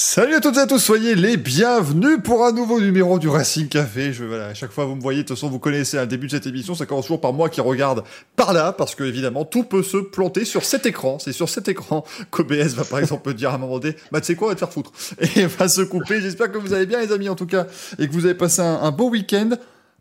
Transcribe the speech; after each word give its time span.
Salut 0.00 0.36
à 0.36 0.40
toutes 0.40 0.56
et 0.58 0.60
à 0.60 0.66
tous, 0.68 0.78
soyez 0.78 1.16
les 1.16 1.36
bienvenus 1.36 2.18
pour 2.22 2.46
un 2.46 2.52
nouveau 2.52 2.80
numéro 2.80 3.18
du 3.18 3.28
Racing 3.28 3.66
Café. 3.66 4.12
Je, 4.12 4.22
voilà, 4.22 4.46
à 4.46 4.54
chaque 4.54 4.70
fois 4.70 4.84
vous 4.84 4.94
me 4.94 5.00
voyez, 5.00 5.24
de 5.24 5.26
toute 5.26 5.36
façon 5.36 5.48
vous 5.48 5.58
connaissez 5.58 5.98
un 5.98 6.06
début 6.06 6.28
de 6.28 6.30
cette 6.30 6.46
émission, 6.46 6.76
ça 6.76 6.86
commence 6.86 7.06
toujours 7.06 7.20
par 7.20 7.32
moi 7.32 7.48
qui 7.48 7.60
regarde 7.60 8.04
par 8.36 8.52
là, 8.52 8.72
parce 8.72 8.94
que 8.94 9.02
évidemment 9.02 9.44
tout 9.44 9.64
peut 9.64 9.82
se 9.82 9.96
planter 9.96 10.44
sur 10.44 10.64
cet 10.64 10.86
écran. 10.86 11.18
C'est 11.18 11.32
sur 11.32 11.48
cet 11.48 11.66
écran 11.66 12.04
qu'OBS 12.30 12.76
va 12.76 12.84
par 12.84 13.00
exemple 13.00 13.34
dire 13.34 13.50
à 13.50 13.54
un 13.56 13.58
moment 13.58 13.80
donné, 13.80 13.96
bah 14.12 14.20
tu 14.20 14.28
sais 14.28 14.36
quoi, 14.36 14.46
on 14.46 14.50
va 14.50 14.54
te 14.54 14.60
faire 14.60 14.72
foutre. 14.72 14.92
Et 15.34 15.46
va 15.46 15.66
se 15.66 15.80
couper. 15.80 16.20
J'espère 16.20 16.52
que 16.52 16.58
vous 16.58 16.74
allez 16.74 16.86
bien 16.86 17.00
les 17.00 17.10
amis 17.10 17.28
en 17.28 17.34
tout 17.34 17.46
cas, 17.46 17.66
et 17.98 18.06
que 18.06 18.12
vous 18.12 18.24
avez 18.24 18.36
passé 18.36 18.62
un, 18.62 18.76
un 18.80 18.92
beau 18.92 19.10
week-end. 19.10 19.50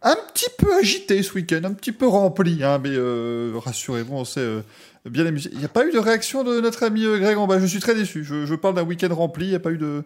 Un 0.04 0.16
petit 0.32 0.50
peu 0.60 0.76
agité 0.76 1.24
ce 1.24 1.34
week-end, 1.34 1.62
un 1.64 1.74
petit 1.74 1.92
peu 1.92 2.08
rempli, 2.08 2.64
hein, 2.64 2.80
mais 2.84 2.92
euh, 2.92 3.54
rassurez-vous, 3.56 4.14
on 4.14 4.26
s'est 4.26 4.42
euh, 4.42 4.62
bien 5.10 5.26
amusé. 5.26 5.50
Il 5.54 5.60
n'y 5.60 5.66
a 5.66 5.70
pas 5.70 5.86
eu 5.86 5.92
de 5.92 6.00
réaction 6.00 6.44
de 6.44 6.60
notre 6.62 6.84
ami 6.84 7.06
euh, 7.06 7.20
Greg 7.20 7.38
bas, 7.48 7.60
je 7.60 7.66
suis 7.66 7.80
très 7.80 7.96
déçu. 7.96 8.24
Je, 8.24 8.56
parle 8.56 8.76
d'un 8.76 8.84
week-end 8.84 9.14
rempli, 9.14 9.46
il 9.46 9.50
n'y 9.50 9.56
a 9.56 9.60
pas 9.60 9.72
eu 9.72 9.78
de... 9.78 10.04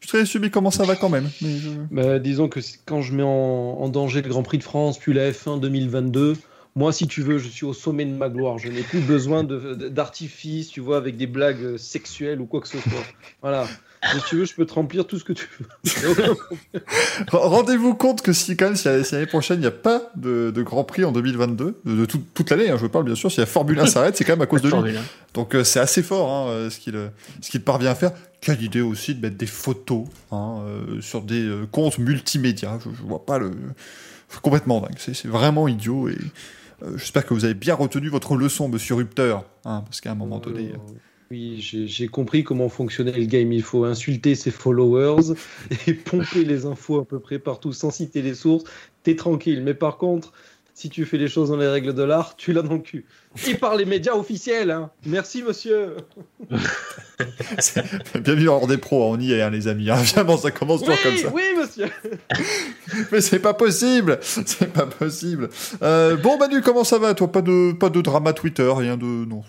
Je 0.00 0.06
suis 0.06 0.08
très 0.08 0.18
déçu, 0.20 0.38
mais 0.38 0.50
comment 0.50 0.70
ça 0.70 0.84
va 0.84 0.96
quand 0.96 1.08
même? 1.10 1.28
Mais. 1.42 1.56
Bah, 1.90 2.18
disons 2.18 2.48
que 2.48 2.60
quand 2.86 3.02
je 3.02 3.12
mets 3.14 3.22
en, 3.22 3.28
en 3.28 3.88
danger 3.88 4.22
le 4.22 4.28
Grand 4.28 4.42
Prix 4.42 4.58
de 4.58 4.62
France, 4.62 4.98
puis 4.98 5.12
la 5.12 5.30
F1 5.30 5.60
2022, 5.60 6.36
moi, 6.76 6.92
si 6.92 7.06
tu 7.06 7.22
veux, 7.22 7.38
je 7.38 7.48
suis 7.48 7.66
au 7.66 7.74
sommet 7.74 8.04
de 8.04 8.12
ma 8.14 8.28
gloire. 8.28 8.58
Je 8.58 8.68
n'ai 8.68 8.82
plus 8.82 9.00
besoin 9.00 9.44
de- 9.44 9.74
de- 9.74 9.88
d'artifice, 9.88 10.68
tu 10.68 10.80
vois, 10.80 10.96
avec 10.96 11.16
des 11.16 11.26
blagues 11.26 11.62
euh, 11.62 11.76
sexuelles 11.78 12.40
ou 12.40 12.46
quoi 12.46 12.60
que 12.60 12.68
ce 12.68 12.78
soit. 12.78 13.04
Voilà. 13.42 13.66
Si 14.02 14.18
tu 14.28 14.36
veux, 14.36 14.44
je 14.46 14.54
peux 14.54 14.64
te 14.64 14.72
remplir 14.72 15.06
tout 15.06 15.18
ce 15.18 15.24
que 15.24 15.32
tu 15.34 15.46
veux. 15.60 16.36
Rendez-vous 17.32 17.94
compte 17.94 18.22
que 18.22 18.32
si 18.32 18.56
quand 18.56 18.66
même, 18.66 18.76
si, 18.76 18.88
si 19.04 19.14
l'année 19.14 19.26
prochaine, 19.26 19.58
il 19.58 19.62
n'y 19.62 19.66
a 19.66 19.70
pas 19.70 20.10
de, 20.16 20.50
de 20.50 20.62
Grand 20.62 20.84
Prix 20.84 21.04
en 21.04 21.12
2022, 21.12 21.80
de, 21.84 21.94
de 21.96 22.04
tout- 22.06 22.22
toute 22.34 22.50
l'année, 22.50 22.70
hein, 22.70 22.76
je 22.80 22.86
parle 22.86 23.04
bien 23.04 23.14
sûr, 23.14 23.30
si 23.30 23.40
la 23.40 23.46
Formule 23.46 23.78
1 23.78 23.86
s'arrête, 23.86 24.16
c'est 24.16 24.24
quand 24.24 24.32
même 24.32 24.40
à 24.42 24.46
cause 24.46 24.62
de 24.62 24.66
lui. 24.68 24.70
Formule 24.72 24.96
1. 24.96 25.00
Donc 25.34 25.54
euh, 25.54 25.64
c'est 25.64 25.80
assez 25.80 26.02
fort 26.02 26.30
hein, 26.30 26.48
euh, 26.50 26.70
ce 26.70 26.78
qu'il 26.78 26.96
euh, 26.96 27.08
ce 27.40 27.50
qu'il 27.50 27.62
parvient 27.62 27.90
à 27.90 27.94
faire. 27.94 28.12
Quelle 28.40 28.62
idée 28.62 28.80
aussi 28.80 29.14
de 29.14 29.20
mettre 29.20 29.36
des 29.36 29.46
photos 29.46 30.04
hein, 30.32 30.60
euh, 30.66 31.00
sur 31.02 31.20
des 31.22 31.42
euh, 31.46 31.66
comptes 31.70 31.98
multimédia. 31.98 32.78
Je, 32.82 32.88
je 32.96 33.02
vois 33.02 33.24
pas 33.26 33.38
le 33.38 33.50
complètement 34.42 34.80
dingue. 34.80 34.94
C'est 34.98 35.26
vraiment 35.26 35.68
idiot 35.68 36.08
et 36.08 36.16
j'espère 36.96 37.26
que 37.26 37.34
vous 37.34 37.44
avez 37.44 37.52
bien 37.54 37.74
retenu 37.74 38.08
votre 38.08 38.34
leçon, 38.36 38.68
Monsieur 38.68 38.94
Rupter, 38.94 39.36
hein, 39.66 39.82
parce 39.84 40.00
qu'à 40.00 40.12
un 40.12 40.14
moment 40.14 40.38
donné. 40.38 40.72
Oui, 41.32 41.60
j'ai 41.60 42.08
compris 42.08 42.42
comment 42.42 42.68
fonctionnait 42.68 43.12
le 43.12 43.24
game. 43.24 43.52
Il 43.52 43.62
faut 43.62 43.84
insulter 43.84 44.34
ses 44.34 44.50
followers 44.50 45.34
et 45.86 45.94
pomper 45.94 46.44
les 46.44 46.66
infos 46.66 46.98
à 46.98 47.04
peu 47.04 47.20
près 47.20 47.38
partout 47.38 47.72
sans 47.72 47.92
citer 47.92 48.20
les 48.20 48.34
sources. 48.34 48.64
T'es 49.04 49.14
tranquille. 49.14 49.62
Mais 49.62 49.74
par 49.74 49.96
contre, 49.96 50.32
si 50.80 50.88
tu 50.88 51.04
fais 51.04 51.18
les 51.18 51.28
choses 51.28 51.50
dans 51.50 51.58
les 51.58 51.68
règles 51.68 51.94
de 51.94 52.02
l'art, 52.02 52.36
tu 52.36 52.54
l'as 52.54 52.62
dans 52.62 52.72
le 52.72 52.78
cul. 52.80 53.04
Et 53.46 53.54
par 53.54 53.76
les 53.76 53.84
médias 53.84 54.14
officiels. 54.14 54.70
hein. 54.70 54.90
Merci, 55.04 55.42
monsieur. 55.42 55.96
c'est- 57.58 57.84
Bienvenue 58.20 58.48
hors 58.48 58.66
des 58.66 58.78
pros, 58.78 59.04
on 59.04 59.20
y 59.20 59.32
est 59.32 59.42
hein, 59.42 59.50
les 59.50 59.68
amis. 59.68 59.90
Hein. 59.90 59.96
Vraiment, 59.96 60.36
ça 60.38 60.50
commence 60.50 60.80
Oui, 60.80 60.86
toujours 60.86 61.02
comme 61.02 61.16
ça. 61.18 61.28
oui, 61.34 61.42
monsieur. 61.58 61.86
Mais 63.12 63.20
c'est 63.20 63.38
pas 63.38 63.52
possible, 63.54 64.18
c'est 64.22 64.72
pas 64.72 64.86
possible. 64.86 65.50
Euh, 65.82 66.16
bon 66.16 66.38
Manu, 66.38 66.62
comment 66.62 66.82
ça 66.84 66.98
va 66.98 67.12
toi? 67.14 67.30
Pas 67.30 67.42
de 67.42 67.72
pas 67.72 67.90
de 67.90 68.00
drama 68.00 68.32
Twitter, 68.32 68.70
rien 68.74 68.96
de 68.96 69.04
non. 69.04 69.42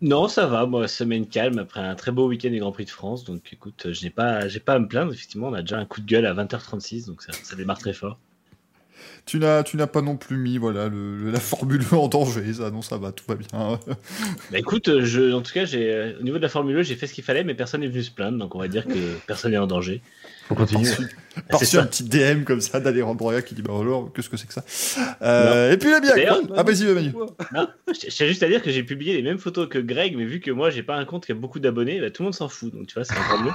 Non, 0.00 0.26
ça 0.28 0.46
va, 0.46 0.64
moi, 0.66 0.88
semaine 0.88 1.26
calme 1.26 1.58
après 1.58 1.80
un 1.80 1.94
très 1.96 2.12
beau 2.12 2.28
week-end 2.28 2.50
des 2.50 2.58
Grand 2.58 2.72
Prix 2.72 2.86
de 2.86 2.90
France. 2.90 3.24
Donc 3.24 3.42
écoute, 3.52 3.88
je 3.92 4.04
n'ai 4.04 4.10
pas, 4.10 4.48
j'ai 4.48 4.60
pas 4.60 4.72
à 4.74 4.78
me 4.78 4.88
plaindre. 4.88 5.12
Effectivement, 5.12 5.48
on 5.48 5.54
a 5.54 5.60
déjà 5.60 5.76
un 5.76 5.84
coup 5.84 6.00
de 6.00 6.06
gueule 6.06 6.24
à 6.26 6.32
20h36, 6.34 7.06
donc 7.06 7.22
ça, 7.22 7.32
ça 7.42 7.56
démarre 7.56 7.78
très 7.78 7.92
fort. 7.92 8.18
Tu 9.28 9.38
n'as 9.38 9.62
tu 9.62 9.76
n'as 9.76 9.86
pas 9.86 10.00
non 10.00 10.16
plus 10.16 10.38
mis 10.38 10.56
voilà 10.56 10.88
le, 10.88 11.18
le- 11.18 11.30
la 11.30 11.38
Formule 11.38 11.82
1 11.92 11.96
en 11.98 12.08
danger, 12.08 12.50
ça 12.54 12.70
non 12.70 12.80
ça 12.80 12.96
va, 12.96 13.12
tout 13.12 13.24
va 13.28 13.34
bien. 13.34 13.78
Bah 14.50 14.58
écoute, 14.58 14.88
euh, 14.88 15.04
je, 15.04 15.32
en 15.34 15.42
tout 15.42 15.52
cas, 15.52 15.66
j'ai, 15.66 15.92
euh, 15.92 16.12
au 16.18 16.22
niveau 16.22 16.38
de 16.38 16.42
la 16.42 16.48
Formule 16.48 16.78
1, 16.78 16.82
j'ai 16.82 16.96
fait 16.96 17.06
ce 17.06 17.12
qu'il 17.12 17.22
fallait, 17.24 17.44
mais 17.44 17.54
personne 17.54 17.82
n'est 17.82 17.88
venu 17.88 18.02
se 18.02 18.10
plaindre. 18.10 18.38
Donc 18.38 18.54
on 18.54 18.58
va 18.58 18.68
dire 18.68 18.86
que 18.86 18.94
personne 19.26 19.50
n'est 19.50 19.58
en 19.58 19.66
danger. 19.66 20.00
On 20.50 20.54
continue. 20.54 20.88
Par 21.50 21.60
un 21.60 21.86
petit 21.86 22.04
DM 22.04 22.44
comme 22.44 22.62
ça 22.62 22.80
d'Alejandro 22.80 23.14
Broya 23.14 23.42
qui 23.42 23.54
dit 23.54 23.60
bah 23.60 23.74
alors 23.78 24.10
qu'est-ce 24.14 24.30
que 24.30 24.38
c'est 24.38 24.46
que 24.46 24.54
ça? 24.54 24.64
Euh, 25.20 25.72
Et 25.72 25.76
puis 25.76 25.90
la. 25.90 26.00
D'ailleurs, 26.00 26.40
Ah 26.56 26.62
vas-y 26.62 26.84
Manu. 26.86 27.12
Non, 27.54 27.68
je 27.86 27.92
je 28.08 28.14
tiens 28.14 28.26
juste 28.26 28.42
à 28.42 28.48
dire 28.48 28.62
que 28.62 28.70
j'ai 28.70 28.82
publié 28.82 29.14
les 29.14 29.22
mêmes 29.22 29.38
photos 29.38 29.68
que 29.68 29.78
Greg, 29.78 30.16
mais 30.16 30.24
vu 30.24 30.40
que 30.40 30.50
moi, 30.50 30.70
j'ai 30.70 30.82
pas 30.82 30.96
un 30.96 31.04
compte 31.04 31.26
qui 31.26 31.32
a 31.32 31.34
beaucoup 31.34 31.58
d'abonnés, 31.60 32.00
bah, 32.00 32.10
tout 32.10 32.22
le 32.22 32.28
monde 32.28 32.34
s'en 32.34 32.48
fout. 32.48 32.72
Donc 32.74 32.86
tu 32.86 32.94
vois, 32.94 33.04
c'est 33.04 33.12
encore 33.18 33.42
mieux. 33.42 33.50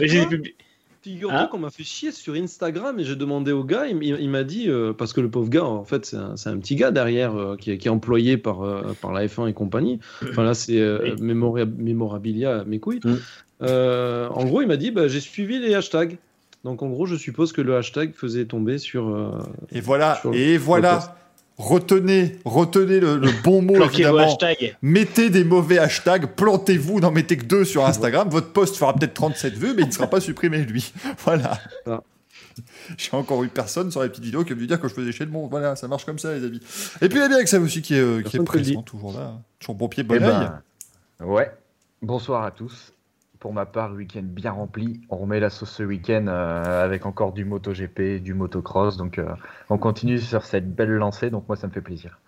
J'ai 0.06 0.26
publié- 0.26 0.54
figure-toi 1.02 1.38
Hein 1.38 1.48
qu'on 1.50 1.58
m'a 1.58 1.70
fait 1.70 1.84
chier 1.84 2.12
sur 2.12 2.34
Instagram 2.34 2.98
et 2.98 3.04
j'ai 3.04 3.16
demandé 3.16 3.52
au 3.52 3.64
gars, 3.64 3.86
il, 3.86 4.28
m'a 4.30 4.44
dit, 4.44 4.68
euh, 4.68 4.92
parce 4.92 5.12
que 5.12 5.20
le 5.20 5.30
pauvre 5.30 5.48
gars, 5.48 5.64
en 5.64 5.84
fait, 5.84 6.04
c'est 6.04 6.16
un, 6.48 6.58
petit 6.58 6.74
gars 6.76 6.90
derrière 6.90 7.34
euh, 7.36 7.56
qui, 7.56 7.70
est- 7.70 7.78
qui 7.78 7.88
est 7.88 7.90
employé 7.90 8.36
par, 8.36 8.62
euh, 8.62 8.82
par 9.00 9.12
la 9.12 9.26
F1 9.26 9.48
et 9.48 9.52
compagnie. 9.52 10.00
Enfin 10.28 10.42
là, 10.44 10.54
c'est 10.54 10.80
euh, 10.80 11.14
mémorabilia, 11.78 12.64
mes 12.66 12.78
couilles. 12.78 13.00
Mm. 13.04 13.14
Euh, 13.62 14.28
en 14.28 14.44
gros, 14.44 14.62
il 14.62 14.68
m'a 14.68 14.76
dit, 14.76 14.90
bah, 14.90 15.08
j'ai 15.08 15.20
suivi 15.20 15.58
les 15.58 15.74
hashtags. 15.74 16.18
Donc 16.64 16.82
en 16.82 16.88
gros, 16.88 17.06
je 17.06 17.16
suppose 17.16 17.52
que 17.52 17.60
le 17.60 17.76
hashtag 17.76 18.12
faisait 18.14 18.44
tomber 18.44 18.78
sur. 18.78 19.08
euh, 19.08 19.30
Et 19.72 19.80
voilà 19.80 20.16
Sur 20.16 20.30
le- 20.32 20.36
et 20.36 20.58
voilà. 20.58 21.16
Retenez 21.58 22.36
retenez 22.44 23.00
le, 23.00 23.16
le 23.16 23.30
bon 23.42 23.62
mot 23.62 23.82
évidemment. 23.82 24.38
Mettez 24.80 25.28
des 25.28 25.42
mauvais 25.44 25.78
hashtags, 25.78 26.26
plantez-vous, 26.36 27.00
n'en 27.00 27.10
mettez 27.10 27.36
que 27.36 27.44
deux 27.44 27.64
sur 27.64 27.84
Instagram. 27.84 28.28
Votre 28.28 28.52
post 28.52 28.76
fera 28.76 28.94
peut-être 28.94 29.14
37 29.14 29.54
vues, 29.54 29.74
mais 29.74 29.82
il 29.82 29.88
ne 29.88 29.92
sera 29.92 30.06
pas 30.06 30.20
supprimé, 30.20 30.58
lui. 30.64 30.92
Voilà. 31.24 31.58
Ah. 31.86 32.00
J'ai 32.96 33.10
encore 33.16 33.42
eu 33.44 33.48
personne 33.48 33.90
sur 33.90 34.02
les 34.02 34.08
petites 34.08 34.24
vidéos 34.24 34.44
qui 34.44 34.52
est 34.52 34.54
venu 34.54 34.66
dire 34.66 34.80
que 34.80 34.88
je 34.88 34.94
faisais 34.94 35.12
chez 35.12 35.24
le 35.24 35.30
monde. 35.30 35.50
Voilà, 35.50 35.74
ça 35.76 35.88
marche 35.88 36.04
comme 36.04 36.18
ça, 36.18 36.32
les 36.34 36.44
amis. 36.44 36.60
Et 37.00 37.08
puis, 37.08 37.18
il 37.18 37.22
y 37.22 37.24
a 37.24 37.28
bien 37.28 37.36
avec 37.36 37.48
ça 37.48 37.58
aussi 37.60 37.82
qui 37.82 37.94
est, 37.94 38.00
euh, 38.00 38.22
qui 38.22 38.36
est 38.36 38.42
présent, 38.44 38.82
toujours 38.82 39.12
là. 39.12 39.34
Toujours 39.58 39.74
bon 39.74 39.88
pied, 39.88 40.02
bon 40.04 40.14
Eh 40.16 40.22
oeil. 40.22 40.28
ben, 41.20 41.26
ouais. 41.26 41.50
Bonsoir 42.02 42.44
à 42.44 42.50
tous. 42.50 42.92
Pour 43.40 43.52
ma 43.52 43.66
part, 43.66 43.92
week-end 43.92 44.24
bien 44.24 44.50
rempli. 44.50 45.00
On 45.10 45.16
remet 45.16 45.38
la 45.38 45.50
sauce 45.50 45.70
ce 45.70 45.82
week-end 45.82 46.26
euh, 46.28 46.84
avec 46.84 47.06
encore 47.06 47.32
du 47.32 47.44
MotoGP, 47.44 48.20
du 48.20 48.34
motocross. 48.34 48.96
Donc, 48.96 49.18
euh, 49.18 49.28
on 49.70 49.78
continue 49.78 50.18
sur 50.18 50.44
cette 50.44 50.74
belle 50.74 50.90
lancée. 50.90 51.30
Donc, 51.30 51.46
moi, 51.48 51.56
ça 51.56 51.68
me 51.68 51.72
fait 51.72 51.80
plaisir. 51.80 52.18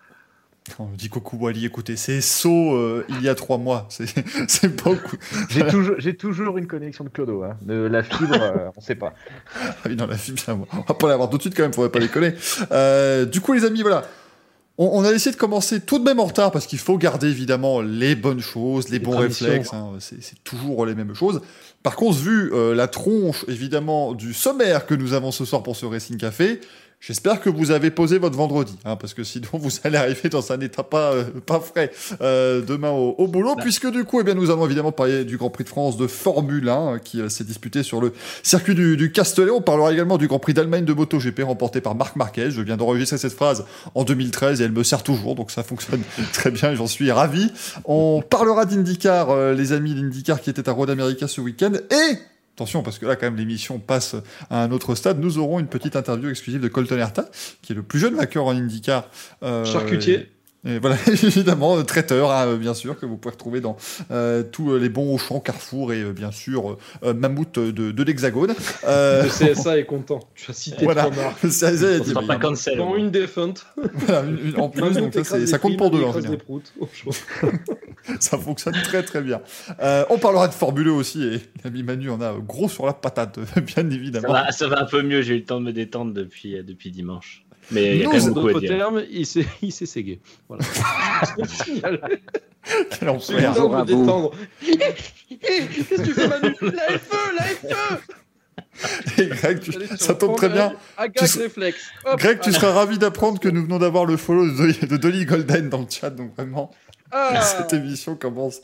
On 0.77 0.85
me 0.85 0.95
dit 0.95 1.09
coucou 1.09 1.37
Wally, 1.37 1.65
écoutez, 1.65 1.95
c'est 1.95 2.21
saut 2.21 2.75
euh, 2.75 3.03
il 3.09 3.21
y 3.21 3.29
a 3.29 3.35
trois 3.35 3.57
mois. 3.57 3.87
C'est 4.47 4.83
beaucoup. 4.83 5.17
J'ai 5.49 6.15
toujours, 6.15 6.57
une 6.57 6.67
connexion 6.67 7.03
de 7.03 7.09
Clodo. 7.09 7.43
Hein. 7.43 7.57
De 7.63 7.73
la 7.73 8.03
fibre, 8.03 8.37
euh, 8.39 8.69
on 8.77 8.81
sait 8.81 8.95
pas. 8.95 9.13
Ah 9.55 9.87
oui, 9.87 9.95
non, 9.95 10.05
la 10.05 10.17
fibre. 10.17 10.41
On 10.47 10.81
va 10.81 10.93
pas 10.93 11.07
l'avoir 11.07 11.29
tout 11.29 11.37
de 11.37 11.41
suite 11.41 11.55
quand 11.55 11.63
même, 11.63 11.73
faudrait 11.73 11.91
pas 11.91 11.99
déconner. 11.99 12.35
Euh, 12.71 13.25
du 13.25 13.41
coup, 13.41 13.53
les 13.53 13.65
amis, 13.65 13.81
voilà. 13.81 14.03
On, 14.83 14.99
on 14.99 15.03
a 15.05 15.11
essayé 15.11 15.31
de 15.31 15.39
commencer 15.39 15.79
tout 15.79 15.99
de 15.99 16.03
même 16.03 16.19
en 16.19 16.25
retard 16.25 16.51
parce 16.51 16.65
qu'il 16.65 16.79
faut 16.79 16.97
garder 16.97 17.27
évidemment 17.27 17.81
les 17.81 18.15
bonnes 18.15 18.39
choses, 18.39 18.85
les, 18.89 18.93
Les 18.93 18.99
bons 18.99 19.15
réflexes. 19.17 19.73
hein, 19.73 19.91
c'est 19.99 20.23
c'est 20.23 20.43
toujours 20.43 20.87
les 20.87 20.95
mêmes 20.95 21.13
choses. 21.13 21.39
Par 21.83 21.95
contre, 21.95 22.17
vu 22.17 22.51
euh, 22.53 22.73
la 22.73 22.87
tronche 22.87 23.45
évidemment 23.47 24.13
du 24.13 24.33
sommaire 24.33 24.87
que 24.87 24.95
nous 24.95 25.13
avons 25.13 25.31
ce 25.31 25.45
soir 25.45 25.61
pour 25.61 25.75
ce 25.75 25.85
Racing 25.85 26.17
Café, 26.17 26.61
j'espère 27.01 27.41
que 27.41 27.49
vous 27.49 27.71
avez 27.71 27.91
posé 27.91 28.17
votre 28.17 28.37
vendredi, 28.37 28.77
hein, 28.85 28.95
parce 28.95 29.13
que 29.13 29.23
sinon 29.23 29.49
vous 29.53 29.71
allez 29.83 29.97
arriver 29.97 30.29
dans 30.29 30.51
un 30.51 30.59
état 30.61 30.83
pas 30.83 31.11
euh, 31.13 31.25
pas 31.45 31.59
frais 31.59 31.91
euh, 32.21 32.61
demain 32.61 32.91
au, 32.91 33.15
au 33.17 33.27
boulot, 33.27 33.55
puisque 33.55 33.91
du 33.91 34.05
coup, 34.05 34.21
eh 34.21 34.23
bien, 34.23 34.35
nous 34.35 34.51
allons 34.51 34.65
évidemment 34.65 34.91
parler 34.91 35.25
du 35.25 35.37
Grand 35.37 35.49
Prix 35.49 35.65
de 35.65 35.69
France 35.69 35.97
de 35.97 36.07
Formule 36.07 36.69
1 36.69 36.73
hein, 36.73 36.99
qui 36.99 37.19
euh, 37.19 37.29
s'est 37.29 37.43
disputé 37.43 37.83
sur 37.83 37.99
le 37.99 38.13
circuit 38.43 38.75
du, 38.75 38.95
du 38.95 39.11
Castellet. 39.11 39.51
On 39.51 39.61
parlera 39.61 39.91
également 39.91 40.17
du 40.17 40.27
Grand 40.27 40.39
Prix 40.39 40.53
d'Allemagne 40.53 40.85
de 40.85 40.93
MotoGP 40.93 41.41
remporté 41.43 41.81
par 41.81 41.95
Marc 41.95 42.15
Marquez. 42.15 42.51
Je 42.51 42.61
viens 42.61 42.77
d'enregistrer 42.77 43.17
cette 43.17 43.33
phrase 43.33 43.65
en 43.95 44.03
2013 44.03 44.61
et 44.61 44.65
elle 44.65 44.71
me 44.71 44.83
sert 44.83 45.03
toujours, 45.03 45.35
donc 45.35 45.51
ça 45.51 45.63
fonctionne 45.63 46.01
très 46.33 46.51
bien. 46.51 46.75
J'en 46.75 46.87
suis 46.87 47.11
ravi. 47.11 47.51
On 47.85 48.21
parlera 48.21 48.65
d'IndyCar, 48.65 49.31
euh, 49.31 49.53
les 49.53 49.73
amis 49.73 49.93
d'IndyCar 49.93 50.41
qui 50.41 50.49
étaient 50.49 50.69
à 50.69 50.71
Road 50.71 50.89
America 50.89 51.27
ce 51.27 51.41
week-end 51.41 51.71
et 51.73 52.17
Attention, 52.55 52.83
parce 52.83 52.99
que 52.99 53.05
là, 53.05 53.15
quand 53.15 53.25
même, 53.27 53.37
l'émission 53.37 53.79
passe 53.79 54.15
à 54.49 54.63
un 54.63 54.71
autre 54.71 54.93
stade. 54.95 55.19
Nous 55.19 55.37
aurons 55.39 55.59
une 55.59 55.67
petite 55.67 55.95
interview 55.95 56.29
exclusive 56.29 56.61
de 56.61 56.67
Colton 56.67 56.97
Herta, 56.97 57.29
qui 57.61 57.71
est 57.71 57.75
le 57.75 57.83
plus 57.83 57.99
jeune 57.99 58.15
vainqueur 58.15 58.45
en 58.45 58.51
IndyCar. 58.51 59.09
euh, 59.43 59.65
Charcutier. 59.65 60.29
Et 60.65 60.77
voilà, 60.79 60.95
évidemment, 61.07 61.77
euh, 61.77 61.83
traiteur, 61.83 62.31
hein, 62.31 62.55
bien 62.55 62.73
sûr, 62.73 62.99
que 62.99 63.05
vous 63.05 63.17
pouvez 63.17 63.31
retrouver 63.33 63.61
dans 63.61 63.77
euh, 64.11 64.43
tous 64.43 64.77
les 64.77 64.89
bons 64.89 65.13
Auchan, 65.15 65.39
Carrefour 65.39 65.91
et 65.93 66.01
euh, 66.01 66.11
bien 66.13 66.31
sûr 66.31 66.77
euh, 67.03 67.13
Mammouth 67.13 67.57
de, 67.59 67.91
de 67.91 68.03
l'Hexagone. 68.03 68.53
Euh, 68.85 69.23
Le 69.23 69.29
CSA 69.53 69.79
est 69.79 69.85
content. 69.85 70.19
Tu 70.35 70.51
as 70.51 70.53
cité 70.53 70.83
voilà, 70.83 71.05
trois 71.05 71.23
marques. 71.23 71.47
Ça, 71.51 71.75
ça, 71.75 71.85
On 71.99 72.03
sera 72.03 72.21
pas 72.23 72.35
cancel. 72.37 72.77
Dont 72.77 72.95
une 72.95 73.09
défunte. 73.11 73.65
voilà, 73.75 74.21
une- 74.27 74.49
une- 74.49 74.59
en 74.61 74.69
plus, 74.69 74.91
donc 74.97 75.13
ça, 75.23 75.45
ça 75.47 75.57
compte 75.59 75.77
pour 75.77 75.89
deux 75.89 75.99
il 75.99 76.03
en 76.05 76.13
général. 76.13 76.37
proutes. 76.37 76.73
Ça 78.19 78.37
fonctionne 78.37 78.73
très 78.83 79.03
très 79.03 79.21
bien. 79.21 79.41
Euh, 79.79 80.05
on 80.09 80.17
parlera 80.17 80.47
de 80.47 80.53
Formule 80.53 80.87
1 80.87 80.91
aussi 80.93 81.23
et 81.23 81.39
l'ami 81.63 81.83
Manu 81.83 82.09
en 82.09 82.19
a 82.19 82.33
gros 82.33 82.67
sur 82.67 82.85
la 82.87 82.93
patate, 82.93 83.37
bien 83.57 83.75
Ça 83.75 83.81
évidemment. 83.81 84.31
va, 84.33 84.51
ça 84.51 84.67
va 84.67 84.81
un 84.81 84.85
peu 84.85 85.03
mieux, 85.03 85.21
j'ai 85.21 85.35
eu 85.35 85.39
le 85.39 85.45
temps 85.45 85.59
de 85.59 85.65
me 85.65 85.71
détendre 85.73 86.11
depuis, 86.13 86.57
euh, 86.57 86.63
depuis 86.63 86.89
dimanche. 86.91 87.45
Mais 87.69 87.95
il 87.95 88.01
y 88.01 88.01
a 88.01 88.05
quand 88.05 88.13
même 88.13 88.21
En 88.23 88.31
beaucoup 88.31 88.47
à 88.47 88.53
d'autres 88.53 88.59
dire. 88.67 88.77
termes, 88.77 89.03
il 89.11 89.25
s'est 89.25 89.85
ségué. 89.85 90.19
Voilà. 90.49 90.63
Quel 92.99 93.09
enfer. 93.09 93.53
vous. 93.53 93.85
détendre. 93.85 94.31
Qu'est-ce 94.61 95.95
que 95.95 96.01
tu 96.03 96.13
fais, 96.13 96.27
Manu 96.27 96.55
La 96.61 96.99
FE 96.99 97.35
La 97.37 97.43
FE 97.45 99.21
Et 99.21 99.25
Greg, 99.27 99.59
tu- 99.59 99.73
ça 99.97 100.13
tombe 100.13 100.35
très 100.37 100.49
bien. 100.49 100.73
Tu-. 101.15 101.41
Hop. 102.05 102.19
Greg, 102.19 102.39
tu 102.39 102.51
seras 102.51 102.71
ravi 102.71 102.97
d'apprendre 102.97 103.39
que 103.39 103.49
nous 103.49 103.63
venons 103.63 103.79
d'avoir 103.79 104.05
le 104.05 104.17
follow 104.17 104.45
de 104.47 104.55
Dolly, 104.55 104.77
de 104.87 104.97
Dolly 104.97 105.25
Golden 105.25 105.69
dans 105.69 105.79
le 105.79 105.87
chat, 105.89 106.09
donc 106.11 106.35
vraiment, 106.35 106.71
Ah. 107.11 107.41
cette 107.41 107.73
émission 107.73 108.15
commence 108.15 108.61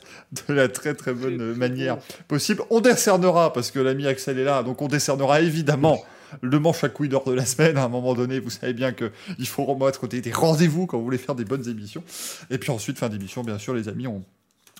de 0.48 0.54
la 0.54 0.68
très 0.68 0.94
très 0.94 1.12
bonne 1.12 1.54
manière 1.54 1.98
possible. 2.28 2.62
On 2.70 2.80
décernera, 2.80 3.52
parce 3.52 3.70
que 3.70 3.78
l'ami 3.80 4.06
Axel 4.06 4.38
est 4.38 4.44
là, 4.44 4.62
donc 4.62 4.80
on 4.80 4.88
décernera 4.88 5.40
évidemment 5.40 6.02
le 6.40 6.58
manche 6.58 6.84
à 6.84 6.88
couilles 6.88 7.08
d'or 7.08 7.24
de 7.24 7.32
la 7.32 7.46
semaine. 7.46 7.76
À 7.76 7.84
un 7.84 7.88
moment 7.88 8.14
donné, 8.14 8.40
vous 8.40 8.50
savez 8.50 8.72
bien 8.72 8.92
qu'il 8.92 9.46
faut 9.46 9.64
remettre 9.64 10.06
des, 10.08 10.20
des 10.20 10.32
rendez-vous 10.32 10.86
quand 10.86 10.98
vous 10.98 11.04
voulez 11.04 11.18
faire 11.18 11.34
des 11.34 11.44
bonnes 11.44 11.68
émissions. 11.68 12.02
Et 12.50 12.58
puis 12.58 12.70
ensuite, 12.70 12.98
fin 12.98 13.08
d'émission, 13.08 13.42
bien 13.42 13.58
sûr, 13.58 13.74
les 13.74 13.88
amis, 13.88 14.06
on 14.06 14.22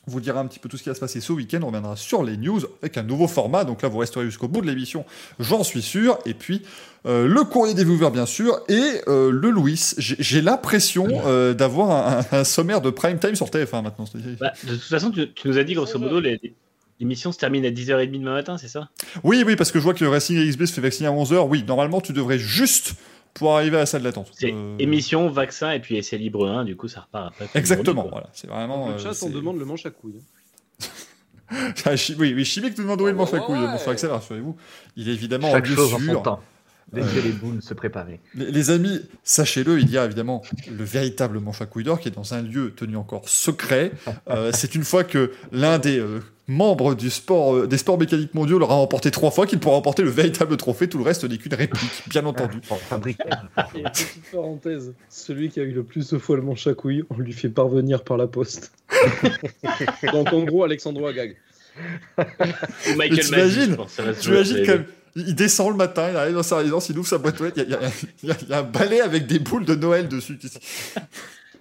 vous 0.06 0.20
dira 0.20 0.40
un 0.40 0.46
petit 0.46 0.58
peu 0.58 0.68
tout 0.70 0.78
ce 0.78 0.82
qui 0.82 0.88
va 0.88 0.94
se 0.94 1.00
passer 1.00 1.20
ce 1.20 1.32
week-end. 1.32 1.60
On 1.62 1.66
reviendra 1.66 1.94
sur 1.96 2.22
les 2.22 2.36
news 2.38 2.60
avec 2.82 2.96
un 2.96 3.02
nouveau 3.02 3.28
format. 3.28 3.64
Donc 3.64 3.82
là, 3.82 3.88
vous 3.88 3.98
resterez 3.98 4.24
jusqu'au 4.24 4.48
bout 4.48 4.62
de 4.62 4.66
l'émission, 4.66 5.04
j'en 5.38 5.62
suis 5.62 5.82
sûr. 5.82 6.18
Et 6.24 6.32
puis, 6.34 6.62
euh, 7.06 7.26
le 7.26 7.44
courrier 7.44 7.74
des 7.74 7.84
viewers, 7.84 8.10
bien 8.10 8.24
sûr. 8.26 8.58
Et 8.68 9.02
euh, 9.06 9.30
le 9.30 9.50
Louis. 9.50 9.78
J'ai 9.98 10.40
l'impression 10.40 11.06
euh, 11.26 11.52
d'avoir 11.52 12.24
un, 12.32 12.44
sommaire 12.44 12.80
de 12.80 12.90
prime 12.90 13.18
time 13.18 13.34
sur 13.34 13.48
TF1 13.48 13.82
maintenant. 13.82 14.06
Bah, 14.40 14.52
de 14.64 14.72
toute 14.74 14.82
façon, 14.82 15.10
tu, 15.10 15.30
tu 15.34 15.48
nous 15.48 15.58
as 15.58 15.64
dit 15.64 15.74
grosso 15.74 15.98
modo, 15.98 16.20
les- 16.20 16.40
l'émission 17.00 17.32
se 17.32 17.38
termine 17.38 17.64
à 17.64 17.70
10h30 17.70 18.10
demain 18.10 18.34
matin, 18.34 18.58
c'est 18.58 18.68
ça? 18.68 18.88
Oui, 19.24 19.42
oui, 19.46 19.56
parce 19.56 19.70
que 19.72 19.78
je 19.78 19.84
vois 19.84 19.94
que 19.94 20.04
le 20.04 20.10
Racing 20.10 20.36
XB 20.50 20.64
se 20.66 20.72
fait 20.74 20.80
vacciner 20.80 21.08
à 21.08 21.12
11h. 21.12 21.46
Oui, 21.48 21.64
normalement, 21.66 22.00
tu 22.00 22.12
devrais 22.12 22.38
juste 22.38 22.94
pouvoir 23.34 23.56
arriver 23.58 23.76
à 23.76 23.80
la 23.80 23.86
salle 23.86 24.02
d'attente. 24.02 24.30
C'est 24.32 24.52
Euh, 24.52 24.76
émission, 24.78 25.30
vaccin 25.30 25.70
et 25.72 25.80
puis 25.80 25.96
essai 25.96 26.18
libre 26.18 26.48
1, 26.48 26.64
du 26.64 26.74
coup 26.76 26.88
ça 26.88 27.02
repart 27.02 27.28
après. 27.28 27.48
Exactement, 27.54 28.08
voilà. 28.10 28.28
C'est 28.32 28.48
vraiment. 28.48 28.90
Euh, 28.90 28.98
chat, 28.98 29.12
on 29.22 29.28
demande 29.30 29.58
le 29.58 29.64
manche 29.64 29.86
à 29.86 29.90
couilles. 29.90 30.22
Ah, 31.86 31.92
oui, 32.18 32.34
oui, 32.36 32.44
Chimique 32.44 32.76
nous 32.76 32.84
demande 32.84 33.00
où 33.00 33.08
est 33.08 33.12
le 33.12 33.16
manche 33.16 33.32
à 33.32 33.38
couilles, 33.38 33.56
frère 33.78 33.88
Axel, 33.88 34.10
rassurez-vous. 34.10 34.54
Il 34.96 35.08
est 35.08 35.12
évidemment 35.12 35.50
Chaque 35.50 35.64
en 35.64 35.68
lieu 35.70 35.76
chose 35.76 35.94
en 35.94 35.98
son 35.98 36.04
sûr. 36.04 36.22
temps. 36.22 36.40
Laissez 36.92 37.22
les 37.22 37.32
boules 37.32 37.62
se 37.62 37.72
préparer. 37.72 38.20
Les, 38.34 38.50
les 38.50 38.70
amis, 38.70 39.00
sachez-le, 39.24 39.80
il 39.80 39.90
y 39.90 39.96
a 39.96 40.04
évidemment 40.04 40.42
le 40.70 40.84
véritable 40.84 41.38
manche 41.40 41.62
à 41.62 41.66
couilles 41.66 41.84
d'or 41.84 42.00
qui 42.00 42.08
est 42.08 42.14
dans 42.14 42.34
un 42.34 42.42
lieu 42.42 42.74
tenu 42.74 42.96
encore 42.98 43.28
secret. 43.30 43.92
Euh, 44.28 44.50
c'est 44.52 44.74
une 44.74 44.84
fois 44.84 45.04
que 45.04 45.32
l'un 45.50 45.78
des 45.78 45.98
membres 46.48 46.94
du 46.94 47.10
sport, 47.10 47.54
euh, 47.54 47.66
des 47.66 47.76
sports 47.76 47.98
mécaniques 47.98 48.34
mondiaux 48.34 48.58
l'aura 48.58 48.74
remporté 48.76 49.10
trois 49.10 49.30
fois 49.30 49.46
qu'il 49.46 49.58
pourra 49.60 49.76
remporter 49.76 50.02
le 50.02 50.10
véritable 50.10 50.56
trophée. 50.56 50.88
Tout 50.88 50.98
le 50.98 51.04
reste 51.04 51.24
n'est 51.24 51.36
qu'une 51.36 51.54
réplique, 51.54 52.02
bien 52.08 52.24
entendu. 52.24 52.58
Fabriquer. 52.88 53.22
Et 53.76 53.82
petite 53.82 54.30
parenthèse, 54.32 54.94
celui 55.10 55.50
qui 55.50 55.60
a 55.60 55.62
eu 55.62 55.72
le 55.72 55.84
plus 55.84 56.08
de 56.10 56.18
fois 56.18 56.36
le 56.36 56.42
manche 56.42 56.66
à 56.66 56.74
couilles, 56.74 57.04
on 57.10 57.18
lui 57.18 57.32
fait 57.34 57.50
parvenir 57.50 58.02
par 58.02 58.16
la 58.16 58.26
poste. 58.26 58.72
Donc 60.12 60.32
en 60.32 60.42
gros, 60.44 60.64
Alexandro 60.64 61.06
Agag. 61.06 61.36
Michael 62.96 63.20
t'imagines 63.20 63.30
Magic, 63.30 63.70
je 63.70 63.74
pense, 63.76 63.92
ça 63.92 64.02
va 64.02 64.14
se 64.14 64.20
Tu 64.20 64.28
jouer 64.28 64.36
imagines 64.38 64.56
entre 64.56 64.66
quand 64.66 64.72
les 64.72 64.78
même. 64.78 64.86
Il 65.28 65.34
descend 65.34 65.70
le 65.70 65.76
matin, 65.76 66.08
il 66.10 66.16
arrive 66.16 66.34
dans 66.34 66.42
sa 66.42 66.56
résidence, 66.58 66.88
il 66.88 66.98
ouvre 66.98 67.08
sa 67.08 67.18
boîte 67.18 67.40
aux 67.40 67.44
lettres, 67.44 67.58
il 67.64 67.70
y 67.70 67.74
a, 67.74 67.78
il 67.78 67.82
y 67.82 67.84
a- 67.84 67.90
il 68.22 68.28
y 68.28 68.32
a- 68.32 68.36
il 68.42 68.48
y 68.48 68.52
a 68.52 68.58
un 68.58 68.62
balai 68.62 69.00
avec 69.00 69.26
des 69.26 69.38
boules 69.38 69.64
de 69.64 69.74
Noël 69.74 70.08
dessus. 70.08 70.38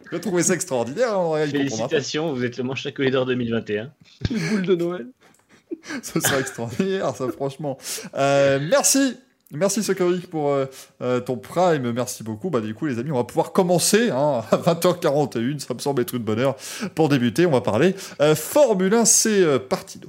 Je 0.10 0.16
vais 0.16 0.22
trouver 0.22 0.44
ça 0.44 0.54
extraordinaire, 0.54 1.10
comprendra 1.10 1.40
pas. 1.40 1.48
Félicitations, 1.48 2.34
vous 2.34 2.46
êtes 2.46 2.58
le 2.58 2.64
manche 2.64 2.86
à 2.86 2.92
couilles 2.92 3.12
d'or 3.12 3.26
2021. 3.26 3.92
Une 4.32 4.50
boule 4.50 4.62
de 4.64 4.76
Noël. 4.76 5.08
Ce 6.02 6.20
sera 6.20 6.40
extraordinaire, 6.40 7.14
ça, 7.16 7.28
franchement. 7.30 7.78
Euh, 8.16 8.60
merci. 8.62 9.18
Merci 9.52 9.82
Sokori 9.82 10.20
pour 10.20 10.50
euh, 10.50 10.66
euh, 11.02 11.22
ton 11.22 11.38
prime, 11.38 11.94
merci 11.94 12.22
beaucoup. 12.22 12.50
Bah 12.50 12.60
du 12.60 12.74
coup 12.74 12.86
les 12.86 13.00
amis, 13.00 13.12
on 13.12 13.16
va 13.16 13.24
pouvoir 13.24 13.54
commencer 13.54 14.10
hein, 14.10 14.44
à 14.52 14.58
20h41, 14.58 15.60
ça 15.60 15.74
me 15.74 15.80
semble 15.80 16.02
être 16.02 16.16
une 16.16 16.24
bonne 16.24 16.40
heure 16.40 16.58
pour 16.96 17.08
débuter. 17.08 17.46
On 17.46 17.52
va 17.52 17.62
parler 17.62 17.96
euh, 18.20 18.36
Formule 18.36 18.94
1, 18.94 19.06
c'est 19.06 19.42
euh, 19.42 19.58
parti. 19.58 20.02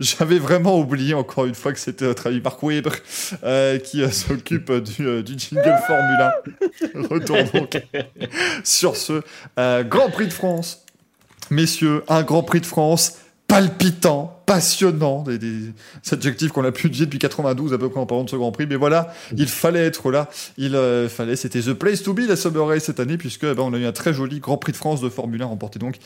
J'avais 0.00 0.38
vraiment 0.38 0.78
oublié 0.78 1.14
encore 1.14 1.46
une 1.46 1.56
fois 1.56 1.72
que 1.72 1.80
c'était 1.80 2.04
notre 2.04 2.28
ami 2.28 2.40
Marc 2.40 2.62
Weber 2.62 2.92
euh, 3.42 3.78
qui 3.78 4.02
euh, 4.02 4.10
s'occupe 4.10 4.70
du, 4.72 5.06
euh, 5.06 5.22
du 5.22 5.36
jingle 5.36 5.76
Formule 5.86 6.20
1. 6.20 7.08
Retour 7.10 7.36
donc 7.52 7.82
sur 8.62 8.96
ce 8.96 9.22
Grand 9.82 10.10
Prix 10.10 10.28
de 10.28 10.32
France. 10.32 10.84
Messieurs, 11.50 12.04
un 12.08 12.22
Grand 12.22 12.42
Prix 12.42 12.60
de 12.60 12.66
France 12.66 13.18
palpitant, 13.48 14.42
passionnant, 14.44 15.22
des, 15.22 15.38
des 15.38 15.72
adjectifs 16.12 16.52
qu'on 16.52 16.64
a 16.64 16.70
pu 16.70 16.90
dire 16.90 17.06
depuis 17.06 17.18
92 17.18 17.72
à 17.72 17.78
peu 17.78 17.88
près 17.88 17.98
en 17.98 18.06
parlant 18.06 18.24
de 18.24 18.30
ce 18.30 18.36
Grand 18.36 18.52
Prix. 18.52 18.66
Mais 18.68 18.76
voilà, 18.76 19.12
il 19.36 19.48
fallait 19.48 19.84
être 19.84 20.10
là. 20.10 20.28
Il 20.58 20.76
euh, 20.76 21.08
fallait, 21.08 21.34
c'était 21.34 21.60
the 21.60 21.72
place 21.72 22.02
to 22.02 22.12
be 22.12 22.20
la 22.28 22.36
Summer 22.36 22.66
Race 22.66 22.84
cette 22.84 23.00
année 23.00 23.16
puisque 23.16 23.44
eh 23.44 23.54
ben, 23.54 23.62
on 23.62 23.72
a 23.72 23.78
eu 23.78 23.86
un 23.86 23.92
très 23.92 24.12
joli 24.12 24.38
Grand 24.40 24.58
Prix 24.58 24.72
de 24.72 24.76
France 24.76 25.00
de 25.00 25.08
Formule 25.08 25.42
1 25.42 25.46
remporté 25.46 25.78
donc 25.78 25.96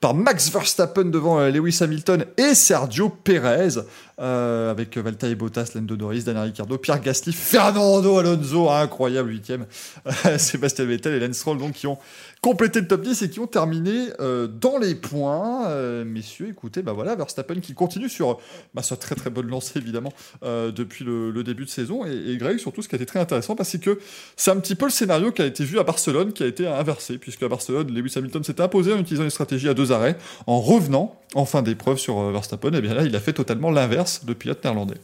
par 0.00 0.14
Max 0.14 0.50
Verstappen 0.50 1.06
devant 1.06 1.40
euh, 1.40 1.50
Lewis 1.50 1.78
Hamilton 1.80 2.26
et 2.36 2.54
Sergio 2.54 3.08
Perez 3.08 3.80
euh, 4.20 4.70
avec 4.70 4.98
Valtteri 4.98 5.34
Bottas, 5.34 5.72
Lando 5.74 5.96
Norris, 5.96 6.24
Daniel 6.24 6.44
Ricciardo, 6.44 6.76
Pierre 6.76 7.00
Gasly, 7.00 7.32
Fernando 7.32 8.18
Alonso, 8.18 8.68
incroyable 8.68 9.30
huitième, 9.30 9.64
Sébastien 10.36 10.84
Vettel 10.84 11.14
et 11.14 11.26
Lance 11.26 11.38
Stroll 11.38 11.56
donc 11.56 11.72
qui 11.72 11.86
ont 11.86 11.98
complété 12.40 12.80
le 12.80 12.88
top 12.88 13.02
10 13.02 13.22
et 13.22 13.30
qui 13.30 13.40
ont 13.40 13.46
terminé 13.46 14.08
euh, 14.20 14.46
dans 14.46 14.78
les 14.78 14.94
points. 14.94 15.68
Euh, 15.68 16.04
messieurs, 16.04 16.48
écoutez, 16.48 16.82
bah 16.82 16.92
voilà, 16.92 17.14
Verstappen 17.14 17.60
qui 17.60 17.74
continue 17.74 18.08
sur 18.08 18.38
bah, 18.74 18.82
sa 18.82 18.96
très 18.96 19.14
très 19.14 19.30
bonne 19.30 19.48
lancée 19.48 19.78
évidemment 19.78 20.12
euh, 20.42 20.70
depuis 20.70 21.04
le, 21.04 21.42
début 21.42 21.64
de 21.64 21.70
saison. 21.70 22.04
Et, 22.06 22.32
et 22.32 22.36
Greg, 22.36 22.58
surtout, 22.58 22.82
ce 22.82 22.88
qui 22.88 22.94
a 22.94 22.98
été 22.98 23.06
très 23.06 23.20
intéressant, 23.20 23.56
c'est 23.62 23.80
que 23.80 23.98
c'est 24.36 24.50
un 24.50 24.56
petit 24.56 24.74
peu 24.74 24.86
le 24.86 24.90
scénario 24.90 25.32
qui 25.32 25.42
a 25.42 25.46
été 25.46 25.64
vu 25.64 25.78
à 25.78 25.84
Barcelone, 25.84 26.32
qui 26.32 26.42
a 26.42 26.46
été 26.46 26.66
inversé, 26.66 27.18
puisque 27.18 27.42
à 27.42 27.48
Barcelone, 27.48 27.92
Lewis 27.92 28.14
Hamilton 28.16 28.42
s'était 28.44 28.62
imposé 28.62 28.92
en 28.92 28.98
utilisant 28.98 29.24
une 29.24 29.30
stratégie 29.30 29.68
à 29.68 29.74
deux 29.74 29.92
arrêts, 29.92 30.16
en 30.46 30.60
revenant 30.60 31.20
en 31.34 31.44
fin 31.44 31.62
d'épreuve 31.62 31.98
sur 31.98 32.18
euh, 32.18 32.32
Verstappen. 32.32 32.72
Et 32.72 32.80
bien 32.80 32.94
là, 32.94 33.04
il 33.04 33.14
a 33.14 33.20
fait 33.20 33.32
totalement 33.32 33.70
l'inverse 33.70 34.24
de 34.24 34.32
pilote 34.32 34.62
néerlandais. 34.64 34.96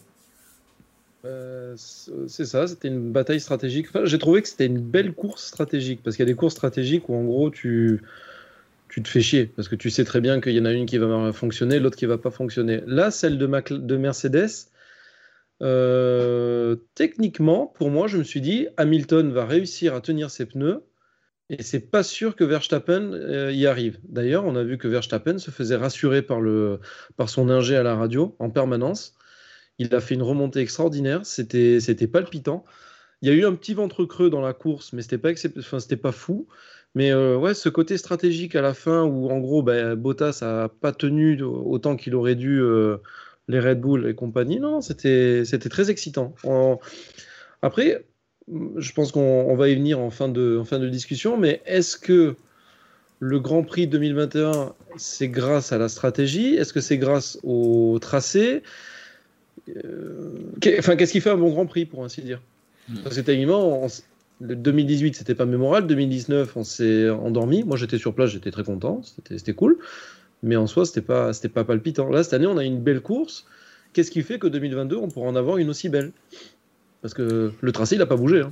Euh, 1.27 1.75
c'est 1.77 2.45
ça, 2.45 2.67
c'était 2.67 2.89
une 2.89 3.13
bataille 3.13 3.41
stratégique. 3.41 3.89
J'ai 4.05 4.19
trouvé 4.19 4.43
que 4.43 4.49
c'était 4.49 4.67
une 4.67 4.81
belle 4.81 5.13
course 5.13 5.45
stratégique 5.45 6.01
parce 6.03 6.17
qu'il 6.17 6.25
y 6.25 6.29
a 6.29 6.33
des 6.33 6.37
courses 6.37 6.55
stratégiques 6.55 7.09
où 7.09 7.15
en 7.15 7.25
gros 7.25 7.51
tu, 7.51 8.03
tu 8.89 9.03
te 9.03 9.09
fais 9.09 9.21
chier 9.21 9.47
parce 9.47 9.69
que 9.69 9.77
tu 9.77 9.91
sais 9.91 10.05
très 10.05 10.21
bien 10.21 10.41
qu'il 10.41 10.53
y 10.53 10.61
en 10.61 10.65
a 10.65 10.73
une 10.73 10.87
qui 10.87 10.99
va 10.99 11.33
fonctionner, 11.33 11.81
l'autre 11.81 11.97
qui 11.97 12.07
va 12.07 12.19
pas 12.19 12.31
fonctionner. 12.31 12.83
Là, 12.87 13.11
celle 13.11 13.39
de 13.39 13.97
Mercedes, 13.97 14.71
euh, 15.63 16.77
techniquement, 16.95 17.67
pour 17.67 17.91
moi, 17.91 18.07
je 18.07 18.19
me 18.19 18.25
suis 18.25 18.41
dit 18.41 18.69
Hamilton 18.77 19.33
va 19.33 19.47
réussir 19.47 19.95
à 19.95 20.01
tenir 20.01 20.31
ses 20.31 20.47
pneus 20.47 20.83
et 21.49 21.63
c'est 21.63 21.81
pas 21.81 22.03
sûr 22.03 22.37
que 22.37 22.45
Verstappen 22.45 23.13
euh, 23.13 23.53
y 23.53 23.67
arrive. 23.67 23.99
D'ailleurs, 24.09 24.45
on 24.45 24.57
a 24.57 24.65
vu 24.65 24.79
que 24.79 24.89
Verstappen 24.89 25.39
se 25.39 25.51
faisait 25.51 25.77
rassurer 25.77 26.23
par, 26.23 26.41
le, 26.41 26.81
par 27.17 27.29
son 27.29 27.49
ingé 27.49 27.77
à 27.77 27.83
la 27.83 27.95
radio 27.95 28.35
en 28.39 28.51
permanence. 28.51 29.15
Il 29.79 29.95
a 29.95 30.01
fait 30.01 30.15
une 30.15 30.23
remontée 30.23 30.61
extraordinaire, 30.61 31.27
c'était 31.27 32.07
palpitant. 32.11 32.65
Il 33.23 33.29
y 33.29 33.33
a 33.33 33.35
eu 33.35 33.45
un 33.45 33.55
petit 33.55 33.75
ventre 33.75 34.05
creux 34.05 34.31
dans 34.31 34.41
la 34.41 34.53
course, 34.53 34.93
mais 34.93 35.03
c'était 35.03 35.19
pas, 35.19 35.33
pas 36.03 36.13
fou. 36.13 36.47
Mais 36.95 37.11
euh, 37.11 37.37
ouais, 37.37 37.55
ce 37.55 37.69
côté 37.69 37.99
stratégique 37.99 38.57
à 38.57 38.63
la 38.63 38.73
fin 38.73 39.03
où 39.03 39.29
en 39.29 39.39
gros 39.39 39.63
ben, 39.63 39.95
Bottas 39.95 40.39
a 40.43 40.69
pas 40.69 40.93
tenu 40.93 41.43
autant 41.43 41.97
qu'il 41.97 42.15
aurait 42.15 42.35
dû 42.37 42.59
euh, 42.59 42.97
les 43.49 43.61
Red 43.61 43.81
Bull 43.81 44.09
et 44.09 44.15
compagnie, 44.15 44.61
non, 44.61 44.81
c'était 44.81 45.45
très 45.71 45.91
excitant. 45.91 46.35
Après, 47.63 48.05
je 48.49 48.93
pense 48.93 49.13
qu'on 49.13 49.21
on 49.21 49.57
va 49.57 49.69
y 49.69 49.75
venir 49.75 49.99
en 49.99 50.11
fin 50.11 50.29
de, 50.29 50.59
en 50.61 50.65
fin 50.65 50.79
de 50.79 50.89
discussion, 50.89 51.37
mais 51.37 51.63
est-ce 51.67 51.97
que 51.97 52.37
le 53.19 53.41
Grand 53.41 53.63
Prix 53.63 53.87
2021, 53.87 54.75
c'est 54.97 55.29
grâce 55.29 55.73
à 55.73 55.79
la 55.79 55.89
stratégie? 55.89 56.55
Est-ce 56.55 56.73
que 56.73 56.81
c'est 56.81 56.99
grâce 56.99 57.39
au 57.43 57.99
tracé? 58.01 58.63
Enfin, 60.79 60.97
qu'est-ce 60.97 61.13
qui 61.13 61.21
fait 61.21 61.31
un 61.31 61.37
bon 61.37 61.51
Grand 61.51 61.67
Prix, 61.67 61.87
pour 61.87 62.05
ainsi 62.05 62.23
dire 62.23 62.41
Parce 63.03 63.17
que 63.17 63.21
techniquement, 63.21 63.85
on 63.85 63.89
le 64.41 64.55
2018, 64.55 65.17
c'était 65.17 65.35
pas 65.35 65.47
mémorable. 65.47 65.87
2019, 65.87 66.57
on 66.57 66.65
s'est 66.65 67.09
endormi. 67.09 67.65
Moi, 67.65 67.77
j'étais 67.77 67.99
sur 67.99 68.15
place, 68.15 68.31
j'étais 68.31 68.51
très 68.51 68.65
content. 68.65 69.01
C'était 69.31 69.55
cool. 69.55 69.79
Mais 70.43 70.57
en 70.57 70.67
soi, 70.67 70.85
c'était 70.85 71.01
pas, 71.01 71.33
c'était 71.33 71.49
pas 71.49 71.65
palpitant. 71.65 72.11
Là, 72.11 72.23
cette 72.23 72.35
année, 72.35 72.47
on 72.47 72.59
a 72.59 72.65
une 72.65 72.81
belle 72.81 73.01
course. 73.01 73.47
Qu'est-ce 73.93 74.11
qui 74.11 74.23
fait 74.23 74.39
que 74.39 74.47
2022, 74.47 74.97
on 74.97 75.09
pourra 75.09 75.29
en 75.29 75.37
avoir 75.37 75.57
une 75.57 75.71
aussi 75.71 75.89
belle? 75.89 76.13
Parce 77.01 77.15
que 77.15 77.53
le 77.59 77.73
tracé, 77.73 77.95
il 77.97 78.03
a 78.03 78.07
pas 78.07 78.17
bougé. 78.17 78.41
hein. 78.43 78.51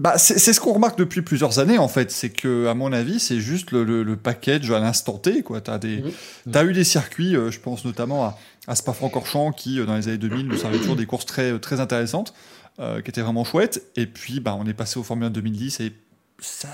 Bah, 0.00 0.16
c'est 0.16 0.38
c'est 0.38 0.52
ce 0.52 0.60
qu'on 0.60 0.72
remarque 0.74 0.96
depuis 0.98 1.22
plusieurs 1.22 1.58
années 1.58 1.76
en 1.78 1.88
fait, 1.88 2.10
c'est 2.12 2.30
que 2.30 2.66
à 2.68 2.74
mon 2.74 2.92
avis 2.92 3.18
c'est 3.18 3.40
juste 3.40 3.72
le, 3.72 3.82
le- 3.82 4.04
le 4.04 4.16
package 4.16 4.70
à 4.70 4.78
l'instant 4.78 5.18
T 5.18 5.42
quoi. 5.42 5.60
T'as 5.60 5.78
des, 5.78 5.98
Mhm. 5.98 6.52
t'as 6.52 6.64
eu 6.64 6.72
des 6.72 6.84
circuits, 6.84 7.34
euh, 7.34 7.50
je 7.50 7.58
pense 7.58 7.84
notamment 7.84 8.24
à, 8.24 8.38
à 8.68 8.76
Spa-Francorchamps 8.76 9.50
qui 9.52 9.80
euh, 9.80 9.86
dans 9.86 9.96
les 9.96 10.06
années 10.08 10.18
2000 10.18 10.46
nous 10.46 10.56
servaient 10.56 10.78
toujours 10.78 10.94
des 10.96 11.06
courses 11.06 11.26
très 11.26 11.58
très 11.58 11.80
intéressantes, 11.80 12.32
euh, 12.78 13.00
qui 13.02 13.10
étaient 13.10 13.22
vraiment 13.22 13.42
chouettes. 13.44 13.82
Et 13.96 14.06
puis 14.06 14.38
bah 14.40 14.56
on 14.58 14.66
est 14.66 14.72
passé 14.74 15.00
au 15.00 15.02
Formule 15.02 15.26
1 15.26 15.30
2010 15.30 15.80
et 15.80 15.92
ça, 16.40 16.68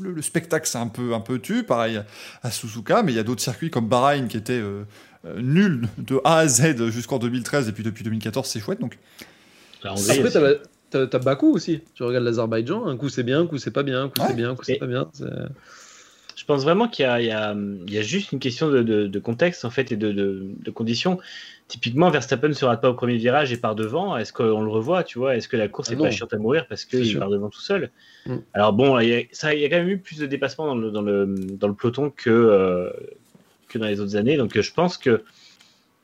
le, 0.00 0.12
le 0.12 0.22
spectacle 0.22 0.66
c'est 0.66 0.78
un 0.78 0.86
peu 0.88 1.12
un 1.12 1.20
peu 1.20 1.38
tu, 1.38 1.64
pareil 1.64 2.00
à 2.42 2.50
Suzuka, 2.50 3.02
mais 3.02 3.12
il 3.12 3.16
y 3.16 3.18
a 3.18 3.24
d'autres 3.24 3.42
circuits 3.42 3.68
comme 3.70 3.88
Bahreïn 3.88 4.26
qui 4.28 4.38
étaient 4.38 4.54
euh, 4.54 4.84
euh, 5.26 5.38
nuls 5.42 5.86
de 5.98 6.18
A 6.24 6.38
à 6.38 6.48
Z 6.48 6.88
jusqu'en 6.88 7.18
2013 7.18 7.68
et 7.68 7.72
puis 7.72 7.82
depuis 7.84 8.04
2014 8.04 8.48
c'est 8.48 8.60
chouette 8.60 8.80
donc. 8.80 8.96
Après. 9.92 10.14
T'as 10.90 11.18
Bakou 11.18 11.52
aussi. 11.54 11.80
Tu 11.94 12.02
regardes 12.02 12.24
l'Azerbaïdjan, 12.24 12.86
un 12.86 12.96
coup 12.96 13.08
c'est 13.08 13.22
bien, 13.22 13.40
un 13.40 13.46
coup 13.46 13.58
c'est 13.58 13.70
pas 13.70 13.82
bien, 13.82 14.04
un 14.04 14.08
coup 14.08 14.20
Ouais. 14.20 14.26
c'est 14.28 14.34
bien, 14.36 14.50
un 14.50 14.54
coup 14.54 14.64
c'est 14.64 14.76
pas 14.78 14.86
bien. 14.86 15.08
Je 16.36 16.44
pense 16.46 16.62
vraiment 16.62 16.88
qu'il 16.88 17.04
y, 17.04 17.06
a- 17.06 17.20
y 17.20 17.92
y 17.92 18.02
juste 18.02 18.32
une 18.32 18.38
question 18.38 18.70
de, 18.70 18.82
de- 18.82 19.06
de 19.06 19.18
contexte 19.18 19.64
en 19.66 19.70
fait 19.70 19.92
et 19.92 19.96
de, 19.96 20.10
de- 20.10 20.70
conditions. 20.70 21.18
Typiquement, 21.68 22.10
Verstappen 22.10 22.48
ne 22.48 22.52
se 22.54 22.64
rate 22.64 22.80
pas 22.80 22.88
au 22.90 22.94
premier 22.94 23.16
virage 23.18 23.52
et 23.52 23.56
part 23.58 23.74
devant. 23.74 24.16
Est-ce 24.16 24.32
qu'on 24.32 24.62
le 24.62 24.70
revoit, 24.70 25.04
tu 25.04 25.18
vois? 25.18 25.36
Est-ce 25.36 25.48
que 25.48 25.56
la 25.56 25.68
course 25.68 25.88
Ah 25.88 25.92
n'est 25.92 25.98
non. 25.98 26.04
pas 26.04 26.10
chiante 26.10 26.32
à 26.32 26.38
mourir 26.38 26.66
parce 26.66 26.84
qu'il 26.86 27.16
part 27.18 27.28
devant 27.28 27.50
tout 27.50 27.60
seul? 27.60 27.90
Mm. 28.26 28.36
Alors 28.54 28.72
bon, 28.72 28.98
il 28.98 29.08
y, 29.08 29.14
a, 29.14 29.22
ça, 29.32 29.54
il 29.54 29.60
y 29.60 29.64
a 29.64 29.68
quand 29.68 29.76
même 29.76 29.88
eu 29.90 29.98
plus 29.98 30.18
de 30.18 30.26
dépassements 30.26 30.66
dans 30.66 30.74
le, 30.74 30.90
dans 30.90 31.02
le, 31.02 31.26
dans 31.26 31.68
le 31.68 31.74
peloton 31.74 32.10
que, 32.10 32.30
euh, 32.30 32.90
que 33.68 33.78
dans 33.78 33.86
les 33.86 34.00
autres 34.00 34.16
années. 34.16 34.36
Donc 34.36 34.58
je 34.58 34.72
pense 34.72 34.96
que 34.98 35.22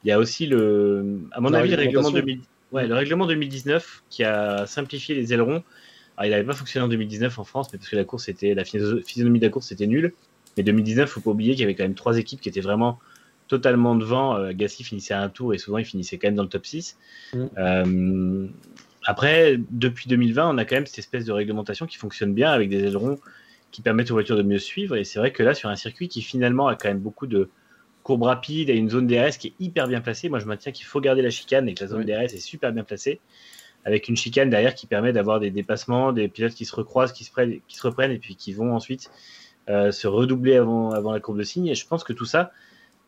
il 0.05 0.09
y 0.09 0.13
a 0.13 0.19
aussi 0.19 0.47
le, 0.47 1.19
à 1.33 1.41
mon 1.41 1.49
La 1.49 1.61
avis, 1.61 1.71
le 1.71 1.77
règlement, 1.77 2.03
réglementation. 2.09 2.27
2000 2.27 2.41
ouais, 2.73 2.87
le 2.87 2.95
règlement 2.95 3.27
2019 3.27 4.05
qui 4.11 4.25
a 4.25 4.67
simplifié 4.67 5.15
les 5.15 5.33
ailerons. 5.33 5.63
Alors, 6.17 6.27
il 6.27 6.31
n'avait 6.31 6.45
pas 6.45 6.55
fonctionné 6.55 6.85
en 6.85 6.89
2019 6.89 7.39
en 7.39 7.45
France, 7.45 7.69
mais 7.73 7.79
parce 7.79 7.91
que 7.91 7.97
la 7.97 8.05
course 8.05 8.29
était, 8.29 8.55
la 8.55 8.65
physio- 8.65 9.03
physionomie 9.03 9.39
de 9.39 9.45
la 9.45 9.51
course 9.51 9.71
était 9.73 9.87
nulle. 9.87 10.13
Mais 10.57 10.63
2019, 10.63 11.11
faut 11.11 11.21
pas 11.21 11.31
oublier 11.31 11.53
qu'il 11.53 11.61
y 11.61 11.65
avait 11.65 11.75
quand 11.75 11.85
même 11.85 11.95
trois 11.95 12.17
équipes 12.19 12.41
qui 12.41 12.49
étaient 12.49 12.61
vraiment 12.61 12.99
totalement 13.49 13.95
devant. 13.95 14.37
Euh, 14.37 14.53
Gasly 14.53 14.85
finissait 14.85 15.15
à 15.15 15.23
un 15.23 15.29
tour 15.29 15.55
et 15.55 15.59
souvent 15.59 15.79
il 15.79 15.85
finissait 15.85 16.19
quand 16.19 16.29
même 16.29 16.35
dans 16.35 16.43
le 16.43 16.49
top 16.49 16.65
6. 16.65 16.97
Mm. 17.35 17.45
Euh, 17.59 18.47
après, 19.05 19.61
depuis 19.71 20.09
2020, 20.09 20.51
on 20.51 20.59
a 20.59 20.65
quand 20.65 20.77
même 20.77 20.87
cette 20.87 20.99
espèce 20.99 21.25
de 21.25 21.33
réglementation 21.33 21.87
qui 21.87 21.97
fonctionne 21.97 22.35
bien 22.35 22.51
avec 22.51 22.71
des 22.71 22.85
ailerons 22.85 23.19
qui 23.71 23.83
permettent 23.83 24.11
aux 24.11 24.15
voitures 24.15 24.37
de 24.37 24.43
mieux 24.43 24.59
suivre. 24.59 24.97
Et 24.97 25.05
c'est 25.05 25.19
vrai 25.19 25.33
que 25.33 25.43
là, 25.43 25.55
sur 25.55 25.69
un 25.69 25.77
circuit 25.77 26.09
qui 26.09 26.23
finalement 26.23 26.67
a 26.67 26.77
quand 26.77 26.89
même 26.89 26.99
beaucoup 26.99 27.27
de 27.27 27.51
courbes 28.07 28.23
rapides 28.23 28.71
et 28.71 28.77
une 28.77 28.89
zone 28.89 29.09
DRS 29.09 29.37
qui 29.37 29.49
est 29.49 29.55
hyper 29.59 29.89
bien 29.89 30.01
placée, 30.01 30.29
moi 30.29 30.39
je 30.39 30.47
maintiens 30.47 30.71
qu'il 30.71 30.87
faut 30.87 31.01
garder 31.01 31.23
la 31.23 31.31
chicane 31.31 31.69
et 31.69 31.75
que 31.75 31.83
la 31.83 31.91
zone 31.91 32.05
Oui. 32.07 32.07
DRS 32.07 32.33
est 32.33 32.39
super 32.39 32.73
bien 32.73 32.85
placée. 32.85 33.19
Avec 33.85 34.09
une 34.09 34.17
chicane 34.17 34.49
derrière 34.49 34.77
qui 34.77 34.87
permet 34.87 35.13
d'avoir 35.13 35.41
des 35.41 35.51
dépassements, 35.51 36.13
des 36.13 36.29
pilotes 36.29 36.55
qui 36.55 36.65
se 36.65 36.75
recroisent, 36.77 37.13
qui 37.13 37.25
se, 37.25 37.33
prennent, 37.33 37.59
qui 37.67 37.77
se 37.77 37.85
reprennent 37.85 38.13
et 38.13 38.19
puis 38.19 38.37
qui 38.37 38.53
vont 38.53 38.77
ensuite 38.77 39.11
euh, 39.69 39.91
se 39.91 40.07
redoubler 40.07 40.55
avant, 40.55 40.93
avant 40.93 41.11
la 41.11 41.19
courbe 41.19 41.39
de 41.39 41.43
signe. 41.43 41.67
Et 41.67 41.75
je 41.75 41.85
pense 41.85 42.05
que 42.05 42.13
tout 42.13 42.27
ça 42.27 42.53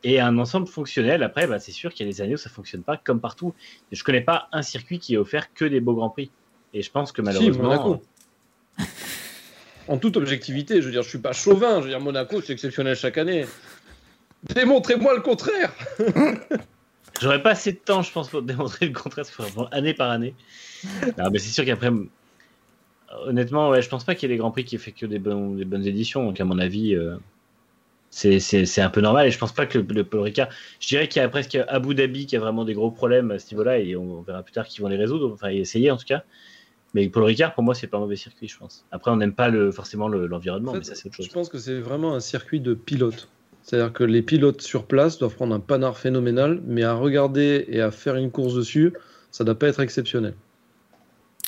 est 0.03 0.19
un 0.19 0.37
ensemble 0.37 0.67
fonctionnel. 0.67 1.23
Après, 1.23 1.47
bah, 1.47 1.61
c'est 1.61 1.71
sûr 1.71 1.93
qu'il 1.95 2.05
y 2.05 2.09
a 2.09 2.13
des 2.13 2.21
années 2.21 2.35
où 2.35 2.39
ça 2.39 2.51
fonctionne 2.51 2.83
pas 2.83 2.97
comme 2.97 3.21
partout. 3.21 3.55
Je 3.93 4.03
connais 4.03 4.21
pas 4.21 4.49
un 4.51 4.63
circuit 4.63 4.99
qui 4.99 5.15
est 5.15 5.19
offert 5.19 5.55
que 5.55 5.65
des 5.65 5.81
beaux 5.81 5.95
grands 5.95 6.11
prix. 6.11 6.33
Et 6.75 6.83
je 6.83 6.91
pense 6.91 7.13
que 7.13 7.23
malheureusement. 7.23 7.63
Monaco. 7.63 8.03
En 9.87 9.97
toute 9.97 10.17
objectivité, 10.17 10.83
je 10.83 10.87
veux 10.87 10.93
dire, 10.93 11.03
je 11.03 11.09
suis 11.09 11.19
pas 11.19 11.33
chauvin. 11.33 11.79
Je 11.79 11.85
veux 11.85 11.89
dire, 11.89 12.01
Monaco, 12.01 12.43
c'est 12.43 12.53
exceptionnel 12.53 12.95
chaque 12.95 13.17
année. 13.17 13.47
Démontrez-moi 14.55 15.15
le 15.15 15.21
contraire. 15.21 15.73
J'aurais 17.21 17.43
pas 17.43 17.51
assez 17.51 17.73
de 17.73 17.79
temps, 17.79 18.03
je 18.03 18.13
pense, 18.13 18.29
pour 18.29 18.43
démontrer 18.43 18.87
le 18.87 18.93
contraire, 18.93 19.25
année 19.73 19.95
par 19.95 20.11
année. 20.11 20.35
Non, 21.19 21.31
mais 21.33 21.39
c'est 21.39 21.51
sûr 21.51 21.65
qu'après, 21.65 21.91
honnêtement, 23.27 23.71
ouais, 23.71 23.83
je 23.83 23.89
pense 23.89 24.05
pas 24.05 24.15
qu'il 24.15 24.29
y 24.29 24.33
ait 24.33 24.37
des 24.37 24.39
grands 24.39 24.51
prix 24.53 24.65
qui 24.65 24.77
aient 24.77 24.79
fait 24.79 24.93
que 24.93 25.07
des, 25.07 25.19
bonnes 25.19 25.87
éditions. 25.87 26.25
Donc, 26.25 26.41
à 26.41 26.45
mon 26.45 26.59
avis, 26.59 26.95
euh, 26.95 27.17
c'est- 28.11 28.79
un 28.81 28.91
peu 28.91 29.01
normal. 29.01 29.27
Et 29.27 29.31
je 29.31 29.39
pense 29.39 29.53
pas 29.53 29.67
que 29.67 29.79
le, 29.79 29.87
le 29.93 30.05
Paul 30.05 30.21
Ricard. 30.21 30.49
Je 30.81 30.89
dirais 30.89 31.09
qu'il 31.09 31.21
y 31.21 31.25
a 31.25 31.29
presque 31.29 31.59
Abu 31.69 31.95
Dhabi 31.95 32.27
qui 32.27 32.37
a 32.37 32.41
vraiment 32.41 32.65
des 32.65 32.75
gros 32.75 32.91
problèmes 32.91 33.33
à 33.33 33.39
ce 33.39 33.51
niveau-là, 33.53 33.79
et 33.81 33.97
on, 33.97 34.19
on 34.19 34.23
verra 34.23 34.43
plus 34.43 34.53
tard 34.53 34.67
qu'ils 34.67 34.83
vont 34.83 34.89
les 34.89 34.97
résoudre, 34.97 35.33
enfin, 35.33 35.49
essayer 35.49 35.91
en 35.91 35.97
tout 35.97 36.07
cas. 36.07 36.23
Mais 36.95 37.09
Paul 37.09 37.25
Ricard, 37.25 37.53
pour 37.55 37.65
moi, 37.65 37.75
c'est 37.75 37.87
pas 37.87 37.99
un 37.99 38.01
mauvais 38.01 38.17
circuit, 38.17 38.49
je 38.49 38.57
pense. 38.57 38.87
Après, 38.93 39.11
on 39.11 39.17
n'aime 39.17 39.35
pas 39.35 39.49
le, 39.49 39.71
forcément 39.73 40.09
le- 40.09 40.27
l'environnement, 40.27 40.73
mais 40.73 40.85
ça, 40.85 40.95
c'est 40.95 41.07
autre 41.09 41.17
chose. 41.17 41.27
Je 41.27 41.33
pense 41.33 41.49
que 41.49 41.59
c'est 41.59 41.81
vraiment 41.81 42.15
un 42.15 42.21
circuit 42.21 42.61
de 42.61 42.73
pilotes. 42.75 43.29
C'est-à-dire 43.69 43.93
que 43.93 44.03
les 44.03 44.23
pilotes 44.23 44.63
sur 44.63 44.85
place 44.85 45.19
doivent 45.19 45.35
prendre 45.35 45.55
un 45.55 45.61
panard 45.61 45.99
phénoménal, 45.99 46.61
mais 46.67 46.85
à 46.85 46.95
regarder 46.95 47.67
et 47.69 47.83
à 47.83 47.91
faire 47.91 48.17
une 48.17 48.31
course 48.31 48.55
dessus, 48.55 48.95
ça 49.31 49.45
doit 49.45 49.59
pas 49.59 49.69
être 49.69 49.81
exceptionnel. 49.81 50.33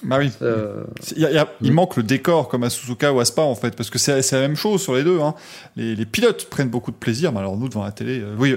Bah 0.02 0.16
oui. 0.18 0.30
Euh, 0.42 0.84
il 1.16 1.22
y 1.22 1.24
a- 1.24 1.30
il 1.30 1.34
y 1.34 1.38
a- 1.38 1.48
Il 1.62 1.72
manque 1.72 1.96
le 1.96 2.02
décor 2.02 2.48
comme 2.48 2.62
à 2.64 2.68
Suzuka 2.70 3.10
ou 3.12 3.20
à 3.20 3.24
Spa 3.24 3.42
en 3.42 3.54
fait, 3.54 3.74
parce 3.74 3.88
que 3.88 3.98
c'est 3.98 4.20
c'est 4.20 4.36
la 4.36 4.42
même 4.42 4.56
chose 4.56 4.82
sur 4.82 4.94
les 4.94 5.02
deux. 5.04 5.20
Hein. 5.20 5.34
Les, 5.76 5.94
les 5.96 6.06
pilotes 6.06 6.44
prennent 6.50 6.68
beaucoup 6.70 6.90
de 6.90 6.96
plaisir, 6.96 7.32
mais 7.32 7.38
alors 7.38 7.56
nous 7.56 7.68
devant 7.70 7.84
la 7.84 7.92
télé, 7.92 8.20
euh, 8.20 8.34
oui. 8.38 8.56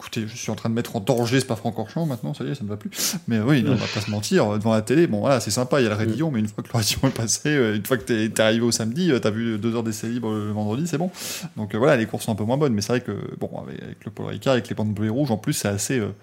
Écoutez, 0.00 0.26
je 0.26 0.34
suis 0.34 0.50
en 0.50 0.54
train 0.54 0.70
de 0.70 0.74
mettre 0.74 0.96
en 0.96 1.00
danger 1.00 1.42
pas 1.42 1.56
francorchamps 1.56 2.06
maintenant, 2.06 2.32
ça 2.32 2.42
y 2.44 2.48
est, 2.48 2.54
ça 2.54 2.64
ne 2.64 2.70
va 2.70 2.78
plus. 2.78 3.16
Mais 3.28 3.38
oui, 3.38 3.62
non, 3.62 3.72
on 3.72 3.74
va 3.74 3.86
pas 3.86 4.00
se 4.00 4.10
mentir, 4.10 4.54
euh, 4.54 4.56
devant 4.56 4.72
la 4.72 4.80
télé, 4.80 5.06
bon 5.06 5.20
voilà, 5.20 5.40
c'est 5.40 5.50
sympa, 5.50 5.78
il 5.78 5.84
y 5.84 5.86
a 5.86 5.90
le 5.90 5.94
réveillon, 5.94 6.30
mais 6.30 6.40
une 6.40 6.48
fois 6.48 6.64
que 6.64 6.70
le 6.72 7.08
est 7.08 7.14
passé, 7.14 7.50
euh, 7.50 7.76
une 7.76 7.84
fois 7.84 7.98
que 7.98 8.04
t'es 8.04 8.24
es 8.24 8.40
arrivé 8.40 8.64
au 8.64 8.70
samedi, 8.70 9.12
euh, 9.12 9.18
t'as 9.18 9.30
vu 9.30 9.58
deux 9.58 9.76
heures 9.76 9.82
d'essai 9.82 10.08
libre 10.08 10.32
le 10.32 10.52
vendredi, 10.52 10.86
c'est 10.86 10.96
bon. 10.96 11.10
Donc 11.58 11.74
euh, 11.74 11.78
voilà, 11.78 11.98
les 11.98 12.06
courses 12.06 12.24
sont 12.24 12.32
un 12.32 12.34
peu 12.34 12.44
moins 12.44 12.56
bonnes, 12.56 12.72
mais 12.72 12.80
c'est 12.80 12.94
vrai 12.94 13.00
que, 13.02 13.12
bon, 13.38 13.50
avec, 13.62 13.82
avec 13.82 14.04
le 14.06 14.10
Paul 14.10 14.26
Ricard, 14.28 14.54
avec 14.54 14.68
les 14.70 14.74
bandes 14.74 14.94
bleues 14.94 15.08
et 15.08 15.10
rouges, 15.10 15.30
en 15.30 15.36
plus, 15.36 15.52
c'est 15.52 15.68
assez, 15.68 15.98
euh, 15.98 16.14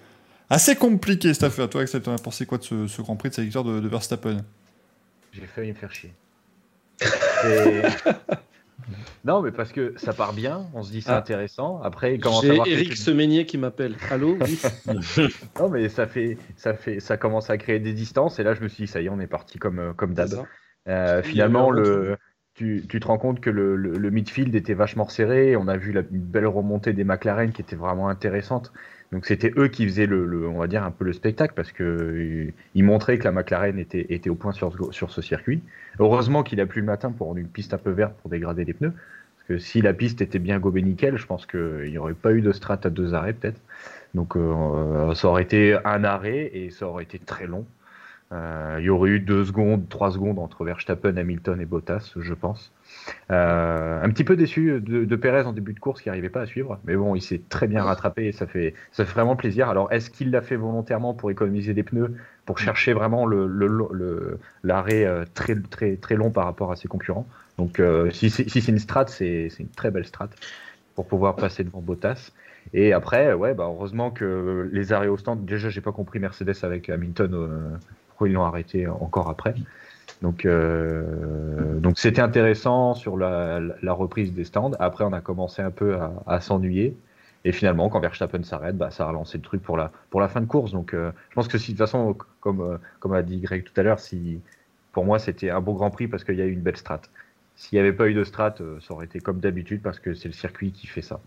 assez 0.50 0.74
compliqué 0.74 1.32
cette 1.32 1.44
affaire. 1.44 1.70
Toi, 1.70 1.82
Axel, 1.82 2.02
t'en 2.02 2.14
as 2.14 2.18
pensé 2.18 2.46
quoi 2.46 2.58
de 2.58 2.64
ce, 2.64 2.88
ce 2.88 3.00
Grand 3.00 3.14
Prix 3.14 3.30
de 3.30 3.34
cette 3.36 3.44
victoire 3.44 3.64
de, 3.64 3.78
de 3.78 3.88
Verstappen? 3.88 4.38
J'ai 5.32 5.46
failli 5.46 5.68
me 5.68 5.74
faire 5.74 5.92
chier. 5.92 6.12
Non, 9.24 9.42
mais 9.42 9.50
parce 9.52 9.72
que 9.72 9.94
ça 9.96 10.12
part 10.12 10.32
bien, 10.32 10.66
on 10.74 10.82
se 10.82 10.90
dit 10.90 11.02
c'est 11.02 11.10
Ah. 11.10 11.18
intéressant. 11.18 11.80
Après, 11.82 12.18
J'ai 12.42 12.56
Eric 12.72 12.96
Semeigné 12.96 13.46
qui 13.46 13.58
m'appelle. 13.58 13.96
Allô 14.10 14.36
oui 14.40 14.58
Non, 15.60 15.68
mais 15.68 15.88
ça 15.88 16.06
fait, 16.06 16.38
ça 16.56 16.74
fait, 16.74 17.00
ça 17.00 17.16
commence 17.16 17.50
à 17.50 17.58
créer 17.58 17.78
des 17.80 17.92
distances. 17.92 18.38
Et 18.38 18.42
là, 18.42 18.54
je 18.54 18.62
me 18.62 18.68
suis 18.68 18.84
dit, 18.84 18.90
ça 18.90 19.00
y 19.00 19.06
est, 19.06 19.08
on 19.10 19.20
est 19.20 19.26
parti 19.26 19.58
comme, 19.58 19.78
euh, 19.78 19.92
comme 19.92 20.14
d'hab. 20.14 20.30
Euh, 20.88 21.22
finalement, 21.22 21.70
le, 21.70 22.16
tu, 22.54 22.84
tu 22.88 22.98
te 23.00 23.06
rends 23.06 23.18
compte 23.18 23.40
que 23.40 23.50
le, 23.50 23.76
le, 23.76 23.98
le 23.98 24.10
midfield 24.10 24.54
était 24.54 24.74
vachement 24.74 25.08
serré. 25.08 25.54
On 25.56 25.68
a 25.68 25.76
vu 25.76 25.92
la, 25.92 26.00
une 26.10 26.22
belle 26.22 26.46
remontée 26.46 26.92
des 26.92 27.04
McLaren 27.04 27.52
qui 27.52 27.62
était 27.62 27.76
vraiment 27.76 28.08
intéressante. 28.08 28.72
Donc 29.12 29.24
c'était 29.24 29.52
eux 29.56 29.68
qui 29.68 29.86
faisaient 29.86 30.06
le, 30.06 30.48
on 30.48 30.58
va 30.58 30.66
dire 30.66 30.84
un 30.84 30.90
peu 30.90 31.04
le 31.04 31.12
spectacle 31.14 31.54
parce 31.56 31.72
que 31.72 32.48
ils 32.74 32.84
montraient 32.84 33.18
que 33.18 33.24
la 33.24 33.32
McLaren 33.32 33.78
était, 33.78 34.28
au 34.28 34.34
point 34.34 34.52
sur, 34.52 34.72
ce- 34.72 34.92
sur 34.92 35.10
ce 35.10 35.22
circuit. 35.22 35.62
Heureusement 35.98 36.42
qu'il 36.42 36.60
a 36.60 36.66
plu 36.66 36.80
le 36.82 36.86
matin 36.86 37.10
pour 37.10 37.28
rendre 37.28 37.38
une 37.38 37.48
piste 37.48 37.72
un 37.74 37.78
peu 37.78 37.90
verte 37.90 38.14
pour 38.20 38.30
dégrader 38.30 38.64
les 38.64 38.74
pneus. 38.74 38.92
Parce 38.92 39.48
que 39.48 39.58
si 39.58 39.80
la 39.80 39.94
piste 39.94 40.20
était 40.20 40.38
bien 40.38 40.58
gobée 40.58 40.82
nickel, 40.82 41.16
je 41.16 41.26
pense 41.26 41.46
qu'il 41.46 41.90
n'y 41.90 41.96
aurait 41.98 42.14
pas 42.14 42.32
eu 42.32 42.42
de 42.42 42.52
strat 42.52 42.80
à 42.84 42.90
deux 42.90 43.14
arrêts 43.14 43.32
peut-être. 43.32 43.60
Donc 44.14 44.36
euh, 44.36 45.14
ça 45.14 45.28
aurait 45.28 45.42
été 45.42 45.78
un 45.84 46.04
arrêt 46.04 46.50
et 46.54 46.70
ça 46.70 46.86
aurait 46.86 47.04
été 47.04 47.18
très 47.18 47.46
long. 47.46 47.66
Euh, 48.32 48.76
il 48.80 48.84
y 48.84 48.90
aurait 48.90 49.10
eu 49.10 49.20
deux 49.20 49.44
secondes, 49.44 49.88
trois 49.88 50.12
secondes 50.12 50.38
entre 50.38 50.64
Verstappen, 50.64 51.16
Hamilton 51.16 51.60
et 51.60 51.66
Bottas, 51.66 52.12
je 52.16 52.34
pense. 52.34 52.72
Euh, 53.30 54.02
un 54.02 54.08
petit 54.10 54.24
peu 54.24 54.36
déçu 54.36 54.80
de, 54.80 55.16
Perez 55.16 55.42
en 55.42 55.52
début 55.52 55.72
de 55.72 55.80
course 55.80 56.00
qui 56.00 56.08
n'arrivait 56.08 56.28
pas 56.28 56.42
à 56.42 56.46
suivre, 56.46 56.78
mais 56.84 56.96
bon, 56.96 57.14
il 57.14 57.22
s'est 57.22 57.40
très 57.48 57.66
bien 57.66 57.82
rattrapé 57.82 58.26
et 58.26 58.32
ça 58.32 58.46
fait, 58.46 58.74
ça 58.92 59.04
fait 59.04 59.12
vraiment 59.12 59.36
plaisir. 59.36 59.68
Alors, 59.68 59.92
est-ce 59.92 60.10
qu'il 60.10 60.30
l'a 60.30 60.42
fait 60.42 60.56
volontairement 60.56 61.14
pour 61.14 61.30
économiser 61.30 61.74
des 61.74 61.82
pneus, 61.82 62.14
pour 62.46 62.58
chercher 62.58 62.92
vraiment 62.92 63.26
le, 63.26 63.46
le, 63.46 64.38
l'arrêt 64.62 65.04
euh, 65.04 65.24
très, 65.34 65.56
très, 65.56 65.96
très 65.96 66.14
long 66.14 66.30
par 66.30 66.44
rapport 66.44 66.72
à 66.72 66.76
ses 66.76 66.88
concurrents? 66.88 67.26
Donc, 67.58 67.80
euh, 67.80 68.10
si, 68.10 68.30
si 68.30 68.48
c'est 68.48 68.72
une 68.72 68.78
strat, 68.78 69.06
c'est, 69.08 69.48
c'est 69.50 69.64
une 69.64 69.68
très 69.70 69.90
belle 69.90 70.06
strat 70.06 70.30
pour 70.94 71.06
pouvoir 71.06 71.36
passer 71.36 71.64
devant 71.64 71.80
Bottas. 71.80 72.32
Et 72.74 72.92
après, 72.92 73.32
ouais, 73.32 73.54
bah, 73.54 73.64
heureusement 73.64 74.10
que 74.10 74.68
les 74.72 74.92
arrêts 74.92 75.08
au 75.08 75.16
stand, 75.16 75.44
déjà, 75.44 75.68
j'ai 75.68 75.80
pas 75.80 75.92
compris 75.92 76.18
Mercedes 76.18 76.54
avec 76.62 76.88
Hamilton, 76.88 77.34
euh, 77.34 77.76
pourquoi 78.08 78.28
ils 78.28 78.32
l'ont 78.32 78.44
arrêté 78.44 78.86
encore 78.86 79.30
après. 79.30 79.54
Donc, 80.22 80.44
euh, 80.44 81.78
donc 81.80 81.98
c'était 81.98 82.20
intéressant 82.20 82.94
sur 82.94 83.16
la, 83.16 83.60
la- 83.60 83.74
la 83.80 83.92
reprise 83.92 84.32
des 84.32 84.44
stands. 84.44 84.72
Après, 84.80 85.04
on 85.04 85.12
a 85.12 85.20
commencé 85.20 85.62
un 85.62 85.70
peu 85.70 85.94
à, 85.96 86.12
à 86.26 86.40
s'ennuyer. 86.40 86.96
Et 87.44 87.52
finalement, 87.52 87.88
quand 87.88 88.00
Verstappen 88.00 88.42
s'arrête, 88.42 88.76
bah, 88.76 88.90
ça 88.90 89.04
a 89.04 89.08
relancé 89.08 89.38
le 89.38 89.44
truc 89.44 89.62
pour 89.62 89.76
la, 89.76 89.92
pour 90.10 90.20
la 90.20 90.28
fin 90.28 90.40
de 90.40 90.46
course. 90.46 90.72
Donc, 90.72 90.92
euh, 90.92 91.12
je 91.30 91.34
pense 91.36 91.46
que 91.46 91.56
si, 91.56 91.72
de 91.72 91.78
toute 91.78 91.86
façon, 91.86 92.16
comme, 92.40 92.60
euh, 92.60 92.78
comme 92.98 93.12
a 93.12 93.22
dit 93.22 93.38
Greg 93.38 93.62
tout 93.62 93.72
à 93.80 93.82
l'heure, 93.84 94.00
si, 94.00 94.40
pour 94.92 95.04
moi, 95.04 95.20
c'était 95.20 95.50
un 95.50 95.60
beau 95.60 95.74
Grand 95.74 95.90
Prix 95.90 96.08
parce 96.08 96.24
qu'il 96.24 96.34
y 96.34 96.42
a 96.42 96.46
eu 96.46 96.52
une 96.52 96.60
belle 96.62 96.76
strat. 96.76 97.00
S'il 97.54 97.76
n'y 97.76 97.80
avait 97.80 97.92
pas 97.92 98.08
eu 98.08 98.14
de 98.14 98.24
strat, 98.24 98.54
ça 98.80 98.92
aurait 98.94 99.06
été 99.06 99.20
comme 99.20 99.38
d'habitude 99.38 99.82
parce 99.82 100.00
que 100.00 100.14
c'est 100.14 100.28
le 100.28 100.34
circuit 100.34 100.72
qui 100.72 100.86
fait 100.88 101.02
ça. 101.02 101.20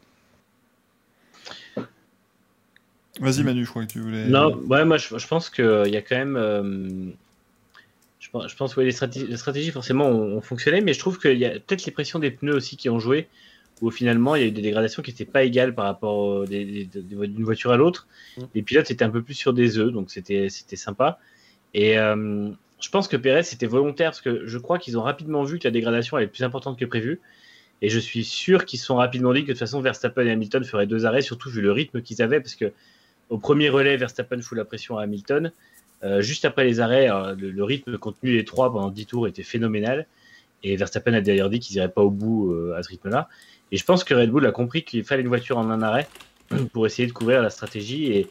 Vas-y 3.19 3.43
Manu, 3.43 3.65
je 3.65 3.69
crois 3.69 3.85
que 3.85 3.91
tu 3.91 3.99
voulais. 3.99 4.25
Non, 4.27 4.55
ouais, 4.67 4.85
moi 4.85 4.97
je, 4.97 5.17
je 5.17 5.27
pense 5.27 5.49
qu'il 5.49 5.87
y 5.87 5.97
a 5.97 6.01
quand 6.01 6.15
même. 6.17 6.37
euh, 6.37 7.11
je 8.33 8.55
pense, 8.55 8.73
que 8.73 8.81
les, 8.81 8.91
stratégies, 8.91 9.27
les 9.27 9.37
stratégies 9.37 9.71
forcément 9.71 10.07
ont, 10.07 10.37
ont 10.37 10.41
fonctionné, 10.41 10.81
mais 10.81 10.93
je 10.93 10.99
trouve 10.99 11.19
qu'il 11.19 11.37
y 11.37 11.45
a 11.45 11.51
peut-être 11.51 11.85
les 11.85 11.91
pressions 11.91 12.19
des 12.19 12.31
pneus 12.31 12.55
aussi 12.55 12.77
qui 12.77 12.89
ont 12.89 12.99
joué, 12.99 13.27
où 13.81 13.89
finalement 13.89 14.35
il 14.35 14.41
y 14.41 14.45
a 14.45 14.47
eu 14.47 14.51
des 14.51 14.61
dégradations 14.61 15.01
qui 15.01 15.11
n'étaient 15.11 15.25
pas 15.25 15.43
égales 15.43 15.73
par 15.75 15.85
rapport 15.85 16.45
d'une 16.47 17.43
voiture 17.43 17.71
à 17.71 17.77
l'autre. 17.77 18.07
Mm. 18.37 18.41
Les 18.55 18.61
pilotes 18.61 18.91
étaient 18.91 19.03
un 19.03 19.09
peu 19.09 19.23
plus 19.23 19.33
sur 19.33 19.53
des 19.53 19.77
œufs, 19.79 19.91
donc 19.91 20.11
c'était 20.11 20.49
sympa. 20.49 21.19
Et 21.73 21.97
euh, 21.97 22.49
je 22.79 22.89
pense 22.89 23.07
que 23.07 23.17
Perez 23.17 23.43
c'était 23.43 23.65
volontaire 23.65 24.11
parce 24.11 24.21
que 24.21 24.45
je 24.45 24.57
crois 24.57 24.77
qu'ils 24.77 24.97
ont 24.97 25.01
rapidement 25.01 25.43
vu 25.43 25.59
que 25.59 25.67
la 25.67 25.71
dégradation 25.71 26.17
elle 26.17 26.25
est 26.25 26.27
plus 26.27 26.43
importante 26.43 26.79
que 26.79 26.85
prévu. 26.85 27.19
Et 27.83 27.89
je 27.89 27.97
suis 27.97 28.23
sûr 28.23 28.65
qu'ils 28.65 28.79
se 28.79 28.85
sont 28.85 28.97
rapidement 28.97 29.33
dit 29.33 29.41
que 29.41 29.47
de 29.47 29.51
toute 29.53 29.59
façon 29.59 29.81
Verstappen 29.81 30.27
et 30.27 30.31
Hamilton 30.31 30.63
feraient 30.63 30.85
deux 30.85 31.07
arrêts, 31.07 31.23
surtout 31.23 31.49
vu 31.49 31.61
le 31.61 31.71
rythme 31.71 32.03
qu'ils 32.03 32.21
avaient, 32.21 32.39
parce 32.39 32.53
que 32.53 32.71
au 33.29 33.39
premier 33.39 33.69
relais, 33.69 33.97
Verstappen 33.97 34.39
fout 34.41 34.57
la 34.57 34.65
pression 34.65 34.97
à 34.97 35.03
Hamilton. 35.03 35.51
Euh, 36.03 36.21
juste 36.21 36.45
après 36.45 36.63
les 36.63 36.79
arrêts, 36.79 37.11
euh, 37.11 37.35
le, 37.37 37.63
rythme 37.63 37.97
contenu 37.97 38.35
des 38.35 38.43
trois 38.43 38.71
pendant 38.71 38.89
10 38.89 39.05
tours 39.05 39.27
était 39.27 39.43
phénoménal. 39.43 40.07
Et 40.63 40.75
Verstappen 40.75 41.13
a 41.13 41.21
d'ailleurs 41.21 41.49
dit 41.49 41.59
qu'ils 41.59 41.75
n'iraient 41.75 41.91
pas 41.91 42.01
au 42.01 42.11
bout 42.11 42.51
euh, 42.51 42.75
à 42.75 42.83
ce 42.83 42.89
rythme-là. 42.89 43.29
Et 43.71 43.77
je 43.77 43.85
pense 43.85 44.03
que 44.03 44.13
Red 44.13 44.29
Bull 44.29 44.45
a 44.45 44.51
compris 44.51 44.83
qu'il 44.83 45.03
fallait 45.03 45.21
une 45.21 45.27
voiture 45.27 45.57
en 45.57 45.69
un 45.69 45.81
arrêt 45.81 46.07
pour 46.73 46.85
essayer 46.85 47.07
de 47.07 47.13
couvrir 47.13 47.41
la 47.41 47.49
stratégie. 47.49 48.27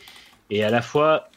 Et, 0.50 0.64
à 0.64 0.70
la 0.70 0.82
fois, 0.82 1.28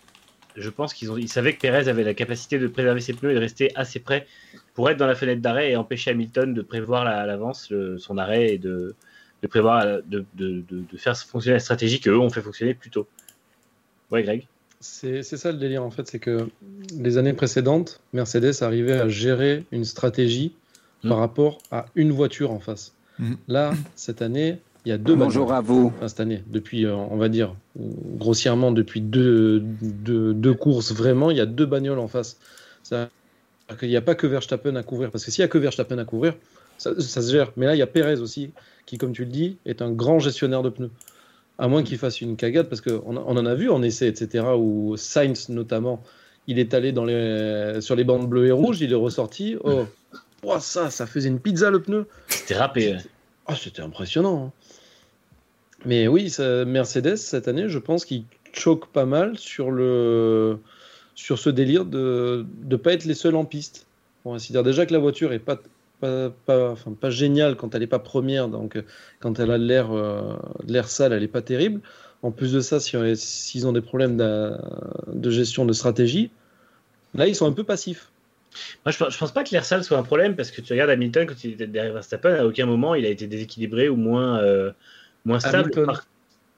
je 0.56 0.70
pense 0.70 0.94
qu'ils 0.94 1.30
savaient 1.30 1.54
que 1.54 1.62
Perez 1.62 1.88
avait 1.88 2.04
la 2.04 2.14
capacité 2.14 2.58
de 2.58 2.68
préserver 2.68 3.00
ses 3.00 3.14
pneus 3.14 3.32
et 3.32 3.36
de 3.36 3.40
rester 3.40 3.72
assez 3.76 4.00
près 4.00 4.28
pour 4.74 4.90
être 4.90 4.98
dans 4.98 5.08
la 5.08 5.16
fenêtre 5.16 5.42
d'arrêt 5.42 5.72
et 5.72 5.76
empêcher 5.76 6.12
Hamilton 6.12 6.54
de 6.54 6.62
prévoir 6.64 7.06
à 7.06 7.26
l'avance 7.28 7.72
son 7.98 8.18
arrêt 8.18 8.54
et 8.54 8.58
de, 8.58 8.96
prévoir, 9.50 10.02
de 10.04 10.26
faire 10.98 11.16
fonctionner 11.16 11.56
la 11.56 11.60
stratégie 11.60 12.00
qu'eux 12.00 12.18
ont 12.18 12.30
fait 12.32 12.42
fonctionner 12.42 12.74
plus 12.74 12.90
tôt. 12.90 13.08
Ouais, 14.10 14.24
Greg? 14.24 14.48
C'est 14.86 15.24
ça 15.24 15.52
le 15.52 15.58
délire 15.58 15.82
en 15.84 15.90
fait, 15.92 16.08
c'est 16.10 16.20
que 16.20 16.48
les 17.00 17.18
années 17.18 17.32
précédentes, 17.34 18.02
Mercedes 18.12 18.62
arrivait 18.62 19.00
à 19.00 19.08
gérer 19.08 19.64
une 19.72 19.86
stratégie 19.86 20.54
Mm. 21.04 21.10
par 21.10 21.18
rapport 21.20 21.58
à 21.72 21.86
une 21.96 22.12
voiture 22.12 22.52
en 22.52 22.60
face. 22.60 22.94
Mm. 23.20 23.34
Là, 23.50 23.74
cette 23.96 24.22
année, 24.22 24.60
il 24.86 24.90
y 24.90 24.92
a 24.94 24.98
deux 24.98 25.16
Bonjour 25.16 25.52
à 25.52 25.60
vous. 25.62 25.92
Enfin, 25.98 26.08
cette 26.08 26.20
année, 26.22 26.44
depuis, 26.48 26.86
euh, 26.86 26.96
on 26.96 27.18
va 27.18 27.28
dire, 27.30 27.56
grossièrement, 27.78 28.72
depuis 28.72 29.02
deux, 29.02 29.60
deux, 29.82 30.34
deux 30.34 30.54
courses, 30.54 30.94
vraiment, 30.94 31.30
il 31.32 31.36
y 31.38 31.42
a 31.42 31.46
deux 31.46 31.66
bagnoles 31.66 32.00
en 32.00 32.08
face. 32.08 32.38
Ça- 32.84 33.10
Il 33.82 33.90
n'y 33.90 33.98
a 33.98 34.02
pas 34.02 34.16
que 34.16 34.28
Verstappen 34.28 34.76
à 34.76 34.84
couvrir, 34.84 35.10
parce 35.12 35.26
que 35.26 35.32
s'il 35.32 35.42
n'y 35.42 35.46
a 35.46 35.48
que 35.50 35.58
Verstappen 35.58 35.98
à 35.98 36.06
couvrir, 36.06 36.36
ça, 36.78 36.92
ça 37.02 37.22
se 37.22 37.32
gère. 37.32 37.52
Mais 37.58 37.66
là, 37.66 37.76
il 37.76 37.80
y 37.80 37.82
a 37.82 37.88
Perez 37.88 38.20
aussi, 38.20 38.52
qui, 38.86 38.98
comme 38.98 39.12
tu 39.14 39.24
le 39.26 39.32
dis, 39.32 39.58
est 39.66 39.82
un 39.82 39.92
grand 39.92 40.20
gestionnaire 40.20 40.64
de 40.64 40.70
pneus. 40.70 40.92
À 41.60 41.68
moins 41.68 41.84
qu'il 41.84 41.98
fasse 41.98 42.20
une 42.22 42.36
cagade, 42.36 42.68
parce 42.68 42.82
qu'on 42.82 43.02
on 43.06 43.38
en 43.38 43.46
a 43.46 43.54
vu 43.56 43.70
en 43.70 43.84
essai, 43.84 44.08
etc., 44.08 44.46
où 44.58 44.98
Sainz, 44.98 45.50
notamment, 45.50 46.04
il 46.48 46.58
est 46.60 46.74
allé 46.74 46.92
dans 46.92 47.06
les, 47.06 47.80
sur 47.80 47.96
les 47.96 48.04
bandes 48.04 48.28
bleues 48.28 48.48
et 48.48 48.52
rouges, 48.52 48.82
il 48.82 48.92
est 48.92 48.96
ressorti. 48.96 49.56
Oh, 49.64 49.86
oh, 50.44 50.58
ça, 50.60 50.90
ça 50.90 51.06
faisait 51.06 51.30
une 51.30 51.40
pizza 51.40 51.70
le 51.70 51.82
pneu. 51.82 52.08
C'était 52.28 52.56
râpé. 52.56 52.96
Ah, 53.46 53.56
c'était 53.56 53.82
impressionnant. 53.82 54.46
hein. 54.48 54.52
Mais 55.86 56.08
oui, 56.08 56.30
ça- 56.30 56.66
Mercedes, 56.66 57.18
cette 57.18 57.48
année, 57.48 57.70
je 57.70 57.78
pense 57.80 58.06
qu'il 58.06 58.24
choque 58.54 58.88
pas 58.88 59.06
mal 59.06 59.38
sur, 59.38 59.70
le, 59.70 60.58
sur 61.14 61.38
ce 61.40 61.50
délire 61.50 61.86
de 61.86 62.46
ne 62.66 62.76
pas 62.78 62.94
être 62.94 63.06
les 63.06 63.14
seuls 63.16 63.36
en 63.36 63.46
piste. 63.46 63.86
Bon, 64.26 64.40
C'est-à-dire 64.40 64.64
déjà 64.64 64.86
que 64.86 64.94
la 64.94 65.00
voiture 65.00 65.34
est 65.34 65.40
pas, 65.40 65.60
pas, 66.04 66.30
pas, 66.46 66.72
enfin, 66.72 66.92
pas 66.92 67.10
géniale 67.10 67.56
quand 67.56 67.74
elle 67.74 67.82
n'est 67.82 67.88
pas 67.88 68.00
première, 68.00 68.50
donc 68.50 68.76
euh, 68.76 68.84
quand 69.22 69.40
elle 69.40 69.52
a 69.52 69.58
l'air 69.58 69.92
euh, 69.92 70.36
l'air 70.68 70.88
sale, 70.90 71.14
elle 71.14 71.22
n'est 71.22 71.28
pas 71.40 71.42
terrible. 71.42 71.80
En 72.22 72.32
plus 72.32 72.52
de 72.52 72.60
ça, 72.60 72.80
si- 72.80 72.98
s'ils 73.16 73.68
ont 73.68 73.72
des 73.72 73.82
problèmes 73.82 74.18
de, 74.18 74.52
de 75.14 75.30
gestion 75.30 75.66
de 75.66 75.74
stratégie, 75.74 76.30
là, 77.16 77.28
ils 77.28 77.36
sont 77.36 77.48
un 77.48 77.54
peu 77.54 77.64
passifs. 77.64 78.10
Moi, 78.86 78.92
je, 78.92 78.98
je 79.10 79.18
pense 79.18 79.32
pas 79.32 79.44
que 79.44 79.52
l'air 79.52 79.66
sale 79.66 79.84
soit 79.84 79.98
un 79.98 80.04
problème 80.04 80.36
parce 80.36 80.52
que 80.52 80.62
tu 80.62 80.74
regardes 80.74 80.92
Hamilton 80.92 81.26
quand 81.28 81.44
il 81.44 81.52
était 81.54 81.68
derrière 81.68 81.94
Verstappen, 81.94 82.34
à 82.36 82.46
aucun 82.46 82.66
moment 82.66 82.96
il 82.96 83.06
a 83.06 83.10
été 83.10 83.28
déséquilibré 83.28 83.88
ou 83.90 83.96
moins, 83.96 84.40
euh, 84.40 84.72
moins 85.26 85.40
stable. 85.40 85.72
Par- 85.86 86.06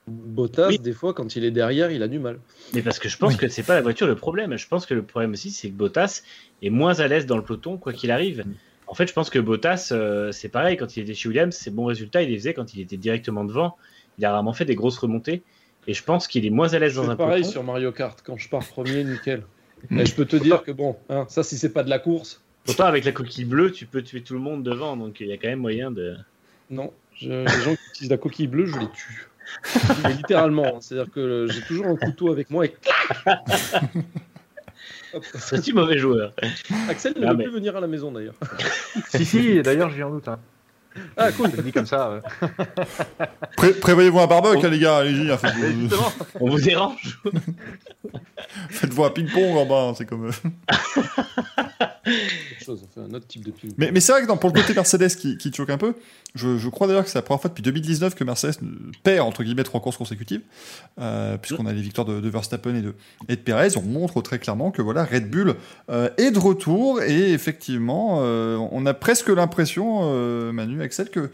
Bottas, 0.08 0.68
Oui. 0.70 0.78
des 0.80 0.94
fois, 0.94 1.14
quand 1.16 1.36
il 1.36 1.44
est 1.46 1.52
derrière, 1.52 1.90
il 1.90 2.04
a 2.04 2.08
du 2.08 2.20
mal. 2.20 2.38
Mais 2.75 2.84
parce 2.84 3.00
que 3.00 3.10
je 3.10 3.18
pense 3.18 3.34
Oui. 3.34 3.40
que 3.40 3.48
c'est 3.48 3.64
pas 3.64 3.74
la 3.74 3.82
voiture 3.82 4.06
le 4.06 4.16
problème. 4.16 4.56
Je 4.56 4.68
pense 4.68 4.86
que 4.86 4.94
le 4.94 5.02
problème 5.02 5.32
aussi, 5.32 5.50
c'est 5.50 5.70
que 5.70 5.74
Bottas 5.74 6.22
est 6.62 6.70
moins 6.70 7.00
à 7.00 7.08
l'aise 7.08 7.25
dans 7.25 7.38
le 7.38 7.44
peloton, 7.44 7.78
quoi 7.78 7.92
qu'il 7.92 8.12
arrive. 8.12 8.44
En 8.88 8.94
fait, 8.94 9.08
je 9.08 9.13
pense 9.13 9.30
que 9.30 9.39
Bottas, 9.39 9.89
euh, 9.92 10.32
c'est 10.32 10.50
pareil, 10.50 10.77
quand 10.77 10.96
il 10.96 11.04
était 11.04 11.13
chez 11.13 11.27
Williams, 11.30 11.56
ses 11.56 11.72
bons 11.72 11.86
résultats, 11.86 12.22
il 12.22 12.30
les 12.30 12.38
faisait 12.38 12.54
quand 12.54 12.74
il 12.74 12.82
était 12.82 12.98
directement 12.98 13.44
devant. 13.44 13.75
Il 14.20 14.25
a 14.25 14.32
rarement 14.32 14.54
fait 14.54 14.65
des 14.65 14.75
grosses 14.75 14.98
remontées. 14.98 15.42
Et 15.88 15.94
je 15.94 16.04
pense 16.04 16.27
qu'il 16.27 16.46
est 16.46 16.50
moins 16.51 16.74
à 16.74 16.80
l'aise 16.80 16.96
dans 16.96 17.04
un 17.10 17.12
C'est 17.12 17.18
pareil 17.18 17.34
peloton. 17.42 17.51
sur 17.51 17.63
Mario 17.63 17.92
Kart, 17.92 18.20
quand 18.25 18.38
je 18.38 18.48
pars 18.50 18.65
premier, 18.65 19.04
nickel. 19.04 19.44
Et 19.92 20.06
je 20.06 20.15
peux 20.15 20.25
te 20.25 20.36
dire 20.36 20.63
que 20.63 20.72
bon, 20.72 20.96
hein, 21.10 21.25
ça 21.30 21.44
si 21.44 21.58
c'est 21.58 21.72
pas 21.74 21.84
de 21.84 21.89
la 21.89 22.00
course, 22.00 22.42
Pourtant, 22.63 22.86
avec 22.86 23.06
la 23.06 23.12
coquille 23.12 23.46
bleue, 23.46 23.72
tu 23.72 23.86
peux 23.86 24.01
tuer 24.01 24.22
tout 24.22 24.34
le 24.34 24.39
monde 24.39 24.63
devant. 24.63 24.98
Donc 24.98 25.20
il 25.20 25.27
y 25.27 25.32
a 25.32 25.38
quand 25.38 25.48
même 25.50 25.60
moyen 25.60 25.92
de. 25.92 26.15
non. 26.72 26.92
Je- 27.13 27.30
les 27.30 27.63
gens 27.63 27.75
qui 27.75 27.82
utilisent 27.92 28.10
la 28.10 28.18
coquille 28.18 28.48
bleue, 28.48 28.65
je 28.65 28.77
les 28.80 28.89
tue. 28.89 29.27
Mais 30.04 30.13
littéralement, 30.13 30.65
hein, 30.65 30.77
c'est-à-dire 30.82 31.12
que 31.13 31.20
euh, 31.20 31.48
j'ai 31.48 31.62
toujours 31.62 31.86
un 31.86 31.96
couteau 31.96 32.32
avec 32.32 32.50
moi 32.50 32.65
et 32.65 32.74
Hop. 35.17 35.24
C'est-tu 35.36 35.74
mauvais 35.74 35.98
joueur 35.98 36.34
Axel 36.89 37.13
ne 37.17 37.25
Ah, 37.25 37.31
veut 37.31 37.38
mais- 37.38 37.43
plus 37.45 37.53
venir 37.53 37.75
à 37.75 37.79
la 37.79 37.88
maison 37.88 38.12
d'ailleurs. 38.12 38.34
si, 39.10 39.25
si, 39.25 39.62
d'ailleurs, 39.62 39.89
j'y 39.89 40.03
en 40.03 40.10
doute. 40.12 40.27
Hein. 40.27 40.39
Ah 41.17 41.29
cool. 41.34 41.50
Je 41.55 41.62
dis 41.62 41.72
comme 41.74 41.86
ça. 41.86 42.07
euh. 42.10 42.48
Pré- 43.57 43.74
Prévoyez-vous 43.74 44.19
un 44.19 44.27
barbecue, 44.27 44.65
hein, 44.65 44.69
les 44.69 44.79
gars, 44.79 44.98
allez-y, 44.98 45.29
hein, 45.31 45.38
On 46.39 46.50
vous 46.50 46.60
dérange 46.62 47.19
faites-vous 48.69 49.03
un 49.03 49.10
ping-pong 49.10 49.57
en 49.57 49.65
bas, 49.65 49.81
hein, 49.89 49.93
c'est 49.98 50.05
comme. 50.05 50.31
Chose, 52.63 52.83
on 52.83 52.88
fait 52.88 53.07
un 53.07 53.13
autre 53.13 53.27
type 53.27 53.44
de 53.44 53.51
ping. 53.51 53.74
Mais, 53.77 54.00
c'est 54.00 54.11
vrai 54.11 54.25
que 54.25 54.31
pour 54.31 54.50
le 54.50 54.61
côté 54.61 54.74
Mercedes 54.74 55.09
qui, 55.09 55.51
choque 55.53 55.70
un 55.70 55.77
peu, 55.77 55.96
je, 56.35 56.70
crois 56.70 56.87
d'ailleurs 56.87 57.03
que 57.03 57.09
c'est 57.09 57.18
la 57.18 57.24
première 57.24 57.41
fois 57.41 57.50
depuis 57.50 57.63
2019 57.63 58.15
que 58.15 58.24
Mercedes 58.24 58.57
perd 59.03 59.27
entre 59.27 59.44
guillemets 59.44 59.63
trois 59.63 59.81
courses 59.81 59.98
consécutives, 59.98 60.41
euh, 61.00 61.37
puisqu'on 61.37 61.65
a 61.65 61.74
les 61.74 61.81
victoires 61.81 62.05
de, 62.05 62.29
Verstappen 62.29 62.75
et 62.75 62.81
de, 62.81 62.96
et 63.27 63.37
Perez. 63.37 63.77
On 63.77 63.81
montre 63.81 64.22
très 64.22 64.39
clairement 64.39 64.72
que 64.72 64.81
voilà 64.81 65.05
Red 65.05 65.29
Bull 65.29 65.55
euh, 65.89 66.09
est 66.18 66.31
de 66.31 66.39
retour 66.39 67.01
et 67.01 67.31
effectivement, 67.31 68.20
euh, 68.22 68.57
on 68.72 68.85
a 68.85 68.94
presque 68.94 69.29
l'impression, 69.29 69.85
Manu, 70.51 70.81
Axel, 70.81 71.09
que 71.09 71.31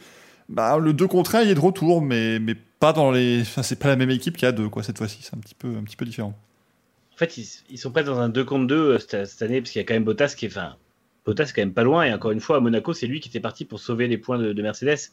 bah, 0.49 0.77
le 0.77 0.93
2 0.93 1.07
contre 1.07 1.35
1 1.35 1.43
il 1.43 1.49
est 1.49 1.55
de 1.55 1.59
retour, 1.59 2.01
mais, 2.01 2.39
mais 2.39 2.55
pas 2.55 2.93
dans 2.93 3.11
les. 3.11 3.43
C'est 3.61 3.79
pas 3.79 3.87
la 3.87 3.95
même 3.95 4.09
équipe 4.09 4.37
qu'il 4.37 4.45
y 4.45 4.49
a 4.49 4.51
deux 4.51 4.69
quoi 4.69 4.83
cette 4.83 4.97
fois-ci. 4.97 5.19
C'est 5.21 5.35
un 5.35 5.39
petit 5.39 5.55
peu 5.55 5.69
un 5.77 5.83
petit 5.83 5.95
peu 5.95 6.05
différent. 6.05 6.33
En 7.13 7.17
fait, 7.17 7.37
ils, 7.37 7.77
sont 7.77 7.91
presque 7.91 8.07
dans 8.07 8.19
un 8.19 8.29
2 8.29 8.43
contre 8.43 8.67
2 8.67 8.97
cette, 8.97 9.25
cette 9.27 9.41
année, 9.41 9.61
parce 9.61 9.71
qu'il 9.71 9.79
y 9.79 9.83
a 9.83 9.87
quand 9.87 9.93
même 9.93 10.03
Bottas 10.03 10.33
qui 10.37 10.45
est. 10.45 10.57
Bottas 11.25 11.43
est 11.49 11.53
quand 11.53 11.61
même 11.61 11.73
pas 11.73 11.83
loin, 11.83 12.03
et 12.03 12.13
encore 12.13 12.31
une 12.31 12.39
fois, 12.39 12.57
à 12.57 12.59
Monaco, 12.59 12.93
c'est 12.93 13.05
lui 13.07 13.19
qui 13.19 13.29
était 13.29 13.39
parti 13.39 13.65
pour 13.65 13.79
sauver 13.79 14.07
les 14.07 14.17
points 14.17 14.39
de, 14.39 14.53
de 14.53 14.61
Mercedes. 14.61 15.11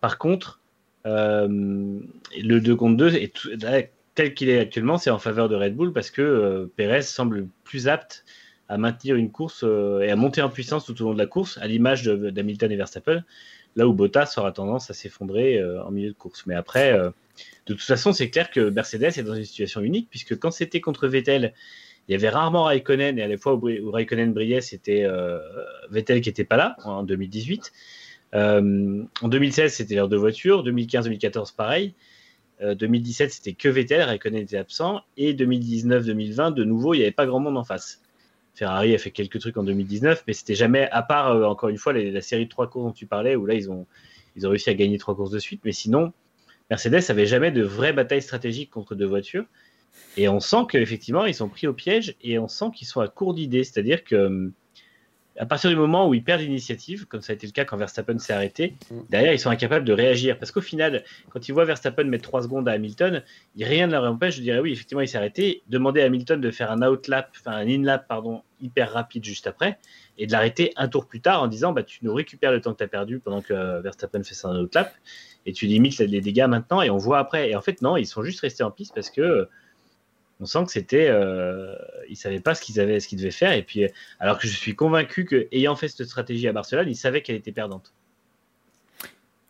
Par 0.00 0.18
contre, 0.18 0.60
euh, 1.04 1.46
le 2.38 2.58
2 2.60 2.76
contre 2.76 2.96
2, 2.96 3.14
est 3.14 3.34
tout- 3.34 3.50
là, 3.60 3.82
tel 4.14 4.32
qu'il 4.34 4.48
est 4.48 4.58
actuellement, 4.58 4.96
c'est 4.96 5.10
en 5.10 5.18
faveur 5.18 5.48
de 5.50 5.54
Red 5.56 5.74
Bull, 5.76 5.92
parce 5.92 6.10
que 6.10 6.22
euh, 6.22 6.72
Perez 6.76 7.02
semble 7.02 7.48
plus 7.64 7.86
apte 7.86 8.24
à 8.68 8.78
maintenir 8.78 9.16
une 9.16 9.30
course 9.30 9.62
euh, 9.62 10.00
et 10.00 10.10
à 10.10 10.16
monter 10.16 10.40
en 10.42 10.48
puissance 10.48 10.86
tout 10.86 11.00
au 11.02 11.04
long 11.04 11.12
de 11.12 11.18
la 11.18 11.26
course, 11.26 11.58
à 11.58 11.66
l'image 11.66 12.04
d'Hamilton 12.04 12.72
et 12.72 12.76
Verstappen, 12.76 13.22
là 13.76 13.86
où 13.86 13.92
Bottas 13.92 14.34
aura 14.38 14.52
tendance 14.52 14.90
à 14.90 14.94
s'effondrer 14.94 15.58
euh, 15.58 15.84
en 15.84 15.90
milieu 15.90 16.08
de 16.08 16.14
course. 16.16 16.46
Mais 16.46 16.54
après. 16.54 16.98
De 17.66 17.74
toute 17.74 17.82
façon, 17.82 18.12
c'est 18.12 18.30
clair 18.30 18.50
que 18.50 18.70
Mercedes 18.70 19.18
est 19.18 19.22
dans 19.22 19.34
une 19.34 19.44
situation 19.44 19.80
unique, 19.80 20.08
puisque 20.10 20.38
quand 20.38 20.50
c'était 20.50 20.80
contre 20.80 21.08
Vettel, 21.08 21.52
il 22.08 22.12
y 22.12 22.14
avait 22.14 22.28
rarement 22.28 22.64
Raikkonen, 22.64 23.18
et 23.18 23.22
à 23.22 23.28
la 23.28 23.36
fois 23.36 23.54
où, 23.54 23.90
Raikkonen 23.90 24.32
brillait, 24.32 24.60
c'était 24.60 25.02
euh, 25.04 25.38
Vettel 25.90 26.20
qui 26.20 26.28
n'était 26.28 26.44
pas 26.44 26.56
là, 26.56 26.76
en 26.84 27.02
2018. 27.02 27.72
Euh, 28.34 29.02
en 29.22 29.28
2016, 29.28 29.72
c'était 29.74 29.94
leurs 29.96 30.08
deux 30.08 30.16
voitures. 30.16 30.64
2015-2014, 30.64 31.54
pareil. 31.54 31.94
Euh, 32.62 32.74
2017, 32.74 33.32
c'était 33.32 33.52
que 33.52 33.68
Vettel, 33.68 34.02
Raikkonen 34.02 34.42
était 34.42 34.56
absent. 34.56 35.00
Et 35.16 35.34
2019-2020, 35.34 36.54
de 36.54 36.64
nouveau, 36.64 36.94
il 36.94 36.98
n'y 36.98 37.02
avait 37.02 37.12
pas 37.12 37.26
grand 37.26 37.40
monde 37.40 37.56
en 37.56 37.64
face. 37.64 38.00
Ferrari 38.54 38.94
a 38.94 38.98
fait 38.98 39.10
quelques 39.10 39.38
trucs 39.38 39.56
en 39.58 39.64
2019, 39.64 40.24
mais 40.26 40.32
c'était 40.32 40.54
jamais, 40.54 40.88
à 40.90 41.02
part, 41.02 41.32
euh, 41.32 41.44
encore 41.44 41.68
une 41.68 41.76
fois, 41.76 41.92
les- 41.92 42.10
la 42.10 42.22
série 42.22 42.44
de 42.46 42.50
trois 42.50 42.70
courses 42.70 42.86
dont 42.86 42.92
tu 42.92 43.06
parlais, 43.06 43.36
où 43.36 43.44
là, 43.46 43.54
ils 43.54 43.70
ont, 43.70 43.86
ils 44.36 44.46
ont 44.46 44.50
réussi 44.50 44.70
à 44.70 44.74
gagner 44.74 44.96
trois 44.96 45.14
courses 45.14 45.30
de 45.30 45.38
suite. 45.38 45.60
Mais 45.64 45.72
sinon, 45.72 46.12
Mercedes 46.70 47.02
avait 47.10 47.26
jamais 47.26 47.50
de 47.50 47.62
vraie 47.62 47.92
bataille 47.92 48.22
stratégique 48.22 48.70
contre 48.70 48.94
deux 48.94 49.06
voitures. 49.06 49.44
Et 50.16 50.28
on 50.28 50.40
sent 50.40 50.64
qu'effectivement, 50.70 51.24
ils 51.26 51.34
sont 51.34 51.48
pris 51.48 51.66
au 51.66 51.72
piège 51.72 52.14
et 52.22 52.38
on 52.38 52.48
sent 52.48 52.66
qu'ils 52.74 52.86
sont 52.86 53.00
à 53.00 53.08
court 53.08 53.34
d'idées. 53.34 53.64
C'est-à-dire 53.64 54.04
que 54.04 54.16
hum, 54.26 54.52
à 55.38 55.44
partir 55.44 55.68
du 55.68 55.76
moment 55.76 56.08
où 56.08 56.14
ils 56.14 56.24
perdent 56.24 56.40
l'initiative, 56.40 57.04
comme 57.06 57.20
ça 57.20 57.32
a 57.32 57.36
été 57.36 57.46
le 57.46 57.52
cas 57.52 57.66
quand 57.66 57.76
Verstappen 57.76 58.18
s'est 58.18 58.32
arrêté, 58.32 58.74
Mm. 58.90 58.94
derrière, 59.10 59.32
ils 59.34 59.38
sont 59.38 59.50
incapables 59.50 59.84
de 59.84 59.92
réagir. 59.92 60.38
Parce 60.38 60.50
qu'au 60.50 60.62
final, 60.62 61.04
quand 61.28 61.46
ils 61.46 61.52
voient 61.52 61.66
Verstappen 61.66 62.04
mettre 62.04 62.24
3 62.24 62.42
secondes 62.42 62.66
à 62.68 62.72
Hamilton, 62.72 63.22
il- 63.54 63.64
rien 63.66 63.86
ne 63.86 63.92
leur 63.92 64.04
empêche 64.04 64.38
de 64.38 64.42
dire 64.42 64.58
oui, 64.62 64.72
effectivement, 64.72 65.02
il 65.02 65.08
s'est 65.08 65.18
arrêté. 65.18 65.62
Demander 65.68 66.00
à 66.00 66.06
Hamilton 66.06 66.40
de 66.40 66.50
faire 66.50 66.70
un 66.72 66.80
outlap, 66.82 67.30
enfin 67.38 67.52
un 67.52 67.68
in-lap, 67.68 68.08
pardon, 68.08 68.42
hyper 68.62 68.92
rapide 68.92 69.24
juste 69.24 69.46
après, 69.46 69.78
et 70.16 70.26
de 70.26 70.32
l'arrêter 70.32 70.72
un 70.76 70.88
tour 70.88 71.06
plus 71.06 71.20
tard 71.20 71.42
en 71.42 71.48
disant 71.48 71.72
bah, 71.74 71.82
tu 71.82 71.98
nous 72.02 72.14
récupères 72.14 72.50
le 72.52 72.62
temps 72.62 72.72
que 72.72 72.78
tu 72.78 72.84
as 72.84 72.88
perdu 72.88 73.18
pendant 73.20 73.42
que 73.42 73.52
euh, 73.52 73.80
Verstappen 73.82 74.22
fait 74.24 74.34
son 74.34 74.56
outlap, 74.56 74.94
et 75.46 75.52
tu 75.52 75.66
limites 75.66 75.98
les 75.98 76.20
dégâts 76.20 76.46
maintenant, 76.48 76.82
et 76.82 76.90
on 76.90 76.98
voit 76.98 77.18
après. 77.18 77.50
Et 77.50 77.56
en 77.56 77.62
fait, 77.62 77.80
non, 77.80 77.96
ils 77.96 78.06
sont 78.06 78.22
juste 78.22 78.40
restés 78.40 78.64
en 78.64 78.70
piste 78.70 78.94
parce 78.94 79.10
que. 79.10 79.20
euh, 79.20 79.44
on 80.38 80.44
sent 80.44 80.66
que 80.66 80.72
c'était, 80.72 81.08
euh, 81.08 81.74
ils 82.10 82.16
savaient 82.16 82.40
pas 82.40 82.54
ce 82.54 82.60
qu'ils 82.60 82.78
avaient, 82.78 82.98
devaient 82.98 83.30
faire. 83.30 83.52
Et 83.52 83.62
puis, 83.62 83.84
euh, 83.84 83.88
alors 84.20 84.38
que 84.38 84.46
je 84.46 84.54
suis 84.54 84.76
convaincu 84.76 85.24
que, 85.24 85.48
ayant 85.50 85.76
fait 85.76 85.88
cette 85.88 86.04
stratégie 86.06 86.46
à 86.46 86.52
Barcelone, 86.52 86.90
ils 86.90 86.94
savaient 86.94 87.22
qu'elle 87.22 87.36
était 87.36 87.52
perdante. 87.52 87.94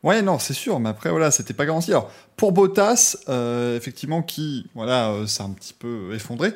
Ouais, 0.04 0.22
non, 0.22 0.38
c'est 0.38 0.54
sûr, 0.54 0.78
mais 0.78 0.90
après, 0.90 1.10
voilà, 1.10 1.32
c'était 1.32 1.54
pas 1.54 1.66
garanti. 1.66 1.90
Alors, 1.90 2.12
pour 2.36 2.52
Bottas, 2.52 3.16
effectivement, 3.76 4.22
qui, 4.22 4.70
voilà, 4.76 5.26
s'est 5.26 5.42
un 5.42 5.50
petit 5.50 5.74
peu 5.74 6.14
effondré, 6.14 6.52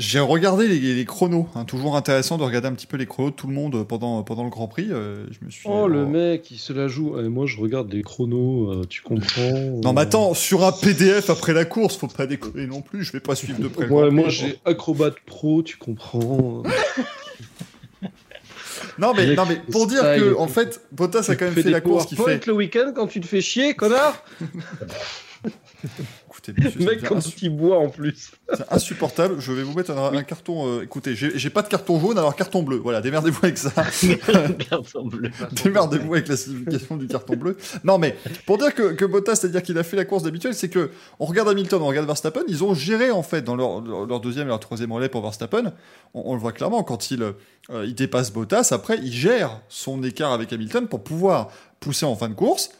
j'ai 0.00 0.18
regardé 0.18 0.66
les, 0.66 0.94
les 0.94 1.04
chronos. 1.04 1.46
hein, 1.54 1.64
toujours 1.64 1.94
intéressant 1.94 2.38
de 2.38 2.42
regarder 2.42 2.68
un 2.68 2.72
petit 2.72 2.86
peu 2.86 2.96
les 2.96 3.04
chronos 3.06 3.30
de 3.30 3.34
tout 3.36 3.46
le 3.46 3.52
monde 3.52 3.86
pendant, 3.86 4.22
pendant 4.22 4.44
le 4.44 4.50
Grand 4.50 4.66
Prix. 4.66 4.88
euh, 4.90 5.26
je 5.30 5.44
me 5.44 5.50
suis. 5.50 5.68
Oh 5.68 5.86
le 5.86 6.00
euh, 6.00 6.06
mec, 6.06 6.50
il 6.50 6.58
se 6.58 6.72
la 6.72 6.88
joue. 6.88 7.14
Moi 7.28 7.44
je 7.46 7.60
regarde 7.60 7.88
des 7.88 8.02
chronos, 8.02 8.72
euh, 8.72 8.84
tu 8.88 9.02
comprends 9.02 9.80
Non, 9.84 9.92
mais 9.92 10.00
attends, 10.00 10.32
sur 10.34 10.64
un 10.64 10.72
PDF 10.72 11.28
après 11.28 11.52
la 11.52 11.66
course, 11.66 11.96
faut 11.98 12.08
pas 12.08 12.26
déconner 12.26 12.66
non 12.66 12.80
plus. 12.80 13.04
Je 13.04 13.12
vais 13.12 13.20
pas 13.20 13.34
suivre 13.34 13.60
de 13.60 13.68
près. 13.68 13.86
le 13.86 13.92
Ouais, 13.92 14.06
Grand 14.08 14.12
moi 14.12 14.28
j'ai 14.30 14.58
Acrobat 14.64 15.12
Pro, 15.26 15.62
tu 15.62 15.76
comprends. 15.76 16.62
Non, 18.98 19.12
mais, 19.14 19.34
non, 19.34 19.44
mais 19.48 19.56
pour 19.70 19.86
dire 19.86 20.02
que, 20.02 20.36
en 20.36 20.48
fait, 20.48 20.82
Bottas 20.92 21.26
a 21.28 21.36
quand 21.36 21.46
même 21.46 21.54
fait 21.54 21.62
la 21.70 21.80
course 21.80 22.06
qui 22.06 22.16
PowerPoint 22.16 22.38
fait. 22.38 22.46
le 22.46 22.52
week-end 22.52 22.92
quand 22.94 23.06
tu 23.06 23.20
te 23.20 23.26
fais 23.26 23.40
chier, 23.40 23.74
connard 23.74 24.22
Ça 26.62 26.70
mec, 26.84 27.02
quand 27.08 27.16
insu- 27.18 27.34
il 27.42 27.50
boit 27.50 27.78
en 27.78 27.88
plus. 27.88 28.32
c'est 28.54 28.72
insupportable. 28.72 29.36
Je 29.38 29.52
vais 29.52 29.62
vous 29.62 29.74
mettre 29.74 29.90
un, 29.92 30.12
un 30.12 30.22
carton. 30.22 30.66
euh, 30.66 30.82
écoutez, 30.82 31.14
j'ai 31.14 31.50
pas 31.50 31.62
de 31.62 31.68
carton 31.68 31.98
jaune, 32.00 32.18
alors 32.18 32.34
carton 32.36 32.62
bleu. 32.62 32.76
Voilà, 32.76 33.00
démerdez-vous 33.00 33.40
avec 33.42 33.58
ça. 33.58 33.70
Carton 34.70 35.06
bleu. 35.06 35.30
Démerdez-vous 35.62 36.14
avec 36.14 36.28
la 36.28 36.36
signification 36.36 36.96
du 36.96 37.06
carton 37.06 37.36
bleu. 37.36 37.56
Non, 37.84 37.98
mais 37.98 38.16
pour 38.46 38.58
dire 38.58 38.74
que, 38.74 38.92
que 38.92 39.04
Bottas, 39.04 39.36
c'est-à-dire 39.36 39.62
qu'il 39.62 39.78
a 39.78 39.82
fait 39.82 39.96
la 39.96 40.04
course 40.04 40.22
d'habituel, 40.22 40.54
c'est 40.54 40.68
que 40.68 40.90
on 41.18 41.26
regarde 41.26 41.48
Hamilton, 41.48 41.80
on 41.82 41.86
regarde 41.86 42.06
Verstappen, 42.06 42.42
ils 42.48 42.64
ont 42.64 42.74
géré 42.74 43.10
en 43.10 43.22
fait 43.22 43.42
dans 43.42 43.56
leur, 43.56 43.80
leur, 43.80 44.06
leur 44.06 44.20
deuxième 44.20 44.46
et 44.46 44.50
leur 44.50 44.60
troisième 44.60 44.92
relais 44.92 45.08
pour 45.08 45.22
Verstappen. 45.22 45.72
On, 46.14 46.22
on 46.26 46.34
le 46.34 46.40
voit 46.40 46.52
clairement 46.52 46.82
quand 46.82 47.10
il, 47.10 47.22
euh, 47.22 47.32
il 47.84 47.94
dépasse 47.94 48.32
Bottas, 48.32 48.68
après 48.72 48.98
il 49.02 49.12
gère 49.12 49.60
son 49.68 50.02
écart 50.02 50.32
avec 50.32 50.52
Hamilton 50.52 50.86
pour 50.88 51.02
pouvoir 51.02 51.48
pousser 51.80 52.06
en 52.06 52.16
fin 52.16 52.28
de 52.28 52.34
course. 52.34 52.70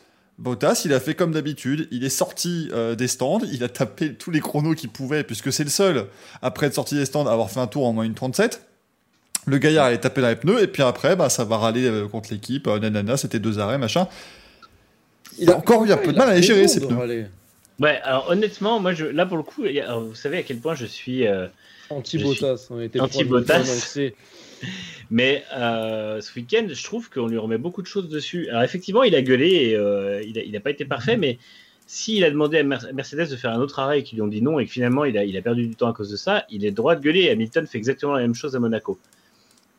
Bottas, 0.40 0.82
il 0.86 0.94
a 0.94 1.00
fait 1.00 1.14
comme 1.14 1.32
d'habitude, 1.32 1.86
il 1.90 2.02
est 2.02 2.08
sorti 2.08 2.70
euh, 2.72 2.94
des 2.94 3.08
stands, 3.08 3.40
il 3.52 3.62
a 3.62 3.68
tapé 3.68 4.14
tous 4.14 4.30
les 4.30 4.40
chronos 4.40 4.74
qu'il 4.74 4.88
pouvait, 4.88 5.22
puisque 5.22 5.52
c'est 5.52 5.64
le 5.64 5.70
seul, 5.70 6.06
après 6.40 6.66
être 6.66 6.74
sorti 6.74 6.94
des 6.94 7.04
stands, 7.04 7.26
à 7.26 7.32
avoir 7.32 7.50
fait 7.50 7.60
un 7.60 7.66
tour 7.66 7.86
en 7.86 7.92
moins 7.92 8.04
une 8.04 8.14
37. 8.14 8.62
Le 9.46 9.58
gaillard 9.58 9.86
allait 9.86 9.98
taper 9.98 10.22
dans 10.22 10.28
les 10.28 10.36
pneus, 10.36 10.62
et 10.62 10.66
puis 10.66 10.82
après, 10.82 11.14
bah, 11.14 11.28
ça 11.28 11.44
va 11.44 11.58
râler 11.58 11.84
euh, 11.84 12.08
contre 12.08 12.32
l'équipe, 12.32 12.66
euh, 12.68 12.78
nanana, 12.78 13.18
c'était 13.18 13.38
deux 13.38 13.58
arrêts, 13.58 13.76
machin. 13.76 14.08
Il 15.38 15.50
a 15.50 15.56
encore 15.58 15.84
eu 15.84 15.92
un 15.92 15.98
peu 15.98 16.12
de 16.12 16.18
mal 16.18 16.30
à 16.30 16.34
les 16.34 16.42
gérer, 16.42 16.68
ces 16.68 16.80
pneus. 16.80 17.26
Ouais, 17.78 17.98
alors 18.02 18.28
honnêtement, 18.30 18.80
moi, 18.80 18.92
je, 18.94 19.06
là 19.06 19.26
pour 19.26 19.36
le 19.36 19.42
coup, 19.42 19.64
alors, 19.64 20.02
vous 20.02 20.14
savez 20.14 20.38
à 20.38 20.42
quel 20.42 20.58
point 20.58 20.74
je 20.74 20.86
suis. 20.86 21.26
euh, 21.26 21.46
Anti-Bottas. 21.90 22.68
On 22.70 22.80
était 22.80 23.00
Anti-Bottas. 23.00 23.98
Mais 25.10 25.44
euh, 25.54 26.20
ce 26.20 26.32
week-end, 26.36 26.66
je 26.68 26.84
trouve 26.84 27.10
qu'on 27.10 27.26
lui 27.26 27.36
remet 27.36 27.58
beaucoup 27.58 27.82
de 27.82 27.86
choses 27.86 28.08
dessus. 28.08 28.48
Alors 28.48 28.62
effectivement, 28.62 29.02
il 29.02 29.14
a 29.14 29.22
gueulé 29.22 29.48
et 29.48 29.76
euh, 29.76 30.22
il 30.22 30.52
n'a 30.52 30.60
pas 30.60 30.70
été 30.70 30.84
parfait, 30.84 31.16
mais 31.16 31.38
s'il 31.86 32.22
a 32.22 32.30
demandé 32.30 32.58
à 32.58 32.62
Mer- 32.62 32.86
Mercedes 32.94 33.28
de 33.28 33.36
faire 33.36 33.50
un 33.50 33.60
autre 33.60 33.80
arrêt 33.80 33.98
et 33.98 34.02
qu'ils 34.04 34.16
lui 34.16 34.22
ont 34.22 34.28
dit 34.28 34.40
non 34.40 34.60
et 34.60 34.66
que 34.66 34.70
finalement 34.70 35.04
il 35.04 35.18
a, 35.18 35.24
il 35.24 35.36
a 35.36 35.42
perdu 35.42 35.66
du 35.66 35.74
temps 35.74 35.88
à 35.88 35.92
cause 35.92 36.10
de 36.10 36.16
ça, 36.16 36.44
il 36.48 36.64
est 36.64 36.70
droit 36.70 36.94
de 36.94 37.00
gueuler. 37.00 37.22
Et 37.22 37.30
Hamilton 37.30 37.66
fait 37.66 37.78
exactement 37.78 38.12
la 38.12 38.20
même 38.20 38.36
chose 38.36 38.54
à 38.54 38.60
Monaco. 38.60 39.00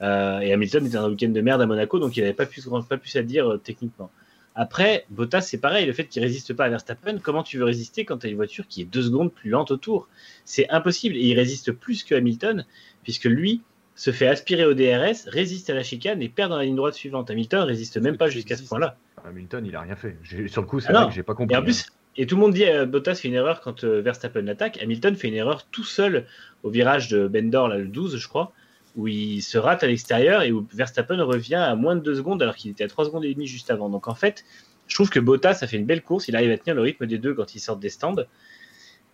Euh, 0.01 0.39
et 0.39 0.51
Hamilton 0.51 0.85
était 0.85 0.97
un 0.97 1.09
week-end 1.09 1.29
de 1.29 1.41
merde 1.41 1.61
à 1.61 1.65
Monaco, 1.65 1.99
donc 1.99 2.17
il 2.17 2.21
n'avait 2.21 2.33
pas 2.33 2.45
pu, 2.45 2.61
pas 2.89 2.97
pu 2.97 3.07
ça 3.07 3.21
dire 3.21 3.57
techniquement. 3.63 4.11
Après, 4.53 5.05
Bottas, 5.09 5.43
c'est 5.43 5.59
pareil, 5.59 5.85
le 5.85 5.93
fait 5.93 6.07
qu'il 6.07 6.21
résiste 6.21 6.53
pas 6.53 6.65
à 6.65 6.69
Verstappen, 6.69 7.19
comment 7.19 7.41
tu 7.41 7.57
veux 7.57 7.63
résister 7.63 8.03
quand 8.03 8.17
tu 8.17 8.27
as 8.27 8.29
une 8.29 8.35
voiture 8.35 8.67
qui 8.67 8.81
est 8.81 8.85
deux 8.85 9.03
secondes 9.03 9.31
plus 9.31 9.49
lente 9.49 9.71
autour? 9.71 10.09
C'est 10.43 10.67
impossible. 10.69 11.15
Et 11.15 11.27
il 11.27 11.35
résiste 11.35 11.71
plus 11.71 12.03
que 12.03 12.15
Hamilton, 12.15 12.65
puisque 13.03 13.25
lui 13.25 13.61
se 14.01 14.11
fait 14.11 14.25
aspirer 14.25 14.65
au 14.65 14.73
DRS, 14.73 15.27
résiste 15.27 15.69
à 15.69 15.75
la 15.75 15.83
chicane 15.83 16.23
et 16.23 16.29
perd 16.29 16.49
dans 16.49 16.57
la 16.57 16.63
ligne 16.63 16.75
droite 16.75 16.95
suivante. 16.95 17.29
Hamilton 17.29 17.61
résiste 17.61 17.97
même 17.97 18.17
pas 18.17 18.29
jusqu'à 18.29 18.57
ce 18.57 18.63
point-là. 18.63 18.97
Hamilton, 19.23 19.63
il 19.63 19.75
a 19.75 19.81
rien 19.81 19.95
fait. 19.95 20.17
Sur 20.47 20.63
le 20.63 20.67
coup, 20.67 20.79
c'est 20.79 20.89
Ah 20.89 21.01
vrai 21.01 21.09
que 21.09 21.13
j'ai 21.13 21.21
pas 21.21 21.35
compris. 21.35 21.53
Et 21.53 21.57
en 21.59 21.61
plus, 21.61 21.85
et 22.17 22.25
tout 22.25 22.33
le 22.33 22.41
monde 22.41 22.53
dit 22.53 22.65
euh, 22.65 22.87
Bottas 22.87 23.13
fait 23.13 23.27
une 23.27 23.35
erreur 23.35 23.61
quand 23.61 23.83
euh, 23.83 24.01
Verstappen 24.01 24.41
l'attaque. 24.41 24.81
Hamilton 24.81 25.15
fait 25.15 25.27
une 25.27 25.35
erreur 25.35 25.67
tout 25.67 25.83
seul 25.83 26.25
au 26.63 26.71
virage 26.71 27.09
de 27.09 27.27
Bendor, 27.27 27.67
là, 27.67 27.77
le 27.77 27.85
12, 27.85 28.17
je 28.17 28.27
crois, 28.27 28.53
où 28.95 29.07
il 29.07 29.43
se 29.43 29.59
rate 29.59 29.83
à 29.83 29.87
l'extérieur 29.87 30.41
et 30.41 30.51
où 30.51 30.67
Verstappen 30.73 31.21
revient 31.23 31.53
à 31.53 31.75
moins 31.75 31.95
de 31.95 32.01
2 32.01 32.15
secondes 32.15 32.41
alors 32.41 32.55
qu'il 32.55 32.71
était 32.71 32.85
à 32.85 32.87
3 32.87 33.05
secondes 33.05 33.23
et 33.23 33.31
demie 33.31 33.45
juste 33.45 33.69
avant. 33.69 33.89
Donc 33.89 34.07
en 34.07 34.15
fait, 34.15 34.45
je 34.87 34.95
trouve 34.95 35.11
que 35.11 35.19
Bottas 35.19 35.59
a 35.61 35.67
fait 35.67 35.77
une 35.77 35.85
belle 35.85 36.01
course. 36.01 36.27
Il 36.27 36.35
arrive 36.35 36.49
à 36.49 36.57
tenir 36.57 36.73
le 36.73 36.81
rythme 36.81 37.05
des 37.05 37.19
deux 37.19 37.35
quand 37.35 37.53
ils 37.53 37.59
sortent 37.59 37.79
des 37.79 37.89
stands. 37.89 38.15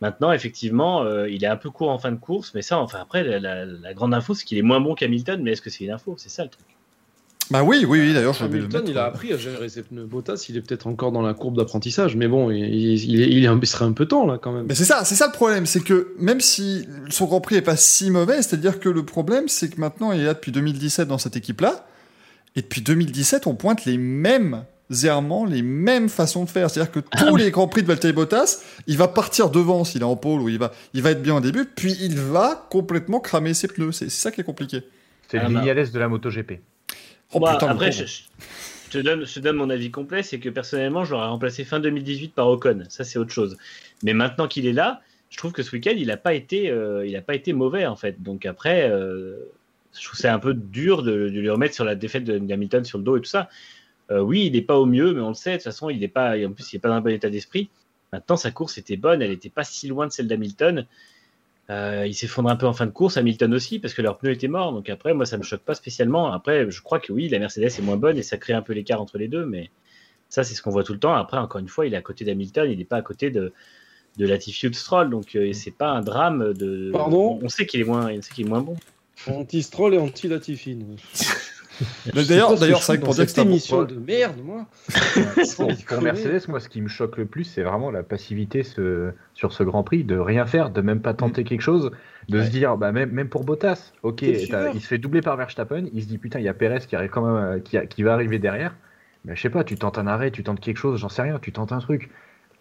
Maintenant, 0.01 0.31
effectivement, 0.31 1.03
euh, 1.03 1.27
il 1.29 1.43
est 1.43 1.47
un 1.47 1.55
peu 1.57 1.69
court 1.71 1.89
en 1.89 1.97
fin 1.97 2.11
de 2.11 2.19
course, 2.19 2.51
mais 2.53 2.61
ça, 2.61 2.77
enfin 2.79 2.99
après, 3.01 3.23
la, 3.23 3.39
la- 3.39 3.65
la 3.65 3.93
grande 3.93 4.13
info, 4.13 4.33
c'est 4.35 4.45
qu'il 4.45 4.57
est 4.57 4.61
moins 4.63 4.79
bon 4.79 4.93
qu'Hamilton, 4.95 5.41
mais 5.43 5.51
est-ce 5.53 5.61
que 5.61 5.69
c'est 5.71 5.85
une 5.85 5.91
info? 5.91 6.15
C'est 6.17 6.29
ça 6.29 6.43
le 6.43 6.49
truc. 6.49 6.65
Bah 7.49 7.63
oui, 7.63 7.85
oui, 7.87 8.01
oui, 8.01 8.13
d'ailleurs, 8.13 8.33
je 8.33 8.43
vais 8.43 8.49
le 8.49 8.55
Hamilton, 8.65 8.81
mettre. 8.81 8.91
il 8.91 8.97
a 8.97 9.05
appris 9.05 9.31
à 9.33 9.37
gérer 9.37 9.69
ses 9.69 9.81
pneus. 9.81 10.05
Bottas, 10.05 10.45
il 10.49 10.57
est 10.57 10.61
peut-être 10.61 10.85
encore 10.85 11.13
dans 11.13 11.21
la 11.21 11.33
courbe 11.33 11.55
d'apprentissage, 11.55 12.15
mais 12.17 12.27
bon, 12.27 12.51
il, 12.51 12.99
serait 13.65 13.85
un 13.85 13.93
peu 13.93 14.05
temps 14.05 14.27
là 14.27 14.37
quand 14.37 14.51
même. 14.51 14.65
Mais 14.67 14.75
c'est 14.75 14.83
ça, 14.83 15.05
c'est 15.05 15.15
ça 15.15 15.27
le 15.27 15.31
problème, 15.31 15.65
c'est 15.65 15.79
que 15.79 16.13
même 16.19 16.41
si 16.41 16.85
son 17.09 17.25
Grand 17.25 17.39
Prix 17.39 17.55
est 17.55 17.61
pas 17.61 17.77
si 17.77 18.11
mauvais, 18.11 18.41
c'est-à-dire 18.41 18.79
que 18.81 18.89
le 18.89 19.03
problème, 19.05 19.47
c'est 19.47 19.69
que 19.69 19.79
maintenant 19.79 20.11
il 20.11 20.19
est 20.19 20.25
là 20.25 20.33
depuis 20.33 20.51
2017 20.51 21.07
dans 21.07 21.17
cette 21.17 21.37
équipe-là, 21.37 21.87
et 22.57 22.61
depuis 22.61 22.81
2017, 22.81 23.47
on 23.47 23.55
pointe 23.55 23.85
les 23.85 23.97
mêmes 23.97 24.65
les 24.89 25.61
mêmes 25.61 26.09
façons 26.09 26.45
de 26.45 26.49
faire. 26.49 26.69
C'est-à-dire 26.69 26.91
que 26.91 26.99
tous 26.99 27.35
les 27.35 27.51
Grands 27.51 27.67
Prix 27.67 27.81
de 27.83 27.87
Valtteri 27.87 28.13
Bottas, 28.13 28.63
il 28.87 28.97
va 28.97 29.07
partir 29.07 29.49
devant 29.49 29.83
s'il 29.83 30.01
est 30.01 30.05
en 30.05 30.15
pôle 30.15 30.41
ou 30.41 30.49
il 30.49 30.59
va, 30.59 30.71
il 30.93 31.01
va 31.01 31.11
être 31.11 31.21
bien 31.21 31.35
au 31.35 31.41
début, 31.41 31.65
puis 31.65 31.95
il 32.01 32.17
va 32.17 32.67
complètement 32.69 33.19
cramer 33.19 33.53
ses 33.53 33.67
pneus. 33.67 33.91
C'est 33.91 34.09
ça 34.09 34.31
qui 34.31 34.41
est 34.41 34.45
compliqué. 34.45 34.83
C'est 35.27 35.37
Ah, 35.37 35.47
le 35.47 35.53
bah. 35.53 35.59
Vignales 35.61 35.91
de 35.91 35.99
la 35.99 36.07
MotoGP. 36.07 36.59
Oh 37.33 37.39
Bah, 37.39 37.53
putain, 37.53 37.67
après, 37.67 37.91
je, 37.91 38.05
te 38.89 38.97
donne, 38.97 39.25
je 39.25 39.33
te 39.33 39.39
donne 39.39 39.57
mon 39.57 39.69
avis 39.69 39.91
complet, 39.91 40.23
c'est 40.23 40.39
que 40.39 40.49
personnellement, 40.49 41.03
je 41.03 41.11
l'aurais 41.11 41.27
remplacé 41.27 41.65
fin 41.65 41.79
2018 41.79 42.33
par 42.33 42.47
Ocon. 42.47 42.83
Ça, 42.89 43.03
c'est 43.03 43.19
autre 43.19 43.33
chose. 43.33 43.57
Mais 44.03 44.13
maintenant 44.13 44.47
qu'il 44.47 44.65
est 44.65 44.73
là, 44.73 45.01
je 45.29 45.37
trouve 45.37 45.51
que 45.51 45.63
ce 45.63 45.71
week-end, 45.73 45.93
il 45.97 46.07
n'a 46.07 46.17
pas 46.17 46.33
été, 46.33 46.69
euh, 46.69 47.05
il 47.05 47.15
a 47.17 47.21
pas 47.21 47.35
été 47.35 47.51
mauvais 47.51 47.85
en 47.85 47.97
fait. 47.97 48.21
Donc 48.23 48.45
après, 48.45 48.89
euh, 48.89 49.35
je 49.97 50.05
trouve 50.05 50.17
c'est 50.17 50.29
un 50.29 50.39
peu 50.39 50.53
dur 50.53 51.03
de, 51.03 51.11
de 51.11 51.39
lui 51.39 51.49
remettre 51.49 51.75
sur 51.75 51.83
la 51.83 51.95
défaite 51.95 52.23
de 52.23 52.37
d'Hamilton 52.37 52.85
sur 52.85 52.97
le 52.97 53.03
dos 53.03 53.17
et 53.17 53.21
tout 53.21 53.29
ça. 53.29 53.49
Euh, 54.11 54.19
oui, 54.19 54.45
il 54.45 54.53
n'est 54.53 54.61
pas 54.61 54.77
au 54.77 54.85
mieux, 54.85 55.13
mais 55.13 55.21
on 55.21 55.29
le 55.29 55.33
sait. 55.33 55.51
De 55.51 55.55
toute 55.57 55.63
façon, 55.63 55.89
il 55.89 55.99
n'est 55.99 56.07
pas, 56.07 56.37
en 56.37 56.51
plus, 56.51 56.71
il 56.71 56.75
n'est 56.75 56.79
pas 56.79 56.89
dans 56.89 56.95
un 56.95 57.01
bon 57.01 57.13
état 57.13 57.29
d'esprit. 57.29 57.69
Maintenant, 58.13 58.37
sa 58.37 58.51
course 58.51 58.77
était 58.77 58.97
bonne, 58.97 59.21
elle 59.21 59.31
n'était 59.31 59.49
pas 59.49 59.63
si 59.63 59.87
loin 59.87 60.07
de 60.07 60.11
celle 60.11 60.27
d'Hamilton. 60.27 60.85
Euh, 61.69 62.05
il 62.07 62.13
s'effondre 62.13 62.49
un 62.49 62.55
peu 62.55 62.65
en 62.65 62.73
fin 62.73 62.85
de 62.85 62.91
course, 62.91 63.17
Hamilton 63.17 63.53
aussi, 63.53 63.79
parce 63.79 63.93
que 63.93 64.01
leur 64.01 64.17
pneu 64.17 64.31
était 64.31 64.47
mort. 64.47 64.71
Donc 64.71 64.89
après, 64.89 65.13
moi, 65.13 65.25
ça 65.25 65.37
me 65.37 65.43
choque 65.43 65.61
pas 65.61 65.75
spécialement. 65.75 66.31
Après, 66.31 66.71
je 66.71 66.81
crois 66.81 66.99
que 66.99 67.11
oui, 67.11 67.27
la 67.27 67.39
Mercedes 67.39 67.65
est 67.65 67.81
moins 67.81 67.97
bonne 67.97 68.17
et 68.17 68.23
ça 68.23 68.37
crée 68.37 68.53
un 68.53 68.61
peu 68.61 68.71
l'écart 68.73 69.01
entre 69.01 69.17
les 69.17 69.27
deux, 69.27 69.45
mais 69.45 69.69
ça, 70.29 70.43
c'est 70.43 70.55
ce 70.55 70.61
qu'on 70.61 70.71
voit 70.71 70.83
tout 70.83 70.93
le 70.93 70.99
temps. 70.99 71.13
Après, 71.13 71.37
encore 71.37 71.59
une 71.59 71.67
fois, 71.67 71.85
il 71.85 71.93
est 71.93 71.97
à 71.97 72.01
côté 72.01 72.23
d'Hamilton, 72.23 72.71
il 72.71 72.77
n'est 72.77 72.85
pas 72.85 72.97
à 72.97 73.01
côté 73.01 73.31
de, 73.31 73.51
de 74.17 74.25
Latifi 74.25 74.67
ou 74.67 74.69
de 74.69 74.75
Stroll, 74.75 75.09
donc 75.09 75.35
euh, 75.35 75.51
c'est 75.51 75.71
pas 75.71 75.89
un 75.89 76.01
drame 76.01 76.53
de. 76.53 76.91
Pardon? 76.93 77.39
On 77.41 77.49
sait 77.49 77.65
qu'il 77.65 77.81
est 77.81 77.85
moins, 77.85 78.11
on 78.11 78.21
sait 78.21 78.33
qu'il 78.33 78.45
est 78.45 78.49
moins 78.49 78.61
bon. 78.61 78.77
Anti-Stroll 79.27 79.95
et 79.95 79.97
anti-Latifi. 79.97 80.75
nous. 80.75 80.95
D'ailleurs, 82.13 82.57
d'ailleurs, 82.57 82.81
c'est 82.81 82.93
vrai 82.93 82.95
je 82.95 82.99
que 83.01 83.05
pour 83.05 83.15
fais 83.15 83.25
dire 83.25 83.33
que 83.33 83.35
dans 83.35 83.35
c'est 83.35 83.39
un 83.39 83.43
cette 83.43 83.45
bon- 83.45 83.49
émission 83.49 83.83
de 83.83 83.95
merde, 83.95 84.37
moi. 84.43 84.65
Pour, 85.57 85.71
pour 85.87 86.01
Mercedes, 86.01 86.47
moi, 86.47 86.59
ce 86.59 86.69
qui 86.69 86.81
me 86.81 86.87
choque 86.87 87.17
le 87.17 87.25
plus, 87.25 87.43
c'est 87.43 87.61
vraiment 87.63 87.91
la 87.91 88.03
passivité 88.03 88.63
ce- 88.63 89.11
sur 89.33 89.53
ce 89.53 89.63
Grand 89.63 89.83
Prix, 89.83 90.03
de 90.03 90.17
rien 90.17 90.45
faire, 90.45 90.69
de 90.69 90.81
même 90.81 91.01
pas 91.01 91.13
tenter 91.13 91.43
quelque 91.43 91.61
chose, 91.61 91.91
de 92.29 92.39
Ouais. 92.39 92.45
se 92.45 92.49
dire, 92.49 92.77
bah, 92.77 92.91
même, 92.91 93.11
même 93.11 93.29
pour 93.29 93.43
Bottas, 93.43 93.91
ok, 94.03 94.21
il 94.23 94.47
se 94.47 94.87
fait 94.87 94.97
doubler 94.97 95.21
par 95.21 95.37
Verstappen, 95.37 95.85
il 95.93 96.01
se 96.01 96.07
dit, 96.07 96.17
putain, 96.17 96.39
il 96.39 96.45
y 96.45 96.49
a 96.49 96.53
Perez 96.53 96.79
qui, 96.87 96.95
arrive 96.95 97.09
quand 97.09 97.21
même, 97.25 97.35
euh, 97.35 97.59
qui, 97.59 97.77
a- 97.77 97.85
qui 97.85 98.03
va 98.03 98.13
arriver 98.13 98.39
derrière. 98.39 98.75
Mais 99.25 99.35
je 99.35 99.41
sais 99.41 99.49
pas, 99.49 99.63
tu 99.63 99.75
tentes 99.75 99.97
un 99.97 100.07
arrêt, 100.07 100.31
tu 100.31 100.43
tentes 100.43 100.59
quelque 100.59 100.77
chose, 100.77 100.99
j'en 100.99 101.09
sais 101.09 101.21
rien, 101.21 101.37
tu 101.39 101.51
tentes 101.51 101.71
un 101.71 101.79
truc. 101.79 102.09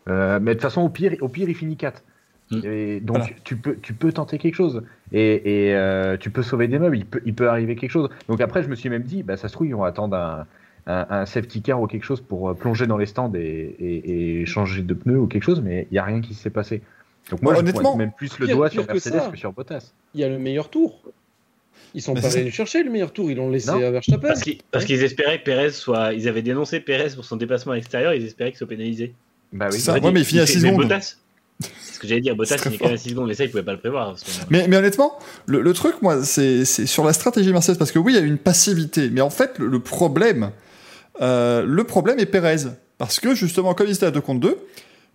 Euh, 0.08 0.38
mais 0.40 0.50
de 0.52 0.54
toute 0.54 0.62
façon, 0.62 0.82
au 0.82 0.88
pire, 0.88 1.14
au 1.20 1.28
pire 1.28 1.48
il 1.48 1.54
finit 1.54 1.76
4. 1.76 2.02
Mm. 2.50 2.60
Et 2.64 3.00
donc, 3.00 3.16
Voilà. 3.18 3.32
tu, 3.44 3.56
peux, 3.56 3.76
tu 3.82 3.92
peux 3.92 4.12
tenter 4.12 4.38
quelque 4.38 4.54
chose. 4.54 4.82
Et, 5.12 5.68
et, 5.68 5.74
euh, 5.74 6.16
tu 6.16 6.30
peux 6.30 6.42
sauver 6.42 6.68
des 6.68 6.78
meubles, 6.78 6.96
il 6.96 7.04
peut, 7.06 7.20
il 7.26 7.34
peut 7.34 7.48
arriver 7.48 7.74
quelque 7.76 7.90
chose. 7.90 8.08
Donc 8.28 8.40
après, 8.40 8.62
je 8.62 8.68
me 8.68 8.74
suis 8.76 8.88
même 8.88 9.02
dit, 9.02 9.22
bah, 9.22 9.36
ça 9.36 9.48
se 9.48 9.52
trouve, 9.52 9.66
ils 9.66 9.74
vont 9.74 9.84
attendre 9.84 10.16
un, 10.16 10.46
un, 10.86 11.06
un 11.10 11.26
safety 11.26 11.60
car 11.62 11.80
ou 11.80 11.86
quelque 11.88 12.04
chose 12.04 12.20
pour 12.20 12.48
euh, 12.50 12.54
plonger 12.54 12.86
dans 12.86 12.98
les 12.98 13.06
stands 13.06 13.32
et, 13.34 13.40
et- 13.40 14.40
et 14.42 14.46
changer 14.46 14.82
de 14.82 14.94
pneus 14.94 15.18
ou 15.18 15.26
quelque 15.26 15.42
chose, 15.42 15.60
mais 15.60 15.88
il 15.90 15.94
n'y 15.94 15.98
a 15.98 16.04
rien 16.04 16.20
qui 16.20 16.34
s'est 16.34 16.50
passé. 16.50 16.82
Donc 17.30 17.42
moi, 17.42 17.52
Bon, 17.52 17.56
je 17.58 17.62
honnêtement, 17.62 17.82
pointe 17.82 17.98
même 17.98 18.12
plus 18.16 18.38
le 18.38 18.46
pire- 18.46 18.56
doigt 18.56 18.68
pire 18.68 18.80
sur 18.82 18.86
que 18.86 18.92
Mercedes 18.92 19.18
ça. 19.18 19.28
que 19.32 19.36
sur 19.36 19.52
Bottas. 19.52 19.92
Il 20.14 20.20
y 20.20 20.24
a 20.24 20.28
le 20.28 20.38
meilleur 20.38 20.70
tour. 20.70 21.00
Ils 21.94 22.02
sont 22.02 22.14
Mais 22.14 22.20
pas 22.20 22.32
allés 22.32 22.44
le 22.44 22.50
chercher 22.50 22.82
le 22.84 22.90
meilleur 22.90 23.12
tour, 23.12 23.30
ils 23.30 23.36
l'ont 23.36 23.50
laissé 23.50 23.70
Non. 23.72 23.82
à 23.84 23.90
Verstappen. 23.90 24.34
Parce 24.70 24.84
qu'ils 24.84 25.02
espéraient 25.02 25.38
que 25.40 25.44
Perez 25.44 25.70
soit. 25.70 26.12
Ils 26.12 26.28
avaient 26.28 26.42
dénoncé 26.42 26.78
Perez 26.78 27.14
pour 27.16 27.24
son 27.24 27.36
déplacement 27.36 27.72
à 27.72 27.74
l'extérieur, 27.76 28.14
ils 28.14 28.24
espéraient 28.24 28.50
qu'il 28.50 28.58
soit 28.58 28.68
pénalisé. 28.68 29.14
Bah 29.52 29.68
oui. 29.72 29.78
Ça, 29.80 29.94
ouais, 29.94 30.12
mais 30.12 30.20
il 30.20 30.24
finit 30.26 30.40
à 30.42 30.46
fait- 30.46 30.52
6 30.52 30.62
mais 30.62 30.68
secondes. 30.70 30.82
Bottas, 30.84 31.16
c'est 31.60 31.94
ce 31.94 31.98
que 31.98 32.06
j'allais 32.06 32.20
dire, 32.20 32.36
Bottas 32.36 32.56
C'est 32.56 32.56
très 32.58 32.70
finit 32.70 32.78
quand 32.78 32.84
même 32.86 32.94
à 32.94 32.96
fort. 32.98 33.02
6 33.04 33.10
secondes, 33.10 33.28
mais 33.28 33.34
ça, 33.34 33.44
ils 33.44 33.50
pouvaient 33.50 33.62
pas 33.62 33.72
le 33.72 33.78
prévoir. 33.78 34.14
que- 34.14 34.20
Mais, 34.50 34.68
mais 34.68 34.76
honnêtement, 34.76 35.18
le, 35.46 35.62
le 35.62 35.72
truc, 35.72 36.02
moi, 36.02 36.22
c'est 36.24 36.64
sur 36.64 37.04
la 37.04 37.12
stratégie 37.12 37.52
Mercedes, 37.52 37.78
parce 37.78 37.92
que 37.92 37.98
oui, 37.98 38.12
il 38.12 38.16
y 38.16 38.22
a 38.22 38.24
une 38.24 38.38
passivité, 38.38 39.08
mais 39.10 39.20
en 39.22 39.30
fait, 39.30 39.58
le, 39.58 39.66
le 39.68 39.80
problème, 39.80 40.50
euh, 41.20 41.64
le 41.66 41.84
problème 41.84 42.18
est 42.18 42.26
Perez. 42.26 42.64
Parce 42.98 43.20
que 43.20 43.34
justement, 43.34 43.74
comme 43.74 43.86
ils 43.88 43.94
étaient 43.94 44.06
à 44.06 44.10
2 44.10 44.20
contre 44.20 44.40
2, 44.40 44.58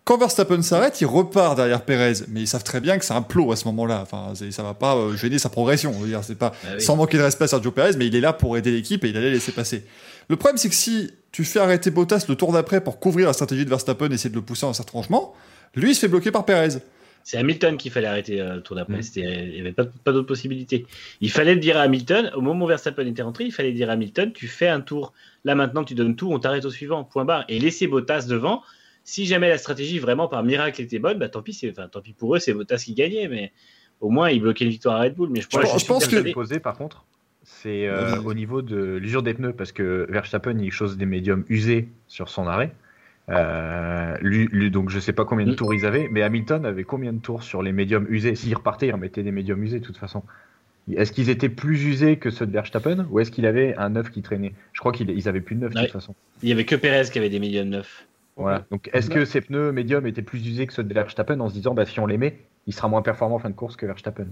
quand 0.04 0.18
Verstappen 0.18 0.62
s'arrête, 0.64 1.00
il 1.02 1.06
repart 1.06 1.56
derrière 1.56 1.82
Perez. 1.86 2.14
Mais 2.30 2.42
ils 2.42 2.48
savent 2.48 2.64
très 2.64 2.80
bien 2.80 2.98
que 2.98 3.06
c'est 3.06 3.14
un 3.14 3.22
plot 3.22 3.52
à 3.52 3.56
ce 3.56 3.66
moment-là. 3.66 4.00
Enfin, 4.02 4.34
ça 4.52 4.64
va 4.64 4.74
pas 4.74 4.96
euh, 4.96 5.16
gêner 5.16 5.38
sa 5.40 5.50
progression. 5.50 5.94
C'est 6.24 6.38
pas 6.38 6.50
Bah 6.64 6.70
oui. 6.76 6.82
sans 6.82 6.96
manquer 6.96 7.18
de 7.18 7.24
respect 7.24 7.44
à 7.46 7.48
Sergio 7.48 7.72
Perez, 7.72 7.92
mais 7.98 8.08
il 8.08 8.16
est 8.16 8.20
là 8.22 8.34
pour 8.34 8.58
aider 8.58 8.72
l'équipe 8.72 9.04
et 9.06 9.10
il 9.10 9.18
allait 9.18 9.30
laisser 9.32 9.52
passer. 9.52 9.84
Le 10.28 10.36
problème, 10.38 10.58
c'est 10.58 10.70
que 10.70 10.76
si 10.76 11.12
tu 11.32 11.44
fais 11.44 11.60
arrêter 11.60 11.92
Bottas 11.92 12.26
le 12.28 12.36
tour 12.36 12.52
d'après 12.52 12.82
pour 12.82 13.00
couvrir 13.00 13.28
la 13.28 13.34
stratégie 13.34 13.64
de 13.64 13.70
Verstappen 13.70 14.10
et 14.10 14.14
essayer 14.16 14.30
de 14.32 14.36
le 14.36 14.42
pousser 14.42 14.66
dans 14.66 14.74
sa 14.74 14.84
tranchement, 14.84 15.34
lui, 15.76 15.92
il 15.92 15.96
se 15.96 16.02
fait 16.02 16.08
bloquer 16.08 16.32
par 16.32 16.46
Perez. 16.46 16.80
C'est 17.24 17.38
Hamilton 17.38 17.78
qu'il 17.78 17.92
fallait 17.92 18.08
arrêter 18.08 18.42
euh, 18.42 18.56
le 18.56 18.62
tour 18.64 18.76
d'après. 18.76 18.98
Mm. 18.98 19.04
Il 19.16 19.52
n'y 19.54 19.60
avait 19.60 19.74
pas, 19.74 19.86
pas 19.86 20.12
d'autre 20.12 20.26
possibilité. 20.28 20.88
Il 21.22 21.30
fallait 21.32 21.54
le 21.54 21.60
dire 21.60 21.78
à 21.78 21.82
Hamilton. 21.82 22.32
Au 22.36 22.42
moment 22.42 22.66
où 22.66 22.68
Verstappen 22.68 23.06
était 23.06 23.22
rentré, 23.22 23.44
il 23.46 23.52
fallait 23.52 23.74
dire 23.74 23.90
à 23.90 23.94
Hamilton 23.94 24.32
tu 24.34 24.48
fais 24.48 24.68
un 24.68 24.82
tour. 24.82 25.14
Là 25.46 25.54
maintenant, 25.54 25.84
tu 25.84 25.94
donnes 25.94 26.16
tout, 26.16 26.32
on 26.32 26.40
t'arrête 26.40 26.66
au 26.66 26.72
suivant. 26.72 27.04
Point 27.04 27.26
barre. 27.26 27.46
Et 27.48 27.60
laisser 27.60 27.86
Bottas 27.88 28.26
devant. 28.28 28.64
Si 29.04 29.26
jamais 29.28 29.50
la 29.50 29.58
stratégie 29.60 30.00
vraiment 30.00 30.28
par 30.28 30.44
miracle 30.44 30.82
était 30.82 31.00
bonne, 31.00 31.20
bah 31.20 31.30
tant 31.30 31.42
pis, 31.44 31.60
enfin, 31.72 31.88
tant 31.88 32.02
pis 32.02 32.14
pour 32.14 32.36
eux, 32.36 32.40
c'est 32.40 32.54
Bottas 32.54 32.78
qui 32.86 32.94
gagnait. 32.96 33.28
Mais 33.28 33.52
au 34.00 34.10
moins, 34.10 34.32
il 34.32 34.42
bloquait 34.42 34.66
une 34.66 34.72
victoire 34.72 34.96
à 35.00 35.04
Red 35.04 35.14
Bull. 35.16 35.30
Mais 35.32 35.42
je, 35.42 35.48
Je 35.52 35.58
pense- 35.60 35.80
je 35.82 35.86
pense 35.86 36.06
que- 36.08 36.16
persuadé- 36.16 36.34
posé 36.34 36.60
par 36.60 36.76
contre, 36.76 37.06
c'est 37.44 37.88
euh, 37.88 38.20
au 38.24 38.34
niveau 38.34 38.64
de 38.64 38.96
l'usure 38.96 39.22
des 39.22 39.36
pneus 39.36 39.54
parce 39.54 39.72
que 39.72 40.08
Verstappen 40.10 40.58
il 40.60 40.72
chose 40.72 40.98
des 40.98 41.06
médiums 41.06 41.46
usés 41.50 41.88
sur 42.08 42.30
son 42.30 42.48
arrêt. 42.48 42.74
Euh, 43.30 44.18
lui, 44.22 44.48
lui- 44.52 44.72
donc 44.72 44.90
je 44.90 45.00
sais 45.00 45.14
pas 45.14 45.26
combien 45.26 45.46
de 45.46 45.52
Mm. 45.52 45.56
tours 45.56 45.74
ils 45.74 45.86
avaient, 45.86 46.10
mais 46.12 46.22
Hamilton 46.22 46.66
avait 46.66 46.84
combien 46.84 47.14
de 47.14 47.20
tours 47.20 47.44
sur 47.44 47.62
les 47.62 47.72
médiums 47.72 48.06
usés? 48.10 48.36
S'il 48.36 48.54
repartait, 48.56 48.88
il 48.88 48.92
remettait 48.92 49.24
des 49.24 49.32
médiums 49.32 49.64
usés 49.64 49.80
de 49.80 49.86
toute 49.86 49.98
façon. 49.98 50.24
Est-ce 50.92 51.12
qu'ils 51.12 51.30
étaient 51.30 51.48
plus 51.50 51.86
usés 51.86 52.18
que 52.18 52.32
ceux 52.32 52.46
de 52.48 52.52
Verstappen 52.52 53.06
ou 53.12 53.20
est-ce 53.20 53.30
qu'il 53.32 53.46
avait 53.46 53.76
un 53.78 53.90
neuf 53.90 54.10
qui 54.10 54.22
traînait? 54.22 54.54
Je 54.74 54.80
crois 54.80 54.92
qu'ils 54.92 55.12
ils 55.12 55.30
avaient 55.30 55.40
plus 55.40 55.56
de 55.56 55.62
neuf 55.62 55.74
de 55.74 55.78
Ouais. 55.78 55.84
toute 55.86 55.94
façon. 55.94 56.16
Il 56.42 56.50
y 56.50 56.52
avait 56.52 56.66
que 56.66 56.76
Perez 56.76 57.04
qui 57.12 57.20
avait 57.20 57.30
des 57.30 57.40
médiums 57.40 57.70
neufs. 57.70 58.08
Voilà. 58.36 58.66
Donc 58.72 58.90
est-ce 58.92 59.10
que 59.10 59.24
ces 59.24 59.42
pneus 59.42 59.72
médiums 59.72 60.08
étaient 60.08 60.24
plus 60.24 60.46
usés 60.48 60.66
que 60.66 60.74
ceux 60.74 60.84
de 60.84 60.94
Verstappen 60.94 61.40
en 61.40 61.50
se 61.50 61.54
disant 61.54 61.76
bah, 61.76 61.86
si 61.86 62.00
on 62.00 62.08
les 62.08 62.18
met, 62.18 62.40
il 62.66 62.74
sera 62.74 62.88
moins 62.88 63.04
performant 63.04 63.36
en 63.36 63.40
fin 63.40 63.50
de 63.52 63.56
course 63.56 63.76
que 63.76 63.86
Verstappen? 63.86 64.28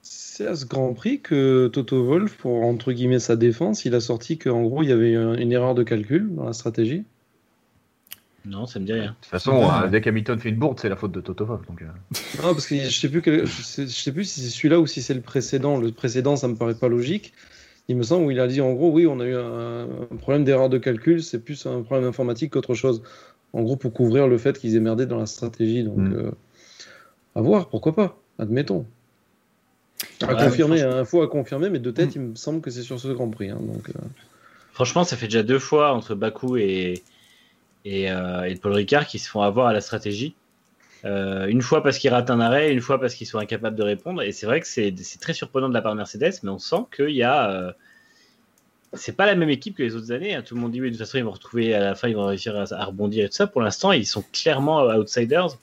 C'est 0.00 0.46
à 0.46 0.54
ce 0.54 0.64
Grand 0.64 0.94
Prix 0.94 1.20
que 1.20 1.66
Toto 1.66 2.04
Wolff, 2.04 2.36
pour 2.36 2.64
entre 2.64 2.92
guillemets 2.92 3.18
sa 3.18 3.34
défense, 3.34 3.84
il 3.84 3.94
a 3.96 4.00
sorti 4.00 4.38
qu'en 4.38 4.62
gros 4.62 4.84
il 4.84 4.90
y 4.90 4.92
avait 4.92 5.12
une 5.12 5.34
une 5.40 5.50
erreur 5.52 5.74
de 5.74 5.82
calcul 5.82 6.32
dans 6.36 6.44
la 6.44 6.52
stratégie. 6.52 7.04
Non, 8.48 8.66
ça 8.66 8.78
me 8.80 8.86
dit 8.86 8.92
rien. 8.94 9.02
De 9.06 9.08
toute 9.20 9.26
façon, 9.26 9.52
Ouais. 9.58 9.66
euh, 9.84 9.88
dès 9.88 10.00
qu'Hamilton 10.00 10.38
fait 10.38 10.48
une 10.48 10.56
bourde, 10.56 10.78
c'est 10.80 10.88
la 10.88 10.96
faute 10.96 11.12
de 11.12 11.20
Toto 11.20 11.44
Wolff. 11.44 11.66
Donc, 11.66 11.82
euh, 11.82 11.86
Non, 12.42 12.54
parce 12.54 12.66
que 12.66 12.76
je 12.76 12.88
sais 12.90 13.08
plus 13.08 13.20
quel- 13.20 13.44
je 13.46 13.62
sais, 13.86 14.12
plus 14.12 14.24
si 14.24 14.40
c'est 14.40 14.48
celui-là 14.50 14.80
ou 14.80 14.86
si 14.86 15.02
c'est 15.02 15.14
le 15.14 15.20
précédent. 15.20 15.76
Le 15.78 15.92
précédent, 15.92 16.36
ça 16.36 16.48
me 16.48 16.54
paraît 16.56 16.74
pas 16.74 16.88
logique. 16.88 17.34
Il 17.88 17.96
me 17.96 18.02
semble 18.02 18.24
où 18.26 18.30
il 18.30 18.40
a 18.40 18.46
dit 18.46 18.60
en 18.60 18.72
gros, 18.72 18.90
oui, 18.90 19.06
on 19.06 19.20
a 19.20 19.24
eu 19.26 19.34
un, 19.34 19.82
un 20.10 20.16
problème 20.16 20.44
d'erreur 20.44 20.68
de 20.68 20.78
calcul, 20.78 21.22
c'est 21.22 21.38
plus 21.40 21.66
un 21.66 21.82
problème 21.82 22.08
informatique 22.08 22.52
qu'autre 22.52 22.74
chose. 22.74 23.02
En 23.52 23.62
gros, 23.62 23.76
pour 23.76 23.92
couvrir 23.92 24.28
le 24.28 24.38
fait 24.38 24.58
qu'ils 24.58 24.76
aient 24.76 24.80
merdé 24.80 25.06
dans 25.06 25.18
la 25.18 25.26
stratégie. 25.26 25.84
Donc, 25.84 25.98
Mm. 25.98 26.12
euh, 26.14 26.30
à 27.34 27.40
voir, 27.40 27.68
pourquoi 27.68 27.94
pas, 27.94 28.18
admettons. 28.38 28.84
À 30.22 30.26
Ouais, 30.34 30.44
confirmer, 30.44 30.82
hein, 30.82 30.98
info 30.98 31.22
à 31.22 31.28
confirmer, 31.28 31.70
mais 31.70 31.78
de 31.80 31.90
tête, 31.90 32.10
Mm. 32.14 32.18
il 32.18 32.20
me 32.30 32.34
semble 32.34 32.60
que 32.60 32.70
c'est 32.70 32.82
sur 32.82 33.00
ce 33.00 33.08
Grand 33.08 33.28
Prix. 33.28 33.50
hein, 33.50 33.58
donc, 33.60 33.88
euh, 33.90 33.92
Franchement, 34.72 35.02
ça 35.02 35.16
fait 35.16 35.26
déjà 35.26 35.42
deux 35.42 35.58
fois 35.58 35.92
entre 35.92 36.14
Bakou 36.14 36.56
et, 36.56 37.02
et, 37.84 38.10
euh, 38.10 38.44
et 38.44 38.54
Paul 38.56 38.72
Ricard 38.72 39.06
qui 39.06 39.18
se 39.18 39.28
font 39.28 39.42
avoir 39.42 39.66
à 39.68 39.72
la 39.72 39.80
stratégie. 39.80 40.34
Euh, 41.04 41.46
une 41.46 41.62
fois 41.62 41.82
parce 41.82 41.98
qu'ils 41.98 42.10
ratent 42.10 42.30
un 42.30 42.40
arrêt, 42.40 42.72
une 42.72 42.80
fois 42.80 43.00
parce 43.00 43.14
qu'ils 43.14 43.26
sont 43.26 43.38
incapables 43.38 43.76
de 43.76 43.82
répondre. 43.82 44.22
Et 44.22 44.32
c'est 44.32 44.46
vrai 44.46 44.60
que 44.60 44.66
c'est 44.66 44.92
très 45.20 45.32
surprenant 45.32 45.68
de 45.68 45.74
la 45.74 45.80
part 45.82 45.92
de 45.92 45.98
Mercedes, 45.98 46.34
mais 46.42 46.50
on 46.50 46.58
sent 46.58 46.84
qu'il 46.94 47.10
y 47.10 47.22
a. 47.22 47.50
euh, 47.50 47.72
c'est 48.94 49.12
pas 49.16 49.26
la 49.26 49.34
même 49.34 49.50
équipe 49.50 49.76
que 49.76 49.82
les 49.82 49.94
autres 49.94 50.12
années. 50.12 50.34
hein. 50.34 50.42
Tout 50.42 50.54
le 50.54 50.60
monde 50.60 50.72
dit 50.72 50.80
oui, 50.80 50.88
de 50.90 50.96
toute 50.96 51.04
façon, 51.04 51.18
ils 51.18 51.24
vont 51.24 51.30
retrouver 51.30 51.74
à 51.74 51.80
la 51.80 51.94
fin, 51.94 52.08
ils 52.08 52.16
vont 52.16 52.24
réussir 52.26 52.56
à, 52.56 52.64
à 52.74 52.84
rebondir 52.86 53.26
et 53.26 53.28
tout 53.28 53.34
ça. 53.34 53.46
Pour 53.46 53.60
l'instant, 53.60 53.92
ils 53.92 54.06
sont 54.06 54.24
clairement 54.32 54.82
outsiders. 54.86 55.58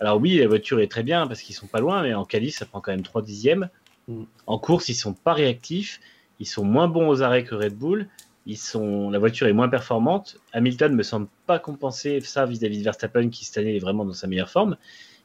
Alors 0.00 0.18
oui, 0.20 0.38
la 0.38 0.48
voiture 0.48 0.80
est 0.80 0.90
très 0.90 1.02
bien 1.02 1.26
parce 1.26 1.42
qu'ils 1.42 1.54
sont 1.54 1.66
pas 1.66 1.80
loin, 1.80 2.02
mais 2.02 2.14
en 2.14 2.24
qualif, 2.24 2.56
ça 2.56 2.66
prend 2.66 2.80
quand 2.80 2.90
même 2.92 3.02
3 3.02 3.22
dixièmes. 3.22 3.68
Mm. 4.08 4.22
En 4.46 4.58
course, 4.58 4.88
ils 4.88 4.94
sont 4.94 5.12
pas 5.12 5.32
réactifs. 5.34 6.00
Ils 6.40 6.46
sont 6.46 6.64
moins 6.64 6.88
bons 6.88 7.08
aux 7.08 7.22
arrêts 7.22 7.44
que 7.44 7.54
Red 7.54 7.74
Bull. 7.74 8.08
Ils 8.46 8.56
sont, 8.56 9.10
la 9.10 9.18
voiture 9.18 9.46
est 9.46 9.52
moins 9.52 9.68
performante. 9.68 10.38
Hamilton 10.52 10.94
me 10.94 11.02
semble 11.02 11.28
pas 11.46 11.58
compenser 11.58 12.20
ça 12.20 12.44
vis-à-vis 12.44 12.78
de 12.78 12.84
Verstappen 12.84 13.28
qui 13.28 13.44
cette 13.44 13.58
année 13.58 13.76
est 13.76 13.80
vraiment 13.80 14.04
dans 14.04 14.12
sa 14.12 14.26
meilleure 14.26 14.50
forme. 14.50 14.76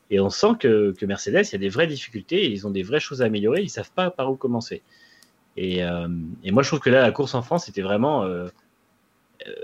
Et 0.09 0.19
on 0.19 0.29
sent 0.29 0.53
que, 0.59 0.93
que 0.97 1.05
Mercedes, 1.05 1.45
il 1.47 1.51
y 1.51 1.55
a 1.55 1.59
des 1.59 1.69
vraies 1.69 1.87
difficultés 1.87 2.49
ils 2.49 2.65
ont 2.65 2.69
des 2.69 2.83
vraies 2.83 2.99
choses 2.99 3.21
à 3.21 3.25
améliorer. 3.25 3.61
Ils 3.61 3.69
savent 3.69 3.91
pas 3.91 4.11
par 4.11 4.31
où 4.31 4.35
commencer. 4.35 4.83
Et, 5.57 5.83
euh, 5.83 6.07
et 6.43 6.51
moi, 6.51 6.61
je 6.61 6.69
trouve 6.69 6.79
que 6.79 6.89
là, 6.89 7.01
la 7.01 7.11
course 7.11 7.33
en 7.33 7.41
France, 7.41 7.65
c'était 7.65 7.81
vraiment 7.81 8.23
euh, 8.23 8.47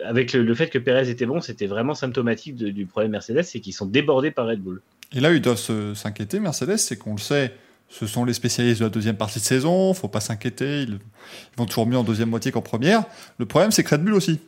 avec 0.04 0.34
le, 0.34 0.56
fait 0.56 0.70
que 0.70 0.80
Perez 0.80 1.10
était 1.10 1.26
bon, 1.26 1.42
c'était 1.42 1.68
vraiment 1.68 1.94
symptomatique 1.94 2.56
du 2.56 2.86
problème 2.86 3.12
Mercedes, 3.12 3.44
c'est 3.44 3.60
qu'ils 3.60 3.74
sont 3.74 3.86
débordés 3.86 4.32
par 4.32 4.48
Red 4.48 4.62
Bull. 4.62 4.82
Et 5.14 5.20
là, 5.20 5.32
ils 5.32 5.42
doivent 5.42 5.94
s'inquiéter, 5.94 6.40
Mercedes, 6.40 6.78
c'est 6.78 6.98
qu'on 6.98 7.14
le 7.14 7.20
sait, 7.20 7.54
ce 8.00 8.08
sont 8.08 8.26
les 8.26 8.34
spécialistes 8.34 8.80
de 8.80 8.86
la 8.86 8.90
deuxième 8.90 9.16
partie 9.18 9.40
de 9.40 9.44
saison, 9.44 9.94
faut 9.94 10.08
pas 10.08 10.20
s'inquiéter, 10.20 10.82
ils, 10.84 10.94
ils 10.94 11.58
vont 11.58 11.66
toujours 11.66 11.86
mieux 11.86 11.98
en 11.98 12.04
deuxième 12.04 12.30
moitié 12.30 12.52
qu'en 12.52 12.62
première. 12.62 13.04
Le 13.38 13.46
problème, 13.46 13.72
c'est 13.72 13.84
que 13.84 13.90
Red 13.96 14.04
Bull 14.04 14.14
aussi. 14.16 14.40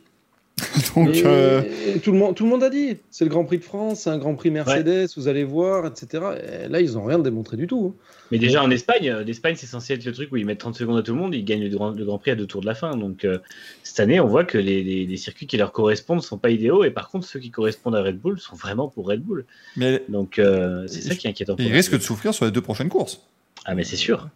Donc, 0.96 1.14
Et- 1.14 1.22
euh, 1.26 1.60
et 1.94 1.98
tout, 2.00 2.12
le 2.12 2.18
monde, 2.18 2.34
tout 2.34 2.44
le 2.44 2.48
monde 2.50 2.62
a 2.64 2.70
dit, 2.70 2.96
c'est 3.10 3.24
le 3.26 3.30
Grand 3.30 3.44
Prix 3.44 3.58
de 3.58 3.64
France, 3.64 4.00
c'est 4.00 4.10
un 4.10 4.16
Grand 4.16 4.34
Prix 4.34 4.50
Mercedes, 4.50 5.06
vous 5.14 5.28
allez 5.28 5.44
voir, 5.44 5.86
etc. 5.86 6.24
Et 6.64 6.68
là, 6.68 6.80
ils 6.80 6.94
n'ont 6.94 7.04
rien 7.04 7.18
démontré 7.18 7.58
du 7.58 7.66
tout. 7.66 7.92
hein. 7.94 8.02
Mais 8.32 8.38
déjà 8.38 8.62
en 8.64 8.70
Espagne, 8.70 9.08
euh, 9.10 9.22
l'Espagne 9.22 9.54
c'est 9.56 9.66
censé 9.66 9.92
être 9.92 10.04
le 10.06 10.12
truc 10.12 10.32
où 10.32 10.36
ils 10.38 10.46
mettent 10.46 10.58
30 10.58 10.74
secondes 10.74 10.96
à 10.98 11.02
tout 11.02 11.12
le 11.14 11.20
monde, 11.20 11.34
ils 11.34 11.44
gagnent 11.44 11.62
le 11.62 11.68
Grand, 11.68 11.90
le 11.90 12.04
Grand 12.06 12.18
Prix 12.18 12.30
à 12.32 12.34
deux 12.36 12.46
tours 12.46 12.62
de 12.62 12.66
la 12.66 12.74
fin. 12.74 12.96
Donc 12.96 13.24
euh, 13.26 13.38
cette 13.84 14.00
année, 14.00 14.18
on 14.18 14.26
voit 14.26 14.44
que 14.44 14.56
les, 14.58 14.82
les- 14.82 15.04
les 15.06 15.16
circuits 15.18 15.46
qui 15.46 15.58
leur 15.58 15.70
correspondent 15.72 16.22
sont 16.22 16.38
pas 16.38 16.50
idéaux, 16.50 16.82
et 16.84 16.90
par 16.90 17.08
contre 17.10 17.26
ceux 17.28 17.38
qui 17.38 17.50
correspondent 17.50 17.94
à 17.94 18.02
Red 18.02 18.18
Bull 18.18 18.40
sont 18.40 18.56
vraiment 18.56 18.88
pour 18.88 19.06
Red 19.08 19.20
Bull. 19.20 19.44
mais 19.76 20.02
Donc 20.08 20.38
euh, 20.38 20.86
c'est 20.88 21.02
ça 21.02 21.14
qui 21.14 21.26
est 21.26 21.30
inquiétant. 21.30 21.54
ils 21.58 21.70
risquent 21.72 21.92
de 21.98 22.02
souffrir 22.02 22.32
sur 22.34 22.46
les 22.46 22.50
deux 22.50 22.62
prochaines 22.62 22.88
courses. 22.88 23.20
Ah 23.64 23.74
mais 23.74 23.84
c'est 23.84 23.96
sûr. 23.96 24.28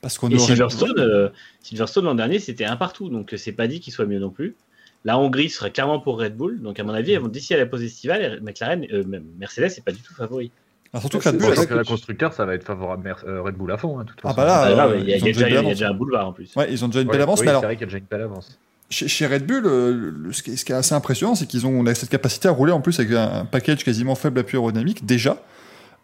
Parce 0.00 0.18
qu'on 0.18 0.28
Et 0.30 0.34
aurait- 0.34 0.44
Silverstone, 0.46 0.98
euh, 0.98 1.28
Silverstone 1.62 2.04
l'an 2.06 2.14
dernier 2.14 2.38
c'était 2.40 2.64
un 2.64 2.76
partout, 2.76 3.08
donc 3.08 3.34
c'est 3.36 3.52
pas 3.52 3.68
dit 3.68 3.80
qu'il 3.80 3.92
soit 3.92 4.06
mieux 4.06 4.18
non 4.18 4.30
plus. 4.30 4.56
La 5.04 5.18
Hongrie 5.18 5.50
serait 5.50 5.70
clairement 5.72 5.98
pour 6.00 6.18
Red 6.20 6.36
Bull, 6.36 6.60
donc 6.60 6.78
à 6.78 6.84
mon 6.84 6.92
avis, 6.94 7.16
d'ici 7.30 7.54
à 7.54 7.56
la 7.56 7.66
pause 7.66 7.82
estivale, 7.82 8.40
McLaren, 8.42 8.84
euh, 8.92 9.02
Mercedes 9.38 9.68
c'est 9.70 9.84
pas 9.84 9.92
du 9.92 9.98
tout 10.00 10.14
favori. 10.14 10.50
Ah, 10.94 11.00
surtout 11.00 11.18
que 11.20 11.28
Red 11.28 11.38
Bull, 11.38 11.66
que 11.66 11.74
la 11.74 11.84
constructeur, 11.84 12.32
ça 12.34 12.44
va 12.44 12.54
être 12.54 12.64
favorable 12.64 13.02
Mer- 13.02 13.24
euh, 13.26 13.40
Red 13.42 13.54
Bull 13.54 13.72
à 13.72 13.78
fond. 13.78 13.98
hein, 13.98 14.04
toute 14.04 14.18
Ah 14.24 14.28
façon. 14.28 14.36
bah 14.36 14.44
là, 14.44 14.60
Ah, 14.62 14.68
euh, 14.70 14.74
grave, 14.74 14.96
il 15.00 15.08
y 15.08 15.12
a, 15.14 15.16
y 15.16 15.22
déjà, 15.22 15.26
déjà 15.26 15.40
une 15.46 15.52
il 15.52 15.54
y 15.54 15.56
a 15.56 15.62
belle 15.62 15.68
déjà 15.70 15.88
un 15.88 15.94
boulevard 15.94 16.28
en 16.28 16.32
plus. 16.32 16.54
ouais, 16.56 16.66
ils 16.70 16.84
ont 16.84 16.88
déjà 16.88 17.00
une 17.00 17.06
Ouais, 17.08 17.12
belle 17.12 17.22
avance, 17.22 17.40
oui, 17.40 17.44
mais 17.46 17.50
alors, 17.50 17.62
c'est 17.62 17.66
vrai 17.66 17.76
qu'il 17.76 17.80
y 17.82 17.84
a 17.84 17.86
déjà 17.86 17.98
une 17.98 18.04
belle 18.10 18.22
avance. 18.22 18.58
Chez, 18.90 19.26
Red 19.26 19.46
Bull, 19.46 19.62
le- 19.62 20.32
ce, 20.32 20.42
qui 20.42 20.50
est, 20.50 20.70
assez 20.72 20.94
impressionnant, 20.94 21.34
c'est 21.34 21.46
qu'ils 21.46 21.66
ont 21.66 21.82
cette 21.94 22.10
capacité 22.10 22.48
à 22.48 22.50
rouler 22.50 22.72
en 22.72 22.82
plus 22.82 23.00
avec 23.00 23.10
un, 23.12 23.40
un 23.40 23.44
package 23.46 23.84
quasiment 23.84 24.14
faible 24.14 24.40
appui 24.40 24.56
aérodynamique 24.58 25.06
déjà. 25.06 25.38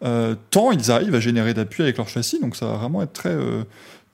Euh, 0.03 0.35
tant 0.51 0.71
ils 0.71 0.91
arrivent 0.91 1.15
à 1.15 1.19
générer 1.19 1.53
d'appui 1.53 1.83
avec 1.83 1.97
leur 1.97 2.07
châssis, 2.07 2.39
donc 2.39 2.55
ça 2.55 2.65
va 2.67 2.73
vraiment 2.77 3.01
être 3.01 3.11
très, 3.13 3.33
euh, 3.33 3.63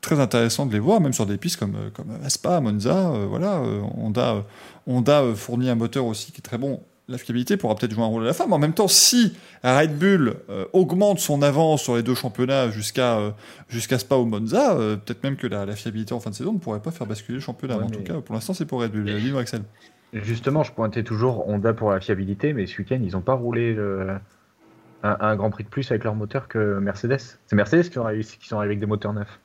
très 0.02 0.20
intéressant 0.20 0.66
de 0.66 0.74
les 0.74 0.80
voir, 0.80 1.00
même 1.00 1.14
sur 1.14 1.26
des 1.28 1.38
pistes 1.38 1.58
comme, 1.60 1.76
euh, 1.76 1.90
comme 1.94 2.08
Spa, 2.28 2.60
Monza. 2.60 3.12
euh, 3.12 3.26
voilà, 3.30 3.62
Honda, 3.98 4.44
Honda 4.88 5.24
fournit 5.36 5.70
un 5.70 5.76
moteur 5.76 6.06
aussi 6.06 6.32
qui 6.32 6.40
est 6.40 6.42
très 6.42 6.58
bon. 6.58 6.82
La 7.08 7.20
fiabilité 7.20 7.56
pourra 7.56 7.76
peut-être 7.76 7.92
jouer 7.94 8.04
un 8.04 8.08
rôle 8.08 8.24
à 8.24 8.26
la 8.26 8.34
fin, 8.34 8.48
mais 8.48 8.54
en 8.54 8.58
même 8.58 8.74
temps, 8.74 8.88
si 8.88 9.36
Red 9.64 9.96
Bull 10.00 10.38
augmente 10.74 11.20
son 11.20 11.44
avance 11.44 11.84
sur 11.84 11.96
les 11.96 12.02
deux 12.02 12.16
championnats 12.16 12.72
jusqu'à 12.72 13.20
jusqu'à 13.68 14.00
Spa 14.00 14.16
ou 14.16 14.26
Monza, 14.26 14.74
peut-être 14.76 15.24
même 15.24 15.36
que 15.36 15.46
la, 15.46 15.68
la 15.68 15.76
fiabilité 15.76 16.16
en 16.16 16.20
fin 16.20 16.32
de 16.32 16.36
saison 16.36 16.54
ne 16.54 16.58
pourrait 16.58 16.80
pas 16.82 16.90
faire 16.90 17.06
basculer 17.06 17.36
le 17.36 17.42
championnat. 17.44 17.76
Ouais, 17.78 17.82
mais 17.88 17.96
en 17.96 18.00
tout 18.00 18.04
cas, 18.12 18.22
pour 18.22 18.34
l'instant, 18.34 18.56
c'est 18.56 18.66
pour 18.66 18.82
Red 18.82 18.92
Bull. 18.92 19.06
Dis-nous, 19.06 19.38
Axel. 19.38 19.62
Justement, 20.14 20.64
je 20.64 20.72
pointais 20.72 21.04
toujours 21.04 21.48
Honda 21.48 21.74
pour 21.74 21.92
la 21.92 22.00
fiabilité, 22.00 22.54
mais 22.54 22.66
ce 22.66 22.76
week-end, 22.80 23.00
ils 23.04 23.12
n'ont 23.12 23.22
pas 23.22 23.36
roulé 23.36 23.76
le- 23.76 24.16
un, 25.06 25.18
un 25.20 25.36
Grand 25.36 25.50
Prix 25.52 25.64
de 25.64 25.70
plus 25.70 25.90
avec 25.92 26.04
leur 26.04 26.16
moteur 26.16 26.48
que 26.48 26.80
Mercedes. 26.80 27.20
C'est 27.46 27.56
Mercedes 27.56 27.90
qui, 27.90 28.00
ont 28.00 28.04
réussi- 28.06 28.38
qui 28.38 28.48
sont 28.48 28.58
arrivés 28.58 28.72
avec 28.72 28.80
des 28.80 28.86
moteurs 28.86 29.14
neufs. 29.14 29.40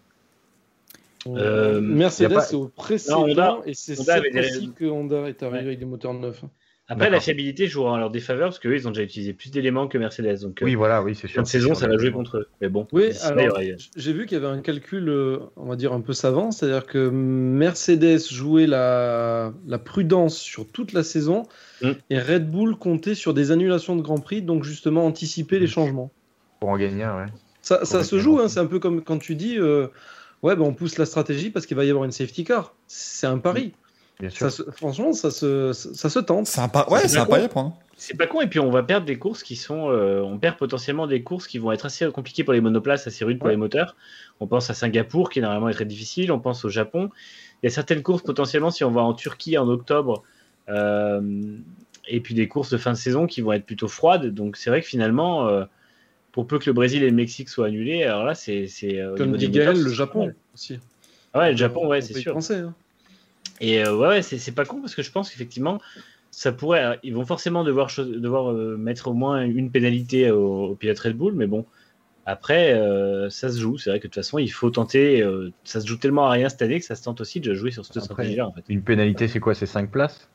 Euh, 1.26 1.80
Mercedes, 1.82 2.32
a 2.32 2.34
pas- 2.36 2.40
c'est 2.40 2.56
au 2.56 2.68
précédent, 2.68 3.26
Non, 3.26 3.32
Honda- 3.32 3.58
et 3.66 3.74
c'est 3.74 3.94
fois-ci 3.94 4.72
que 4.74 4.86
Honda 4.86 5.28
est 5.28 5.42
arrivé 5.42 5.58
Ouais. 5.58 5.66
avec 5.66 5.78
des 5.78 5.84
moteurs 5.84 6.14
neufs. 6.14 6.42
Après, 6.90 7.08
la 7.08 7.20
fiabilité 7.20 7.68
jouera 7.68 7.92
en 7.92 7.96
leur 7.96 8.10
défaveur 8.10 8.48
parce 8.48 8.58
qu'eux, 8.58 8.74
ils 8.74 8.86
ont 8.86 8.90
déjà 8.90 9.04
utilisé 9.04 9.32
plus 9.32 9.50
d'éléments 9.50 9.88
que 9.88 9.96
Mercedes. 9.96 10.40
Donc, 10.42 10.60
euh, 10.60 10.64
Oui, 10.66 10.74
voilà, 10.74 11.02
oui, 11.02 11.14
c'est 11.14 11.28
sûr. 11.28 11.42
de 11.42 11.46
saison, 11.46 11.74
ça 11.74 11.86
va 11.86 11.96
jouer 11.96 12.10
contre 12.10 12.38
eux. 12.38 12.48
Mais 12.60 12.68
bon, 12.68 12.86
Oui, 12.92 13.12
j'ai 13.96 14.12
vu 14.12 14.26
qu'il 14.26 14.36
y 14.36 14.44
avait 14.44 14.52
un 14.52 14.60
calcul, 14.60 15.08
euh, 15.08 15.38
on 15.56 15.66
va 15.66 15.76
dire, 15.76 15.92
un 15.92 16.00
peu 16.00 16.12
savant, 16.12 16.50
c'est-à-dire 16.50 16.86
que 16.86 17.08
Mercedes 17.08 18.18
jouait 18.30 18.66
la, 18.66 19.52
la 19.66 19.78
prudence 19.78 20.36
sur 20.36 20.66
toute 20.66 20.92
la 20.92 21.02
saison 21.02 21.44
Mm. 21.82 21.92
et 22.10 22.18
Red 22.18 22.50
Bull 22.50 22.76
comptait 22.76 23.14
sur 23.14 23.32
des 23.32 23.52
annulations 23.52 23.96
de 23.96 24.02
Grand 24.02 24.18
Prix, 24.18 24.42
donc 24.42 24.64
justement 24.64 25.06
anticiper 25.06 25.58
les 25.58 25.66
changements. 25.66 26.10
Pour 26.60 26.68
en 26.68 26.76
gagner 26.76 27.04
un, 27.04 27.16
ouais. 27.16 27.30
Ça, 27.62 27.84
ça 27.84 28.04
se 28.04 28.18
joue, 28.18 28.38
hein, 28.38 28.48
c'est 28.48 28.60
un 28.60 28.66
peu 28.66 28.78
comme 28.78 29.02
quand 29.02 29.18
tu 29.18 29.34
dis, 29.34 29.56
euh, 29.58 29.86
ouais, 30.42 30.56
ben 30.56 30.62
on 30.62 30.74
pousse 30.74 30.98
la 30.98 31.06
stratégie 31.06 31.50
parce 31.50 31.64
qu'il 31.66 31.76
va 31.76 31.84
y 31.84 31.90
avoir 31.90 32.04
une 32.04 32.12
safety 32.12 32.44
car. 32.44 32.74
C'est 32.86 33.26
un 33.26 33.38
pari. 33.38 33.72
Bien 34.20 34.30
sûr. 34.30 34.50
Ça 34.50 34.56
se- 34.64 34.70
franchement, 34.70 35.12
ça 35.12 35.30
se, 35.30 35.72
ça, 35.72 36.08
se 36.10 36.18
tente. 36.18 36.46
C'est 36.46 36.60
un, 36.60 36.68
pas... 36.68 36.86
ouais, 36.90 37.08
C'est 37.08 37.18
un 37.18 37.24
pas 37.24 37.30
pari 37.32 37.44
à 37.44 37.48
prendre. 37.48 37.76
C'est 37.96 38.16
pas 38.16 38.26
con, 38.26 38.40
et 38.40 38.46
puis 38.46 38.60
on 38.60 38.70
va 38.70 38.82
perdre 38.82 39.04
des 39.06 39.18
courses 39.18 39.42
qui 39.42 39.56
sont. 39.56 39.90
euh, 39.90 40.20
on 40.22 40.38
perd 40.38 40.56
potentiellement 40.56 41.06
des 41.06 41.22
courses 41.22 41.46
qui 41.46 41.58
vont 41.58 41.70
être 41.72 41.84
assez 41.86 42.06
compliquées 42.10 42.44
pour 42.44 42.52
les 42.54 42.60
monoplaces, 42.60 43.06
assez 43.06 43.24
rudes 43.24 43.38
pour 43.38 43.48
les 43.48 43.56
moteurs. 43.56 43.94
On 44.40 44.46
pense 44.46 44.70
à 44.70 44.74
Singapour, 44.74 45.28
qui 45.30 45.40
normalement 45.40 45.68
est 45.68 45.74
très 45.74 45.84
difficile. 45.84 46.32
On 46.32 46.38
pense 46.38 46.64
au 46.64 46.68
Japon. 46.70 47.10
Il 47.62 47.66
y 47.66 47.68
a 47.68 47.70
certaines 47.70 48.02
courses 48.02 48.22
potentiellement, 48.22 48.70
si 48.70 48.84
on 48.84 48.90
va 48.90 49.02
en 49.02 49.12
Turquie 49.12 49.58
en 49.58 49.68
octobre, 49.68 50.22
euh, 50.70 51.20
et 52.08 52.20
puis 52.20 52.34
des 52.34 52.48
courses 52.48 52.70
de 52.70 52.78
fin 52.78 52.92
de 52.92 52.96
saison 52.96 53.26
qui 53.26 53.42
vont 53.42 53.52
être 53.52 53.66
plutôt 53.66 53.88
froides. 53.88 54.32
Donc 54.34 54.56
c'est 54.56 54.70
vrai 54.70 54.80
que 54.80 54.86
finalement, 54.86 55.46
euh, 55.48 55.64
pour 56.32 56.46
peu 56.46 56.58
que 56.58 56.66
le 56.66 56.72
Brésil 56.72 57.02
et 57.02 57.10
le 57.10 57.16
Mexique 57.16 57.48
soient 57.50 57.66
annulés, 57.66 58.04
alors 58.04 58.24
là, 58.24 58.34
c'est. 58.34 58.66
euh, 58.84 59.16
Comme 59.16 59.36
dit 59.36 59.50
Gaël, 59.50 59.68
moteurs, 59.70 59.84
le 59.84 59.92
Japon 59.92 60.32
aussi. 60.54 60.78
Ah 61.34 61.40
ouais, 61.40 61.50
le 61.52 61.56
Japon, 61.58 61.86
ouais, 61.86 62.00
c'est 62.00 62.14
sûr. 62.18 62.32
penser, 62.32 62.54
hein. 62.56 62.74
Et 63.60 63.84
euh, 63.84 63.94
ouais, 63.96 64.08
ouais, 64.08 64.22
c'est 64.22 64.52
pas 64.52 64.64
con 64.64 64.80
parce 64.80 64.94
que 64.94 65.02
je 65.02 65.10
pense 65.12 65.30
qu'effectivement, 65.30 65.80
ça 66.30 66.52
pourrait. 66.52 66.84
euh, 66.84 66.96
Ils 67.02 67.14
vont 67.14 67.26
forcément 67.26 67.64
devoir, 67.64 67.90
devoir 67.98 68.52
euh, 68.52 68.76
mettre 68.76 69.08
au 69.08 69.12
moins 69.14 69.42
une 69.42 69.70
pénalité 69.70 70.30
au, 70.30 70.70
au 70.70 70.74
pilote 70.74 70.98
Red 70.98 71.16
Bull, 71.16 71.34
mais 71.34 71.46
bon. 71.46 71.66
Après, 72.26 72.74
euh, 72.74 73.28
ça 73.30 73.50
se 73.50 73.58
joue. 73.60 73.78
C'est 73.78 73.90
vrai 73.90 73.98
que 73.98 74.04
de 74.06 74.08
toute 74.12 74.22
façon, 74.22 74.38
il 74.38 74.48
faut 74.52 74.70
tenter. 74.70 75.22
euh, 75.22 75.50
ça 75.64 75.80
se 75.80 75.86
joue 75.86 75.96
tellement 75.96 76.26
à 76.26 76.30
rien 76.30 76.48
cette 76.48 76.62
année 76.62 76.78
que 76.78 76.86
ça 76.86 76.94
se 76.94 77.02
tente 77.02 77.20
aussi 77.20 77.40
de 77.40 77.54
jouer 77.54 77.70
sur 77.70 77.84
cette 77.84 78.02
stratégie-là. 78.02 78.46
En 78.46 78.52
fait. 78.52 78.62
Une 78.68 78.82
pénalité, 78.82 79.26
c'est 79.26 79.40
quoi? 79.40 79.54
C'est 79.54 79.66
5 79.66 79.90
places? 79.90 80.28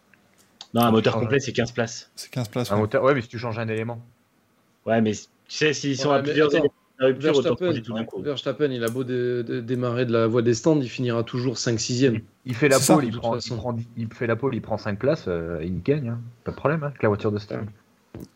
Non, 0.73 0.81
un 0.81 0.91
moteur 0.91 1.13
change. 1.13 1.23
complet, 1.23 1.39
c'est 1.39 1.53
15 1.53 1.71
places. 1.71 2.11
C'est 2.15 2.29
15 2.31 2.49
places. 2.49 2.71
Un 2.71 2.75
ouais. 2.75 2.81
moteur 2.81 3.03
Ouais, 3.03 3.13
mais 3.13 3.21
si 3.21 3.29
tu 3.29 3.39
changes 3.39 3.59
un 3.59 3.67
élément. 3.67 4.01
Ouais, 4.85 5.01
mais 5.01 5.13
tu 5.13 5.27
sais, 5.47 5.73
s'ils 5.73 5.97
sont 5.97 6.09
Ouais, 6.09 6.15
à 6.15 6.19
plusieurs 6.23 6.47
attends, 6.49 6.57
éléments 6.57 6.73
rupture, 6.99 7.33
Verstappen, 7.33 7.65
changer 7.67 7.81
tout 7.81 7.93
d'un 7.93 8.03
coup. 8.05 8.21
Verstappen, 8.21 8.71
il 8.71 8.83
a 8.83 8.89
beau 8.89 9.03
dé- 9.03 9.43
dé- 9.43 9.61
démarrer 9.61 10.05
de 10.05 10.11
la 10.13 10.27
voie 10.27 10.41
des 10.41 10.53
stands, 10.53 10.79
il 10.79 10.89
finira 10.89 11.23
toujours 11.23 11.55
5-6ème. 11.57 12.21
Il 12.45 12.55
fait 12.55 12.69
la 12.69 12.79
pole, 12.79 13.05
il, 13.05 13.11
prend, 13.17 13.35
il, 13.35 13.41
façon. 13.41 13.57
prend, 13.57 13.75
il 13.97 14.07
fait 14.13 14.27
la 14.27 14.35
pole, 14.35 14.55
il 14.55 14.61
prend 14.61 14.77
5 14.77 14.97
places, 14.99 15.25
euh, 15.27 15.59
il 15.63 15.81
gagne. 15.81 16.09
hein. 16.09 16.19
Pas 16.43 16.51
de 16.51 16.55
problème, 16.57 16.83
hein, 16.83 16.87
avec 16.87 17.03
la 17.03 17.09
voiture 17.09 17.31
de 17.31 17.39
stade. 17.39 17.65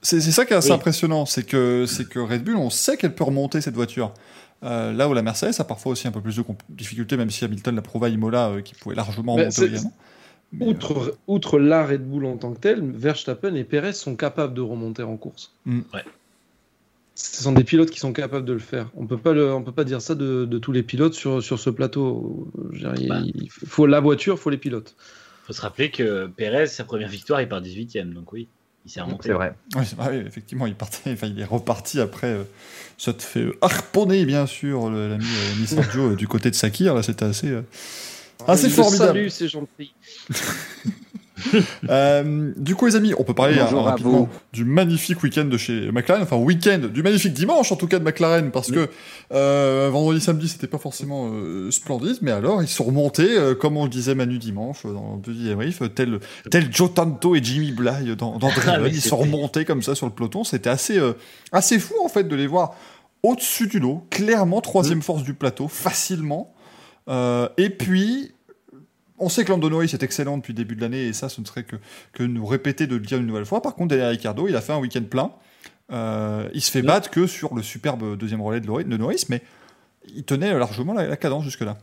C'est 0.01 0.19
ça 0.19 0.45
qui 0.45 0.53
est 0.53 0.57
assez 0.57 0.69
Oui. 0.71 0.75
impressionnant, 0.75 1.25
c'est 1.25 1.43
que, 1.45 1.85
c'est 1.87 2.07
que 2.09 2.19
Red 2.19 2.43
Bull, 2.43 2.57
on 2.57 2.69
sait 2.69 2.97
qu'elle 2.97 3.15
peut 3.15 3.23
remonter 3.23 3.61
cette 3.61 3.75
voiture. 3.75 4.13
Euh, 4.61 4.91
là 4.91 5.07
où 5.07 5.13
la 5.13 5.21
Mercedes 5.21 5.53
a 5.59 5.63
parfois 5.63 5.93
aussi 5.93 6.05
un 6.05 6.11
peu 6.11 6.19
plus 6.19 6.35
de 6.35 6.43
difficultés, 6.69 7.15
même 7.15 7.29
si 7.29 7.45
Hamilton 7.45 7.75
l'a 7.75 7.81
prouvé 7.81 8.07
à 8.07 8.09
Imola, 8.09 8.49
euh, 8.49 8.61
qui 8.61 8.75
pouvait 8.75 8.95
largement 8.95 9.35
remonter 9.35 9.65
également. 9.65 9.93
Mais, 10.51 10.65
Outre, 10.65 11.15
outre 11.27 11.59
la 11.59 11.85
Red 11.85 12.09
Bull 12.09 12.25
en 12.25 12.35
tant 12.35 12.51
que 12.53 12.59
telle, 12.59 12.81
Verstappen 12.91 13.53
et 13.55 13.63
Perez 13.63 13.93
sont 13.93 14.15
capables 14.17 14.53
de 14.53 14.61
remonter 14.61 15.03
en 15.03 15.15
course. 15.15 15.53
Mm. 15.65 15.81
Ouais. 15.93 16.03
Ce 17.21 17.43
sont 17.43 17.51
des 17.51 17.63
pilotes 17.65 17.89
qui 17.89 17.99
sont 17.99 18.13
capables 18.13 18.45
de 18.45 18.53
le 18.53 18.59
faire. 18.59 18.89
On 18.95 19.05
peut 19.05 19.17
pas 19.17 19.33
le, 19.33 19.53
on 19.53 19.61
peut 19.61 19.73
pas 19.73 19.83
dire 19.83 20.01
ça 20.01 20.15
de, 20.15 20.45
de 20.45 20.57
tous 20.57 20.71
les 20.71 20.83
pilotes 20.83 21.13
sur, 21.13 21.43
sur 21.43 21.59
ce 21.59 21.69
plateau. 21.69 22.49
Dire, 22.73 22.93
il- 22.97 23.09
Bah. 23.09 23.19
il 23.23 23.49
faut 23.49 23.85
la 23.85 23.99
voiture, 23.99 24.35
il 24.35 24.39
faut 24.39 24.49
les 24.49 24.57
pilotes. 24.57 24.95
faut 25.45 25.51
se 25.53 25.61
rappeler 25.61 25.91
que 25.91 26.27
Perez, 26.27 26.67
sa 26.67 26.85
première 26.85 27.09
victoire, 27.09 27.41
il 27.41 27.49
part 27.49 27.61
18ème. 27.61 28.13
Donc 28.13 28.31
oui, 28.31 28.47
il 28.85 28.91
s'est 28.91 29.01
remonté. 29.01 29.27
C'est 29.27 29.33
vrai. 29.33 29.53
Oui, 29.75 29.83
vrai, 29.97 30.23
effectivement, 30.25 30.65
il, 30.65 30.75
partait, 30.75 31.11
enfin, 31.11 31.27
il 31.27 31.37
est 31.39 31.43
reparti 31.45 31.99
après. 31.99 32.27
euh, 32.27 32.43
ça 32.97 33.11
te 33.13 33.21
fait 33.21 33.41
euh, 33.43 33.57
harponner, 33.61 34.25
bien 34.25 34.45
sûr, 34.45 34.89
l'ami 34.89 35.25
euh, 35.25 35.65
Sergio 35.65 36.11
euh, 36.11 36.15
du 36.15 36.27
côté 36.27 36.49
de 36.49 36.55
Sakir. 36.55 36.93
Là, 36.95 37.03
c'était 37.03 37.25
assez, 37.25 37.47
euh, 37.49 37.61
assez 38.47 38.67
Le 38.67 38.73
formidable. 38.73 39.07
Salut, 39.09 39.29
c'est 39.29 39.47
gentil. 39.49 39.93
Euh, 41.89 42.51
du 42.57 42.75
coup, 42.75 42.85
les 42.85 42.95
amis, 42.95 43.13
on 43.17 43.23
peut 43.23 43.33
parler 43.33 43.55
Bonjour 43.59 43.87
à 43.87 43.91
rapidement 43.91 44.11
vous. 44.19 44.29
du 44.53 44.63
magnifique 44.65 45.23
week-end 45.23 45.45
de 45.45 45.57
chez 45.57 45.91
McLaren, 45.91 46.21
enfin 46.23 46.35
week-end, 46.35 46.81
du 46.93 47.01
magnifique 47.01 47.33
dimanche 47.33 47.71
en 47.71 47.75
tout 47.75 47.87
cas 47.87 47.97
de 47.99 48.03
McLaren, 48.03 48.51
parce 48.51 48.69
que 48.69 48.89
euh, 49.33 49.89
vendredi, 49.91 50.21
samedi, 50.21 50.47
c'était 50.47 50.67
pas 50.67 50.77
forcément 50.77 51.29
euh, 51.31 51.71
splendide, 51.71 52.17
mais 52.21 52.31
alors 52.31 52.61
ils 52.61 52.67
sont 52.67 52.83
remontés, 52.83 53.37
euh, 53.37 53.55
comme 53.55 53.77
on 53.77 53.83
le 53.85 53.89
disait 53.89 54.13
Manu 54.13 54.37
dimanche 54.37 54.85
euh, 54.85 54.93
dans 54.93 55.15
le 55.15 55.21
petit 55.21 55.43
débrief, 55.43 55.81
euh, 55.81 55.87
tel, 55.87 56.19
tel 56.51 56.67
Joe 56.71 56.93
Tanto 56.93 57.35
et 57.35 57.43
Jimmy 57.43 57.71
Bly 57.71 58.15
dans, 58.15 58.37
dans 58.37 58.49
Driven, 58.49 58.73
Ah 58.77 58.81
oui, 58.83 58.91
ils 58.93 59.01
sont 59.01 59.17
remontés 59.17 59.65
comme 59.65 59.81
ça 59.81 59.95
sur 59.95 60.05
le 60.05 60.11
peloton, 60.11 60.43
c'était 60.43 60.69
assez, 60.69 60.97
euh, 60.99 61.13
assez 61.51 61.79
fou 61.79 61.95
en 62.03 62.09
fait 62.09 62.25
de 62.25 62.35
les 62.35 62.47
voir 62.47 62.75
au-dessus 63.23 63.67
du 63.67 63.79
lot, 63.79 64.05
clairement 64.09 64.61
troisième 64.61 65.01
force 65.01 65.23
du 65.23 65.33
plateau, 65.33 65.67
facilement. 65.67 66.53
Euh, 67.09 67.49
et 67.57 67.69
puis, 67.69 68.31
on 69.19 69.29
sait 69.29 69.43
que 69.43 69.49
Lando 69.49 69.69
Norris 69.69 69.91
est 69.93 70.03
excellent 70.03 70.37
depuis 70.37 70.53
le 70.53 70.57
début 70.57 70.75
de 70.75 70.81
l'année, 70.81 71.07
et 71.07 71.13
ça, 71.13 71.29
ce 71.29 71.41
ne 71.41 71.45
serait 71.45 71.63
que, 71.63 71.75
que 72.13 72.23
nous 72.23 72.45
répéter 72.45 72.87
de 72.87 72.95
le 72.95 73.01
dire 73.01 73.17
une 73.17 73.27
nouvelle 73.27 73.45
fois. 73.45 73.61
Par 73.61 73.75
contre, 73.75 73.89
Daniel 73.89 74.09
Ricciardo, 74.09 74.47
il 74.47 74.55
a 74.55 74.61
fait 74.61 74.73
un 74.73 74.79
week-end 74.79 75.03
plein. 75.09 75.31
Euh, 75.91 76.47
il 76.53 76.61
se 76.61 76.71
fait 76.71 76.81
battre 76.81 77.09
que 77.09 77.27
sur 77.27 77.55
le 77.55 77.63
superbe 77.63 78.17
deuxième 78.17 78.41
relais 78.41 78.59
de 78.61 78.97
Norris, 78.97 79.25
mais 79.29 79.41
il 80.15 80.23
tenait 80.23 80.57
largement 80.57 80.93
la, 80.93 81.07
la 81.07 81.17
cadence 81.17 81.43
jusque-là. 81.43 81.77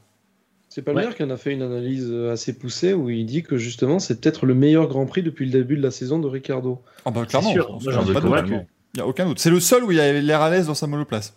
C'est 0.69 0.83
Palmer 0.83 1.09
qui 1.17 1.23
en 1.23 1.31
a 1.31 1.37
fait 1.37 1.53
une 1.53 1.63
analyse 1.63 2.13
assez 2.31 2.53
poussée 2.53 2.93
où 2.93 3.09
il 3.09 3.25
dit 3.25 3.43
que 3.43 3.57
justement 3.57 3.99
c'est 3.99 4.21
peut-être 4.21 4.45
le 4.45 4.55
meilleur 4.55 4.89
Grand 4.89 5.07
Prix 5.07 5.23
depuis 5.23 5.47
le 5.47 5.53
début 5.53 5.77
de 5.77 5.83
la 5.83 5.91
saison 5.91 6.19
de 6.19 6.29
Ricardo. 6.29 6.83
Ah 7.07 7.11
bah 7.11 7.25
clairement, 7.25 7.51
il 7.51 8.67
n'y 8.95 9.01
a 9.01 9.07
aucun 9.07 9.25
doute. 9.25 9.39
C'est 9.39 9.51
le 9.51 9.59
seul 9.59 9.85
où 9.85 9.93
il 9.93 9.99
a 9.99 10.13
l'air 10.21 10.43
à 10.43 10.51
l'aise 10.51 10.67
dans 10.67 10.75
sa 10.75 10.87
monoplace. 10.87 11.35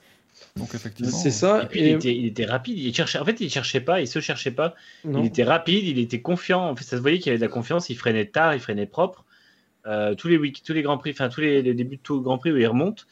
Donc 0.60 0.76
effectivement. 0.76 1.12
C'est 1.12 1.32
ça. 1.32 1.64
Et 1.64 1.66
puis 1.68 1.80
et- 1.80 1.90
il, 1.90 1.96
était, 1.96 2.16
il 2.16 2.26
était 2.28 2.46
rapide. 2.46 2.78
Il 2.78 2.94
cherchait, 2.94 3.18
en 3.20 3.26
fait, 3.26 3.40
il 3.40 3.50
cherchait 3.50 3.82
pas, 3.82 4.02
il 4.02 4.08
se 4.08 4.20
cherchait 4.20 4.52
pas. 4.52 4.76
non. 5.06 5.22
Il 5.24 5.28
était 5.28 5.44
rapide, 5.44 5.86
il 5.88 5.98
était 6.00 6.22
confiant. 6.22 6.70
En 6.70 6.76
fait, 6.76 6.84
ça 6.84 6.98
se 6.98 7.02
voyait 7.02 7.20
qu'il 7.20 7.32
avait 7.32 7.40
de 7.40 7.44
la 7.46 7.50
confiance. 7.52 7.90
Il 7.90 7.96
freinait 7.96 8.26
tard, 8.26 8.54
il 8.54 8.60
freinait 8.60 8.86
propre. 8.86 9.26
Euh, 9.88 10.14
tous 10.14 10.28
les 10.28 10.38
week- 10.38 10.62
tous 10.64 10.74
les 10.74 10.82
grands 10.82 10.98
prix, 10.98 11.12
enfin 11.12 11.30
tous 11.30 11.42
les, 11.42 11.62
les 11.62 11.74
débuts 11.74 11.96
de 11.98 12.02
tout 12.02 12.22
grand 12.22 12.38
prix 12.38 12.52
où 12.52 12.58
il 12.58 12.68
remonte. 12.68 13.08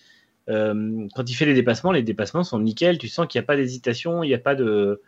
euh, 0.50 1.08
quand 1.16 1.30
il 1.30 1.34
fait 1.34 1.46
les 1.46 1.54
dépassements, 1.54 1.92
les 1.92 2.04
dépassements 2.04 2.44
sont 2.44 2.60
nickel. 2.60 2.98
Tu 2.98 3.08
sens 3.08 3.28
qu'il 3.28 3.40
n'y 3.40 3.44
a 3.44 3.48
pas 3.48 3.56
d'hésitation, 3.56 4.24
il 4.24 4.28
n'y 4.28 4.34
a 4.36 4.40
pas 4.40 4.56
de. 4.56 5.02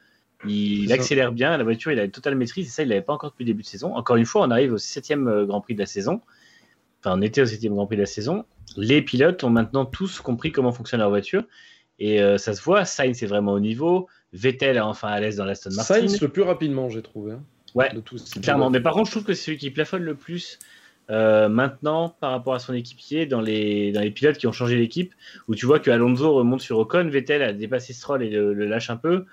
Il, 0.47 0.91
accélère 0.93 1.31
bien, 1.33 1.57
la 1.57 1.63
voiture, 1.65 1.91
il 1.91 1.99
a 1.99 2.05
une 2.05 2.11
totale 2.11 2.35
maîtrise. 2.35 2.65
Et 2.67 2.69
ça, 2.69 2.83
il 2.83 2.89
l'avait 2.89 3.01
pas 3.01 3.13
encore 3.13 3.31
depuis 3.31 3.43
le 3.43 3.47
début 3.51 3.61
de 3.63 3.67
saison. 3.67 3.93
Encore 3.95 4.15
une 4.15 4.25
fois, 4.25 4.41
on 4.47 4.51
arrive 4.51 4.71
au 4.73 4.77
septième 4.77 5.27
euh, 5.27 5.45
Grand 5.45 5.59
Prix 5.59 5.73
de 5.75 5.79
la 5.79 5.85
saison. 5.85 6.21
Enfin, 7.01 7.17
on 7.17 7.21
était 7.21 7.41
au 7.41 7.45
septième 7.45 7.73
Grand 7.73 7.85
Prix 7.87 7.97
de 7.97 8.01
la 8.01 8.05
saison. 8.05 8.45
Les 8.77 9.01
pilotes 9.01 9.43
ont 9.43 9.49
maintenant 9.49 9.83
tous 9.85 10.21
compris 10.21 10.51
comment 10.53 10.71
fonctionne 10.71 11.01
leur 11.01 11.09
voiture. 11.09 11.43
Et 11.99 12.21
euh, 12.21 12.37
ça 12.37 12.53
se 12.53 12.61
voit, 12.61 12.85
Sainz 12.85 13.21
est 13.23 13.27
vraiment 13.27 13.51
au 13.53 13.59
niveau. 13.59 14.07
Vettel 14.33 14.77
est 14.77 14.79
enfin 14.81 15.09
à 15.09 15.19
l'aise 15.19 15.35
dans 15.37 15.45
l'Aston 15.45 15.71
Martin. 15.75 15.95
Sainz 15.95 16.21
le 16.21 16.27
plus 16.29 16.43
rapidement, 16.43 16.89
j'ai 16.89 17.01
trouvé. 17.01 17.33
hein, 17.33 17.43
Ouais, 17.75 17.93
de 17.93 17.99
tous. 17.99 18.31
Clairement, 18.41 18.69
mais 18.69 18.79
par 18.79 18.93
contre, 18.93 19.07
je 19.07 19.11
trouve 19.11 19.23
que 19.25 19.33
c'est 19.33 19.43
celui 19.45 19.57
qui 19.57 19.69
plafonne 19.69 20.03
le 20.03 20.15
plus 20.15 20.57
euh, 21.11 21.49
maintenant 21.49 22.09
par 22.19 22.31
rapport 22.31 22.53
à 22.53 22.59
son 22.59 22.73
équipier 22.73 23.25
dans 23.25 23.41
les, 23.41 23.91
dans 23.91 24.01
les 24.01 24.11
pilotes 24.11 24.37
qui 24.37 24.47
ont 24.47 24.51
changé 24.51 24.75
l'équipe, 24.77 25.13
où 25.47 25.55
tu 25.55 25.65
vois 25.65 25.79
que 25.79 25.91
Alonso 25.91 26.33
remonte 26.33 26.61
sur 26.61 26.77
Ocon, 26.79 27.09
Vettel 27.09 27.41
a 27.41 27.53
dépassé 27.53 27.93
Stroll 27.93 28.23
et 28.23 28.29
le, 28.29 28.53
le 28.53 28.65
lâche 28.65 28.89
un 28.89 28.95
peu, 28.97 29.25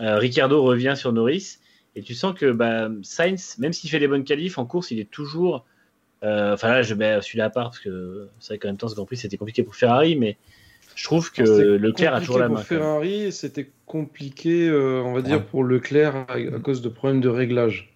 euh, 0.00 0.16
Ricciardo 0.18 0.62
revient 0.62 0.94
sur 0.96 1.12
Norris, 1.12 1.58
et 1.96 2.02
tu 2.02 2.14
sens 2.14 2.34
que 2.34 2.50
bah, 2.50 2.88
Sainz, 3.02 3.56
même 3.58 3.72
s'il 3.74 3.90
fait 3.90 3.98
les 3.98 4.08
bonnes 4.08 4.24
qualifs, 4.24 4.58
en 4.58 4.64
course, 4.66 4.90
il 4.90 4.98
est 5.00 5.10
toujours. 5.10 5.66
euh, 6.24 6.54
Enfin 6.54 6.68
là, 6.70 6.82
je 6.82 6.94
mets 6.94 7.20
celui-là 7.20 7.44
à 7.46 7.50
part 7.50 7.64
parce 7.70 7.78
que 7.80 8.28
c'est 8.40 8.54
vrai 8.54 8.58
qu'en 8.58 8.68
même 8.68 8.78
temps, 8.78 8.88
ce 8.88 8.94
Grand 8.94 9.04
Prix, 9.04 9.18
c'était 9.18 9.36
compliqué 9.36 9.62
pour 9.62 9.76
Ferrari, 9.76 10.16
mais 10.16 10.36
je 10.94 11.04
trouve 11.04 11.32
que 11.32 11.42
Leclerc 11.42 12.14
a 12.14 12.20
toujours 12.20 12.38
la 12.38 12.48
main. 12.48 12.56
Pour. 12.56 12.64
Ferrari, 12.64 13.32
c'était 13.32 13.70
compliqué, 13.86 14.68
euh, 14.68 15.02
on 15.04 15.12
va 15.14 15.22
dire, 15.22 15.38
Ouais. 15.38 15.44
pour 15.50 15.64
Leclerc 15.64 16.16
à, 16.28 16.34
à 16.34 16.58
cause 16.60 16.82
de 16.82 16.88
problèmes 16.88 17.20
de 17.20 17.28
réglage. 17.28 17.88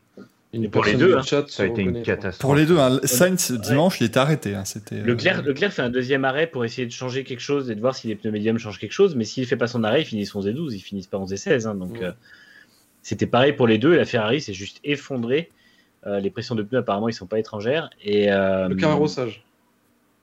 Une 0.52 0.70
pour 0.70 0.84
les 0.84 0.94
deux, 0.94 1.16
hein. 1.16 1.22
chat 1.22 1.44
Ça 1.48 1.64
a 1.64 1.66
été 1.66 1.82
une 1.82 2.02
catastrophe. 2.02 2.40
Pour 2.40 2.54
les 2.54 2.64
deux, 2.64 2.78
hein, 2.78 2.98
Sainz 3.04 3.50
dimanche, 3.52 4.00
il 4.00 4.04
était 4.04 4.18
arrêté. 4.18 4.54
hein, 4.54 4.64
c'était. 4.64 4.96
euh, 4.96 5.04
Leclerc, 5.04 5.42
Leclerc 5.42 5.72
fait 5.72 5.82
un 5.82 5.90
deuxième 5.90 6.24
arrêt 6.24 6.46
pour 6.46 6.64
essayer 6.64 6.86
de 6.86 6.92
changer 6.92 7.24
quelque 7.24 7.40
chose 7.40 7.70
et 7.70 7.74
de 7.74 7.80
voir 7.80 7.94
si 7.94 8.06
les 8.08 8.14
pneus 8.14 8.30
médiums 8.30 8.56
changent 8.56 8.78
quelque 8.78 8.92
chose, 8.92 9.16
mais 9.16 9.24
s'il 9.24 9.44
fait 9.46 9.56
pas 9.56 9.66
son 9.66 9.84
arrêt, 9.84 10.02
ils 10.02 10.06
finissent 10.06 10.34
11 10.34 10.46
et 10.46 10.52
12, 10.54 10.74
ils 10.74 10.80
finissent 10.80 11.08
pas 11.08 11.18
11 11.18 11.32
et 11.32 11.36
16. 11.36 11.66
hein, 11.66 11.74
donc 11.74 11.92
Ouais. 11.98 12.04
euh, 12.04 12.12
c'était 13.02 13.26
pareil 13.26 13.52
pour 13.52 13.66
les 13.66 13.76
deux, 13.78 13.92
et 13.94 13.96
la 13.98 14.04
Ferrari 14.06 14.40
s'est 14.40 14.54
juste 14.54 14.80
effondrée. 14.84 15.50
Euh, 16.06 16.20
les 16.20 16.30
pressions 16.30 16.54
de 16.54 16.62
pneus, 16.62 16.78
apparemment, 16.78 17.08
ils 17.08 17.12
sont 17.12 17.26
pas 17.26 17.38
étrangères. 17.38 17.90
Et, 18.02 18.32
euh, 18.32 18.68
Le 18.68 18.76
carrossage. 18.76 19.44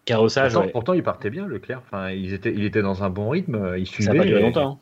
Carrossage, 0.05 0.51
Pourtant, 0.53 0.65
ouais. 0.65 0.71
pourtant, 0.71 0.93
il 0.93 1.03
partait 1.03 1.29
bien, 1.29 1.47
Leclerc. 1.47 1.81
Enfin, 1.85 2.09
ils 2.11 2.33
étaient, 2.33 2.53
il 2.53 2.63
était 2.65 2.81
dans 2.81 3.03
un 3.03 3.09
bon 3.09 3.29
rythme. 3.29 3.55
euh, 3.55 3.77
Il 3.79 3.87
suivait. 3.87 4.07
ça 4.11 4.11
a 4.13 4.17
pas 4.17 4.25
duré 4.25 4.39
et- 4.39 4.43
longtemps. 4.43 4.79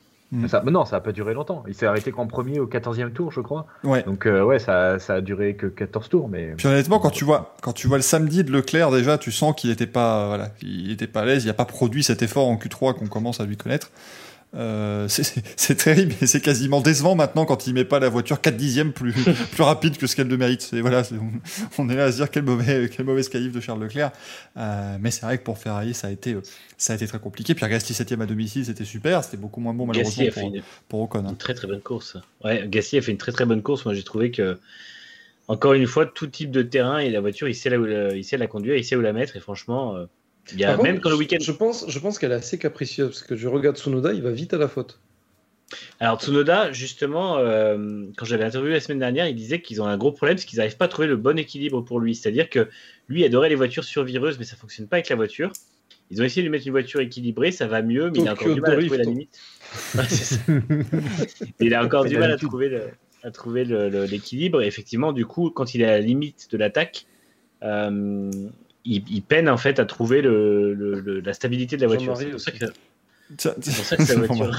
Ça- 0.48 0.62
mais 0.64 0.72
non, 0.72 0.86
ça 0.86 0.96
n'a 0.96 1.02
pas 1.02 1.12
duré 1.12 1.34
longtemps. 1.34 1.62
Il 1.68 1.76
s'est 1.76 1.86
arrêté 1.86 2.12
qu'en 2.14 2.26
premier 2.26 2.62
au 2.62 2.66
14e 2.66 3.12
tour, 3.12 3.34
je 3.34 3.42
crois. 3.42 3.66
Ouais. 3.84 4.02
Donc, 4.04 4.26
euh, 4.26 4.42
ouais, 4.42 4.60
ça, 4.60 4.98
ça 4.98 5.16
a 5.16 5.22
duré 5.22 5.56
que 5.56 5.68
14 5.68 6.08
tours. 6.08 6.30
Mais 6.30 6.54
Puis 6.56 6.68
honnêtement, 6.68 7.00
quand 7.00 7.10
tu 7.10 7.26
vois, 7.26 7.54
quand 7.62 7.74
tu 7.74 7.88
vois 7.88 7.98
le 7.98 8.02
samedi 8.02 8.42
de 8.46 8.50
Leclerc, 8.50 8.92
déjà, 8.92 9.18
tu 9.18 9.30
sens 9.30 9.54
qu'il 9.58 9.72
était 9.72 9.88
pas, 9.88 10.28
voilà, 10.28 10.48
il 10.62 10.90
était 10.92 11.06
pas 11.08 11.24
à 11.24 11.26
l'aise. 11.26 11.44
Il 11.44 11.50
a 11.50 11.54
pas 11.54 11.66
produit 11.66 12.02
cet 12.02 12.22
effort 12.22 12.48
en 12.48 12.56
Q3 12.56 12.94
qu'on 12.98 13.08
commence 13.08 13.42
à 13.42 13.46
lui 13.46 13.58
connaître. 13.58 13.92
Euh, 14.54 15.08
c'est- 15.08 15.76
terrible 15.76 16.14
et 16.22 16.28
c'est 16.28 16.42
quasiment 16.42 16.82
décevant 16.82 17.16
maintenant 17.16 17.46
quand 17.46 17.68
il 17.68 17.74
met 17.74 17.86
pas 17.86 18.00
la 18.00 18.10
voiture 18.10 18.42
4 18.42 18.58
dixièmes 18.58 18.92
plus, 18.92 19.14
plus 19.54 19.64
rapide 19.64 19.98
que 19.98 20.08
ce 20.08 20.16
qu'elle 20.16 20.28
le 20.28 20.36
mérite. 20.36 20.62
C'est 20.62 20.82
voilà, 20.82 21.04
on, 21.14 21.84
on 21.84 21.90
est 21.90 21.96
là 21.96 22.06
à 22.06 22.12
se 22.12 22.18
dire 22.18 22.30
quel 22.30 22.44
mauvais, 22.44 22.90
quel 22.94 23.06
mauvaise 23.06 23.30
qualif 23.30 23.54
de 23.54 23.62
Charles 23.62 23.82
Leclerc. 23.82 24.12
Euh, 24.58 24.98
mais 25.00 25.10
c'est 25.10 25.26
vrai 25.26 25.38
que 25.38 25.44
pour 25.44 25.58
Ferrari, 25.58 25.94
ça 25.94 26.08
a 26.08 26.12
été, 26.12 26.36
ça 26.78 26.92
a 26.92 26.96
été 26.98 27.08
très 27.08 27.20
compliqué. 27.20 27.56
Pierre 27.56 27.70
Gasly 27.70 27.94
7 27.94 28.12
à 28.12 28.26
domicile, 28.26 28.66
c'était 28.66 28.84
super. 28.84 29.24
C'était 29.24 29.38
beaucoup 29.38 29.62
moins 29.62 29.74
bon 29.74 29.86
malheureusement 29.86 30.26
pour, 30.34 30.44
une, 30.54 30.62
pour 30.90 31.02
Ocon. 31.02 31.20
hein. 31.20 31.30
une 31.30 31.38
très 31.38 31.54
très 31.54 31.68
bonne 31.68 31.82
course. 31.82 32.18
Ouais, 32.44 32.66
Gasly 32.68 32.98
a 32.98 33.02
fait 33.02 33.12
une 33.12 33.18
très 33.18 33.32
très 33.32 33.46
bonne 33.46 33.62
course. 33.62 33.86
Moi, 33.86 33.94
j'ai 33.94 34.04
trouvé 34.04 34.32
que, 34.32 34.60
encore 35.48 35.74
une 35.74 35.88
fois, 35.88 36.06
tout 36.06 36.28
type 36.28 36.52
de 36.52 36.62
terrain 36.62 36.98
et 37.00 37.10
la 37.10 37.22
voiture, 37.22 37.48
il 37.48 37.56
sait, 37.56 37.70
la, 37.70 38.14
il 38.16 38.26
sait 38.26 38.38
la 38.38 38.48
conduire, 38.48 38.76
il 38.76 38.84
sait 38.84 38.98
où 38.98 39.02
la 39.02 39.14
mettre. 39.14 39.38
Et 39.38 39.40
franchement, 39.40 39.96
euh, 39.96 40.06
il 40.54 40.60
y 40.60 40.64
a, 40.66 40.76
Par 40.76 40.84
même 40.84 40.96
contre, 40.96 41.04
quand 41.04 41.10
le 41.12 41.16
week-end. 41.16 41.38
Je 41.42 41.52
pense, 41.52 41.86
je 41.88 42.00
pense 42.00 42.20
qu'elle 42.20 42.32
est 42.32 42.36
assez 42.36 42.58
capricieuse 42.58 43.10
parce 43.10 43.24
que 43.24 43.36
je 43.36 43.48
regarde 43.48 43.78
Tsunoda, 43.78 44.14
il 44.14 44.22
va 44.22 44.32
vite 44.32 44.54
à 44.54 44.58
la 44.58 44.68
faute. 44.68 45.00
Alors 46.00 46.20
Tsunoda, 46.20 46.72
justement, 46.74 47.38
euh, 47.38 48.06
quand 48.18 48.26
j'avais 48.26 48.44
interviewé 48.44 48.74
la 48.74 48.82
semaine 48.82 49.00
dernière, 49.00 49.28
il 49.28 49.36
disait 49.36 49.62
qu'ils 49.62 49.82
ont 49.82 49.86
un 49.86 49.98
gros 49.98 50.12
problème, 50.12 50.38
c'est 50.38 50.46
qu'ils 50.46 50.58
n'arrivent 50.58 50.78
pas 50.78 50.86
à 50.86 50.90
trouver 50.90 51.08
le 51.08 51.16
bon 51.16 51.38
équilibre 51.40 51.82
pour 51.82 52.00
lui. 52.00 52.16
C'est-à-dire 52.16 52.50
que 52.50 52.68
lui 53.08 53.24
adorait 53.24 53.50
les 53.50 53.56
voitures 53.56 53.84
survireuses, 53.86 54.38
mais 54.38 54.46
ça 54.46 54.56
fonctionne 54.58 54.88
pas 54.88 54.98
avec 54.98 55.10
la 55.10 55.16
voiture. 55.16 55.54
Ils 56.10 56.22
ont 56.22 56.26
essayé 56.26 56.42
de 56.42 56.48
lui 56.48 56.52
mettre 56.52 56.66
une 56.68 56.74
voiture 56.74 57.00
équilibrée, 57.00 57.54
ça 57.54 57.68
va 57.68 57.82
mieux, 57.82 58.12
mais 58.12 58.20
il 58.20 58.28
a 58.28 58.34
encore 58.34 58.54
du 58.54 58.60
mal 58.60 58.72
à 58.72 58.78
trouver 58.82 58.98
la 58.98 59.04
limite. 59.06 59.40
Ouais, 59.96 60.04
c'est 60.10 60.36
ça. 60.36 60.42
il 61.62 61.74
a 61.74 61.86
encore 61.86 62.04
du 62.04 62.18
mal 62.18 62.30
à 62.32 62.36
trouver 62.38 62.68
le- 62.68 62.90
à 63.24 63.32
trouver 63.32 63.64
le- 63.64 63.88
le- 63.88 64.04
l'équilibre. 64.06 64.62
Et 64.62 64.68
effectivement, 64.68 65.14
du 65.14 65.26
coup, 65.26 65.50
quand 65.52 65.74
il 65.74 65.82
est 65.82 65.86
à 65.86 65.92
la 65.92 66.00
limite 66.00 66.50
de 66.52 66.58
l'attaque, 66.58 67.06
euh, 67.64 68.30
il, 68.86 69.04
il 69.10 69.22
peine 69.22 69.50
en 69.50 69.58
fait 69.58 69.80
à 69.80 69.86
trouver 69.86 70.22
le, 70.22 70.74
le- 70.74 71.00
le- 71.00 71.20
la 71.20 71.34
stabilité 71.34 71.76
de 71.78 71.82
la 71.82 71.88
voiture. 71.88 72.15
C'est 72.17 72.26
pour 72.32 72.39
ça 72.39 72.52
que, 72.52 72.65
Tiens, 73.38 73.54
pour 73.54 73.63
ça 73.86 73.96
que 73.96 74.04
voiture, 74.04 74.52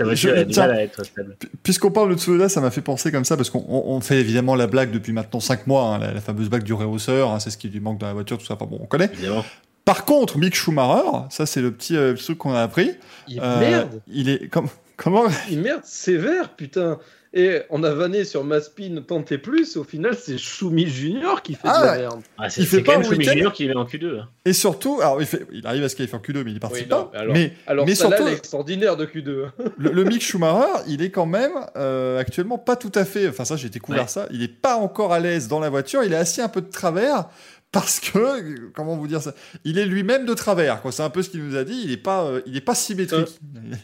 voiture 0.00 0.34
Je- 0.34 0.40
a 0.40 0.44
du 0.44 0.52
tiens. 0.52 0.66
mal 0.66 0.76
à 0.76 0.82
être 0.82 1.02
stable. 1.04 1.36
Puisqu'on 1.62 1.90
parle 1.90 2.10
de 2.14 2.18
Tsunoda, 2.18 2.48
ça 2.50 2.60
m'a 2.60 2.70
fait 2.70 2.82
penser 2.82 3.10
comme 3.10 3.24
ça, 3.24 3.36
parce 3.38 3.48
qu'on 3.48 3.64
on- 3.68 3.84
on 3.94 4.00
fait 4.02 4.20
évidemment 4.20 4.54
la 4.54 4.66
blague 4.66 4.90
depuis 4.90 5.12
maintenant 5.12 5.40
5 5.40 5.66
mois, 5.66 5.84
hein, 5.94 5.98
la, 5.98 6.12
la 6.12 6.20
fameuse 6.20 6.50
blague 6.50 6.62
du 6.64 6.74
réhausseur, 6.74 7.30
hein, 7.30 7.40
c'est 7.40 7.48
ce 7.50 7.56
qui 7.56 7.68
lui 7.68 7.80
manque 7.80 7.98
dans 7.98 8.06
la 8.08 8.12
voiture, 8.12 8.36
tout 8.36 8.44
ça, 8.44 8.54
enfin 8.54 8.66
bon, 8.66 8.78
on 8.82 8.86
connaît. 8.86 9.10
Évidemment. 9.14 9.44
Par 9.86 10.04
contre, 10.04 10.36
Mick 10.38 10.54
Schumacher, 10.54 11.08
ça 11.30 11.46
c'est 11.46 11.60
le 11.62 11.70
petit, 11.72 11.96
euh, 11.96 12.14
truc 12.14 12.36
qu'on 12.38 12.52
a 12.52 12.60
appris, 12.62 12.90
Il 13.28 13.40
euh, 13.42 13.60
merde, 13.60 14.00
il 14.08 14.28
est... 14.28 14.48
comme- 14.48 14.68
comment? 14.96 15.24
Il 15.50 15.60
merde 15.60 15.80
sévère, 15.84 16.50
putain. 16.54 16.98
Et 17.34 17.62
on 17.70 17.82
a 17.82 17.90
vanné 17.94 18.24
sur 18.24 18.44
Maspin 18.44 19.02
Tentez 19.06 19.38
Plus, 19.38 19.76
au 19.78 19.84
final 19.84 20.14
c'est 20.20 20.36
Schumi 20.36 20.86
Junior 20.86 21.40
qui 21.42 21.54
fait 21.54 21.60
Ah, 21.64 21.80
de 21.80 21.86
la 21.86 21.98
merde. 21.98 22.20
Ah, 22.36 22.50
c'est 22.50 22.60
Il 22.60 22.66
fait 22.66 22.82
pas 22.82 22.94
quand 22.96 23.06
un 23.06 23.10
même 23.10 23.22
Junior 23.22 23.52
qui 23.52 23.66
met 23.66 23.74
en 23.74 23.84
Q2. 23.86 24.20
hein. 24.20 24.28
Et 24.44 24.52
surtout, 24.52 25.00
alors 25.00 25.18
il, 25.20 25.26
fait, 25.26 25.46
il 25.50 25.66
arrive 25.66 25.82
à 25.82 25.88
se 25.88 25.96
qualifier 25.96 26.18
en 26.18 26.20
Q2, 26.20 26.42
mais 26.44 26.50
il 26.52 26.60
participe 26.60 26.88
Oui, 26.92 26.98
non, 26.98 27.04
pas. 27.06 27.18
alors- 27.20 27.32
mais 27.34 27.52
Alors 27.66 27.86
mais 27.86 27.94
ça 27.94 28.08
surtout, 28.08 28.28
est 28.28 28.34
extraordinaire 28.34 28.96
de 28.98 29.06
Q2. 29.06 29.46
le, 29.78 29.90
le 29.92 30.04
Mick 30.04 30.22
Schumacher, 30.22 30.82
il 30.88 31.00
est 31.02 31.10
quand 31.10 31.24
même 31.26 31.52
euh, 31.76 32.18
actuellement 32.18 32.58
pas 32.58 32.76
tout 32.76 32.92
à 32.94 33.04
fait. 33.06 33.26
Enfin, 33.28 33.46
ça, 33.46 33.56
j'ai 33.56 33.70
découvert 33.70 34.02
Ouais. 34.02 34.08
ça. 34.08 34.26
Il 34.30 34.42
est 34.42 34.48
pas 34.48 34.76
encore 34.76 35.12
à 35.14 35.20
l'aise 35.20 35.48
dans 35.48 35.60
la 35.60 35.70
voiture. 35.70 36.04
Il 36.04 36.12
est 36.12 36.16
assis 36.16 36.42
un 36.42 36.48
peu 36.48 36.60
de 36.60 36.70
travers 36.70 37.28
parce 37.72 37.98
que, 38.00 38.68
comment 38.74 38.96
vous 38.96 39.06
dire 39.08 39.20
ça 39.22 39.34
Il 39.64 39.78
est 39.78 39.86
lui-même 39.86 40.24
de 40.26 40.34
travers, 40.34 40.80
quoi. 40.82 40.92
C'est 40.92 41.02
un 41.02 41.10
peu 41.10 41.22
ce 41.22 41.30
qu'il 41.30 41.42
nous 41.44 41.56
a 41.56 41.64
dit. 41.64 41.80
Il 41.84 41.90
n'est 41.90 41.96
pas, 41.96 42.24
euh, 42.26 42.40
il 42.46 42.56
est 42.56 42.60
pas 42.60 42.74
symétrique. 42.74 43.40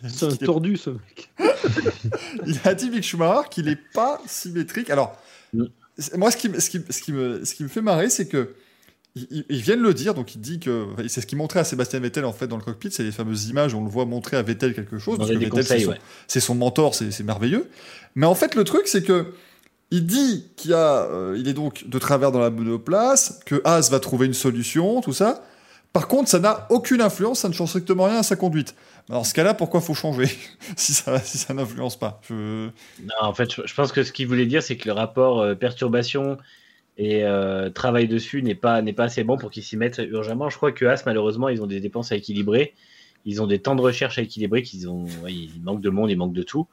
C'est 0.06 0.26
un 0.26 0.36
tordu, 0.36 0.76
ce 0.76 0.90
mec. 0.90 1.30
il 2.46 2.58
a 2.64 2.74
dit 2.74 2.90
Mick 2.90 3.02
Schumacher 3.02 3.48
qu'il 3.50 3.64
n'est 3.66 3.78
pas 3.94 4.20
symétrique. 4.26 4.90
Alors, 4.90 5.16
Mm. 5.54 5.64
c'est- 5.96 6.16
moi, 6.18 6.30
ce 6.30 6.36
qui, 6.36 6.48
me- 6.50 6.60
ce 6.60 6.68
qui, 6.70 6.80
ce 6.90 7.00
qui 7.00 7.12
me, 7.12 7.42
ce 7.44 7.54
qui 7.54 7.62
me 7.62 7.68
fait 7.68 7.80
marrer, 7.80 8.10
c'est 8.10 8.28
que 8.28 8.50
il, 9.16 9.26
il- 9.30 9.44
il 9.48 9.62
vient 9.62 9.76
de 9.78 9.82
le 9.82 9.94
dire, 9.94 10.12
donc 10.12 10.34
il 10.34 10.40
dit 10.42 10.60
que 10.60 10.88
c'est 11.08 11.22
ce 11.22 11.26
qu'il 11.26 11.38
montrait 11.38 11.60
à 11.60 11.64
Sébastien 11.64 11.98
Vettel 12.00 12.26
en 12.26 12.34
fait 12.34 12.46
dans 12.46 12.58
le 12.58 12.62
cockpit, 12.62 12.90
c'est 12.92 13.02
les 13.02 13.10
fameuses 13.12 13.48
images 13.48 13.72
où 13.72 13.78
on 13.78 13.84
le 13.84 13.90
voit 13.90 14.04
montrer 14.04 14.36
à 14.36 14.42
Vettel 14.42 14.74
quelque 14.74 14.98
chose. 14.98 15.16
Parce 15.16 15.30
que 15.30 15.36
Vettel, 15.36 15.64
c'est 15.64 15.80
son- 15.80 15.90
ouais. 15.92 15.98
c'est 16.26 16.40
son 16.40 16.54
mentor, 16.54 16.94
c'est 16.94 17.10
c'est 17.10 17.22
merveilleux. 17.24 17.68
Mais 18.14 18.26
en 18.26 18.34
fait, 18.34 18.54
le 18.54 18.64
truc, 18.64 18.82
c'est 18.86 19.02
que 19.02 19.32
il 19.90 20.06
dit 20.06 20.44
qu'il 20.56 20.72
euh, 20.74 21.34
est 21.34 21.52
donc 21.54 21.88
de 21.88 21.98
travers 21.98 22.30
dans 22.30 22.40
la 22.40 22.50
monoplace, 22.50 23.40
que 23.46 23.60
Haas 23.64 23.88
va 23.90 24.00
trouver 24.00 24.26
une 24.26 24.34
solution, 24.34 25.00
tout 25.00 25.12
ça. 25.12 25.42
Par 25.92 26.08
contre, 26.08 26.28
ça 26.28 26.38
n'a 26.38 26.66
aucune 26.70 27.00
influence, 27.00 27.40
ça 27.40 27.48
ne 27.48 27.54
change 27.54 27.70
strictement 27.70 28.04
rien 28.04 28.18
à 28.18 28.22
sa 28.22 28.36
conduite. 28.36 28.74
Dans 29.08 29.24
ce 29.24 29.32
cas-là, 29.32 29.54
pourquoi 29.54 29.80
faut 29.80 29.94
changer 29.94 30.26
si 30.76 30.92
ça, 30.92 31.12
n'influence 31.54 31.98
pas? 31.98 32.20
Non, 32.30 32.78
en 33.20 33.32
fait, 33.32 33.50
je, 33.64 33.74
pense 33.74 33.92
que 33.92 34.02
ce 34.02 34.12
qu'il 34.12 34.28
voulait 34.28 34.46
dire, 34.46 34.62
c'est 34.62 34.76
que 34.76 34.86
le 34.86 34.92
rapport 34.92 35.40
euh, 35.40 35.54
perturbation 35.54 36.36
et 36.98 37.24
euh, 37.24 37.70
travail 37.70 38.08
dessus 38.08 38.42
n'est 38.42 38.54
pas, 38.54 38.82
pas 38.82 39.04
assez 39.04 39.24
bon 39.24 39.38
pour 39.38 39.50
qu'ils 39.50 39.62
s'y 39.62 39.78
mettent 39.78 39.98
urgemment. 39.98 40.50
Je 40.50 40.56
crois 40.56 40.72
que 40.72 40.84
As, 40.84 41.06
malheureusement, 41.06 41.48
ils 41.48 41.62
ont 41.62 41.66
des 41.66 41.80
dépenses 41.80 42.12
à 42.12 42.16
équilibrer. 42.16 42.74
Ils 43.24 43.40
ont 43.40 43.46
des 43.46 43.60
temps 43.60 43.74
de 43.74 43.80
recherche 43.80 44.18
à 44.18 44.22
équilibrer, 44.22 44.62
qu'ils 44.62 44.88
ont, 44.88 45.06
il 45.28 45.62
de 45.62 45.90
monde, 45.90 46.10
il 46.10 46.18
manque 46.18 46.32
de 46.32 46.42
tout. 46.42 46.66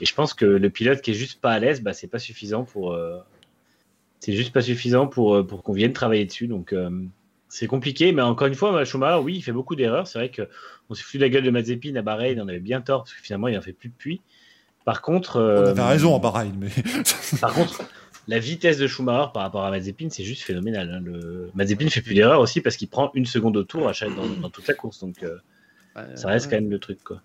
Et 0.00 0.06
je 0.06 0.14
pense 0.14 0.34
que 0.34 0.44
le 0.44 0.70
pilote 0.70 1.00
qui 1.00 1.10
est 1.10 1.14
juste 1.14 1.40
pas 1.40 1.52
à 1.52 1.58
l'aise, 1.58 1.80
bah, 1.82 1.92
c'est 1.92 2.06
pas 2.08 2.18
suffisant 2.18 2.64
pour. 2.64 2.92
euh, 2.92 3.18
c'est 4.20 4.32
juste 4.32 4.52
pas 4.52 4.62
suffisant 4.62 5.06
pour, 5.06 5.34
euh, 5.36 5.46
pour 5.46 5.62
qu'on 5.62 5.72
vienne 5.72 5.92
travailler 5.92 6.24
dessus. 6.24 6.48
Donc, 6.48 6.72
euh, 6.72 6.90
c'est 7.48 7.66
compliqué. 7.66 8.12
Mais 8.12 8.22
encore 8.22 8.46
une 8.48 8.54
fois, 8.54 8.84
Schumacher, 8.84 9.22
oui, 9.22 9.36
il 9.36 9.42
fait 9.42 9.52
beaucoup 9.52 9.76
d'erreurs. 9.76 10.06
C'est 10.08 10.18
vrai 10.18 10.30
qu'on 10.30 10.94
s'est 10.94 11.02
foutu 11.02 11.18
de 11.18 11.22
la 11.22 11.28
gueule 11.28 11.44
de 11.44 11.50
Mazepin 11.50 11.94
à 11.96 12.02
Bahreïn, 12.02 12.40
on 12.40 12.48
avait 12.48 12.58
bien 12.60 12.80
tort, 12.80 13.04
parce 13.04 13.14
que 13.14 13.22
finalement, 13.22 13.48
il 13.48 13.56
en 13.56 13.62
fait 13.62 13.72
plus 13.72 13.88
depuis. 13.90 14.20
Par 14.84 15.02
contre. 15.02 15.40
On 15.40 15.66
avait 15.70 15.82
raison 15.82 16.14
en 16.14 16.18
Bahreïn, 16.18 16.54
mais 16.58 16.70
par 17.40 17.52
contre, 17.52 17.82
la 18.26 18.38
vitesse 18.38 18.78
de 18.78 18.86
Schumacher 18.86 19.30
par 19.32 19.42
rapport 19.44 19.64
à 19.64 19.70
Mazepin, 19.70 20.08
c'est 20.10 20.24
juste 20.24 20.42
phénoménal. 20.42 20.90
hein. 20.90 21.00
Le... 21.04 21.50
Mazepin 21.54 21.88
fait 21.88 22.02
plus 22.02 22.14
d'erreurs 22.14 22.40
aussi 22.40 22.60
parce 22.60 22.76
qu'il 22.76 22.88
prend 22.88 23.10
une 23.14 23.26
seconde 23.26 23.56
au 23.56 23.64
tour 23.64 23.88
à 23.88 23.92
chaque... 23.92 24.14
dans, 24.16 24.26
dans 24.26 24.50
toute 24.50 24.66
la 24.66 24.74
course. 24.74 25.00
Donc, 25.00 25.22
euh, 25.22 25.36
ça 26.16 26.28
reste 26.28 26.50
quand 26.50 26.56
même 26.56 26.70
le 26.70 26.78
truc. 26.78 27.02
Quoi. 27.04 27.20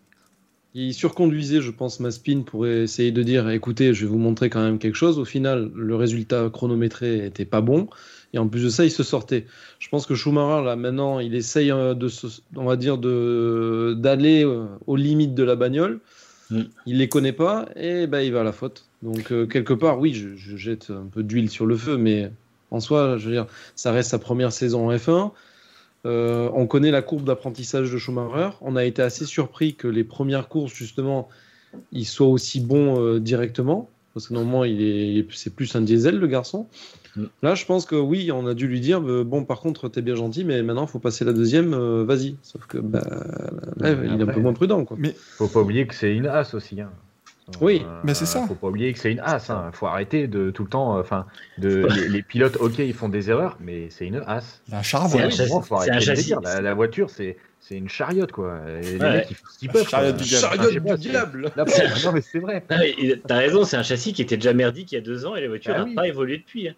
Il 0.76 0.94
surconduisait, 0.94 1.62
je 1.62 1.70
pense, 1.70 2.00
Maspin 2.00 2.42
pour 2.42 2.66
essayer 2.66 3.12
de 3.12 3.22
dire 3.22 3.48
écoutez, 3.50 3.94
je 3.94 4.06
vais 4.06 4.12
vous 4.12 4.18
montrer 4.18 4.50
quand 4.50 4.62
même 4.64 4.80
quelque 4.80 4.96
chose. 4.96 5.20
Au 5.20 5.26
final, 5.26 5.72
le 5.76 5.96
résultat 5.96 6.50
chronométré 6.52 7.26
était 7.26 7.46
pas 7.46 7.62
bon. 7.62 7.88
Et 8.34 8.40
en 8.40 8.48
plus 8.48 8.64
de 8.64 8.70
ça, 8.70 8.84
il 8.84 8.90
se 8.90 9.04
sortait. 9.04 9.46
Je 9.78 9.88
pense 9.90 10.08
que 10.08 10.16
Schumacher, 10.16 10.66
là, 10.66 10.76
maintenant, 10.76 11.20
il 11.20 11.36
essaye 11.36 11.70
euh, 11.70 11.94
de, 11.94 12.08
se- 12.08 12.42
on 12.56 12.66
va 12.66 12.76
dire, 12.76 12.98
de 12.98 13.96
d'aller 14.00 14.44
euh, 14.44 14.66
aux 14.88 14.96
limites 14.96 15.36
de 15.36 15.44
la 15.44 15.56
bagnole. 15.56 16.00
Mm. 16.50 16.62
Il 16.88 16.98
les 16.98 17.08
connaît 17.08 17.34
pas 17.34 17.68
et 17.76 18.08
ben, 18.08 18.22
il 18.22 18.32
va 18.34 18.42
à 18.42 18.44
la 18.44 18.52
faute. 18.52 18.86
Donc, 19.04 19.32
euh, 19.32 19.46
quelque 19.46 19.74
part, 19.74 20.00
oui, 20.00 20.16
je, 20.16 20.30
je 20.36 20.58
jette 20.58 20.90
un 20.90 21.06
peu 21.12 21.22
d'huile 21.22 21.52
sur 21.52 21.68
le 21.68 21.78
feu, 21.78 21.98
mais 21.98 22.32
en 22.72 22.80
soi, 22.80 23.18
je 23.20 23.28
veux 23.28 23.34
dire, 23.34 23.46
ça 23.76 23.92
reste 23.92 24.10
sa 24.10 24.18
première 24.18 24.52
saison 24.52 24.90
en 24.90 24.96
F1. 24.96 25.32
Euh, 26.06 26.50
on 26.54 26.68
connaît 26.68 26.92
la 26.92 27.02
courbe 27.02 27.24
d'apprentissage 27.24 27.92
de 27.92 27.98
Schumacher. 27.98 28.50
On 28.62 28.76
a 28.76 28.84
été 28.84 29.02
assez 29.02 29.26
surpris 29.26 29.76
que 29.76 29.88
les 29.88 30.04
premières 30.04 30.50
courses, 30.50 30.74
justement, 30.74 31.30
il 31.92 32.06
soit 32.06 32.28
aussi 32.28 32.60
bon 32.60 33.00
euh, 33.00 33.20
directement. 33.20 33.90
Parce 34.14 34.28
que 34.28 34.34
normalement, 34.34 34.64
il 34.64 34.82
est, 34.82 35.26
c'est 35.32 35.56
plus 35.56 35.76
un 35.76 35.82
diesel, 35.82 36.20
le 36.20 36.28
garçon. 36.28 36.68
Mm. 37.16 37.24
Là, 37.42 37.56
je 37.56 37.66
pense 37.66 37.86
que 37.86 37.96
oui, 37.96 38.32
on 38.32 38.46
a 38.46 38.54
dû 38.54 38.68
lui 38.68 38.80
dire 38.80 39.02
euh, 39.02 39.24
bon, 39.24 39.44
par 39.44 39.60
contre, 39.60 39.90
t'es 39.90 40.02
bien 40.02 40.16
gentil, 40.16 40.44
mais 40.44 40.62
maintenant, 40.62 40.86
il 40.86 40.90
faut 40.90 41.00
passer 41.00 41.26
la 41.26 41.34
deuxième, 41.34 41.74
euh, 41.74 42.04
vas-y. 42.04 42.36
Sauf 42.44 42.66
que 42.68 42.78
bah, 42.78 43.02
là, 43.78 43.92
il 43.92 44.22
est 44.22 44.24
un 44.24 44.28
peu 44.28 44.40
moins 44.40 44.54
prudent. 44.54 44.86
Quoi. 44.86 44.98
Faut 45.38 45.48
pas 45.48 45.62
oublier 45.62 45.88
que 45.88 45.96
c'est 45.96 46.14
une 46.14 46.28
as 46.28 46.54
aussi. 46.54 46.80
Hein. 46.80 46.92
Oui, 47.62 47.84
mais 48.04 48.14
c'est 48.14 48.26
ça. 48.26 48.46
Faut 48.48 48.56
pas 48.56 48.68
oublier 48.68 48.94
que 48.94 49.00
c'est 49.00 49.12
une 49.12 49.20
as. 49.20 49.50
Hein. 49.50 49.70
Faut 49.74 49.88
arrêter 49.88 50.28
de 50.28 50.50
tout 50.52 50.64
le 50.64 50.70
temps. 50.70 50.98
euh, 50.98 51.02
Enfin, 51.02 51.26
de 51.58 51.88
les, 51.96 52.08
les 52.10 52.22
pilotes, 52.24 52.56
ok, 52.60 52.80
ils 52.80 52.94
font 52.94 53.10
des 53.10 53.30
erreurs, 53.30 53.58
mais 53.60 53.90
c'est 53.90 54.06
une 54.08 54.24
as. 54.28 54.62
un 54.72 54.82
charbon. 54.82 55.10
C'est 55.30 55.52
un 55.52 55.96
un 55.96 56.00
châssis. 56.00 56.34
La, 56.42 56.62
la 56.62 56.74
voiture, 56.74 57.10
c'est 57.10 57.38
c'est 57.60 57.76
une 57.76 57.88
chariote 57.90 58.32
quoi. 58.32 58.60
Et 58.82 58.94
les 58.94 58.98
Ouais. 58.98 59.12
mecs, 59.18 59.28
ils 59.32 59.36
font 59.36 59.46
ce 59.52 59.60
qu'ils 59.60 59.70
peuvent. 59.70 59.88
Chariote 59.88 60.18
du 60.18 60.24
diable. 60.24 60.46
Enfin, 60.86 60.98
c'est- 61.02 61.12
Là, 61.12 61.26
pour- 61.66 62.04
non, 62.06 62.12
mais 62.14 62.22
c'est 62.22 62.40
vrai. 62.40 62.64
Ah, 62.70 62.78
T'as 63.28 63.38
raison, 63.38 63.64
c'est 63.66 63.78
un 63.78 63.84
châssis 63.84 64.14
qui 64.14 64.22
était 64.22 64.38
déjà 64.38 64.54
merdique 64.54 64.92
il 64.92 64.96
y 64.96 64.98
a 64.98 65.02
deux 65.02 65.26
ans 65.26 65.36
et 65.36 65.42
la 65.42 65.48
voiture 65.50 65.74
Ah 65.76 65.80
n'a 65.80 65.84
oui. 65.86 65.96
pas 65.96 66.08
évolué 66.08 66.38
depuis. 66.38 66.70
hein. 66.70 66.74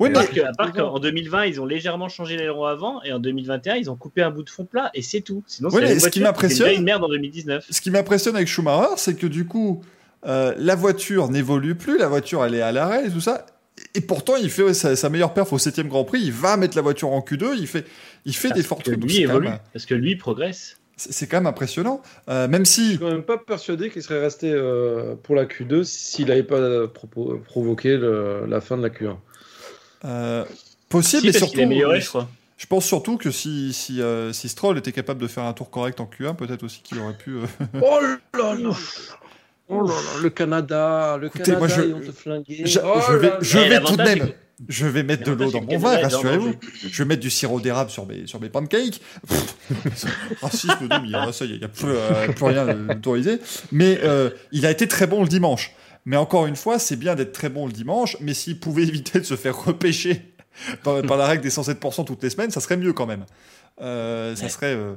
Oui, 0.00 0.10
Parce 0.12 0.28
que, 0.28 0.40
à 0.40 0.52
part 0.52 0.72
qu'en 0.72 0.98
2020, 1.00 1.46
ils 1.46 1.60
ont 1.60 1.66
légèrement 1.66 2.08
changé 2.08 2.36
l'aileron 2.36 2.64
avant 2.66 3.02
et 3.02 3.12
en 3.12 3.18
2021, 3.18 3.74
ils 3.76 3.90
ont 3.90 3.96
coupé 3.96 4.22
un 4.22 4.30
bout 4.30 4.44
de 4.44 4.50
fond 4.50 4.64
plat 4.64 4.90
et 4.94 5.02
c'est 5.02 5.20
tout. 5.22 5.42
Sinon, 5.46 5.70
Oui, 5.72 5.82
c'est 5.86 5.98
ce 5.98 6.08
qui 6.08 6.20
m'impressionne- 6.20 6.72
une 6.72 6.84
merde 6.84 7.02
en 7.02 7.08
2019. 7.08 7.64
ce 7.68 7.80
qui 7.80 7.90
m'impressionne 7.90 8.36
avec 8.36 8.46
Schumacher, 8.46 8.94
c'est 8.96 9.16
que 9.16 9.26
du 9.26 9.44
coup, 9.44 9.82
euh, 10.26 10.54
la 10.56 10.74
voiture 10.74 11.28
n'évolue 11.30 11.74
plus, 11.74 11.98
la 11.98 12.08
voiture 12.08 12.44
elle 12.44 12.54
est 12.54 12.62
à 12.62 12.72
l'arrêt 12.72 13.06
et 13.06 13.10
tout 13.10 13.20
ça. 13.20 13.46
Et 13.94 14.00
pourtant, 14.00 14.34
il 14.36 14.50
fait 14.50 14.74
sa, 14.74 14.96
sa 14.96 15.08
meilleure 15.08 15.32
perf 15.34 15.52
au 15.52 15.58
7 15.58 15.80
Grand 15.86 16.04
Prix. 16.04 16.20
Il 16.20 16.32
va 16.32 16.56
mettre 16.56 16.74
la 16.76 16.82
voiture 16.82 17.10
en 17.12 17.20
Q2. 17.20 17.54
Il 17.58 17.68
fait, 17.68 17.84
il 18.24 18.34
fait 18.34 18.50
des 18.50 18.64
forts 18.64 18.82
trucs. 18.82 19.02
lui 19.02 19.18
évolue, 19.20 19.48
même- 19.48 19.58
parce 19.72 19.86
que 19.86 19.94
lui 19.94 20.16
progresse. 20.16 20.76
C'est 20.96 21.28
quand 21.28 21.36
même 21.36 21.46
impressionnant. 21.46 22.02
Euh, 22.28 22.48
même 22.48 22.66
Je 22.66 22.70
si, 22.72 22.88
suis 22.88 22.98
quand 22.98 23.06
même 23.12 23.22
pas 23.22 23.38
persuadé 23.38 23.88
qu'il 23.90 24.02
serait 24.02 24.20
resté 24.20 24.50
euh, 24.52 25.14
pour 25.22 25.36
la 25.36 25.44
Q2 25.44 25.84
s'il 25.84 26.26
n'avait 26.26 26.42
pas 26.42 26.58
propo- 26.86 27.40
provoqué 27.40 27.96
le- 27.96 28.46
la 28.48 28.60
fin 28.60 28.76
de 28.76 28.82
la 28.82 28.88
Q1. 28.88 29.16
euh, 30.04 30.44
possible, 30.88 31.20
Si, 31.20 31.26
mais 31.26 31.32
parce 31.32 31.38
surtout, 31.38 31.50
qu'il 31.52 31.60
est 31.60 31.64
amélioré, 31.66 32.00
je 32.00 32.08
crois. 32.08 32.28
je 32.56 32.66
pense 32.66 32.84
surtout 32.84 33.16
que 33.16 33.30
si, 33.30 33.72
si, 33.72 34.02
euh, 34.02 34.32
si 34.32 34.48
Stroll 34.48 34.76
était 34.78 34.90
capable 34.92 35.20
de 35.22 35.28
faire 35.28 35.44
un 35.44 35.52
tour 35.52 35.70
correct 35.70 36.00
en 36.00 36.06
Q1, 36.06 36.34
peut-être 36.34 36.64
aussi 36.64 36.80
qu'il 36.82 36.98
aurait 36.98 37.16
pu. 37.16 37.36
euh, 37.36 37.46
Oh 37.80 38.00
là 38.36 38.54
là 38.56 38.70
Oh 39.68 39.82
là 39.82 39.92
là, 39.94 40.22
le 40.22 40.30
Canada, 40.30 41.16
le 41.20 41.26
Écoutez, 41.26 41.44
Canada, 41.52 41.58
moi, 41.58 41.68
je- 41.68 41.82
ils 41.82 41.92
vont 41.94 42.00
te 42.00 42.12
flinguer. 42.12 42.62
je, 42.66 42.78
Oh 42.82 43.00
je 43.08 43.12
vais, 43.16 43.32
je 43.40 43.58
là. 43.58 43.64
Eh, 43.66 43.68
vais 43.68 43.80
tout 43.80 43.96
de 43.96 44.02
même. 44.02 44.28
Je 44.68 44.86
vais 44.86 45.02
mettre 45.04 45.22
de 45.24 45.32
l'eau 45.32 45.50
dans 45.52 45.62
mon 45.62 45.78
vin, 45.78 45.92
est 45.98 46.02
rassurez-vous. 46.02 46.54
Je 46.90 47.02
vais 47.02 47.08
mettre 47.08 47.20
du 47.22 47.30
sirop 47.30 47.60
d'érable 47.60 47.90
sur 47.90 48.06
mes, 48.06 48.26
sur 48.26 48.40
mes 48.40 48.48
pancakes. 48.48 49.00
Racisme, 50.40 50.86
non, 50.90 51.00
mais 51.02 51.08
ah, 51.14 51.32
ça, 51.32 51.44
il 51.44 51.58
n'y 51.58 51.64
a, 51.64 51.68
plus, 51.68 51.86
euh, 51.88 52.28
plus 52.32 52.44
rien 52.44 52.74
d'autorisé. 52.74 53.38
Mais 53.72 54.00
euh, 54.02 54.30
il 54.52 54.66
a 54.66 54.70
été 54.70 54.88
très 54.88 55.06
bon 55.06 55.22
le 55.22 55.28
dimanche. 55.28 55.74
Mais 56.06 56.16
encore 56.16 56.46
une 56.46 56.56
fois, 56.56 56.78
c'est 56.78 56.96
bien 56.96 57.14
d'être 57.14 57.32
très 57.32 57.50
bon 57.50 57.66
le 57.66 57.72
dimanche, 57.72 58.16
mais 58.20 58.34
s'il 58.34 58.58
pouvait 58.58 58.82
éviter 58.88 59.20
de 59.20 59.24
se 59.24 59.36
faire 59.36 59.56
repêcher 59.64 60.22
par, 60.82 61.02
par 61.02 61.16
la 61.18 61.26
règle 61.26 61.42
des 61.42 61.50
107% 61.50 62.04
toutes 62.04 62.22
les 62.22 62.30
semaines, 62.30 62.50
ça 62.50 62.60
serait 62.60 62.76
mieux 62.76 62.92
quand 62.92 63.06
même. 63.06 63.26
Euh, 63.80 64.34
ça, 64.34 64.44
Ouais. 64.44 64.48
serait, 64.48 64.74
euh, 64.74 64.94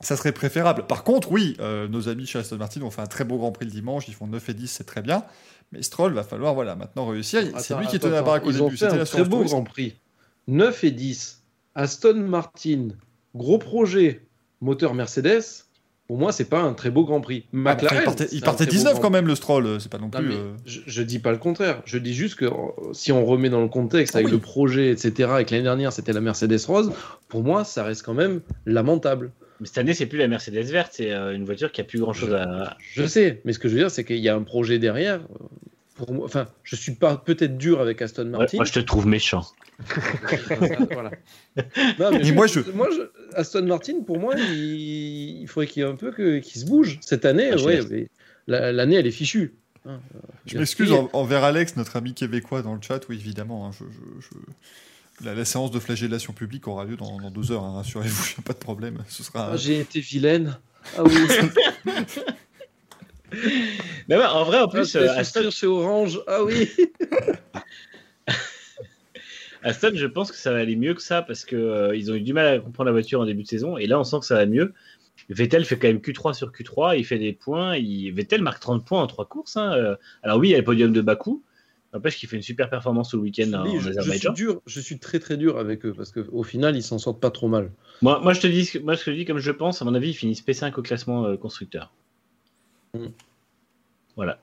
ça 0.00 0.16
serait 0.16 0.32
préférable. 0.32 0.86
Par 0.86 1.04
contre, 1.04 1.30
oui, 1.32 1.56
euh, 1.60 1.88
nos 1.88 2.08
amis 2.08 2.26
chez 2.26 2.38
Aston 2.38 2.56
Martin 2.56 2.82
ont 2.82 2.90
fait 2.90 3.02
un 3.02 3.06
très 3.06 3.24
beau 3.24 3.38
Grand 3.38 3.52
Prix 3.52 3.64
le 3.66 3.70
dimanche, 3.72 4.08
ils 4.08 4.14
font 4.14 4.26
9 4.26 4.48
et 4.50 4.54
10, 4.54 4.68
c'est 4.68 4.84
très 4.84 5.02
bien. 5.02 5.24
Mais 5.72 5.82
Stroll 5.82 6.12
va 6.12 6.22
falloir 6.22 6.54
voilà, 6.54 6.76
maintenant 6.76 7.06
réussir. 7.06 7.42
C'est 7.58 7.76
lui 7.78 7.86
qui 7.86 7.98
tenait 7.98 8.12
la 8.14 8.22
baraque 8.22 8.46
au 8.46 8.50
Ils 8.50 8.62
ont 8.62 8.66
début. 8.66 8.76
fait 8.76 8.90
C'était 8.90 9.00
un 9.00 9.04
très 9.04 9.24
beau. 9.24 9.42
Grand 9.44 9.64
Prix. 9.64 9.94
9 10.48 10.84
et 10.84 10.90
10. 10.92 11.42
Aston 11.74 12.14
Martin, 12.14 12.88
gros 13.34 13.58
projet, 13.58 14.26
moteur 14.60 14.94
Mercedes. 14.94 15.42
Pour 16.06 16.18
moi, 16.18 16.30
c'est 16.30 16.44
pas 16.44 16.60
un 16.60 16.72
très 16.72 16.90
beau 16.90 17.04
Grand 17.04 17.20
Prix. 17.20 17.46
Ah, 17.46 17.56
McLaren, 17.56 17.98
il 18.00 18.04
partait, 18.04 18.28
il 18.30 18.40
partait 18.42 18.64
beau 18.66 18.70
19 18.70 18.92
Grand 18.92 19.02
quand 19.02 19.10
même 19.10 19.26
le 19.26 19.34
Stroll, 19.34 19.66
euh, 19.66 19.78
c'est 19.80 19.90
pas 19.90 19.98
non 19.98 20.08
plus. 20.08 20.30
euh, 20.34 20.52
je, 20.64 20.80
je 20.86 21.02
dis 21.02 21.18
pas 21.18 21.32
le 21.32 21.38
contraire. 21.38 21.82
Je 21.84 21.98
dis 21.98 22.14
juste 22.14 22.36
que 22.36 22.46
si 22.92 23.10
on 23.10 23.26
remet 23.26 23.50
dans 23.50 23.60
le 23.60 23.66
contexte 23.68 24.14
Ah 24.14 24.18
avec 24.18 24.26
oui. 24.28 24.32
le 24.32 24.38
projet, 24.38 24.90
etc., 24.92 25.10
et 25.40 25.44
que 25.44 25.50
l'année 25.50 25.64
dernière 25.64 25.92
c'était 25.92 26.12
la 26.12 26.20
Mercedes 26.20 26.64
rose, 26.68 26.92
pour 27.28 27.42
moi 27.42 27.64
ça 27.64 27.82
reste 27.82 28.04
quand 28.04 28.14
même 28.14 28.40
lamentable. 28.66 29.32
Mais 29.60 29.66
cette 29.66 29.78
année, 29.78 29.94
c'est 29.94 30.06
plus 30.06 30.18
la 30.18 30.28
Mercedes 30.28 30.64
verte, 30.70 30.92
c'est 30.94 31.12
euh, 31.12 31.34
une 31.34 31.44
voiture 31.44 31.72
qui 31.72 31.80
a 31.80 31.84
plus 31.84 31.98
grand 31.98 32.12
chose 32.12 32.34
à. 32.34 32.76
Je 32.94 33.06
sais, 33.06 33.40
mais 33.44 33.52
ce 33.52 33.58
que 33.58 33.68
je 33.68 33.74
veux 33.74 33.80
dire, 33.80 33.90
c'est 33.90 34.04
qu'il 34.04 34.18
y 34.18 34.28
a 34.28 34.34
un 34.34 34.42
projet 34.42 34.78
derrière. 34.78 35.20
Pour 35.94 36.12
moi, 36.12 36.26
enfin, 36.26 36.46
je 36.62 36.76
suis 36.76 36.92
pas 36.92 37.16
peut-être 37.16 37.56
dur 37.56 37.80
avec 37.80 38.02
Aston 38.02 38.24
Ouais, 38.24 38.38
Martin. 38.38 38.56
moi, 38.58 38.66
je 38.66 38.72
te 38.74 38.80
trouve 38.80 39.06
méchant. 39.06 39.46
Voilà. 40.90 41.10
Non, 41.98 42.10
mais 42.12 42.26
Et 42.28 42.32
moi, 42.32 42.46
je- 42.46 42.60
moi, 42.74 42.88
je- 42.90 43.08
Aston 43.34 43.64
Martin, 43.64 44.02
pour 44.06 44.18
moi, 44.18 44.34
il, 44.36 45.40
il 45.42 45.48
faudrait 45.48 45.66
qu'il 45.66 45.82
y 45.82 45.86
ait 45.86 45.88
un 45.88 45.96
peu 45.96 46.10
que- 46.12 46.38
qu'il 46.40 46.60
se 46.60 46.66
bouge. 46.66 46.98
Cette 47.00 47.24
année, 47.24 47.50
Ah, 47.52 47.62
ouais, 47.62 47.80
mais 47.90 48.08
l'année, 48.46 48.96
elle 48.96 49.06
est 49.06 49.10
fichue. 49.10 49.54
Hein, 49.88 50.00
Je 50.46 50.58
m'excuse 50.58 50.92
en- 50.92 51.08
envers 51.12 51.44
Alex, 51.44 51.76
notre 51.76 51.96
ami 51.96 52.12
québécois 52.12 52.60
dans 52.62 52.74
le 52.74 52.82
chat, 52.82 53.00
oui 53.08 53.16
évidemment. 53.16 53.66
hein, 53.66 53.70
je, 53.72 53.84
je- 53.84 54.20
je- 54.26 54.52
La, 55.24 55.34
la 55.34 55.44
séance 55.44 55.70
de 55.70 55.78
flagellation 55.80 56.32
publique 56.32 56.68
aura 56.68 56.84
lieu 56.84 56.96
dans, 56.96 57.18
dans 57.18 57.30
deux 57.30 57.50
heures, 57.52 57.62
hein, 57.64 57.72
rassurez-vous, 57.76 58.34
a 58.38 58.42
pas 58.42 58.52
de 58.52 58.58
problème. 58.58 58.98
Ce 59.08 59.22
sera. 59.22 59.50
Ah, 59.52 59.56
J'ai 59.56 59.80
été 59.80 60.00
vilaine. 60.00 60.58
Ah 60.96 61.02
oui. 61.04 61.14
Mais 64.08 64.16
ouais, 64.16 64.24
en 64.24 64.44
vrai, 64.44 64.60
en 64.60 64.64
Ah, 64.66 64.68
plus, 64.68 64.92
je 64.92 64.98
euh, 64.98 65.16
Aston, 65.16 65.50
chez 65.50 65.66
Orange. 65.66 66.20
Ah 66.26 66.44
oui. 66.44 66.70
Aston, 69.62 69.92
je 69.94 70.06
pense 70.06 70.30
que 70.30 70.36
ça 70.36 70.52
va 70.52 70.58
aller 70.58 70.76
mieux 70.76 70.94
que 70.94 71.02
ça 71.02 71.22
parce 71.22 71.44
que 71.44 71.56
euh, 71.56 71.96
ils 71.96 72.12
ont 72.12 72.14
eu 72.14 72.20
du 72.20 72.32
mal 72.32 72.46
à 72.46 72.58
comprendre 72.60 72.86
la 72.86 72.92
voiture 72.92 73.20
en 73.20 73.24
début 73.26 73.42
de 73.42 73.48
saison 73.48 73.76
et 73.76 73.86
là, 73.86 73.98
on 73.98 74.04
sent 74.04 74.20
que 74.20 74.26
ça 74.26 74.36
va 74.36 74.46
mieux. 74.46 74.74
Vettel 75.28 75.64
fait 75.64 75.76
quand 75.76 75.88
même 75.88 75.98
Q3 75.98 76.34
sur 76.34 76.52
Q3, 76.52 76.96
il 76.96 77.04
fait 77.04 77.18
des 77.18 77.32
points. 77.32 77.74
Il... 77.76 78.12
Vettel 78.12 78.42
marque 78.42 78.60
30 78.60 78.84
points 78.86 79.02
en 79.02 79.08
trois 79.08 79.24
courses. 79.26 79.56
hein, 79.56 79.72
euh. 79.74 79.96
Alors 80.22 80.38
oui, 80.38 80.48
il 80.48 80.52
y 80.52 80.54
a 80.54 80.58
le 80.58 80.64
podium 80.64 80.92
de 80.92 81.00
Bakou. 81.00 81.42
N'empêche 81.96 82.18
qu'il 82.18 82.28
fait 82.28 82.36
une 82.36 82.42
super 82.42 82.68
performance 82.68 83.14
au 83.14 83.18
week-end 83.20 83.50
en, 83.54 83.80
je, 83.80 83.90
je 83.90 84.10
suis 84.10 84.30
dur, 84.34 84.60
je 84.66 84.80
suis 84.80 84.98
très 84.98 85.18
très 85.18 85.38
dur 85.38 85.56
avec 85.56 85.86
eux 85.86 85.94
parce 85.96 86.12
qu'au 86.12 86.42
final, 86.42 86.76
ils 86.76 86.82
s'en 86.82 86.98
sortent 86.98 87.22
pas 87.22 87.30
trop 87.30 87.48
mal. 87.48 87.70
Moi, 88.02 88.20
moi, 88.22 88.34
je 88.34 88.40
te 88.42 88.46
dis, 88.46 88.70
moi, 88.84 88.92
je 88.96 89.02
te 89.02 89.10
dis 89.10 89.24
comme 89.24 89.38
je 89.38 89.50
pense, 89.50 89.80
à 89.80 89.86
mon 89.86 89.94
avis, 89.94 90.10
ils 90.10 90.14
finissent 90.14 90.44
P5 90.46 90.74
au 90.76 90.82
classement 90.82 91.24
euh, 91.24 91.38
constructeur. 91.38 91.90
Mm. 92.92 93.06
Voilà. 94.14 94.38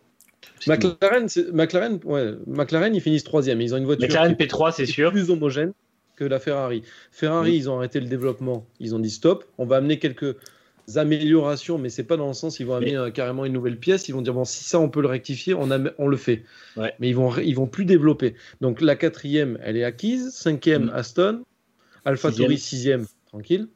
McLaren, 0.65 1.27
McLaren, 1.53 1.99
ouais, 2.05 2.33
McLaren, 2.47 2.95
ils 2.95 3.01
finissent 3.01 3.23
troisième. 3.23 3.61
Ils 3.61 3.75
ont 3.75 3.77
une 3.77 3.85
voiture 3.85 4.07
McLaren 4.07 4.35
qui 4.35 4.41
est 4.41 4.47
P3, 4.47 4.73
c'est 4.75 4.87
sûr. 4.87 5.11
plus 5.11 5.29
homogène 5.29 5.73
que 6.15 6.23
la 6.23 6.39
Ferrari. 6.39 6.81
Ferrari, 7.11 7.51
Oui. 7.51 7.57
ils 7.57 7.69
ont 7.69 7.77
arrêté 7.77 7.99
le 7.99 8.07
développement. 8.07 8.65
Ils 8.79 8.95
ont 8.95 8.99
dit 8.99 9.11
stop. 9.11 9.45
On 9.59 9.65
va 9.65 9.77
amener 9.77 9.99
quelques 9.99 10.35
améliorations, 10.95 11.77
mais 11.77 11.89
c'est 11.89 12.03
pas 12.03 12.17
dans 12.17 12.27
le 12.27 12.33
sens 12.33 12.59
ils 12.59 12.65
vont 12.65 12.75
amener 12.75 12.95
euh, 12.97 13.09
carrément 13.11 13.45
une 13.45 13.53
nouvelle 13.53 13.77
pièce. 13.77 14.07
Ils 14.09 14.13
vont 14.13 14.21
dire 14.21 14.33
bon, 14.33 14.45
si 14.45 14.63
ça 14.63 14.79
on 14.79 14.89
peut 14.89 15.01
le 15.01 15.07
rectifier, 15.07 15.53
on, 15.53 15.71
am- 15.71 15.91
on 15.97 16.07
le 16.07 16.17
fait. 16.17 16.43
Ouais. 16.77 16.93
Mais 16.99 17.09
ils 17.09 17.15
vont 17.15 17.35
ils 17.37 17.55
vont 17.55 17.67
plus 17.67 17.85
développer. 17.85 18.35
Donc 18.61 18.81
la 18.81 18.95
quatrième, 18.95 19.57
elle 19.63 19.77
est 19.77 19.83
acquise. 19.83 20.31
Cinquième, 20.33 20.85
Mm. 20.85 20.91
Aston. 20.93 21.43
AlphaTauri 22.05 22.57
sixième, 22.57 23.05
tranquille. 23.27 23.67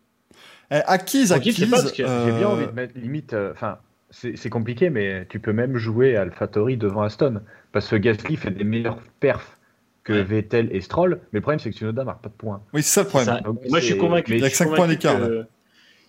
Eh, 0.69 0.75
acquise, 0.85 1.29
Tranquille, 1.29 1.51
acquise. 1.53 1.69
pas 1.69 1.77
parce 1.77 1.91
que 1.91 1.97
J'ai 2.03 2.09
euh, 2.09 2.37
bien 2.37 2.47
envie 2.49 2.65
de 2.67 2.71
mettre 2.71 2.97
limite. 2.99 3.33
euh, 3.33 3.51
Enfin, 3.53 3.77
c'est 4.09 4.35
c'est 4.35 4.49
compliqué, 4.49 4.89
mais 4.89 5.25
tu 5.29 5.39
peux 5.39 5.53
même 5.53 5.77
jouer 5.77 6.17
AlphaTauri 6.17 6.75
devant 6.77 7.03
Aston. 7.03 7.39
Parce 7.71 7.87
que 7.87 7.95
Gasly 7.95 8.35
fait 8.35 8.51
des 8.51 8.63
meilleurs 8.65 8.99
perfs 9.21 9.57
que. 10.03 10.11
Vettel 10.13 10.67
et 10.73 10.81
Stroll. 10.81 11.19
Mais 11.31 11.37
le 11.39 11.41
problème, 11.41 11.59
c'est 11.59 11.69
que 11.69 11.75
Tsunoda 11.75 12.03
marque 12.03 12.21
pas 12.21 12.29
de 12.29 12.33
points. 12.33 12.61
Oui, 12.73 12.81
c'est 12.83 12.89
ça 12.95 13.03
le 13.03 13.07
problème. 13.07 13.35
Ça- 13.35 13.41
Donc, 13.41 13.61
Moi, 13.69 13.79
je 13.79 13.85
suis 13.85 13.97
convaincu. 13.97 14.31
mais 14.31 14.37
Il 14.37 14.41
y 14.41 14.43
a 14.43 14.47
je 14.47 14.51
que 14.51 14.55
suis 14.55 14.63
cinq 14.65 14.69
points 14.69 14.77
convaincu 14.87 14.95
d'écart, 14.95 15.19
que- 15.19 15.45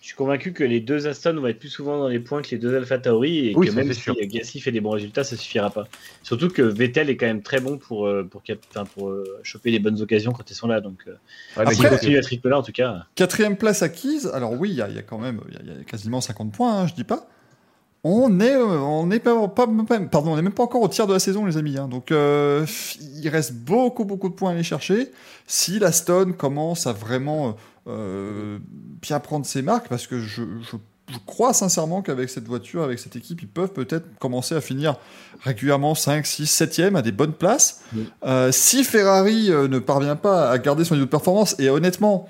Je 0.01 0.07
suis 0.07 0.15
convaincu 0.15 0.53
que 0.53 0.63
les 0.63 0.79
deux 0.79 1.07
Aston 1.07 1.35
vont 1.35 1.47
être 1.47 1.59
plus 1.59 1.67
souvent 1.69 1.97
dans 1.99 2.07
les 2.07 2.19
points 2.19 2.41
que 2.41 2.51
les 2.51 2.57
deux 2.57 2.73
Alpha 2.75 2.97
Tauri 2.99 3.49
et 3.49 3.55
Oui, 3.55 3.67
que 3.67 3.73
même 3.73 3.91
si 3.93 3.99
sûr. 3.99 4.15
Gasly 4.17 4.61
fait 4.61 4.71
des 4.71 4.79
bons 4.79 4.91
résultats, 4.91 5.25
ça 5.25 5.35
suffira 5.35 5.69
pas. 5.69 5.87
Surtout 6.23 6.47
que 6.47 6.61
Vettel 6.61 7.09
est 7.09 7.17
quand 7.17 7.25
même 7.25 7.41
très 7.41 7.59
bon 7.59 7.77
pour, 7.77 8.07
euh, 8.07 8.23
pour, 8.23 8.41
pour 8.95 9.09
euh, 9.09 9.25
choper 9.43 9.71
les 9.71 9.79
bonnes 9.79 10.01
occasions 10.01 10.31
quand 10.31 10.49
ils 10.49 10.53
sont 10.55 10.67
là. 10.67 10.79
Donc, 10.79 10.99
euh, 11.07 11.11
Ouais, 11.57 11.63
Après- 11.63 11.75
Gasly- 11.75 11.89
continue 11.89 12.17
à 12.17 12.21
rythme-là, 12.21 12.59
en 12.59 12.63
tout 12.63 12.71
cas. 12.71 13.05
Quatrième 13.15 13.57
place 13.57 13.81
acquise. 13.83 14.27
Alors 14.33 14.53
oui, 14.53 14.69
il 14.69 14.75
y, 14.77 14.81
a- 14.81 14.87
il 14.87 14.95
y 14.95 14.99
a 14.99 15.01
quand 15.03 15.17
même 15.19 15.41
il 15.49 15.53
y 15.55 15.57
a- 15.57 15.61
il 15.63 15.77
y 15.79 15.81
a 15.81 15.83
quasiment 15.83 16.21
50 16.21 16.53
points, 16.53 16.79
hein, 16.83 16.87
je 16.87 16.93
dis 16.93 17.03
pas. 17.03 17.27
On 18.05 18.39
est, 18.39 18.55
euh, 18.55 18.79
on 18.79 19.11
est 19.11 19.19
pas, 19.19 19.45
pas- 19.49 19.67
pardon, 20.09 20.31
on 20.31 20.37
est 20.37 20.41
même 20.41 20.53
pas 20.53 20.63
encore 20.63 20.81
au 20.81 20.87
tiers 20.87 21.05
de 21.07 21.11
la 21.11 21.19
saison, 21.19 21.45
les 21.45 21.57
amis. 21.57 21.77
hein. 21.77 21.89
Donc 21.89 22.13
euh, 22.13 22.65
il 23.21 23.27
reste 23.27 23.53
beaucoup, 23.53 24.05
beaucoup 24.05 24.29
de 24.29 24.33
points 24.35 24.51
à 24.51 24.53
aller 24.53 24.63
chercher. 24.63 25.11
Si 25.47 25.79
la 25.79 25.91
Stone 25.91 26.33
commence 26.33 26.87
à 26.87 26.93
vraiment 26.93 27.49
euh, 27.49 27.51
bien 29.01 29.19
prendre 29.19 29.45
ses 29.45 29.61
marques, 29.61 29.87
parce 29.89 30.07
que 30.07 30.19
je, 30.19 30.43
je- 30.61 30.77
je 31.11 31.17
crois 31.25 31.53
sincèrement 31.53 32.03
qu'avec 32.03 32.29
cette 32.29 32.47
voiture, 32.47 32.83
avec 32.83 32.99
cette 32.99 33.15
équipe, 33.15 33.41
ils 33.41 33.47
peuvent 33.47 33.73
peut-être 33.73 34.05
commencer 34.19 34.53
à 34.53 34.61
finir 34.61 34.95
régulièrement 35.41 35.95
5, 35.95 36.23
6, 36.23 36.45
7e 36.45 36.95
à 36.95 37.01
des 37.01 37.11
bonnes 37.11 37.33
places. 37.33 37.81
Oui. 37.95 38.07
Euh, 38.25 38.51
si 38.51 38.83
Ferrari 38.83 39.51
euh, 39.51 39.67
ne 39.67 39.79
parvient 39.79 40.15
pas 40.15 40.51
à 40.51 40.57
garder 40.59 40.83
son 40.83 40.93
niveau 40.93 41.05
de 41.05 41.09
performance, 41.09 41.55
et 41.57 41.69
honnêtement, 41.69 42.29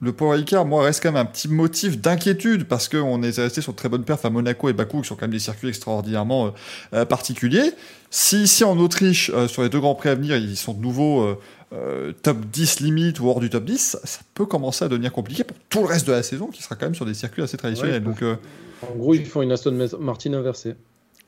le 0.00 0.12
Power 0.12 0.36
Ricard, 0.38 0.64
moi, 0.64 0.82
reste 0.82 1.00
quand 1.02 1.12
même 1.12 1.20
un 1.22 1.24
petit 1.26 1.46
motif 1.48 2.00
d'inquiétude 2.00 2.64
parce 2.64 2.88
qu'on 2.88 3.22
est 3.22 3.36
resté 3.38 3.60
sur 3.60 3.72
de 3.72 3.76
très 3.78 3.88
bonnes 3.88 4.04
perfs 4.04 4.24
à 4.24 4.30
Monaco 4.30 4.68
et 4.68 4.72
Bakou, 4.72 5.02
qui 5.02 5.08
sont 5.08 5.14
quand 5.14 5.22
même 5.22 5.30
des 5.32 5.38
circuits 5.38 5.68
extraordinairement 5.68 6.46
euh, 6.46 6.50
euh, 6.94 7.04
particuliers. 7.04 7.72
Si 8.10 8.42
ici 8.42 8.64
en 8.64 8.78
Autriche, 8.78 9.30
euh, 9.32 9.46
sur 9.46 9.62
les 9.62 9.68
deux 9.68 9.78
grands 9.80 9.94
prix 9.94 10.08
à 10.08 10.14
venir, 10.16 10.36
ils 10.36 10.56
sont 10.56 10.72
de 10.74 10.80
nouveau 10.80 11.38
euh, 11.72 12.12
top 12.22 12.38
10 12.46 12.80
limite 12.80 13.20
ou 13.20 13.28
hors 13.28 13.40
du 13.40 13.50
top 13.50 13.64
10, 13.64 13.78
ça, 13.78 13.98
ça 14.04 14.20
peut 14.34 14.46
commencer 14.46 14.84
à 14.84 14.88
devenir 14.88 15.12
compliqué 15.12 15.44
pour 15.44 15.56
tout 15.68 15.80
le 15.80 15.86
reste 15.86 16.06
de 16.06 16.12
la 16.12 16.22
saison, 16.22 16.46
qui 16.46 16.62
sera 16.62 16.76
quand 16.76 16.86
même 16.86 16.94
sur 16.94 17.06
des 17.06 17.14
circuits 17.14 17.42
assez 17.42 17.56
traditionnels. 17.56 17.94
Ouais, 17.94 18.00
Donc, 18.00 18.22
euh, 18.22 18.36
En 18.82 18.94
gros, 18.94 19.14
ils 19.14 19.26
font 19.26 19.42
une 19.42 19.52
Aston 19.52 19.88
Martin 20.00 20.32
inversée. 20.34 20.76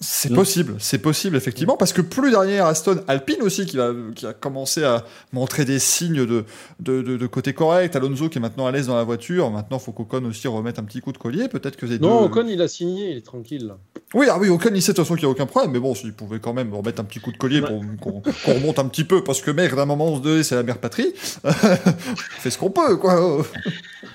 C'est 0.03 0.32
possible, 0.32 0.76
c'est 0.78 0.98
possible 0.98 1.36
effectivement, 1.36 1.76
parce 1.76 1.92
que 1.92 2.01
plus 2.01 2.30
derrière 2.30 2.64
Aston, 2.66 3.03
Alpine 3.07 3.42
aussi 3.42 3.66
qui, 3.66 3.76
va, 3.76 3.92
qui 4.14 4.24
a 4.26 4.32
commencé 4.32 4.82
à 4.82 5.05
montrer 5.32 5.66
des 5.66 5.78
signes 5.78 6.24
de, 6.24 6.44
de, 6.80 7.03
de- 7.03 7.16
de 7.18 7.26
côté 7.26 7.53
correct, 7.53 7.94
Alonso 7.96 8.28
qui 8.30 8.38
est 8.38 8.40
maintenant 8.40 8.66
à 8.66 8.72
l'aise 8.72 8.86
dans 8.86 8.96
la 8.96 9.05
voiture, 9.05 9.51
maintenant 9.51 9.78
faut 9.78 9.92
qu'Ocon 9.92 10.24
aussi 10.24 10.48
remette 10.48 10.78
un 10.78 10.84
petit 10.84 11.01
coup 11.01 11.12
de 11.12 11.18
collier, 11.18 11.48
peut-être 11.48 11.76
que 11.76 11.84
les 11.84 11.98
Non, 11.98 12.20
deux... 12.20 12.26
Ocon, 12.26 12.46
il 12.48 12.62
a 12.62 12.68
signé, 12.68 13.11
il 13.11 13.18
est 13.18 13.26
tranquille. 13.26 13.66
Là. 13.66 13.76
Oui, 14.14 14.26
ah 14.30 14.38
oui, 14.40 14.48
Ocon 14.48 14.70
il 14.74 14.80
sait 14.80 14.92
de 14.92 14.96
toute 14.96 15.05
façon 15.05 15.16
qu'il 15.16 15.24
n'y 15.26 15.28
a 15.28 15.32
aucun 15.32 15.46
problème, 15.46 15.70
mais 15.72 15.80
bon, 15.80 15.94
s'il 15.94 16.14
pouvait 16.14 16.40
quand 16.40 16.55
même 16.55 16.72
remettre 16.74 17.01
un 17.03 17.05
petit 17.05 17.20
coup 17.20 17.30
de 17.32 17.36
collier 17.36 17.61
pour 17.61 17.82
qu'on 18.01 18.22
remonte 18.55 18.78
un 18.78 18.88
petit 18.88 19.05
peu, 19.05 19.22
parce 19.22 19.42
que 19.42 19.51
merde, 19.51 19.78
à 19.78 19.82
un 19.82 19.86
moment 19.86 20.18
donné, 20.18 20.42
c'est 20.42 20.55
la 20.55 20.62
mère 20.62 20.78
patrie, 20.78 21.12
on 21.44 21.51
fait 21.53 22.51
ce 22.51 22.57
qu'on 22.59 22.70
peut, 22.70 22.96
quoi. 22.96 23.44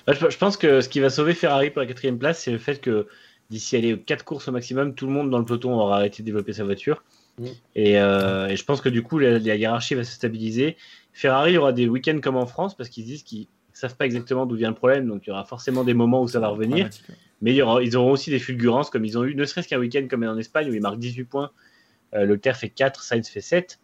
Bah, 0.07 0.13
je, 0.19 0.29
je 0.29 0.37
pense 0.37 0.57
que 0.57 0.81
ce 0.81 0.89
qui 0.89 0.99
va 0.99 1.09
sauver 1.09 1.33
Ferrari 1.35 1.69
pour 1.69 1.81
la 1.81 1.85
quatrième 1.87 2.17
place, 2.17 2.41
c'est 2.43 2.51
le 2.51 2.57
fait 2.57 2.81
que 2.81 3.07
d'ici 3.49 3.75
aller 3.77 3.97
quatre 3.99 4.23
courses 4.25 4.47
au 4.47 4.51
maximum, 4.51 4.95
tout 4.95 5.05
le 5.07 5.11
monde 5.13 5.29
dans 5.29 5.39
le 5.39 5.45
peloton 5.45 5.73
aura 5.73 5.97
arrêté 5.97 6.23
de 6.23 6.25
développer 6.25 6.53
sa 6.53 6.63
voiture. 6.63 7.03
Et, 7.75 7.99
euh, 7.99 8.47
et 8.47 8.55
je 8.55 8.63
pense 8.63 8.81
que 8.81 8.89
du 8.89 9.03
coup, 9.03 9.19
la, 9.19 9.39
la 9.39 9.55
hiérarchie 9.55 9.93
va 9.95 10.03
se 10.03 10.13
stabiliser. 10.13 10.77
Ferrari 11.13 11.57
aura 11.57 11.73
des 11.73 11.87
week-ends 11.87 12.19
comme 12.21 12.37
en 12.37 12.45
France 12.45 12.75
parce 12.75 12.89
qu'ils 12.89 13.05
disent 13.05 13.23
qu'ils 13.23 13.47
savent 13.73 13.95
pas 13.97 14.05
exactement 14.05 14.45
d'où 14.45 14.55
vient 14.55 14.69
le 14.69 14.75
problème, 14.75 15.07
donc 15.07 15.23
il 15.25 15.29
y 15.29 15.31
aura 15.33 15.43
forcément 15.45 15.83
des 15.83 15.93
moments 15.93 16.21
où 16.21 16.27
ça 16.27 16.39
va 16.39 16.47
revenir. 16.47 16.85
Mais 17.41 17.51
il 17.51 17.57
y 17.57 17.61
aura- 17.61 17.83
ils 17.83 17.95
auront 17.97 18.11
aussi 18.11 18.29
des 18.29 18.39
fulgurances 18.39 18.89
comme 18.89 19.03
ils 19.05 19.17
ont 19.17 19.25
eu, 19.25 19.35
ne 19.35 19.43
serait-ce 19.45 19.67
qu'un 19.67 19.77
week-end 19.79 20.07
comme 20.09 20.23
en 20.23 20.37
Espagne 20.37 20.69
où 20.69 20.73
ils 20.73 20.81
marquent 20.81 20.99
18 20.99 21.25
points, 21.25 21.51
euh, 22.13 22.25
Leclerc 22.25 22.55
fait 22.55 22.69
4, 22.69 23.03
Sainz 23.03 23.27
fait 23.27 23.41
7. 23.41 23.79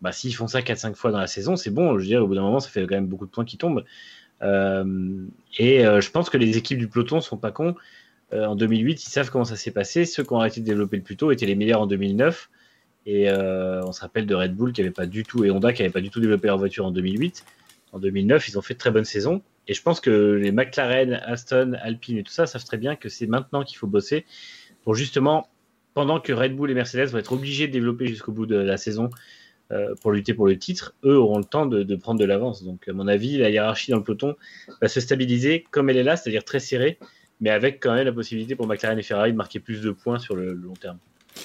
Bah, 0.00 0.12
S'ils 0.12 0.34
font 0.34 0.46
ça 0.46 0.60
4-5 0.62 0.94
fois 0.94 1.10
dans 1.10 1.18
la 1.18 1.26
saison, 1.26 1.56
c'est 1.56 1.70
bon. 1.70 1.94
Je 1.94 2.02
veux 2.02 2.06
dire, 2.06 2.22
au 2.22 2.28
bout 2.28 2.34
d'un 2.36 2.42
moment, 2.42 2.60
ça 2.60 2.68
fait 2.68 2.82
quand 2.86 2.94
même 2.94 3.06
beaucoup 3.08 3.26
de 3.26 3.30
points 3.30 3.44
qui 3.44 3.56
tombent. 3.58 3.84
Euh, 4.42 5.24
et 5.58 5.84
euh, 5.86 6.00
je 6.00 6.10
pense 6.10 6.30
que 6.30 6.36
les 6.36 6.56
équipes 6.58 6.78
du 6.78 6.88
peloton 6.88 7.20
sont 7.20 7.36
pas 7.38 7.50
cons. 7.50 7.74
Euh, 8.32 8.46
en 8.46 8.56
2008, 8.56 9.04
ils 9.04 9.08
savent 9.08 9.30
comment 9.30 9.44
ça 9.44 9.56
s'est 9.56 9.70
passé. 9.70 10.04
Ceux 10.04 10.24
qui 10.24 10.32
ont 10.32 10.38
arrêté 10.38 10.60
de 10.60 10.66
développer 10.66 10.96
le 10.96 11.02
plus 11.02 11.16
tôt 11.16 11.30
étaient 11.30 11.46
les 11.46 11.54
meilleurs 11.54 11.80
en 11.80 11.86
2009. 11.86 12.50
Et 13.06 13.30
euh, 13.30 13.84
on 13.84 13.92
se 13.92 14.00
rappelle 14.00 14.26
de 14.26 14.34
Red 14.34 14.54
Bull 14.54 14.72
qui 14.72 14.80
avait 14.80 14.90
pas 14.90 15.06
du 15.06 15.22
tout 15.22 15.44
et 15.44 15.50
Honda 15.50 15.72
qui 15.72 15.82
avait 15.82 15.92
pas 15.92 16.00
du 16.00 16.10
tout 16.10 16.20
développé 16.20 16.48
leur 16.48 16.58
voiture 16.58 16.84
en 16.84 16.90
2008. 16.90 17.44
En 17.92 18.00
2009, 18.00 18.48
ils 18.48 18.58
ont 18.58 18.62
fait 18.62 18.74
de 18.74 18.78
très 18.78 18.90
bonnes 18.90 19.04
saisons. 19.04 19.42
Et 19.68 19.74
je 19.74 19.82
pense 19.82 20.00
que 20.00 20.10
les 20.10 20.50
McLaren, 20.50 21.14
Aston, 21.24 21.76
Alpine 21.80 22.18
et 22.18 22.22
tout 22.24 22.32
ça 22.32 22.46
savent 22.46 22.64
très 22.64 22.78
bien 22.78 22.96
que 22.96 23.08
c'est 23.08 23.26
maintenant 23.26 23.62
qu'il 23.62 23.78
faut 23.78 23.86
bosser 23.86 24.24
pour 24.82 24.94
justement, 24.94 25.48
pendant 25.94 26.20
que 26.20 26.32
Red 26.32 26.54
Bull 26.54 26.70
et 26.70 26.74
Mercedes 26.74 27.06
vont 27.06 27.18
être 27.18 27.32
obligés 27.32 27.68
de 27.68 27.72
développer 27.72 28.06
jusqu'au 28.06 28.32
bout 28.32 28.46
de 28.46 28.56
la 28.56 28.76
saison 28.76 29.10
euh, 29.72 29.94
pour 30.00 30.12
lutter 30.12 30.32
pour 30.32 30.46
le 30.46 30.56
titre, 30.56 30.94
eux 31.04 31.16
auront 31.18 31.38
le 31.38 31.44
temps 31.44 31.66
de, 31.66 31.82
de 31.82 31.96
prendre 31.96 32.20
de 32.20 32.24
l'avance. 32.24 32.62
Donc, 32.62 32.86
à 32.86 32.92
mon 32.92 33.08
avis, 33.08 33.38
la 33.38 33.50
hiérarchie 33.50 33.90
dans 33.90 33.96
le 33.96 34.04
peloton 34.04 34.36
va 34.80 34.86
se 34.86 35.00
stabiliser 35.00 35.64
comme 35.72 35.90
elle 35.90 35.96
est 35.96 36.04
là, 36.04 36.16
c'est-à-dire 36.16 36.44
très 36.44 36.60
serrée, 36.60 36.98
mais 37.40 37.50
avec 37.50 37.80
quand 37.82 37.94
même 37.94 38.04
la 38.06 38.12
possibilité 38.12 38.54
pour 38.56 38.66
McLaren 38.66 38.98
et 38.98 39.02
Ferrari 39.02 39.32
de 39.32 39.36
marquer 39.36 39.60
plus 39.60 39.82
de 39.82 39.90
points 39.90 40.18
sur 40.18 40.36
le, 40.36 40.46
le 40.54 40.60
long 40.60 40.74
terme. 40.74 40.98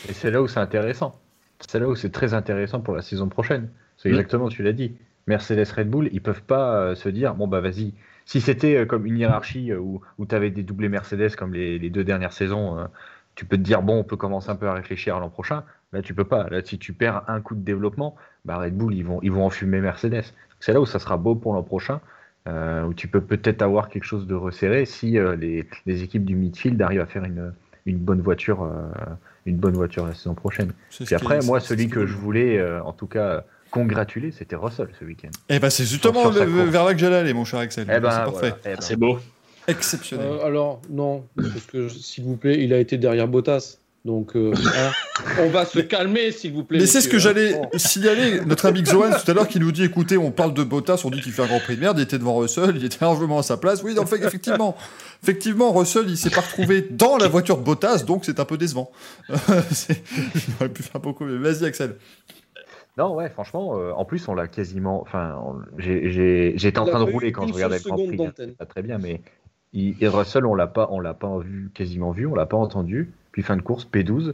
Et 0.10 0.14
c'est 0.14 0.32
là 0.32 0.42
où 0.42 0.48
c'est 0.48 0.60
intéressant. 0.60 1.20
C'est 1.60 1.80
là 1.80 1.88
où 1.88 1.96
c'est 1.96 2.10
très 2.12 2.34
intéressant 2.34 2.80
pour 2.82 2.96
la 2.96 3.02
saison 3.02 3.28
prochaine. 3.30 3.70
C'est 3.98 4.10
Mm. 4.10 4.14
exactement 4.14 4.46
ce 4.50 4.52
que 4.52 4.58
tu 4.58 4.64
l'as 4.64 4.74
dit. 4.74 4.96
Mercedes 5.28 5.68
Red 5.76 5.90
Bull, 5.90 6.10
ils 6.12 6.22
peuvent 6.22 6.42
pas 6.42 6.76
euh, 6.76 6.96
se 6.96 7.08
dire 7.10 7.36
bon 7.36 7.48
bah 7.48 7.60
vas-y. 7.62 7.94
Si 8.26 8.42
c'était 8.42 8.76
euh, 8.78 8.86
comme 8.86 9.06
une 9.06 9.18
hiérarchie 9.18 9.72
euh, 9.72 9.78
où, 9.80 10.02
où 10.18 10.26
tu 10.26 10.34
avais 10.34 10.50
des 10.50 10.64
doublés 10.64 10.90
Mercedes 10.90 11.36
comme 11.36 11.54
les, 11.54 11.78
les 11.78 11.90
deux 11.90 12.04
dernières 12.04 12.34
saisons, 12.34 12.88
tu 13.36 13.46
peux 13.46 13.58
te 13.58 13.62
dire 13.62 13.82
bon 13.84 14.00
on 14.00 14.04
peut 14.04 14.18
commencer 14.18 14.50
un 14.50 14.56
peu 14.56 14.68
à 14.68 14.74
réfléchir 14.74 15.16
à 15.16 15.20
l'an 15.20 15.30
prochain. 15.30 15.64
Là 15.94 16.02
tu 16.02 16.14
peux 16.16 16.24
pas. 16.24 16.48
Là 16.50 16.62
si 16.64 16.80
tu 16.80 16.94
perds 16.94 17.24
un 17.28 17.42
coup 17.42 17.54
de 17.54 17.62
développement, 17.64 18.16
bah 18.46 18.58
Red 18.58 18.76
Bull 18.76 18.96
ils 18.96 19.06
vont 19.06 19.20
ils 19.22 19.32
vont 19.32 19.46
enfumer 19.46 19.82
Mercedes. 19.82 20.24
C'est 20.60 20.74
là 20.74 20.82
où 20.82 20.86
ça 20.86 20.98
sera 21.00 21.18
beau 21.18 21.36
pour 21.36 21.54
l'an 21.54 21.64
prochain. 21.64 22.02
Euh, 22.48 22.84
où 22.86 22.94
tu 22.94 23.08
peux 23.08 23.22
peut-être 23.22 23.62
avoir 23.62 23.90
quelque 23.90 24.04
chose 24.06 24.26
de 24.28 24.36
resserré 24.36 24.86
si 24.86 25.18
euh, 25.18 25.36
les, 25.36 25.68
les 25.86 26.04
équipes 26.04 26.26
du 26.26 26.36
midfield 26.36 26.82
arrivent 26.82 27.02
à 27.02 27.06
faire 27.06 27.24
une, 27.24 27.54
une 27.86 27.98
bonne 27.98 28.22
voiture 28.22 28.64
euh, 28.64 28.70
une 29.46 29.58
bonne 29.58 29.74
voiture 29.74 30.06
la 30.08 30.14
saison 30.14 30.34
prochaine. 30.36 30.72
Puis 30.90 31.16
après, 31.16 31.40
moi, 31.46 31.60
celui 31.60 31.88
que 31.90 32.06
je 32.06 32.14
voulais, 32.16 32.58
euh, 32.60 32.84
en 32.84 32.94
tout 32.94 33.08
cas, 33.08 33.44
congratuler, 33.72 34.32
c'était 34.32 34.56
Russell 34.56 34.90
ce 35.00 35.06
week-end. 35.06 35.30
Eh 35.50 35.58
ben, 35.60 35.70
c'est 35.72 35.86
justement 35.86 36.30
le- 36.30 36.44
vers 36.66 36.86
là 36.86 36.94
que 36.94 37.00
j'allais 37.00 37.16
aller, 37.16 37.34
mon 37.34 37.46
cher 37.46 37.60
Axel. 37.60 37.88
Eh 37.90 38.00
ben, 38.00 38.10
c'est 38.12 38.18
parfait. 38.18 38.32
voilà. 38.40 38.58
Eh 38.66 38.70
ben, 38.70 38.78
c'est 38.82 38.96
beau. 38.98 39.18
Exceptionnel. 39.68 40.28
Euh, 40.28 40.46
alors, 40.46 40.82
non, 40.90 41.26
parce 41.36 41.66
que, 41.68 41.88
s'il 41.90 42.24
vous 42.24 42.36
plaît, 42.36 42.64
il 42.64 42.74
a 42.74 42.78
été 42.80 42.98
derrière 42.98 43.28
Bottas. 43.28 43.78
Donc, 44.04 44.36
euh, 44.36 44.52
hein, 44.56 44.92
on 45.42 45.50
va 45.50 45.64
se 45.64 45.78
calmer, 45.80 46.32
s'il 46.32 46.54
vous 46.54 46.64
plaît. 46.64 46.80
Mais 46.80 46.88
c'est 46.88 47.02
ce 47.02 47.08
que 47.08 47.20
j'allais 47.20 47.54
hein. 47.54 47.68
Bon. 47.72 47.78
signaler. 47.78 48.42
Notre 48.46 48.66
ami 48.66 48.82
Xoan 48.82 49.12
tout 49.24 49.30
à 49.30 49.34
l'heure 49.36 49.48
qui 49.48 49.60
nous 49.60 49.72
dit 49.72 49.84
écoutez, 49.84 50.18
on 50.18 50.32
parle 50.32 50.56
de 50.56 50.64
Bottas, 50.64 51.04
on 51.06 51.12
dit 51.12 51.22
qu'il 51.22 51.32
fait 51.32 51.44
un 51.44 51.48
grand 51.48 51.60
prix 51.60 51.76
de 51.76 51.82
merde, 51.82 52.00
il 52.00 52.02
était 52.02 52.18
devant 52.18 52.36
Russell, 52.38 52.74
il 52.76 52.84
était 52.84 52.98
largement 53.00 53.38
à 53.38 53.44
sa 53.44 53.58
place. 53.58 53.84
Oui, 53.84 53.98
en 54.00 54.08
fait, 54.08 54.24
effectivement, 54.24 54.76
effectivement, 55.22 55.72
Russell, 55.72 56.06
il 56.10 56.18
s'est 56.18 56.32
pas 56.32 56.42
retrouvé 56.42 56.82
dans 56.90 57.18
la 57.18 57.28
voiture 57.28 57.58
de 57.58 57.64
Bottas, 57.64 58.04
donc 58.04 58.26
c'est 58.26 58.40
un 58.40 58.46
peu 58.46 58.58
décevant. 58.58 58.92
Aurait 59.30 60.70
pu 60.70 60.82
faire 60.84 61.02
beaucoup 61.02 61.26
mieux. 61.26 61.38
Vas-y, 61.38 61.66
Axel. 61.66 61.96
Non, 62.98 63.14
ouais, 63.16 63.30
franchement, 63.30 63.78
euh, 63.78 63.92
en 63.94 64.04
plus, 64.04 64.28
on 64.28 64.34
l'a 64.34 64.48
quasiment. 64.48 65.02
Enfin, 65.02 65.36
on- 65.46 65.62
j'ai- 65.78 66.10
j'ai- 66.12 66.54
j'étais 66.58 66.80
en 66.80 66.86
train 66.86 67.06
de 67.06 67.10
rouler 67.12 67.32
quand 67.32 67.48
je 67.48 67.54
regardais 67.54 67.78
le 67.78 67.84
Grand 67.84 67.98
Prix. 67.98 68.34
c'est 68.36 68.58
Pas 68.58 68.66
très 68.66 68.82
bien, 68.82 68.98
mais 68.98 69.22
il, 69.74 69.96
et 70.04 70.08
Russell, 70.08 70.46
on 70.46 70.56
l'a 70.56 70.68
pas, 70.68 70.88
on 70.92 71.00
l'a 71.00 71.14
pas 71.14 71.38
vu, 71.40 71.72
quasiment 71.74 72.12
vu, 72.12 72.26
on 72.26 72.34
l'a 72.36 72.46
pas 72.48 72.58
entendu. 72.58 73.12
Puis 73.32 73.44
fin 73.44 73.58
de 73.58 73.62
course, 73.62 73.88
P12, 73.92 74.34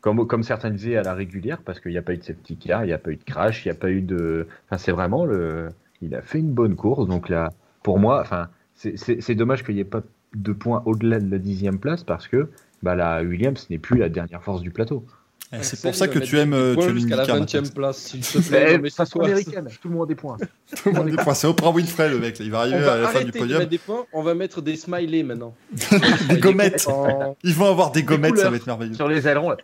comme, 0.00 0.42
certains 0.42 0.70
disaient 0.70 0.96
à 0.96 1.02
la 1.02 1.14
régulière, 1.14 1.62
parce 1.64 1.80
qu'il 1.80 1.92
n'y 1.92 1.98
a 1.98 2.02
pas 2.02 2.12
eu 2.12 2.18
de 2.18 2.24
safety 2.24 2.56
car, 2.56 2.84
il 2.84 2.88
n'y 2.88 2.92
a 2.92 2.98
pas 2.98 3.10
eu 3.10 3.16
de 3.16 3.24
crash, 3.24 3.64
il 3.64 3.68
n'y 3.68 3.72
a 3.72 3.78
pas 3.78 3.90
eu 3.90 4.02
de. 4.02 4.46
Enfin, 4.66 4.76
c'est 4.76 4.92
vraiment 4.92 5.24
le. 5.24 5.68
Il 6.02 6.14
a 6.14 6.20
fait 6.20 6.40
une 6.40 6.52
bonne 6.52 6.76
course, 6.76 7.06
donc 7.08 7.30
là, 7.30 7.52
pour 7.82 7.98
moi, 7.98 8.20
enfin, 8.20 8.48
c'est 8.74 9.34
dommage 9.34 9.64
qu'il 9.64 9.74
n'y 9.74 9.80
ait 9.80 9.84
pas 9.84 10.02
de 10.34 10.52
points 10.52 10.82
au-delà 10.84 11.20
de 11.20 11.30
la 11.30 11.38
dixième 11.38 11.78
place, 11.78 12.04
parce 12.04 12.28
que 12.28 12.50
bah, 12.82 12.94
la 12.94 13.22
Williams 13.22 13.66
n'est 13.70 13.78
plus 13.78 13.98
la 13.98 14.10
dernière 14.10 14.42
force 14.42 14.60
du 14.60 14.70
plateau. 14.70 15.06
Eh, 15.60 15.62
C'est 15.62 15.80
pour 15.82 15.94
ça 15.94 16.08
que 16.08 16.18
tu 16.18 16.38
aimes, 16.38 16.52
euh, 16.54 16.74
tu 16.76 16.82
aimes 16.84 16.94
jusqu'à 16.98 17.16
la 17.16 17.22
IndyCar, 17.22 17.62
20 17.62 17.68
e 17.68 17.72
place, 17.74 17.98
s'il 17.98 18.20
te 18.20 18.38
plaît. 18.48 18.76
Non, 18.76 18.82
mais 18.82 18.90
façon 18.90 19.20
américaine, 19.20 19.68
tout 19.80 19.88
le 19.88 19.94
monde 19.94 20.04
a 20.04 20.08
des 20.08 20.14
points. 20.14 20.36
Tout 20.82 20.88
le 20.90 20.94
monde 20.94 21.10
des 21.10 21.16
points. 21.16 21.34
C'est 21.34 21.46
Oprah 21.46 21.70
Winfrey, 21.70 22.08
le 22.08 22.18
mec. 22.18 22.38
là. 22.38 22.44
Il 22.44 22.50
va 22.50 22.58
On 22.58 22.60
arriver 22.62 22.80
va 22.80 22.92
à 22.94 22.96
la 22.98 23.08
fin 23.08 23.22
du 23.22 23.30
podium. 23.32 23.58
mettre 23.58 23.70
des 23.70 23.78
points, 23.78 24.04
on 24.12 24.22
va 24.22 24.34
mettre 24.34 24.60
des 24.60 24.76
smileys 24.76 25.22
maintenant. 25.22 25.54
Des 26.28 26.38
gommettes. 26.38 26.86
Ils 27.44 27.54
vont 27.54 27.66
avoir 27.70 27.92
des 27.92 28.02
gommettes, 28.02 28.38
ça 28.38 28.50
va 28.50 28.56
être 28.56 28.66
merveilleux. 28.66 28.94
Sur 28.94 29.08
les 29.08 29.26
ailerons, 29.28 29.50
là. 29.50 29.56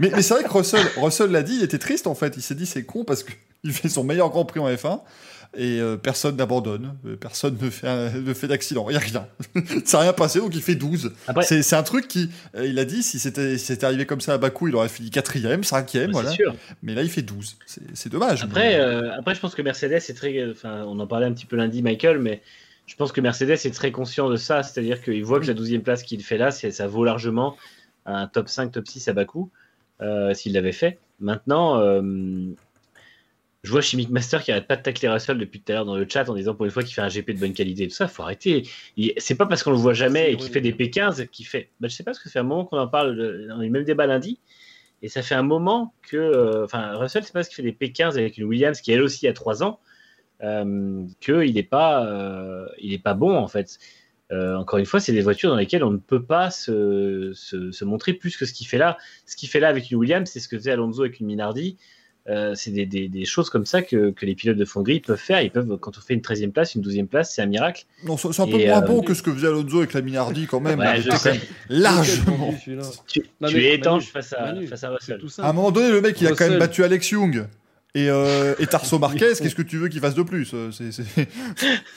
Mais, 0.00 0.10
mais 0.14 0.22
c'est 0.22 0.34
vrai 0.34 0.44
que 0.44 0.48
Russell, 0.52 0.86
Russell 0.96 1.30
l'a 1.30 1.42
dit, 1.42 1.56
il 1.56 1.62
était 1.64 1.78
triste 1.78 2.06
en 2.06 2.14
fait. 2.14 2.34
Il 2.36 2.42
s'est 2.42 2.54
dit 2.54 2.66
c'est 2.66 2.84
con 2.84 3.04
parce 3.04 3.22
qu'il 3.24 3.72
fait 3.72 3.88
son 3.88 4.04
meilleur 4.04 4.30
Grand 4.30 4.44
Prix 4.44 4.60
en 4.60 4.68
F1 4.68 5.00
et 5.54 5.80
euh, 5.80 5.96
personne 5.96 6.36
n'abandonne, 6.36 6.96
euh, 7.06 7.16
personne 7.16 7.58
ne 7.60 7.68
fait, 7.70 7.86
un- 7.86 8.10
ne 8.10 8.32
fait 8.34 8.48
d'accident, 8.48 8.86
il 8.88 8.92
n'y 8.92 8.96
a 8.96 9.00
rien. 9.00 9.26
ça 9.84 9.98
n'a 9.98 10.02
rien 10.04 10.12
passé 10.12 10.38
donc 10.38 10.54
il 10.54 10.62
fait 10.62 10.74
12. 10.74 11.12
Après, 11.26 11.44
C'est 11.44 11.76
un 11.76 11.82
truc 11.82 12.08
qui, 12.08 12.30
euh, 12.56 12.66
il 12.66 12.78
a 12.78 12.84
dit, 12.84 13.02
si 13.02 13.18
c'était 13.18 13.58
si 13.58 13.76
arrivé 13.84 14.06
comme 14.06 14.20
ça 14.20 14.34
à 14.34 14.38
Bakou, 14.38 14.68
il 14.68 14.74
aurait 14.76 14.88
fini 14.88 15.10
quatrième, 15.10 15.62
cinquième, 15.64 16.06
c'est 16.06 16.12
voilà. 16.12 16.30
sûr. 16.30 16.54
Mais 16.82 16.94
là 16.94 17.02
il 17.02 17.10
fait 17.10 17.22
12. 17.22 17.56
C'est- 17.94 18.08
dommage. 18.08 18.44
Après, 18.44 18.70
mais- 18.70 18.76
euh, 18.80 19.12
après, 19.18 19.34
je 19.34 19.40
pense 19.40 19.54
que 19.54 19.62
Mercedes 19.62 19.92
est 19.92 20.14
très. 20.16 20.50
Enfin, 20.50 20.84
on 20.86 20.98
en 21.00 21.06
parlait 21.06 21.26
un 21.26 21.32
petit 21.32 21.46
peu 21.46 21.56
lundi, 21.56 21.82
Michael, 21.82 22.18
mais 22.18 22.42
je 22.86 22.96
pense 22.96 23.12
que 23.12 23.20
Mercedes 23.20 23.50
est 23.52 23.74
très 23.74 23.92
conscient 23.92 24.28
de 24.30 24.36
ça. 24.36 24.62
C'est-à-dire 24.62 25.02
qu'il 25.02 25.24
voit 25.24 25.38
que 25.40 25.46
la 25.46 25.54
12e 25.54 25.82
place 25.82 26.02
qu'il 26.02 26.22
fait 26.22 26.38
là, 26.38 26.50
ça 26.50 26.86
vaut 26.86 27.04
largement 27.04 27.56
un 28.06 28.26
top 28.26 28.48
5, 28.48 28.72
top 28.72 28.88
6 28.88 29.06
à 29.08 29.12
Bakou, 29.12 29.50
s'il 30.34 30.52
l'avait 30.54 30.72
fait. 30.72 30.98
Maintenant, 31.20 31.78
je 33.62 33.70
vois 33.70 33.80
Chimic 33.80 34.10
Master 34.10 34.42
qui 34.42 34.50
arrête 34.50 34.66
pas 34.66 34.76
de 34.76 34.82
tacler 34.82 35.08
Russell 35.08 35.38
depuis 35.38 35.60
tout 35.60 35.70
à 35.70 35.76
l'heure 35.76 35.84
dans 35.84 35.96
le 35.96 36.06
chat 36.08 36.28
en 36.28 36.34
disant 36.34 36.54
pour 36.54 36.64
une 36.64 36.72
fois 36.72 36.82
qu'il 36.82 36.94
fait 36.94 37.00
un 37.00 37.08
GP 37.08 37.30
de 37.30 37.38
bonne 37.38 37.52
qualité. 37.52 37.86
Tout 37.86 37.94
ça, 37.94 38.08
faut 38.08 38.22
arrêter. 38.24 38.64
C'est 39.18 39.36
pas 39.36 39.46
parce 39.46 39.62
qu'on 39.62 39.70
le 39.70 39.76
voit 39.76 39.92
jamais 39.94 40.32
et 40.32 40.36
qu'il 40.36 40.50
fait 40.50 40.60
des 40.60 40.72
P15 40.72 41.28
qu'il 41.28 41.46
fait. 41.46 41.70
Bah, 41.80 41.86
je 41.88 41.94
sais 41.94 42.02
pas 42.02 42.10
parce 42.10 42.18
que 42.18 42.28
fait 42.28 42.40
un 42.40 42.44
moment 42.44 42.64
qu'on 42.64 42.78
en 42.78 42.88
parle. 42.88 43.46
On 43.54 43.60
a 43.60 43.62
eu 43.62 43.66
le 43.66 43.70
même 43.70 43.84
débat 43.84 44.06
lundi. 44.06 44.40
Et 45.00 45.08
ça 45.08 45.22
fait 45.22 45.34
un 45.36 45.42
moment 45.42 45.94
que. 46.02 46.16
euh, 46.16 46.64
Enfin, 46.64 46.96
Russell, 46.96 47.24
c'est 47.24 47.32
parce 47.32 47.48
qu'il 47.48 47.56
fait 47.56 47.62
des 47.62 47.72
P15 47.72 48.18
avec 48.18 48.38
une 48.38 48.44
Williams 48.44 48.80
qui, 48.80 48.92
elle 48.92 49.02
aussi, 49.02 49.26
a 49.28 49.32
3 49.32 49.62
ans, 49.62 49.80
euh, 50.42 51.04
qu'il 51.20 51.54
n'est 51.54 51.62
pas, 51.62 52.06
euh, 52.06 52.66
pas 53.02 53.14
bon, 53.14 53.36
en 53.36 53.48
fait. 53.48 53.78
Euh, 54.32 54.56
encore 54.56 54.78
une 54.78 54.86
fois, 54.86 54.98
c'est 55.00 55.12
des 55.12 55.20
voitures 55.20 55.50
dans 55.50 55.56
lesquelles 55.56 55.84
on 55.84 55.90
ne 55.90 55.98
peut 55.98 56.24
pas 56.24 56.50
se, 56.50 57.32
se, 57.34 57.70
se 57.70 57.84
montrer 57.84 58.12
plus 58.14 58.36
que 58.36 58.46
ce 58.46 58.52
qu'il 58.52 58.66
fait 58.66 58.78
là. 58.78 58.96
Ce 59.26 59.36
qu'il 59.36 59.48
fait 59.48 59.60
là 59.60 59.68
avec 59.68 59.90
une 59.90 59.98
Williams, 59.98 60.28
c'est 60.30 60.40
ce 60.40 60.48
que 60.48 60.56
faisait 60.56 60.70
Alonso 60.72 61.02
avec 61.02 61.20
une 61.20 61.26
Minardi. 61.26 61.76
Euh, 62.28 62.54
c'est 62.54 62.70
des, 62.70 62.86
des, 62.86 63.08
des 63.08 63.24
choses 63.24 63.50
comme 63.50 63.66
ça 63.66 63.82
que, 63.82 64.10
que 64.12 64.24
les 64.26 64.36
pilotes 64.36 64.56
de 64.56 64.64
Hongrie 64.76 65.00
peuvent 65.00 65.18
faire. 65.18 65.42
Ils 65.42 65.50
peuvent, 65.50 65.76
quand 65.78 65.98
on 65.98 66.00
fait 66.00 66.14
une 66.14 66.20
13e 66.20 66.52
place, 66.52 66.76
une 66.76 66.82
12e 66.82 67.06
place, 67.08 67.34
c'est 67.34 67.42
un 67.42 67.46
miracle. 67.46 67.84
Non, 68.04 68.16
c'est 68.16 68.28
un 68.40 68.46
peu 68.46 68.60
et, 68.60 68.68
moins 68.68 68.78
euh, 68.80 68.86
bon 68.86 69.02
que 69.02 69.12
ce 69.12 69.22
que 69.22 69.32
faisait 69.32 69.48
Alonso 69.48 69.78
avec 69.78 69.92
la 69.92 70.02
Minardi 70.02 70.46
quand 70.46 70.60
même. 70.60 70.78
Ouais, 70.78 71.00
je 71.02 71.10
sais. 71.16 71.40
largement. 71.68 72.54
Tu, 72.64 72.76
Non, 73.40 73.48
tu 73.48 73.56
mais 73.56 73.64
es 73.64 73.74
étanche 73.74 74.06
face, 74.12 74.32
à, 74.34 74.52
Manu, 74.52 74.68
face 74.68 74.84
à 74.84 74.90
Russell. 74.90 75.18
tout 75.18 75.28
À 75.38 75.48
un 75.48 75.52
moment 75.52 75.72
donné, 75.72 75.90
le 75.90 76.00
mec, 76.00 76.20
il 76.20 76.28
a 76.28 76.30
quand 76.32 76.48
même 76.48 76.60
battu 76.60 76.84
Alex 76.84 77.10
Young 77.10 77.44
et, 77.96 78.08
euh, 78.08 78.54
et 78.60 78.66
Tarso 78.68 78.98
Marquez. 79.00 79.18
Qu'est-ce 79.36 79.54
que 79.56 79.62
tu 79.62 79.78
veux 79.78 79.88
qu'il 79.88 80.00
fasse 80.00 80.14
de 80.14 80.22
plus 80.22 80.52
Euh, 80.54 80.70
C'est 80.70 80.92
c'est- 80.92 81.28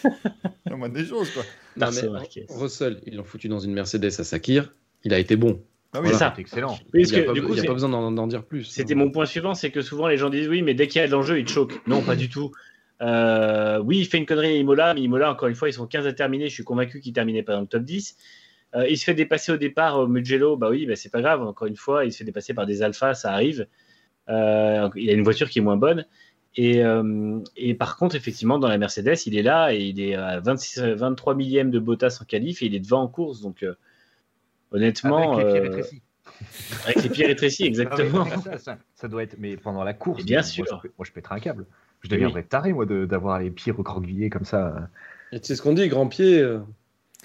la 0.66 0.76
moindre 0.76 0.96
des 0.96 1.06
choses, 1.06 1.30
quoi. 1.32 1.44
Non, 1.78 1.86
Tarso 1.86 2.02
mais 2.08 2.10
Marquez. 2.10 2.46
Russell, 2.50 3.00
ils 3.06 3.16
l'ont 3.16 3.24
foutu 3.24 3.48
dans 3.48 3.60
une 3.60 3.74
Mercedes 3.74 4.06
à 4.06 4.24
Sakir. 4.24 4.74
Il 5.04 5.14
a 5.14 5.20
été 5.20 5.36
bon. 5.36 5.62
Ah 5.96 6.02
oui, 6.02 6.08
C'est 6.10 6.14
Voilà. 6.14 6.18
ça. 6.30 6.34
C'est 6.36 6.42
excellent. 6.42 6.78
Oui, 6.94 7.02
il 7.02 7.02
parce 7.02 7.12
n'y 7.14 7.18
a, 7.18 7.22
que, 7.22 7.28
pas, 7.28 7.34
du 7.34 7.42
coup, 7.42 7.48
il 7.50 7.56
y 7.56 7.60
a 7.60 7.62
c'est- 7.62 7.68
pas 7.68 7.74
besoin 7.74 7.90
d'en 8.12 8.28
dire 8.28 8.44
plus. 8.44 8.64
C'était 8.66 8.96
mon 8.96 9.10
point 9.12 9.26
suivant, 9.26 9.54
c'est 9.56 9.72
que 9.72 9.82
souvent 9.82 10.08
les 10.08 10.18
gens 10.18 10.30
disent 10.30 10.48
oui, 10.48 10.62
mais 10.62 10.74
dès 10.74 10.88
qu'il 10.88 11.02
y 11.02 11.04
a 11.04 11.08
de 11.08 11.12
l'enjeu, 11.12 11.40
il 11.40 11.46
te 11.46 11.52
choque. 11.52 11.82
Non, 11.88 12.02
pas 12.02 12.16
du 12.16 12.30
tout. 12.30 12.52
Euh, 13.02 13.80
oui, 13.84 13.98
il 14.00 14.06
fait 14.06 14.18
une 14.18 14.26
connerie 14.26 14.48
à 14.48 14.52
Imola, 14.56 14.94
mais 14.94 15.02
Imola, 15.02 15.32
encore 15.32 15.48
une 15.48 15.56
fois, 15.56 15.68
ils 15.70 15.74
sont 15.74 15.86
15 15.88 16.08
à 16.08 16.14
terminer. 16.14 16.48
Je 16.50 16.54
suis 16.54 16.64
convaincu 16.64 17.00
qu'il 17.02 17.14
terminait 17.14 17.44
pas 17.44 17.54
dans 17.54 17.62
le 17.62 17.68
top 17.68 17.84
10. 17.84 18.16
Euh, 18.76 18.88
il 18.90 18.98
se 18.98 19.04
fait 19.06 19.14
dépasser 19.14 19.52
au 19.52 19.58
départ 19.58 20.00
au 20.00 20.08
Mugello, 20.08 20.58
bah 20.58 20.70
oui, 20.70 20.86
bah 20.86 20.96
c'est 20.96 21.12
pas 21.12 21.22
grave. 21.22 21.42
Encore 21.42 21.68
une 21.68 21.76
fois, 21.78 22.06
il 22.06 22.12
se 22.12 22.18
fait 22.20 22.24
dépasser 22.24 22.54
par 22.54 22.66
des 22.66 22.82
alphas, 22.82 23.14
ça 23.14 23.32
arrive. 23.32 23.68
Euh, 24.30 24.90
il 24.96 25.10
a 25.10 25.14
une 25.14 25.24
voiture 25.24 25.50
qui 25.50 25.60
est 25.60 25.62
moins 25.62 25.78
bonne. 25.78 26.06
Et, 26.58 26.84
euh, 26.84 27.40
et 27.58 27.74
par 27.74 27.98
contre, 27.98 28.16
effectivement, 28.16 28.60
dans 28.60 28.70
la 28.70 28.78
Mercedes, 28.78 29.16
il 29.26 29.38
est 29.38 29.44
là 29.44 29.74
et 29.74 29.80
il 29.80 30.00
est 30.02 30.16
à 30.16 30.40
26, 30.40 30.80
23 30.80 31.36
millièmes 31.36 31.70
de 31.70 31.80
Bottas 31.80 32.20
en 32.22 32.26
qualif 32.26 32.62
et 32.64 32.68
il 32.68 32.76
est 32.76 32.80
devant 32.80 33.02
en 33.02 33.08
course. 33.10 33.42
Donc, 33.42 33.62
euh, 33.64 33.76
honnêtement, 34.76 35.34
Avec 35.38 35.46
les 35.46 35.52
pieds 35.54 35.60
euh, 35.60 35.64
rétrécis. 35.64 36.02
avec 36.86 37.04
les 37.04 37.10
pieds 37.10 37.26
rétrécis, 37.28 37.64
exactement. 37.66 38.26
ça, 38.44 38.58
ça- 38.60 38.78
ça 38.96 39.08
doit 39.08 39.24
être. 39.24 39.36
Mais 39.40 39.58
pendant 39.58 39.84
la 39.84 39.94
course, 39.94 40.22
Et 40.22 40.26
bien 40.26 40.40
moi, 40.40 40.44
sûr. 40.44 40.66
je, 40.68 40.72
moi, 40.98 41.06
je 41.06 41.12
pèterais 41.12 41.36
un 41.36 41.40
câble. 41.40 41.66
Je 42.02 42.08
Oui. 42.10 42.16
deviendrais 42.16 42.44
taré, 42.44 42.74
moi, 42.74 42.86
de- 42.86 43.06
d'avoir 43.06 43.40
les 43.40 43.50
pieds 43.52 43.72
recroquevillés 43.72 44.30
comme 44.30 44.46
ça. 44.46 44.90
Et 45.32 45.40
tu 45.40 45.48
sais 45.48 45.56
ce 45.56 45.62
qu'on 45.62 45.74
dit, 45.74 45.88
grand 45.88 46.08
pied. 46.08 46.40
euh, 46.40 46.60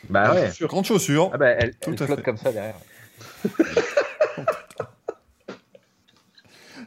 Bah 0.09 0.33
ouais. 0.35 0.47
chaussure. 0.47 0.69
Grande 0.69 0.85
chaussure. 0.87 1.31
Ah 1.35 1.39
bah, 1.39 1.49
elle, 1.51 1.75
Tout 1.77 1.91
elle 1.91 2.03
à 2.03 2.07
flotte 2.07 2.19
fait. 2.21 2.25
comme 2.25 2.37
ça 2.39 2.53
derrière. 2.53 2.77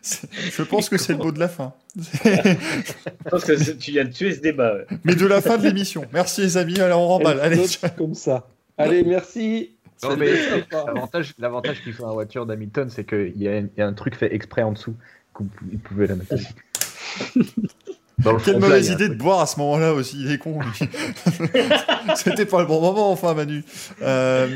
Je 0.04 0.64
pense 0.64 0.90
que 0.90 0.98
c'est 0.98 1.14
le 1.14 1.20
mot 1.20 1.32
de 1.32 1.40
la 1.40 1.48
fin. 1.48 1.74
Je 1.96 3.30
pense 3.30 3.46
que 3.46 3.72
tu 3.74 3.92
viens 3.92 4.04
de 4.06 4.12
tuer 4.12 4.34
ce 4.34 4.42
débat. 4.42 4.74
ouais. 4.76 4.86
Mais 5.06 5.16
de 5.16 5.26
la 5.26 5.40
fin 5.42 5.58
de 5.58 5.64
l'émission. 5.64 6.06
Merci 6.12 6.42
les 6.42 6.58
amis, 6.58 6.80
allez 6.82 6.94
on 6.94 7.08
remballe. 7.08 7.40
Allez, 7.40 7.64
comme 7.98 8.14
ça. 8.16 8.48
Allez, 8.78 9.04
merci. 9.04 9.73
Non, 10.04 10.16
mais 10.18 10.32
l'avantage, 10.72 11.34
l'avantage 11.40 11.82
qu'il 11.84 11.94
faut 11.94 12.04
dans 12.04 12.10
la 12.10 12.14
voiture 12.16 12.46
d'Hamilton, 12.46 12.90
c'est 12.90 13.04
qu'il 13.06 13.42
y, 13.42 13.48
a 13.48 13.52
un- 13.54 13.68
il 13.76 13.80
y 13.80 13.82
a 13.82 13.88
un 13.88 13.94
truc 13.94 14.16
fait 14.16 14.34
exprès 14.34 14.64
en 14.64 14.72
dessous. 14.74 14.96
qu'il 15.36 15.80
pouvait 15.80 16.08
la 16.08 16.16
mettre. 16.16 16.36
Dans 18.20 18.34
le 18.34 18.40
Quelle 18.40 18.60
mauvaise 18.60 18.90
idée 18.90 19.10
de 19.10 19.16
boire 19.16 19.42
à 19.42 19.48
ce 19.48 19.58
moment-là 19.60 19.94
aussi, 19.94 20.18
il 20.22 20.32
est 20.32 20.38
con. 20.38 20.60
lui. 20.60 20.88
C'était 22.16 22.46
pas 22.46 22.62
le 22.62 22.68
bon 22.68 22.80
moment, 22.80 23.12
enfin, 23.12 23.34
Manu. 23.34 23.64
Euh, 24.04 24.48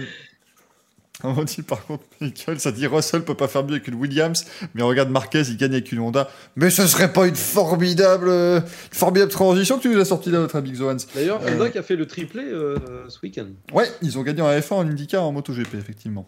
on 1.23 1.43
dit 1.43 1.63
par 1.63 1.85
contre, 1.85 2.03
Michael, 2.21 2.59
ça 2.59 2.71
dit 2.71 2.85
Russell 2.85 3.23
peut 3.23 3.33
pas 3.33 3.47
faire 3.47 3.63
mieux 3.63 3.71
avec 3.73 3.87
une 3.87 3.95
Williams, 3.95 4.45
mais 4.75 4.83
regarde 4.83 5.09
Marquez, 5.09 5.41
il 5.47 5.57
gagne 5.57 5.71
avec 5.73 5.91
une 5.91 5.99
Honda. 5.99 6.29
Mais 6.55 6.69
ce 6.69 6.85
serait 6.85 7.11
pas 7.11 7.27
une 7.27 7.35
formidable, 7.35 8.27
euh, 8.29 8.59
une 8.59 8.97
formidable 8.97 9.31
transition 9.31 9.77
que 9.77 9.81
tu 9.83 9.89
nous 9.89 9.99
as 9.99 10.05
sorti 10.05 10.29
là, 10.29 10.39
notre 10.39 10.55
ami 10.57 10.71
Xoans. 10.73 10.97
D'ailleurs, 11.15 11.41
Euh. 11.43 11.55
Honda 11.55 11.69
qui 11.69 11.77
a 11.79 11.83
fait 11.83 11.95
le 11.95 12.05
triplé 12.05 12.43
euh, 12.43 12.77
ce 13.09 13.17
week-end. 13.23 13.47
Ouais, 13.73 13.87
ils 14.01 14.17
ont 14.19 14.23
gagné 14.23 14.41
en 14.41 14.49
F1, 14.49 14.73
en 14.73 14.87
IndyCar, 14.87 15.23
en 15.23 15.31
MotoGP, 15.31 15.73
effectivement. 15.75 16.27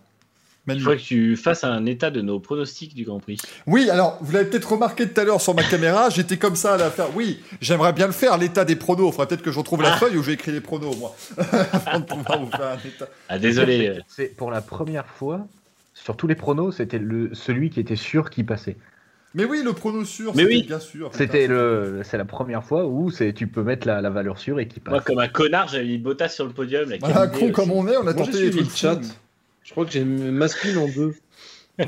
Il 0.73 0.75
Manu. 0.75 0.81
faudrait 0.81 0.97
que 0.97 1.03
tu 1.03 1.35
fasses 1.35 1.63
un 1.63 1.85
état 1.85 2.11
de 2.11 2.21
nos 2.21 2.39
pronostics 2.39 2.93
du 2.95 3.03
Grand 3.03 3.19
Prix. 3.19 3.37
Oui, 3.67 3.89
alors, 3.89 4.17
vous 4.21 4.31
l'avez 4.31 4.49
peut-être 4.49 4.71
remarqué 4.73 5.07
tout 5.09 5.19
à 5.19 5.23
l'heure 5.23 5.41
sur 5.41 5.53
ma 5.55 5.63
caméra, 5.63 6.09
j'étais 6.15 6.37
comme 6.37 6.55
ça 6.55 6.73
à 6.75 6.77
la 6.77 6.89
faire. 6.91 7.07
Oui, 7.15 7.39
j'aimerais 7.61 7.93
bien 7.93 8.07
le 8.07 8.13
faire, 8.13 8.37
l'état 8.37 8.65
des 8.65 8.75
pronos. 8.75 9.11
Faudrait 9.11 9.27
peut-être 9.27 9.41
que 9.41 9.51
je 9.51 9.57
retrouve 9.59 9.81
la 9.81 9.93
Ah. 9.93 9.97
feuille 9.97 10.17
où 10.17 10.23
j'ai 10.23 10.33
écrit 10.33 10.51
les 10.51 10.61
pronos, 10.61 10.95
moi. 10.97 11.15
Avant 11.85 11.99
de 11.99 12.05
pouvoir 12.05 12.39
vous 12.39 12.51
faire 12.51 12.67
un 12.67 12.87
état. 12.87 13.07
Ah, 13.27 13.39
désolé. 13.39 13.99
C'est 14.07 14.35
pour 14.35 14.51
la 14.51 14.61
première 14.61 15.05
fois, 15.07 15.47
sur 15.93 16.15
tous 16.15 16.27
les 16.27 16.35
pronos, 16.35 16.71
c'était 16.77 16.99
le, 16.99 17.29
celui 17.33 17.69
qui 17.69 17.79
était 17.79 17.95
sûr 17.95 18.29
qui 18.29 18.43
passait. 18.43 18.77
Mais 19.35 19.45
oui, 19.45 19.61
le 19.63 19.73
prono 19.73 20.03
sûr, 20.05 20.31
Mais 20.35 20.41
c'était 20.41 20.55
oui. 20.55 20.63
bien 20.63 20.79
sûr. 20.79 21.11
C'était 21.13 21.45
le, 21.45 22.01
c'est 22.03 22.17
la 22.17 22.25
première 22.25 22.63
fois 22.63 22.87
où 22.87 23.11
c'est, 23.11 23.31
tu 23.33 23.45
peux 23.45 23.61
mettre 23.61 23.85
la, 23.85 24.01
la 24.01 24.09
valeur 24.09 24.39
sûre 24.39 24.59
et 24.59 24.67
qui 24.67 24.79
passe. 24.79 24.91
Moi, 24.91 25.01
comme 25.01 25.19
un 25.19 25.27
connard, 25.27 25.67
j'avais 25.67 25.83
mis 25.85 25.99
Bottas 25.99 26.29
sur 26.29 26.45
le 26.45 26.51
podium. 26.51 26.91
Voilà, 26.99 27.27
con 27.27 27.43
aussi. 27.45 27.51
comme 27.51 27.71
on 27.71 27.87
est, 27.87 27.95
on 27.97 28.07
a 28.07 28.13
tenté 28.15 28.49
le 28.49 28.63
chat. 28.73 28.99
Je 29.63 29.71
crois 29.71 29.85
que 29.85 29.91
j'ai 29.91 30.03
masculine 30.03 30.77
en 30.77 30.87
deux. 30.87 31.15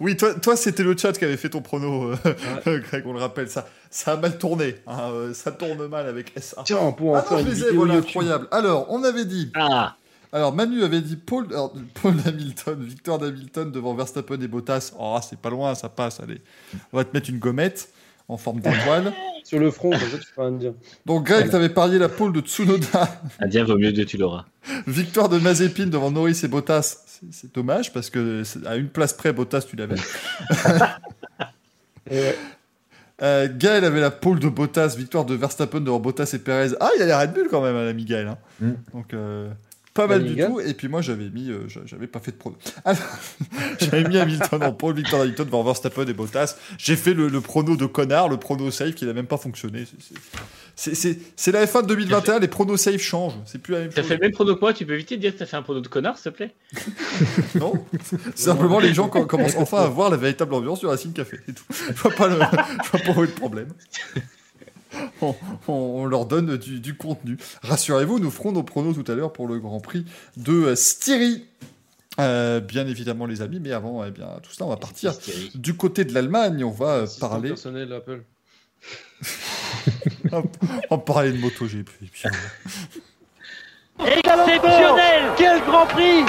Oui, 0.00 0.16
toi, 0.16 0.34
toi 0.34 0.56
c'était 0.56 0.82
le 0.82 0.96
chat 0.96 1.12
qui 1.12 1.24
avait 1.24 1.36
fait 1.36 1.50
ton 1.50 1.60
prono, 1.60 2.12
euh, 2.12 2.78
Greg, 2.80 3.04
on 3.06 3.12
le 3.12 3.18
rappelle. 3.20 3.48
Ça, 3.50 3.68
ça 3.90 4.12
a 4.12 4.16
mal 4.16 4.38
tourné. 4.38 4.76
hein, 4.86 5.10
euh, 5.12 5.34
ça 5.34 5.52
tourne 5.52 5.86
mal 5.88 6.06
avec 6.06 6.32
SA. 6.40 6.62
Tiens, 6.64 6.78
on 6.80 6.92
pourrait 6.92 7.18
en 7.18 7.22
Ah 7.22 7.22
faire 7.22 7.38
non, 7.38 7.44
je 7.44 7.48
une 7.48 7.54
les 7.54 7.60
ai, 7.60 7.64
vidéo 7.66 7.76
voilà, 7.80 7.94
YouTube. 7.94 8.08
incroyable. 8.08 8.48
Alors, 8.50 8.86
on 8.90 9.04
avait 9.04 9.24
dit. 9.26 9.50
Ah, 9.56 9.96
Alors, 10.32 10.54
Manu 10.54 10.82
avait 10.84 11.00
dit 11.02 11.16
Paul, 11.16 11.46
alors, 11.50 11.74
Paul 12.00 12.14
Hamilton, 12.24 12.82
victoire 12.82 13.18
d'Hamilton 13.18 13.70
devant 13.70 13.94
Verstappen 13.94 14.40
et 14.40 14.48
Bottas. 14.48 14.92
Oh, 14.98 15.18
c'est 15.28 15.38
pas 15.38 15.50
loin, 15.50 15.74
ça 15.74 15.88
passe, 15.88 16.20
allez. 16.20 16.40
On 16.92 16.96
va 16.96 17.04
te 17.04 17.10
mettre 17.12 17.28
une 17.30 17.38
gommette 17.38 17.90
en 18.28 18.36
forme 18.36 18.60
d'étoile. 18.60 19.12
Sur 19.44 19.58
le 19.58 19.70
front, 19.70 19.90
feras 19.92 20.46
un 20.48 20.52
dire. 20.52 20.74
Donc, 21.06 21.24
Greg, 21.26 21.48
t'avais 21.48 21.70
parié 21.70 21.98
la 21.98 22.10
pole 22.10 22.34
de 22.34 22.40
Tsunoda. 22.40 23.08
Indien 23.40 23.64
vaut 23.64 23.78
mieux 23.78 23.92
de 23.92 24.04
tu 24.04 24.18
l'auras. 24.18 24.44
Victoire 24.86 25.30
de 25.30 25.38
Mazepin 25.38 25.86
devant 25.86 26.10
Norris 26.10 26.40
et 26.44 26.48
Bottas. 26.48 26.98
C'est- 27.30 27.54
dommage 27.54 27.92
parce 27.92 28.10
que 28.10 28.42
à 28.66 28.76
une 28.76 28.88
place 28.88 29.14
près, 29.14 29.32
Bottas, 29.32 29.62
tu 29.62 29.76
l'avais. 29.76 29.96
Ouais. 32.10 32.36
Euh, 33.20 33.48
Gaël 33.54 33.84
avait 33.84 34.00
la 34.00 34.10
pole 34.10 34.38
de 34.38 34.48
Bottas, 34.48 34.94
victoire 34.96 35.24
de 35.24 35.34
Verstappen 35.34 35.80
devant 35.80 35.98
Bottas 35.98 36.30
et 36.34 36.38
Perez. 36.38 36.70
Ah, 36.80 36.88
il 36.96 37.02
a 37.02 37.06
l'air 37.06 37.18
Red 37.20 37.32
Bull 37.34 37.48
quand 37.50 37.60
même, 37.60 37.74
l'ami 37.74 38.04
Gaël. 38.04 38.28
hein. 38.28 38.38
Mm. 38.60 38.70
Donc, 38.94 39.12
euh, 39.12 39.50
pas 39.98 40.06
mal 40.06 40.24
du 40.24 40.36
tout. 40.36 40.60
Et 40.60 40.74
puis 40.74 40.88
moi, 40.88 41.02
j'avais 41.02 41.28
mis, 41.30 41.50
euh, 41.50 41.68
j'a- 41.68 41.80
j'avais 41.86 42.06
pas 42.06 42.20
fait 42.20 42.30
de 42.32 42.36
prono. 42.36 42.56
Alors, 42.84 43.00
j'avais 43.80 44.04
mis 44.08 44.16
Hamilton 44.18 44.62
en 44.62 44.72
pole, 44.72 44.94
victoire 44.94 45.22
d'Hamilton 45.22 45.44
devant 45.46 45.62
Verstappen 45.64 46.06
et 46.06 46.12
Bottas. 46.12 46.56
J'ai 46.78 46.96
fait 46.96 47.14
le, 47.14 47.28
le 47.28 47.40
prono 47.40 47.76
de 47.76 47.86
connard, 47.86 48.28
le 48.28 48.36
prono 48.36 48.70
safe 48.70 48.94
qui 48.94 49.04
n'a 49.06 49.12
même 49.12 49.26
pas 49.26 49.36
fonctionné. 49.36 49.84
C'est- 50.76 51.52
la 51.52 51.66
F1 51.66 51.82
de 51.82 51.86
2021, 51.88 52.38
les 52.38 52.46
pronos 52.48 52.76
safe 52.80 53.00
changent. 53.00 53.34
C'est 53.44 53.58
plus 53.60 53.72
la 53.74 53.80
même 53.80 53.88
T'as 53.88 54.02
chose. 54.02 54.08
fait 54.08 54.14
le 54.14 54.20
même 54.20 54.32
prono 54.32 54.54
que 54.54 54.60
moi, 54.60 54.72
tu 54.72 54.86
peux 54.86 54.94
éviter 54.94 55.16
de 55.16 55.20
dire 55.22 55.32
que 55.34 55.38
t'as 55.38 55.46
fait 55.46 55.56
un 55.56 55.62
prono 55.62 55.80
de 55.80 55.88
connard, 55.88 56.16
s'il 56.18 56.30
te 56.32 56.36
plaît 56.36 56.54
Non, 57.56 57.72
simplement 58.36 58.78
les 58.78 58.94
gens 58.94 59.08
com- 59.08 59.26
commencent 59.26 59.56
enfin 59.56 59.82
à 59.82 59.88
voir 59.88 60.08
la 60.10 60.16
véritable 60.16 60.54
ambiance 60.54 60.80
du 60.80 60.86
Racing 60.86 61.12
Café. 61.12 61.40
C'est 61.46 61.54
tout. 61.54 61.64
Je 61.88 61.92
vois 61.94 62.12
pas 62.12 62.28
le, 62.28 62.34
je 62.36 62.90
vois 62.90 63.00
pas 63.14 63.20
où 63.20 63.24
est 63.24 63.26
le 63.26 63.32
problème. 63.32 63.68
On, 65.20 65.34
on- 65.68 65.72
on 65.72 66.06
leur 66.06 66.26
donne 66.26 66.56
du, 66.56 66.80
du 66.80 66.96
contenu. 66.96 67.36
Rassurez-vous, 67.62 68.18
nous 68.20 68.30
ferons 68.30 68.52
nos 68.52 68.62
pronos 68.62 68.94
tout 68.94 69.10
à 69.10 69.14
l'heure 69.14 69.32
pour 69.32 69.46
le 69.48 69.58
Grand 69.58 69.80
Prix 69.80 70.04
de 70.36 70.74
Styrie. 70.74 71.44
Euh, 72.20 72.60
bien 72.60 72.86
évidemment, 72.86 73.26
les 73.26 73.42
amis, 73.42 73.60
mais 73.60 73.72
avant 73.72 74.04
eh 74.04 74.10
bien, 74.10 74.26
tout 74.42 74.50
cela, 74.52 74.66
on 74.66 74.70
va 74.70 74.76
partir 74.76 75.12
du 75.54 75.74
côté 75.76 76.04
de 76.04 76.12
l'Allemagne. 76.14 76.64
On 76.64 76.70
va 76.70 77.02
Assistant 77.02 77.28
parler, 77.28 77.48
personnel 77.50 77.92
Apple. 77.92 78.22
on 80.32 80.96
va 80.96 80.98
parler 80.98 81.32
de 81.32 81.38
MotoGP. 81.38 81.88
Exceptionnel 84.00 85.32
Quel 85.36 85.60
Grand 85.62 85.86
Prix 85.86 86.24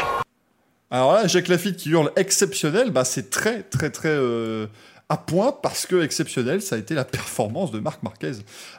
Alors 0.91 1.13
là, 1.13 1.27
Jacques 1.27 1.47
Lafitte 1.47 1.77
qui 1.77 1.89
hurle 1.89 2.11
exceptionnel, 2.15 2.91
bah, 2.91 3.05
c'est 3.05 3.29
très, 3.29 3.63
très, 3.63 3.89
très 3.91 4.09
euh, 4.09 4.67
à 5.11 5.17
point 5.17 5.51
parce 5.51 5.87
que 5.87 6.03
exceptionnel, 6.03 6.61
ça 6.61 6.75
a 6.75 6.77
été 6.77 6.93
la 6.93 7.03
performance 7.03 7.71
de 7.71 7.79
Marc 7.79 8.03
Marquez. 8.03 8.33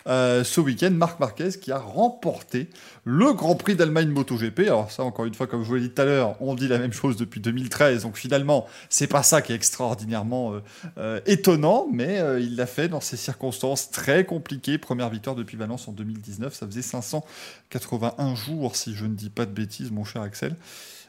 Euh, 0.07 0.45
ce 0.45 0.61
week-end, 0.61 0.93
Marc 0.93 1.18
Marquez 1.18 1.51
qui 1.61 1.72
a 1.72 1.78
remporté 1.78 2.70
le 3.05 3.33
Grand 3.33 3.57
Prix 3.57 3.74
d'Allemagne 3.74 4.11
MotoGP. 4.11 4.61
Alors, 4.61 4.93
ça, 4.93 5.03
encore 5.03 5.24
une 5.24 5.35
fois, 5.35 5.49
comme 5.49 5.64
je 5.64 5.68
vous 5.68 5.74
l'ai 5.74 5.81
dit 5.81 5.91
tout 5.91 6.03
à 6.03 6.05
l'heure, 6.05 6.41
on 6.41 6.55
dit 6.55 6.68
la 6.68 6.78
même 6.78 6.93
chose 6.93 7.16
depuis 7.16 7.41
2013. 7.41 8.05
Donc, 8.05 8.16
finalement, 8.16 8.68
c'est 8.89 9.09
pas 9.09 9.24
ça 9.24 9.43
qui 9.43 9.51
est 9.51 9.57
extraordinairement 9.57 10.55
euh, 10.55 10.61
euh, 10.99 11.20
étonnant, 11.26 11.89
mais 11.93 12.22
il 12.41 12.55
l'a 12.55 12.66
fait 12.66 12.87
dans 12.87 13.01
ces 13.01 13.16
circonstances 13.16 13.91
très 13.91 14.24
compliquées. 14.24 14.78
Première 14.78 15.11
victoire 15.11 15.35
depuis 15.35 15.57
Valence 15.57 15.89
en 15.89 15.93
2019. 15.93 16.55
Ça 16.55 16.64
faisait 16.64 16.83
581 16.83 18.37
jours, 18.37 18.76
si 18.76 18.95
je 18.95 19.05
ne 19.05 19.14
dis 19.14 19.31
pas 19.31 19.47
de 19.47 19.53
bêtises, 19.53 19.91
mon 19.91 20.05
cher 20.05 20.22
Axel. 20.22 20.55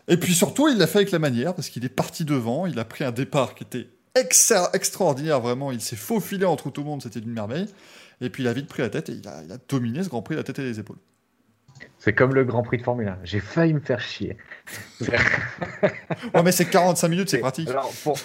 Et 0.08 0.18
puis 0.18 0.34
surtout, 0.34 0.68
il 0.68 0.80
l'a 0.80 0.88
fait 0.88 0.98
avec 1.00 1.12
la 1.12 1.20
manière, 1.20 1.54
parce 1.54 1.70
qu'il 1.70 1.86
est 1.86 1.90
parti 1.90 2.26
devant, 2.26 2.66
il 2.66 2.80
a 2.80 2.86
pris 2.86 3.04
un 3.04 3.12
départ 3.12 3.54
qui 3.54 3.64
était 3.64 3.88
extraordinaire, 4.16 5.40
vraiment, 5.40 5.72
il 5.72 5.82
s'est 5.82 5.96
faufilé 5.96 6.46
entre 6.46 6.70
tout 6.70 6.82
le 6.82 6.88
monde, 6.88 7.02
c'était 7.02 7.20
une 7.20 7.32
merveille. 7.34 7.68
Et 8.22 8.30
puis 8.30 8.44
il 8.44 8.48
a 8.48 8.54
vite 8.54 8.68
pris 8.68 8.82
la 8.84 8.90
tête 8.90 9.10
et 9.10 9.14
il 9.14 9.28
a, 9.28 9.42
il 9.44 9.52
a 9.52 9.58
dominé 9.68 10.04
ce 10.04 10.10
Grand 10.10 10.22
Prix, 10.22 10.36
la 10.36 10.44
tête 10.44 10.60
et 10.60 10.64
les 10.64 10.80
épaules. 10.80 10.98
C'est 11.98 12.14
comme 12.14 12.36
le 12.36 12.44
Grand 12.44 12.62
Prix 12.62 12.78
de 12.78 12.84
Formule 12.84 13.08
1. 13.08 13.18
J'ai 13.24 13.40
failli 13.40 13.74
me 13.74 13.80
faire 13.80 14.00
chier. 14.00 14.38
Ouais, 16.34 16.44
mais 16.44 16.52
c'est 16.52 16.66
45 16.70 17.08
minutes, 17.08 17.30
c'est 17.30 17.40
pratique. 17.40 17.70
alors, 17.70 17.92
pour- 18.04 18.18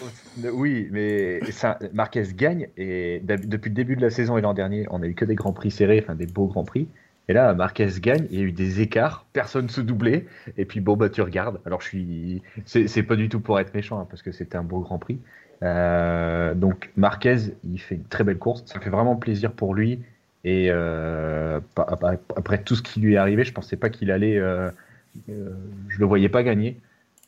oui, 0.52 0.88
mais 0.92 1.40
ça, 1.50 1.78
Marquez 1.94 2.24
gagne 2.34 2.68
et 2.76 3.20
depuis 3.24 3.70
le 3.70 3.74
début 3.74 3.96
de 3.96 4.02
la 4.02 4.10
saison 4.10 4.36
et 4.36 4.40
l'an 4.42 4.52
dernier, 4.54 4.86
on 4.90 5.02
a 5.02 5.06
eu 5.06 5.14
que 5.14 5.24
des 5.24 5.34
grands 5.34 5.52
prix 5.52 5.70
serrés, 5.70 6.00
enfin 6.02 6.14
des 6.14 6.26
beaux 6.26 6.46
grands 6.46 6.64
prix. 6.64 6.88
Et 7.28 7.32
là, 7.32 7.54
Marquez 7.54 7.88
gagne, 7.98 8.26
il 8.30 8.38
y 8.38 8.42
a 8.42 8.44
eu 8.44 8.52
des 8.52 8.80
écarts, 8.82 9.26
personne 9.32 9.68
se 9.68 9.80
doublait. 9.80 10.26
Et 10.58 10.64
puis 10.64 10.80
bon, 10.80 10.96
bah 10.96 11.08
tu 11.08 11.22
regardes. 11.22 11.60
Alors 11.64 11.80
je 11.80 11.88
suis, 11.88 12.42
c'est 12.66 12.86
c'est 12.88 13.02
pas 13.02 13.16
du 13.16 13.28
tout 13.28 13.40
pour 13.40 13.58
être 13.58 13.74
méchant 13.74 13.98
hein, 14.00 14.06
parce 14.08 14.22
que 14.22 14.30
c'était 14.32 14.56
un 14.56 14.62
beau 14.62 14.80
Grand 14.80 14.98
Prix. 14.98 15.18
Euh, 15.62 16.54
donc 16.54 16.90
Marquez, 16.96 17.36
il 17.64 17.80
fait 17.80 17.96
une 17.96 18.04
très 18.04 18.24
belle 18.24 18.38
course. 18.38 18.62
Ça 18.66 18.80
fait 18.80 18.90
vraiment 18.90 19.16
plaisir 19.16 19.52
pour 19.52 19.74
lui. 19.74 20.00
Et 20.44 20.68
euh, 20.70 21.60
après 22.36 22.62
tout 22.62 22.76
ce 22.76 22.82
qui 22.82 23.00
lui 23.00 23.14
est 23.14 23.16
arrivé, 23.16 23.44
je 23.44 23.52
pensais 23.52 23.76
pas 23.76 23.90
qu'il 23.90 24.10
allait. 24.10 24.38
euh, 24.38 24.70
euh, 25.28 25.50
je 25.88 25.98
le 25.98 26.06
voyais 26.06 26.28
pas 26.28 26.42
gagner 26.42 26.76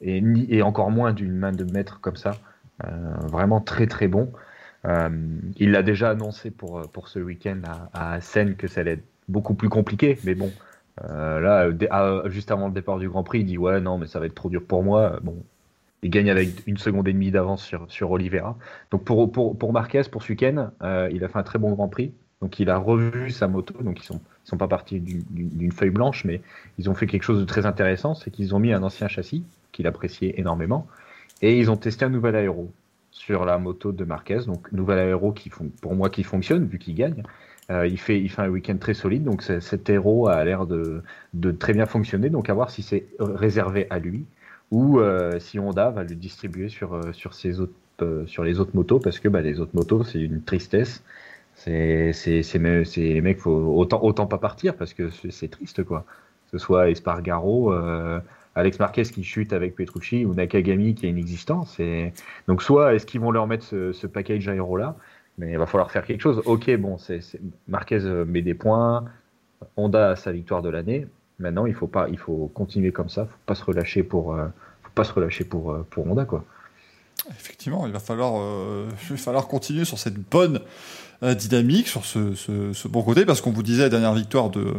et, 0.01 0.21
ni, 0.21 0.47
et 0.51 0.63
encore 0.63 0.91
moins 0.91 1.13
d'une 1.13 1.35
main 1.37 1.53
de 1.53 1.65
maître 1.65 2.01
comme 2.01 2.17
ça. 2.17 2.33
Vraiment 3.27 3.61
très 3.61 3.89
très 3.89 4.07
bon. 4.07 4.31
Il 4.85 5.73
l'a 5.73 5.83
déjà 5.83 6.11
annoncé 6.11 6.51
pour, 6.53 6.83
pour 6.93 7.09
ce 7.09 7.19
week-end 7.19 7.61
à, 7.93 8.15
à 8.15 8.21
Seine 8.21 8.55
que 8.55 8.69
ça 8.69 8.83
allait 8.83 8.93
être 8.93 9.05
beaucoup 9.29 9.55
plus 9.55 9.69
compliqué, 9.69 10.19
mais 10.23 10.35
bon, 10.37 10.53
là, 11.03 11.69
juste 12.27 12.53
avant 12.53 12.69
le 12.69 12.73
départ 12.73 12.99
du 12.99 13.09
Grand 13.09 13.25
Prix, 13.25 13.41
il 13.41 13.47
dit 13.47 13.59
ouais 13.59 13.81
non 13.81 13.99
mais 13.99 14.07
ça 14.07 14.21
va 14.21 14.27
être 14.27 14.35
trop 14.35 14.49
dur 14.49 14.63
pour 14.65 14.85
moi. 14.85 15.19
Bon, 15.23 15.35
il 16.03 16.11
gagne 16.11 16.31
avec 16.31 16.67
une 16.67 16.77
seconde 16.77 17.09
et 17.09 17.13
demie 17.13 17.31
d'avance 17.31 17.65
sur, 17.65 17.91
sur 17.91 18.11
Oliveira. 18.11 18.57
Donc 18.91 19.05
pour, 19.05 19.73
Marquez, 19.73 20.03
pour 20.11 20.23
ce 20.23 20.33
week-end, 20.33 20.71
euh, 20.83 21.09
il 21.13 21.25
a 21.25 21.29
fait 21.29 21.39
un 21.39 21.43
très 21.43 21.59
bon 21.59 21.73
Grand 21.73 21.89
Prix. 21.89 22.13
Donc 22.41 22.61
il 22.61 22.71
a 22.71 22.79
revu 22.79 23.31
sa 23.31 23.49
moto, 23.49 23.75
donc 23.83 24.01
ils 24.01 24.05
sont, 24.05 24.21
sont 24.45 24.57
pas 24.57 24.69
partis 24.69 25.01
d'une- 25.01 25.73
feuille 25.73 25.91
blanche, 25.91 26.25
mais 26.25 26.41
ils 26.79 26.89
ont 26.89 26.95
fait 26.95 27.07
quelque 27.07 27.25
chose 27.25 27.41
de 27.41 27.45
très 27.45 27.67
intéressant, 27.67 28.15
c'est 28.15 28.31
qu'ils 28.31 28.55
ont 28.55 28.61
mis 28.61 28.73
un 28.73 28.83
ancien 28.85 29.09
châssis 29.09 29.43
qu'il 29.73 29.89
appréciait 29.89 30.35
énormément, 30.37 30.87
et 31.43 31.59
ils 31.59 31.69
ont 31.69 31.77
testé 31.77 32.05
un 32.05 32.11
nouvel 32.11 32.37
aéro 32.37 32.71
sur 33.11 33.45
la 33.45 33.59
moto 33.59 33.91
de 33.91 34.05
Marquez, 34.05 34.41
donc 34.47 34.71
nouvel 34.71 35.01
aéro 35.01 35.33
qui 35.33 35.51
pour 35.81 35.97
moi 35.97 36.11
qui 36.11 36.23
fonctionne 36.23 36.65
vu 36.65 36.79
qu'il 36.79 36.95
gagne. 36.95 37.25
Euh, 37.71 37.87
il, 37.87 37.99
fait, 37.99 38.25
un 38.39 38.49
week-end 38.49 38.79
très 38.79 38.95
solide, 38.95 39.25
donc 39.25 39.43
cet 39.43 39.91
aéro 39.91 40.29
a 40.29 40.43
l'air 40.45 40.67
de, 40.67 41.03
de 41.35 41.51
très 41.51 41.75
bien 41.75 41.87
fonctionner, 41.87 42.31
donc 42.31 42.49
à 42.49 42.55
voir 42.55 42.71
si 42.71 42.83
c'est 42.83 43.07
réservé 43.19 43.89
à 43.91 43.99
lui 43.99 44.25
ou 44.71 45.01
euh, 45.01 45.39
si 45.39 45.59
Honda 45.59 45.91
va 45.91 46.05
le 46.05 46.15
distribuer 46.15 46.69
sur, 46.69 46.95
euh, 46.95 47.13
euh, 48.03 48.27
sur 48.27 48.45
les 48.45 48.61
autres 48.61 48.75
motos, 48.75 48.99
parce 48.99 49.19
que 49.19 49.29
bah, 49.29 49.41
les 49.41 49.61
autres 49.61 49.75
motos 49.75 50.05
c'est 50.05 50.21
une 50.21 50.43
tristesse. 50.43 51.03
C'est 51.55 52.13
les 52.97 53.21
mecs, 53.21 53.41
faut 53.41 53.51
autant, 53.51 54.01
autant 54.03 54.27
pas 54.27 54.39
partir 54.39 54.77
parce 54.77 54.95
que 54.95 55.11
c'est 55.11 55.49
triste 55.49 55.83
quoi. 55.83 56.05
Que 56.51 56.59
ce 56.59 56.65
soit 56.65 56.91
Espargaro, 56.91 57.73
Alex 58.55 58.79
Marquez 58.79 59.03
qui 59.03 59.25
chute 59.25 59.53
avec 59.53 59.75
Petrucci 59.75 60.25
ou 60.25 60.35
Nakagami 60.35 60.95
qui 60.95 61.09
une 61.09 61.19
existence. 61.19 61.81
Et... 61.81 62.13
Donc 62.47 62.63
soit 62.63 62.95
est-ce 62.95 63.07
qu'ils 63.07 63.21
vont 63.21 63.33
leur 63.33 63.49
mettre 63.49 63.65
ce, 63.65 63.93
ce 63.93 64.07
package 64.07 64.49
aéro 64.49 64.77
là, 64.77 64.97
mais 65.37 65.51
il 65.51 65.59
va 65.59 65.67
falloir 65.67 65.91
faire 65.91 66.05
quelque 66.05 66.21
chose. 66.21 66.41
Ok, 66.47 66.71
bon, 66.77 66.97
c'est 66.97 67.21
Marquez 67.67 67.99
met 68.25 68.43
des 68.43 68.55
points, 68.55 69.07
Honda 69.77 70.11
a 70.11 70.17
sa 70.17 70.31
victoire 70.31 70.63
de 70.63 70.69
l'année. 70.69 71.09
Maintenant, 71.39 71.67
il 71.67 71.75
faut 71.75 71.87
pas, 71.87 72.09
il 72.09 72.19
faut 72.19 72.51
continuer 72.55 72.91
comme 72.93 73.09
ça. 73.09 73.25
Faut 73.27 73.39
pas 73.47 73.55
se 73.55 73.65
relâcher 73.65 74.03
pour, 74.03 74.35
euh, 74.35 74.47
faut 74.83 74.91
pas 74.95 75.05
se 75.05 75.13
relâcher 75.13 75.45
pour 75.45 75.73
euh, 75.73 75.87
pour 75.91 76.07
Honda 76.07 76.25
quoi. 76.25 76.45
Effectivement, 77.31 77.87
il 77.87 77.93
va 77.93 77.99
falloir, 78.01 78.35
euh, 78.41 78.89
il 79.05 79.09
va 79.11 79.17
falloir 79.17 79.49
continuer 79.49 79.85
sur 79.85 79.99
cette 79.99 80.15
bonne 80.19 80.61
dynamique, 81.23 81.89
sur 81.89 82.05
ce- 82.05 82.35
ce 82.35 82.87
bon 82.89 83.03
côté, 83.03 83.27
parce 83.27 83.41
qu'on 83.41 83.51
vous 83.51 83.65
disait 83.65 83.83
la 83.83 83.89
dernière 83.89 84.15
victoire 84.15 84.51
de, 84.51 84.73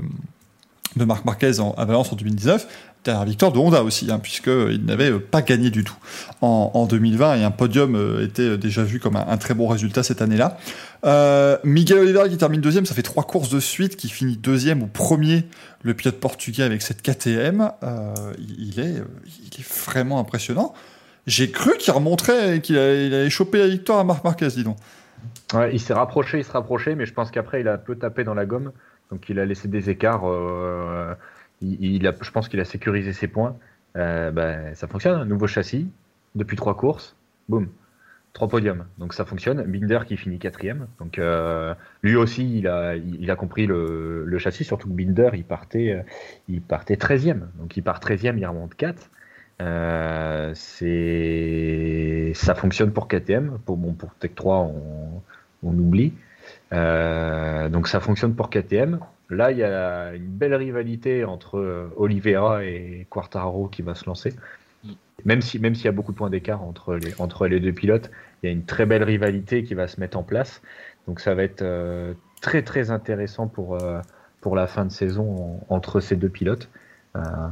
de 0.95 1.05
Marc 1.05 1.25
Marquez 1.25 1.59
en, 1.59 1.71
à 1.73 1.85
Valence 1.85 2.11
en 2.11 2.15
2019, 2.15 2.67
dernière 3.03 3.25
victoire 3.25 3.51
de 3.51 3.59
Honda 3.59 3.83
aussi, 3.83 4.11
hein, 4.11 4.19
puisqu'il 4.19 4.83
n'avait 4.85 5.11
euh, 5.11 5.19
pas 5.19 5.41
gagné 5.41 5.69
du 5.69 5.83
tout 5.83 5.95
en, 6.41 6.71
en 6.73 6.85
2020, 6.85 7.37
et 7.37 7.43
un 7.43 7.51
podium 7.51 7.95
euh, 7.95 8.25
était 8.25 8.57
déjà 8.57 8.83
vu 8.83 8.99
comme 8.99 9.15
un, 9.15 9.37
très 9.37 9.53
bon 9.53 9.67
résultat 9.67 10.03
cette 10.03 10.21
année-là. 10.21 10.57
Euh, 11.05 11.57
Miguel 11.63 11.99
Oliveira 11.99 12.27
qui 12.27 12.37
termine 12.37 12.61
deuxième, 12.61 12.85
ça 12.85 12.93
fait 12.93 13.03
trois 13.03 13.23
courses 13.23 13.49
de 13.49 13.59
suite, 13.59 13.95
qui 13.95 14.09
finit 14.09 14.37
deuxième 14.37 14.83
ou 14.83 14.87
premier, 14.87 15.45
le 15.83 15.93
pilote 15.93 16.19
portugais 16.19 16.63
avec 16.63 16.81
cette 16.81 17.01
KTM, 17.01 17.71
il, 18.37 18.79
est, 18.79 19.03
vraiment 19.85 20.19
impressionnant. 20.19 20.73
J'ai 21.25 21.51
cru 21.51 21.77
qu'il 21.77 21.93
remonterait, 21.93 22.59
qu'il 22.59 22.77
allait, 22.77 23.29
choper 23.29 23.59
la 23.59 23.67
victoire 23.67 23.99
à 23.99 24.03
Marc 24.03 24.23
Marquez, 24.23 24.47
dis 24.47 24.63
donc. 24.63 24.77
Il 25.71 25.79
s'est 25.79 25.93
rapproché, 25.93 26.39
il 26.39 26.43
se 26.43 26.51
rapprochait, 26.51 26.95
mais 26.95 27.05
je 27.05 27.13
pense 27.13 27.31
qu'après 27.31 27.61
il 27.61 27.67
a 27.67 27.73
un 27.73 27.77
peu 27.77 27.95
tapé 27.95 28.23
dans 28.23 28.33
la 28.33 28.45
gomme, 28.45 28.71
donc 29.11 29.29
il 29.29 29.39
a 29.39 29.45
laissé 29.45 29.67
des 29.67 29.89
écarts. 29.89 30.27
euh, 30.27 31.15
je 31.61 32.31
pense 32.31 32.49
qu'il 32.49 32.59
a 32.59 32.65
sécurisé 32.65 33.13
ses 33.13 33.27
points. 33.27 33.57
Euh, 33.95 34.31
ben, 34.31 34.75
ça 34.75 34.87
fonctionne, 34.87 35.27
nouveau 35.27 35.47
châssis 35.47 35.87
depuis 36.35 36.55
trois 36.55 36.77
courses, 36.77 37.15
boum, 37.49 37.69
trois 38.33 38.47
podiums, 38.47 38.85
donc 38.99 39.13
ça 39.13 39.25
fonctionne. 39.25 39.63
Binder 39.63 39.99
qui 40.05 40.15
finit 40.15 40.37
quatrième, 40.37 40.87
donc 40.99 41.17
euh, 41.17 41.73
lui 42.03 42.15
aussi 42.15 42.59
il 42.59 42.67
a, 42.67 43.35
compris 43.35 43.65
le, 43.65 44.37
châssis, 44.37 44.63
surtout 44.63 44.87
que 44.87 44.93
Binder 44.93 45.31
il 45.33 45.43
partait, 45.43 46.05
il 46.47 46.61
partait 46.61 46.95
13e, 46.95 47.41
donc 47.57 47.77
il 47.77 47.83
part 47.83 47.99
13e, 47.99 48.37
il 48.37 48.45
remonte 48.45 48.75
4. 48.75 49.09
Euh, 49.61 50.51
c'est 50.55 52.31
ça 52.33 52.55
fonctionne 52.55 52.93
pour 52.93 53.09
KTM 53.09 53.57
pour 53.65 53.77
pour 53.97 54.15
Tech 54.15 54.31
3 54.33 54.55
on, 54.59 55.21
on 55.63 55.77
oublie 55.77 56.13
Euh, 56.71 57.67
donc 57.69 57.87
ça 57.87 57.99
fonctionne 57.99 58.35
pour 58.35 58.49
KTM 58.51 58.99
là 59.31 59.51
il 59.51 59.57
y 59.57 59.63
a 59.63 60.13
une 60.13 60.27
belle 60.27 60.53
rivalité 60.53 61.25
entre 61.25 61.57
euh, 61.57 61.89
Oliveira 61.97 62.63
et 62.63 63.07
Quartararo 63.09 63.67
qui 63.67 63.81
va 63.81 63.95
se 63.95 64.05
lancer. 64.05 64.33
Même 65.25 65.41
si 65.41 65.59
même 65.59 65.75
s'il 65.75 65.85
y 65.85 65.89
a 65.89 65.91
beaucoup 65.91 66.11
de 66.11 66.17
points 66.17 66.29
d'écart 66.29 66.63
entre 66.63 66.95
les 66.95 67.13
entre 67.19 67.47
les 67.47 67.59
deux 67.59 67.73
pilotes 67.73 68.11
il 68.43 68.47
y 68.47 68.49
a 68.49 68.53
une 68.53 68.65
très 68.65 68.85
belle 68.85 69.03
rivalité 69.03 69.63
qui 69.63 69.73
va 69.73 69.87
se 69.87 69.99
mettre 69.99 70.17
en 70.17 70.23
place. 70.23 70.61
Donc 71.07 71.19
ça 71.19 71.33
va 71.35 71.43
être 71.43 71.61
euh, 71.63 72.13
très 72.41 72.61
très 72.61 72.91
intéressant 72.91 73.47
pour 73.47 73.75
euh, 73.83 73.99
pour 74.41 74.55
la 74.55 74.67
fin 74.67 74.85
de 74.85 74.91
saison 74.91 75.59
en- 75.69 75.75
entre 75.75 75.99
ces 75.99 76.15
deux 76.15 76.29
pilotes. 76.29 76.69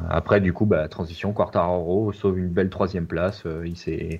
Après, 0.09 0.39
du 0.39 0.53
coup, 0.53 0.65
bah, 0.65 0.87
transition, 0.87 1.33
Quartararo 1.33 2.13
sauve 2.13 2.37
une 2.39 2.47
belle 2.47 2.69
troisième 2.69 3.05
place. 3.07 3.43
Il 3.65 3.75
s'est, 3.75 4.19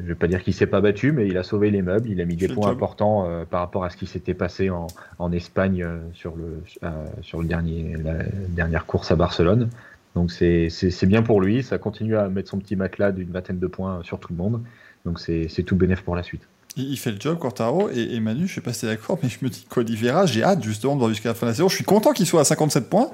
je 0.00 0.06
vais 0.06 0.14
pas 0.14 0.26
dire 0.26 0.42
qu'il 0.42 0.54
s'est 0.54 0.66
pas 0.66 0.80
battu, 0.80 1.12
mais 1.12 1.28
il 1.28 1.36
a 1.38 1.42
sauvé 1.42 1.70
les 1.70 1.82
meubles. 1.82 2.08
Il 2.08 2.20
a 2.20 2.24
mis 2.24 2.36
des 2.36 2.48
points 2.48 2.68
job. 2.68 2.76
importants 2.76 3.28
euh, 3.28 3.44
par 3.44 3.60
rapport 3.60 3.84
à 3.84 3.90
ce 3.90 3.96
qui 3.96 4.06
s'était 4.06 4.34
passé 4.34 4.70
en, 4.70 4.88
en 5.18 5.30
Espagne 5.30 5.82
euh, 5.84 5.98
sur 6.12 6.34
le 6.36 6.62
euh, 6.82 7.06
sur 7.22 7.40
le 7.40 7.46
dernier 7.46 7.96
la 8.02 8.24
dernière 8.48 8.86
course 8.86 9.12
à 9.12 9.16
Barcelone. 9.16 9.70
Donc 10.16 10.32
c'est 10.32 11.06
bien 11.06 11.22
pour 11.22 11.40
lui. 11.40 11.62
Ça 11.62 11.78
continue 11.78 12.16
à 12.16 12.28
mettre 12.28 12.50
son 12.50 12.58
petit 12.58 12.76
matelas 12.76 13.12
d'une 13.12 13.30
vingtaine 13.30 13.58
de 13.58 13.66
points 13.66 14.00
sur 14.02 14.18
tout 14.18 14.32
le 14.32 14.36
monde. 14.36 14.62
Donc 15.04 15.20
c'est 15.20 15.62
tout 15.64 15.76
bénéf 15.76 16.02
pour 16.02 16.16
la 16.16 16.22
suite. 16.22 16.42
Il, 16.76 16.96
fait 16.96 17.12
le 17.12 17.20
job, 17.20 17.38
Quartaro, 17.38 17.88
et, 17.90 18.14
et 18.14 18.20
Manu, 18.20 18.48
je 18.48 18.54
sais 18.54 18.60
pas 18.60 18.72
si 18.72 18.84
d'accord, 18.84 19.16
mais 19.22 19.28
je 19.28 19.38
me 19.42 19.48
dis 19.48 19.64
qu'Oliveira, 19.70 20.26
j'ai 20.26 20.42
hâte 20.42 20.60
justement 20.64 20.94
de 20.94 20.98
voir 20.98 21.08
jusqu'à 21.08 21.28
la 21.28 21.34
fin 21.36 21.46
de 21.46 21.50
la 21.50 21.54
saison. 21.54 21.68
Je 21.68 21.76
suis 21.76 21.84
content 21.84 22.12
qu'il 22.12 22.26
soit 22.26 22.40
à 22.40 22.44
57 22.44 22.90
points, 22.90 23.10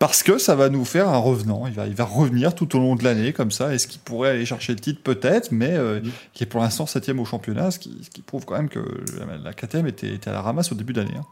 parce 0.00 0.24
que 0.24 0.38
ça 0.38 0.56
va 0.56 0.70
nous 0.70 0.84
faire 0.84 1.08
un 1.08 1.18
revenant. 1.18 1.66
Il 1.68 1.74
va, 1.74 1.86
il 1.86 1.94
va 1.94 2.04
revenir 2.04 2.54
tout 2.56 2.74
au 2.74 2.80
long 2.80 2.96
de 2.96 3.04
l'année, 3.04 3.32
comme 3.32 3.52
ça. 3.52 3.72
Est-ce 3.72 3.86
qu'il 3.86 4.00
pourrait 4.00 4.30
aller 4.30 4.46
chercher 4.46 4.72
le 4.72 4.80
titre? 4.80 5.00
Peut-être, 5.02 5.52
mais 5.52 5.76
euh, 5.76 6.00
qui 6.34 6.42
est 6.42 6.46
pour 6.46 6.60
l'instant 6.60 6.86
septième 6.86 7.20
au 7.20 7.24
championnat, 7.24 7.70
ce 7.70 7.78
qui, 7.78 7.96
ce 8.02 8.10
qui 8.10 8.22
prouve 8.22 8.44
quand 8.46 8.56
même 8.56 8.68
que 8.70 8.80
la, 9.44 9.52
KTM 9.52 9.86
était, 9.86 10.08
était 10.12 10.30
à 10.30 10.32
la 10.32 10.42
ramasse 10.42 10.72
au 10.72 10.74
début 10.74 10.92
d'année. 10.94 11.14
hein. 11.16 11.26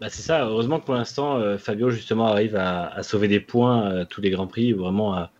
Bah, 0.00 0.06
c'est 0.08 0.22
ça, 0.22 0.44
heureusement 0.46 0.80
que 0.80 0.86
pour 0.86 0.94
l'instant, 0.94 1.36
euh, 1.36 1.58
Fabio 1.58 1.90
justement 1.90 2.28
arrive 2.28 2.56
à, 2.56 2.86
à 2.86 3.02
sauver 3.02 3.28
des 3.28 3.40
points 3.40 4.00
à 4.00 4.04
tous 4.06 4.22
les 4.22 4.30
Grands 4.30 4.46
Prix, 4.46 4.72
vraiment 4.72 5.12
à, 5.14 5.30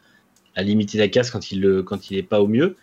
à 0.56 0.62
limiter 0.62 0.98
la 0.98 1.08
casse 1.08 1.30
quand 1.30 1.52
il 1.52 1.60
le, 1.60 1.82
quand 1.82 2.10
il 2.10 2.18
est 2.18 2.22
pas 2.22 2.42
au 2.42 2.46
mieux. 2.48 2.76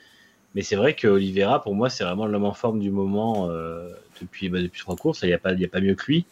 Mais 0.55 0.63
c'est 0.63 0.75
vrai 0.77 0.95
que 0.95 1.07
Oliveira, 1.07 1.61
pour 1.61 1.75
moi, 1.75 1.89
c'est 1.89 2.03
vraiment 2.03 2.25
l'homme 2.25 2.45
en 2.45 2.53
forme 2.53 2.79
du 2.79 2.89
moment 2.89 3.49
euh, 3.51 3.89
depuis, 4.21 4.49
bah, 4.49 4.61
depuis 4.61 4.79
trois 4.79 4.95
courses. 4.95 5.21
Il 5.23 5.27
n'y 5.27 5.33
a, 5.33 5.37
pas- 5.37 5.53
il 5.53 5.59
y 5.59 5.65
a 5.65 5.67
pas 5.67 5.81
mieux 5.81 5.93
que 5.93 6.05
lui. 6.07 6.25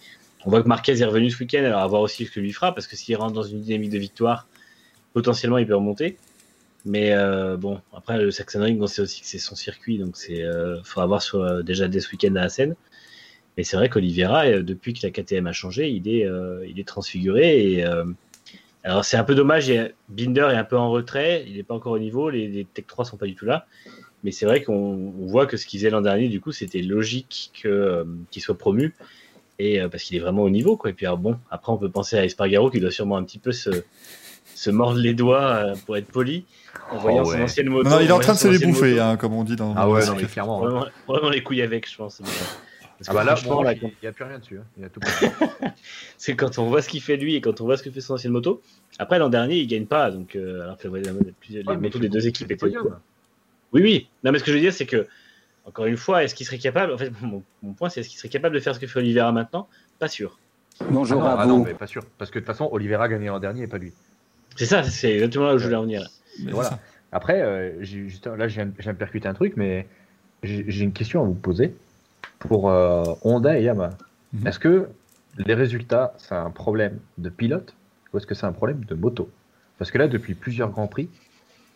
On 0.45 0.51
voit 0.51 0.61
que 0.61 0.67
Marquez 0.67 1.01
est 1.01 1.05
revenu 1.05 1.31
ce 1.31 1.39
week-end, 1.39 1.63
alors 1.63 1.79
à 1.79 1.87
voir 1.87 2.01
aussi 2.01 2.25
ce 2.25 2.31
que 2.31 2.39
lui 2.39 2.53
fera, 2.53 2.73
parce 2.73 2.85
que 2.85 2.95
s'il 2.95 3.15
rentre 3.17 3.33
dans 3.33 3.43
une 3.43 3.61
dynamique 3.61 3.89
de 3.89 3.97
victoire, 3.97 4.47
potentiellement 5.13 5.57
il 5.57 5.65
peut 5.65 5.75
remonter. 5.75 6.17
Mais 6.85 7.13
euh, 7.13 7.57
bon, 7.57 7.81
après 7.93 8.19
le 8.19 8.29
Saxon 8.29 8.61
Ring, 8.61 8.79
on 8.79 8.85
sait 8.85 9.01
aussi 9.01 9.21
que 9.21 9.27
c'est 9.27 9.39
son 9.39 9.55
circuit, 9.55 9.97
donc 9.97 10.15
euh, 10.29 10.77
faudra 10.83 11.07
voir 11.07 11.63
déjà 11.63 11.87
dès 11.87 11.99
ce 11.99 12.11
week-end 12.11 12.35
à 12.35 12.43
Assen. 12.43 12.75
Mais 13.57 13.63
c'est 13.63 13.75
vrai 13.75 13.89
qu'Oliveira, 13.89 14.45
euh, 14.45 14.61
depuis 14.61 14.93
que 14.93 14.99
la 15.01 15.09
KTM 15.09 15.47
a 15.47 15.51
changé, 15.51 15.89
il 15.89 16.07
est, 16.07 16.25
euh, 16.25 16.63
il 16.67 16.79
est 16.79 16.87
transfiguré. 16.87 17.83
Alors 18.83 19.03
c'est 19.03 19.17
un 19.17 19.23
peu 19.23 19.33
dommage, 19.33 19.67
il 19.67 19.95
Binder 20.09 20.49
est 20.51 20.57
un 20.57 20.63
peu 20.63 20.77
en 20.77 20.91
retrait, 20.91 21.43
il 21.47 21.55
n'est 21.55 21.63
pas 21.63 21.73
encore 21.73 21.93
au 21.93 21.99
niveau, 21.99 22.29
les, 22.29 22.67
Tech 22.71 22.85
3 22.85 23.03
sont 23.05 23.17
pas 23.17 23.25
du 23.25 23.33
tout 23.33 23.45
là. 23.45 23.65
Mais 24.23 24.29
c'est 24.29 24.45
vrai 24.45 24.61
qu'on 24.61 25.11
on 25.19 25.25
voit 25.25 25.47
que 25.47 25.57
ce 25.57 25.65
qu'il 25.65 25.79
faisait 25.79 25.89
l'an 25.89 26.01
dernier, 26.01 26.29
du 26.29 26.39
coup, 26.39 26.51
c'était 26.51 26.83
logique 26.83 27.51
que, 27.63 28.05
qu'il 28.29 28.43
soit 28.43 28.57
promu. 28.57 28.93
Et 29.59 29.79
euh, 29.81 29.87
parce 29.89 30.03
qu'il 30.03 30.17
est 30.17 30.19
vraiment 30.19 30.43
au 30.43 30.49
niveau, 30.49 30.75
quoi. 30.77 30.89
Et 30.89 30.93
puis 30.93 31.05
alors, 31.05 31.17
bon, 31.17 31.37
après 31.49 31.71
on 31.71 31.77
peut 31.77 31.89
penser 31.89 32.17
à 32.17 32.25
Espargaro 32.25 32.69
qui 32.69 32.79
doit 32.79 32.91
sûrement 32.91 33.17
un 33.17 33.23
petit 33.23 33.39
peu 33.39 33.51
se, 33.53 33.69
se 34.53 34.69
mordre 34.69 34.99
les 34.99 35.13
doigts 35.13 35.41
euh, 35.45 35.75
pour 35.85 35.95
être 35.97 36.07
poli 36.07 36.45
en 36.91 36.97
Oh, 36.97 36.99
voyant 36.99 37.23
son 37.25 37.31
ouais. 37.31 37.41
ancienne 37.43 37.69
moto. 37.69 37.89
Non, 37.89 37.95
non, 37.95 38.01
il 38.01 38.07
est 38.09 38.11
en 38.11 38.19
train 38.19 38.33
de 38.33 38.37
son 38.37 38.51
se 38.51 38.57
les 38.59 38.65
bouffer, 38.65 38.99
hein, 38.99 39.15
comme 39.17 39.33
on 39.33 39.43
dit 39.43 39.55
dans. 39.55 39.73
Ah 39.77 39.89
ouais, 39.89 40.01
le 40.01 40.07
non, 40.07 40.15
mais 40.17 40.23
clairement. 40.25 40.59
Vraiment, 40.59 40.85
vraiment 41.07 41.29
les 41.29 41.41
couilles 41.41 41.61
avec, 41.61 41.89
je 41.89 41.95
pense. 41.95 42.17
Parce 42.97 43.09
Ah 43.09 43.11
que 43.11 43.15
bah 43.17 43.23
là, 43.23 43.35
franchement, 43.35 43.55
bon, 43.57 43.63
là, 43.63 43.73
il 43.73 43.91
n'y 44.01 44.07
a 44.07 44.11
plus 44.11 44.23
rien 44.25 44.39
dessus. 44.39 44.57
hein. 44.59 44.63
Il 44.77 44.83
y 44.83 44.85
a 44.85 44.89
tout. 44.89 44.99
c'est 46.17 46.35
quand 46.35 46.57
on 46.59 46.67
voit 46.67 46.81
ce 46.81 46.89
qu'il 46.89 47.01
fait 47.01 47.17
lui 47.17 47.35
et 47.35 47.41
quand 47.41 47.59
on 47.61 47.65
voit 47.65 47.77
ce 47.77 47.83
que 47.83 47.91
fait 47.91 48.01
son 48.01 48.13
ancienne 48.15 48.31
moto. 48.33 48.61
Après 48.99 49.19
l'an 49.19 49.29
dernier, 49.29 49.57
il 49.57 49.67
gagne 49.67 49.85
pas, 49.85 50.11
donc 50.11 50.35
euh, 50.35 50.61
alors 50.63 50.77
que 50.77 50.87
les, 50.87 51.01
les 51.49 51.63
Ouais, 51.63 51.77
motos 51.77 51.99
des 51.99 52.09
deux 52.09 52.27
équipes 52.27 52.51
étaient. 52.51 52.55
podium. 52.67 52.97
Oui, 53.73 53.81
oui. 53.81 54.07
Non, 54.23 54.31
mais 54.31 54.39
ce 54.39 54.43
que 54.43 54.51
je 54.51 54.55
veux 54.57 54.61
dire, 54.61 54.73
c'est 54.73 54.85
que 54.85 55.07
encore 55.65 55.85
une 55.85 55.97
fois, 55.97 56.23
est-ce 56.23 56.35
qu'il 56.35 56.45
serait 56.45 56.57
capable 56.57 56.93
En 56.93 56.97
fait, 56.97 57.11
mon, 57.21 57.43
mon 57.63 57.73
point, 57.73 57.89
c'est 57.89 58.01
est-ce 58.01 58.09
qu'il 58.09 58.17
serait 58.17 58.29
capable 58.29 58.55
de 58.55 58.59
faire 58.59 58.75
ce 58.75 58.79
que 58.79 58.87
fait 58.87 58.99
Oliveira 58.99 59.31
maintenant? 59.31 59.67
Pas 59.99 60.07
sûr. 60.07 60.37
Ah 60.81 60.85
Bonjour 60.89 61.21
non, 61.21 61.27
à 61.27 61.35
ah 61.39 61.45
vous. 61.45 61.49
non, 61.49 61.63
mais 61.63 61.73
pas 61.73 61.87
sûr. 61.87 62.03
Parce 62.17 62.29
que 62.31 62.39
de 62.39 62.45
toute 62.45 62.47
façon, 62.53 62.69
Oliveira 62.71 63.05
a 63.05 63.07
gagné 63.07 63.27
l'an 63.27 63.39
dernier 63.39 63.63
et 63.63 63.67
pas 63.67 63.77
lui. 63.77 63.93
C'est 64.55 64.65
ça, 64.65 64.83
c'est 64.83 65.13
exactement 65.13 65.45
là 65.47 65.55
où 65.55 65.57
je 65.57 65.63
voulais 65.65 65.75
en 65.75 65.83
venir. 65.83 66.07
Voilà. 66.51 66.79
Après, 67.11 67.41
euh, 67.41 67.81
juste- 67.83 68.27
là, 68.27 68.47
je 68.47 68.55
viens, 68.55 68.71
je 68.77 68.83
viens 68.83 68.93
de 68.93 68.97
percuter 68.97 69.27
un 69.27 69.33
truc, 69.33 69.53
mais 69.55 69.87
j'ai 70.43 70.83
une 70.83 70.91
question 70.91 71.21
à 71.21 71.25
vous 71.25 71.33
poser 71.33 71.73
pour 72.39 72.69
euh, 72.69 73.03
Honda 73.23 73.57
et 73.57 73.63
Yamaha. 73.63 73.97
Mhm. 74.33 74.47
Est-ce 74.47 74.59
que 74.59 74.89
les 75.37 75.53
résultats, 75.53 76.13
c'est 76.17 76.35
un 76.35 76.49
problème 76.51 76.99
de 77.17 77.29
pilote 77.29 77.73
ou 78.13 78.17
est-ce 78.17 78.27
que 78.27 78.35
c'est 78.35 78.45
un 78.45 78.51
problème 78.51 78.83
de 78.85 78.95
moto? 78.95 79.29
Parce 79.77 79.91
que 79.91 79.97
là, 79.97 80.07
depuis 80.07 80.33
plusieurs 80.35 80.69
Grands 80.71 80.87
Prix, 80.87 81.09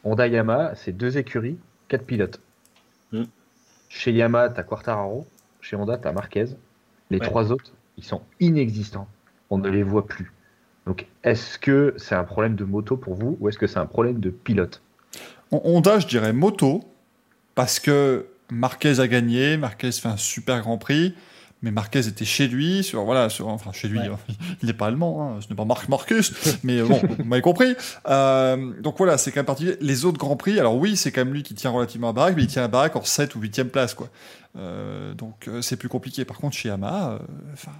Honda 0.03 0.27
et 0.27 0.31
Yamaha, 0.31 0.75
c'est 0.75 0.91
deux 0.91 1.17
écuries, 1.17 1.57
quatre 1.87 2.05
pilotes. 2.05 2.39
Mhm. 3.13 3.27
Chez 3.89 4.11
Yamaha, 4.13 4.49
tu 4.49 4.59
as 4.59 4.63
Quartararo, 4.63 5.27
chez 5.61 5.75
Honda, 5.75 5.97
tu 5.97 6.07
as 6.07 6.11
Marquez. 6.13 6.45
Les 7.09 7.17
Ouais. 7.17 7.25
trois 7.25 7.51
autres, 7.51 7.73
ils 7.97 8.03
sont 8.03 8.21
inexistants. 8.39 9.07
On 9.49 9.57
ne 9.57 9.67
les 9.69 9.83
voit 9.83 10.05
plus. 10.07 10.31
Donc, 10.85 11.07
est-ce 11.23 11.57
que 11.59 11.93
c'est 11.97 12.15
un 12.15 12.23
problème 12.23 12.55
de 12.55 12.63
moto 12.63 12.97
pour 12.97 13.15
vous 13.15 13.37
ou 13.39 13.49
est-ce 13.49 13.57
que 13.57 13.67
c'est 13.67 13.79
un 13.79 13.85
problème 13.85 14.19
de 14.19 14.29
pilote? 14.29 14.81
Honda, 15.51 15.99
je 15.99 16.07
dirais 16.07 16.33
moto, 16.33 16.83
parce 17.55 17.79
que 17.79 18.27
Marquez 18.51 18.99
a 18.99 19.07
gagné, 19.07 19.57
Marquez 19.57 19.91
fait 19.91 20.07
un 20.07 20.17
super 20.17 20.61
Grand 20.61 20.77
Prix, 20.77 21.15
mais 21.61 21.71
Marquez 21.71 22.07
était 22.07 22.25
chez 22.25 22.47
lui, 22.47 22.83
sur, 22.83 23.03
voilà, 23.03 23.29
sur, 23.29 23.47
enfin 23.49 23.71
chez 23.73 23.87
lui, 23.89 23.99
Ouais. 23.99 24.09
il 24.61 24.67
n'est 24.67 24.73
pas 24.73 24.87
allemand, 24.87 25.35
hein, 25.35 25.39
ce 25.41 25.49
n'est 25.49 25.55
pas 25.55 25.65
Marc 25.65 25.89
Marcus, 25.89 26.33
mais 26.63 26.81
bon, 26.81 27.01
vous 27.17 27.23
m'avez 27.25 27.41
compris. 27.41 27.75
Euh, 28.07 28.73
donc 28.81 28.97
voilà, 28.97 29.17
c'est 29.17 29.31
quand 29.31 29.39
même 29.39 29.45
particulier. 29.45 29.77
Les 29.81 30.05
autres 30.05 30.17
Grands 30.17 30.37
Prix, 30.37 30.59
alors 30.59 30.75
oui, 30.75 30.95
c'est 30.95 31.11
quand 31.11 31.25
même 31.25 31.33
lui 31.33 31.43
qui 31.43 31.55
tient 31.55 31.71
relativement 31.71 32.07
la 32.07 32.13
baraque, 32.13 32.35
mais 32.35 32.43
il 32.43 32.47
tient 32.47 32.61
la 32.61 32.67
baraque 32.69 32.95
en 32.95 33.03
7 33.03 33.35
ou 33.35 33.41
8e 33.41 33.65
place, 33.65 33.93
quoi. 33.93 34.07
Euh, 34.57 35.13
donc 35.13 35.47
euh, 35.47 35.61
c'est 35.61 35.75
plus 35.77 35.89
compliqué. 35.89 36.25
Par 36.25 36.37
contre, 36.37 36.55
chez 36.55 36.69
Yamaha, 36.69 37.19
enfin. 37.53 37.71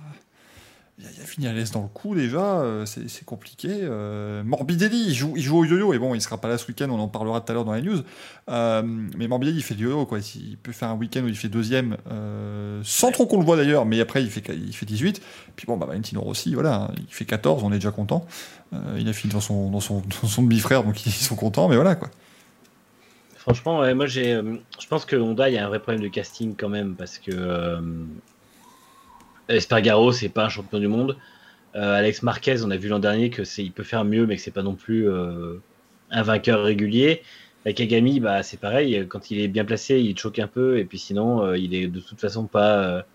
Il 0.99 1.05
y 1.05 1.21
a 1.21 1.25
Vignales 1.25 1.69
dans 1.71 1.81
le 1.81 1.87
coup 1.87 2.13
déjà, 2.13 2.59
euh, 2.59 2.85
c'est 2.85 3.23
compliqué. 3.23 3.69
Euh, 3.71 4.43
Morbidelli, 4.43 5.05
il 5.07 5.13
joue, 5.13 5.33
il 5.37 5.41
joue 5.41 5.59
au 5.59 5.63
yo-yo, 5.63 5.93
et 5.93 5.99
bon, 5.99 6.13
il 6.13 6.21
sera 6.21 6.37
pas 6.37 6.49
là 6.49 6.57
ce 6.57 6.67
week-end, 6.67 6.89
on 6.89 6.99
en 6.99 7.07
parlera 7.07 7.39
tout 7.39 7.51
à 7.51 7.55
l'heure 7.55 7.63
dans 7.63 7.73
les 7.73 7.81
news. 7.81 8.01
Euh, 8.49 8.81
mais 8.83 9.29
Morbidelli, 9.29 9.59
il 9.59 9.63
fait 9.63 9.75
du 9.75 9.85
yo-yo, 9.85 10.05
quoi. 10.05 10.19
Il 10.35 10.57
peut 10.57 10.73
faire 10.73 10.89
un 10.89 10.95
week-end 10.95 11.21
où 11.21 11.29
il 11.29 11.37
fait 11.37 11.47
deuxième, 11.47 11.95
sans 12.83 13.11
trop 13.11 13.27
qu'on 13.27 13.39
le 13.39 13.45
voit 13.45 13.55
d'ailleurs, 13.55 13.85
mais 13.85 14.01
après, 14.01 14.21
il 14.21 14.29
fait, 14.29 14.43
il 14.53 14.75
fait 14.75 14.85
18. 14.85 15.21
Puis 15.55 15.65
bon, 15.65 15.77
bah, 15.77 15.85
Valentino 15.85 16.19
Rossi, 16.21 16.53
voilà, 16.53 16.75
hein, 16.75 16.91
il 16.97 17.13
fait 17.13 17.25
14, 17.25 17.63
on 17.63 17.71
est 17.71 17.75
déjà 17.75 17.91
content. 17.91 18.25
Il 18.97 19.07
a 19.07 19.13
fini 19.13 19.31
dans 19.31 19.39
son, 19.39 19.71
dans 19.71 19.79
son, 19.79 20.01
dans 20.21 20.27
son 20.27 20.43
demi-frère, 20.43 20.83
donc 20.83 21.05
ils 21.05 21.11
sont 21.11 21.35
contents, 21.35 21.69
mais 21.69 21.75
voilà, 21.75 21.95
quoi. 21.95 22.09
Franchement, 23.37 23.79
ouais, 23.79 23.93
moi 23.93 24.05
j'ai, 24.05 24.39
je 24.79 24.87
pense 24.87 25.05
que 25.05 25.15
Honda, 25.15 25.49
il 25.49 25.55
y 25.55 25.57
a 25.57 25.65
un 25.65 25.69
vrai 25.69 25.79
problème 25.79 26.03
de 26.03 26.09
casting 26.09 26.55
quand 26.57 26.67
même 26.67 26.95
parce 26.95 27.17
que 27.17 27.79
Espargaro, 29.49 30.11
c'est 30.11 30.29
pas 30.29 30.45
un 30.45 30.49
champion 30.49 30.79
du 30.79 30.87
monde. 30.87 31.17
Euh, 31.75 31.95
Alex 31.95 32.23
Marquez, 32.23 32.63
on 32.63 32.71
a 32.71 32.77
vu 32.77 32.87
l'an 32.89 32.99
dernier 32.99 33.29
que 33.29 33.43
c'est, 33.43 33.63
il 33.63 33.71
peut 33.71 33.83
faire 33.83 34.05
mieux, 34.05 34.25
mais 34.25 34.35
que 34.35 34.41
c'est 34.41 34.51
pas 34.51 34.63
non 34.63 34.75
plus 34.75 35.09
euh, 35.09 35.55
un 36.11 36.23
vainqueur 36.23 36.63
régulier. 36.63 37.21
Avec 37.65 37.77
Kagami, 37.77 38.19
bah 38.19 38.41
c'est 38.41 38.59
pareil. 38.59 39.05
Quand 39.07 39.31
il 39.31 39.39
est 39.41 39.47
bien 39.47 39.65
placé, 39.65 39.99
il 39.99 40.17
choque 40.17 40.39
un 40.39 40.47
peu, 40.47 40.79
et 40.79 40.85
puis 40.85 40.97
sinon, 40.97 41.43
euh, 41.43 41.57
il 41.57 41.73
est 41.75 41.87
de 41.87 41.99
toute 41.99 42.19
façon 42.19 42.45
pas 42.45 43.05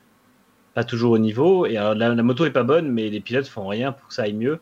pas 0.75 0.85
toujours 0.85 1.13
au 1.13 1.19
niveau. 1.19 1.67
Et 1.67 1.75
la, 1.75 1.95
la 1.95 2.23
moto 2.23 2.45
est 2.45 2.51
pas 2.51 2.65
bonne, 2.65 2.91
mais 2.91 3.09
les 3.09 3.21
pilotes 3.21 3.47
font 3.47 3.67
rien 3.67 3.93
pour 3.93 4.09
que 4.09 4.15
ça 4.15 4.23
aille 4.23 4.35
mieux 4.35 4.61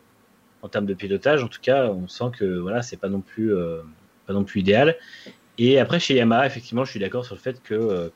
en 0.63 0.69
termes 0.69 0.87
de 0.87 0.95
pilotage. 0.95 1.43
En 1.43 1.49
tout 1.49 1.61
cas, 1.61 1.89
on 1.89 2.07
sent 2.07 2.31
que 2.39 2.59
voilà, 2.59 2.83
c'est 2.83 2.99
pas 2.99 3.09
non 3.09 3.21
plus 3.21 3.53
pas 4.27 4.33
non 4.33 4.45
plus 4.45 4.61
idéal. 4.61 4.97
Et 5.59 5.79
après, 5.79 6.01
chez 6.01 6.15
Yamaha, 6.15 6.47
effectivement, 6.47 6.85
je 6.85 6.91
suis 6.91 7.01
d'accord 7.01 7.25
sur 7.25 7.35
le 7.35 7.41
fait 7.41 7.63
que, 7.63 8.11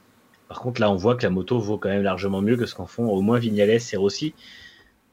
par 0.48 0.60
contre, 0.60 0.80
là, 0.80 0.90
on 0.90 0.96
voit 0.96 1.16
que 1.16 1.22
la 1.24 1.30
moto 1.30 1.58
vaut 1.58 1.78
quand 1.78 1.88
même 1.88 2.02
largement 2.02 2.40
mieux 2.42 2.56
que 2.56 2.66
ce 2.66 2.74
qu'en 2.74 2.86
font 2.86 3.08
au 3.08 3.20
moins 3.20 3.38
Vignales 3.38 3.70
et 3.70 3.96
Rossi. 3.96 4.34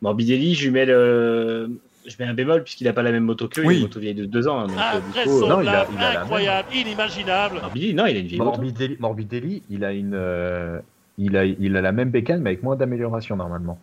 Morbidelli, 0.02 0.54
je 0.56 0.66
lui 0.66 0.72
mets, 0.72 0.86
le... 0.86 1.72
je 2.06 2.16
mets 2.20 2.26
un 2.26 2.34
bémol 2.34 2.64
puisqu'il 2.64 2.84
n'a 2.84 2.94
pas 2.94 3.04
la 3.04 3.12
même 3.12 3.24
moto 3.24 3.48
qu'eux. 3.48 3.62
Il 3.62 3.66
a 3.66 3.68
Oui. 3.70 3.76
une 3.78 3.82
moto 3.84 4.00
vieille 4.00 4.14
de 4.16 4.26
deux 4.26 4.48
ans. 4.48 4.60
hein, 4.60 4.68
donc, 4.68 5.06
du 5.14 5.30
coup, 5.30 5.40
non, 5.48 5.62
il 5.62 5.68
a- 5.70 5.82
Invraisemblable, 5.84 5.90
il 5.94 5.98
a 5.98 6.02
la 6.02 6.10
même. 6.14 6.22
incroyable, 6.24 6.68
inimaginable. 6.76 7.56
Morbidelli, 7.62 7.94
non, 7.94 8.06
il 8.06 8.16
a 8.16 8.20
une 8.20 8.28
vieille 8.28 8.40
moto. 8.40 8.62
Morbidelli, 9.00 9.64
il 9.70 9.84
a 9.86 9.92
une, 9.94 10.14
euh, 10.14 10.80
il 11.18 11.38
a, 11.38 11.46
il 11.46 11.78
a 11.78 11.82
la 11.82 11.92
même 11.94 12.10
bécane 12.10 12.42
mais 12.42 12.50
avec 12.52 12.64
moins 12.64 12.76
d'amélioration 12.76 13.36
normalement. 13.38 13.80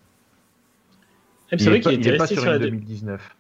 Il 1.53 1.59
C'est 1.61 1.69
vrai 1.71 1.81
qu'il 1.81 1.93
il 1.93 1.99
était 2.01 2.11
est 2.11 2.17
pas 2.17 2.25
resté 2.25 2.35
sur 2.37 2.43
sur 2.43 2.51
la 2.53 2.57
une 2.59 2.63
deux- 2.63 2.71
2019. 2.71 3.37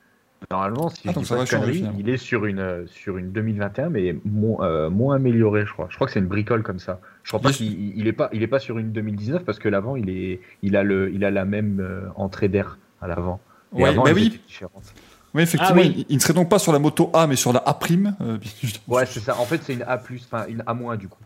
Normalement, 0.51 0.89
si 0.89 1.03
Ah, 1.07 1.13
je 1.15 1.19
dis 1.21 1.25
ça 1.27 1.37
pas 1.37 1.45
de 1.45 1.51
conneries, 1.51 1.85
il 1.99 2.09
est 2.09 2.17
sur 2.17 2.47
une, 2.47 2.59
euh, 2.61 2.87
sur 2.87 3.19
une 3.19 3.31
2021, 3.31 3.91
mais 3.91 4.17
moins, 4.25 4.65
euh, 4.67 4.91
moins 4.91 5.17
amélioré, 5.17 5.67
je 5.67 5.73
crois. 5.73 5.87
Je 5.91 5.95
crois 5.97 6.07
que 6.07 6.13
c'est 6.13 6.19
une 6.19 6.27
bricole 6.29 6.63
comme 6.63 6.79
ça. 6.79 6.99
Je 7.23 7.31
crois 7.31 7.41
pas 7.41 7.53
qu'il 7.53 7.97
il- 7.99 8.07
est 8.09 8.13
pas, 8.13 8.31
il 8.33 8.43
est 8.43 8.47
pas 8.49 8.59
sur 8.59 8.79
une 8.79 8.91
2019 8.91 9.45
parce 9.45 9.59
que 9.59 9.69
l'avant, 9.69 9.97
il 9.97 10.09
est, 10.09 10.41
il 10.63 10.77
a 10.77 10.83
le, 10.83 11.13
il 11.13 11.25
a 11.25 11.31
la 11.31 11.45
même 11.45 11.79
euh, 11.81 12.09
entrée 12.17 12.49
d'air 12.49 12.79
à 13.03 13.07
l'avant. 13.07 13.39
Et 13.77 13.83
Ouais, 13.83 13.89
avant, 13.91 14.03
bah 14.05 14.11
elle 14.11 14.17
oui. 14.17 14.41
différente. 14.47 14.95
Oui, 15.35 15.43
effectivement, 15.43 15.77
Ah 15.83 15.87
oui. 15.87 15.95
il, 15.99 16.07
il 16.09 16.15
ne 16.17 16.21
serait 16.21 16.33
donc 16.35 16.49
pas 16.49 16.59
sur 16.59 16.73
la 16.73 16.79
moto 16.81 17.11
A, 17.13 17.27
mais 17.27 17.37
sur 17.37 17.53
la 17.53 17.61
A'. 17.61 17.79
Euh. 18.21 18.39
Ouais, 18.89 19.07
c'est 19.07 19.21
ça. 19.21 19.39
En 19.39 19.45
fait, 19.45 19.63
c'est 19.63 19.75
une 19.75 19.83
A+, 19.83 20.01
enfin 20.03 20.47
une 20.49 20.63
A- 20.67 20.97
du 20.97 21.07
coup. 21.07 21.19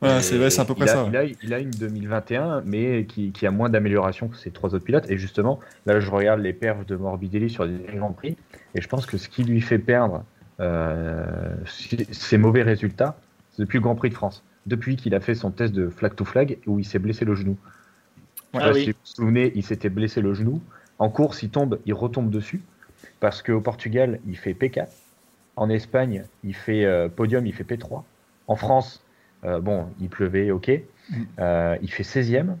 Voilà, 0.00 0.22
c'est 0.22 0.38
ouais, 0.38 0.58
à 0.58 0.64
peu 0.64 0.74
près 0.74 0.86
il 0.86 0.88
a, 0.88 0.92
ça. 0.92 1.04
ouais. 1.04 1.10
Il 1.10 1.16
a, 1.16 1.24
il 1.24 1.54
a 1.54 1.58
une 1.58 1.70
2021, 1.70 2.62
mais 2.64 3.04
qui, 3.04 3.32
qui 3.32 3.46
a 3.46 3.50
moins 3.50 3.68
d'amélioration 3.68 4.28
que 4.28 4.36
ces 4.36 4.50
trois 4.50 4.74
autres 4.74 4.84
pilotes. 4.84 5.10
Et 5.10 5.18
justement, 5.18 5.60
là, 5.84 6.00
je 6.00 6.10
regarde 6.10 6.40
les 6.40 6.54
perfs 6.54 6.86
de 6.86 6.96
Morbidelli 6.96 7.50
sur 7.50 7.64
les 7.64 7.78
Grands 7.96 8.12
Prix, 8.12 8.36
et 8.74 8.80
je 8.80 8.88
pense 8.88 9.04
que 9.04 9.18
ce 9.18 9.28
qui 9.28 9.44
lui 9.44 9.60
fait 9.60 9.78
perdre 9.78 10.24
euh, 10.60 11.26
ses 11.66 12.38
mauvais 12.38 12.62
résultats, 12.62 13.18
c'est 13.52 13.62
depuis 13.62 13.76
le 13.78 13.82
Grand 13.82 13.94
Prix 13.94 14.08
de 14.08 14.14
France. 14.14 14.42
Depuis 14.66 14.96
qu'il 14.96 15.14
a 15.14 15.20
fait 15.20 15.34
son 15.34 15.50
test 15.50 15.74
de 15.74 15.88
flag 15.88 16.14
to 16.14 16.24
flag, 16.24 16.58
où 16.66 16.78
il 16.78 16.84
s'est 16.84 16.98
blessé 16.98 17.24
le 17.24 17.34
genou. 17.34 17.56
Ah 18.54 18.72
oui. 18.72 18.84
Si 18.84 18.90
vous 18.90 18.92
vous 18.92 18.98
souvenez, 19.04 19.52
il 19.54 19.62
s'était 19.62 19.88
blessé 19.90 20.20
le 20.20 20.34
genou. 20.34 20.60
En 20.98 21.08
course, 21.08 21.42
il 21.42 21.50
tombe, 21.50 21.78
il 21.86 21.94
retombe 21.94 22.30
dessus, 22.30 22.62
parce 23.20 23.42
qu'au 23.42 23.60
Portugal, 23.60 24.18
il 24.26 24.36
fait 24.36 24.52
P4. 24.52 24.86
En 25.56 25.68
Espagne, 25.68 26.24
il 26.44 26.54
fait 26.54 26.84
euh, 26.84 27.08
podium, 27.08 27.46
il 27.46 27.52
fait 27.54 27.64
P3. 27.64 28.02
En 28.46 28.56
France, 28.56 29.02
euh, 29.44 29.60
bon, 29.60 29.86
il 30.00 30.08
pleuvait, 30.08 30.50
ok. 30.50 30.70
Mm. 31.10 31.14
Euh, 31.38 31.76
il 31.82 31.90
fait 31.90 32.02
16e. 32.02 32.56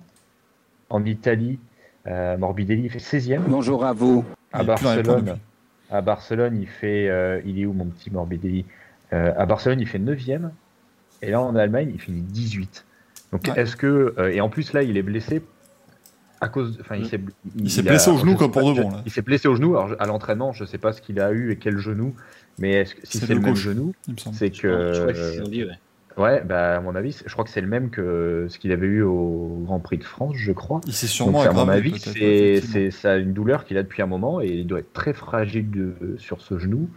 En 0.88 1.04
Italie, 1.04 1.58
euh, 2.06 2.36
Morbidelli, 2.36 2.84
il 2.84 2.90
fait 2.90 2.98
16e. 2.98 3.42
Bonjour 3.46 3.84
à 3.84 3.92
vous. 3.92 4.24
À 4.52 4.64
Barcelone, 4.64 5.36
à 5.90 6.00
Barcelone, 6.00 6.56
il 6.60 6.66
fait. 6.66 7.08
euh, 7.08 7.40
il 7.44 7.60
est 7.60 7.66
où 7.66 7.72
mon 7.72 7.86
petit 7.86 8.10
Morbidelli? 8.10 8.64
Euh, 9.12 9.32
À 9.36 9.46
Barcelone, 9.46 9.80
il 9.80 9.86
fait 9.86 9.98
9e. 10.00 10.50
Et 11.22 11.30
là, 11.30 11.40
en 11.40 11.54
Allemagne, 11.54 11.90
il 11.94 12.00
finit 12.00 12.22
18. 12.22 12.84
Donc, 13.32 13.42
Ouais. 13.46 13.60
est-ce 13.60 13.76
que. 13.76 14.14
euh, 14.18 14.32
et 14.32 14.40
en 14.40 14.48
plus, 14.48 14.72
là, 14.72 14.82
il 14.82 14.96
est 14.96 15.02
blessé 15.02 15.42
à 16.40 16.48
cause. 16.48 16.78
Enfin, 16.80 16.96
il 16.96 17.02
Mm. 17.02 17.04
s'est. 17.04 17.20
Il 17.56 17.70
s'est 17.70 17.82
blessé 17.82 18.10
au 18.10 18.16
genou 18.18 18.32
je 18.32 18.36
comme 18.38 18.50
pour 18.50 18.70
de 18.70 18.76
je- 18.76 18.82
bon, 18.82 18.90
là. 18.90 19.02
Il 19.06 19.12
s'est 19.12 19.22
blessé 19.22 19.46
au 19.46 19.54
genou. 19.54 19.76
Alors, 19.76 19.88
je- 19.88 19.94
à 20.00 20.06
l'entraînement, 20.06 20.52
je 20.52 20.64
sais 20.64 20.78
pas 20.78 20.92
ce 20.92 21.00
qu'il 21.02 21.20
a 21.20 21.30
eu 21.30 21.52
et 21.52 21.56
quel 21.56 21.78
genou. 21.78 22.14
Mais 22.58 22.72
est-ce 22.72 22.94
que, 22.96 23.06
si 23.06 23.18
C'est 23.18 23.26
c'est 23.26 23.34
le 23.34 23.40
le 23.40 23.46
même 23.46 23.54
genou, 23.56 23.92
Il 24.08 24.14
me 24.14 24.18
semble. 24.18 24.34
c'est 24.36 24.52
Je 24.54 24.62
que. 24.62 24.92
crois 25.00 25.12
que 25.12 25.14
c'est 25.18 25.22
ce 25.24 25.32
qu'ils 25.34 25.42
ont 25.42 25.48
dit, 25.48 25.64
ouais. 25.64 25.78
Ouais, 26.16 26.42
bah, 26.44 26.76
à 26.76 26.80
mon 26.80 26.94
avis, 26.96 27.22
je 27.24 27.32
crois 27.32 27.44
que 27.44 27.50
c'est 27.50 27.60
le 27.60 27.66
même 27.68 27.90
que 27.90 28.46
ce 28.48 28.58
qu'il 28.58 28.72
avait 28.72 28.86
eu 28.86 29.02
au 29.02 29.62
Grand 29.64 29.80
Prix 29.80 29.98
de 29.98 30.04
France, 30.04 30.34
je 30.36 30.52
crois. 30.52 30.80
Il 30.86 30.92
s'est 30.92 31.06
Donc, 31.24 31.36
sûrement 31.36 31.42
à 31.42 31.52
mon 31.52 31.68
avis, 31.68 31.98
c'est 31.98 32.90
ça 32.90 33.16
une 33.16 33.32
douleur 33.32 33.64
qu'il 33.64 33.78
a 33.78 33.82
depuis 33.82 34.02
un 34.02 34.06
moment 34.06 34.40
et 34.40 34.48
il 34.48 34.66
doit 34.66 34.80
être 34.80 34.92
très 34.92 35.12
fragile 35.12 35.70
de- 35.70 36.16
sur 36.18 36.40
ce 36.40 36.58
genou. 36.58 36.90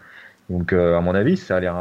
Donc, 0.50 0.74
à 0.74 1.00
mon 1.02 1.16
avis, 1.16 1.38
ça 1.38 1.58
a 1.58 1.60
l'air 1.60 1.76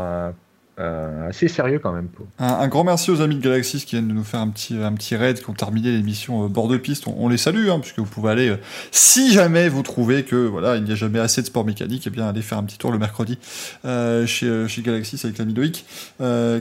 euh, 0.82 1.28
assez 1.28 1.48
sérieux 1.48 1.78
quand 1.78 1.92
même. 1.92 2.08
Un, 2.38 2.66
grand 2.66 2.82
merci 2.82 3.10
aux 3.10 3.20
amis 3.20 3.36
de 3.36 3.40
Galaxy 3.40 3.84
qui 3.84 3.96
viennent 3.96 4.08
de 4.08 4.12
nous 4.12 4.24
faire 4.24 4.40
un 4.40 4.48
petit, 4.48 4.76
un 4.76 4.92
petit 4.94 5.14
raid, 5.14 5.40
qui 5.40 5.48
ont 5.48 5.54
terminé 5.54 5.92
l'émission 5.92 6.44
euh, 6.44 6.48
bord 6.48 6.66
de 6.66 6.76
piste. 6.76 7.04
On, 7.06 7.28
les 7.28 7.36
salue, 7.36 7.68
hein, 7.68 7.78
puisque 7.80 8.00
vous 8.00 8.06
pouvez 8.06 8.30
aller, 8.30 8.48
euh, 8.48 8.56
si 8.90 9.32
jamais 9.32 9.68
vous 9.68 9.82
trouvez 9.82 10.24
que 10.24 10.34
voilà, 10.34 10.76
il 10.76 10.84
n'y 10.84 10.92
a 10.92 10.96
jamais 10.96 11.20
assez 11.20 11.40
de 11.40 11.46
sport 11.46 11.64
mécanique, 11.64 12.06
et 12.06 12.08
eh 12.08 12.10
bien 12.10 12.26
allez 12.26 12.42
faire 12.42 12.58
un 12.58 12.64
petit 12.64 12.78
tour 12.78 12.90
le 12.90 12.98
mercredi 12.98 13.38
chez, 13.84 14.68
chez 14.68 14.82
Galaxy 14.82 15.20
avec 15.22 15.38
l'ami 15.38 15.54
Loïc, 15.54 15.84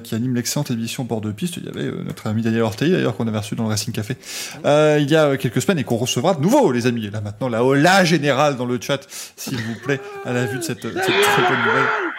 qui 0.03 0.15
anime 0.15 0.35
l'excellente 0.35 0.69
émission 0.71 1.03
bord 1.03 1.21
de 1.21 1.31
piste. 1.31 1.57
Il 1.57 1.65
y 1.65 1.69
avait 1.69 1.91
notre 2.03 2.27
ami 2.27 2.41
Daniel 2.41 2.61
Ortei 2.61 2.89
d'ailleurs 2.89 3.15
qu'on 3.17 3.27
avait 3.27 3.39
reçu 3.39 3.55
dans 3.55 3.63
le 3.63 3.69
Racing 3.69 3.93
Café 3.93 4.17
il 4.65 5.09
y 5.09 5.15
a 5.15 5.37
quelques 5.37 5.61
semaines 5.61 5.79
et 5.79 5.83
qu'on 5.83 5.97
recevra 5.97 6.35
de 6.35 6.41
nouveau, 6.41 6.71
les 6.71 6.85
amis. 6.85 7.09
Là 7.09 7.21
maintenant, 7.21 7.49
la 7.49 7.63
hola 7.63 8.03
générale 8.03 8.55
dans 8.55 8.65
le 8.65 8.79
chat, 8.79 8.99
s'il 9.35 9.57
vous 9.57 9.75
plaît, 9.83 9.99
à 10.25 10.33
la 10.33 10.45
vue 10.45 10.59
de 10.59 10.63
cette, 10.63 10.81
cette 10.81 10.93
très 10.93 11.41
bonne 11.41 11.65
nouvelle. 11.65 12.10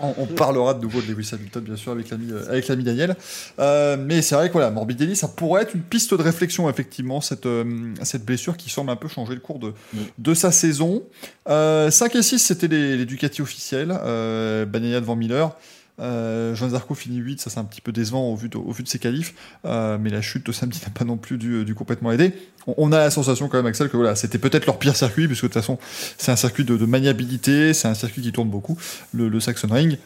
On, 0.00 0.26
parlera 0.26 0.74
de 0.74 0.80
nouveau 0.80 1.00
de 1.00 1.06
Lewis 1.06 1.30
Hamilton, 1.32 1.64
bien 1.64 1.76
sûr, 1.76 1.92
avec 1.92 2.10
l'ami, 2.10 2.30
euh, 2.30 2.48
avec 2.48 2.68
l'ami 2.68 2.84
Daniel. 2.84 3.16
Euh, 3.58 3.96
mais 3.98 4.22
c'est 4.22 4.34
vrai 4.34 4.48
que 4.48 4.52
voilà, 4.52 4.70
Morbidelli, 4.70 5.16
ça 5.16 5.28
pourrait 5.28 5.62
être 5.62 5.74
une 5.74 5.82
piste 5.82 6.14
de 6.14 6.22
réflexion, 6.22 6.70
effectivement, 6.70 7.20
cette, 7.20 7.46
euh, 7.46 7.92
cette 8.02 8.24
blessure 8.24 8.56
qui 8.56 8.70
semble 8.70 8.90
un 8.90 8.96
peu 8.96 9.08
changer 9.08 9.34
le 9.34 9.40
cours 9.40 9.58
de, 9.58 9.72
de 10.18 10.34
sa 10.34 10.52
saison. 10.52 11.02
5 11.46 12.14
et 12.14 12.22
6, 12.22 12.38
c'était 12.38 12.68
les, 12.68 12.96
les 12.96 13.06
Ducati 13.06 13.42
officiels. 13.42 13.98
Euh, 14.04 14.64
devant 14.66 15.16
Miller. 15.16 15.56
Euh, 16.00 16.54
Jean 16.54 16.68
Zarco 16.68 16.94
finit 16.94 17.16
8, 17.16 17.40
ça 17.40 17.50
c'est 17.50 17.58
un 17.58 17.64
petit 17.64 17.80
peu 17.80 17.90
décevant 17.90 18.30
au 18.30 18.36
vu 18.36 18.48
de, 18.48 18.56
au 18.56 18.70
vu 18.70 18.82
de 18.82 18.88
ses 18.88 18.98
qualifs, 18.98 19.34
euh, 19.64 19.98
mais 20.00 20.10
la 20.10 20.20
chute 20.20 20.46
de 20.46 20.52
samedi 20.52 20.80
n'a 20.84 20.90
pas 20.90 21.04
non 21.04 21.16
plus 21.16 21.38
dû, 21.38 21.64
du 21.64 21.74
complètement 21.74 22.12
aider. 22.12 22.32
On, 22.76 22.92
a 22.92 22.98
la 22.98 23.10
sensation 23.10 23.48
quand 23.48 23.56
même, 23.56 23.66
Axel, 23.66 23.88
que 23.88 23.96
voilà, 23.96 24.14
c'était 24.14 24.38
peut-être 24.38 24.66
leur 24.66 24.78
pire 24.78 24.94
circuit, 24.94 25.26
puisque 25.26 25.44
de 25.44 25.48
toute 25.48 25.54
façon 25.54 25.78
c'est 26.18 26.30
un 26.30 26.36
circuit 26.36 26.64
de, 26.64 26.76
maniabilité, 26.84 27.72
c'est 27.72 27.88
un 27.88 27.94
circuit 27.94 28.22
qui 28.22 28.32
tourne 28.32 28.50
beaucoup, 28.50 28.78
le, 29.12 29.40
Saxon 29.40 29.68
Ring. 29.70 29.98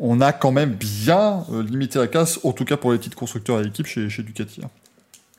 On 0.00 0.20
a 0.20 0.32
quand 0.32 0.52
même 0.52 0.74
bien 0.74 1.44
euh, 1.52 1.62
limité 1.62 1.98
la 1.98 2.06
casse, 2.06 2.40
en 2.44 2.52
tout 2.52 2.64
cas 2.64 2.76
pour 2.76 2.92
les 2.92 2.98
titres 2.98 3.16
constructeurs 3.16 3.60
et 3.60 3.66
équipes 3.66 3.86
chez, 3.86 4.08
chez 4.08 4.22
Ducati. 4.22 4.60
Hein. 4.64 4.70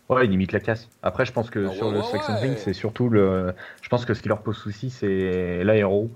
Ouais, 0.09 0.25
il 0.25 0.31
limite 0.31 0.51
la 0.53 0.59
casse. 0.59 0.89
Après, 1.03 1.25
je 1.25 1.31
pense 1.31 1.49
que 1.49 1.67
ah 1.69 1.75
sur 1.75 1.91
le 1.91 2.01
Saxon 2.01 2.35
Ring, 2.41 2.57
c'est 2.57 2.73
surtout 2.73 3.09
le. 3.09 3.53
Je 3.81 3.89
pense 3.89 4.05
que 4.05 4.15
ce 4.15 4.21
qui 4.21 4.27
leur 4.27 4.41
pose 4.41 4.57
souci, 4.57 4.89
c'est 4.89 5.63
l'aéro 5.63 6.09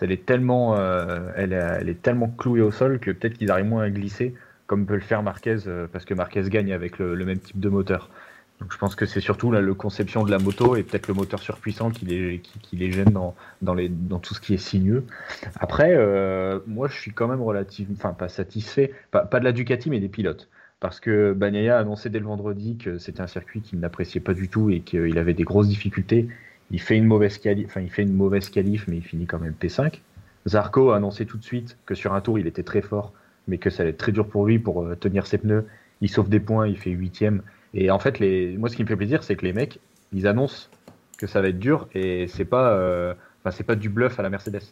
elle 0.00 0.12
est 0.12 0.24
tellement, 0.24 0.76
euh, 0.76 1.30
elle, 1.36 1.52
est 1.52 2.02
tellement 2.02 2.28
clouée 2.28 2.60
au 2.60 2.70
sol 2.70 2.98
que 2.98 3.10
peut-être 3.10 3.34
qu'ils 3.34 3.50
arrivent 3.50 3.66
moins 3.66 3.84
à 3.84 3.90
glisser, 3.90 4.34
comme 4.66 4.86
peut 4.86 4.94
le 4.94 5.00
faire 5.00 5.22
Marquez, 5.22 5.58
euh, 5.66 5.86
parce 5.92 6.04
que 6.04 6.14
Marquez 6.14 6.42
gagne 6.48 6.72
avec 6.72 6.98
le, 6.98 7.16
même 7.24 7.38
type 7.38 7.60
de 7.60 7.68
moteur. 7.68 8.10
Donc 8.60 8.72
je 8.72 8.78
pense 8.78 8.94
que 8.94 9.06
c'est 9.06 9.20
surtout 9.20 9.50
la 9.50 9.60
conception 9.74 10.22
de 10.22 10.30
la 10.30 10.38
moto 10.38 10.76
et 10.76 10.84
peut-être 10.84 11.08
le 11.08 11.14
moteur 11.14 11.40
surpuissant 11.40 11.90
qui 11.90 12.06
les, 12.06 12.92
gêne 12.92 13.10
dans 13.10 14.18
tout 14.20 14.34
ce 14.34 14.40
qui 14.40 14.54
est 14.54 14.58
sinueux. 14.58 15.04
Après, 15.58 15.94
euh, 15.96 16.60
moi 16.68 16.86
je 16.86 16.94
suis 16.94 17.12
quand 17.12 17.26
même 17.26 17.42
relativement, 17.42 17.94
enfin 17.96 18.12
pas 18.12 18.28
satisfait, 18.28 18.92
pas, 19.10 19.24
de 19.24 19.44
la 19.44 19.50
Ducati 19.52 19.90
mais 19.90 19.98
des 19.98 20.08
pilotes. 20.08 20.48
Parce 20.78 21.00
que 21.00 21.32
Bagnaia 21.32 21.76
a 21.76 21.80
annoncé 21.80 22.08
dès 22.08 22.18
le 22.18 22.26
vendredi 22.26 22.76
que 22.76 22.98
c'était 22.98 23.20
un 23.20 23.26
circuit 23.26 23.62
qu'il 23.62 23.80
n'appréciait 23.80 24.20
pas 24.20 24.34
du 24.34 24.48
tout 24.48 24.70
et 24.70 24.80
qu'il 24.80 25.18
avait 25.18 25.34
des 25.34 25.44
grosses 25.44 25.68
difficultés 25.68 26.28
il 26.72 26.80
fait 26.80 26.96
une 26.96 27.04
mauvaise 27.04 27.38
qualif, 27.38 27.66
enfin 27.66 27.82
il 27.82 27.90
fait 27.90 28.02
une 28.02 28.14
mauvaise 28.14 28.48
qualif, 28.48 28.86
mais 28.88 28.96
il 28.96 29.02
finit 29.02 29.26
quand 29.26 29.38
même 29.38 29.54
P5. 29.60 30.00
Zarco 30.48 30.90
a 30.90 30.96
annoncé 30.96 31.26
tout 31.26 31.36
de 31.36 31.44
suite 31.44 31.76
que 31.86 31.94
sur 31.94 32.14
un 32.14 32.20
tour 32.20 32.38
il 32.38 32.46
était 32.46 32.62
très 32.62 32.82
fort, 32.82 33.12
mais 33.46 33.58
que 33.58 33.70
ça 33.70 33.82
allait 33.82 33.90
être 33.90 33.98
très 33.98 34.12
dur 34.12 34.26
pour 34.26 34.46
lui 34.46 34.58
pour 34.58 34.82
euh, 34.82 34.96
tenir 34.96 35.26
ses 35.26 35.38
pneus. 35.38 35.66
Il 36.00 36.08
sauve 36.08 36.28
des 36.28 36.40
points, 36.40 36.66
il 36.66 36.76
fait 36.76 36.90
huitième. 36.90 37.42
Et 37.74 37.90
en 37.90 37.98
fait, 37.98 38.18
les... 38.18 38.56
moi 38.56 38.68
ce 38.68 38.76
qui 38.76 38.82
me 38.82 38.88
fait 38.88 38.96
plaisir, 38.96 39.22
c'est 39.22 39.36
que 39.36 39.44
les 39.44 39.52
mecs, 39.52 39.78
ils 40.12 40.26
annoncent 40.26 40.68
que 41.18 41.26
ça 41.26 41.40
va 41.40 41.48
être 41.48 41.58
dur 41.58 41.88
et 41.94 42.26
c'est 42.26 42.44
pas, 42.44 42.72
euh... 42.72 43.14
enfin, 43.44 43.62
pas 43.64 43.76
du 43.76 43.88
bluff 43.88 44.18
à 44.18 44.22
la 44.22 44.30
Mercedes. 44.30 44.62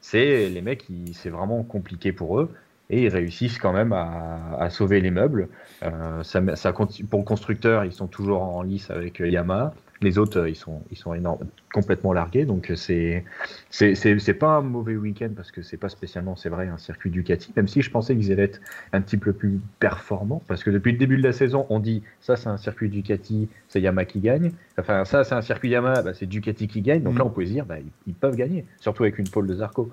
C'est 0.00 0.50
les 0.50 0.60
mecs, 0.60 0.86
c'est 1.14 1.30
vraiment 1.30 1.62
compliqué 1.62 2.12
pour 2.12 2.38
eux 2.38 2.50
et 2.90 3.04
ils 3.04 3.08
réussissent 3.08 3.58
quand 3.58 3.72
même 3.72 3.92
à, 3.92 4.68
sauver 4.70 5.00
les 5.00 5.10
meubles. 5.10 5.48
Euh, 5.82 6.22
ça, 6.22 6.72
pour 6.72 7.20
le 7.20 7.24
constructeur, 7.24 7.84
ils 7.84 7.92
sont 7.92 8.06
toujours 8.06 8.42
en 8.42 8.62
lice 8.62 8.90
avec 8.90 9.20
Yamaha. 9.20 9.72
Les 10.04 10.18
autres, 10.18 10.40
euh, 10.40 10.50
ils 10.50 10.54
sont, 10.54 10.82
ils 10.90 10.98
sont 10.98 11.14
énormes, 11.14 11.46
complètement 11.72 12.12
largués. 12.12 12.44
Donc, 12.44 12.70
euh, 12.70 12.76
c'est, 12.76 13.24
c'est, 13.70 14.34
pas 14.34 14.48
un 14.58 14.60
mauvais 14.60 14.96
week-end 14.96 15.30
parce 15.34 15.50
que 15.50 15.62
c'est 15.62 15.78
pas 15.78 15.88
spécialement, 15.88 16.36
c'est 16.36 16.50
vrai, 16.50 16.68
un 16.68 16.76
circuit 16.76 17.10
Ducati, 17.10 17.52
même 17.56 17.66
si 17.66 17.80
je 17.80 17.90
pensais 17.90 18.14
qu'ils 18.14 18.30
allaient 18.30 18.44
être 18.44 18.60
un 18.92 19.00
petit 19.00 19.16
peu 19.16 19.32
plus 19.32 19.58
performants. 19.80 20.42
Parce 20.46 20.62
que 20.62 20.70
depuis 20.70 20.92
le 20.92 20.98
début 20.98 21.16
de 21.16 21.22
la 21.22 21.32
saison, 21.32 21.66
on 21.70 21.80
dit 21.80 22.02
ça, 22.20 22.36
c'est 22.36 22.48
un 22.48 22.58
circuit 22.58 22.90
Ducati, 22.90 23.48
c'est 23.68 23.80
Yamaha 23.80 24.04
qui 24.04 24.20
gagne. 24.20 24.52
Enfin, 24.78 25.06
ça, 25.06 25.24
c'est 25.24 25.34
un 25.34 25.42
circuit 25.42 25.70
Yamaha, 25.70 26.02
bah, 26.02 26.12
c'est 26.12 26.26
Ducati 26.26 26.68
qui 26.68 26.82
gagne. 26.82 27.02
Donc 27.02 27.14
mm. 27.14 27.18
là, 27.18 27.26
on 27.26 27.30
peut 27.30 27.46
se 27.46 27.50
dire, 27.50 27.64
bah, 27.64 27.76
ils, 28.06 28.14
peuvent 28.14 28.36
gagner, 28.36 28.66
surtout 28.80 29.04
avec 29.04 29.18
une 29.18 29.28
pole 29.28 29.46
de 29.46 29.54
Zarco. 29.54 29.90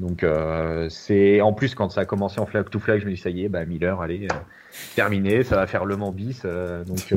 Donc, 0.00 0.24
euh, 0.24 0.88
c'est 0.88 1.40
en 1.40 1.52
plus, 1.52 1.76
quand 1.76 1.90
ça 1.90 2.00
a 2.00 2.04
commencé 2.04 2.40
en 2.40 2.46
flag 2.46 2.68
to 2.68 2.80
flag, 2.80 3.00
je 3.00 3.06
me 3.06 3.12
dis, 3.12 3.16
ça 3.16 3.30
y 3.30 3.44
est, 3.44 3.48
bah, 3.48 3.64
Miller, 3.64 4.00
allez, 4.00 4.26
terminé, 4.96 5.44
ça 5.44 5.54
va 5.54 5.68
faire 5.68 5.84
le 5.84 5.96
Mans 5.96 6.10
bis. 6.10 6.42
donc, 6.42 7.14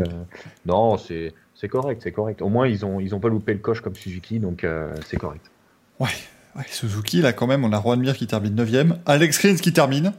non, 0.66 0.98
c'est 0.98 1.34
c'est 1.56 1.70
correct, 1.70 2.02
c'est 2.04 2.12
correct. 2.12 2.42
Au 2.42 2.50
moins, 2.50 2.68
ils 2.68 2.86
ont, 2.86 3.00
ils 3.00 3.16
ont 3.16 3.20
pas 3.20 3.30
loupé 3.30 3.54
le 3.54 3.60
coche 3.60 3.82
comme 3.82 3.96
Suzuki, 3.96 4.40
donc 4.40 4.64
euh, 4.64 4.94
c'est 5.08 5.18
correct. 5.18 5.46
Ouais, 6.00 6.10
ouais, 6.56 6.66
Suzuki, 6.70 7.22
là, 7.22 7.34
quand 7.34 7.48
même, 7.48 7.64
on 7.64 7.72
a 7.72 7.82
Juan 7.82 8.00
Mir 8.00 8.16
qui 8.16 8.28
termine 8.28 8.56
9ème, 8.56 8.98
Alex 9.06 9.42
Rins 9.42 9.56
qui 9.56 9.72
termine. 9.72 10.14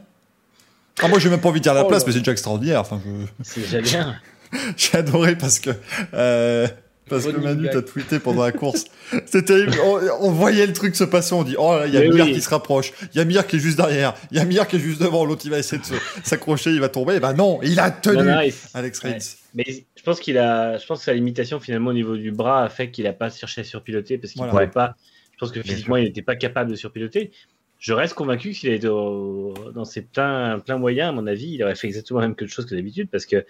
Ah, 1.01 1.07
moi, 1.07 1.19
j'ai 1.19 1.29
même 1.29 1.39
pas 1.39 1.49
envie 1.49 1.59
de 1.59 1.63
dire 1.63 1.75
la 1.75 1.85
oh 1.85 1.87
place, 1.87 2.05
mais 2.07 2.11
c'est 2.11 2.19
déjà 2.19 2.31
extraordinaire. 2.31 2.81
Enfin, 2.81 2.99
je... 3.05 3.43
C'est 3.43 3.61
déjà 3.61 3.81
bien. 3.81 4.15
j'ai 4.77 4.97
adoré 4.97 5.35
parce 5.35 5.59
que. 5.59 5.69
Euh, 6.13 6.67
parce 7.09 7.25
que 7.25 7.37
Manu 7.37 7.69
t'a 7.69 7.81
tweeté 7.81 8.19
pendant 8.19 8.43
la 8.43 8.51
course. 8.51 8.85
C'était 9.25 9.43
terrible. 9.43 9.77
On, 10.19 10.31
voyait 10.31 10.67
le 10.67 10.73
truc 10.73 10.95
se 10.95 11.05
passer. 11.05 11.33
On 11.33 11.43
dit 11.43 11.55
Oh 11.57 11.77
là, 11.77 11.87
il 11.87 11.93
y 11.93 11.97
a 11.97 12.01
Mir 12.01 12.25
qui 12.25 12.41
se 12.41 12.49
rapproche. 12.49 12.91
Il 13.13 13.17
y 13.17 13.21
a 13.21 13.25
Mir 13.25 13.47
qui 13.47 13.55
est 13.55 13.59
juste 13.59 13.77
derrière. 13.77 14.13
Il 14.31 14.37
y 14.37 14.41
a 14.41 14.45
Mir 14.45 14.67
qui 14.67 14.75
est 14.75 14.79
juste 14.79 15.01
devant. 15.01 15.23
L'autre, 15.23 15.43
il 15.45 15.51
va 15.51 15.59
essayer 15.59 15.81
de 15.81 15.85
s'accrocher. 16.23 16.71
Il 16.71 16.81
va 16.81 16.89
tomber. 16.89 17.15
Et 17.15 17.19
ben 17.21 17.33
non, 17.33 17.59
il 17.63 17.79
a 17.79 17.91
tenu. 17.91 18.29
Alex 18.73 18.99
Rins. 18.99 19.17
Mais 19.57 19.65
je 19.95 20.03
pense 20.03 20.19
qu'il 20.19 20.37
a, 20.37 20.77
je 20.77 20.85
pense 20.85 20.99
que 20.99 21.05
sa 21.05 21.13
limitation 21.13 21.59
finalement 21.59 21.89
au 21.89 21.93
niveau 21.93 22.15
du 22.15 22.31
bras 22.31 22.63
a 22.63 22.69
fait 22.69 22.91
qu'il 22.91 23.05
n'a 23.05 23.13
pas 23.13 23.31
cherché 23.31 23.61
à 23.61 23.63
surpiloter 23.63 24.19
parce 24.19 24.33
qu'il 24.33 24.43
ne 24.43 24.49
pouvait 24.49 24.67
pas. 24.67 24.95
Je 25.33 25.37
pense 25.39 25.51
que 25.51 25.63
physiquement 25.63 25.97
il 25.97 26.03
n'était 26.03 26.21
pas 26.21 26.35
capable 26.35 26.69
de 26.69 26.75
surpiloter. 26.75 27.31
Je 27.79 27.93
reste 27.93 28.13
convaincu 28.13 28.53
s'il 28.53 28.69
était 28.69 28.87
dans 28.87 29.83
ses 29.83 30.03
pleins, 30.03 30.59
plein 30.59 30.77
moyens, 30.77 31.09
à 31.09 31.11
mon 31.11 31.25
avis, 31.25 31.55
il 31.55 31.63
aurait 31.63 31.73
fait 31.73 31.87
exactement 31.87 32.19
la 32.19 32.27
même 32.27 32.35
chose 32.47 32.67
que 32.67 32.75
d'habitude 32.75 33.09
parce 33.09 33.25
que 33.25 33.45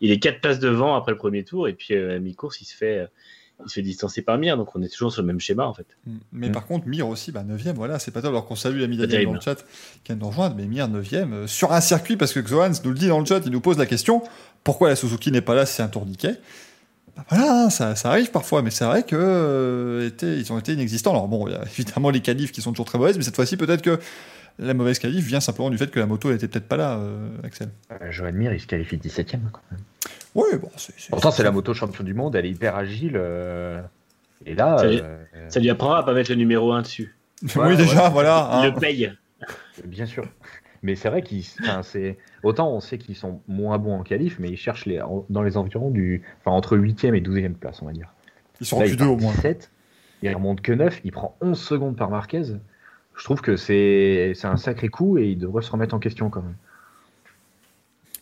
il 0.00 0.10
est 0.10 0.18
quatre 0.18 0.40
places 0.40 0.58
devant 0.58 0.94
après 0.94 1.12
le 1.12 1.18
premier 1.18 1.44
tour 1.44 1.68
et 1.68 1.74
puis 1.74 1.94
euh, 1.94 2.16
à 2.16 2.18
mi-course 2.18 2.62
il 2.62 2.64
se 2.64 2.74
fait 2.74 3.06
il 3.64 3.68
se 3.68 3.74
fait 3.74 3.82
distancer 3.82 4.22
par 4.22 4.38
Mir, 4.38 4.56
donc 4.56 4.74
on 4.74 4.82
est 4.82 4.88
toujours 4.88 5.12
sur 5.12 5.22
le 5.22 5.26
même 5.26 5.40
schéma 5.40 5.66
en 5.66 5.74
fait. 5.74 5.86
Mm. 6.06 6.16
Mais 6.32 6.50
par 6.50 6.66
contre, 6.66 6.86
Mir 6.88 7.06
aussi, 7.06 7.32
bah, 7.32 7.44
9ème, 7.44 7.74
voilà, 7.74 7.98
c'est 7.98 8.10
pas 8.10 8.22
top. 8.22 8.30
Alors 8.30 8.46
qu'on 8.46 8.56
salue 8.56 8.80
l'ami 8.80 8.96
Daniel 8.96 9.24
dans 9.24 9.34
le 9.34 9.40
chat 9.40 9.56
qui 9.56 9.64
vient 10.06 10.16
de 10.16 10.20
nous 10.20 10.28
rejoindre, 10.28 10.56
mais 10.56 10.66
Mir 10.66 10.88
9ème 10.88 11.32
euh, 11.32 11.46
sur 11.46 11.72
un 11.72 11.80
circuit, 11.80 12.16
parce 12.16 12.32
que 12.32 12.40
Xoans 12.40 12.72
nous 12.84 12.90
le 12.90 12.98
dit 12.98 13.08
dans 13.08 13.20
le 13.20 13.26
chat, 13.26 13.40
il 13.44 13.52
nous 13.52 13.60
pose 13.60 13.78
la 13.78 13.86
question 13.86 14.22
pourquoi 14.64 14.88
la 14.88 14.96
Suzuki 14.96 15.30
n'est 15.32 15.40
pas 15.40 15.54
là 15.54 15.66
si 15.66 15.74
c'est 15.74 15.82
un 15.82 15.88
tourniquet 15.88 16.38
bah 17.16 17.24
voilà, 17.28 17.68
ça, 17.68 17.94
ça, 17.94 18.10
arrive 18.10 18.30
parfois, 18.30 18.62
mais 18.62 18.70
c'est 18.70 18.86
vrai 18.86 19.02
que 19.02 19.16
euh, 19.18 20.10
ils 20.22 20.50
ont 20.50 20.58
été 20.58 20.72
inexistants. 20.72 21.10
Alors 21.10 21.28
bon, 21.28 21.46
il 21.46 21.52
y 21.52 21.56
a 21.56 21.62
évidemment 21.66 22.08
les 22.08 22.20
qualifs 22.20 22.52
qui 22.52 22.62
sont 22.62 22.70
toujours 22.70 22.86
très 22.86 22.98
mauvaises, 22.98 23.18
mais 23.18 23.22
cette 23.22 23.36
fois-ci, 23.36 23.58
peut-être 23.58 23.82
que 23.82 23.98
la 24.58 24.72
mauvaise 24.72 24.98
qualif 24.98 25.24
vient 25.26 25.40
simplement 25.40 25.68
du 25.68 25.76
fait 25.76 25.90
que 25.90 26.00
la 26.00 26.06
moto 26.06 26.32
n'était 26.32 26.48
peut-être 26.48 26.68
pas 26.68 26.78
là, 26.78 26.96
euh, 26.96 27.28
Axel. 27.44 27.68
Euh, 27.90 28.10
Johan 28.10 28.32
Mir, 28.32 28.54
il 28.54 28.60
se 28.60 28.66
qualifie 28.66 28.96
17ème 28.96 29.40
quand 29.52 29.60
même. 29.70 29.80
Oui, 30.34 30.56
bon, 30.58 30.70
c'est. 30.76 30.94
Pourtant, 31.10 31.30
c'est 31.30 31.42
la 31.42 31.50
moto 31.50 31.74
champion 31.74 32.02
du 32.02 32.14
monde, 32.14 32.34
elle 32.34 32.46
est 32.46 32.50
hyper 32.50 32.76
agile. 32.76 33.20
Et 34.46 34.54
là. 34.54 34.78
Ça, 34.78 34.86
lui, 34.86 35.02
ça 35.48 35.60
lui 35.60 35.68
apprendra 35.68 35.98
à 35.98 36.02
pas 36.04 36.14
mettre 36.14 36.30
le 36.30 36.36
numéro 36.36 36.72
1 36.72 36.80
dessus. 36.80 37.14
oui, 37.56 37.76
déjà, 37.76 38.08
voilà. 38.08 38.62
Il 38.62 38.70
le 38.70 38.76
hein. 38.76 38.80
paye. 38.80 39.12
Bien 39.84 40.06
sûr. 40.06 40.26
Mais 40.82 40.96
c'est 40.96 41.08
vrai 41.08 41.22
qu'ils, 41.22 41.44
c'est 41.82 42.18
autant 42.42 42.72
on 42.72 42.80
sait 42.80 42.98
qu'ils 42.98 43.14
sont 43.14 43.40
moins 43.46 43.78
bons 43.78 43.94
en 43.94 44.02
qualif, 44.02 44.38
mais 44.40 44.48
ils 44.48 44.56
cherchent 44.56 44.86
les, 44.86 45.00
dans 45.30 45.42
les 45.42 45.56
environs 45.56 45.90
du, 45.90 46.22
enfin 46.40 46.50
entre 46.50 46.76
8e 46.76 47.14
et 47.14 47.20
12e 47.20 47.54
place, 47.54 47.80
on 47.82 47.86
va 47.86 47.92
dire. 47.92 48.12
Ils 48.60 48.66
sont 48.66 48.78
en 48.78 48.82
Q2 48.82 49.04
au 49.04 49.16
moins. 49.16 49.32
7, 49.32 49.70
il 50.22 50.34
remonte 50.34 50.60
que 50.60 50.72
9, 50.72 51.00
il 51.04 51.12
prend 51.12 51.36
11 51.40 51.60
secondes 51.60 51.96
par 51.96 52.10
Marquez. 52.10 52.42
Je 53.14 53.24
trouve 53.24 53.42
que 53.42 53.56
c'est, 53.56 54.32
c'est 54.34 54.46
un 54.46 54.56
sacré 54.56 54.88
coup 54.88 55.18
et 55.18 55.28
il 55.28 55.38
devrait 55.38 55.62
se 55.62 55.70
remettre 55.70 55.94
en 55.94 55.98
question 55.98 56.30
quand 56.30 56.42
même. 56.42 56.56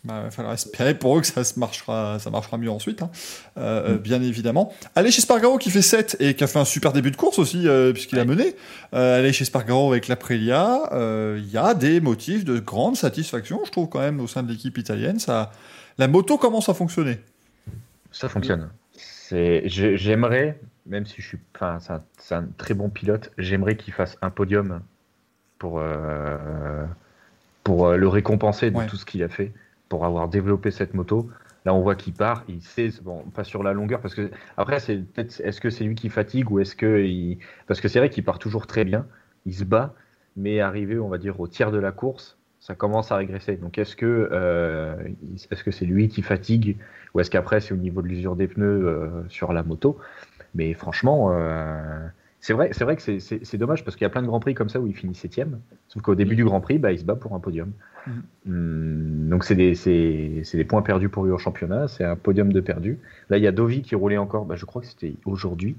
Bah, 0.03 0.15
il 0.21 0.23
va 0.23 0.31
falloir 0.31 0.55
espérer 0.55 0.95
pour 0.95 1.15
eux 1.15 1.21
que 1.21 1.27
ça, 1.27 1.43
se 1.43 1.59
marchera, 1.59 2.17
ça 2.17 2.31
marchera 2.31 2.57
mieux 2.57 2.71
ensuite, 2.71 3.03
hein. 3.03 3.11
euh, 3.57 3.91
euh, 3.91 3.95
mm. 3.95 3.97
bien 3.99 4.21
évidemment. 4.23 4.73
Allez 4.95 5.11
chez 5.11 5.21
Spargaro 5.21 5.59
qui 5.59 5.69
fait 5.69 5.83
7 5.83 6.17
et 6.19 6.33
qui 6.33 6.43
a 6.43 6.47
fait 6.47 6.57
un 6.57 6.65
super 6.65 6.91
début 6.91 7.11
de 7.11 7.17
course 7.17 7.37
aussi, 7.37 7.67
euh, 7.67 7.93
puisqu'il 7.93 8.17
a 8.17 8.25
mené. 8.25 8.55
allez 8.93 9.31
chez 9.31 9.45
Spargaro 9.45 9.91
avec 9.91 10.07
l'Aprilia, 10.07 10.89
il 11.37 11.47
y 11.51 11.57
a 11.57 11.75
des 11.75 12.01
motifs 12.01 12.45
de 12.45 12.57
grande 12.57 12.95
satisfaction, 12.95 13.61
je 13.63 13.71
trouve, 13.71 13.89
quand 13.89 13.99
même, 13.99 14.19
au 14.19 14.27
sein 14.27 14.41
de 14.41 14.51
l'équipe 14.51 14.79
italienne. 14.79 15.19
Ça, 15.19 15.51
la 15.99 16.07
moto 16.07 16.39
commence 16.39 16.67
à 16.67 16.73
fonctionner. 16.73 17.19
Ça 18.11 18.27
fonctionne. 18.27 18.69
J'aimerais, 19.29 20.59
même 20.87 21.05
si 21.05 21.21
je 21.21 21.27
suis, 21.27 21.37
enfin, 21.55 21.77
c'est 22.17 22.33
un, 22.33 22.45
très 22.57 22.73
bon 22.73 22.89
pilote, 22.89 23.31
j'aimerais 23.37 23.75
qu'il 23.75 23.93
fasse 23.93 24.17
un 24.23 24.31
podium 24.31 24.81
pour, 25.59 25.79
pour 27.63 27.91
le 27.91 28.07
récompenser 28.07 28.71
de 28.71 28.83
tout 28.87 28.97
ce 28.97 29.05
qu'il 29.05 29.21
a 29.21 29.29
fait 29.29 29.51
pour 29.91 30.05
avoir 30.05 30.29
développé 30.29 30.71
cette 30.71 30.93
moto. 30.93 31.29
Là, 31.65 31.73
on 31.73 31.81
voit 31.81 31.95
qu'il 31.95 32.13
part, 32.13 32.45
il 32.47 32.61
sait, 32.61 32.89
bon, 33.03 33.23
pas 33.35 33.43
sur 33.43 33.61
la 33.61 33.73
longueur, 33.73 33.99
parce 33.99 34.15
que 34.15 34.31
après, 34.55 34.79
c'est 34.79 34.95
peut-être, 34.95 35.41
est-ce 35.41 35.59
que 35.59 35.69
c'est 35.69 35.83
lui 35.83 35.95
qui 35.95 36.07
fatigue 36.07 36.49
ou 36.49 36.59
est-ce 36.61 36.77
que 36.77 37.03
il, 37.03 37.39
parce 37.67 37.81
que 37.81 37.89
c'est 37.89 37.99
vrai 37.99 38.09
qu'il 38.09 38.23
part 38.23 38.39
toujours 38.39 38.67
très 38.67 38.85
bien, 38.85 39.05
il 39.45 39.53
se 39.53 39.65
bat, 39.65 39.93
mais 40.37 40.61
arrivé, 40.61 40.97
on 40.97 41.09
va 41.09 41.17
dire, 41.17 41.37
au 41.41 41.47
tiers 41.49 41.71
de 41.71 41.77
la 41.77 41.91
course, 41.91 42.37
ça 42.61 42.73
commence 42.73 43.11
à 43.11 43.17
régresser. 43.17 43.57
Donc 43.57 43.77
est-ce 43.77 43.97
que 43.97 44.29
euh, 44.31 44.95
est-ce 45.51 45.63
que 45.65 45.71
c'est 45.71 45.85
lui 45.85 46.07
qui 46.07 46.21
fatigue 46.21 46.77
ou 47.13 47.19
est-ce 47.19 47.29
qu'après 47.29 47.59
c'est 47.59 47.73
au 47.73 47.77
niveau 47.77 48.01
de 48.01 48.07
l'usure 48.07 48.37
des 48.37 48.47
pneus 48.47 48.87
euh, 48.87 49.23
sur 49.27 49.51
la 49.51 49.61
moto? 49.61 49.97
Mais 50.55 50.73
franchement, 50.73 51.31
euh, 51.33 52.07
c'est 52.41 52.53
vrai, 52.53 52.69
c'est 52.73 52.83
vrai 52.83 52.95
que 52.95 53.01
c'est- 53.19 53.57
dommage 53.57 53.85
parce 53.85 53.95
qu'il 53.95 54.03
y 54.03 54.07
a 54.07 54.09
plein 54.09 54.23
de 54.23 54.27
grands 54.27 54.39
prix 54.39 54.55
comme 54.55 54.69
ça 54.69 54.79
où 54.81 54.87
il 54.87 54.95
finit 54.95 55.15
septième, 55.15 55.59
sauf 55.87 56.01
qu'au 56.01 56.15
début 56.15 56.35
du 56.35 56.43
Grand 56.43 56.59
Prix, 56.59 56.79
bah, 56.79 56.91
il 56.91 56.99
se 56.99 57.05
bat 57.05 57.15
pour 57.15 57.33
un 57.35 57.39
podium. 57.39 57.71
Mhm. 58.07 58.23
Hum, 58.47 59.29
donc 59.29 59.43
c'est 59.43 59.55
des, 59.55 59.73
des 60.53 60.63
points 60.65 60.81
perdus 60.81 61.09
pour 61.09 61.23
lui 61.23 61.31
au 61.31 61.37
championnat, 61.37 61.87
c'est 61.87 62.03
un 62.03 62.15
podium 62.15 62.51
de 62.51 62.59
perdu. 62.59 62.97
Là, 63.29 63.37
il 63.37 63.43
y 63.43 63.47
a 63.47 63.51
Dovi 63.51 63.83
qui 63.83 63.95
roulait 63.95 64.17
encore, 64.17 64.45
bah, 64.45 64.55
je 64.55 64.65
crois 64.65 64.81
que 64.81 64.87
c'était 64.87 65.13
aujourd'hui 65.25 65.75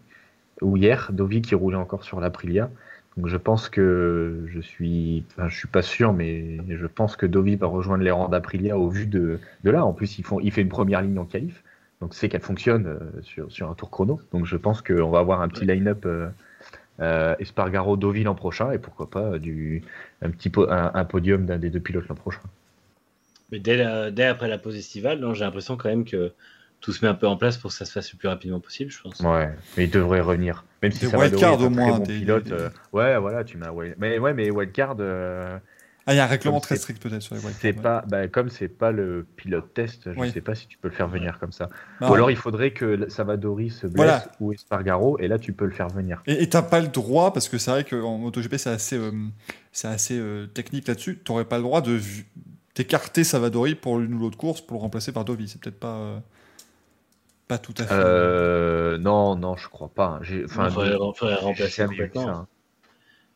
ou 0.60 0.76
hier, 0.76 1.10
Dovi 1.12 1.42
qui 1.42 1.54
roulait 1.54 1.76
encore 1.76 2.04
sur 2.04 2.20
l'Aprilia. 2.20 2.70
Donc 3.16 3.26
je 3.26 3.36
pense 3.36 3.68
que 3.68 4.44
je 4.46 4.60
suis, 4.60 5.24
enfin, 5.36 5.48
je 5.48 5.56
suis 5.58 5.68
pas 5.68 5.82
sûr, 5.82 6.12
mais 6.12 6.58
je 6.68 6.86
pense 6.86 7.16
que 7.16 7.26
Dovi 7.26 7.56
va 7.56 7.66
rejoindre 7.66 8.04
les 8.04 8.10
rangs 8.10 8.28
d'Aprilia 8.28 8.78
au 8.78 8.88
vu 8.88 9.06
de, 9.06 9.38
de 9.64 9.70
là. 9.70 9.84
En 9.84 9.92
plus, 9.92 10.18
ils 10.18 10.24
font, 10.24 10.40
il 10.40 10.50
fait 10.50 10.62
une 10.62 10.68
première 10.70 11.02
ligne 11.02 11.18
en 11.18 11.26
qualif, 11.26 11.62
donc 12.00 12.14
c'est 12.14 12.28
qu'elle 12.30 12.40
fonctionne 12.40 12.86
euh, 12.86 12.98
sur, 13.22 13.52
sur 13.52 13.70
un 13.70 13.74
tour 13.74 13.90
chrono. 13.90 14.20
Donc 14.32 14.46
je 14.46 14.56
pense 14.56 14.80
qu'on 14.80 15.10
va 15.10 15.18
avoir 15.18 15.42
un 15.42 15.48
petit 15.48 15.66
line-up 15.66 16.06
euh, 16.06 16.28
euh, 17.00 17.34
Espargaro 17.38 17.96
Dovi 17.96 18.22
l'an 18.24 18.34
prochain 18.34 18.70
et 18.72 18.78
pourquoi 18.78 19.08
pas 19.10 19.38
du 19.38 19.82
un 20.20 20.30
petit 20.30 20.50
po- 20.50 20.68
un, 20.70 20.90
un 20.94 21.04
podium 21.04 21.46
d'un 21.46 21.58
des 21.58 21.70
deux 21.70 21.80
pilotes 21.80 22.08
l'an 22.08 22.14
prochain. 22.14 22.40
Mais 23.50 23.58
dès, 23.58 23.76
la- 23.76 24.10
dès 24.10 24.24
après 24.24 24.48
la 24.48 24.58
pause 24.58 24.76
estivale, 24.76 25.20
j'ai 25.34 25.44
l'impression 25.44 25.76
quand 25.76 25.88
même 25.88 26.04
que 26.04 26.32
tout 26.80 26.92
se 26.92 27.04
met 27.04 27.10
un 27.10 27.14
peu 27.14 27.26
en 27.26 27.36
place 27.36 27.56
pour 27.58 27.70
que 27.70 27.76
ça 27.76 27.84
se 27.84 27.92
fasse 27.92 28.12
le 28.12 28.18
plus 28.18 28.28
rapidement 28.28 28.60
possible, 28.60 28.90
je 28.90 29.00
pense. 29.00 29.20
Ouais, 29.20 29.50
mais 29.76 29.84
il 29.84 29.90
devrait 29.90 30.20
revenir. 30.20 30.64
Même 30.82 30.92
si 30.92 31.06
ça 31.06 31.16
va 31.16 31.26
au 31.26 31.28
très 31.28 31.68
moins, 31.68 31.98
bon 31.98 32.04
des- 32.04 32.18
pilote. 32.20 32.44
des- 32.44 32.52
euh, 32.52 32.68
ouais, 32.92 33.18
voilà, 33.18 33.44
tu 33.44 33.56
mets 33.56 33.66
un 33.66 33.70
wild... 33.70 33.94
Mais 33.98 34.18
ouais, 34.18 34.34
mais 34.34 34.50
wildcard. 34.50 34.96
euh, 35.00 35.58
Ah, 36.06 36.14
il 36.14 36.16
y 36.16 36.20
a 36.20 36.24
un 36.24 36.26
règlement 36.26 36.56
Comme 36.58 36.62
très 36.62 36.76
strict 36.76 37.00
peut-être 37.02 37.22
sur 37.22 37.34
les 37.36 37.40
wildcards. 37.40 37.60
C'est 37.60 37.76
ouais. 37.76 37.82
pas, 37.82 38.04
bah, 38.08 38.26
comme 38.26 38.48
c'est 38.48 38.66
pas 38.68 38.90
le 38.90 39.24
pilote 39.36 39.72
test, 39.72 40.12
je 40.12 40.18
Oui. 40.18 40.32
sais 40.32 40.40
pas 40.40 40.54
si 40.56 40.66
tu 40.66 40.76
peux 40.78 40.88
le 40.88 40.94
faire 40.94 41.06
venir 41.08 41.38
comme 41.38 41.52
ça. 41.52 41.68
Non. 42.00 42.10
Ou 42.10 42.14
alors 42.14 42.30
il 42.30 42.36
faudrait 42.36 42.72
que 42.72 43.08
Savadori 43.08 43.70
se 43.70 43.86
blesse 43.86 43.94
Voilà. 43.96 44.24
ou 44.40 44.52
Espargaro 44.52 45.18
et 45.20 45.28
là 45.28 45.38
tu 45.38 45.52
peux 45.52 45.64
le 45.64 45.70
faire 45.70 45.88
venir. 45.88 46.22
Et 46.26 46.48
t'as 46.48 46.62
pas 46.62 46.80
le 46.80 46.88
droit, 46.88 47.32
parce 47.32 47.48
que 47.48 47.56
c'est 47.58 47.70
vrai 47.70 47.84
qu'en 47.84 48.18
MotoGP 48.18 48.56
c'est 48.56 48.70
assez, 48.70 48.96
euh, 48.98 49.12
c'est 49.70 49.88
assez 49.88 50.18
euh, 50.18 50.46
technique 50.46 50.88
là-dessus, 50.88 51.18
t'aurais 51.18 51.44
pas 51.44 51.56
le 51.58 51.62
droit 51.62 51.80
de 51.82 52.00
d'écarter 52.74 53.22
Savadori 53.22 53.74
pour 53.74 54.00
une 54.00 54.14
ou 54.14 54.18
l'autre 54.18 54.38
course 54.38 54.60
pour 54.62 54.78
le 54.78 54.82
remplacer 54.82 55.12
par 55.12 55.24
Dovi. 55.26 55.46
C'est 55.46 55.60
peut-être 55.60 55.78
pas, 55.78 55.94
euh, 55.98 56.18
pas 57.46 57.58
tout 57.58 57.74
à 57.78 57.84
fait. 57.84 57.92
Euh, 57.92 58.96
non, 58.98 59.36
non, 59.36 59.56
je 59.56 59.68
crois 59.68 59.90
pas. 59.94 60.18
J'ai, 60.22 60.44
enfin, 60.46 60.68
Il 60.68 60.72
faudrait, 60.72 61.34
remplacer 61.36 61.84
complètement. 61.84 62.24
ça. 62.24 62.46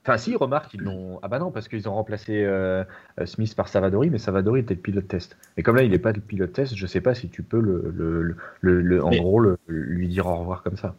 Enfin, 0.07 0.19
si, 0.19 0.37
remarque, 0.37 0.73
ils 0.75 0.81
l'ont. 0.83 1.19
Ah 1.23 1.27
bah 1.29 1.41
non, 1.41 1.51
parce 1.51 1.67
qu'ils 1.67 1.89
ont 1.89 1.95
remplacé 1.95 2.45
euh, 2.45 2.85
euh, 3.21 3.27
Smith 3.27 3.55
par 3.57 3.67
Savadori, 3.67 4.09
mais 4.09 4.19
Savadori 4.19 4.61
était 4.61 4.75
le 4.75 4.81
pilote 4.81 5.09
test. 5.09 5.37
Et 5.57 5.65
comme 5.65 5.75
là, 5.75 5.83
il 5.83 5.91
n'est 5.91 5.99
pas 5.99 6.13
le 6.13 6.21
pilote 6.21 6.53
test, 6.53 6.77
je 6.77 6.87
sais 6.87 7.01
pas 7.01 7.15
si 7.15 7.29
tu 7.29 7.43
peux 7.43 7.59
le, 7.61 7.93
le, 7.93 8.23
le- 8.23 8.37
le- 8.61 8.81
le- 8.83 9.05
en 9.05 9.11
Mais- 9.11 9.19
gros, 9.19 9.41
le- 9.41 9.59
lui 9.67 10.07
dire 10.07 10.27
au 10.27 10.37
revoir 10.37 10.63
comme 10.63 10.77
ça. 10.77 10.95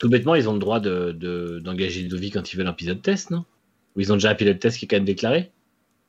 Tout 0.00 0.08
bêtement, 0.08 0.34
ils 0.34 0.48
ont 0.48 0.54
le 0.54 0.58
droit 0.58 0.80
de- 0.80 1.12
de- 1.12 1.60
d'engager 1.60 2.02
Ludovic 2.02 2.34
quand 2.34 2.52
ils 2.52 2.56
veulent 2.56 2.66
un 2.66 2.72
pilote 2.72 3.00
test, 3.00 3.30
non? 3.30 3.44
Ou 3.96 4.00
ils 4.00 4.12
ont 4.12 4.16
déjà 4.16 4.30
un 4.30 4.34
pilote 4.34 4.58
test 4.58 4.76
qui 4.78 4.86
est 4.86 4.88
quand 4.88 4.96
même 4.96 5.04
déclaré? 5.04 5.52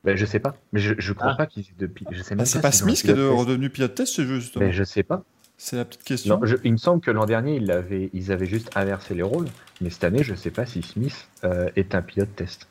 Ben, 0.04 0.16
je 0.16 0.26
sais 0.26 0.40
pas, 0.40 0.56
mais 0.74 0.80
je, 0.80 0.96
je 0.98 1.14
crois 1.14 1.32
Ah. 1.34 1.36
pas 1.38 1.46
qu'ils 1.46 1.64
aient 1.64 1.88
de 1.88 1.92
Je 2.12 2.24
sais 2.24 2.30
Ah, 2.32 2.36
même 2.38 2.46
c'est 2.48 2.62
pas 2.62 2.72
Smith 2.72 3.02
qui 3.02 3.08
est 3.08 3.14
de- 3.14 3.16
pilote 3.16 3.30
test. 3.36 3.40
redevenu 3.48 3.70
pilote 3.70 3.94
test, 3.96 4.16
c'est 4.16 4.26
justement. 4.26 4.66
Mais 4.66 4.72
je 4.74 4.84
sais 4.84 5.04
pas. 5.04 5.24
C'est 5.62 5.76
la 5.76 5.84
petite 5.84 6.04
question. 6.06 6.40
Non, 6.40 6.46
je- 6.46 6.56
il 6.64 6.72
me 6.72 6.78
semble 6.78 7.02
que 7.02 7.12
l'an 7.12 7.26
dernier, 7.26 7.58
ils, 7.58 7.70
avaient, 7.70 8.10
ils 8.14 8.32
avaient 8.32 8.46
juste 8.46 8.70
inversé 8.76 9.14
les 9.14 9.24
rôles, 9.24 9.48
mais 9.82 9.90
cette 9.90 10.06
année, 10.06 10.24
je 10.24 10.34
sais 10.34 10.52
pas 10.52 10.66
si 10.66 10.82
Smith 10.82 11.28
euh, 11.44 11.70
est 11.76 11.96
un 11.96 12.02
pilote 12.02 12.34
test. 12.34 12.68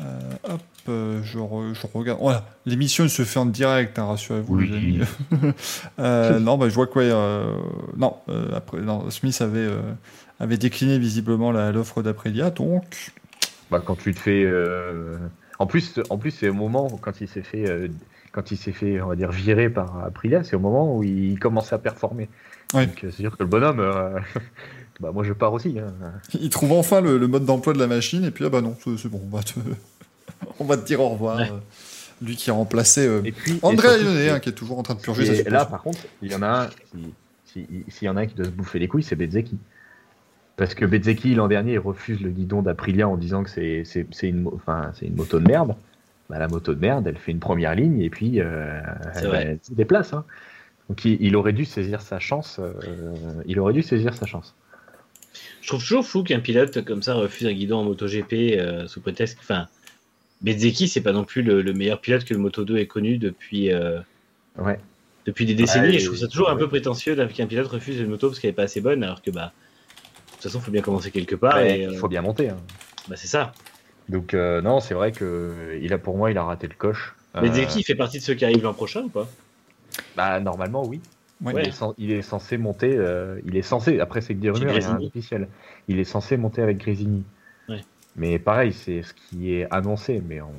Euh, 0.00 0.02
hop, 0.44 0.60
euh, 0.88 1.20
je, 1.22 1.38
re- 1.38 1.72
je 1.72 1.86
regarde. 1.94 2.18
Voilà, 2.20 2.46
l'émission 2.66 3.06
se 3.08 3.22
fait 3.22 3.38
en 3.38 3.46
direct, 3.46 3.96
hein, 4.00 4.06
rassurez-vous. 4.06 4.56
Oui. 4.56 4.68
les 4.68 4.76
amis. 4.76 5.54
Non, 6.42 6.58
bah, 6.58 6.68
je 6.68 6.74
vois 6.74 6.88
quoi. 6.88 7.04
non, 7.96 8.16
après, 8.52 8.80
non, 8.80 9.08
Smith 9.10 9.40
avait, 9.40 9.68
avait 10.40 10.56
décliné 10.56 10.98
visiblement 10.98 11.52
l'offre 11.52 12.02
d'Aprilia, 12.02 12.50
donc. 12.50 13.12
Bah, 13.70 13.80
quand 13.84 13.94
tu 13.96 14.12
te 14.14 14.18
fais. 14.18 14.50
En 15.60 15.66
plus, 15.66 16.00
en 16.08 16.18
plus 16.18 16.30
c'est 16.32 16.48
au 16.48 16.54
moment 16.54 16.88
où, 16.92 16.96
quand 16.96 17.20
il 17.20 17.28
s'est 17.28 17.42
fait, 17.42 17.88
quand 18.32 18.50
il 18.50 18.56
s'est 18.56 18.72
fait, 18.72 19.00
on 19.00 19.08
va 19.08 19.16
dire, 19.16 19.30
virer 19.30 19.68
par 19.70 20.04
Aprilia, 20.04 20.44
c'est 20.44 20.56
au 20.56 20.60
moment 20.60 20.96
où 20.96 21.02
il 21.02 21.38
commençait 21.38 21.74
à 21.74 21.78
performer. 21.78 22.28
Ouais. 22.74 22.86
Donc, 22.86 23.04
euh, 23.04 23.10
c'est 23.10 23.22
sûr 23.22 23.36
que 23.36 23.42
le 23.42 23.48
bonhomme, 23.48 23.80
euh, 23.80 24.18
bah, 25.00 25.10
moi 25.12 25.24
je 25.24 25.32
pars 25.32 25.52
aussi. 25.52 25.76
hein. 25.78 25.92
Il 26.40 26.50
trouve 26.50 26.72
enfin 26.72 27.00
le, 27.00 27.18
le 27.18 27.26
mode 27.26 27.44
d'emploi 27.44 27.72
de 27.72 27.78
la 27.78 27.86
machine, 27.88 28.24
et 28.24 28.30
puis, 28.30 28.44
ah 28.44 28.48
bah 28.48 28.60
non, 28.60 28.76
c'est 28.82 28.96
c'est 28.96 29.08
bon, 29.08 29.20
on 29.30 29.36
va 29.36 29.42
te, 29.42 29.54
on 30.60 30.64
va 30.64 30.76
te 30.76 30.86
dire 30.86 31.00
au 31.00 31.08
revoir. 31.08 31.38
Ouais. 31.38 31.50
euh, 31.50 31.58
lui 32.22 32.36
qui 32.36 32.50
a 32.50 32.52
remplacé 32.52 33.06
euh, 33.06 33.22
Et 33.24 33.32
puis, 33.32 33.52
et 33.56 33.58
André 33.62 33.88
surtout, 33.98 34.04
c'est- 34.14 34.28
hein, 34.30 34.40
qui 34.40 34.50
est 34.50 34.52
toujours 34.52 34.78
en 34.78 34.82
train 34.82 34.94
de 34.94 35.00
purger 35.00 35.24
sa 35.26 35.32
Et 35.40 35.50
là, 35.50 35.64
par 35.64 35.82
contre, 35.82 36.00
il 36.22 36.30
y 36.30 36.34
en 36.34 36.42
a 36.42 36.64
un, 36.64 36.68
si- 36.92 37.14
si- 37.46 37.84
s'il 37.88 38.06
y 38.06 38.08
en 38.10 38.16
a 38.16 38.20
un 38.20 38.26
qui 38.26 38.34
doit 38.34 38.44
se 38.44 38.50
bouffer 38.50 38.78
les 38.78 38.88
couilles, 38.88 39.02
c'est 39.02 39.16
Bezzeki. 39.16 39.58
Parce 40.56 40.74
que 40.74 40.84
Bezzeki, 40.84 41.34
l'an 41.34 41.48
dernier, 41.48 41.72
il 41.72 41.78
refuse 41.78 42.20
le 42.20 42.28
guidon 42.30 42.60
d'Aprilia 42.60 43.08
en 43.08 43.16
disant 43.16 43.42
que 43.42 43.48
c'est 43.50 43.82
c'est- 43.86 44.06
c'est 44.12 44.28
une, 44.28 44.42
mo- 44.42 44.52
enfin, 44.54 44.92
c'est 44.98 45.06
une 45.06 45.16
moto 45.16 45.40
de 45.40 45.48
merde. 45.48 45.74
Bah, 46.30 46.38
la 46.38 46.48
moto 46.48 46.74
de 46.74 46.80
merde, 46.80 47.06
elle 47.08 47.18
fait 47.18 47.32
une 47.32 47.40
première 47.40 47.74
ligne 47.74 48.00
et 48.00 48.08
puis 48.08 48.40
euh, 48.40 48.80
C'est 49.14 49.26
elle, 49.26 49.58
se 49.62 49.74
déplace. 49.74 50.12
hein. 50.14 50.24
Donc 50.88 51.04
il, 51.04 51.20
il 51.20 51.34
aurait 51.36 51.52
dû 51.52 51.64
saisir 51.64 52.00
sa 52.00 52.18
chance. 52.20 52.60
euh, 52.60 52.72
il 53.46 53.58
aurait 53.58 53.72
dû 53.72 53.82
saisir 53.82 54.14
sa 54.14 54.26
chance. 54.26 54.54
Je 55.60 55.68
trouve 55.68 55.80
toujours 55.80 56.06
fou 56.06 56.22
qu'un 56.22 56.40
pilote 56.40 56.84
comme 56.84 57.02
ça 57.02 57.14
refuse 57.14 57.46
un 57.46 57.52
guidon 57.52 57.78
en 57.78 57.84
MotoGP 57.84 58.32
euh, 58.58 58.86
sous 58.88 59.00
prétexte. 59.00 59.38
Enfin, 59.40 59.68
Bezzeki, 60.40 60.88
c'est 60.88 61.00
pas 61.02 61.12
non 61.12 61.24
plus 61.24 61.42
le, 61.42 61.62
le 61.62 61.72
meilleur 61.74 62.00
pilote 62.00 62.24
que 62.24 62.32
le 62.34 62.40
Moto 62.40 62.64
2 62.64 62.78
ait 62.78 62.86
connu 62.86 63.18
depuis, 63.18 63.72
euh, 63.72 64.00
Ouais. 64.56 64.78
depuis 65.26 65.46
des 65.46 65.54
décennies. 65.54 65.88
Ouais, 65.88 65.94
et 65.96 65.98
je 65.98 66.06
trouve 66.06 66.18
ça 66.18 66.28
toujours 66.28 66.50
un 66.50 66.56
peu 66.56 66.68
prétentieux 66.68 67.14
qu'un 67.14 67.46
pilote 67.46 67.66
refuse 67.68 67.98
une 68.00 68.08
moto 68.08 68.28
parce 68.28 68.38
qu'elle 68.40 68.50
est 68.50 68.54
pas 68.54 68.62
assez 68.64 68.80
bonne, 68.80 69.02
alors 69.04 69.20
que 69.22 69.30
bah, 69.30 69.52
de 69.52 70.32
toute 70.34 70.42
façon, 70.44 70.58
il 70.58 70.62
faut 70.64 70.70
bien 70.72 70.82
commencer 70.82 71.10
quelque 71.10 71.34
part. 71.36 71.56
Ouais, 71.56 71.80
et, 71.80 71.86
euh, 71.86 71.90
il 71.92 71.98
faut 71.98 72.08
bien 72.08 72.22
monter. 72.22 72.48
hein. 72.48 72.56
bah, 73.08 73.16
c'est 73.16 73.26
ça. 73.28 73.52
Donc 74.10 74.34
euh, 74.34 74.60
non, 74.60 74.80
c'est 74.80 74.94
vrai 74.94 75.12
que 75.12 75.78
il 75.80 75.92
a 75.92 75.98
pour 75.98 76.16
moi, 76.16 76.30
il 76.30 76.38
a 76.38 76.44
raté 76.44 76.66
le 76.66 76.74
coche. 76.74 77.14
Euh, 77.36 77.42
Bezzeki 77.42 77.82
fait 77.84 77.94
partie 77.94 78.18
de 78.18 78.22
ceux 78.24 78.34
qui 78.34 78.44
arrivent 78.44 78.62
l'an 78.64 78.74
prochain 78.74 79.02
ou 79.02 79.08
pas? 79.10 79.28
Bah, 80.16 80.40
normalement, 80.40 80.84
oui. 80.84 81.00
Ouais. 81.40 81.52
Il, 81.54 81.68
est 81.68 81.70
cen- 81.70 81.94
il 81.98 82.10
est 82.10 82.22
censé 82.22 82.58
monter. 82.58 82.96
euh, 82.96 83.40
il 83.46 83.56
est 83.56 83.62
censé. 83.62 84.00
Après, 84.00 84.20
c'est 84.20 84.34
que 84.34 84.40
des 84.40 84.50
rumeurs, 84.50 84.76
il 84.78 84.82
y 84.82 84.84
a 84.84 84.90
un 84.90 84.94
Grésini. 84.94 85.06
officiel. 85.08 85.48
Il 85.88 85.98
est 85.98 86.04
censé 86.04 86.36
monter 86.36 86.62
avec 86.62 86.78
Grésini. 86.78 87.24
Ouais. 87.68 87.84
Mais 88.16 88.38
pareil, 88.38 88.72
c'est 88.72 89.02
ce 89.02 89.14
qui 89.14 89.54
est 89.54 89.68
annoncé, 89.72 90.20
mais 90.26 90.40
on, 90.40 90.52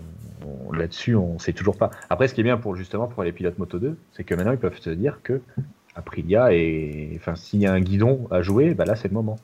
on- 0.45 0.71
là-dessus, 0.71 1.15
on 1.15 1.37
sait 1.39 1.53
toujours 1.53 1.77
pas. 1.77 1.91
Après, 2.09 2.27
ce 2.27 2.33
qui 2.33 2.41
est 2.41 2.43
bien 2.45 2.57
pour 2.57 2.75
justement 2.75 3.07
pour 3.07 3.23
les 3.23 3.33
pilotes 3.33 3.57
Moto 3.59 3.79
2, 3.79 3.97
c'est 4.13 4.23
que 4.23 4.35
maintenant 4.35 4.53
ils 4.53 4.57
peuvent 4.59 4.79
se 4.79 4.89
dire 4.89 5.19
que 5.23 5.41
Aprilia 5.95 6.53
et 6.53 7.13
enfin 7.17 7.35
s'il 7.35 7.59
y 7.61 7.67
a 7.67 7.73
un 7.73 7.81
guidon 7.81 8.27
à 8.31 8.41
jouer, 8.41 8.73
bah 8.73 8.85
là 8.85 8.95
c'est 8.95 9.09
le 9.09 9.13
moment. 9.13 9.41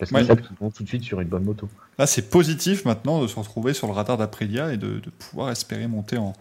Parce 0.00 0.10
qu'ils 0.10 0.32
Ouais. 0.32 0.42
vont 0.60 0.70
tout 0.70 0.82
de 0.82 0.88
suite 0.88 1.04
sur 1.04 1.20
une 1.20 1.28
bonne 1.28 1.44
moto. 1.44 1.68
Là, 1.98 2.06
c'est 2.06 2.30
positif 2.30 2.84
maintenant 2.84 3.20
de 3.22 3.26
se 3.28 3.38
retrouver 3.38 3.74
sur 3.74 3.86
le 3.86 3.92
radar 3.92 4.16
d'Aprilia 4.16 4.72
et 4.72 4.76
de, 4.76 4.98
de 4.98 5.10
pouvoir 5.10 5.50
espérer 5.50 5.86
monter 5.86 6.16
en, 6.16 6.32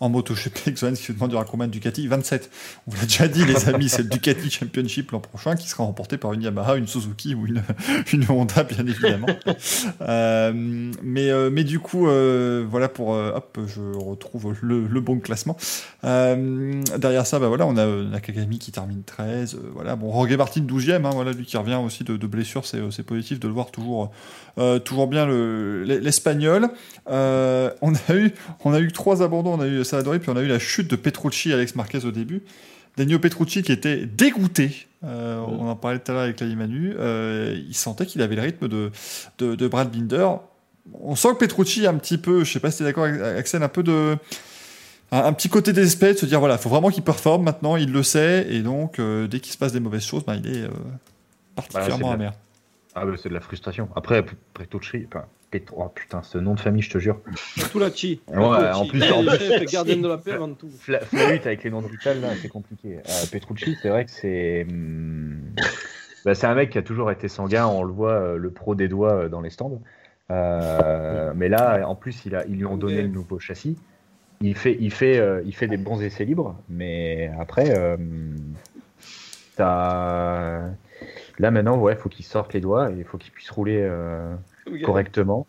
en 0.00 0.08
MotoGP. 0.08 0.74
Xoan, 0.74 0.94
qui 0.94 1.02
se 1.02 1.12
demande 1.12 1.32
aura 1.34 1.44
combien 1.44 1.66
de 1.66 1.72
Ducati 1.72 2.06
27. 2.08 2.50
On 2.86 2.90
vous 2.90 2.96
l'a 2.98 3.04
déjà 3.04 3.28
dit, 3.28 3.44
les 3.44 3.68
amis, 3.68 3.88
c'est 3.88 4.02
le 4.02 4.08
Ducati 4.08 4.50
Championship 4.50 5.10
l'an 5.12 5.20
prochain 5.20 5.54
qui 5.56 5.68
sera 5.68 5.84
remporté 5.84 6.18
par 6.18 6.32
une 6.32 6.42
Yamaha, 6.42 6.76
une 6.76 6.86
Suzuki 6.86 7.34
ou 7.34 7.46
une, 7.46 7.62
une 8.12 8.24
Honda, 8.30 8.64
bien 8.64 8.86
évidemment. 8.86 9.26
Euh, 10.00 10.52
mais, 11.02 11.30
euh, 11.30 11.50
mais 11.50 11.64
du 11.64 11.78
coup, 11.78 12.08
euh, 12.08 12.64
voilà 12.68 12.88
pour. 12.88 13.10
hop, 13.10 13.58
je 13.66 13.80
retrouve 13.96 14.54
le, 14.62 14.86
le 14.86 15.00
bon 15.00 15.18
classement. 15.18 15.56
Euh, 16.04 16.82
derrière 16.98 17.26
ça, 17.26 17.38
bah 17.38 17.48
voilà, 17.48 17.66
on 17.66 17.76
a 17.76 17.86
Nakagami 17.86 18.58
qui 18.58 18.72
termine 18.72 19.02
13. 19.04 19.54
euh, 19.54 19.58
voilà, 19.74 19.96
bon, 19.96 20.10
Roger 20.10 20.36
Martin 20.36 20.60
12e, 20.62 21.04
hein, 21.04 21.10
voilà, 21.12 21.32
lui 21.32 21.44
qui 21.46 21.56
revient 21.56 21.78
aussi 21.84 22.04
de, 22.04 22.16
de 22.16 22.26
blessure, 22.26 22.66
c'est 22.66 22.80
c'est 22.90 23.02
positif 23.02 23.40
de 23.40 23.48
le 23.48 23.54
voir 23.54 23.70
toujours, 23.70 24.10
toujours 24.84 25.06
bien 25.06 25.26
le- 25.26 25.84
l'Espagnol. 25.84 26.68
On, 27.06 27.92
a 28.08 28.14
eu, 28.14 28.32
on 28.64 28.72
a 28.74 28.80
eu 28.80 28.92
trois 28.92 29.22
abandons, 29.22 29.54
on 29.54 29.60
a 29.60 29.66
eu 29.66 29.84
Saladori, 29.94 30.18
puis 30.18 30.30
on 30.30 30.36
a 30.36 30.42
eu 30.42 30.48
la 30.48 30.58
chute 30.58 30.88
de 30.88 30.96
Petrucci 30.96 31.50
et 31.50 31.54
Alex 31.54 31.76
Marquez 31.76 32.04
au 32.04 32.10
début. 32.10 32.42
Daniel 32.96 33.20
Petrucci 33.20 33.62
qui 33.62 33.72
était 33.72 34.06
dégoûté, 34.06 34.86
euh, 35.04 35.38
on 35.38 35.68
en 35.68 35.76
parlait 35.76 35.98
tout 35.98 36.10
à 36.10 36.14
l'heure 36.14 36.24
avec 36.24 36.40
Lali 36.40 36.56
Manu, 36.56 36.94
euh, 36.98 37.60
il 37.68 37.74
sentait 37.74 38.06
qu'il 38.06 38.22
avait 38.22 38.36
le 38.36 38.42
rythme 38.42 38.68
de, 38.68 38.90
de, 39.38 39.54
de 39.54 39.68
Brad 39.68 39.90
Binder. 39.90 40.28
On 41.00 41.16
sent 41.16 41.28
que 41.30 41.38
Petrucci 41.38 41.86
a 41.86 41.90
un 41.90 41.94
petit 41.94 42.18
peu, 42.18 42.44
je 42.44 42.52
sais 42.52 42.60
pas 42.60 42.70
si 42.70 42.78
tu 42.78 42.82
es 42.82 42.86
d'accord 42.86 43.04
avec 43.04 43.20
Axel, 43.20 43.62
un 43.62 43.68
peu 43.68 43.82
de 43.82 44.16
un, 45.12 45.18
un 45.24 45.32
petit 45.32 45.48
côté 45.48 45.72
désespéré 45.72 46.14
de 46.14 46.18
se 46.18 46.26
dire 46.26 46.38
voilà, 46.40 46.54
il 46.54 46.60
faut 46.60 46.68
vraiment 46.68 46.90
qu'il 46.90 47.02
performe 47.02 47.44
maintenant, 47.44 47.76
il 47.76 47.92
le 47.92 48.02
sait, 48.02 48.46
et 48.48 48.60
donc 48.60 48.98
euh, 48.98 49.26
dès 49.26 49.40
qu'il 49.40 49.52
se 49.52 49.58
passe 49.58 49.72
des 49.72 49.80
mauvaises 49.80 50.04
choses, 50.04 50.24
ben, 50.24 50.34
il 50.34 50.46
est 50.46 50.62
euh, 50.62 50.70
particulièrement 51.54 52.08
Voilà, 52.08 52.12
amer. 52.14 52.32
Ah 52.94 53.04
bah, 53.04 53.12
c'est 53.20 53.28
de 53.28 53.34
la 53.34 53.40
frustration. 53.40 53.88
Après, 53.96 54.24
Petrucci, 54.54 55.06
enfin, 55.08 55.24
Petro- 55.60 55.76
oh, 55.84 55.88
putain, 55.88 56.22
ce 56.22 56.36
nom 56.38 56.54
de 56.54 56.60
famille, 56.60 56.82
je 56.82 56.90
te 56.90 56.98
jure. 56.98 57.20
Toulachi. 57.70 58.20
Ouais, 58.28 58.36
en 58.72 58.86
plus, 58.86 59.02
en 59.12 59.22
plus- 59.24 59.64
gardien 59.72 59.96
de 59.98 60.08
la 60.08 60.18
paix 60.18 60.32
avant 60.32 60.52
tout. 60.52 60.68
Flahut 60.80 61.46
avec 61.46 61.62
les 61.62 61.70
noms 61.70 61.80
de 61.82 61.86
Vital, 61.86 62.20
là, 62.20 62.30
c'est 62.42 62.48
compliqué. 62.48 62.96
Euh, 62.98 63.26
Petrucci, 63.30 63.76
c'est 63.80 63.88
vrai 63.88 64.04
que 64.04 64.10
c'est. 64.10 64.66
hum, 64.68 65.40
bah, 66.24 66.34
c'est 66.34 66.46
un 66.48 66.54
mec 66.54 66.70
qui 66.70 66.78
a 66.78 66.82
toujours 66.82 67.10
été 67.12 67.28
sanguin, 67.28 67.66
on 67.66 67.84
le 67.84 67.92
voit, 67.92 68.12
euh, 68.14 68.36
le 68.36 68.50
pro 68.50 68.74
des 68.74 68.88
doigts 68.88 69.12
euh, 69.14 69.28
dans 69.28 69.40
les 69.40 69.50
stands. 69.50 69.80
Euh, 70.30 71.32
mais 71.36 71.48
là, 71.48 71.84
en 71.86 71.94
plus, 71.94 72.24
il 72.26 72.34
a, 72.34 72.44
ils 72.46 72.56
lui 72.56 72.64
ont 72.66 72.76
donné 72.76 73.02
le 73.02 73.08
nouveau 73.08 73.38
châssis. 73.38 73.78
Il 74.40 74.56
fait, 74.56 74.76
il 74.80 74.90
fait, 74.92 75.18
euh, 75.18 75.40
il 75.46 75.54
fait 75.54 75.68
des 75.68 75.76
bons 75.76 76.02
essais 76.02 76.24
libres, 76.24 76.56
mais 76.68 77.30
après, 77.38 77.78
euh, 77.78 77.96
t'as- 79.56 80.62
là 81.38 81.50
maintenant, 81.50 81.78
ouais, 81.78 81.94
faut 81.96 82.08
qu'il 82.08 82.24
sorte 82.24 82.52
les 82.54 82.60
doigts 82.60 82.90
et 82.90 82.94
il 82.98 83.04
faut 83.04 83.18
qu'il 83.18 83.32
puisse 83.32 83.50
rouler 83.50 83.78
euh, 83.82 84.34
correctement. 84.82 85.46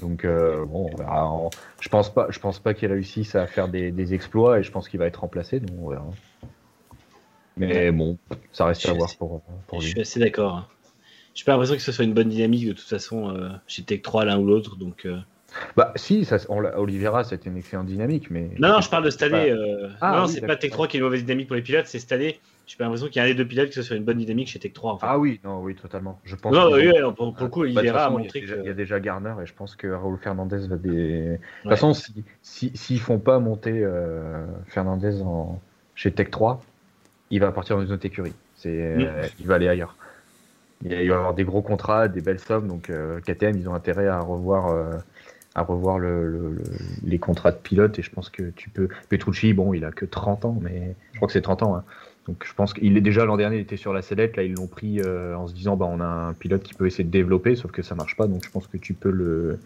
Donc 0.00 0.24
euh, 0.24 0.64
bon, 0.64 0.90
on 0.92 0.96
verra. 0.96 1.26
En- 1.28 1.50
Je 1.80 1.88
pense 1.88 2.12
pas, 2.12 2.26
je 2.30 2.38
pense 2.38 2.58
pas 2.58 2.74
qu'il 2.74 2.90
réussisse 2.90 3.34
à 3.34 3.46
faire 3.46 3.68
des, 3.68 3.90
des 3.92 4.14
exploits 4.14 4.58
et 4.58 4.62
je 4.62 4.70
pense 4.72 4.88
qu'il 4.88 4.98
va 4.98 5.06
être 5.06 5.20
remplacé. 5.20 5.60
Donc 5.60 5.70
on 5.80 5.88
verra. 5.90 6.06
Mais 7.56 7.92
bon, 7.92 8.16
ça 8.52 8.64
reste 8.64 8.80
Je 8.82 8.88
à 8.90 8.94
voir 8.94 9.08
assez- 9.08 9.16
pour, 9.18 9.42
pour 9.66 9.80
Je 9.80 9.86
lui. 9.86 9.92
suis 9.92 10.00
assez 10.00 10.20
d'accord. 10.20 10.56
hein. 10.56 10.66
J'ai 11.34 11.44
pas 11.44 11.52
l'impression 11.52 11.76
que 11.76 11.82
ce 11.82 11.92
soit 11.92 12.04
une 12.04 12.14
bonne 12.14 12.28
dynamique 12.28 12.66
de 12.66 12.72
toute 12.72 12.86
façon 12.88 13.30
euh, 13.34 13.48
chez 13.66 13.82
Tech 13.84 14.02
3 14.02 14.24
l'un 14.24 14.38
ou 14.38 14.46
l'autre. 14.46 14.76
Donc, 14.76 15.06
euh, 15.06 15.18
Bah 15.76 15.92
si, 15.96 16.24
ça, 16.26 16.36
on 16.48 16.60
l'a- 16.60 16.78
Oliveira, 16.78 17.24
c'était 17.24 17.48
une 17.48 17.56
excellente 17.56 17.86
dynamique, 17.86 18.30
mais 18.30 18.50
Non, 18.58 18.68
non, 18.68 18.80
je 18.80 18.90
parle 18.90 19.04
de 19.04 19.10
cette 19.10 19.22
année. 19.22 19.50
euh, 19.50 19.88
Ah, 20.00 20.16
non, 20.18 20.26
oui, 20.26 20.32
c'est 20.34 20.40
pas. 20.46 20.56
Tech 20.56 20.70
3 20.70 20.88
qui 20.88 20.96
est 20.96 21.00
une 21.00 21.04
mauvaise 21.04 21.22
dynamique 21.24 21.46
pour 21.48 21.56
les 21.56 21.62
pilotes, 21.62 21.86
c'est 21.86 21.98
cette 21.98 22.12
année. 22.12 22.38
J'ai 22.66 22.76
pas 22.76 22.84
l'impression 22.84 23.08
qu'il 23.08 23.16
y 23.16 23.20
a 23.20 23.24
un 23.24 23.26
des 23.28 23.34
deux 23.34 23.46
pilotes 23.46 23.68
qui 23.68 23.74
soit 23.74 23.82
sur 23.82 23.96
une 23.96 24.04
bonne 24.04 24.18
dynamique 24.18 24.48
chez 24.48 24.58
Tech 24.58 24.72
3. 24.72 24.92
En 24.92 24.98
fait. 24.98 25.06
ah 25.08 25.18
oui, 25.18 25.40
non, 25.44 25.60
oui, 25.60 25.74
totalement. 25.74 26.20
Je 26.24 26.36
pense. 26.36 26.52
non, 26.54 26.70
oui, 26.72 26.90
ont- 27.02 27.12
pour, 27.12 27.34
pour 27.34 27.42
le 27.44 27.48
coup, 27.50 27.60
Bah, 27.62 27.66
il 27.68 27.74
y 27.74 27.78
a 27.78 27.82
déjà- 27.82 28.08
que. 28.08 28.60
il 28.60 28.66
y 28.66 28.68
a 28.68 28.72
déjà 28.74 29.00
Garner 29.00 29.34
et 29.42 29.46
je 29.46 29.52
pense 29.52 29.74
que 29.76 29.88
Raúl 29.88 30.16
Fernandez 30.22 30.66
va 30.68 30.76
des. 30.76 30.88
De 30.90 31.36
toute 31.36 31.64
Ouais. 31.64 31.70
façon, 31.70 31.92
si 31.92 32.24
si- 32.42 32.70
s'ils 32.74 33.00
font 33.00 33.18
pas 33.18 33.38
monter 33.40 33.82
euh, 33.84 34.44
Fernandez 34.68 35.20
en... 35.22 35.60
chez 35.94 36.12
Tech 36.12 36.30
3, 36.30 36.62
il 37.30 37.40
va 37.40 37.50
partir 37.52 37.76
dans 37.76 37.84
une 37.84 37.92
autre 37.92 38.06
écurie. 38.06 38.32
C'est, 38.56 38.70
euh, 38.70 39.26
il 39.40 39.46
va 39.46 39.56
aller 39.56 39.68
ailleurs. 39.68 39.96
Il 40.84 40.90
va 41.08 41.14
va 41.14 41.16
avoir 41.20 41.34
des 41.34 41.44
gros 41.44 41.62
contrats, 41.62 42.08
des 42.08 42.20
belles 42.20 42.40
sommes, 42.40 42.66
donc 42.68 42.90
euh, 42.90 43.20
KTM, 43.20 43.56
ils 43.58 43.68
ont 43.68 43.74
intérêt 43.74 44.06
à 44.08 44.18
revoir, 44.20 44.72
à 45.54 45.62
revoir 45.62 45.98
le, 45.98 46.26
le- 46.28 46.50
le- 46.52 46.62
les 47.04 47.18
contrats 47.18 47.50
de 47.52 47.56
pilote 47.56 47.98
et 47.98 48.02
je 48.02 48.10
pense 48.10 48.30
que 48.30 48.50
tu 48.56 48.70
peux. 48.70 48.88
Petrucci, 49.08 49.52
bon, 49.52 49.74
il 49.74 49.84
a 49.84 49.90
que 49.92 50.04
30 50.06 50.44
ans, 50.44 50.56
mais 50.60 50.94
je 51.12 51.18
crois 51.18 51.26
que 51.26 51.32
c'est 51.32 51.42
30 51.42 51.62
ans. 51.62 51.76
hein. 51.76 51.84
Donc 52.28 52.44
je 52.46 52.54
pense 52.54 52.72
qu'il 52.72 52.96
est 52.96 53.00
déjà 53.00 53.24
l'an 53.24 53.36
dernier, 53.36 53.56
il 53.56 53.62
était 53.62 53.76
sur 53.76 53.92
la 53.92 54.00
sellette, 54.00 54.36
là 54.36 54.44
ils 54.44 54.54
l'ont 54.54 54.68
pris 54.68 55.00
euh, 55.00 55.34
en 55.36 55.48
se 55.48 55.54
disant 55.54 55.76
bah 55.76 55.86
on 55.90 56.00
a 56.00 56.04
un 56.04 56.34
pilote 56.34 56.62
qui 56.62 56.72
peut 56.74 56.86
essayer 56.86 57.02
de 57.04 57.10
développer, 57.10 57.56
sauf 57.56 57.72
que 57.72 57.82
ça 57.82 57.96
marche 57.96 58.16
pas, 58.16 58.28
donc 58.28 58.44
je 58.44 58.50
pense 58.50 58.68
que 58.68 58.76
tu 58.76 58.94
peux 58.94 59.10
le, 59.10 59.58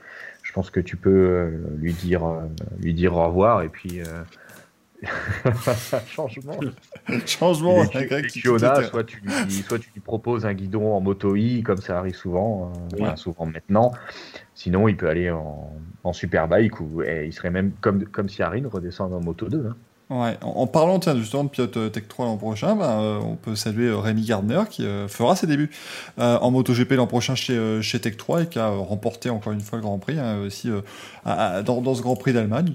je 0.43 0.53
pense 0.53 0.71
que 0.71 0.81
tu 0.81 0.97
peux 0.97 1.11
euh, 1.11 1.51
lui 1.77 1.93
dire, 1.93 2.25
euh, 2.25 2.41
lui 2.81 2.95
dire 2.95 3.15
au 3.15 3.27
revoir 3.27 3.61
et 3.61 3.69
puis 3.69 4.01
changement. 6.07 6.59
Changement, 7.27 7.85
soit 8.85 9.05
tu, 9.05 9.21
lui, 9.21 9.53
soit 9.63 9.79
tu 9.79 9.91
lui 9.95 10.01
proposes 10.01 10.47
un 10.47 10.55
guidon 10.55 10.95
en 10.95 11.01
moto 11.01 11.37
I, 11.37 11.63
comme 11.63 11.77
ça 11.77 11.99
arrive 11.99 12.15
souvent, 12.17 12.73
enfin, 12.95 13.17
souvent 13.17 13.45
maintenant. 13.45 13.93
Sinon, 14.55 14.89
il 14.89 14.97
peut 14.97 15.09
aller 15.09 15.31
en, 15.31 15.71
en 16.03 16.13
superbike 16.15 16.81
ou 16.81 17.03
et 17.03 17.27
il 17.27 17.33
serait 17.35 17.51
même 17.51 17.73
comme, 17.83 18.07
comme 18.07 18.31
si 18.31 18.43
Harin 18.43 18.67
redescend 18.73 19.13
en 19.13 19.21
moto 19.21 19.49
2. 19.49 19.67
hein. 19.67 19.77
En, 20.09 20.69
parlant 20.69 21.01
tiens, 21.01 21.17
justement 21.17 21.43
de 21.43 21.49
pilote 21.49 21.77
euh, 21.77 21.89
Tech 21.89 22.05
3 22.07 22.27
l'an 22.27 22.37
prochain, 22.37 22.77
bah, 22.77 23.01
euh, 23.01 23.19
on 23.19 23.35
peut 23.35 23.57
saluer 23.57 23.89
euh, 23.89 23.99
Rémi 23.99 24.25
Gardner 24.25 24.63
qui 24.71 24.87
fera 25.09 25.35
ses 25.35 25.49
débuts 25.49 25.71
euh, 26.21 26.39
en 26.39 26.53
MotoGP 26.53 26.93
l'an 26.93 27.09
prochain 27.09 27.35
chez, 27.35 28.01
Tech 28.01 28.17
3 28.17 28.45
et 28.45 28.47
qui 28.47 28.61
a 28.61 28.69
remporté 28.69 29.31
encore 29.31 29.53
une 29.53 29.61
fois 29.61 29.79
le 29.79 29.83
Grand 29.83 29.99
Prix 29.99 30.21
hein, 30.21 30.43
aussi 30.47 30.71
dans, 31.25 31.95
ce 31.95 32.03
Grand 32.03 32.15
Prix 32.15 32.33
d'Allemagne. 32.33 32.73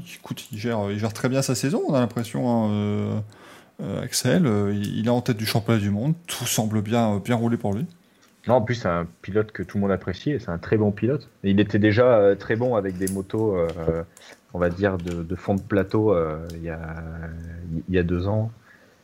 Il 0.51 0.57
gère, 0.57 0.91
il 0.91 0.99
gère 0.99 1.13
très 1.13 1.29
bien 1.29 1.41
sa 1.41 1.55
saison, 1.55 1.81
on 1.87 1.93
a 1.93 2.01
l'impression. 2.01 2.69
hein, 2.69 3.23
Axel, 4.03 4.45
il 4.73 5.07
est 5.07 5.09
en 5.09 5.21
tête 5.21 5.37
du 5.37 5.45
championnat 5.45 5.79
du 5.79 5.89
monde, 5.89 6.13
tout 6.27 6.45
semble 6.45 6.81
bien, 6.81 7.19
bien 7.23 7.35
rouler 7.35 7.57
pour 7.57 7.73
lui. 7.73 7.85
Non, 8.47 8.55
en 8.55 8.61
plus, 8.61 8.75
c'est 8.75 8.89
un 8.89 9.07
pilote 9.21 9.51
que 9.51 9.63
tout 9.63 9.77
le 9.77 9.81
monde 9.81 9.91
apprécie 9.91 10.31
et 10.31 10.39
c'est 10.39 10.49
un 10.49 10.57
très 10.57 10.77
bon 10.77 10.91
pilote. 10.91 11.29
Il 11.43 11.59
était 11.59 11.79
déjà 11.79 12.35
très 12.37 12.55
bon 12.55 12.75
avec 12.75 12.97
des 12.97 13.07
motos, 13.07 13.57
on 14.53 14.59
va 14.59 14.69
dire, 14.69 14.97
de, 14.97 15.35
fond 15.35 15.55
de 15.55 15.61
plateau 15.61 16.13
euh, 16.13 16.37
il, 16.55 16.63
y 16.63 16.69
a, 16.69 16.79
il 17.89 17.95
y 17.95 17.97
a 17.97 18.03
deux 18.03 18.27
ans. 18.27 18.51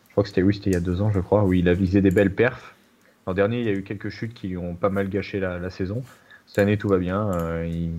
Je 0.08 0.12
crois 0.14 0.24
que 0.24 0.30
c'était 0.30 0.42
oui, 0.44 0.54
c'était 0.54 0.72
il 0.72 0.74
y 0.74 0.78
a 0.78 0.82
deux 0.82 1.02
ans, 1.02 1.12
je 1.12 1.20
crois, 1.20 1.44
où 1.44 1.54
il 1.54 1.70
a 1.70 1.74
visé 1.74 2.02
des 2.02 2.12
belles 2.12 2.34
perfs. 2.34 2.74
L'an 3.26 3.34
dernier, 3.34 3.60
il 3.60 3.66
y 3.66 3.70
a 3.70 3.74
eu 3.74 3.84
quelques 3.84 4.10
chutes 4.10 4.34
qui 4.34 4.58
ont 4.58 4.76
pas 4.76 4.90
mal 4.90 5.10
gâché 5.10 5.40
la, 5.40 5.60
la 5.60 5.70
saison. 5.70 6.02
Cette 6.48 6.60
année, 6.60 6.78
tout 6.78 6.88
va 6.88 6.98
bien. 6.98 7.32
Euh, 7.34 7.68
il... 7.70 7.92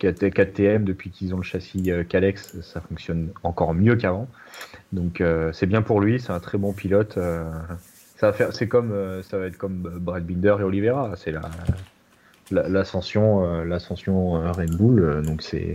KT- 0.00 0.30
KTM, 0.30 0.84
depuis 0.84 1.10
qu'ils 1.10 1.34
ont 1.34 1.38
le 1.38 1.42
châssis 1.42 1.90
euh, 1.90 2.04
Calex, 2.04 2.60
ça 2.60 2.80
fonctionne 2.82 3.30
encore 3.42 3.72
mieux 3.74 3.96
qu'avant. 3.96 4.28
Donc, 4.92 5.22
c'est 5.52 5.66
bien 5.66 5.82
pour 5.82 6.00
lui. 6.00 6.20
C'est 6.20 6.32
un 6.32 6.40
très 6.40 6.58
bon 6.58 6.72
pilote. 6.72 7.14
ça 7.14 8.26
va 8.26 8.32
faire, 8.32 8.52
c'est 8.52 8.68
comme, 8.68 8.92
ça 9.22 9.38
va 9.38 9.46
être 9.46 9.56
comme 9.58 9.90
Brad 10.00 10.24
Binder 10.24 10.56
et 10.60 10.62
Oliveira. 10.62 11.12
C'est 11.16 11.32
la, 11.32 11.40
la- 12.50 12.68
l'ascension, 12.68 13.44
euh, 13.44 13.64
l'ascension 13.64 14.32
Red 14.52 14.76
donc 15.24 15.42
c'est, 15.42 15.74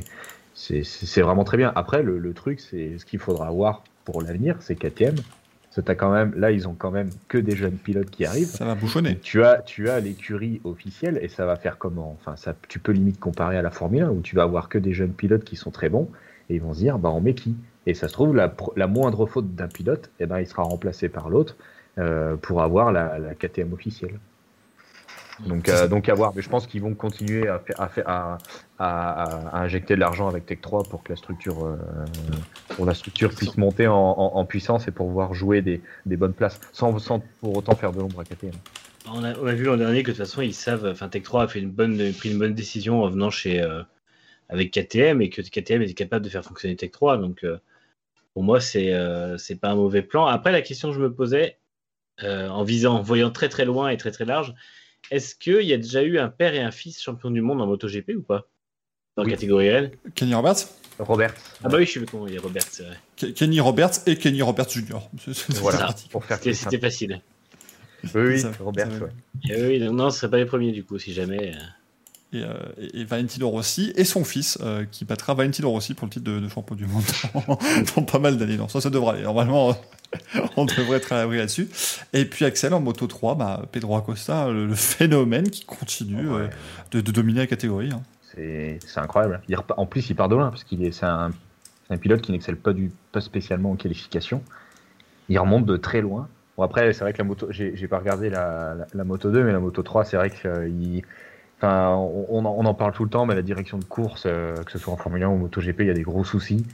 c'est, 0.83 1.21
vraiment 1.21 1.43
très 1.43 1.57
bien. 1.57 1.71
Après, 1.75 2.03
le, 2.03 2.17
le 2.17 2.33
truc, 2.33 2.59
c'est 2.59 2.97
ce 2.97 3.05
qu'il 3.05 3.19
faudra 3.19 3.49
voir 3.51 3.83
pour 4.05 4.21
l'avenir, 4.21 4.57
c'est 4.59 4.75
KTM. 4.75 5.15
Parce 5.15 5.75
que 5.77 5.81
t'as 5.81 5.95
quand 5.95 6.11
même, 6.11 6.33
là, 6.35 6.51
ils 6.51 6.67
ont 6.67 6.73
quand 6.73 6.91
même 6.91 7.09
que 7.29 7.37
des 7.37 7.55
jeunes 7.55 7.77
pilotes 7.77 8.09
qui 8.09 8.25
arrivent. 8.25 8.47
Ça 8.47 8.65
va 8.65 8.75
bouchonner. 8.75 9.17
Tu 9.19 9.41
as, 9.41 9.61
tu 9.61 9.89
as 9.89 10.01
l'écurie 10.01 10.59
officielle 10.65 11.17
et 11.21 11.29
ça 11.29 11.45
va 11.45 11.55
faire 11.55 11.77
comment? 11.77 12.17
Enfin, 12.19 12.35
ça, 12.35 12.53
tu 12.67 12.79
peux 12.79 12.91
limite 12.91 13.19
comparer 13.19 13.57
à 13.57 13.61
la 13.61 13.71
Formule 13.71 14.03
1 14.03 14.09
où 14.09 14.21
tu 14.21 14.35
vas 14.35 14.43
avoir 14.43 14.67
que 14.67 14.77
des 14.77 14.93
jeunes 14.93 15.13
pilotes 15.13 15.45
qui 15.45 15.55
sont 15.55 15.71
très 15.71 15.87
bons 15.87 16.09
et 16.49 16.55
ils 16.55 16.61
vont 16.61 16.73
se 16.73 16.79
dire, 16.79 16.99
bah, 16.99 17.09
on 17.09 17.21
met 17.21 17.35
qui? 17.35 17.55
Et 17.87 17.93
ça 17.93 18.09
se 18.09 18.13
trouve, 18.13 18.35
la, 18.35 18.87
moindre 18.87 19.25
faute 19.25 19.55
d'un 19.55 19.69
pilote, 19.69 20.11
eh 20.19 20.25
ben, 20.25 20.39
il 20.39 20.45
sera 20.45 20.63
remplacé 20.63 21.07
par 21.07 21.29
l'autre 21.29 21.55
euh, 21.97 22.35
pour 22.35 22.61
avoir 22.61 22.91
la, 22.91 23.17
la 23.17 23.33
KTM 23.33 23.71
officielle. 23.71 24.19
Donc, 25.45 25.69
euh, 25.69 25.87
donc 25.87 26.07
à 26.09 26.13
voir. 26.13 26.33
Mais 26.35 26.41
je 26.41 26.49
pense 26.49 26.67
qu'ils 26.67 26.81
vont 26.81 26.93
continuer 26.93 27.47
à, 27.47 28.37
injecter 29.53 29.95
de 29.95 29.99
l'argent 29.99 30.27
avec 30.27 30.45
Tech 30.45 30.59
3 30.61 30.83
pour 30.83 31.03
que 31.03 31.11
la 31.11 31.15
structure, 31.15 31.65
euh, 31.65 31.75
pour 32.69 32.85
la 32.85 32.93
structure 32.93 33.29
puisse 33.33 33.57
monter 33.57 33.87
en, 33.87 33.95
en- 33.95 34.35
en 34.35 34.45
puissance 34.45 34.87
et 34.87 34.91
pour 34.91 35.07
pouvoir 35.07 35.33
jouer 35.33 35.61
des, 35.61 35.81
des 36.05 36.17
bonnes 36.17 36.33
places 36.33 36.59
sans, 36.71 36.97
sans 36.99 37.19
pour 37.39 37.55
autant 37.57 37.75
faire 37.75 37.91
de 37.91 37.99
l'ombre 37.99 38.19
à 38.19 38.23
KTM. 38.23 38.51
On 39.11 39.23
a, 39.23 39.33
on 39.39 39.47
a 39.47 39.53
vu 39.53 39.65
l'an 39.65 39.77
dernier 39.77 40.03
que 40.03 40.11
de 40.11 40.15
toute 40.17 40.25
façon, 40.25 40.41
ils 40.41 40.53
savent. 40.53 40.85
Enfin, 40.85 41.09
Tech 41.09 41.23
3 41.23 41.43
a 41.43 41.47
fait 41.47 41.59
une 41.59 41.71
bonne, 41.71 42.13
pris 42.13 42.31
une 42.31 42.37
bonne 42.39 42.53
décision 42.53 43.03
en 43.03 43.09
venant 43.09 43.31
chez 43.31 43.61
euh, 43.61 43.81
avec 44.49 44.71
KTM 44.71 45.21
et 45.21 45.29
que 45.29 45.41
KTM 45.41 45.81
était 45.81 45.93
capable 45.93 46.23
de 46.23 46.29
faire 46.29 46.43
fonctionner 46.43 46.75
Tech 46.75 46.91
3. 46.91 47.17
Donc, 47.17 47.45
pour 48.33 48.43
moi, 48.43 48.59
c'est 48.59 48.93
c'est 49.37 49.55
pas 49.55 49.69
un 49.69 49.75
mauvais 49.75 50.01
plan. 50.01 50.25
Après, 50.27 50.51
la 50.51 50.61
question 50.61 50.89
que 50.89 50.95
je 50.95 51.01
me 51.01 51.11
posais 51.11 51.57
en 52.21 52.63
visant, 52.63 52.97
en 52.97 53.01
voyant 53.01 53.31
très 53.31 53.49
très 53.49 53.65
loin 53.65 53.89
et 53.89 53.97
très 53.97 54.11
très 54.11 54.25
large, 54.25 54.53
est-ce 55.09 55.35
qu'il 55.35 55.63
y 55.63 55.73
a 55.73 55.77
déjà 55.77 56.03
eu 56.03 56.19
un 56.19 56.29
père 56.29 56.53
et 56.53 56.59
un 56.61 56.71
fils 56.71 57.01
champion 57.01 57.31
du 57.31 57.41
monde 57.41 57.61
en 57.61 57.67
MotoGP 57.67 58.11
ou 58.17 58.21
pas? 58.21 58.47
Dans 59.17 59.23
la 59.23 59.27
Oui. 59.27 59.31
catégorie 59.33 59.67
L? 59.67 59.91
Kenny 60.15 60.33
Roberts? 60.33 60.67
Robert. 60.99 61.33
Ah 61.63 61.69
bah 61.69 61.77
oui, 61.79 61.85
je 61.85 61.91
suis 61.91 62.05
con, 62.05 62.27
il 62.27 62.33
y 62.35 62.37
a 62.37 62.41
Robert, 62.41 62.63
c'est 62.69 62.83
vrai. 62.83 62.97
Ke- 63.17 63.33
Kenny 63.33 63.59
Roberts 63.59 64.07
et 64.07 64.15
Kenny 64.15 64.41
Roberts 64.41 64.69
Jr. 64.69 64.99
Voilà, 65.49 65.95
pour 66.11 66.23
faire 66.23 66.37
C'était 66.41 66.79
facile. 66.79 67.21
Oui, 68.03 68.09
oui, 68.15 68.43
ouais. 68.43 69.09
Et 69.49 69.63
oui, 69.63 69.79
non, 69.79 70.09
ce 70.11 70.19
serait 70.19 70.31
pas 70.31 70.37
les 70.37 70.45
premiers 70.45 70.71
du 70.71 70.83
coup, 70.83 70.97
si 70.99 71.13
jamais. 71.13 71.53
Euh. 72.33 72.53
Et, 72.77 73.01
euh, 73.01 73.05
Valentino 73.07 73.49
Rossi 73.49 73.91
et 73.95 74.03
son 74.05 74.23
fils 74.23 74.57
euh, 74.61 74.85
qui 74.89 75.05
battra 75.05 75.33
Valentino 75.33 75.69
Rossi 75.69 75.93
pour 75.93 76.07
le 76.07 76.11
titre 76.11 76.25
de, 76.25 76.39
de 76.39 76.47
champion 76.49 76.75
du 76.75 76.85
monde 76.85 77.03
dans, 77.95 78.03
pas 78.03 78.19
mal 78.19 78.37
d'années. 78.37 78.57
Non, 78.57 78.67
ça, 78.67 78.79
ça 78.81 78.89
devrait 78.89 79.15
aller. 79.15 79.23
Normalement, 79.23 79.75
on 80.57 80.65
devrait 80.65 80.97
être 80.97 81.11
à 81.13 81.17
l'abri 81.17 81.37
là-dessus. 81.37 81.67
Et 82.13 82.25
puis 82.25 82.45
Axel 82.45 82.73
en 82.73 82.79
Moto 82.79 83.07
3, 83.07 83.35
bah, 83.35 83.65
Pedro 83.71 83.97
Acosta, 83.97 84.49
le, 84.49 84.65
le 84.67 84.75
phénomène 84.75 85.49
qui 85.49 85.65
continue 85.65 86.27
euh, 86.29 86.43
Ouais. 86.45 86.49
de, 86.91 87.01
de 87.01 87.11
dominer 87.11 87.39
la 87.39 87.47
catégorie. 87.47 87.89
hein. 87.91 88.01
C'est 88.33 88.79
incroyable. 88.95 89.41
Il 89.49 89.57
en 89.75 89.85
plus, 89.85 90.09
il 90.09 90.15
part 90.15 90.29
de 90.29 90.35
loin 90.35 90.49
parce 90.49 90.63
qu'il 90.63 90.83
est, 90.85 90.91
c'est 90.93 91.05
un, 91.05 91.31
pilote 91.99 92.21
qui 92.21 92.31
n'excelle 92.31 92.55
pas, 92.55 92.71
du, 92.71 92.91
pas 93.11 93.19
spécialement 93.19 93.71
en 93.71 93.75
qualification. 93.75 94.41
Il 95.27 95.37
remonte 95.37 95.65
de 95.65 95.75
très 95.75 95.99
loin. 95.99 96.29
Bon, 96.55 96.63
après, 96.63 96.93
c'est 96.93 97.01
vrai 97.01 97.11
que 97.11 97.17
la 97.17 97.25
moto, 97.25 97.47
j'ai 97.51 97.87
pas 97.89 97.99
regardé 97.99 98.29
la, 98.29 98.73
la, 98.75 98.87
la 98.93 99.03
moto 99.03 99.29
2, 99.31 99.43
mais 99.43 99.51
la 99.51 99.59
moto 99.59 99.83
3, 99.83 100.05
c'est 100.05 100.15
vrai 100.15 100.29
que 100.29 100.47
euh, 100.47 100.69
il- 100.69 101.03
enfin, 101.61 101.95
on, 101.95 102.45
en, 102.45 102.73
parle 102.73 102.93
tout 102.93 103.03
le 103.03 103.09
temps, 103.09 103.25
mais 103.25 103.35
la 103.35 103.41
direction 103.41 103.77
de 103.77 103.83
course, 103.83 104.23
euh, 104.25 104.55
que 104.63 104.71
ce 104.71 104.79
soit 104.79 104.93
en 104.93 104.97
Formule 104.97 105.23
1 105.23 105.29
ou 105.29 105.37
MotoGP, 105.37 105.81
il 105.81 105.87
y 105.87 105.89
a 105.91 105.93
des 105.93 106.01
gros 106.01 106.23
soucis. 106.23 106.65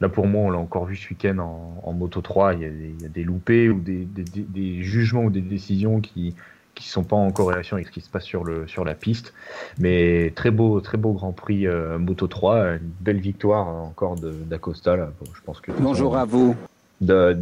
Là, 0.00 0.08
pour 0.08 0.26
moi, 0.26 0.42
on 0.42 0.50
l'a 0.50 0.58
encore 0.58 0.84
vu 0.84 0.96
ce 0.96 1.08
week-end 1.08 1.38
en, 1.38 1.92
Moto 1.92 2.20
3, 2.20 2.54
il 2.54 2.60
y, 2.60 3.04
a 3.04 3.08
des, 3.08 3.24
loupés 3.24 3.70
ou 3.70 3.80
des, 3.80 4.82
jugements 4.82 5.24
ou 5.24 5.30
des 5.30 5.40
décisions 5.40 6.00
qui 6.00 6.34
qui 6.74 6.88
sont 6.88 7.04
pas 7.04 7.16
en 7.16 7.32
corrélation 7.32 7.76
avec 7.76 7.88
ce 7.88 7.92
qui 7.92 8.02
se 8.02 8.10
passe 8.10 8.24
sur, 8.24 8.44
le, 8.44 8.66
sur 8.68 8.84
la 8.84 8.94
piste. 8.94 9.32
Mais 9.78 10.30
très 10.36 10.50
beau, 10.50 10.78
très 10.82 10.98
beau 10.98 11.12
Grand 11.12 11.32
Prix 11.32 11.66
euh, 11.66 11.98
Moto 11.98 12.26
3, 12.26 12.74
une 12.74 12.90
belle 13.00 13.18
victoire 13.18 13.66
encore 13.66 14.16
d'Acosta. 14.16 15.08
je 15.34 15.40
pense 15.40 15.62
que 15.62 15.72
Bonjour 15.80 16.18
à 16.18 16.26
vous. 16.26 16.54
De- 17.00 17.36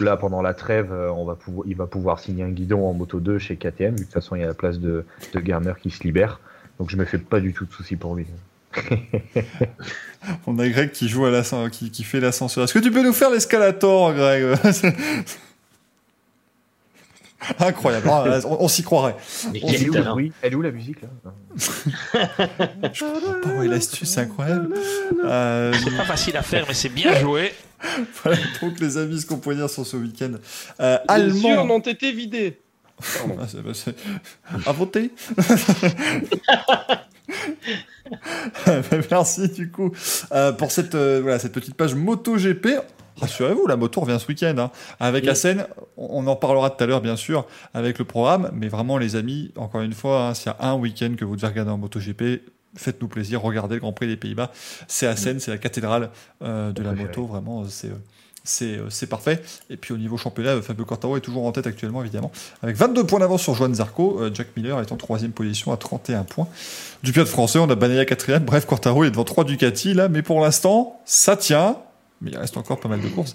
là 0.00 0.16
pendant 0.16 0.40
la 0.42 0.54
trêve, 0.54 0.92
euh, 0.92 1.10
on 1.10 1.24
va 1.24 1.34
pouvoir, 1.34 1.66
il 1.68 1.76
va 1.76 1.86
pouvoir 1.86 2.18
signer 2.20 2.42
un 2.44 2.50
guidon 2.50 2.86
en 2.88 2.92
Moto 2.94 3.20
2 3.20 3.38
chez 3.38 3.56
KTM. 3.56 3.94
De 3.96 4.02
toute 4.02 4.12
façon, 4.12 4.34
il 4.36 4.40
y 4.40 4.44
a 4.44 4.46
la 4.48 4.54
place 4.54 4.78
de, 4.80 5.04
de 5.34 5.40
Garner 5.40 5.72
qui 5.82 5.90
se 5.90 6.02
libère. 6.04 6.40
Donc 6.78 6.90
je 6.90 6.96
me 6.96 7.04
fais 7.04 7.18
pas 7.18 7.40
du 7.40 7.52
tout 7.52 7.64
de 7.66 7.72
soucis 7.72 7.96
pour 7.96 8.14
lui. 8.14 8.26
On 10.46 10.58
a 10.58 10.68
Greg 10.68 10.90
qui 10.90 11.08
joue 11.08 11.26
à 11.26 11.30
l'ascenseur, 11.30 11.70
qui, 11.70 11.90
qui 11.90 12.02
fait 12.02 12.18
l'ascenseur. 12.18 12.64
Est-ce 12.64 12.74
que 12.74 12.78
tu 12.80 12.90
peux 12.90 13.02
nous 13.04 13.12
faire 13.12 13.30
l'escalator, 13.30 14.12
Greg 14.14 14.56
Incroyable, 17.60 18.08
Ah, 18.10 18.38
on, 18.46 18.64
on 18.64 18.68
s'y 18.68 18.82
croirait. 18.82 19.16
Mais 19.52 19.60
On 19.62 19.68
Elle 19.68 19.82
est, 19.82 19.88
où, 19.90 19.92
talent. 19.92 20.16
oui, 20.16 20.32
elle 20.40 20.52
est 20.54 20.56
où 20.56 20.62
la 20.62 20.70
musique 20.70 21.02
là? 21.02 21.08
Je 22.92 23.04
comprends 23.04 23.40
pas 23.42 23.54
où 23.58 23.62
est 23.62 23.68
l'astuce, 23.68 24.08
c'est 24.08 24.20
incroyable. 24.22 24.74
Euh, 25.24 25.72
C'est 25.84 25.94
pas 25.94 26.04
facile 26.04 26.36
à 26.38 26.42
faire, 26.42 26.64
mais 26.66 26.72
c'est 26.74 26.88
bien 26.88 27.14
joué. 27.20 27.52
voilà, 28.22 28.38
donc 28.62 28.80
les 28.80 28.96
amis 28.98 29.20
se 29.20 29.26
compoignent 29.26 29.68
sur 29.68 29.86
ce 29.86 29.96
week-end. 29.96 30.32
Euh, 30.80 30.98
Les 31.16 31.42
yeux 31.42 31.50
allemand. 31.58 31.74
ont 31.76 31.80
été 31.80 32.12
vidés. 32.12 32.58
Ah, 33.02 33.46
c'est- 33.48 33.60
bah, 33.62 33.72
c'est- 33.74 33.94
À 34.66 34.72
voter 34.72 35.10
Merci 39.10 39.48
du 39.48 39.70
coup 39.70 39.90
euh, 40.32 40.52
pour 40.52 40.70
cette, 40.70 40.94
euh, 40.94 41.20
voilà, 41.22 41.38
cette 41.38 41.52
petite 41.52 41.74
page 41.74 41.94
MotoGP. 41.94 42.68
Rassurez-vous, 43.20 43.66
la 43.68 43.76
moto 43.76 44.00
revient 44.00 44.18
ce 44.20 44.26
week-end. 44.26 44.54
hein. 44.58 44.70
Avec 44.98 45.24
Oui. 45.24 45.30
Assen, 45.30 45.66
on 45.96 46.24
on 46.24 46.26
en 46.26 46.34
parlera 46.36 46.70
tout 46.70 46.82
à 46.82 46.86
l'heure 46.86 47.00
bien 47.00 47.14
sûr 47.16 47.46
avec 47.72 47.98
le 47.98 48.04
programme. 48.04 48.50
Mais 48.52 48.68
vraiment 48.68 48.98
les 48.98 49.14
amis, 49.16 49.52
encore 49.56 49.82
une 49.82 49.92
fois, 49.92 50.28
hein, 50.28 50.34
s'il 50.34 50.46
y 50.46 50.54
a 50.62 50.68
un 50.68 50.74
week-end 50.74 51.14
que 51.16 51.24
vous 51.24 51.36
devez 51.36 51.46
regarder 51.48 51.70
en 51.70 51.78
MotoGP, 51.78 52.42
faites-nous 52.76 53.08
plaisir, 53.08 53.40
regardez 53.42 53.74
le 53.76 53.80
Grand 53.80 53.92
Prix 53.92 54.06
des 54.06 54.16
Pays-Bas. 54.16 54.50
C'est 54.88 55.06
Assen, 55.06 55.40
c'est 55.40 55.50
la 55.50 55.58
cathédrale 55.58 56.10
euh, 56.42 56.72
de 56.72 56.82
la 56.82 56.92
moto. 56.92 57.26
Vraiment, 57.26 57.64
c'est... 57.68 57.88
euh, 57.88 57.94
c'est 58.46 58.76
euh, 58.76 58.90
c'est 58.90 59.06
parfait. 59.06 59.42
Et 59.70 59.78
puis 59.78 59.94
au 59.94 59.96
niveau 59.96 60.18
championnat, 60.18 60.60
Fabio 60.60 60.84
Quartaro 60.84 61.16
est 61.16 61.22
toujours 61.22 61.46
en 61.46 61.52
tête 61.52 61.66
actuellement, 61.66 62.02
évidemment, 62.02 62.30
avec 62.62 62.76
22 62.76 63.04
points 63.06 63.20
d'avance 63.20 63.40
sur 63.42 63.54
Joan 63.54 63.74
Zarco. 63.74 64.20
Jack 64.34 64.48
Miller 64.56 64.78
est 64.80 64.92
en 64.92 64.96
troisième 64.96 65.32
position 65.32 65.72
à 65.72 65.78
31 65.78 66.24
points. 66.24 66.46
Du 67.02 67.12
pied 67.12 67.22
de 67.22 67.28
français, 67.28 67.58
on 67.58 67.70
a 67.70 67.74
Banaya 67.74 68.04
quatrième. 68.04 68.44
Bref, 68.44 68.66
Quartaro 68.66 69.04
est 69.04 69.10
devant 69.10 69.24
3 69.24 69.44
Ducati, 69.44 69.94
là, 69.94 70.08
mais 70.10 70.20
pour 70.20 70.40
l'instant, 70.42 71.00
ça 71.06 71.38
tient. 71.38 71.78
Mais 72.20 72.32
il 72.32 72.36
reste 72.36 72.56
encore 72.58 72.80
pas 72.80 72.88
mal 72.90 73.00
de 73.00 73.08
courses. 73.08 73.34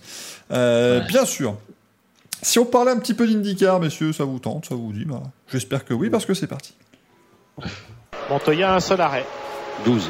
Euh, 0.51 0.99
Ouais. 0.99 1.07
Bien 1.07 1.25
sûr. 1.25 1.55
Si 2.43 2.59
on 2.59 2.65
parlait 2.65 2.91
un 2.91 2.97
petit 2.99 3.15
peu 3.15 3.27
d'IndyCar, 3.27 3.79
messieurs, 3.79 4.13
ça 4.13 4.25
vous 4.25 4.37
tente, 4.39 4.67
ça 4.69 4.75
vous 4.75 4.93
dit 4.93 5.05
bah, 5.05 5.23
J'espère 5.51 5.85
que 5.85 5.93
oui, 5.95 6.11
parce 6.11 6.25
que 6.27 6.35
c'est 6.35 6.47
parti. 6.47 6.75
Montoya, 8.29 8.75
un 8.75 8.79
seul 8.79 9.01
arrêt. 9.01 9.25
12. 9.85 10.09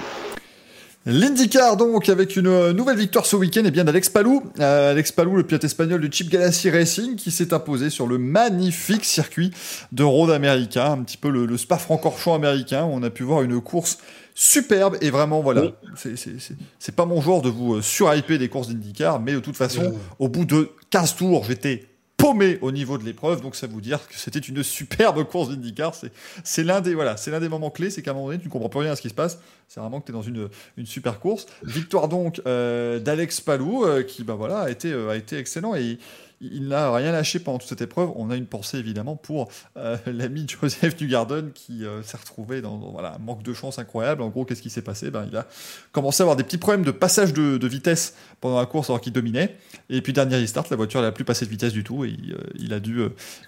L'IndyCar 1.06 1.78
donc 1.78 2.10
avec 2.10 2.36
une 2.36 2.48
euh, 2.48 2.74
nouvelle 2.74 2.98
victoire 2.98 3.26
ce 3.26 3.36
week-end 3.38 3.64
et 3.64 3.72
bien 3.72 3.86
d'Alex 3.86 4.10
Palou. 4.10 4.44
Euh, 4.60 4.92
Alex 4.92 5.12
Palou, 5.14 5.36
le 5.38 5.44
pilote 5.44 5.64
espagnol 5.64 6.02
du 6.02 6.10
Chip 6.12 6.30
Ganassi 6.30 6.70
Racing 6.70 7.16
qui 7.16 7.32
s'est 7.32 7.54
imposé 7.54 7.90
sur 7.90 8.06
le 8.06 8.18
magnifique 8.18 9.06
circuit 9.06 9.52
de 9.94 10.04
Road 10.04 10.30
America, 10.30 10.92
un 10.92 11.02
petit 11.04 11.18
peu 11.18 11.30
le, 11.30 11.46
le 11.46 11.58
Spa-Francorchamps 11.58 12.36
américain 12.36 12.84
où 12.84 12.90
on 12.92 13.02
a 13.04 13.10
pu 13.10 13.24
voir 13.24 13.42
une 13.44 13.62
course 13.62 13.98
superbe 14.36 14.98
et 15.02 15.10
vraiment 15.10 15.42
voilà, 15.42 15.62
Oui. 15.64 15.74
c'est- 15.96 16.18
c'est 16.18 16.40
c'est- 16.40 16.56
c'est 16.80 16.96
pas 16.96 17.06
mon 17.06 17.22
genre 17.22 17.42
de 17.42 17.50
vous 17.50 17.76
euh, 17.76 17.82
surhyper 17.82 18.38
des 18.38 18.48
courses 18.50 18.68
d'IndyCar 18.68 19.20
mais 19.20 19.34
de 19.34 19.40
toute 19.40 19.58
façon 19.58 19.94
au 20.20 20.28
bout 20.30 20.46
de 20.46 20.70
15 20.92 21.16
tours 21.16 21.44
j'étais 21.46 21.89
paumé 22.20 22.60
au 22.62 22.72
niveau 22.72 22.98
de 22.98 23.06
l'épreuve 23.06 23.42
donc 23.42 23.56
ça 23.56 23.66
vous 23.66 23.82
dire 23.82 24.06
que 24.08 24.16
c'était 24.16 24.40
une 24.40 24.62
superbe 24.62 25.24
course 25.24 25.50
d'IndyCar. 25.50 25.96
C'est 26.44 26.64
l'un 26.64 26.82
des 26.82 26.94
voilà 26.94 27.16
des 27.16 27.50
moments 27.50 27.72
clés 27.72 27.90
c'est 27.90 28.02
qu'à 28.02 28.12
un 28.12 28.14
moment 28.14 28.28
donné 28.28 28.40
tu 28.40 28.48
ne 28.48 28.52
comprends 28.52 28.70
plus 28.70 28.82
rien 28.82 28.92
à 28.92 28.96
ce 28.96 29.02
qui 29.02 29.10
se 29.10 29.14
passe. 29.14 29.40
C'est 29.68 29.80
vraiment 29.80 30.02
que 30.02 30.06
tu 30.06 30.12
es 30.12 30.14
dans 30.14 30.22
une, 30.22 30.50
une 30.78 30.86
super 30.86 31.20
course. 31.20 31.48
Victoire 31.64 32.10
donc 32.10 32.42
euh, 32.46 33.00
d'Alex 33.00 33.42
Palou 33.42 33.86
euh, 33.86 34.04
qui 34.04 34.24
bah 34.24 34.36
voilà 34.36 34.60
a 34.60 34.70
été 34.70 34.92
euh, 34.92 35.10
a 35.10 35.16
été 35.16 35.38
excellent. 35.38 35.76
Et 35.76 35.98
il- 36.42 36.68
n'a 36.70 36.94
rien 36.94 37.12
lâché 37.12 37.40
pendant 37.40 37.58
toute 37.58 37.70
cette 37.70 37.82
épreuve. 37.82 38.12
On 38.16 38.30
a 38.30 38.36
une 38.36 38.46
pensée 38.46 38.78
évidemment 38.78 39.16
pour 39.16 39.50
euh, 39.78 39.98
l'ami 40.06 40.46
Joseph 40.48 41.00
Newgarden 41.02 41.52
qui 41.54 41.86
euh, 41.86 42.02
s'est 42.04 42.18
retrouvé 42.18 42.62
dans, 42.62 42.78
dans, 42.78 42.92
voilà, 42.92 43.16
un 43.16 43.20
manque 43.20 43.44
de 43.44 43.54
chance 43.54 43.80
incroyable. 43.80 44.22
En 44.22 44.30
gros, 44.30 44.46
qu'est-ce 44.46 44.62
qui 44.62 44.70
s'est 44.70 44.82
passé? 44.82 45.10
Ben, 45.12 45.26
Il 45.32 45.36
a 45.38 45.48
commencé 45.92 46.22
à 46.22 46.24
avoir 46.26 46.36
des 46.36 46.44
petits 46.44 46.58
problèmes 46.58 46.84
de 46.86 46.92
passage 46.92 47.34
de, 47.34 47.58
de 47.58 47.68
vitesse 47.68 48.14
pendant 48.42 48.60
la 48.60 48.66
course 48.66 48.90
alors 48.90 49.02
qu'il 49.02 49.14
dominait. 49.14 49.56
Et 49.90 50.02
puis, 50.02 50.14
dernier 50.14 50.36
restart, 50.38 50.66
la 50.70 50.78
voiture 50.78 51.02
n'a 51.02 51.12
plus 51.12 51.26
passé 51.26 51.46
de 51.46 51.50
vitesse 51.50 51.74
du 51.74 51.84
tout 51.84 52.06
et 52.06 52.10
il, 52.10 52.34
euh, 52.34 52.38
il 52.60 52.74
a, 52.74 52.80
dû, 52.80 53.02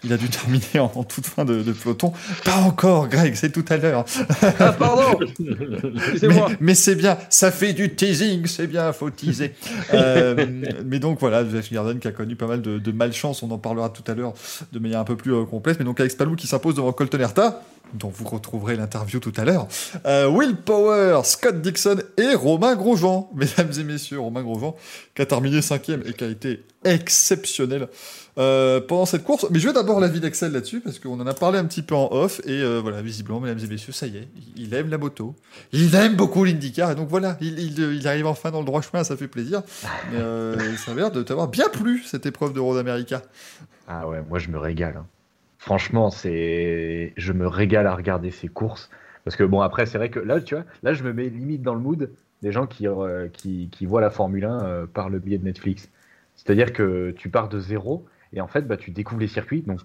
il 0.04 0.12
a 0.14 0.18
dû 0.18 0.28
terminer 0.30 0.80
en, 0.80 0.92
en 0.96 1.04
toute 1.04 1.26
fin 1.28 1.46
de, 1.46 1.62
de 1.62 1.72
peloton. 1.72 2.12
Pas 2.44 2.58
encore, 2.58 3.08
Greg, 3.08 3.36
c'est 3.36 3.52
tout 3.52 3.66
à 3.70 3.78
l'heure. 3.78 4.06
Ah, 4.60 4.74
pardon 4.74 5.20
Mais, 5.40 5.90
Excusez-moi. 5.98 6.50
mais 6.60 6.76
c'est 6.76 6.96
bien, 6.96 7.18
ça 7.30 7.52
fait 7.52 7.74
du 7.74 7.94
teasing, 7.96 8.46
c'est 8.48 8.68
bien, 8.68 8.92
faut 8.94 9.10
teaser. 9.10 9.54
Mais 10.86 11.00
donc 11.00 11.20
voilà, 11.20 11.48
Jeff 11.48 11.72
Garden 11.72 12.00
qui 12.00 12.08
a 12.08 12.12
connu 12.12 12.36
pas 12.36 12.48
mal 12.48 12.62
de, 12.62 12.80
de 12.82 12.92
malchance, 12.92 13.44
on 13.44 13.52
en 13.52 13.58
parlera 13.58 13.90
tout 13.90 14.04
à 14.10 14.16
l'heure 14.16 14.34
de 14.72 14.80
manière 14.80 15.00
un 15.00 15.04
peu 15.04 15.16
plus 15.16 15.34
euh, 15.34 15.46
complète. 15.46 15.80
Mais 15.80 15.86
donc 15.86 16.00
Alex 16.00 16.16
Palou 16.16 16.36
qui 16.36 16.48
s'impose 16.48 16.76
devant 16.76 16.92
Colton 16.92 17.20
Herta, 17.20 17.64
dont 17.94 18.10
vous 18.10 18.28
retrouverez 18.28 18.76
l'interview 18.76 19.20
tout 19.20 19.34
à 19.38 19.46
l'heure. 19.46 19.68
Euh, 20.06 20.28
Will 20.28 20.56
Power, 20.56 21.22
Scott 21.24 21.62
Dixon 21.62 22.02
et 22.18 22.36
Romain 22.36 22.76
Grosjean, 22.76 23.30
mesdames 23.36 23.72
et 23.80 23.84
messieurs, 23.84 24.20
Romain 24.20 24.44
Grosjean 24.44 24.76
qui 25.16 25.22
a 25.22 25.26
terminé 25.26 25.62
cinquième 25.62 26.04
et 26.06 26.14
qui 26.14 26.24
a 26.24 26.28
été 26.28 26.64
exceptionnel 26.84 27.88
euh, 28.38 28.80
pendant 28.82 29.06
cette 29.06 29.24
course. 29.24 29.46
Mais 29.52 29.60
je 29.60 29.68
vais 29.68 29.74
d'abord 29.74 30.00
l'avis 30.00 30.20
d'Axel 30.20 30.52
là-dessus 30.52 30.80
parce 30.80 31.00
qu'on 31.00 31.20
en 31.20 31.28
a 31.28 31.34
parlé 31.34 31.60
un 31.60 31.66
petit 31.66 31.82
peu 31.82 31.96
en 31.96 32.10
off 32.12 32.42
et 32.46 32.62
euh, 32.62 32.80
voilà, 32.82 33.02
visiblement, 33.02 33.40
mesdames 33.40 33.64
et 33.64 33.68
messieurs, 33.68 33.94
ça 33.94 34.08
y 34.08 34.18
est, 34.18 34.28
il 34.56 34.74
aime 34.74 34.90
la 34.90 34.98
moto, 34.98 35.36
il 35.72 35.94
aime 35.96 36.16
beaucoup 36.16 36.44
l'IndyCar 36.44 36.92
et 36.92 36.96
donc 36.96 37.10
voilà, 37.10 37.38
il, 37.42 38.08
arrive 38.08 38.28
enfin 38.28 38.52
dans 38.52 38.60
le 38.60 38.66
droit 38.66 38.82
chemin, 38.82 39.04
ça 39.04 39.18
fait 39.18 39.28
plaisir. 39.28 39.62
Mais 40.12 40.20
euh, 40.20 40.76
ça 40.78 40.92
a 40.92 40.96
l'air 40.96 41.12
de 41.12 41.24
t'avoir 41.24 41.48
bien 41.48 41.70
plu 41.70 42.04
cette 42.04 42.26
épreuve 42.26 42.54
de 42.54 42.60
Road 42.60 42.78
America. 42.78 43.22
Ah 43.88 44.08
ouais, 44.08 44.22
moi 44.30 44.40
je 44.40 44.50
me 44.50 44.58
régale. 44.58 44.98
hein. 44.98 45.06
Franchement, 45.58 46.10
je 46.10 47.32
me 47.34 47.48
régale 47.48 47.86
à 47.86 47.96
regarder 47.96 48.32
ces 48.32 48.48
courses 48.48 48.90
parce 49.24 49.36
que 49.36 49.44
bon 49.44 49.62
après 49.62 49.86
c'est 49.86 50.00
vrai 50.00 50.10
que 50.10 50.20
là 50.20 50.42
tu 50.42 50.56
vois, 50.56 50.64
là 50.82 50.94
je 50.94 51.04
me 51.04 51.14
mets 51.14 51.30
limite 51.30 51.62
dans 51.62 51.76
le 51.76 51.80
mood 51.80 52.10
des 52.42 52.52
gens 52.52 52.66
qui 52.66 52.88
euh, 52.88 53.28
voient 53.82 54.02
la 54.02 54.10
Formule 54.10 54.46
1 54.46 54.64
euh, 54.64 54.86
par 54.88 55.10
le 55.10 55.20
biais 55.20 55.38
de 55.38 55.46
Netflix. 55.46 55.90
C'est-à-dire 56.36 56.74
que 56.74 57.12
tu 57.12 57.30
pars 57.30 57.50
de 57.50 57.60
zéro 57.60 58.06
et 58.34 58.42
en 58.42 58.48
fait 58.48 58.68
bah 58.68 58.78
tu 58.78 58.92
découvres 58.92 59.22
les 59.22 59.28
circuits 59.28 59.62
donc 59.62 59.80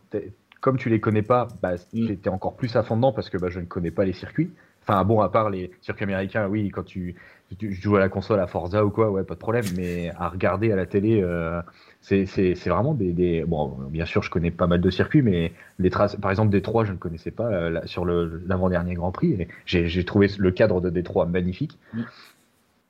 comme 0.60 0.78
tu 0.78 0.89
les 0.89 1.01
connais 1.01 1.23
pas, 1.23 1.48
bah 1.62 1.74
Mm. 1.93 2.09
encore 2.28 2.56
plus 2.56 2.74
à 2.77 2.82
fond 2.82 2.97
dedans 2.97 3.12
parce 3.12 3.31
que 3.31 3.39
bah 3.39 3.48
je 3.51 3.60
ne 3.60 3.66
connais 3.66 3.90
pas 3.90 4.05
les 4.05 4.12
circuits. 4.12 4.51
Enfin 4.82 5.05
bon 5.05 5.20
à 5.20 5.28
part 5.28 5.51
les 5.51 5.70
circuits 5.82 6.05
américains, 6.05 6.48
oui 6.48 6.70
quand 6.70 6.85
tu 6.85 7.14
tu 7.59 7.73
joues 7.73 7.94
à 7.97 8.01
la 8.01 8.09
console 8.09 8.40
à 8.40 8.47
Forza 8.48 8.85
ou 8.85 8.90
quoi, 8.90 9.10
ouais 9.10 9.23
pas 9.23 9.35
de 9.35 9.39
problème, 9.39 9.64
mais 9.77 10.10
à 10.18 10.28
regarder 10.28 10.73
à 10.73 10.77
la 10.77 10.86
télé. 10.86 11.20
euh, 11.23 11.60
c'est 12.01 12.24
vraiment 12.66 12.94
des, 12.94 13.12
des- 13.12 13.44
Bon, 13.44 13.68
bien 13.90 14.05
sûr, 14.05 14.23
je 14.23 14.31
connais 14.31 14.51
pas 14.51 14.66
mal 14.66 14.81
de 14.81 14.90
circuits, 14.90 15.23
mais 15.23 15.52
les 15.78 15.90
traces, 15.90 16.16
par 16.16 16.31
exemple, 16.32 16.51
Détroit, 16.51 16.85
je 16.85 16.93
ne 16.93 16.97
connaissais 16.97 17.31
pas 17.32 17.47
euh, 17.47 17.70
là, 17.70 17.86
sur 17.86 18.05
l'avant-dernier 18.05 18.94
Grand 18.94 19.12
Prix. 19.12 19.47
j'ai 19.64 20.05
trouvé 20.05 20.28
le 20.39 20.51
cadre 20.52 20.81
de 20.81 20.90
Détroit 20.90 21.27
magnifique. 21.27 21.78
Mm. 21.94 22.02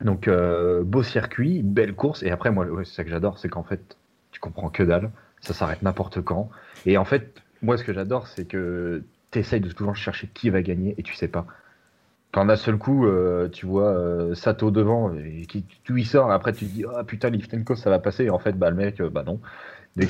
Donc, 0.04 0.28
euh, 0.28 0.82
beau 0.84 1.02
circuit, 1.02 1.62
belle 1.62 1.94
course. 1.94 2.22
Et 2.22 2.30
après, 2.30 2.50
moi, 2.50 2.66
ouais, 2.66 2.84
c'est 2.84 2.94
ça 2.94 3.04
que 3.04 3.10
j'adore, 3.10 3.38
c'est 3.38 3.48
qu'en 3.48 3.62
fait, 3.62 3.96
tu 4.30 4.40
comprends 4.40 4.68
que 4.68 4.82
dalle. 4.82 5.10
Ça 5.46 5.54
s'arrête 5.54 5.82
n'importe 5.82 6.20
quand. 6.22 6.50
Et 6.86 6.98
en 6.98 7.04
fait, 7.04 7.40
moi, 7.62 7.76
ce 7.78 7.84
que 7.84 7.92
j'adore, 7.92 8.26
c'est 8.26 8.46
que 8.48 9.04
tu 9.30 9.38
essayes 9.38 9.60
de 9.60 9.70
toujours 9.70 9.94
chercher 9.94 10.28
qui 10.34 10.50
va 10.50 10.60
gagner 10.60 10.96
et 10.98 11.04
tu 11.04 11.14
sais 11.14 11.28
pas. 11.28 11.46
Quand 12.32 12.44
d'un 12.46 12.56
seul 12.56 12.78
coup, 12.78 13.06
euh, 13.06 13.48
tu 13.48 13.64
vois 13.64 13.90
euh, 13.90 14.34
Sato 14.34 14.72
devant 14.72 15.14
et 15.14 15.46
qui 15.46 15.64
tu 15.84 16.00
y 16.00 16.04
sors, 16.04 16.32
après 16.32 16.52
tu 16.52 16.66
te 16.66 16.70
dis 16.72 16.84
ah 16.96 17.04
putain 17.04 17.30
Liftenko 17.30 17.76
ça 17.76 17.90
va 17.90 18.00
passer 18.00 18.24
et 18.24 18.30
en 18.30 18.40
fait 18.40 18.58
bah 18.58 18.70
le 18.70 18.76
mec 18.76 19.00
euh, 19.00 19.08
bah 19.08 19.22
non. 19.24 19.40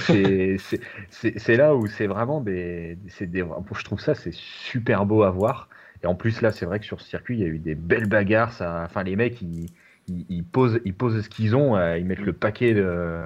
C'est 1.10 1.56
là 1.56 1.76
où 1.76 1.86
c'est 1.86 2.06
vraiment 2.06 2.40
des 2.40 2.98
je 3.06 3.84
trouve 3.84 4.00
ça 4.00 4.14
c'est 4.16 4.32
super 4.32 5.04
beau 5.06 5.22
à 5.22 5.30
voir 5.30 5.68
et 6.02 6.06
en 6.06 6.16
plus 6.16 6.40
là 6.40 6.50
c'est 6.50 6.66
vrai 6.66 6.80
que 6.80 6.86
sur 6.86 7.00
ce 7.00 7.08
circuit 7.08 7.36
il 7.36 7.40
y 7.40 7.44
a 7.44 7.48
eu 7.48 7.58
des 7.58 7.76
belles 7.76 8.08
bagarres 8.08 8.52
ça 8.52 8.82
enfin 8.84 9.04
les 9.04 9.14
mecs 9.14 9.40
ils 9.42 9.68
ils, 10.08 10.26
ils 10.28 10.44
posent 10.44 10.80
ils 10.84 10.94
posent 10.94 11.22
ce 11.22 11.28
qu'ils 11.28 11.54
ont 11.54 11.78
ils 11.94 12.04
mettent 12.04 12.18
le 12.18 12.32
paquet 12.32 12.74
de 12.74 13.20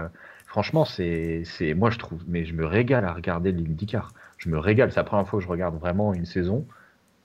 franchement 0.50 0.84
c'est 0.84 1.44
moi 1.76 1.90
je 1.90 1.98
trouve 1.98 2.22
mais 2.26 2.44
je 2.44 2.52
me 2.52 2.66
régale 2.66 3.04
à 3.04 3.14
regarder 3.14 3.52
l'IndyCar. 3.52 4.12
Je 4.36 4.48
me 4.48 4.58
régale. 4.58 4.90
C'est 4.90 4.98
la 4.98 5.04
première 5.04 5.28
fois 5.28 5.38
que 5.38 5.44
je 5.44 5.50
regarde 5.50 5.78
vraiment 5.78 6.12
une 6.14 6.26
saison. 6.26 6.66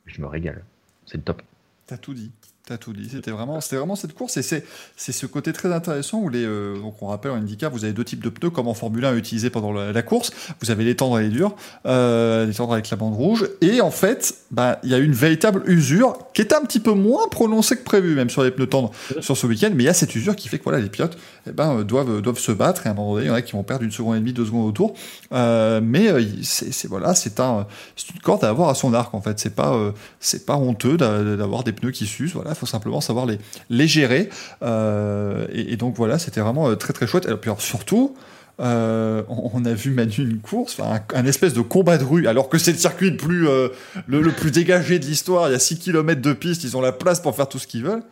Je 0.06 0.22
me 0.22 0.28
régale. 0.28 0.64
C'est 1.06 1.18
le 1.18 1.24
top. 1.24 1.42
T'as 1.88 1.98
tout 1.98 2.14
dit. 2.14 2.32
T'as 2.68 2.78
tout 2.78 2.94
dit. 2.94 3.08
C'était 3.12 3.30
vraiment, 3.30 3.62
c'était 3.62 3.76
vraiment 3.76 3.96
cette 3.96 4.16
course 4.16 4.38
et 4.38 4.42
c'est, 4.42 4.64
ce 4.98 5.26
côté 5.28 5.54
très 5.54 5.72
intéressant 5.72 6.18
où 6.18 6.30
les, 6.30 6.44
euh, 6.44 6.80
donc 6.80 6.96
on 7.04 7.06
rappelle 7.06 7.30
en 7.30 7.36
IndyCar, 7.36 7.70
vous 7.70 7.84
avez 7.84 7.94
deux 7.94 8.04
types 8.04 8.24
de 8.24 8.30
pneus 8.30 8.50
comme 8.50 8.68
en 8.68 8.74
Formule 8.74 9.06
1 9.06 9.16
utilisés 9.18 9.52
pendant 9.52 9.72
la, 9.72 10.02
course. 10.02 10.32
Vous 10.62 10.72
avez 10.72 10.84
les 10.84 10.96
tendres 10.96 11.20
et 11.20 11.24
les 11.26 11.30
durs, 11.30 11.56
euh, 11.86 12.48
les 12.48 12.56
tendres 12.56 12.74
avec 12.74 12.90
la 12.90 12.98
bande 12.98 13.14
rouge. 13.14 13.48
Et 13.62 13.82
en 13.82 13.92
fait, 13.92 14.34
bah, 14.50 14.80
il 14.82 14.90
y 14.90 14.96
a 14.96 14.98
une 14.98 15.12
véritable 15.12 15.62
usure 15.68 16.18
qui 16.34 16.42
est 16.42 16.54
un 16.54 16.62
petit 16.62 16.80
peu 16.80 16.94
moins 16.94 17.28
prononcée 17.28 17.78
que 17.78 17.84
prévu, 17.84 18.16
même 18.16 18.32
sur 18.32 18.44
les 18.44 18.50
pneus 18.50 18.66
tendres 18.66 18.90
sur 19.20 19.38
ce 19.38 19.46
week-end. 19.46 19.70
Mais 19.76 19.84
il 19.84 19.86
y 19.86 19.90
a 19.90 19.94
cette 19.94 20.16
usure 20.16 20.36
qui 20.36 20.50
fait 20.50 20.58
que 20.58 20.64
voilà, 20.64 20.80
les 20.80 20.90
pilotes, 20.90 21.20
eh 21.48 21.52
ben, 21.52 21.78
euh, 21.78 21.84
doivent, 21.84 22.20
doivent 22.24 22.40
se 22.40 22.52
battre 22.52 22.88
et 22.88 22.90
à 22.90 22.94
un 22.94 22.96
moment 22.96 23.14
donné, 23.14 23.26
il 23.26 23.30
y 23.30 23.32
en 23.32 23.36
a 23.36 23.44
qui 23.44 23.52
vont 23.52 23.62
perdre 23.62 23.84
une 23.84 23.92
seconde 23.92 24.16
et 24.16 24.20
demie, 24.20 24.34
deux 24.34 24.46
secondes 24.46 24.68
au 24.68 24.72
tour. 24.72 24.96
Euh, 25.34 25.82
mais 25.84 26.08
c'est, 26.42 26.88
voilà, 26.88 27.14
c'est 27.14 27.40
un, 27.40 27.68
c'est 27.96 28.10
une 28.10 28.22
corde 28.22 28.44
à 28.44 28.50
avoir 28.50 28.70
à 28.70 28.74
son 28.76 28.92
arc 28.96 29.14
en 29.14 29.22
fait. 29.22 29.38
C'est 29.40 29.54
pas, 29.54 29.94
c'est 30.20 30.48
pas 30.48 30.56
honteux 30.56 30.98
d'a- 30.98 31.36
d'avoir 31.36 31.64
des 31.64 31.72
pneus 31.72 31.92
qui 31.92 32.08
s'usent. 32.08 32.34
Voilà, 32.34 32.55
il 32.56 32.60
faut 32.60 32.66
simplement 32.66 33.02
savoir 33.02 33.26
les, 33.26 33.38
les 33.70 33.88
gérer. 33.88 34.30
Euh, 34.64 35.46
et, 35.52 35.74
et 35.74 35.78
donc 35.78 35.96
voilà, 35.96 36.18
c'était 36.20 36.42
vraiment 36.42 36.70
euh, 36.70 36.76
très 36.76 36.94
très 36.94 37.08
chouette. 37.08 37.26
Et 37.28 37.36
puis 37.36 37.50
alors, 37.50 37.62
surtout, 37.62 38.16
euh, 38.62 39.24
on, 39.28 39.52
on 39.54 39.66
a 39.66 39.74
vu 39.74 39.92
Manu 39.92 40.20
une 40.20 40.40
course, 40.40 40.80
enfin, 40.80 41.02
un, 41.14 41.20
un 41.20 41.26
espèce 41.26 41.54
de 41.54 41.62
combat 41.62 41.98
de 41.98 42.04
rue, 42.06 42.28
alors 42.28 42.48
que 42.48 42.58
c'est 42.58 42.72
le 42.72 42.78
circuit 42.78 43.12
le 43.12 43.18
plus, 43.18 43.48
euh, 43.50 43.68
le, 44.08 44.22
le 44.22 44.32
plus 44.32 44.52
dégagé 44.52 44.98
de 45.00 45.06
l'histoire. 45.06 45.50
Il 45.50 45.52
y 45.52 45.56
a 45.56 45.60
6 45.60 45.80
km 45.80 46.22
de 46.22 46.34
piste, 46.34 46.64
ils 46.64 46.78
ont 46.78 46.82
la 46.82 46.94
place 46.94 47.20
pour 47.20 47.36
faire 47.36 47.50
tout 47.50 47.60
ce 47.60 47.68
qu'ils 47.68 47.84
veulent. 47.84 48.04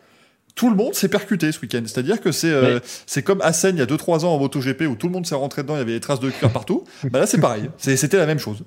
tout 0.54 0.68
le 0.70 0.76
monde 0.76 0.94
s'est 0.94 1.08
percuté 1.08 1.50
ce 1.50 1.60
week-end. 1.60 1.82
C'est-à-dire 1.86 2.20
que 2.20 2.30
c'est 2.30 2.52
euh, 2.52 2.78
c'est 3.06 3.22
comme 3.22 3.40
Assen 3.40 3.74
il 3.76 3.78
y 3.78 3.82
a 3.82 3.86
2-3 3.86 4.24
ans 4.24 4.34
en 4.34 4.38
MotoGP 4.38 4.82
où 4.82 4.96
tout 4.96 5.06
le 5.06 5.12
monde 5.14 5.26
s'est 5.26 5.34
rentré 5.34 5.62
dedans, 5.62 5.74
il 5.76 5.78
y 5.78 5.82
avait 5.82 5.92
des 5.94 6.00
traces 6.00 6.20
de 6.20 6.30
cuir 6.30 6.50
partout. 6.52 6.84
bah 7.10 7.20
là, 7.20 7.26
c'est 7.26 7.40
pareil. 7.40 7.70
C'était 7.78 8.18
la 8.18 8.26
même 8.26 8.38
chose. 8.38 8.62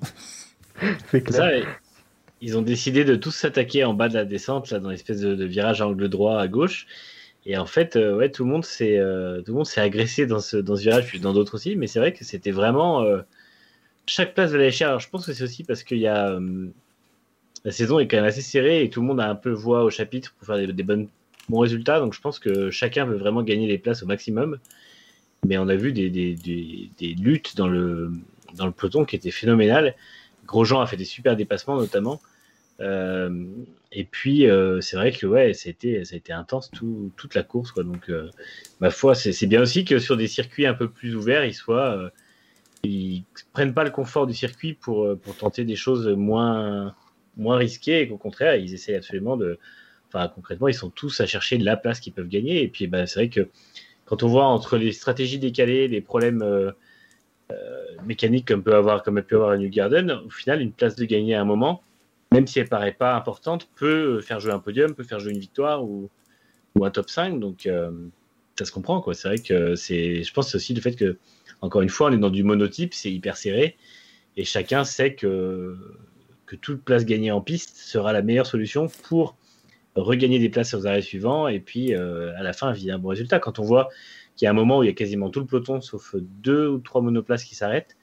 C'est 1.10 1.18
et 1.18 1.64
ils 2.40 2.56
ont 2.56 2.62
décidé 2.62 3.04
de 3.04 3.16
tous 3.16 3.30
s'attaquer 3.32 3.84
en 3.84 3.94
bas 3.94 4.08
de 4.08 4.14
la 4.14 4.24
descente, 4.24 4.70
là, 4.70 4.78
dans 4.78 4.90
l'espèce 4.90 5.20
de, 5.20 5.44
virage 5.44 5.82
angle 5.82 6.08
droit 6.08 6.38
à 6.40 6.48
gauche. 6.48 6.86
Et 7.46 7.56
en 7.56 7.66
fait, 7.66 7.96
euh, 7.96 8.16
ouais, 8.16 8.30
tout 8.30 8.44
le 8.44 8.50
monde 8.50 8.64
s'est 8.64 8.98
euh, 8.98 9.40
tout 9.42 9.52
le 9.52 9.58
monde 9.58 9.66
s'est 9.66 9.80
agressé 9.80 10.26
dans 10.26 10.40
ce, 10.40 10.56
dans 10.56 10.76
ce 10.76 10.82
virage, 10.82 11.06
puis 11.06 11.20
dans 11.20 11.32
d'autres 11.32 11.54
aussi. 11.54 11.76
Mais 11.76 11.86
c'est 11.86 11.98
vrai 11.98 12.12
que 12.12 12.24
c'était 12.24 12.50
vraiment 12.50 13.02
euh, 13.02 13.22
chaque 14.06 14.34
place 14.34 14.52
valait 14.52 14.70
cher. 14.70 14.88
Alors 14.88 15.00
je 15.00 15.08
pense 15.08 15.26
que 15.26 15.32
c'est 15.32 15.44
aussi 15.44 15.64
parce 15.64 15.82
qu'il 15.82 15.98
y 15.98 16.06
a 16.06 16.38
la 17.64 17.72
saison 17.72 17.98
est 17.98 18.06
quand 18.06 18.18
même 18.18 18.26
assez 18.26 18.42
serrée 18.42 18.82
et 18.82 18.90
tout 18.90 19.00
le 19.00 19.06
monde 19.06 19.20
a 19.20 19.28
un 19.28 19.34
peu 19.34 19.50
voix 19.50 19.84
au 19.84 19.90
chapitre 19.90 20.34
pour 20.38 20.46
faire 20.46 20.56
des, 20.72 20.82
bonnes 20.82 21.08
bons 21.48 21.60
résultats. 21.60 22.00
Donc 22.00 22.14
je 22.14 22.20
pense 22.20 22.38
que 22.38 22.70
chacun 22.70 23.04
veut 23.04 23.16
vraiment 23.16 23.42
gagner 23.42 23.66
les 23.66 23.78
places 23.78 24.02
au 24.02 24.06
maximum. 24.06 24.58
Mais 25.46 25.58
on 25.58 25.68
a 25.68 25.76
vu 25.76 25.92
des, 25.92 26.10
des, 26.10 26.34
des, 26.34 26.90
des 26.98 27.14
luttes 27.14 27.56
dans 27.56 27.68
le 27.68 28.12
dans 28.54 28.66
le 28.66 28.72
peloton 28.72 29.04
qui 29.04 29.16
étaient 29.16 29.30
phénoménales. 29.30 29.94
Grosjean 30.46 30.80
a 30.80 30.86
fait 30.86 30.96
des 30.96 31.04
super 31.04 31.36
dépassements 31.36 31.76
notamment. 31.76 32.20
Euh, 32.80 33.46
et 33.90 34.04
puis 34.04 34.46
euh, 34.46 34.80
c'est 34.80 34.96
vrai 34.96 35.10
que 35.10 35.26
ouais, 35.26 35.52
ça 35.52 35.68
a 35.68 35.72
été 35.72 36.32
intense 36.32 36.70
tout- 36.70 37.10
toute 37.16 37.34
la 37.34 37.42
course 37.42 37.72
quoi. 37.72 37.82
Donc 37.84 38.08
euh, 38.08 38.30
ma 38.80 38.90
foi, 38.90 39.14
c'est 39.14 39.46
bien 39.46 39.62
aussi 39.62 39.84
que 39.84 39.98
sur 39.98 40.16
des 40.16 40.28
circuits 40.28 40.66
un 40.66 40.74
peu 40.74 40.88
plus 40.88 41.16
ouverts, 41.16 41.44
ils 41.44 41.54
soient 41.54 42.10
ils 42.84 43.24
prennent 43.52 43.74
pas 43.74 43.84
le 43.84 43.90
confort 43.90 44.26
du 44.26 44.34
circuit 44.34 44.74
pour 44.74 45.18
pour 45.20 45.36
tenter 45.36 45.64
des 45.64 45.76
choses 45.76 46.08
moins 46.08 46.94
moins 47.36 47.56
risquées 47.56 48.02
et 48.02 48.08
qu'au 48.08 48.18
contraire, 48.18 48.56
ils 48.56 48.74
essaient 48.74 48.96
absolument 48.96 49.36
de 49.36 49.58
enfin 50.08 50.28
concrètement, 50.28 50.68
ils 50.68 50.74
sont 50.74 50.90
tous 50.90 51.20
à 51.20 51.26
chercher 51.26 51.58
la 51.58 51.76
place 51.76 52.00
qu'ils 52.00 52.12
peuvent 52.12 52.28
gagner 52.28 52.62
et 52.62 52.68
puis 52.68 52.86
bah, 52.86 53.06
c'est 53.06 53.20
vrai 53.20 53.28
que 53.28 53.48
quand 54.06 54.22
on 54.22 54.28
voit 54.28 54.46
entre 54.46 54.78
les 54.78 54.92
stratégies 54.92 55.38
décalées, 55.38 55.88
les 55.88 56.00
problèmes 56.00 56.72
mécaniques 58.04 58.46
comme 58.46 58.62
peut 58.62 58.74
avoir 58.74 59.02
comme 59.02 59.18
a 59.18 59.22
pu 59.22 59.34
avoir 59.34 59.50
à 59.50 59.56
New 59.58 59.68
Garden, 59.68 60.10
au 60.26 60.30
final 60.30 60.60
une 60.60 60.72
place 60.72 60.96
de 60.96 61.04
gagner 61.04 61.34
à 61.34 61.40
un 61.40 61.44
moment 61.44 61.82
même 62.32 62.46
si 62.46 62.58
elle 62.58 62.68
paraît 62.68 62.92
pas 62.92 63.14
importante, 63.14 63.68
peut 63.76 64.20
faire 64.20 64.40
jouer 64.40 64.52
un 64.52 64.58
podium, 64.58 64.94
peut 64.94 65.04
faire 65.04 65.20
jouer 65.20 65.32
une 65.32 65.38
victoire 65.38 65.84
ou, 65.84 66.10
un 66.80 66.90
top 66.90 67.10
5. 67.10 67.40
Donc, 67.40 67.66
euh, 67.66 67.90
ça 68.58 68.64
se 68.64 68.72
comprend, 68.72 69.00
quoi. 69.00 69.14
C'est 69.14 69.28
vrai 69.28 69.38
que 69.38 69.74
c'est, 69.74 70.22
je 70.22 70.32
pense 70.32 70.54
aussi 70.54 70.74
le 70.74 70.80
fait 70.80 70.94
que, 70.94 71.18
encore 71.60 71.82
une 71.82 71.88
fois, 71.88 72.10
on 72.10 72.12
est 72.12 72.18
dans 72.18 72.30
du 72.30 72.44
monotype, 72.44 72.94
c'est 72.94 73.10
hyper 73.10 73.36
serré 73.36 73.76
et 74.36 74.44
chacun 74.44 74.84
sait 74.84 75.14
que, 75.14 75.76
que 76.46 76.54
toute 76.54 76.82
place 76.82 77.04
gagnée 77.04 77.32
en 77.32 77.40
piste 77.40 77.76
sera 77.76 78.12
la 78.12 78.22
meilleure 78.22 78.46
solution 78.46 78.86
pour 79.02 79.36
regagner 79.96 80.38
des 80.38 80.48
places 80.48 80.74
aux 80.74 80.86
arrêts 80.86 81.02
suivants 81.02 81.48
et 81.48 81.58
puis 81.58 81.94
euh, 81.94 82.32
à 82.36 82.44
la 82.44 82.52
fin, 82.52 82.72
viser 82.72 82.92
un 82.92 82.98
bon 82.98 83.08
résultat. 83.08 83.40
Quand 83.40 83.58
on 83.58 83.64
voit 83.64 83.88
qu'il 84.36 84.46
y 84.46 84.48
a 84.48 84.50
un 84.50 84.54
moment 84.54 84.78
où 84.78 84.84
il 84.84 84.86
y 84.86 84.90
a 84.90 84.94
quasiment 84.94 85.30
tout 85.30 85.40
le 85.40 85.46
peloton 85.46 85.80
sauf 85.80 86.14
deux 86.16 86.68
ou 86.68 86.78
trois 86.78 87.02
monoplaces 87.02 87.42
qui 87.42 87.56
s'arrêtent, 87.56 87.96
euh, 87.96 87.97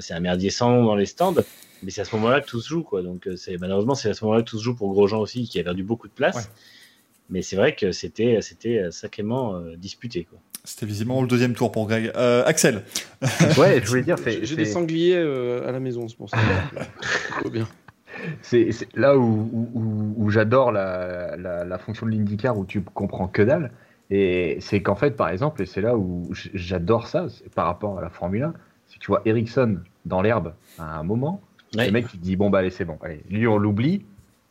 c'est 0.00 0.14
un 0.14 0.20
merdier 0.20 0.50
sans 0.50 0.70
nom 0.70 0.84
dans 0.84 0.94
les 0.96 1.06
stands. 1.06 1.34
Mais 1.82 1.90
c'est 1.90 2.00
à 2.00 2.04
ce 2.04 2.14
moment-là 2.16 2.40
que 2.40 2.46
tout 2.46 2.60
se 2.60 2.68
joue, 2.68 2.82
quoi. 2.82 3.02
Donc, 3.02 3.26
euh, 3.26 3.36
malheureusement, 3.60 3.94
c'est 3.94 4.08
à 4.08 4.14
ce 4.14 4.24
moment-là 4.24 4.42
que 4.42 4.48
tout 4.48 4.58
se 4.58 4.64
joue 4.64 4.74
pour 4.74 4.90
Grosjean 4.92 5.18
aussi, 5.20 5.46
qui 5.46 5.60
a 5.60 5.64
perdu 5.64 5.82
beaucoup 5.82 6.08
de 6.08 6.12
place. 6.14 6.36
Ouais. 6.36 6.42
Mais 7.30 7.42
c'est 7.42 7.56
vrai 7.56 7.74
que 7.74 7.92
c'était, 7.92 8.38
c'était 8.40 8.90
sacrément 8.90 9.56
euh, 9.56 9.76
disputé, 9.76 10.24
quoi. 10.24 10.38
C'était 10.66 10.86
visiblement 10.86 11.20
le 11.20 11.28
deuxième 11.28 11.52
tour 11.54 11.70
pour 11.72 11.86
Greg. 11.86 12.10
Euh, 12.16 12.42
Axel, 12.46 12.84
Ouais, 13.58 13.82
je 13.82 13.88
voulais 13.88 14.02
dire, 14.02 14.16
J'ai 14.24 14.56
des 14.56 14.64
sangliers 14.64 15.16
euh, 15.16 15.68
à 15.68 15.72
la 15.72 15.80
maison, 15.80 16.08
c'est 16.08 16.16
pour 16.16 16.30
ça. 16.30 16.38
Bien. 17.52 17.68
c'est 18.40 18.70
là 18.94 19.16
où, 19.18 19.50
où- 19.52 19.70
où- 19.74 20.14
où 20.16 20.30
j'adore 20.30 20.72
la, 20.72 21.36
la- 21.36 21.64
la 21.64 21.78
fonction 21.78 22.06
de 22.06 22.12
l'IndyCar 22.12 22.56
où 22.58 22.64
tu 22.64 22.80
comprends 22.82 23.28
que 23.28 23.42
dalle. 23.42 23.72
Et 24.10 24.56
c'est 24.60 24.80
qu'en 24.82 24.94
fait, 24.96 25.16
par 25.16 25.28
exemple, 25.28 25.60
et 25.62 25.66
c'est 25.66 25.80
là 25.82 25.96
où 25.96 26.30
j'adore 26.32 27.08
ça 27.08 27.26
par 27.54 27.66
rapport 27.66 27.98
à 27.98 28.02
la 28.02 28.10
Formule 28.10 28.44
1, 28.44 28.54
c'est 28.54 28.54
que 28.54 28.54
tu 29.04 29.08
vois 29.08 29.20
Ericsson 29.26 29.80
dans 30.06 30.22
l'herbe 30.22 30.54
à 30.78 30.98
un 30.98 31.02
moment, 31.02 31.42
Ouais. 31.76 31.86
le 31.86 31.92
mec 31.92 32.06
il 32.14 32.20
dit 32.20 32.36
bon 32.36 32.48
bah 32.48 32.60
allez 32.60 32.70
c'est 32.70 32.86
bon, 32.86 32.96
allez, 33.02 33.20
lui 33.28 33.46
on 33.46 33.58
l'oublie, 33.58 34.02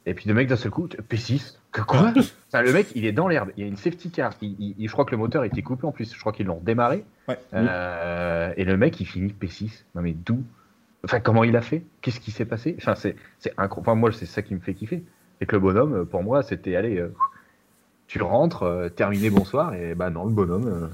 et 0.06 0.14
puis 0.14 0.28
le 0.30 0.36
mec 0.36 0.48
d'un 0.48 0.56
seul 0.58 0.70
coup, 0.70 0.88
P6, 1.10 1.58
que 1.72 1.82
quoi? 1.82 2.14
Enfin, 2.50 2.62
Le 2.62 2.72
mec 2.72 2.90
il 2.94 3.06
est 3.06 3.14
dans 3.14 3.28
l'herbe, 3.28 3.50
il 3.58 3.64
y 3.64 3.66
a 3.66 3.68
une 3.68 3.78
safety 3.78 4.12
car, 4.12 4.32
il, 4.44 4.56
il- 4.60 4.76
il- 4.78 4.88
je 4.88 4.92
crois 4.94 5.06
que 5.06 5.12
le 5.12 5.18
moteur 5.18 5.44
était 5.44 5.64
coupé 5.64 5.88
en 5.88 5.92
plus, 5.92 6.14
je 6.14 6.20
crois 6.20 6.32
qu'ils 6.34 6.46
l'ont 6.46 6.60
démarré, 6.62 7.04
Ouais. 7.28 7.40
Euh, 7.56 8.54
et 8.56 8.64
le 8.64 8.78
mec 8.78 9.00
il 9.00 9.06
finit 9.08 9.34
P6, 9.34 9.86
non 9.96 10.04
mais 10.04 10.14
d'où? 10.14 10.44
Enfin 11.04 11.20
comment 11.20 11.44
il 11.44 11.56
a 11.58 11.62
fait? 11.64 11.82
Qu'est-ce 12.02 12.20
qui 12.20 12.30
s'est 12.30 12.46
passé? 12.46 12.76
Enfin 12.78 12.94
c'est 12.94 13.16
c'est 13.40 13.54
incroyable, 13.58 13.90
enfin, 13.90 13.96
moi 13.96 14.12
c'est 14.12 14.28
ça 14.28 14.44
qui 14.44 14.54
me 14.54 14.60
fait 14.60 14.76
kiffer, 14.76 15.04
c'est 15.40 15.48
que 15.48 15.56
le 15.56 15.62
bonhomme 15.62 15.94
euh, 15.96 16.06
pour 16.06 16.22
moi 16.22 16.44
c'était 16.44 16.76
allez, 16.76 17.00
euh, 17.00 17.12
tu 18.06 18.22
rentres, 18.22 18.64
euh, 18.64 18.90
terminé 18.90 19.32
bonsoir, 19.32 19.74
et 19.74 19.96
bah 19.96 20.12
non 20.12 20.26
le 20.26 20.32
bonhomme, 20.34 20.92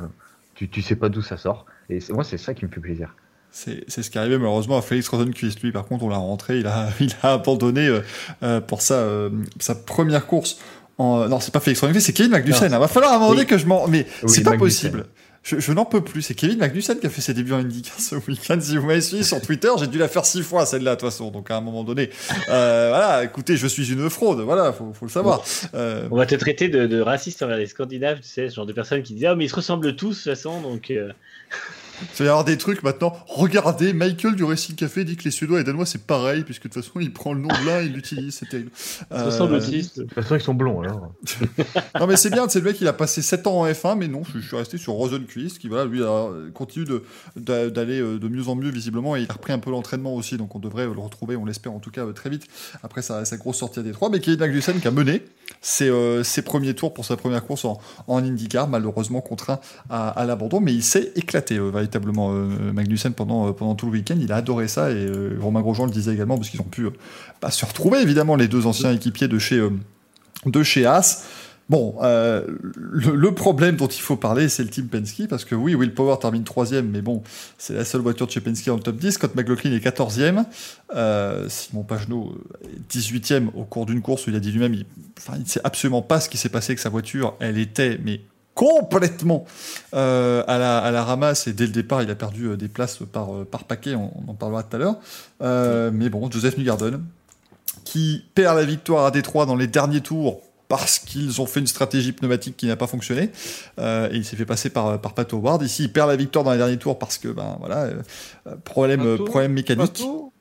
tu, 0.56 0.69
tu 0.69 0.81
sais 0.81 0.95
pas 0.95 1.10
d'où 1.10 1.22
ça 1.22 1.36
sort, 1.36 1.65
et 1.90 1.99
c'est- 1.99 2.14
moi 2.14 2.23
c'est 2.23 2.38
ça 2.38 2.53
qui 2.53 2.64
me 2.65 2.69
fait 2.72 2.80
plaisir. 2.80 3.15
C'est 3.51 3.89
ce 3.89 4.09
qui 4.09 4.17
arrivait 4.17 4.38
malheureusement 4.38 4.77
à 4.77 4.81
Félix 4.81 5.07
Rosenquist. 5.09 5.61
Lui, 5.61 5.71
par 5.71 5.85
contre, 5.85 6.03
on 6.05 6.09
l'a 6.09 6.17
rentré, 6.17 6.59
il 6.59 6.67
a, 6.67 6.89
il 6.99 7.13
a 7.23 7.34
abandonné 7.34 7.88
euh, 7.88 8.01
euh, 8.43 8.61
pour 8.61 8.81
sa, 8.81 8.95
euh, 8.95 9.30
sa 9.59 9.76
première 9.76 10.26
course. 10.27 10.57
En... 10.97 11.27
Non, 11.27 11.39
c'est 11.39 11.51
pas 11.53 11.59
Félix 11.59 11.81
Rosenquist, 11.81 12.05
c'est 12.05 12.13
Kevin 12.13 12.31
Magnussen. 12.31 12.71
Il 12.71 12.77
va 12.77 12.88
falloir 12.88 13.11
à 13.13 13.15
un 13.15 13.19
moment 13.19 13.31
donné 13.34 13.45
que 13.45 13.57
je 13.57 13.65
m'en. 13.65 13.88
Mais 13.88 14.05
Oui, 14.23 14.30
c'est 14.30 14.43
pas 14.43 14.51
Magnussen. 14.51 14.91
possible. 14.91 15.05
Je, 15.41 15.57
je 15.57 15.71
n'en 15.71 15.85
peux 15.85 16.01
plus. 16.01 16.21
C'est 16.21 16.34
Kevin 16.35 16.57
Magnussen 16.59 16.99
qui 16.99 17.07
a 17.07 17.09
fait 17.09 17.21
ses 17.21 17.34
débuts 17.34 17.53
en 17.53 17.59
IndyCar 17.59 17.97
ce 17.99 18.15
week-end. 18.15 18.57
Si 18.59 18.76
vous 18.76 18.85
m'avez 18.85 18.99
suivi 18.99 19.23
sur 19.23 19.41
Twitter, 19.41 19.69
j'ai 19.80 19.88
dû 19.88 19.97
la 19.97 20.09
faire 20.09 20.26
six 20.26 20.41
fois 20.43 20.65
celle-là 20.65 20.95
de 20.95 20.99
toute 20.99 21.09
façon. 21.09 21.31
Donc 21.31 21.49
à 21.49 21.55
un 21.55 21.61
moment 21.61 21.85
donné, 21.85 22.09
euh, 22.49 22.88
voilà. 22.89 23.23
Écoutez, 23.23 23.55
je 23.55 23.65
suis 23.65 23.89
une 23.93 24.09
fraude. 24.09 24.41
Voilà, 24.41 24.73
faut, 24.73 24.91
faut 24.93 25.05
le 25.05 25.11
savoir. 25.11 25.41
Euh, 25.76 26.07
On 26.11 26.17
va 26.17 26.26
te 26.26 26.35
traiter 26.35 26.67
de, 26.67 26.88
de 26.88 26.99
raciste 26.99 27.41
envers 27.41 27.57
les 27.57 27.67
Scandinaves, 27.67 28.19
tu 28.19 28.27
sais, 28.27 28.49
ce 28.49 28.55
genre 28.55 28.65
de 28.65 28.73
personnes 28.73 29.01
qui 29.01 29.13
disent 29.13 29.26
Ah, 29.26 29.35
mais 29.35 29.45
ils 29.45 29.49
se 29.49 29.55
ressemblent 29.55 29.95
tous, 29.95 30.09
de 30.09 30.13
toute 30.15 30.23
façon, 30.26 30.59
donc. 30.61 30.91
euh, 30.91 31.11
Il 32.01 32.17
va 32.19 32.26
y 32.26 32.27
avoir 32.27 32.45
des 32.45 32.57
trucs 32.57 32.84
maintenant. 32.84 33.13
Regardez, 33.27 33.93
Michael 33.93 34.35
du 34.35 34.43
Racing 34.43 34.76
Café 34.76 35.03
dit 35.03 35.15
que 35.15 35.23
les 35.23 35.31
Suédois 35.31 35.61
et 35.61 35.63
Danois 35.63 35.85
c'est 35.85 36.03
pareil, 36.03 36.43
puisque 36.43 36.63
de 36.63 36.69
toute 36.69 36.84
façon 36.84 36.99
il 36.99 37.11
prend 37.11 37.34
le 37.34 37.41
nom 37.41 37.47
de 37.47 37.65
l'un, 37.65 37.81
il 37.81 37.93
l'utilise, 37.93 38.35
c'est 38.35 38.47
terrible. 38.47 38.71
Euh. 39.11 39.26
De 39.26 40.03
toute 40.03 40.13
façon 40.13 40.35
ils 40.35 40.41
sont 40.41 40.53
blonds 40.53 40.81
alors. 40.81 41.11
Non 41.99 42.07
mais 42.07 42.17
c'est 42.17 42.30
bien, 42.30 42.47
c'est 42.47 42.59
le 42.59 42.65
mec 42.65 42.80
il 42.81 42.88
a 42.88 42.93
passé 42.93 43.21
7 43.21 43.47
ans 43.47 43.61
en 43.61 43.67
F1, 43.67 43.97
mais 43.97 44.07
non, 44.07 44.21
je, 44.34 44.39
suis 44.39 44.55
resté 44.55 44.77
sur 44.77 44.93
Rosenquist 44.93 45.59
qui 45.59 45.67
voilà, 45.67 45.85
lui 45.85 46.03
a, 46.03 46.30
continue 46.53 46.85
d'aller 47.35 48.01
euh, 48.01 48.19
de 48.19 48.27
mieux 48.27 48.47
en 48.47 48.55
mieux 48.55 48.69
visiblement 48.69 49.15
et 49.15 49.21
il 49.21 49.30
a 49.30 49.34
repris 49.34 49.53
un 49.53 49.59
peu 49.59 49.71
l'entraînement 49.71 50.13
aussi, 50.15 50.38
donc 50.38 50.55
on 50.55 50.59
devrait 50.59 50.85
le 50.85 50.91
retrouver, 50.99 51.35
on 51.35 51.45
l'espère 51.45 51.73
en 51.73 51.80
tout 51.80 51.91
cas 51.91 52.05
euh, 52.05 52.13
très 52.13 52.30
vite 52.30 52.47
après 52.84 53.01
sa, 53.01 53.26
sa 53.26 53.38
grosse 53.38 53.57
sortie 53.57 53.80
à 53.80 53.84
Détroit, 53.84 54.09
mais 54.09 54.19
Kevin 54.19 54.39
Magnussen 54.39 54.80
qui 54.80 54.88
a 54.88 54.91
mené 54.91 55.23
ses, 55.61 55.89
euh, 55.89 56.23
ses 56.23 56.41
premiers 56.41 56.73
tours 56.73 56.93
pour 56.93 57.05
sa 57.05 57.17
première 57.17 57.45
course 57.45 57.65
en, 57.65 57.80
en 58.07 58.17
IndyCar, 58.17 58.67
malheureusement 58.67 59.21
contraint 59.21 59.59
à, 59.89 60.09
à 60.09 60.26
l'abandon, 60.26 60.59
mais 60.59 60.73
il 60.73 60.84
s'est 60.84 61.11
éclaté 61.15 61.57
euh, 61.57 61.69
euh, 61.95 62.73
Magnussen 62.73 63.13
pendant, 63.13 63.47
euh, 63.47 63.51
pendant 63.51 63.75
tout 63.75 63.85
le 63.85 63.93
week-end, 63.93 64.17
il 64.19 64.31
a 64.31 64.37
adoré 64.37 64.67
ça 64.67 64.91
et 64.91 64.95
euh, 64.95 65.37
Romain 65.39 65.61
Grosjean 65.61 65.85
le 65.85 65.91
disait 65.91 66.13
également 66.13 66.37
parce 66.37 66.49
qu'ils 66.49 66.61
ont 66.61 66.65
pu 66.65 66.87
bah, 67.41 67.51
se 67.51 67.65
retrouver 67.65 67.99
évidemment 67.99 68.35
les 68.35 68.47
deux 68.47 68.65
anciens 68.65 68.91
équipiers 68.91 69.27
de 69.27 69.39
chez, 69.39 69.61
de 70.45 70.63
chez 70.63 70.85
Haas. 70.85 71.25
Bon, 71.69 71.97
le, 72.01 73.29
problème 73.29 73.75
dont 73.75 73.87
il 73.87 74.01
faut 74.01 74.15
parler, 74.15 74.49
c'est 74.49 74.63
le 74.63 74.69
team 74.69 74.87
Penske, 74.87 75.27
parce 75.29 75.45
que 75.45 75.53
oui, 75.53 75.75
Will 75.75 75.93
Power 75.93 76.15
termine 76.19 76.43
troisième, 76.43 76.89
mais 76.89 77.03
bon, 77.03 77.21
c'est 77.59 77.75
la 77.75 77.85
seule 77.85 78.01
voiture 78.01 78.25
de 78.25 78.31
chez 78.31 78.41
Penske 78.41 78.65
dans 78.65 78.79
top 78.79 78.95
10. 78.95 79.11
Scott 79.11 79.35
McLaughlin 79.35 79.73
est 79.73 79.85
14e. 79.85 80.45
Euh, 80.95 81.47
Simon 81.47 81.83
Pagenaud 81.83 82.39
est 82.63 82.91
18e 82.91 83.49
au 83.53 83.65
cours 83.65 83.85
d'une 83.85 84.01
course 84.01 84.25
où 84.25 84.31
il 84.31 84.35
a 84.35 84.39
dit 84.39 84.51
lui-même, 84.51 84.73
il, 84.73 84.87
il 85.35 85.41
ne 85.41 85.45
sait 85.45 85.61
absolument 85.63 86.01
pas 86.01 86.19
ce 86.19 86.27
qui 86.27 86.37
s'est 86.37 86.49
passé 86.49 86.71
avec 86.71 86.79
sa 86.79 86.89
voiture. 86.89 87.35
Elle 87.39 87.59
était, 87.59 87.99
mais 88.03 88.21
complètement 88.60 89.45
euh, 89.94 90.44
à, 90.48 90.57
la, 90.57 90.80
à 90.80 90.91
la 90.91 91.03
ramasse 91.06 91.48
et 91.48 91.53
dès 91.53 91.65
le 91.65 91.72
départ 91.72 92.03
il 92.03 92.10
a 92.11 92.15
perdu 92.15 92.48
euh, 92.48 92.57
des 92.57 92.68
places 92.68 92.98
par, 93.10 93.34
euh, 93.34 93.45
par 93.49 93.64
paquet, 93.64 93.95
on, 93.95 94.11
on 94.27 94.31
en 94.31 94.34
parlera 94.34 94.64
tout 94.64 94.76
à 94.76 94.80
l'heure. 94.80 94.95
Euh, 95.41 95.91
mais 95.94 96.10
bon, 96.10 96.30
Joseph 96.30 96.57
Newgarden 96.57 97.02
qui 97.86 98.26
perd 98.36 98.57
la 98.57 98.65
victoire 98.65 99.06
à 99.06 99.11
Détroit 99.11 99.45
dans 99.45 99.56
les 99.56 99.68
derniers 99.68 100.02
tours 100.02 100.41
parce 100.68 100.99
qu'ils 100.99 101.40
ont 101.40 101.45
fait 101.45 101.61
une 101.61 101.68
stratégie 101.68 102.11
pneumatique 102.11 102.57
qui 102.57 102.68
n'a 102.68 102.76
pas 102.76 102.86
fonctionné 102.88 103.31
euh, 103.80 104.10
et 104.11 104.18
il 104.18 104.26
s'est 104.26 104.36
fait 104.36 104.45
passer 104.45 104.69
par, 104.69 104.99
par 104.99 105.14
Pat 105.14 105.31
Howard. 105.34 105.64
Ici, 105.64 105.84
il 105.86 105.91
perd 105.94 106.10
la 106.10 106.18
victoire 106.18 106.44
dans 106.44 106.52
les 106.52 106.57
derniers 106.57 106.77
tours 106.77 106.99
parce 106.99 107.18
que 107.18 107.30
ben 107.30 107.56
voilà 107.60 107.84
euh, 107.86 108.02
problème 108.65 109.03
Pato 109.03 109.23
problème 109.23 109.53
mécanique. 109.53 109.94
Pato 109.94 110.34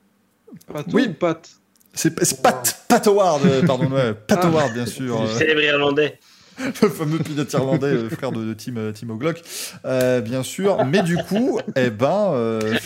Pato 0.71 0.89
Oui. 0.93 1.07
ou 1.09 1.13
Pat? 1.13 1.49
C'est 1.93 2.41
Pat, 2.43 2.83
Pat 2.89 3.07
Howard, 3.07 3.41
pardon, 3.65 3.89
ouais, 3.91 4.13
Pat 4.13 4.39
Ah. 4.43 4.47
Howard 4.47 4.73
bien 4.73 4.85
sûr. 4.85 5.21
Euh, 5.21 5.37
célèbre 5.37 5.61
irlandais. 5.61 6.19
le 6.81 6.89
fameux 6.89 7.19
pilote 7.19 7.51
irlandais, 7.53 7.93
le 7.93 8.09
frère 8.09 8.31
de, 8.31 8.43
de 8.43 8.53
Tim, 8.53 8.77
euh, 8.77 8.91
Tim 8.91 9.09
O'Glock, 9.09 9.41
euh, 9.85 10.21
bien 10.21 10.43
sûr. 10.43 10.83
Mais 10.85 11.01
du 11.01 11.17
coup, 11.17 11.59
eh 11.75 11.89
ben, 11.89 12.31
euh, 12.33 12.77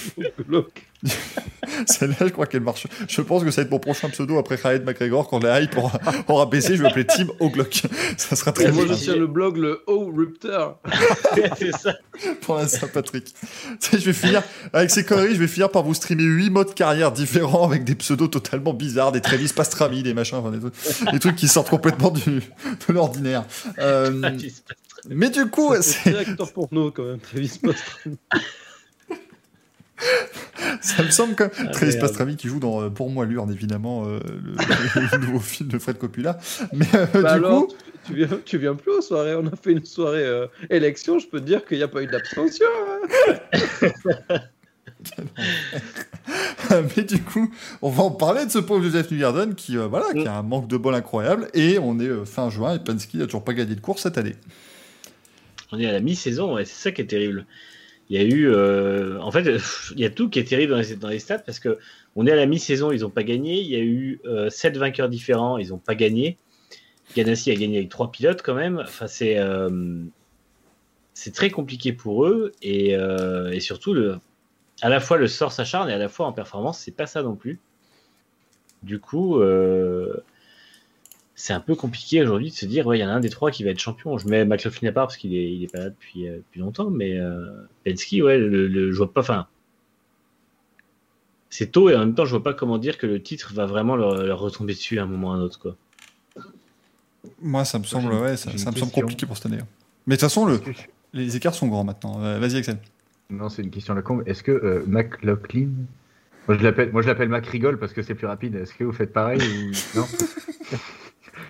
Celle-là, 1.87 2.15
je 2.21 2.27
crois 2.27 2.45
qu'elle 2.45 2.61
marche. 2.61 2.87
Je 3.07 3.21
pense 3.21 3.43
que 3.43 3.51
ça 3.51 3.61
va 3.61 3.65
être 3.65 3.71
mon 3.71 3.79
prochain 3.79 4.09
pseudo 4.09 4.37
après 4.37 4.57
Khaled 4.57 4.85
McGregor. 4.85 5.27
Quand 5.27 5.43
la 5.43 5.61
hype 5.61 5.77
aura, 5.77 5.99
aura 6.27 6.45
baissé, 6.45 6.75
je 6.75 6.81
vais 6.81 6.89
appeler 6.89 7.05
Team 7.05 7.29
O'Glock. 7.39 7.83
Ça 8.17 8.35
sera 8.35 8.51
très 8.51 8.65
Et 8.65 8.71
moi, 8.71 8.83
je 8.83 8.89
bien 8.89 8.97
tiens 8.97 9.15
le 9.15 9.27
blog, 9.27 9.57
le 9.57 9.83
O 9.87 10.11
Rupter. 10.15 10.67
c'est 11.57 11.75
ça. 11.75 11.93
pour 12.41 12.55
la 12.55 12.67
Saint-Patrick. 12.67 13.33
Je 13.91 13.97
vais 13.97 14.13
finir, 14.13 14.43
avec 14.71 14.91
ces 14.91 15.03
conneries, 15.03 15.35
je 15.35 15.39
vais 15.39 15.47
finir 15.47 15.69
par 15.69 15.83
vous 15.83 15.93
streamer 15.93 16.23
8 16.23 16.49
modes 16.49 16.73
carrière 16.73 17.11
différents 17.11 17.67
avec 17.67 17.83
des 17.83 17.95
pseudos 17.95 18.29
totalement 18.29 18.73
bizarres, 18.73 19.11
des 19.11 19.21
Travis 19.21 19.51
Pastrami, 19.53 20.03
des 20.03 20.13
machins, 20.13 20.37
enfin, 20.37 20.51
des, 20.51 20.59
trucs, 20.59 21.11
des 21.11 21.19
trucs 21.19 21.35
qui 21.35 21.47
sortent 21.47 21.69
complètement 21.69 22.11
du, 22.11 22.23
de 22.23 22.93
l'ordinaire. 22.93 23.45
Euh, 23.79 24.31
mais 25.09 25.29
du 25.29 25.47
coup, 25.47 25.73
C'est 25.81 26.03
c'est, 26.03 26.17
acteur 26.17 26.51
porno 26.53 26.91
quand 26.91 27.03
même, 27.03 27.19
Travis 27.19 27.59
Pastrana. 27.61 28.15
ça 30.81 31.03
me 31.03 31.09
semble 31.09 31.35
comme 31.35 31.49
Travis 31.49 31.91
merde. 31.93 31.99
Pastrami 31.99 32.35
qui 32.35 32.47
joue 32.47 32.59
dans 32.59 32.81
euh, 32.81 32.89
Pour 32.89 33.09
moi 33.09 33.25
l'urne, 33.25 33.51
évidemment, 33.51 34.05
euh, 34.07 34.19
le, 34.43 34.53
le 35.17 35.17
nouveau 35.25 35.39
film 35.39 35.69
de 35.69 35.77
Fred 35.79 35.97
Coppola. 35.97 36.37
Mais 36.73 36.85
euh, 36.95 37.05
Bah 37.13 37.19
du 37.21 37.45
alors, 37.45 37.67
coup, 37.67 37.73
tu, 38.05 38.13
tu 38.13 38.15
viens, 38.15 38.39
tu 38.45 38.57
viens 38.57 38.75
plus 38.75 38.91
aux 38.91 39.01
soirées. 39.01 39.35
On 39.35 39.45
a 39.47 39.55
fait 39.55 39.71
une 39.71 39.85
soirée 39.85 40.25
euh, 40.25 40.47
élection. 40.69 41.19
Je 41.19 41.27
peux 41.27 41.39
te 41.39 41.45
dire 41.45 41.65
qu'il 41.65 41.77
n'y 41.77 41.83
a 41.83 41.87
pas 41.87 42.01
eu 42.01 42.07
d'abstention. 42.07 42.65
hein. 43.51 44.39
mais 46.95 47.03
du 47.03 47.21
coup, 47.21 47.53
on 47.81 47.89
va 47.89 48.03
en 48.03 48.11
parler 48.11 48.45
de 48.45 48.51
ce 48.51 48.59
pauvre 48.59 48.83
Joseph 48.83 49.11
Newgarden 49.11 49.55
qui, 49.55 49.77
euh, 49.77 49.87
voilà, 49.87 50.11
qui 50.13 50.27
a 50.27 50.33
un 50.35 50.41
manque 50.43 50.67
de 50.67 50.77
bol 50.77 50.95
incroyable. 50.95 51.49
Et 51.53 51.79
on 51.79 51.99
est 51.99 52.07
euh, 52.07 52.25
fin 52.25 52.49
juin 52.49 52.75
et 52.75 52.79
Penske 52.79 53.13
n'a 53.15 53.25
toujours 53.25 53.43
pas 53.43 53.53
gagné 53.53 53.75
de 53.75 53.81
course 53.81 54.03
cette 54.03 54.17
année. 54.17 54.35
On 55.71 55.79
est 55.79 55.87
à 55.87 55.91
la 55.91 55.99
mi-saison, 55.99 56.57
et 56.57 56.65
c'est 56.65 56.75
ça 56.83 56.91
qui 56.91 57.01
est 57.01 57.05
terrible. 57.07 57.45
Il 58.13 58.21
y 58.21 58.23
a 58.23 58.27
eu, 58.27 58.47
euh, 58.47 59.19
en 59.21 59.31
fait, 59.31 59.59
il 59.95 59.99
y 59.99 60.05
a 60.05 60.11
tout 60.11 60.29
qui 60.29 60.37
est 60.37 60.43
terrible 60.43 60.73
dans 60.73 60.77
les, 60.77 60.95
dans 60.95 61.19
stats 61.19 61.39
parce 61.39 61.59
que 61.59 61.79
on 62.15 62.27
est 62.27 62.31
à 62.31 62.35
la 62.35 62.45
mi-saison, 62.45 62.91
ils 62.91 63.01
n'ont 63.01 63.09
pas 63.09 63.23
gagné. 63.23 63.59
Il 63.59 63.67
y 63.67 63.75
a 63.75 63.79
eu 63.79 64.21
euh, 64.25 64.51
sept 64.51 64.77
vainqueurs 64.77 65.09
différents, 65.09 65.57
ils 65.57 65.69
n'ont 65.69 65.79
pas 65.79 65.95
gagné. 65.95 66.37
Ganassi 67.15 67.49
a 67.49 67.55
gagné 67.55 67.77
avec 67.77 67.89
trois 67.89 68.11
pilotes 68.11 68.43
quand 68.43 68.53
même. 68.53 68.77
Enfin, 68.83 69.07
c'est 69.07 69.39
euh, 69.39 70.03
c'est 71.15 71.33
très 71.33 71.49
compliqué 71.49 71.91
pour 71.91 72.25
eux 72.25 72.51
et, 72.61 72.95
euh, 72.95 73.49
et 73.51 73.59
surtout 73.59 73.95
le, 73.95 74.19
à 74.83 74.89
la 74.89 74.99
fois 74.99 75.17
le 75.17 75.25
sort 75.25 75.51
s'acharne 75.51 75.89
et 75.89 75.93
à 75.93 75.97
la 75.97 76.07
fois 76.07 76.27
en 76.27 76.33
performance, 76.33 76.77
c'est 76.77 76.95
pas 76.95 77.07
ça 77.07 77.23
non 77.23 77.35
plus. 77.35 77.59
Du 78.83 78.99
coup, 78.99 79.41
c'est 81.45 81.51
un 81.51 81.59
peu 81.59 81.75
compliqué 81.75 82.21
aujourd'hui 82.21 82.51
de 82.51 82.55
se 82.55 82.65
dire, 82.65 82.87
ouais, 82.87 82.97
il 82.97 83.01
y 83.01 83.03
en 83.03 83.09
a 83.09 83.11
un 83.11 83.19
des 83.19 83.29
trois 83.29 83.51
qui 83.51 83.65
va 83.65 83.71
être 83.71 83.79
champion. 83.79 84.17
Je 84.17 84.29
mets 84.29 84.45
McLaughlin 84.45 84.87
à 84.87 84.91
part 84.93 85.07
parce 85.07 85.17
qu'il 85.17 85.35
est, 85.35 85.51
il 85.53 85.61
est 85.61 85.67
pas 85.67 85.79
là 85.79 85.89
depuis, 85.89 86.25
euh, 86.29 86.37
depuis 86.37 86.61
longtemps, 86.61 86.89
mais 86.89 87.19
euh, 87.19 87.45
Penske, 87.83 88.13
ouais, 88.23 88.37
le, 88.37 88.69
le- 88.69 88.93
je 88.93 88.97
vois 88.97 89.11
pas. 89.13 89.19
Enfin, 89.19 89.47
c'est 91.49 91.69
tôt 91.73 91.89
et 91.89 91.95
en 91.97 91.99
même 91.99 92.15
temps, 92.15 92.23
je 92.23 92.29
vois 92.29 92.43
pas 92.43 92.53
comment 92.53 92.77
dire 92.77 92.97
que 92.97 93.05
le 93.07 93.21
titre 93.21 93.51
va 93.53 93.65
vraiment 93.65 93.97
leur, 93.97 94.23
leur 94.23 94.39
retomber 94.39 94.73
dessus 94.73 94.99
à 94.99 95.03
un 95.03 95.05
moment 95.05 95.31
ou 95.31 95.31
à 95.31 95.35
un 95.35 95.41
autre, 95.41 95.59
quoi. 95.59 95.75
Moi, 97.41 97.65
ça 97.65 97.77
me 97.77 97.83
semble, 97.83 98.13
ouais, 98.13 98.37
ça, 98.37 98.49
me 98.53 98.57
semble 98.57 98.91
compliqué 98.91 99.25
pour 99.25 99.35
cette 99.35 99.47
année. 99.47 99.59
hein. 99.61 99.67
Mais 100.07 100.15
de 100.15 100.19
toute 100.21 100.29
façon, 100.29 100.45
le, 100.45 100.61
les 101.11 101.35
écarts 101.35 101.55
sont 101.55 101.67
grands 101.67 101.83
maintenant. 101.83 102.23
Euh, 102.23 102.39
Vas-y, 102.39 102.55
Axel. 102.55 102.77
Non, 103.29 103.49
c'est 103.49 103.63
une 103.63 103.69
question 103.69 103.91
à 103.91 103.97
la 103.97 104.01
con. 104.01 104.21
Est-ce 104.25 104.43
que 104.43 104.51
euh, 104.53 104.83
McLaughlin. 104.87 105.71
Moi, 106.47 106.57
je 106.57 106.63
l'appelle, 106.63 106.91
moi, 106.93 107.01
je 107.01 107.07
l'appelle 107.07 107.27
McRigol 107.27 107.77
parce 107.79 107.91
que 107.91 108.01
c'est 108.01 108.15
plus 108.15 108.27
rapide. 108.27 108.55
Est-ce 108.55 108.73
que 108.73 108.85
vous 108.85 108.93
faites 108.93 109.11
pareil 109.11 109.41
ou... 109.41 109.97
Non? 109.99 110.05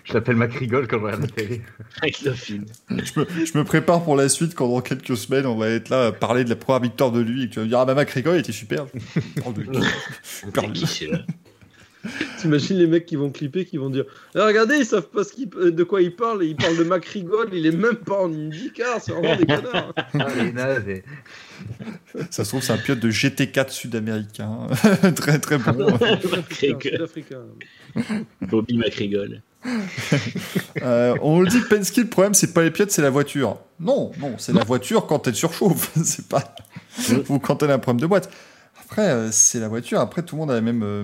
Je 0.03 0.13
l'appelle 0.13 0.35
McRigol 0.35 0.87
quand 0.87 0.99
je 0.99 1.03
regarde 1.05 1.21
la 1.21 1.27
télé. 1.27 1.61
Avec 2.01 2.21
Laughlin. 2.21 2.63
Je 2.89 3.19
me, 3.19 3.45
je 3.45 3.57
me 3.57 3.63
prépare 3.63 4.03
pour 4.03 4.15
la 4.15 4.27
suite 4.29 4.53
quand 4.53 4.67
dans 4.67 4.81
quelques 4.81 5.15
semaines, 5.15 5.45
on 5.45 5.55
va 5.55 5.69
être 5.69 5.89
là 5.89 6.07
à 6.07 6.11
parler 6.11 6.43
de 6.43 6.49
la 6.49 6.55
première 6.55 6.81
victoire 6.81 7.11
de 7.11 7.21
lui 7.21 7.43
et 7.43 7.47
que 7.47 7.53
tu 7.53 7.59
vas 7.59 7.63
me 7.65 7.69
dire 7.69 7.79
Ah 7.79 7.85
bah 7.85 7.95
McGregor 7.95 8.35
il 8.35 8.39
était 8.39 8.51
super. 8.51 8.85
T'imagines 12.37 12.77
les 12.77 12.87
mecs 12.87 13.05
qui 13.05 13.15
vont 13.15 13.31
clipper, 13.31 13.63
qui 13.63 13.77
vont 13.77 13.89
dire 13.89 14.03
Ah, 14.35 14.45
Regardez, 14.45 14.75
ils 14.75 14.85
savent 14.85 15.07
pas 15.07 15.23
ce 15.23 15.31
euh, 15.55 15.71
de 15.71 15.83
quoi 15.85 16.01
ils 16.01 16.13
parlent. 16.13 16.43
Ils 16.43 16.55
parlent 16.57 16.75
de 16.75 16.83
McRigol, 16.83 17.47
il 17.53 17.65
est 17.65 17.71
même 17.71 17.95
pas 17.95 18.23
en 18.23 18.33
IndyCar, 18.33 18.99
c'est 19.01 19.13
vraiment 19.13 19.37
des 19.37 19.45
connards. 19.45 19.93
Ah, 19.95 20.27
les 20.35 20.51
nazes, 20.51 20.87
et- 20.89 21.03
Ça 22.29 22.43
se 22.43 22.49
trouve, 22.49 22.61
c'est 22.61 22.73
un 22.73 22.77
pilote 22.77 22.99
de 22.99 23.09
GT4 23.09 23.69
sud-américain. 23.69 24.67
très 25.15 25.39
très 25.39 25.57
bon. 25.57 25.97
Bobby 28.41 28.77
McRigol. 28.77 29.41
Euh, 30.81 31.15
on 31.21 31.39
le 31.39 31.47
dit 31.47 31.61
Penske, 31.69 31.95
le 31.97 32.07
problème, 32.07 32.33
c'est 32.33 32.53
pas 32.53 32.63
les 32.63 32.71
pilotes, 32.71 32.91
c'est 32.91 33.01
la 33.01 33.09
voiture. 33.09 33.57
Non, 33.79 34.11
non, 34.19 34.33
c'est 34.37 34.51
la 34.51 34.63
voiture 34.63 35.05
quand 35.07 35.27
elle 35.27 35.35
surchauffe. 35.35 35.91
c'est 36.03 36.27
pas. 36.27 36.43
Ou 37.29 37.39
quand 37.39 37.61
elle 37.63 37.71
a 37.71 37.75
un 37.75 37.79
problème 37.79 38.01
de 38.01 38.07
boîte. 38.07 38.29
Après, 38.83 39.07
euh, 39.07 39.29
c'est 39.31 39.59
la 39.59 39.67
voiture. 39.69 39.99
Après, 39.99 40.23
tout 40.23 40.35
le 40.35 40.41
monde 40.41 40.51
a 40.51 40.55
la 40.55 40.61
même. 40.61 40.81
euh, 40.83 41.03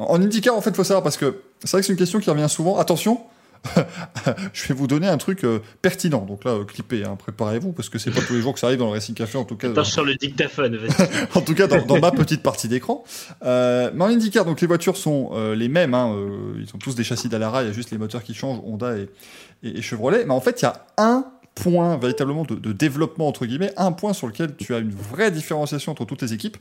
En 0.00 0.20
IndyCar, 0.20 0.54
en 0.54 0.60
fait, 0.60 0.74
faut 0.76 0.84
savoir 0.84 1.02
parce 1.02 1.16
que 1.16 1.40
c'est 1.62 1.70
vrai 1.70 1.80
que 1.80 1.86
c'est 1.86 1.92
une 1.92 1.98
question 1.98 2.18
qui 2.18 2.28
revient 2.28 2.48
souvent. 2.48 2.76
Attention, 2.78 3.20
je 4.52 4.66
vais 4.68 4.74
vous 4.74 4.86
donner 4.86 5.08
un 5.08 5.16
truc 5.18 5.44
euh, 5.44 5.60
pertinent. 5.82 6.24
Donc 6.24 6.44
là, 6.44 6.52
euh, 6.52 6.64
clippez, 6.64 7.04
hein, 7.04 7.16
préparez-vous 7.16 7.72
parce 7.72 7.88
que 7.88 7.98
c'est 7.98 8.10
pas 8.10 8.20
tous 8.26 8.34
les 8.34 8.40
jours 8.42 8.54
que 8.54 8.60
ça 8.60 8.66
arrive 8.68 8.78
dans 8.78 8.86
le 8.86 8.92
Racing 8.92 9.14
Café, 9.14 9.38
en 9.38 9.44
tout 9.44 9.56
cas. 9.56 9.70
Attends, 9.70 9.84
sur 9.84 10.04
le 10.04 10.14
dictaphone, 10.14 10.78
en 11.34 11.40
tout 11.40 11.54
cas 11.54 11.66
dans, 11.66 11.84
dans 11.84 11.98
ma 12.00 12.10
petite 12.10 12.42
partie 12.42 12.68
d'écran. 12.68 13.04
Euh, 13.44 13.90
mais 13.94 14.04
en 14.04 14.08
IndyCar, 14.08 14.44
donc 14.44 14.60
les 14.60 14.66
voitures 14.66 14.96
sont 14.96 15.30
euh, 15.34 15.54
les 15.54 15.68
mêmes. 15.68 15.94
hein, 15.94 16.12
euh, 16.14 16.54
ils 16.58 16.68
ont 16.74 16.78
tous 16.78 16.94
des 16.94 17.04
châssis 17.04 17.28
d'Alara. 17.28 17.62
Il 17.62 17.66
y 17.66 17.70
a 17.70 17.72
juste 17.72 17.90
les 17.90 17.98
moteurs 17.98 18.22
qui 18.22 18.34
changent, 18.34 18.60
Honda 18.64 18.96
et, 18.96 19.08
et- 19.62 19.78
et 19.78 19.82
Chevrolet. 19.82 20.24
Mais 20.24 20.34
en 20.34 20.40
fait, 20.40 20.60
il 20.62 20.64
y 20.64 20.68
a 20.68 20.84
un 20.98 21.24
point 21.54 21.96
véritablement 21.98 22.42
de, 22.42 22.56
de 22.56 22.72
développement 22.72 23.28
entre 23.28 23.46
guillemets, 23.46 23.72
un 23.76 23.92
point 23.92 24.12
sur 24.12 24.26
lequel 24.26 24.56
tu 24.56 24.74
as 24.74 24.78
une 24.78 24.90
vraie 24.90 25.30
différenciation 25.30 25.92
entre 25.92 26.04
toutes 26.04 26.22
les 26.22 26.32
équipes. 26.32 26.56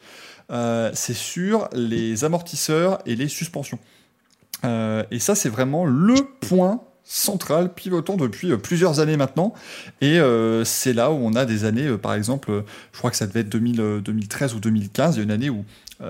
euh, 0.52 0.92
c'est 0.94 1.16
sur 1.16 1.68
les 1.74 2.24
amortisseurs 2.26 3.00
et 3.08 3.16
les 3.16 3.28
suspensions. 3.28 3.80
Euh, 4.66 5.04
et 5.12 5.20
ça, 5.20 5.36
c'est 5.36 5.50
vraiment 5.50 5.86
le 5.86 6.16
point 6.48 6.82
central, 7.04 7.74
pivotant 7.74 8.16
depuis 8.16 8.52
euh, 8.52 8.58
plusieurs 8.58 9.00
années 9.00 9.18
maintenant. 9.18 9.54
Et 10.02 10.20
euh, 10.20 10.64
c'est 10.64 10.94
là 10.94 11.12
où 11.12 11.16
on 11.16 11.34
a 11.34 11.46
des 11.46 11.66
années, 11.66 11.88
euh, 11.88 11.98
par 11.98 12.14
exemple, 12.14 12.52
euh, 12.52 12.62
je 12.92 12.98
crois 12.98 13.12
que 13.12 13.18
ça 13.18 13.28
devait 13.28 13.42
être 13.42 13.50
2000, 13.50 13.82
euh, 13.82 14.00
2013 14.00 14.54
ou 14.56 14.60
2015, 14.60 15.18
il 15.18 15.20
y 15.20 15.24
une 15.24 15.32
année 15.32 15.50
où 15.50 15.66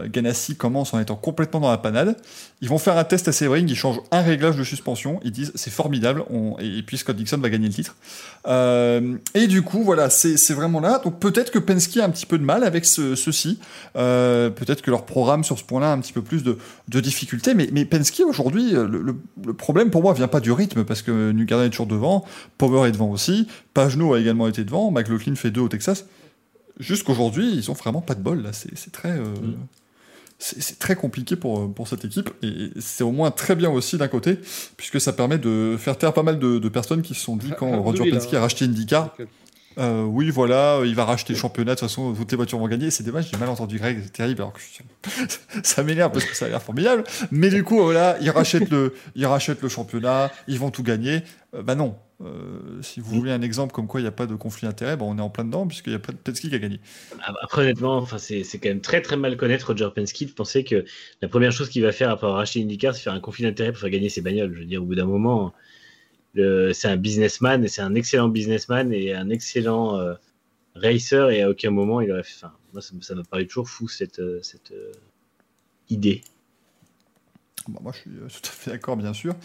Ganassi 0.08 0.56
commence 0.56 0.94
en 0.94 1.00
étant 1.00 1.16
complètement 1.16 1.60
dans 1.60 1.72
la 1.72 1.78
panade. 1.78 2.16
Ils 2.62 2.70
vont 2.70 2.78
faire 2.78 2.98
un 2.98 3.04
test 3.04 3.28
à 3.28 3.32
Sebring, 3.32 3.68
ils 3.68 3.76
changent 3.76 4.02
un 4.12 4.22
réglage 4.22 4.56
de 4.56 4.64
suspension, 4.64 5.20
ils 5.24 5.32
disent 5.32 5.52
c'est 5.56 5.72
formidable, 5.72 6.24
et, 6.60 6.82
puis 6.84 6.98
Scott 6.98 7.16
Dixon 7.16 7.38
va 7.38 7.50
gagner 7.50 7.68
le 7.68 7.74
titre. 7.74 7.96
Euh, 8.48 9.18
et 9.34 9.48
du 9.48 9.62
coup, 9.62 9.84
voilà, 9.84 10.10
c'est 10.10 10.54
vraiment 10.54 10.80
là. 10.80 11.00
Donc 11.04 11.20
peut-être 11.20 11.52
que 11.52 11.60
Penske 11.60 11.98
a 11.98 12.06
un 12.06 12.10
petit 12.10 12.26
peu 12.26 12.38
de 12.38 12.44
mal 12.44 12.64
avec 12.64 12.86
ce, 12.86 13.16
ceci. 13.16 13.60
Euh, 13.96 14.50
peut-être 14.50 14.82
que 14.82 14.92
leur 14.92 15.06
programme 15.06 15.44
sur 15.44 15.60
ce 15.60 15.64
point-là 15.64 15.92
a 15.92 15.94
un 15.94 16.00
petit 16.00 16.14
peu 16.14 16.22
plus 16.22 16.44
de, 16.44 16.58
difficultés. 16.88 17.54
Mais, 17.54 17.70
mais 17.72 17.86
Penske 17.86 18.22
aujourd'hui, 18.28 18.72
le, 18.72 19.16
problème 19.54 19.90
pour 19.90 20.02
moi 20.02 20.14
vient 20.14 20.28
pas 20.28 20.40
du 20.40 20.52
rythme 20.52 20.84
parce 20.84 21.02
que 21.02 21.32
Newgarden 21.32 21.68
est 21.68 21.70
toujours 21.70 21.88
devant, 21.88 22.26
Power 22.58 22.88
est 22.88 22.92
devant 22.92 23.10
aussi, 23.10 23.48
Pagenaud 23.74 24.14
a 24.14 24.20
également 24.20 24.48
été 24.48 24.64
devant, 24.64 24.92
McLaughlin 24.92 25.36
fait 25.36 25.52
deux 25.52 25.62
au 25.62 25.70
Texas. 25.70 26.06
Jusqu'aujourd'hui, 26.80 27.52
ils 27.54 27.70
ont 27.70 27.76
vraiment 27.76 28.02
pas 28.02 28.16
de 28.16 28.22
bol 28.22 28.42
là. 28.42 28.52
C'est 28.54 28.92
très 28.92 29.12
euh, 29.12 29.26
Mm. 29.26 29.56
C'est 30.46 30.78
très 30.80 30.96
compliqué 30.96 31.36
pour, 31.36 31.74
pour 31.74 31.88
cette 31.88 32.04
équipe 32.04 32.30
et 32.42 32.70
c'est 32.80 33.04
au 33.04 33.12
moins 33.12 33.32
très 33.32 33.56
bien 33.56 33.70
aussi 33.70 33.98
d'un 33.98 34.08
côté 34.10 34.38
puisque 34.78 35.00
ça 35.00 35.14
permet 35.14 35.38
de 35.38 35.78
faire 35.80 35.98
taire 35.98 36.14
pas 36.14 36.24
mal 36.24 36.38
de, 36.40 36.60
de 36.60 36.70
personnes 36.70 37.02
qui 37.02 37.14
se 37.14 37.22
sont 37.22 37.38
dit 37.38 37.52
quand 37.58 37.82
Roger. 37.82 38.04
Penske 38.12 38.34
a 38.34 38.42
racheté 38.42 38.66
IndyCar 38.66 39.16
euh, 39.80 40.04
oui, 40.04 40.30
voilà, 40.30 40.76
euh, 40.76 40.86
il 40.86 40.94
va 40.94 41.04
racheter 41.04 41.34
le 41.34 41.40
championnat, 41.40 41.74
de 41.74 41.80
toute 41.80 41.90
façon, 41.90 42.14
toutes 42.14 42.30
les 42.30 42.38
voitures 42.38 42.60
vont 42.60 42.68
gagner. 42.68 42.92
C'est 42.92 43.04
dommage, 43.04 43.30
j'ai 43.32 43.38
mal 43.38 43.50
entendu 43.50 43.80
Greg, 43.80 44.02
c'est 44.04 44.14
terrible, 44.14 44.42
alors 44.44 44.54
que 44.54 44.60
je- 44.60 45.60
ça 45.64 45.82
m'énerve 45.82 46.12
parce 46.12 46.26
que 46.26 46.36
ça 46.36 46.46
a 46.46 46.50
l'air 46.50 46.62
formidable. 46.62 47.04
Mais 47.32 47.50
du 47.50 47.64
coup, 47.64 47.82
voilà, 47.82 48.16
ils 48.22 48.30
rachètent 48.30 48.70
le, 48.70 48.94
ils 49.16 49.26
rachètent 49.26 49.64
le 49.64 49.70
championnat, 49.70 50.32
ils 50.48 50.60
vont 50.60 50.70
tout 50.70 50.84
gagner. 50.84 51.24
Euh, 51.56 51.64
bah 51.64 51.74
non. 51.74 51.96
Euh, 52.22 52.82
si 52.82 53.00
vous 53.00 53.16
voulez 53.16 53.32
un 53.32 53.42
exemple 53.42 53.74
comme 53.74 53.88
quoi 53.88 54.00
il 54.00 54.04
n'y 54.04 54.08
a 54.08 54.12
pas 54.14 54.28
de 54.28 54.36
conflit 54.36 54.68
d'intérêt, 54.68 54.96
bah 54.96 55.06
on 55.06 55.18
est 55.18 55.22
en 55.22 55.30
plein 55.30 55.44
dedans 55.44 55.68
puisqu'il 55.68 55.90
n'y 55.90 55.96
a 55.96 56.00
pas 56.00 56.14
de 56.14 56.18
Penske 56.18 56.48
qui 56.48 56.56
a 56.56 56.60
gagné. 56.60 56.80
Après, 57.42 57.64
honnêtement, 57.64 57.98
enfin, 57.98 58.18
c'est 58.18 58.44
quand 58.60 58.70
même 58.70 58.82
très 58.82 59.02
très 59.02 59.18
mal 59.18 59.36
connaître 59.36 59.68
Roger 59.68 59.90
Penske 59.94 60.26
de 60.26 60.32
penser 60.32 60.64
que 60.64 60.86
la 61.22 61.28
première 61.28 61.52
chose 61.52 61.70
qu'il 61.70 61.84
va 61.84 61.92
faire 61.92 62.10
après 62.10 62.28
avoir 62.28 62.40
racheté 62.40 62.62
IndyCar, 62.62 62.96
c'est 62.96 63.02
faire 63.02 63.14
un 63.14 63.20
conflit 63.20 63.44
d'intérêt 63.44 63.72
pour 63.72 63.82
faire 63.82 63.90
gagner 63.90 64.10
ses 64.10 64.22
bagnoles. 64.22 64.54
Je 64.54 64.60
veux 64.60 64.66
dire, 64.66 64.82
au 64.82 64.86
bout 64.86 64.96
d'un 64.96 65.06
moment, 65.06 65.54
c'est 66.36 66.88
un 66.88 66.98
businessman 66.98 67.64
et 67.64 67.68
c'est 67.68 67.82
un 67.82 67.96
excellent 67.96 68.30
businessman 68.30 68.94
et 68.94 69.14
un 69.14 69.30
excellent 69.30 70.00
euh, 70.00 70.14
racer 70.76 71.30
et 71.30 71.42
à 71.42 71.50
aucun 71.50 71.72
moment 71.72 72.02
il 72.02 72.12
aurait 72.12 72.24
fait. 72.24 72.36
Enfin, 72.38 72.54
moi, 72.74 72.82
ça, 72.82 72.94
me- 72.96 73.16
m'a 73.16 73.24
paru 73.24 73.48
toujours 73.48 73.70
fou 73.70 73.88
cette, 73.88 74.20
euh, 74.20 74.40
cette 74.42 74.72
euh, 74.72 74.92
idée. 75.90 76.24
Bah, 77.68 77.80
moi, 77.82 77.92
je 77.94 78.00
suis 78.00 78.10
euh, 78.12 78.28
tout 78.42 78.50
à 78.50 78.52
fait 78.52 78.72
d'accord, 78.72 78.98
bien 78.98 79.14
sûr. 79.14 79.36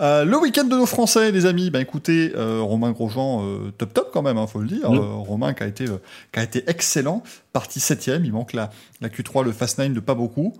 Euh, 0.00 0.24
le 0.24 0.36
week-end 0.38 0.64
de 0.64 0.76
nos 0.76 0.86
Français, 0.86 1.30
les 1.30 1.46
amis. 1.46 1.70
Ben 1.70 1.80
écoutez, 1.80 2.32
euh, 2.34 2.60
Romain 2.60 2.92
Grosjean, 2.92 3.44
euh, 3.44 3.70
top 3.76 3.94
top 3.94 4.10
quand 4.12 4.22
même, 4.22 4.38
hein, 4.38 4.46
faut 4.46 4.60
le 4.60 4.68
dire. 4.68 4.88
Romain 4.90 5.54
qui 5.54 5.62
a 5.62 5.66
été, 5.66 5.86
qui 6.32 6.40
a 6.40 6.42
été 6.42 6.64
excellent, 6.66 7.22
parti 7.52 7.80
septième. 7.80 8.24
Il 8.24 8.32
manque 8.32 8.52
la, 8.52 8.70
la 9.00 9.08
Q3, 9.08 9.44
le 9.44 9.52
Fast 9.52 9.78
9 9.78 9.92
de 9.92 10.00
pas 10.00 10.14
beaucoup. 10.14 10.54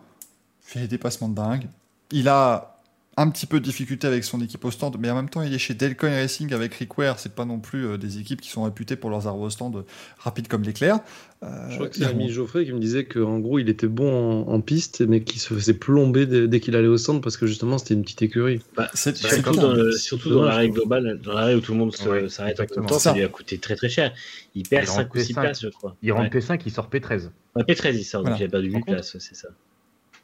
Fait 0.62 0.80
des 0.80 0.88
dépassements 0.88 1.28
de 1.28 1.34
dingue. 1.34 1.66
Il 2.10 2.28
a 2.28 2.77
un 3.20 3.28
petit 3.30 3.46
peu 3.46 3.58
de 3.60 3.64
difficulté 3.64 4.06
avec 4.06 4.22
son 4.24 4.40
équipe 4.40 4.64
au 4.64 4.70
stand, 4.70 4.96
mais 4.98 5.10
en 5.10 5.14
même 5.16 5.28
temps, 5.28 5.42
il 5.42 5.52
est 5.52 5.58
chez 5.58 5.74
Delcoin 5.74 6.10
Racing 6.14 6.52
avec 6.54 6.74
Rick 6.74 6.96
Ware. 6.98 7.18
C'est 7.18 7.34
pas 7.34 7.44
non 7.44 7.58
plus 7.58 7.84
euh, 7.86 7.98
des 7.98 8.18
équipes 8.18 8.40
qui 8.40 8.48
sont 8.50 8.62
réputées 8.62 8.96
pour 8.96 9.10
leurs 9.10 9.26
armes 9.26 9.40
au 9.42 9.50
stand 9.50 9.76
euh, 9.76 9.82
rapides 10.18 10.46
comme 10.48 10.62
l'éclair. 10.62 11.00
Euh, 11.42 11.46
Je 11.70 11.74
crois 11.76 11.88
que 11.88 11.96
c'est 11.96 12.04
ami 12.04 12.30
Geoffrey 12.30 12.64
qui 12.64 12.72
me 12.72 12.78
disait 12.80 13.04
qu'en 13.04 13.38
gros, 13.38 13.58
il 13.58 13.68
était 13.68 13.86
bon 13.86 14.44
en, 14.46 14.52
en 14.52 14.60
piste, 14.60 15.00
mais 15.02 15.22
qu'il 15.22 15.40
se 15.40 15.52
faisait 15.54 15.74
plomber 15.74 16.26
dès, 16.26 16.48
dès 16.48 16.60
qu'il 16.60 16.74
allait 16.76 16.88
au 16.88 16.96
centre 16.96 17.20
parce 17.20 17.36
que 17.36 17.46
justement, 17.46 17.78
c'était 17.78 17.94
une 17.94 18.02
petite 18.02 18.22
écurie. 18.22 18.60
Bah, 18.76 18.88
c'est- 18.94 19.20
Bah, 19.22 19.28
c'est 19.30 19.34
surtout, 19.42 19.52
tout. 19.52 19.60
dans, 19.60 19.72
le- 19.72 19.92
surtout 19.92 20.30
dans 20.30 20.44
la 20.44 20.54
règle 20.56 20.74
globale, 20.74 21.20
dans 21.22 21.32
la 21.34 21.44
règle 21.46 21.58
où 21.58 21.62
tout 21.62 21.72
le 21.72 21.78
monde 21.78 21.94
se- 21.94 22.08
Ouais, 22.08 22.28
s'arrête 22.28 22.38
en 22.38 22.42
même 22.44 22.50
exactement. 22.68 22.86
temps, 22.86 22.98
Ça. 22.98 23.10
ça 23.10 23.16
lui 23.16 23.24
a 23.24 23.28
coûté 23.28 23.58
très 23.58 23.74
très 23.76 23.88
cher. 23.88 24.12
Il 24.54 24.68
perd 24.68 24.84
Il 24.84 24.88
5 24.88 24.94
ou 25.14 25.18
rentre 25.18 25.20
6 25.26 25.32
P5. 25.32 25.40
places, 25.40 25.62
je 25.62 25.68
crois. 25.68 25.96
Il 26.02 26.12
rentre 26.12 26.24
Ouais. 26.34 26.40
P5, 26.40 26.60
il 26.66 26.72
sort 26.72 26.88
P13. 26.88 27.30
Ouais, 27.56 27.62
P13, 27.64 27.96
il 27.96 28.04
sort, 28.04 28.20
Voilà. 28.22 28.34
donc 28.36 28.40
il 28.40 28.46
a 28.46 28.48
perdu 28.48 28.66
8 28.68 28.72
Par 28.72 28.80
contre- 28.82 28.92
places, 28.94 29.14
ouais, 29.14 29.20
c'est 29.20 29.34
ça. 29.36 29.48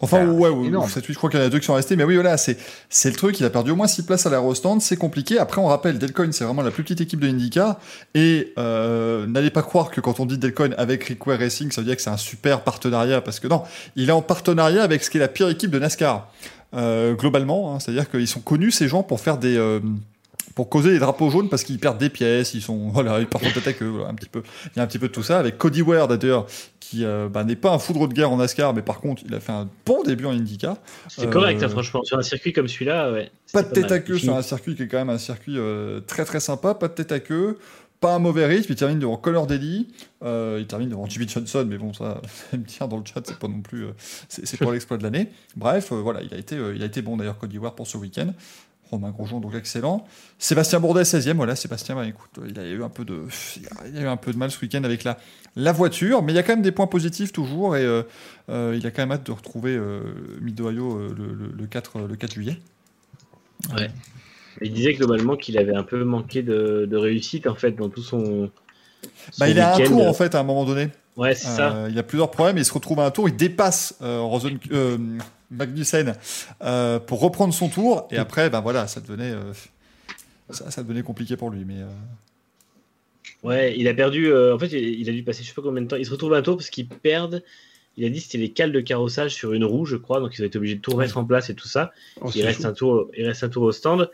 Enfin, 0.04 0.26
ouais, 0.26 0.48
ouais, 0.48 0.68
huit, 0.68 0.72
je 1.08 1.14
crois 1.14 1.30
qu'il 1.30 1.40
y 1.40 1.42
en 1.42 1.46
a 1.46 1.48
deux 1.48 1.58
qui 1.58 1.66
sont 1.66 1.74
restés, 1.74 1.96
mais 1.96 2.04
oui, 2.04 2.14
voilà, 2.14 2.36
c'est, 2.36 2.56
c'est 2.88 3.10
le 3.10 3.16
truc, 3.16 3.40
il 3.40 3.46
a 3.46 3.50
perdu 3.50 3.70
au 3.70 3.76
moins 3.76 3.86
6 3.86 4.02
places 4.02 4.26
à 4.26 4.30
l'aérostand, 4.30 4.80
c'est 4.80 4.96
compliqué. 4.96 5.38
Après, 5.38 5.60
on 5.60 5.66
rappelle, 5.66 5.98
Delcoin, 5.98 6.32
c'est 6.32 6.44
vraiment 6.44 6.62
la 6.62 6.70
plus 6.70 6.82
petite 6.82 7.00
équipe 7.00 7.20
de 7.20 7.28
IndyCar, 7.28 7.78
et 8.14 8.52
euh, 8.58 9.26
n'allez 9.26 9.50
pas 9.50 9.62
croire 9.62 9.90
que 9.90 10.00
quand 10.00 10.20
on 10.20 10.26
dit 10.26 10.38
Delcoin 10.38 10.70
avec 10.78 11.04
Rick 11.04 11.26
Ware 11.26 11.38
Racing, 11.38 11.72
ça 11.72 11.80
veut 11.80 11.86
dire 11.86 11.96
que 11.96 12.02
c'est 12.02 12.10
un 12.10 12.16
super 12.16 12.62
partenariat, 12.62 13.20
parce 13.20 13.40
que 13.40 13.48
non, 13.48 13.62
il 13.96 14.08
est 14.08 14.12
en 14.12 14.22
partenariat 14.22 14.82
avec 14.82 15.02
ce 15.04 15.10
qui 15.10 15.16
est 15.16 15.20
la 15.20 15.28
pire 15.28 15.48
équipe 15.48 15.70
de 15.70 15.78
NASCAR, 15.78 16.30
euh, 16.74 17.14
globalement, 17.14 17.74
hein, 17.74 17.80
c'est-à-dire 17.80 18.10
qu'ils 18.10 18.28
sont 18.28 18.40
connus, 18.40 18.70
ces 18.70 18.88
gens, 18.88 19.02
pour 19.02 19.20
faire 19.20 19.38
des... 19.38 19.56
euh, 19.56 19.80
pour 20.54 20.68
causer 20.68 20.90
des 20.90 20.98
drapeaux 20.98 21.30
jaunes 21.30 21.48
parce 21.48 21.64
qu'ils 21.64 21.78
perdent 21.78 21.98
des 21.98 22.10
pièces, 22.10 22.54
ils 22.54 22.62
sont 22.62 22.88
voilà, 22.92 23.18
ils 23.18 23.26
partent 23.26 23.46
en 23.46 23.50
tête 23.50 23.66
avec 23.66 23.82
eux, 23.82 23.88
voilà, 23.88 24.10
un 24.10 24.14
petit 24.14 24.28
peu. 24.28 24.42
Il 24.66 24.78
y 24.78 24.80
a 24.80 24.82
un 24.82 24.86
petit 24.86 24.98
peu 24.98 25.08
de 25.08 25.12
tout 25.12 25.22
ça 25.22 25.38
avec 25.38 25.58
Cody 25.58 25.82
Ware 25.82 26.08
d'ailleurs 26.08 26.46
qui 26.88 27.04
euh, 27.04 27.28
bah, 27.28 27.44
n'est 27.44 27.56
pas 27.56 27.72
un 27.72 27.78
foudre 27.78 28.06
de 28.08 28.12
guerre 28.12 28.30
en 28.30 28.36
NASCAR, 28.36 28.74
mais 28.74 28.82
par 28.82 29.00
contre 29.00 29.22
il 29.26 29.34
a 29.34 29.40
fait 29.40 29.52
un 29.52 29.68
bon 29.86 30.02
début 30.02 30.26
en 30.26 30.32
IndyCar. 30.32 30.76
C'est 31.08 31.26
Euh, 31.26 31.30
correct, 31.30 31.62
hein, 31.62 31.68
franchement. 31.68 32.02
Sur 32.04 32.18
un 32.18 32.22
circuit 32.22 32.52
comme 32.52 32.68
celui-là, 32.68 33.10
ouais. 33.10 33.30
Pas 33.52 33.62
de 33.62 33.70
tête 33.72 33.90
à 33.90 34.00
queue 34.00 34.18
sur 34.18 34.34
un 34.36 34.42
circuit 34.42 34.74
qui 34.74 34.82
est 34.82 34.88
quand 34.88 34.98
même 34.98 35.10
un 35.10 35.18
circuit 35.18 35.56
euh, 35.56 36.00
très 36.00 36.24
très 36.24 36.40
sympa, 36.40 36.74
pas 36.74 36.88
de 36.88 36.92
tête 36.94 37.12
à 37.12 37.20
queue, 37.20 37.58
pas 38.00 38.14
un 38.14 38.18
mauvais 38.18 38.44
rythme, 38.44 38.70
il 38.72 38.76
termine 38.76 38.98
devant 38.98 39.16
Connor 39.16 39.46
Daly, 39.46 39.88
euh, 40.24 40.58
il 40.60 40.66
termine 40.66 40.90
devant 40.90 41.06
Jimmy 41.06 41.26
Johnson, 41.26 41.64
mais 41.66 41.78
bon 41.78 41.94
ça, 41.94 42.20
me 42.52 42.58
dire 42.58 42.86
dans 42.86 42.98
le 42.98 43.04
chat, 43.06 43.22
c'est 43.24 43.38
pas 43.38 43.48
non 43.48 43.62
plus, 43.62 43.84
euh, 43.86 43.92
c'est 44.28 44.58
pas 44.58 44.70
l'exploit 44.72 44.98
de 44.98 45.04
l'année. 45.04 45.28
Bref, 45.56 45.90
euh, 45.90 45.96
voilà, 45.96 46.20
il 46.22 46.34
a 46.34 46.36
été, 46.36 46.56
euh, 46.56 46.74
il 46.76 46.82
a 46.82 46.86
été 46.86 47.00
bon 47.00 47.16
d'ailleurs 47.16 47.38
Cody 47.38 47.56
Ware 47.58 47.74
pour 47.74 47.86
ce 47.86 47.96
week-end. 47.96 48.32
Romain 48.94 49.10
Grosjean 49.10 49.40
donc 49.40 49.54
excellent. 49.54 50.06
Sébastien 50.38 50.80
Bourdet 50.80 51.02
16e, 51.02 51.34
voilà 51.34 51.56
Sébastien, 51.56 51.94
bah, 51.94 52.06
écoute, 52.06 52.30
il 52.48 52.58
a 52.58 52.66
eu 52.66 52.82
un 52.82 52.88
peu 52.88 53.04
de, 53.04 53.22
il 53.86 53.98
a 53.98 54.02
eu 54.02 54.06
un 54.06 54.16
peu 54.16 54.32
de 54.32 54.38
mal 54.38 54.50
ce 54.50 54.60
week-end 54.60 54.84
avec 54.84 55.04
la 55.04 55.18
la 55.56 55.72
voiture, 55.72 56.22
mais 56.22 56.32
il 56.32 56.36
y 56.36 56.38
a 56.38 56.42
quand 56.42 56.52
même 56.52 56.62
des 56.62 56.72
points 56.72 56.86
positifs 56.86 57.32
toujours 57.32 57.76
et 57.76 57.84
euh, 57.84 58.02
euh, 58.48 58.76
il 58.76 58.86
a 58.86 58.90
quand 58.90 59.02
même 59.02 59.12
hâte 59.12 59.26
de 59.26 59.32
retrouver 59.32 59.76
euh, 59.76 60.00
euh, 60.40 61.14
le, 61.16 61.32
le, 61.32 61.52
le 61.56 61.66
4 61.66 62.00
le 62.00 62.16
4 62.16 62.34
juillet. 62.34 62.58
Ouais. 63.76 63.90
Il 64.60 64.72
disait 64.72 64.94
globalement 64.94 65.36
qu'il 65.36 65.58
avait 65.58 65.74
un 65.74 65.82
peu 65.82 66.02
manqué 66.04 66.42
de, 66.42 66.86
de 66.90 66.96
réussite 66.96 67.46
en 67.46 67.54
fait 67.54 67.72
dans 67.72 67.88
tout 67.88 68.02
son. 68.02 68.50
Bah, 69.38 69.46
son 69.46 69.46
il 69.46 69.60
a 69.60 69.74
un 69.74 69.80
tour 69.80 70.06
en 70.06 70.14
fait 70.14 70.34
à 70.34 70.40
un 70.40 70.44
moment 70.44 70.64
donné. 70.64 70.88
Ouais, 71.16 71.34
c'est 71.34 71.48
ça. 71.48 71.86
Il 71.88 71.94
y 71.94 71.98
a 71.98 72.02
plusieurs 72.02 72.30
problèmes. 72.30 72.58
Il 72.58 72.64
se 72.64 72.72
retrouve 72.72 72.98
à 72.98 73.04
un 73.04 73.10
tour, 73.10 73.28
il 73.28 73.36
dépasse 73.36 73.96
Rosen, 74.00 74.58
Magnussen 75.50 76.14
euh, 76.62 76.98
pour 76.98 77.20
reprendre 77.20 77.52
son 77.54 77.68
tour. 77.68 78.08
Et 78.10 78.16
après, 78.16 78.50
ben 78.50 78.60
voilà, 78.60 78.86
ça 78.86 79.00
devenait, 79.00 79.32
euh, 79.32 79.52
ça, 80.50 80.70
ça 80.70 80.82
devenait 80.82 81.02
compliqué 81.02 81.36
pour 81.36 81.50
lui. 81.50 81.64
Mais 81.64 81.80
euh, 81.80 81.86
Ouais, 83.42 83.78
il 83.78 83.86
a 83.88 83.94
perdu. 83.94 84.26
euh, 84.32 84.54
en 84.54 84.58
fait, 84.58 84.72
il, 84.72 85.08
a 85.08 85.12
dû 85.12 85.22
passer 85.22 85.42
je 85.42 85.48
sais 85.48 85.54
pas 85.54 85.62
combien 85.62 85.82
de 85.82 85.86
temps. 85.86 85.96
Il 85.96 86.06
se 86.06 86.10
retrouve 86.10 86.40
tour 86.42 86.56
parce 86.56 86.70
qu'ils 86.70 86.88
perdent. 86.88 87.42
Il 87.96 88.04
a 88.04 88.08
dit 88.08 88.18
que 88.18 88.24
c'était 88.24 88.38
les 88.38 88.50
cales 88.50 88.72
de 88.72 88.80
carrossage 88.80 89.34
sur 89.34 89.52
une 89.52 89.64
roue, 89.64 89.84
je 89.84 89.96
crois. 89.96 90.18
Donc 90.18 90.36
ils 90.36 90.42
ont 90.42 90.46
été 90.46 90.58
obligés 90.58 90.74
de 90.76 90.80
tout 90.80 90.90
remettre 90.92 91.16
en 91.18 91.24
place 91.24 91.50
et 91.50 91.54
tout 91.54 91.68
ça. 91.68 91.92
Oh, 92.20 92.30
il 92.34 92.44
reste 92.44 92.64
un 92.64 92.72
tour. 92.72 93.10
Il 93.16 93.26
reste 93.26 93.44
un 93.44 93.48
tour 93.48 93.62
au 93.64 93.72
stand. 93.72 94.10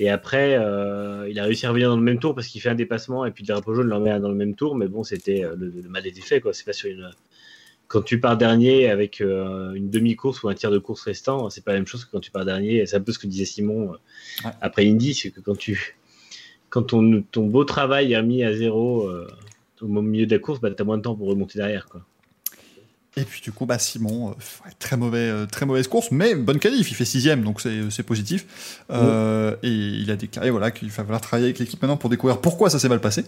Et 0.00 0.10
après, 0.10 0.56
euh, 0.58 1.28
il 1.30 1.38
a 1.38 1.44
réussi 1.44 1.66
à 1.66 1.68
revenir 1.68 1.88
dans 1.88 1.96
le 1.96 2.02
même 2.02 2.18
tour 2.18 2.34
parce 2.34 2.48
qu'il 2.48 2.60
fait 2.60 2.68
un 2.68 2.74
dépassement 2.74 3.24
et 3.24 3.30
puis 3.30 3.44
le 3.44 3.54
drapeau 3.54 3.74
jaune 3.74 3.86
l'emmène 3.86 4.20
dans 4.20 4.28
le 4.28 4.34
même 4.34 4.56
tour. 4.56 4.74
Mais 4.74 4.88
bon, 4.88 5.04
c'était 5.04 5.44
euh, 5.44 5.54
le, 5.56 5.68
le 5.70 5.88
mal 5.88 6.04
était 6.06 6.20
fait 6.20 6.40
quoi. 6.40 6.52
C'est 6.52 6.64
pas 6.64 6.72
sur 6.72 6.90
une. 6.90 7.08
Quand 7.94 8.02
tu 8.02 8.18
pars 8.18 8.36
dernier 8.36 8.90
avec 8.90 9.20
euh, 9.20 9.72
une 9.74 9.88
demi-course 9.88 10.42
ou 10.42 10.48
un 10.48 10.54
tiers 10.54 10.72
de 10.72 10.78
course 10.78 11.02
restant, 11.02 11.48
c'est 11.48 11.64
pas 11.64 11.70
la 11.70 11.78
même 11.78 11.86
chose 11.86 12.04
que 12.04 12.10
quand 12.10 12.18
tu 12.18 12.32
pars 12.32 12.44
dernier. 12.44 12.84
C'est 12.86 12.96
un 12.96 13.00
peu 13.00 13.12
ce 13.12 13.20
que 13.20 13.28
disait 13.28 13.44
Simon 13.44 13.92
euh, 13.92 13.96
Ouais. 14.44 14.50
après 14.60 14.84
Indy, 14.84 15.14
c'est 15.14 15.30
que 15.30 15.38
quand 15.38 15.56
tu 15.56 15.96
quand 16.70 16.82
ton, 16.82 17.22
ton 17.30 17.46
beau 17.46 17.62
travail 17.62 18.12
est 18.12 18.22
mis 18.24 18.42
à 18.42 18.52
zéro 18.52 19.06
euh, 19.06 19.28
au 19.80 19.86
milieu 19.86 20.26
de 20.26 20.34
la 20.34 20.40
course, 20.40 20.60
bah, 20.60 20.72
tu 20.72 20.82
as 20.82 20.84
moins 20.84 20.96
de 20.98 21.02
temps 21.02 21.14
pour 21.14 21.28
remonter 21.28 21.56
derrière. 21.56 21.86
Quoi. 21.86 22.04
Et 23.16 23.22
puis 23.24 23.40
du 23.40 23.52
coup, 23.52 23.64
bah 23.66 23.78
Simon, 23.78 24.30
euh, 24.30 24.34
très 24.78 24.96
mauvais, 24.96 25.18
euh, 25.18 25.46
très 25.46 25.66
mauvaise 25.66 25.86
course, 25.88 26.08
mais 26.10 26.34
bonne 26.34 26.58
qualif. 26.58 26.90
Il 26.90 26.94
fait 26.94 27.04
sixième, 27.04 27.42
donc 27.42 27.60
c'est 27.60 27.90
c'est 27.90 28.02
positif. 28.02 28.44
Euh, 28.90 29.54
Et 29.62 29.68
il 29.70 30.10
a 30.10 30.16
déclaré 30.16 30.50
voilà 30.50 30.70
qu'il 30.70 30.88
va 30.88 30.94
falloir 31.04 31.20
travailler 31.20 31.46
avec 31.46 31.58
l'équipe 31.58 31.80
maintenant 31.80 31.96
pour 31.96 32.10
découvrir 32.10 32.40
pourquoi 32.40 32.70
ça 32.70 32.78
s'est 32.78 32.88
mal 32.88 33.00
passé 33.00 33.24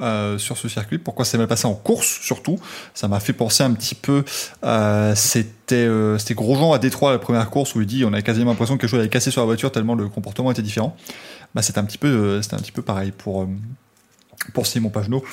euh, 0.00 0.36
sur 0.38 0.56
ce 0.58 0.68
circuit, 0.68 0.98
pourquoi 0.98 1.24
ça 1.24 1.32
s'est 1.32 1.38
mal 1.38 1.46
passé 1.48 1.66
en 1.66 1.74
course 1.74 2.20
surtout. 2.22 2.58
Ça 2.94 3.08
m'a 3.08 3.20
fait 3.20 3.32
penser 3.32 3.62
un 3.62 3.72
petit 3.72 3.94
peu. 3.94 4.24
euh, 4.64 5.14
c'était 5.14 5.74
euh, 5.76 6.18
c'était 6.18 6.34
Grosjean 6.34 6.72
à 6.72 6.78
Détroit 6.78 7.12
la 7.12 7.18
première 7.18 7.48
course 7.50 7.74
où 7.74 7.80
il 7.80 7.86
dit 7.86 8.04
on 8.04 8.12
a 8.12 8.22
quasiment 8.22 8.50
l'impression 8.50 8.76
que 8.76 8.82
quelque 8.82 8.90
chose 8.90 9.00
avait 9.00 9.08
cassé 9.08 9.30
sur 9.30 9.40
la 9.40 9.46
voiture 9.46 9.72
tellement 9.72 9.94
le 9.94 10.08
comportement 10.08 10.50
était 10.50 10.62
différent. 10.62 10.96
Bah 11.54 11.62
c'était 11.62 11.78
un 11.78 11.84
petit 11.84 11.98
peu 11.98 12.08
euh, 12.08 12.42
c'était 12.42 12.56
un 12.56 12.60
petit 12.60 12.72
peu 12.72 12.82
pareil 12.82 13.10
pour 13.10 13.42
euh, 13.42 13.46
pour 14.54 14.66
Simon 14.66 14.90
Pagenaud. 14.90 15.24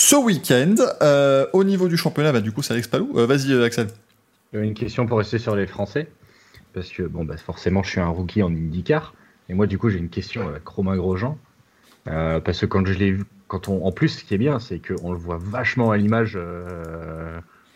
Ce 0.00 0.14
week-end, 0.14 0.76
euh, 1.02 1.44
au 1.52 1.64
niveau 1.64 1.88
du 1.88 1.96
championnat, 1.96 2.30
bah, 2.30 2.40
du 2.40 2.52
coup, 2.52 2.62
c'est 2.62 2.72
Alex 2.72 2.86
Palou. 2.86 3.14
Euh, 3.16 3.26
Vas-y, 3.26 3.52
euh, 3.52 3.64
Axel. 3.64 3.88
Une 4.52 4.72
question 4.72 5.06
pour 5.06 5.18
rester 5.18 5.38
sur 5.38 5.56
les 5.56 5.66
Français. 5.66 6.06
Parce 6.72 6.88
que, 6.90 7.02
bon, 7.02 7.24
bah, 7.24 7.36
forcément, 7.36 7.82
je 7.82 7.90
suis 7.90 8.00
un 8.00 8.06
rookie 8.06 8.44
en 8.44 8.48
IndyCar. 8.52 9.12
Et 9.48 9.54
moi, 9.54 9.66
du 9.66 9.76
coup, 9.76 9.90
j'ai 9.90 9.98
une 9.98 10.08
question 10.08 10.46
avec 10.48 10.64
Romain 10.68 10.96
Grosjean. 10.96 11.36
Euh, 12.06 12.38
parce 12.38 12.60
que 12.60 12.66
quand 12.66 12.86
je 12.86 12.92
l'ai 12.92 13.10
vu, 13.10 13.24
quand 13.48 13.66
on, 13.66 13.84
en 13.84 13.90
plus, 13.90 14.10
ce 14.10 14.24
qui 14.24 14.34
est 14.34 14.38
bien, 14.38 14.60
c'est 14.60 14.78
qu'on 14.78 15.10
le 15.10 15.18
voit 15.18 15.38
vachement 15.40 15.90
à 15.90 15.96
l'image. 15.96 16.38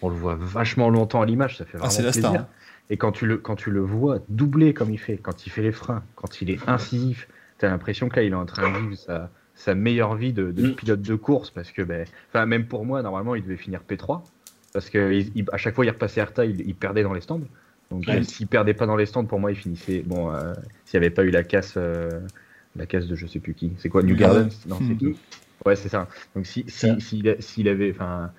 on 0.01 0.09
le 0.09 0.15
voit 0.15 0.37
vachement 0.37 0.91
longtemps 0.91 1.23
à 1.23 1.27
l'image. 1.27 1.59
Ça 1.59 1.65
fait 1.65 1.73
Ah, 1.75 1.79
vraiment 1.79 1.91
c'est 1.91 2.03
la 2.05 2.13
plaisir. 2.13 2.31
star. 2.31 2.47
Et 2.89 2.97
quand 2.99 3.11
tu, 3.11 3.27
le, 3.27 3.39
quand 3.39 3.57
tu 3.57 3.73
le 3.73 3.81
vois 3.81 4.21
doubler 4.29 4.75
comme 4.75 4.93
il 4.93 4.99
fait, 4.99 5.17
quand 5.17 5.45
il 5.45 5.51
fait 5.51 5.63
les 5.63 5.73
freins, 5.73 6.05
quand 6.15 6.41
il 6.41 6.51
est 6.51 6.61
incisif, 6.69 7.27
tu 7.59 7.67
as 7.67 7.71
l'impression 7.71 8.09
que 8.09 8.15
là, 8.15 8.23
il 8.23 8.31
est 8.31 8.37
en 8.37 8.47
train 8.47 8.71
de 8.71 8.79
vivre 8.79 8.95
sa, 8.97 9.29
sa 9.55 9.75
meilleure 9.75 10.15
vie 10.17 10.33
de, 10.33 10.51
de 10.51 10.63
Mm. 10.63 10.75
pilote 10.75 11.03
de 11.03 11.15
course. 11.15 11.51
Parce 11.51 11.71
que, 11.71 11.83
ben, 11.83 12.07
même 12.47 12.67
pour 12.67 12.85
moi, 12.85 13.03
normalement, 13.03 13.35
il 13.35 13.43
devait 13.43 13.57
finir 13.57 13.83
P3. 13.83 14.23
Parce 14.73 14.89
que 14.91 15.13
il- 15.13 15.31
il- 15.35 15.47
à 15.53 15.57
chaque 15.59 15.75
fois, 15.75 15.85
il 15.85 15.91
repassait 15.91 16.21
Herta, 16.21 16.45
il, 16.45 16.61
il 16.61 16.75
perdait 16.75 17.03
dans 17.03 17.13
les 17.13 17.21
stands. 17.21 17.41
Donc, 17.91 18.07
Ouais. 18.07 18.23
s'il 18.23 18.47
perdait 18.47 18.75
pas 18.75 18.87
dans 18.87 18.97
les 18.97 19.07
stands, 19.07 19.27
pour 19.27 19.39
moi, 19.39 19.51
il 19.53 19.57
finissait. 19.57 20.03
Bon, 20.07 20.33
euh, 20.33 20.55
s'il 20.85 20.99
n'y 20.99 21.07
avait 21.07 21.15
pas 21.15 21.25
eu 21.25 21.31
la 21.31 21.43
casse, 21.45 21.75
euh, 21.77 22.21
la 22.77 22.87
casse 22.87 23.07
de 23.07 23.15
je 23.15 23.27
sais 23.27 23.39
plus 23.39 23.55
qui. 23.55 23.73
C'est 23.79 23.89
quoi, 23.91 24.03
New 24.03 24.17
Garden? 24.17 24.49
Non, 24.67 24.77
c'est 24.79 25.07
Mm. 25.07 25.15
Ouais, 25.67 25.77
c'est 25.77 25.89
ça. 25.89 26.09
Donc, 26.35 26.47
si, 26.47 26.65
si, 26.67 27.01
s'il, 27.01 27.37
s'il 27.39 27.69
avait, 27.69 27.93
enfin, 27.93 28.33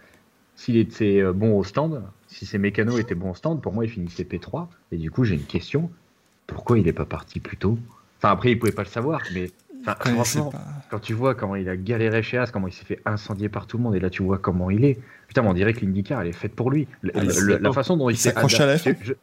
s'il 0.56 0.78
était 0.78 1.22
euh, 1.22 1.32
bon 1.34 1.58
au 1.58 1.64
stand, 1.64 2.04
si 2.28 2.46
ses 2.46 2.58
mécanos 2.58 3.00
étaient 3.00 3.16
bons 3.16 3.32
au 3.32 3.36
stand, 3.36 3.62
pour 3.62 3.74
moi, 3.74 3.86
il 3.86 3.90
finissait 3.90 4.26
P3. 4.26 4.70
Et 4.92 4.98
du 4.98 5.10
coup, 5.12 5.24
j'ai 5.24 5.36
une 5.36 5.46
question. 5.46 5.90
Pourquoi 6.48 6.80
il 6.80 6.86
n'est 6.86 6.94
pas 6.94 7.06
parti 7.06 7.40
plus 7.40 7.58
tôt? 7.58 7.78
Enfin, 8.18 8.32
après, 8.34 8.52
il 8.52 8.60
pouvait 8.60 8.72
pas 8.74 8.84
le 8.84 8.90
savoir, 8.90 9.22
mais 9.32 9.52
enfin, 9.86 9.92
Ouais, 9.92 9.98
c'est 10.06 10.14
franchement, 10.40 10.50
pas- 10.52 10.66
quand 10.90 11.00
tu 11.00 11.14
vois 11.14 11.36
comment 11.36 11.56
il 11.56 11.68
a 11.70 11.76
galéré 11.78 12.24
chez 12.24 12.38
As, 12.38 12.52
comment 12.52 12.68
il 12.68 12.74
s'est 12.74 12.86
fait 12.86 13.02
incendier 13.06 13.50
par 13.50 13.68
tout 13.68 13.78
le 13.78 13.84
monde, 13.84 13.96
et 13.96 14.00
là, 14.00 14.10
tu 14.10 14.24
vois 14.24 14.38
comment 14.38 14.70
il 14.72 14.84
est. 14.86 15.00
Putain, 15.28 15.42
mais 15.44 15.50
on 15.50 15.54
dirait 15.54 15.74
que 15.74 15.82
l'IndyCar, 15.82 16.22
elle 16.22 16.28
est 16.28 16.32
faite 16.34 16.54
pour 16.56 16.70
lui. 16.72 16.88
Le- 17.02 17.12
Ah, 17.16 17.22
le- 17.24 17.58
la 17.58 17.74
façon 17.74 17.98
dont 17.98 18.10
il 18.10 18.14
Il 18.14 18.18
s'est 18.18 18.30
s'accroche 18.30 18.60
à 18.60 18.66
la 18.66 18.78
fin. 18.78 18.94
je- 19.02 19.14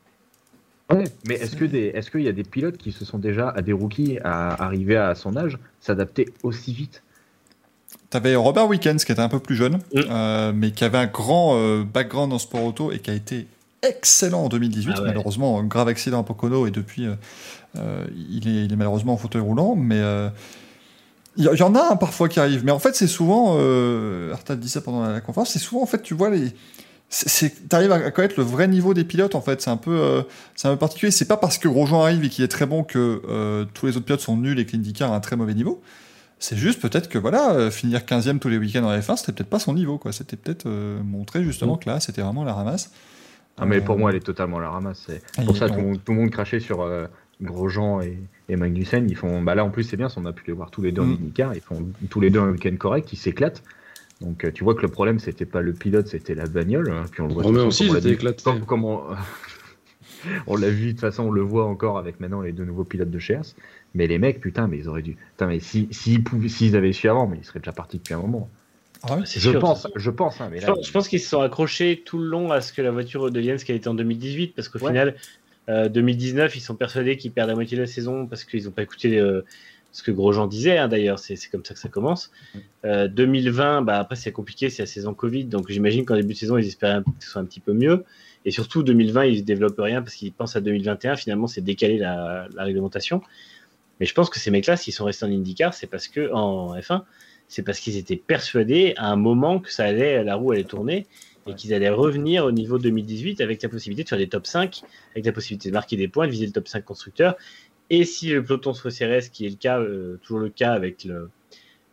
Ouais, 0.93 1.05
mais 1.29 1.35
est-ce 1.37 1.55
que 1.55 1.65
des, 1.65 1.93
est-ce 1.95 2.11
qu'il 2.11 2.23
y 2.23 2.29
a 2.29 2.33
des 2.33 2.43
pilotes 2.43 2.77
qui 2.77 2.91
se 2.91 3.05
sont 3.05 3.19
déjà, 3.19 3.49
à 3.51 3.63
des 3.63 3.73
rookies, 3.73 4.19
à 4.25 4.61
arriver 4.65 4.97
à 4.97 5.15
son 5.15 5.37
âge, 5.37 5.57
s'adapter 5.81 6.29
aussi 6.43 6.73
vite? 6.75 7.03
T'avais 8.11 8.35
Robert 8.35 8.67
Wickens 8.69 8.97
qui 9.05 9.13
était 9.13 9.21
un 9.21 9.29
peu 9.29 9.39
plus 9.39 9.55
jeune, 9.55 9.77
Mm. 9.95 10.01
euh, 10.11 10.53
mais 10.53 10.73
qui 10.73 10.83
avait 10.85 10.99
un 10.99 11.07
grand 11.07 11.55
euh, 11.57 11.85
background 11.85 12.33
en 12.33 12.39
sport 12.41 12.65
auto 12.65 12.91
et 12.91 12.99
qui 12.99 13.11
a 13.11 13.15
été 13.15 13.47
excellent 13.83 14.43
en 14.45 14.49
2018. 14.49 14.95
Ah 14.97 15.01
ouais. 15.03 15.07
Malheureusement, 15.09 15.61
un 15.61 15.65
grave 15.65 15.87
accident 15.87 16.21
à 16.21 16.25
Pocono 16.25 16.67
et 16.67 16.73
depuis, 16.73 17.07
euh, 17.07 17.15
il, 17.77 18.49
est, 18.49 18.65
il 18.65 18.73
est 18.73 18.77
malheureusement 18.77 19.13
en 19.15 19.17
fauteuil 19.17 19.43
roulant. 19.43 19.75
Mais 19.77 19.99
euh, 19.99 20.29
il 21.37 21.45
y, 21.45 21.63
en 21.63 21.75
a 21.75 21.93
un 21.93 21.97
parfois 21.97 22.29
qui 22.29 22.41
arrive. 22.41 22.65
Mais 22.65 22.73
en 22.73 22.79
fait, 22.81 22.95
c'est 22.97 23.07
souvent, 23.07 23.57
euh, 23.59 24.33
Arta 24.33 24.57
dit 24.57 24.69
ça 24.69 24.81
pendant 24.81 25.07
la 25.07 25.21
conférence, 25.21 25.51
c'est 25.51 25.59
souvent 25.61 25.83
en 25.83 25.87
fait, 25.87 26.03
tu 26.03 26.15
vois 26.15 26.31
les. 26.31 26.53
Tu 27.11 27.51
arrives 27.73 27.91
à 27.91 28.11
connaître 28.13 28.35
le 28.39 28.45
vrai 28.45 28.69
niveau 28.69 28.95
des 28.95 29.03
pilotes 29.05 29.35
en 29.35 29.41
fait. 29.41 29.61
C'est 29.61 29.71
un 29.71 29.77
peu, 29.77 29.91
euh, 29.99 30.23
c'est 30.55 30.69
un 30.69 30.73
peu 30.73 30.79
particulier. 30.79 31.11
C'est 31.11 31.27
pas 31.27 31.37
parce 31.37 31.59
que 31.59 31.67
Grosjean 31.69 32.03
arrive 32.03 32.25
et 32.25 32.29
qu'il 32.29 32.45
est 32.45 32.49
très 32.49 32.67
bon 32.67 32.85
que 32.85 33.23
euh, 33.29 33.65
tous 33.75 33.87
les 33.87 33.97
autres 33.97 34.07
pilotes 34.07 34.21
sont 34.21 34.37
nuls 34.37 34.59
et 34.61 34.65
que 34.67 34.73
l'IndyCar 34.73 35.13
a 35.13 35.17
un 35.17 35.21
très 35.21 35.35
mauvais 35.37 35.55
niveau. 35.55 35.83
C'est 36.39 36.57
juste 36.57 36.81
peut-être 36.81 37.09
que 37.09 37.19
voilà, 37.19 37.53
euh, 37.53 37.71
finir 37.71 38.01
15e 38.01 38.39
tous 38.39 38.49
les 38.49 38.59
week-ends 38.59 38.85
en 38.85 38.97
F1, 38.97 39.17
c'était 39.17 39.33
peut-être 39.33 39.51
pas 39.51 39.59
son 39.59 39.75
niveau. 39.75 39.99
quoi. 39.99 40.13
C'était 40.13 40.37
peut-être 40.37 40.67
euh, 40.67 41.03
montrer 41.03 41.43
justement 41.45 41.77
que 41.77 41.89
là, 41.89 41.99
c'était 42.01 42.23
vraiment 42.23 42.45
la 42.45 42.55
ramasse. 42.55 42.93
Ah, 43.59 43.67
mais 43.67 43.79
Euh, 43.79 43.81
pour 43.83 43.99
moi, 43.99 44.11
elle 44.11 44.17
est 44.17 44.21
totalement 44.21 44.59
la 44.61 44.71
ramasse. 44.71 45.03
C'est 45.07 45.45
pour 45.45 45.57
ça 45.57 45.69
tout, 45.69 45.75
le 45.75 45.83
monde- 45.83 46.01
tout 46.05 46.13
le 46.13 46.19
monde 46.19 46.31
crachait 46.31 46.61
sur 46.61 46.81
euh, 46.81 47.07
Grosjean 47.41 48.01
et, 48.03 48.19
et 48.49 48.57
Magnussen. 48.57 49.09
Ils 49.09 49.17
font, 49.17 49.43
bah 49.43 49.55
là 49.55 49.65
en 49.65 49.71
plus 49.71 49.85
c'est 49.85 49.97
bien, 49.97 50.09
on 50.17 50.27
a 50.27 50.33
pu 50.33 50.45
les 50.47 50.53
voir 50.53 50.71
tous 50.71 50.83
les 50.83 50.93
deux 50.93 51.03
en 51.03 51.07
Mm. 51.07 51.13
IndyCar. 51.13 51.55
Ils 51.55 51.61
font 51.61 51.87
tous 52.09 52.21
les 52.21 52.31
deux 52.31 52.41
un 52.41 52.51
week-end 52.51 52.75
correct, 52.79 53.13
ils 53.13 53.17
s'éclatent. 53.17 53.63
Donc 54.21 54.45
euh, 54.45 54.51
tu 54.53 54.65
vois 54.65 54.75
que 54.75 54.83
le 54.83 54.89
problème 54.89 55.19
c'était 55.19 55.47
pas 55.47 55.63
le 55.63 55.73
pilote, 55.73 56.07
c'était 56.09 56.35
la 56.35 56.47
bagnole. 56.47 56.91
hein. 56.91 57.05
Puis 57.11 57.23
on 57.23 57.29
le 57.29 57.35
voit 57.35 57.43
Romain 57.43 57.65
aussi, 57.65 57.85
façon, 57.85 57.85
il 57.85 57.89
comment 57.89 57.99
était 58.01 58.09
la- 58.09 58.31
éclaté. 58.31 58.43
comme- 58.45 58.65
comment 58.67 59.05
on 60.47 60.57
l'a 60.57 60.69
vu, 60.71 60.87
de 60.87 60.91
toute 60.93 61.01
façon, 61.01 61.25
on 61.25 61.31
le 61.31 61.41
voit 61.41 61.65
encore 61.67 61.97
avec 61.99 62.21
maintenant 62.21 62.43
les 62.43 62.53
deux 62.53 62.65
nouveaux 62.65 62.85
pilotes 62.85 63.11
de 63.11 63.19
chez 63.19 63.37
As. 63.37 63.55
Mais 63.95 64.07
les 64.07 64.19
mecs, 64.19 64.41
putain, 64.41 64.67
mais 64.69 64.79
ils 64.79 64.89
auraient 64.89 65.03
dû. 65.03 65.17
Putain, 65.33 65.47
mais 65.47 65.61
s'ils 65.61 65.93
si, 65.95 66.23
s'ils 66.49 66.77
avaient 66.77 66.93
su 66.93 67.09
avant, 67.09 67.27
mais 67.27 67.39
ils 67.39 67.45
seraient 67.45 67.59
déjà 67.61 67.73
partis 67.73 67.99
depuis 67.99 68.15
un 68.15 68.21
moment. 68.21 68.49
Ah 69.03 69.17
ouais 69.17 69.23
Je 69.25 69.39
sûr, 69.41 69.59
pense, 69.61 69.87
je 69.97 70.11
hein, 70.11 70.49
mais 70.51 70.61
Je 70.61 70.67
pense, 70.67 70.87
je 70.87 70.93
pense 70.93 71.09
qu'ils 71.09 71.21
se 71.21 71.29
sont 71.31 71.41
accrochés 71.41 72.03
tout 72.05 72.19
le 72.19 72.27
long 72.27 72.53
à 72.53 72.61
ce 72.61 72.73
que 72.75 72.83
la 72.83 72.91
voiture 72.91 73.23
redevienne 73.23 73.57
ce 73.57 73.65
qu'elle 73.65 73.77
était 73.77 73.89
en 73.89 73.95
2018, 73.95 74.55
parce 74.55 74.69
qu'au 74.69 74.79
Ouais. 74.81 74.89
final, 74.89 75.17
euh, 75.69 75.89
2019, 75.89 76.57
ils 76.57 76.61
sont 76.61 76.75
persuadés 76.75 77.17
qu'ils 77.17 77.33
perdent 77.33 77.51
la 77.51 77.55
moitié 77.55 77.77
de 77.77 77.83
la 77.83 77.87
saison 77.87 78.27
parce 78.27 78.45
qu'ils 78.45 78.65
n'ont 78.65 78.71
pas 78.71 78.83
écouté 78.83 79.19
euh, 79.19 79.43
ce 79.93 80.03
que 80.03 80.11
Grosjean 80.11 80.47
disait, 80.47 80.79
hein, 80.79 80.89
d'ailleurs, 80.89 81.19
c'est 81.19 81.37
comme 81.51 81.65
ça 81.65 81.75
que 81.75 81.81
ça 81.81 81.89
commence. 81.89 82.31
Euh, 82.85 83.09
2020, 83.09 83.83
bah, 83.83 83.99
après 83.99 84.17
c'est 84.17 84.33
compliqué, 84.33 84.71
c'est 84.71 84.83
la 84.83 84.87
saison 84.87 85.15
Covid, 85.15 85.45
donc 85.45 85.71
j'imagine 85.71 86.05
qu'en 86.05 86.17
début 86.17 86.35
de 86.35 86.39
saison, 86.39 86.59
ils 86.59 86.67
espéraient 86.67 87.03
que 87.03 87.25
ce 87.25 87.31
soit 87.31 87.43
un 87.43 87.45
petit 87.45 87.61
peu 87.61 87.73
mieux. 87.73 88.05
Et 88.45 88.51
surtout, 88.51 88.83
2020, 88.83 89.25
ils 89.27 89.41
ne 89.41 89.45
développent 89.45 89.81
rien 89.81 90.01
parce 90.01 90.15
qu'ils 90.15 90.33
pensent 90.33 90.57
à 90.57 90.61
2021, 90.61 91.17
finalement, 91.17 91.47
c'est 91.47 91.61
décaler 91.61 91.99
la, 91.99 92.49
la 92.55 92.65
réglementation. 92.65 93.21
Mais 93.99 94.07
je 94.07 94.15
pense 94.15 94.31
que 94.31 94.39
ces 94.39 94.51
mecs-là, 94.51 94.77
s'ils 94.77 94.95
sont 94.95 95.05
restés 95.05 95.27
en 95.27 95.31
IndyCar, 95.31 95.75
c'est 95.75 95.87
parce 95.87 96.09
que 96.09 96.33
en 96.33 96.75
F1, 96.75 97.03
c'est 97.49 97.63
parce 97.63 97.81
qu'ils 97.81 97.97
étaient 97.97 98.17
persuadés 98.17 98.95
à 98.97 99.11
un 99.11 99.17
moment 99.17 99.59
que 99.59 99.71
ça 99.73 99.85
allait, 99.85 100.25
la 100.25 100.37
roue 100.37 100.53
allait 100.53 100.65
tourner 100.65 101.07
et 101.47 101.55
qu'ils 101.55 101.75
allaient 101.75 101.89
revenir 101.91 102.45
au 102.45 102.53
niveau 102.53 102.79
2018 102.79 103.41
avec 103.41 103.63
la 103.63 103.69
possibilité 103.69 104.05
de 104.05 104.09
faire 104.09 104.19
des 104.19 104.29
top 104.29 104.47
5, 104.47 104.85
avec 105.15 105.27
la 105.27 105.33
possibilité 105.33 105.69
de 105.71 105.75
marquer 105.75 105.97
des 105.97 106.09
points, 106.09 106.27
de 106.27 106.33
viser 106.33 106.47
le 106.47 106.53
top 106.53 106.69
5 106.69 106.85
constructeur. 106.85 107.37
Et 107.91 108.05
si 108.05 108.31
le 108.31 108.45
peloton 108.45 108.73
se 108.75 108.83
resserrait, 108.83 109.21
ce 109.21 109.31
qui 109.31 109.47
est 109.47 109.51
le 109.51 109.57
cas, 109.57 109.81
euh, 109.81 110.19
toujours 110.23 110.41
le 110.41 110.51
cas 110.51 110.73
avec 110.73 111.05
le, 111.05 111.31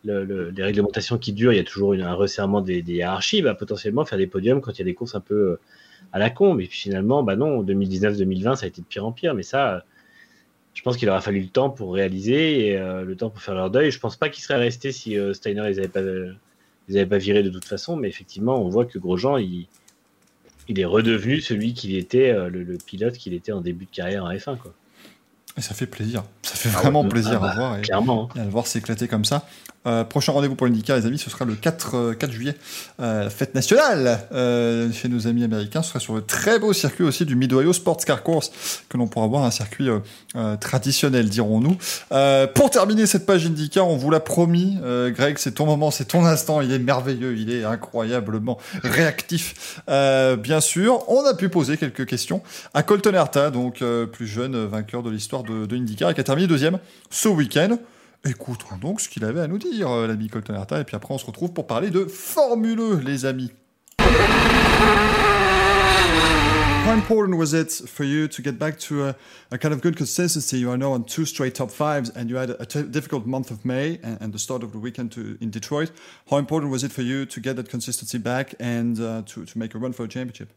le- 0.04 0.24
le- 0.24 0.50
les 0.50 0.62
réglementations 0.62 1.18
qui 1.18 1.32
durent, 1.32 1.52
il 1.52 1.56
y 1.56 1.60
a 1.60 1.64
toujours 1.64 1.94
un 1.94 2.14
resserrement 2.14 2.60
des, 2.60 2.82
des 2.82 2.94
hiérarchies, 2.94 3.42
bah, 3.42 3.54
potentiellement 3.54 4.04
faire 4.04 4.18
des 4.18 4.26
podiums 4.26 4.60
quand 4.60 4.72
il 4.72 4.78
y 4.78 4.82
a 4.82 4.84
des 4.84 4.94
courses 4.94 5.14
un 5.14 5.20
peu 5.20 5.34
euh, 5.34 5.60
à 6.12 6.18
la 6.18 6.30
con. 6.30 6.54
Mais 6.54 6.66
puis 6.66 6.78
finalement, 6.78 7.22
bah 7.22 7.36
non, 7.36 7.62
2019-2020, 7.62 8.56
ça 8.56 8.66
a 8.66 8.68
été 8.68 8.82
de 8.82 8.86
pire 8.86 9.06
en 9.06 9.12
pire. 9.12 9.34
Mais 9.34 9.42
ça, 9.42 9.76
euh, 9.76 9.80
je 10.74 10.82
pense 10.82 10.96
qu'il 10.96 11.08
aura 11.08 11.20
fallu 11.20 11.40
le 11.40 11.48
temps 11.48 11.70
pour 11.70 11.94
réaliser 11.94 12.68
et 12.68 12.78
le 12.78 13.16
temps 13.16 13.30
pour 13.30 13.42
faire 13.42 13.54
leur 13.54 13.70
deuil. 13.70 13.90
Je 13.90 13.98
pense 13.98 14.16
pas 14.16 14.28
qu'ils 14.28 14.44
seraient 14.44 14.58
restés 14.60 14.92
si 14.92 15.16
Steiner 15.34 15.62
les 15.68 15.78
avait 15.80 15.88
pas, 15.88 16.00
les 16.88 16.96
avait 16.96 17.06
pas 17.06 17.18
virés 17.18 17.42
de 17.42 17.50
toute 17.50 17.64
façon. 17.64 17.96
Mais 17.96 18.08
effectivement, 18.08 18.62
on 18.62 18.68
voit 18.68 18.84
que 18.84 18.98
Grosjean, 18.98 19.36
il, 19.38 19.66
il 20.68 20.78
est 20.80 20.84
redevenu 20.84 21.40
celui 21.40 21.74
qu'il 21.74 21.96
était, 21.96 22.30
euh, 22.30 22.48
le, 22.48 22.62
le 22.62 22.78
pilote 22.78 23.16
qu'il 23.16 23.34
était 23.34 23.52
en 23.52 23.60
début 23.60 23.84
de 23.86 23.90
carrière 23.90 24.24
en 24.24 24.30
F1. 24.32 24.56
Quoi. 24.58 24.72
Et 25.56 25.60
ça 25.60 25.74
fait 25.74 25.86
plaisir. 25.86 26.24
Ça 26.42 26.54
fait 26.56 26.70
Ah 26.74 26.80
vraiment 26.80 27.02
ouais, 27.02 27.08
plaisir 27.08 27.34
ah 27.36 27.38
bah, 27.40 27.50
à 27.50 27.54
voir. 27.56 27.78
Et... 27.78 27.82
Clairement. 27.82 28.28
hein. 28.30 28.34
et 28.36 28.40
à 28.40 28.44
le 28.44 28.50
voir 28.50 28.66
s'éclater 28.66 29.08
comme 29.08 29.24
ça. 29.24 29.48
Euh, 29.88 30.04
prochain 30.04 30.32
rendez-vous 30.32 30.54
pour 30.54 30.66
l'IndyCar, 30.66 30.96
les 30.96 31.06
amis, 31.06 31.18
ce 31.18 31.30
sera 31.30 31.44
le 31.44 31.54
4, 31.54 31.94
euh, 31.96 32.14
4 32.14 32.30
juillet, 32.30 32.54
euh, 33.00 33.30
fête 33.30 33.54
nationale 33.54 34.20
euh, 34.32 34.92
chez 34.92 35.08
nos 35.08 35.26
amis 35.26 35.44
américains. 35.44 35.82
Ce 35.82 35.90
sera 35.90 36.00
sur 36.00 36.14
le 36.14 36.22
très 36.22 36.58
beau 36.58 36.72
circuit 36.72 37.04
aussi 37.04 37.24
du 37.24 37.36
Mid-Ohio 37.36 37.72
Sports 37.72 38.04
Car 38.04 38.22
Course, 38.22 38.50
que 38.88 38.96
l'on 38.96 39.06
pourra 39.06 39.26
voir 39.26 39.44
un 39.44 39.50
circuit 39.50 39.88
euh, 39.88 40.00
euh, 40.36 40.56
traditionnel, 40.56 41.28
dirons-nous. 41.28 41.76
Euh, 42.12 42.46
pour 42.46 42.70
terminer 42.70 43.06
cette 43.06 43.24
page 43.24 43.46
IndyCar, 43.46 43.88
on 43.88 43.96
vous 43.96 44.10
l'a 44.10 44.20
promis, 44.20 44.76
euh, 44.82 45.10
Greg, 45.10 45.38
c'est 45.38 45.52
ton 45.52 45.66
moment, 45.66 45.90
c'est 45.90 46.06
ton 46.06 46.24
instant. 46.24 46.60
Il 46.60 46.72
est 46.72 46.78
merveilleux, 46.78 47.36
il 47.36 47.50
est 47.50 47.64
incroyablement 47.64 48.58
réactif. 48.82 49.80
Euh, 49.88 50.36
bien 50.36 50.60
sûr, 50.60 51.08
on 51.08 51.24
a 51.24 51.34
pu 51.34 51.48
poser 51.48 51.76
quelques 51.76 52.06
questions 52.06 52.42
à 52.74 52.82
Colton 52.82 53.14
Herta, 53.14 53.50
donc 53.50 53.82
euh, 53.82 54.06
plus 54.06 54.26
jeune 54.26 54.54
euh, 54.54 54.66
vainqueur 54.66 55.02
de 55.02 55.10
l'histoire 55.10 55.42
de, 55.42 55.66
de 55.66 55.76
IndyCar, 55.76 56.14
qui 56.14 56.20
a 56.20 56.24
terminé 56.24 56.46
deuxième 56.46 56.78
ce 57.10 57.28
week-end. 57.28 57.78
Écoutons 58.24 58.76
donc 58.80 59.00
ce 59.00 59.08
qu'il 59.08 59.24
avait 59.24 59.40
à 59.40 59.46
nous 59.46 59.58
dire, 59.58 59.90
euh, 59.90 60.06
l'ami 60.06 60.28
Colton 60.28 60.54
Herta, 60.54 60.80
et 60.80 60.84
puis 60.84 60.96
après 60.96 61.14
on 61.14 61.18
se 61.18 61.26
retrouve 61.26 61.52
pour 61.52 61.66
parler 61.66 61.90
de 61.90 62.06
les 63.04 63.24
amis. 63.26 63.52
How 66.84 66.94
important 66.94 67.36
was 67.36 67.52
it 67.52 67.70
for 67.86 68.04
you 68.04 68.26
to 68.28 68.42
get 68.42 68.58
back 68.58 68.78
to 68.78 69.04
a, 69.04 69.14
a 69.50 69.58
kind 69.58 69.74
of 69.74 69.82
good 69.82 69.94
consistency? 69.94 70.58
You 70.58 70.70
are 70.70 70.78
now 70.78 70.92
on 70.94 71.04
two 71.04 71.26
straight 71.26 71.54
top 71.54 71.70
fives, 71.70 72.10
and 72.16 72.30
you 72.30 72.36
had 72.36 72.56
a 72.58 72.64
difficult 72.82 73.26
month 73.26 73.50
of 73.50 73.64
May 73.64 74.00
and, 74.02 74.16
and 74.20 74.32
the 74.32 74.38
start 74.38 74.62
of 74.62 74.72
the 74.72 74.78
weekend 74.78 75.12
to, 75.12 75.36
in 75.40 75.50
Detroit. 75.50 75.92
How 76.30 76.38
important 76.38 76.72
was 76.72 76.82
it 76.84 76.90
for 76.90 77.02
you 77.02 77.26
to 77.26 77.40
get 77.40 77.56
that 77.56 77.68
consistency 77.68 78.16
back 78.16 78.54
and 78.58 78.98
uh, 78.98 79.22
to, 79.26 79.44
to 79.44 79.58
make 79.58 79.74
a 79.74 79.78
run 79.78 79.92
for 79.92 80.04
a 80.04 80.08
championship? 80.08 80.48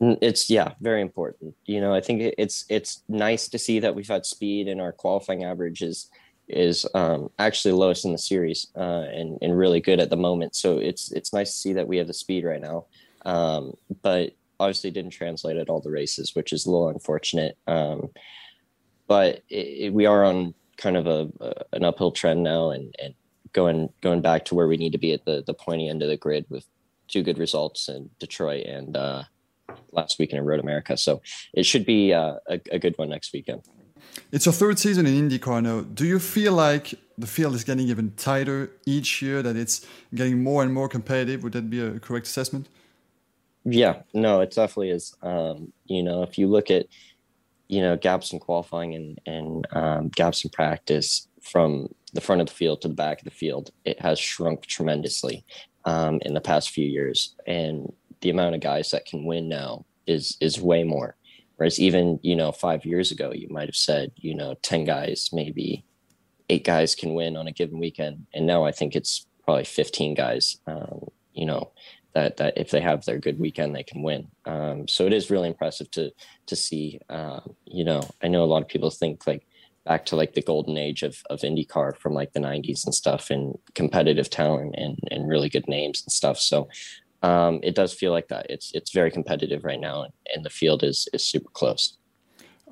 Mm, 0.00 0.16
It's 0.22 0.48
yeah, 0.48 0.72
very 0.80 1.02
important. 1.02 1.54
You 1.66 1.80
know, 1.82 1.92
I 1.94 2.00
think 2.00 2.34
it's 2.38 2.64
it's 2.70 3.02
nice 3.06 3.48
to 3.48 3.58
see 3.58 3.80
that 3.80 3.94
we've 3.94 4.08
had 4.08 4.24
speed 4.24 4.66
and 4.66 4.80
our 4.80 4.92
qualifying 4.92 5.44
average 5.44 5.82
is 5.82 6.08
is 6.52 6.86
um, 6.94 7.30
actually 7.38 7.72
lowest 7.72 8.04
in 8.04 8.12
the 8.12 8.18
series 8.18 8.68
uh, 8.76 9.06
and 9.12 9.38
and 9.42 9.56
really 9.56 9.80
good 9.80 10.00
at 10.00 10.10
the 10.10 10.16
moment. 10.16 10.54
So 10.54 10.78
it's 10.78 11.12
it's 11.12 11.32
nice 11.32 11.50
to 11.52 11.58
see 11.58 11.72
that 11.74 11.88
we 11.88 11.98
have 11.98 12.06
the 12.06 12.14
speed 12.14 12.44
right 12.44 12.60
now. 12.60 12.86
Um, 13.24 13.74
but 14.02 14.32
obviously 14.58 14.90
didn't 14.90 15.12
translate 15.12 15.56
at 15.56 15.68
all 15.68 15.80
the 15.80 15.90
races, 15.90 16.34
which 16.34 16.52
is 16.52 16.66
a 16.66 16.70
little 16.70 16.88
unfortunate. 16.88 17.56
Um, 17.66 18.10
but 19.06 19.42
it, 19.48 19.86
it, 19.86 19.92
we 19.92 20.06
are 20.06 20.24
on 20.24 20.54
kind 20.76 20.96
of 20.96 21.06
a, 21.06 21.30
a 21.40 21.52
an 21.72 21.84
uphill 21.84 22.12
trend 22.12 22.42
now 22.42 22.70
and 22.70 22.94
and 23.02 23.14
going 23.52 23.90
going 24.00 24.20
back 24.22 24.44
to 24.46 24.54
where 24.54 24.68
we 24.68 24.76
need 24.76 24.92
to 24.92 24.98
be 24.98 25.12
at 25.12 25.24
the 25.24 25.42
the 25.46 25.54
pointy 25.54 25.88
end 25.88 26.02
of 26.02 26.08
the 26.08 26.16
grid 26.16 26.46
with 26.48 26.66
two 27.08 27.22
good 27.22 27.38
results 27.38 27.88
in 27.88 28.10
Detroit 28.18 28.66
and. 28.66 28.96
Uh, 28.96 29.24
last 29.92 30.18
weekend 30.18 30.38
in 30.38 30.44
Road 30.44 30.60
America. 30.60 30.96
So 30.96 31.22
it 31.54 31.64
should 31.64 31.84
be 31.84 32.12
uh, 32.12 32.34
a, 32.48 32.60
a 32.70 32.78
good 32.78 32.96
one 32.98 33.08
next 33.08 33.32
weekend. 33.32 33.62
It's 34.30 34.46
your 34.46 34.52
third 34.52 34.78
season 34.78 35.06
in 35.06 35.28
IndyCar 35.28 35.62
now. 35.62 35.82
Do 35.82 36.06
you 36.06 36.18
feel 36.18 36.52
like 36.52 36.94
the 37.18 37.26
field 37.26 37.54
is 37.54 37.64
getting 37.64 37.88
even 37.88 38.12
tighter 38.16 38.70
each 38.86 39.22
year, 39.22 39.42
that 39.42 39.56
it's 39.56 39.86
getting 40.14 40.42
more 40.42 40.62
and 40.62 40.72
more 40.72 40.88
competitive? 40.88 41.42
Would 41.42 41.52
that 41.52 41.70
be 41.70 41.80
a 41.80 41.98
correct 41.98 42.26
assessment? 42.26 42.68
Yeah, 43.64 44.02
no, 44.12 44.40
it 44.40 44.50
definitely 44.50 44.90
is. 44.90 45.14
Um, 45.22 45.72
you 45.84 46.02
know, 46.02 46.22
if 46.22 46.36
you 46.36 46.48
look 46.48 46.70
at, 46.70 46.86
you 47.68 47.80
know, 47.80 47.96
gaps 47.96 48.32
in 48.32 48.40
qualifying 48.40 48.94
and, 48.94 49.20
and 49.26 49.66
um, 49.72 50.08
gaps 50.08 50.44
in 50.44 50.50
practice 50.50 51.28
from 51.40 51.88
the 52.12 52.20
front 52.20 52.40
of 52.40 52.48
the 52.48 52.54
field 52.54 52.82
to 52.82 52.88
the 52.88 52.94
back 52.94 53.20
of 53.20 53.24
the 53.24 53.30
field, 53.30 53.70
it 53.84 54.00
has 54.00 54.18
shrunk 54.18 54.66
tremendously 54.66 55.44
um, 55.84 56.18
in 56.22 56.34
the 56.34 56.40
past 56.40 56.70
few 56.70 56.86
years. 56.86 57.34
And 57.46 57.92
the 58.20 58.30
amount 58.30 58.54
of 58.54 58.60
guys 58.60 58.90
that 58.90 59.06
can 59.06 59.24
win 59.24 59.48
now 59.48 59.84
is 60.06 60.36
is 60.40 60.60
way 60.60 60.82
more. 60.82 61.16
Whereas 61.62 61.78
even, 61.78 62.18
you 62.24 62.34
know, 62.34 62.50
five 62.50 62.84
years 62.84 63.12
ago, 63.12 63.30
you 63.32 63.46
might 63.48 63.68
have 63.68 63.76
said, 63.76 64.10
you 64.16 64.34
know, 64.34 64.56
10 64.62 64.82
guys, 64.82 65.30
maybe 65.32 65.84
eight 66.48 66.64
guys 66.64 66.96
can 66.96 67.14
win 67.14 67.36
on 67.36 67.46
a 67.46 67.52
given 67.52 67.78
weekend. 67.78 68.26
And 68.34 68.48
now 68.48 68.64
I 68.64 68.72
think 68.72 68.96
it's 68.96 69.28
probably 69.44 69.62
15 69.62 70.14
guys, 70.14 70.56
um, 70.66 71.06
you 71.32 71.46
know, 71.46 71.70
that, 72.14 72.38
that 72.38 72.58
if 72.58 72.72
they 72.72 72.80
have 72.80 73.04
their 73.04 73.20
good 73.20 73.38
weekend, 73.38 73.76
they 73.76 73.84
can 73.84 74.02
win. 74.02 74.26
Um, 74.44 74.88
so 74.88 75.06
it 75.06 75.12
is 75.12 75.30
really 75.30 75.46
impressive 75.46 75.88
to, 75.92 76.10
to 76.46 76.56
see, 76.56 76.98
um, 77.08 77.54
you 77.64 77.84
know, 77.84 78.02
I 78.20 78.26
know 78.26 78.42
a 78.42 78.50
lot 78.52 78.62
of 78.62 78.68
people 78.68 78.90
think 78.90 79.24
like 79.28 79.46
back 79.84 80.04
to 80.06 80.16
like 80.16 80.34
the 80.34 80.42
golden 80.42 80.76
age 80.76 81.04
of, 81.04 81.22
of 81.30 81.42
IndyCar 81.42 81.96
from 81.96 82.12
like 82.12 82.32
the 82.32 82.40
90s 82.40 82.84
and 82.84 82.94
stuff 82.94 83.30
and 83.30 83.56
competitive 83.76 84.30
talent 84.30 84.74
and, 84.76 84.98
and 85.12 85.28
really 85.28 85.48
good 85.48 85.68
names 85.68 86.02
and 86.04 86.10
stuff. 86.10 86.40
So 86.40 86.68
um, 87.22 87.60
it 87.62 87.74
does 87.74 87.92
feel 87.92 88.12
like 88.12 88.28
that. 88.28 88.46
It's 88.48 88.72
it's 88.74 88.90
very 88.92 89.10
competitive 89.10 89.64
right 89.64 89.80
now, 89.80 90.06
and, 90.34 90.44
the 90.44 90.50
field 90.50 90.82
is 90.82 91.08
is 91.12 91.24
super 91.24 91.50
close. 91.50 91.96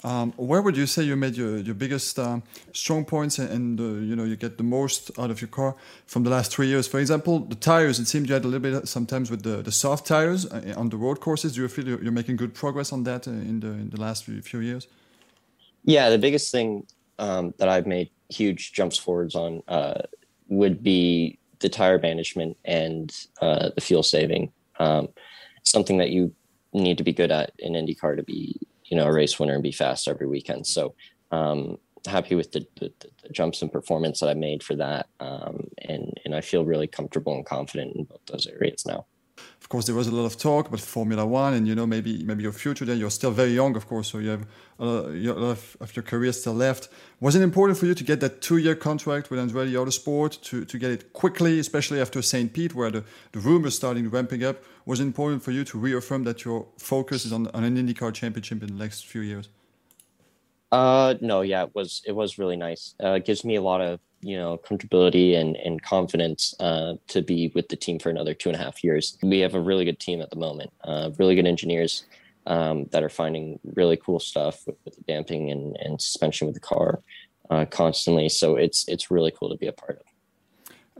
Um, 0.02 0.32
where 0.36 0.62
would 0.62 0.76
you 0.78 0.86
say 0.86 1.02
you 1.02 1.14
made 1.14 1.36
your, 1.36 1.58
your 1.58 1.74
biggest 1.74 2.18
um, 2.18 2.42
strong 2.72 3.04
points 3.04 3.38
and, 3.38 3.50
and 3.50 3.80
uh, 3.80 4.00
you 4.00 4.16
know 4.16 4.24
you 4.24 4.36
get 4.36 4.56
the 4.56 4.64
most 4.64 5.10
out 5.18 5.30
of 5.30 5.40
your 5.42 5.48
car 5.48 5.76
from 6.06 6.24
the 6.24 6.30
last 6.30 6.50
three 6.52 6.68
years? 6.68 6.88
For 6.88 6.98
example, 6.98 7.40
the 7.40 7.54
tires. 7.54 7.98
It 7.98 8.06
seemed 8.06 8.28
you 8.28 8.34
had 8.34 8.44
a 8.44 8.48
little 8.48 8.70
bit 8.70 8.88
sometimes 8.88 9.30
with 9.30 9.42
the, 9.42 9.62
the 9.62 9.72
soft 9.72 10.06
tires 10.06 10.46
uh, 10.46 10.74
on 10.76 10.88
the 10.88 10.96
road 10.96 11.20
courses. 11.20 11.54
Do 11.54 11.62
you 11.62 11.68
feel 11.68 11.86
you're 11.86 12.02
you're 12.02 12.12
making 12.12 12.36
good 12.36 12.54
progress 12.54 12.92
on 12.92 13.04
that 13.04 13.28
uh, 13.28 13.32
in 13.32 13.60
the 13.60 13.68
in 13.68 13.90
the 13.90 14.00
last 14.00 14.24
few, 14.24 14.40
few 14.42 14.60
years? 14.60 14.88
Yeah, 15.84 16.10
the 16.10 16.18
biggest 16.18 16.50
thing 16.50 16.86
um, 17.18 17.54
that 17.58 17.68
I've 17.68 17.86
made 17.86 18.10
huge 18.30 18.72
jumps 18.72 18.96
forwards 18.96 19.34
on 19.34 19.62
uh, 19.68 20.02
would 20.48 20.82
be 20.82 21.39
the 21.60 21.68
tire 21.68 21.98
management 21.98 22.56
and 22.64 23.14
uh, 23.40 23.70
the 23.74 23.80
fuel 23.80 24.02
saving. 24.02 24.52
Um, 24.78 25.08
something 25.64 25.98
that 25.98 26.10
you 26.10 26.34
need 26.72 26.98
to 26.98 27.04
be 27.04 27.12
good 27.12 27.30
at 27.30 27.52
in 27.58 27.74
IndyCar 27.74 28.16
to 28.16 28.22
be, 28.22 28.58
you 28.84 28.96
know, 28.96 29.06
a 29.06 29.12
race 29.12 29.38
winner 29.38 29.54
and 29.54 29.62
be 29.62 29.72
fast 29.72 30.08
every 30.08 30.26
weekend. 30.26 30.66
So 30.66 30.94
um, 31.30 31.78
happy 32.06 32.34
with 32.34 32.52
the, 32.52 32.66
the, 32.76 32.92
the 33.22 33.28
jumps 33.30 33.62
in 33.62 33.68
performance 33.68 34.20
that 34.20 34.28
I 34.28 34.34
made 34.34 34.62
for 34.62 34.74
that, 34.76 35.06
um, 35.20 35.68
and 35.78 36.18
and 36.24 36.34
I 36.34 36.40
feel 36.40 36.64
really 36.64 36.86
comfortable 36.86 37.34
and 37.34 37.44
confident 37.44 37.96
in 37.96 38.04
both 38.04 38.24
those 38.26 38.46
areas 38.46 38.84
now. 38.86 39.06
Course, 39.70 39.86
there 39.86 39.94
was 39.94 40.08
a 40.08 40.12
lot 40.12 40.26
of 40.26 40.36
talk 40.36 40.66
about 40.66 40.80
Formula 40.80 41.24
One, 41.24 41.54
and 41.54 41.68
you 41.68 41.76
know 41.76 41.86
maybe 41.86 42.24
maybe 42.24 42.42
your 42.42 42.50
future. 42.50 42.84
There, 42.84 42.96
you're 42.96 43.08
still 43.08 43.30
very 43.30 43.52
young, 43.52 43.76
of 43.76 43.86
course, 43.86 44.08
so 44.08 44.18
you 44.18 44.30
have 44.30 44.44
a 44.80 44.84
lot 44.84 45.52
of, 45.52 45.76
of 45.80 45.94
your 45.94 46.02
career 46.02 46.32
still 46.32 46.54
left. 46.54 46.88
Was 47.20 47.36
it 47.36 47.42
important 47.42 47.78
for 47.78 47.86
you 47.86 47.94
to 47.94 48.02
get 48.02 48.18
that 48.18 48.42
two-year 48.42 48.74
contract 48.74 49.30
with 49.30 49.38
Andretti 49.38 49.74
Autosport 49.74 50.42
to, 50.42 50.64
to 50.64 50.76
get 50.76 50.90
it 50.90 51.12
quickly, 51.12 51.60
especially 51.60 52.00
after 52.00 52.20
St. 52.20 52.52
Pete, 52.52 52.74
where 52.74 52.90
the, 52.90 53.04
the 53.30 53.38
rumors 53.38 53.76
starting 53.76 54.10
ramping 54.10 54.42
up? 54.42 54.56
Was 54.86 54.98
it 54.98 55.04
important 55.04 55.44
for 55.44 55.52
you 55.52 55.62
to 55.62 55.78
reaffirm 55.78 56.24
that 56.24 56.44
your 56.44 56.66
focus 56.76 57.24
is 57.24 57.32
on, 57.32 57.46
on 57.54 57.62
an 57.62 57.76
IndyCar 57.76 58.12
championship 58.12 58.64
in 58.64 58.76
the 58.76 58.82
next 58.84 59.06
few 59.06 59.20
years? 59.20 59.50
Uh, 60.72 61.14
no, 61.20 61.42
yeah, 61.42 61.62
it 61.62 61.74
was 61.76 62.02
it 62.04 62.12
was 62.12 62.38
really 62.38 62.56
nice. 62.56 62.96
Uh, 63.00 63.12
it 63.12 63.24
gives 63.24 63.44
me 63.44 63.54
a 63.54 63.62
lot 63.62 63.80
of 63.80 64.00
you 64.20 64.36
know 64.36 64.58
comfortability 64.58 65.36
and 65.36 65.56
and 65.56 65.82
confidence 65.82 66.54
uh, 66.60 66.94
to 67.08 67.22
be 67.22 67.50
with 67.54 67.68
the 67.68 67.76
team 67.76 67.98
for 67.98 68.10
another 68.10 68.34
two 68.34 68.48
and 68.48 68.56
a 68.56 68.62
half 68.62 68.84
years. 68.84 69.16
We 69.22 69.40
have 69.40 69.54
a 69.54 69.60
really 69.60 69.84
good 69.84 69.98
team 69.98 70.20
at 70.20 70.30
the 70.30 70.36
moment. 70.36 70.72
Uh, 70.84 71.10
really 71.18 71.34
good 71.34 71.46
engineers, 71.46 72.04
um, 72.46 72.86
that 72.90 73.02
are 73.02 73.08
finding 73.08 73.58
really 73.74 73.96
cool 73.96 74.20
stuff 74.20 74.66
with, 74.66 74.76
with 74.84 74.96
the 74.96 75.02
damping 75.02 75.50
and, 75.50 75.76
and 75.80 76.00
suspension 76.00 76.46
with 76.46 76.54
the 76.54 76.60
car 76.60 77.00
uh, 77.50 77.64
constantly. 77.64 78.28
So 78.28 78.56
it's 78.56 78.86
it's 78.88 79.10
really 79.10 79.30
cool 79.30 79.50
to 79.50 79.56
be 79.56 79.66
a 79.66 79.72
part 79.72 80.00
of. 80.00 80.06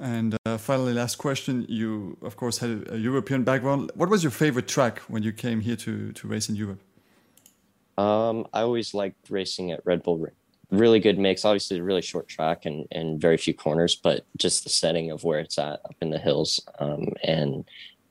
And 0.02 0.36
uh, 0.46 0.56
finally, 0.56 0.94
last 0.94 1.16
question. 1.16 1.66
You, 1.68 2.16
of 2.22 2.36
course, 2.36 2.58
had 2.58 2.88
a 2.90 2.96
European 2.96 3.44
background. 3.44 3.90
What 3.94 4.08
was 4.08 4.22
your 4.22 4.30
favorite 4.30 4.66
track 4.66 5.00
when 5.00 5.22
you 5.22 5.32
came 5.32 5.60
here 5.60 5.76
to, 5.76 6.12
to 6.12 6.26
race 6.26 6.48
in 6.48 6.56
Europe? 6.56 6.80
Um, 7.98 8.46
I 8.54 8.62
always 8.62 8.94
liked 8.94 9.28
racing 9.28 9.72
at 9.72 9.84
Red 9.84 10.02
Bull 10.02 10.16
Ring. 10.16 10.32
Really 10.70 11.00
good 11.00 11.18
mix. 11.18 11.44
Obviously, 11.44 11.78
a 11.78 11.82
really 11.82 12.02
short 12.02 12.28
track 12.28 12.64
and, 12.64 12.86
and 12.92 13.20
very 13.20 13.36
few 13.36 13.54
corners, 13.54 13.96
but 13.96 14.24
just 14.36 14.64
the 14.64 14.70
setting 14.70 15.10
of 15.10 15.24
where 15.24 15.40
it's 15.40 15.58
at 15.58 15.80
up 15.84 15.96
in 16.00 16.10
the 16.10 16.18
hills 16.18 16.60
um, 16.78 17.08
and 17.24 17.64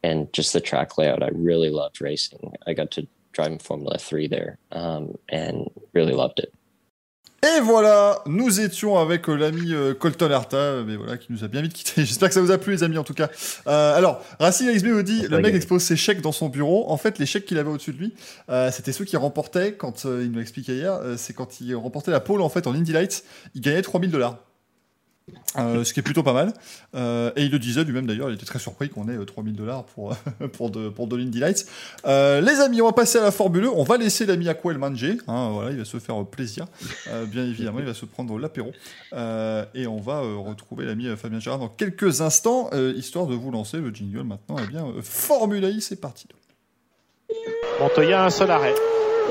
and 0.03 0.31
just 0.33 0.53
the 0.53 0.61
track 0.61 0.97
layout. 0.97 1.23
I 1.23 1.29
really 1.33 1.69
loved 1.69 2.01
racing. 2.01 2.53
I 2.65 2.73
got 2.73 2.91
to 2.91 3.07
drive 3.31 3.51
in 3.51 3.59
Formula 3.59 3.97
3 3.97 4.27
there 4.27 4.57
um, 4.71 5.17
and 5.27 5.69
really 5.93 6.13
loved 6.13 6.39
it. 6.39 6.53
Et 7.41 7.61
voilà, 7.61 8.21
nous 8.25 8.59
étions 8.59 8.97
avec 8.97 9.29
euh, 9.29 9.35
l'ami 9.35 9.73
euh, 9.73 9.93
Colton 9.93 10.29
Herta, 10.29 10.83
mais 10.85 10.97
voilà, 10.97 11.17
qui 11.17 11.31
nous 11.31 11.45
a 11.45 11.47
bien 11.47 11.61
vite 11.61 11.73
quitté. 11.73 11.91
J'espère 12.05 12.27
que 12.27 12.33
ça 12.33 12.41
vous 12.41 12.51
a 12.51 12.57
plu, 12.57 12.73
les 12.73 12.83
amis, 12.83 12.97
en 12.97 13.05
tout 13.05 13.13
cas. 13.13 13.29
Euh, 13.67 13.97
alors, 13.97 14.21
Racing 14.39 14.69
XB 14.69 14.87
nous 14.87 15.03
dit, 15.03 15.25
le 15.27 15.39
mec 15.39 15.55
expose 15.55 15.81
ses 15.81 15.95
chèques 15.95 16.21
dans 16.21 16.33
son 16.33 16.49
bureau. 16.49 16.89
En 16.89 16.97
fait, 16.97 17.17
les 17.17 17.25
chèques 17.25 17.45
qu'il 17.45 17.57
avait 17.57 17.69
au-dessus 17.69 17.93
de 17.93 17.97
lui, 17.97 18.13
euh, 18.49 18.71
c'était 18.71 18.91
ceux 18.91 19.05
qui 19.05 19.15
remportaient, 19.15 19.73
quand 19.73 20.05
euh, 20.05 20.23
il 20.25 20.31
nous 20.31 20.41
expliquait 20.41 20.75
hier, 20.75 20.95
euh, 20.95 21.15
c'est 21.17 21.33
quand 21.33 21.61
il 21.61 21.73
remportait 21.75 22.11
la 22.11 22.19
pole, 22.19 22.41
en 22.41 22.49
fait, 22.49 22.67
en 22.67 22.73
Indy 22.73 22.91
Lights, 22.91 23.23
il 23.55 23.61
gagnait 23.61 23.81
3000 23.81 24.11
dollars. 24.11 24.37
Euh, 25.57 25.83
ce 25.83 25.93
qui 25.93 25.99
est 25.99 26.03
plutôt 26.03 26.23
pas 26.23 26.33
mal. 26.33 26.53
Euh, 26.95 27.31
et 27.35 27.43
il 27.43 27.51
le 27.51 27.59
disait 27.59 27.83
lui-même 27.83 28.05
d'ailleurs, 28.05 28.29
il 28.29 28.35
était 28.35 28.45
très 28.45 28.59
surpris 28.59 28.89
qu'on 28.89 29.09
ait 29.09 29.17
euh, 29.17 29.25
3000 29.25 29.55
dollars 29.55 29.85
pour, 29.85 30.15
pour, 30.53 30.69
de, 30.69 30.89
pour 30.89 31.07
de 31.07 31.15
l'Indy 31.15 31.39
Lights. 31.39 31.65
Euh, 32.05 32.41
les 32.41 32.59
amis, 32.59 32.81
on 32.81 32.87
va 32.87 32.93
passer 32.93 33.17
à 33.17 33.21
la 33.21 33.31
Formule 33.31 33.65
1. 33.65 33.69
On 33.75 33.83
va 33.83 33.97
laisser 33.97 34.25
l'ami 34.25 34.47
Aquel 34.49 34.77
manger. 34.77 35.17
Hein, 35.27 35.49
voilà, 35.51 35.71
il 35.71 35.77
va 35.77 35.85
se 35.85 35.97
faire 35.97 36.23
plaisir. 36.25 36.65
Euh, 37.07 37.25
bien 37.25 37.45
évidemment, 37.45 37.79
il 37.79 37.85
va 37.85 37.93
se 37.93 38.05
prendre 38.05 38.37
l'apéro. 38.37 38.71
Euh, 39.13 39.65
et 39.73 39.87
on 39.87 39.99
va 39.99 40.21
euh, 40.21 40.35
retrouver 40.37 40.85
l'ami 40.85 41.07
euh, 41.07 41.15
Fabien 41.15 41.39
Gérard 41.39 41.59
dans 41.59 41.69
quelques 41.69 42.21
instants, 42.21 42.69
euh, 42.73 42.93
histoire 42.95 43.27
de 43.27 43.35
vous 43.35 43.51
lancer 43.51 43.77
le 43.77 43.89
jingle 43.89 44.23
maintenant. 44.23 44.55
Eh 44.63 44.67
bien, 44.67 44.85
euh, 44.85 45.01
Formule 45.01 45.63
I, 45.63 45.81
c'est 45.81 45.99
parti. 45.99 46.27
Montoya, 47.79 48.25
un 48.25 48.29
seul 48.29 48.51
arrêt. 48.51 48.75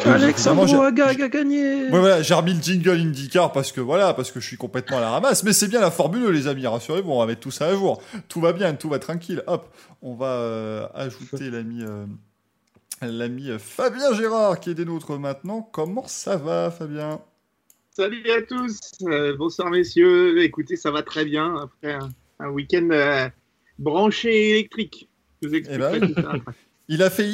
Alexandre 0.07 0.85
a 0.85 0.91
gagné. 0.93 1.85
Ouais, 1.85 1.89
voilà, 1.91 2.23
j'ai 2.23 2.35
remis 2.35 2.55
le 2.55 2.63
jingle 2.63 2.99
IndyCar 3.01 3.53
parce 3.53 3.73
que 3.73 3.81
voilà, 3.81 4.15
parce 4.15 4.31
que 4.33 4.41
je 4.41 4.47
suis 4.47 4.57
complètement 4.57 4.99
à 4.99 5.01
la 5.01 5.11
ramasse. 5.11 5.43
Mais 5.45 5.53
c'est 5.53 5.69
bien 5.69 5.81
la 5.81 5.91
Formule, 5.91 6.27
1, 6.29 6.33
les 6.33 6.47
amis, 6.47 6.67
rassurez-vous, 6.67 7.11
on 7.11 7.19
va 7.21 7.27
mettre 7.27 7.41
tout 7.41 7.51
ça 7.51 7.67
à 7.67 7.75
jour. 7.75 8.03
Tout 8.29 8.41
va 8.41 8.53
bien, 8.53 8.75
tout 8.75 8.89
va 8.89 8.99
tranquille. 8.99 9.43
Hop, 9.47 9.75
on 10.03 10.15
va 10.15 10.27
euh, 10.33 10.87
ajouter 10.95 11.51
l'ami 11.51 11.83
euh, 11.83 12.05
l'ami 13.03 13.51
Fabien 13.59 14.13
Gérard 14.15 14.61
qui 14.61 14.71
est 14.71 14.75
des 14.75 14.85
nôtres 14.85 15.19
maintenant. 15.19 15.63
Comment 15.73 16.07
ça 16.07 16.37
va, 16.37 16.71
Fabien? 16.71 17.21
Salut 17.91 18.31
à 18.31 18.43
tous, 18.43 18.79
Euh, 19.03 19.37
bonsoir 19.37 19.71
messieurs. 19.71 20.41
Écoutez, 20.43 20.77
ça 20.77 20.91
va 20.93 21.03
très 21.03 21.25
bien 21.25 21.57
après 21.57 21.95
un, 21.95 22.11
un 22.39 22.49
week-end 22.51 22.89
euh, 22.93 23.29
branché 23.79 24.51
électrique. 24.51 25.09
Je 25.43 25.49
vous 25.49 25.55
expliquerai 25.55 25.97
Eh 25.97 26.01
ben, 26.01 26.15
tout 26.15 26.23
ça 26.23 26.31
après. 26.35 26.53
Il 26.89 27.03
a 27.03 27.11
fait 27.11 27.31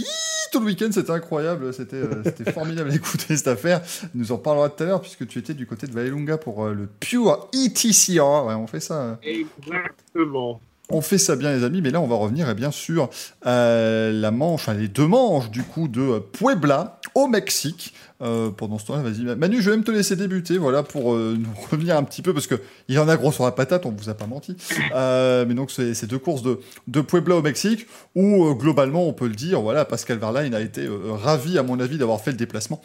tout 0.53 0.61
le 0.61 0.67
week-end, 0.67 0.89
c'était 0.93 1.11
incroyable, 1.11 1.73
c'était 1.75 1.97
euh, 1.97 2.23
formidable 2.53 2.91
d'écouter 2.91 3.37
cette 3.37 3.49
affaire. 3.49 3.83
Il 4.15 4.21
nous 4.21 4.33
en 4.33 4.39
parlera 4.39 4.69
tout 4.69 4.83
à 4.83 4.87
l'heure 4.87 5.01
puisque 5.01 5.27
tu 5.27 5.39
étais 5.39 5.55
du 5.55 5.67
côté 5.67 5.87
de 5.87 5.93
Vallelunga 5.93 6.39
pour 6.39 6.65
euh, 6.65 6.75
le 6.75 6.87
Pure 6.87 7.49
ETCR. 7.53 8.47
Ouais, 8.47 8.55
on 8.55 8.67
fait 8.67 8.81
ça. 8.81 8.95
euh, 9.03 9.15
Exactement. 9.23 10.61
On 10.91 11.01
fait 11.01 11.17
ça 11.17 11.35
bien, 11.35 11.57
les 11.57 11.65
amis, 11.65 11.81
mais 11.81 11.91
là, 11.91 12.01
on 12.03 12.07
va 12.07 12.17
revenir 12.17 12.47
eh 12.51 12.55
bien 12.55 12.71
sur 12.71 13.09
euh, 13.47 14.13
la 14.13 14.31
manche, 14.31 14.69
enfin, 14.69 14.75
les 14.75 14.89
deux 14.89 15.07
manches 15.07 15.51
du 15.51 15.63
coup 15.63 15.89
de 15.89 16.19
Puebla 16.19 17.01
au 17.15 17.27
Mexique. 17.27 17.95
Euh, 18.21 18.51
pendant 18.51 18.79
ce 18.79 18.87
temps-là, 18.87 19.03
vas-y, 19.03 19.23
Manu, 19.35 19.63
je 19.63 19.71
vais 19.71 19.77
même 19.77 19.85
te 19.85 19.91
laisser 19.91 20.15
débuter, 20.15 20.59
voilà, 20.59 20.83
pour 20.83 21.15
euh, 21.15 21.37
nous 21.39 21.49
revenir 21.71 21.97
un 21.97 22.03
petit 22.05 22.21
peu 22.21 22.35
parce 22.35 22.47
que 22.47 22.57
il 22.89 22.95
y 22.95 22.99
en 22.99 23.09
a 23.09 23.17
gros 23.17 23.33
sur 23.33 23.45
la 23.45 23.53
patate, 23.53 23.87
on 23.87 23.93
vous 23.93 24.11
a 24.11 24.15
pas 24.15 24.27
menti. 24.27 24.57
Mais 24.95 25.55
donc, 25.55 25.71
ces 25.71 26.07
deux 26.07 26.19
courses 26.19 26.43
de, 26.43 27.01
Puebla 27.01 27.37
au 27.37 27.43
Mexique 27.43 27.87
où 28.15 28.55
globalement, 28.55 29.09
on 29.09 29.15
peut 29.15 29.27
le 29.27 29.35
dire, 29.35 29.63
voilà, 29.63 29.87
Pascal 29.87 30.19
Verlaine 30.19 30.55
a 30.55 30.61
été 30.61 30.87
ravi, 31.09 31.57
à 31.57 31.63
mon 31.63 31.81
avis, 31.81 31.97
d'avoir 31.97 32.21
fait 32.21 32.31
le 32.31 32.37
déplacement, 32.37 32.83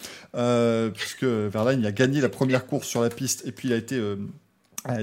puisque 0.94 1.26
Verlaine 1.26 1.86
a 1.86 1.92
gagné 1.92 2.22
la 2.22 2.30
première 2.30 2.66
course 2.66 2.88
sur 2.88 3.02
la 3.02 3.10
piste 3.10 3.46
et 3.46 3.52
puis 3.52 3.68
il 3.68 3.74
a 3.74 3.78
été 3.78 4.02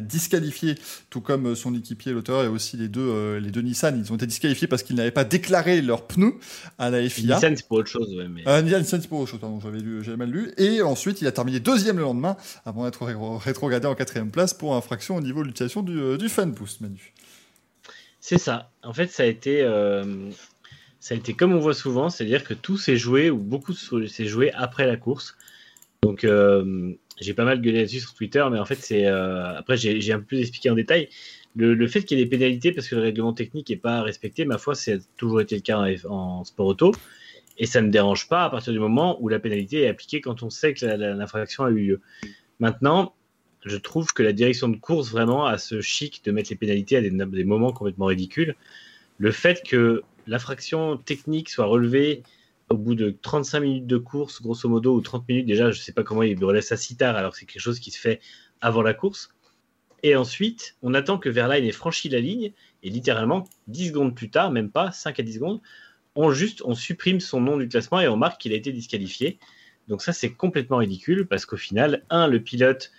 disqualifié, 0.00 0.74
tout 1.10 1.20
comme 1.20 1.48
euh, 1.48 1.54
son 1.54 1.74
équipier, 1.74 2.12
l'auteur, 2.12 2.44
et 2.44 2.48
aussi 2.48 2.76
les 2.76 2.88
deux, 2.88 3.00
euh, 3.00 3.40
les 3.40 3.50
deux 3.50 3.60
Nissan. 3.60 3.98
Ils 3.98 4.10
ont 4.12 4.16
été 4.16 4.26
disqualifiés 4.26 4.66
parce 4.66 4.82
qu'ils 4.82 4.96
n'avaient 4.96 5.10
pas 5.10 5.24
déclaré 5.24 5.82
leurs 5.82 6.06
pneus 6.06 6.34
à 6.78 6.90
la 6.90 7.06
FIA. 7.08 7.34
Nissan, 7.36 7.56
c'est 7.56 7.68
pour 7.68 7.78
autre 7.78 7.90
chose, 7.90 8.14
ouais, 8.16 8.26
mais. 8.28 8.42
Euh, 8.48 8.62
Nissan, 8.62 9.00
c'est 9.00 9.08
pour 9.08 9.20
autre 9.20 9.30
chose, 9.30 9.40
pardon, 9.40 9.60
j'avais, 9.60 9.80
lu, 9.80 10.02
j'avais 10.02 10.16
mal 10.16 10.30
lu. 10.30 10.52
Et 10.56 10.80
ensuite, 10.82 11.20
il 11.20 11.26
a 11.26 11.32
terminé 11.32 11.60
deuxième 11.60 11.98
le 11.98 12.04
lendemain, 12.04 12.36
avant 12.64 12.84
d'être 12.84 13.04
ré- 13.04 13.14
rétrogradé 13.44 13.86
en 13.86 13.94
quatrième 13.94 14.30
place 14.30 14.54
pour 14.54 14.74
infraction 14.74 15.16
au 15.16 15.20
niveau 15.20 15.42
de 15.42 15.48
l'utilisation 15.48 15.82
du, 15.82 15.98
euh, 15.98 16.16
du 16.16 16.28
fan 16.28 16.52
boost, 16.52 16.80
Manu. 16.80 17.12
C'est 18.20 18.38
ça. 18.38 18.70
En 18.82 18.92
fait, 18.92 19.08
ça 19.08 19.22
a 19.24 19.26
été, 19.26 19.62
euh, 19.62 20.30
ça 21.00 21.14
a 21.14 21.16
été 21.18 21.34
comme 21.34 21.52
on 21.52 21.60
voit 21.60 21.74
souvent, 21.74 22.08
c'est-à-dire 22.08 22.44
que 22.44 22.54
tout 22.54 22.78
s'est 22.78 22.96
joué 22.96 23.30
ou 23.30 23.36
beaucoup 23.38 23.74
s'est 23.74 24.26
joué 24.26 24.52
après 24.52 24.86
la 24.86 24.96
course. 24.96 25.36
Donc, 26.02 26.24
euh, 26.24 26.94
j'ai 27.20 27.34
pas 27.34 27.44
mal 27.44 27.60
gueulé 27.60 27.78
là-dessus 27.78 28.00
sur 28.00 28.14
Twitter, 28.14 28.44
mais 28.50 28.58
en 28.58 28.64
fait, 28.64 28.76
c'est 28.76 29.06
euh, 29.06 29.56
après 29.56 29.76
j'ai 29.76 30.12
un 30.12 30.18
peu 30.18 30.24
plus 30.24 30.40
expliqué 30.40 30.70
en 30.70 30.74
détail. 30.74 31.08
Le, 31.54 31.74
le 31.74 31.88
fait 31.88 32.02
qu'il 32.02 32.18
y 32.18 32.20
ait 32.20 32.24
des 32.24 32.30
pénalités 32.30 32.72
parce 32.72 32.88
que 32.88 32.96
le 32.96 33.02
règlement 33.02 33.32
technique 33.32 33.70
n'est 33.70 33.76
pas 33.76 34.02
respecté, 34.02 34.44
ma 34.44 34.58
foi, 34.58 34.74
c'est 34.74 35.00
toujours 35.16 35.40
été 35.40 35.54
le 35.54 35.62
cas 35.62 35.82
en, 36.08 36.44
sport 36.44 36.66
auto. 36.66 36.92
Et 37.58 37.64
ça 37.64 37.80
ne 37.80 37.88
dérange 37.88 38.28
pas 38.28 38.44
à 38.44 38.50
partir 38.50 38.74
du 38.74 38.78
moment 38.78 39.16
où 39.22 39.28
la 39.28 39.38
pénalité 39.38 39.82
est 39.82 39.88
appliquée 39.88 40.20
quand 40.20 40.42
on 40.42 40.50
sait 40.50 40.74
que 40.74 40.84
l'infraction 40.84 41.64
a 41.64 41.70
eu 41.70 41.78
lieu. 41.78 42.00
Maintenant, 42.60 43.14
je 43.64 43.78
trouve 43.78 44.12
que 44.12 44.22
la 44.22 44.34
direction 44.34 44.68
de 44.68 44.76
course 44.76 45.10
vraiment 45.10 45.46
a 45.46 45.56
ce 45.56 45.80
chic 45.80 46.22
de 46.24 46.32
mettre 46.32 46.50
les 46.50 46.56
pénalités 46.56 46.98
à 46.98 47.00
des, 47.00 47.10
des 47.10 47.44
moments 47.44 47.72
complètement 47.72 48.06
ridicules. 48.06 48.54
Le 49.16 49.30
fait 49.30 49.62
que 49.66 50.02
l'infraction 50.26 50.98
technique 50.98 51.48
soit 51.48 51.64
relevée 51.64 52.22
au 52.70 52.76
bout 52.76 52.94
de 52.94 53.10
35 53.10 53.60
minutes 53.60 53.86
de 53.86 53.96
course, 53.96 54.42
grosso 54.42 54.68
modo, 54.68 54.94
ou 54.94 55.00
30 55.00 55.28
minutes, 55.28 55.46
déjà, 55.46 55.70
je 55.70 55.78
ne 55.78 55.82
sais 55.82 55.92
pas 55.92 56.02
comment 56.02 56.22
il 56.22 56.42
relève 56.44 56.62
ça 56.62 56.76
si 56.76 56.96
tard, 56.96 57.16
alors 57.16 57.32
que 57.32 57.38
c'est 57.38 57.46
quelque 57.46 57.62
chose 57.62 57.78
qui 57.78 57.90
se 57.90 57.98
fait 57.98 58.20
avant 58.60 58.82
la 58.82 58.94
course. 58.94 59.30
Et 60.02 60.16
ensuite, 60.16 60.76
on 60.82 60.94
attend 60.94 61.18
que 61.18 61.28
Verlaine 61.28 61.64
ait 61.64 61.72
franchi 61.72 62.08
la 62.08 62.20
ligne, 62.20 62.52
et 62.82 62.90
littéralement, 62.90 63.44
10 63.68 63.88
secondes 63.88 64.14
plus 64.14 64.30
tard, 64.30 64.50
même 64.50 64.70
pas 64.70 64.90
5 64.90 65.20
à 65.20 65.22
10 65.22 65.34
secondes, 65.34 65.60
on 66.16 66.30
juste, 66.30 66.62
on 66.64 66.74
supprime 66.74 67.20
son 67.20 67.40
nom 67.40 67.56
du 67.56 67.68
classement 67.68 68.00
et 68.00 68.08
on 68.08 68.16
marque 68.16 68.40
qu'il 68.40 68.52
a 68.52 68.56
été 68.56 68.72
disqualifié. 68.72 69.38
Donc 69.88 70.02
ça, 70.02 70.12
c'est 70.12 70.32
complètement 70.32 70.78
ridicule, 70.78 71.26
parce 71.26 71.46
qu'au 71.46 71.56
final, 71.56 72.02
un, 72.10 72.26
le 72.26 72.40
pilote 72.40 72.90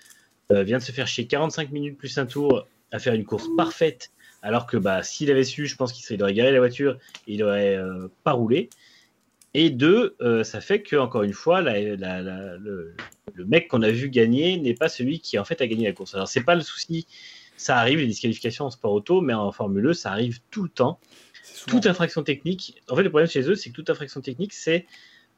euh, 0.52 0.64
vient 0.64 0.77
de 0.77 0.84
se 0.84 0.91
faire 0.91 1.07
chier 1.07 1.27
45 1.27 1.72
minutes 1.72 1.98
plus 1.98 2.18
un 2.18 2.26
tour 2.26 2.68
à 2.91 2.99
faire 2.99 3.14
une 3.14 3.26
course 3.26 3.48
parfaite, 3.57 4.11
alors 4.41 4.65
que 4.65 4.77
bah, 4.77 5.03
s'il 5.03 5.30
avait 5.30 5.44
su, 5.44 5.65
je 5.65 5.76
pense 5.76 5.91
qu'il 5.91 6.23
aurait 6.23 6.34
garé 6.34 6.52
la 6.52 6.60
voiture 6.60 6.98
et 7.27 7.34
il 7.34 7.44
aurait 7.44 7.76
euh, 7.76 8.07
pas 8.23 8.31
roulé. 8.31 8.69
Et 9.59 9.71
deux, 9.71 10.15
euh, 10.21 10.43
ça 10.43 10.61
fait 10.61 10.84
que 10.84 10.95
encore 10.95 11.23
une 11.23 11.34
fois, 11.34 11.63
la- 11.63 11.81
la- 11.95 12.21
la- 12.21 12.57
le, 12.57 12.93
le 13.34 13.45
mec 13.45 13.67
qu'on 13.67 13.81
a 13.81 13.89
vu 13.89 14.07
gagner 14.11 14.59
n'est 14.59 14.75
pas 14.75 14.88
celui 14.88 15.19
qui 15.19 15.39
en 15.39 15.45
fait 15.45 15.59
a 15.61 15.65
gagné 15.65 15.85
la 15.85 15.93
course. 15.93 16.13
Alors 16.13 16.27
c'est 16.27 16.43
pas 16.43 16.53
le 16.53 16.61
souci, 16.61 17.07
ça 17.57 17.79
arrive 17.79 17.97
les 17.97 18.05
disqualifications 18.05 18.65
en 18.65 18.69
sport 18.69 18.91
auto, 18.91 19.19
mais 19.19 19.34
en 19.34 19.51
Formule 19.51 19.88
1, 19.88 19.93
ça 19.95 20.11
arrive 20.11 20.41
tout 20.51 20.61
le 20.61 20.69
temps. 20.69 20.99
Toute 21.65 21.88
infraction 21.88 22.21
technique, 22.21 22.79
en 22.88 22.95
fait 22.95 23.01
le 23.01 23.09
problème 23.09 23.27
chez 23.27 23.49
eux, 23.49 23.55
c'est 23.55 23.71
que 23.71 23.75
toute 23.75 23.89
infraction 23.89 24.21
technique, 24.21 24.53
c'est 24.53 24.85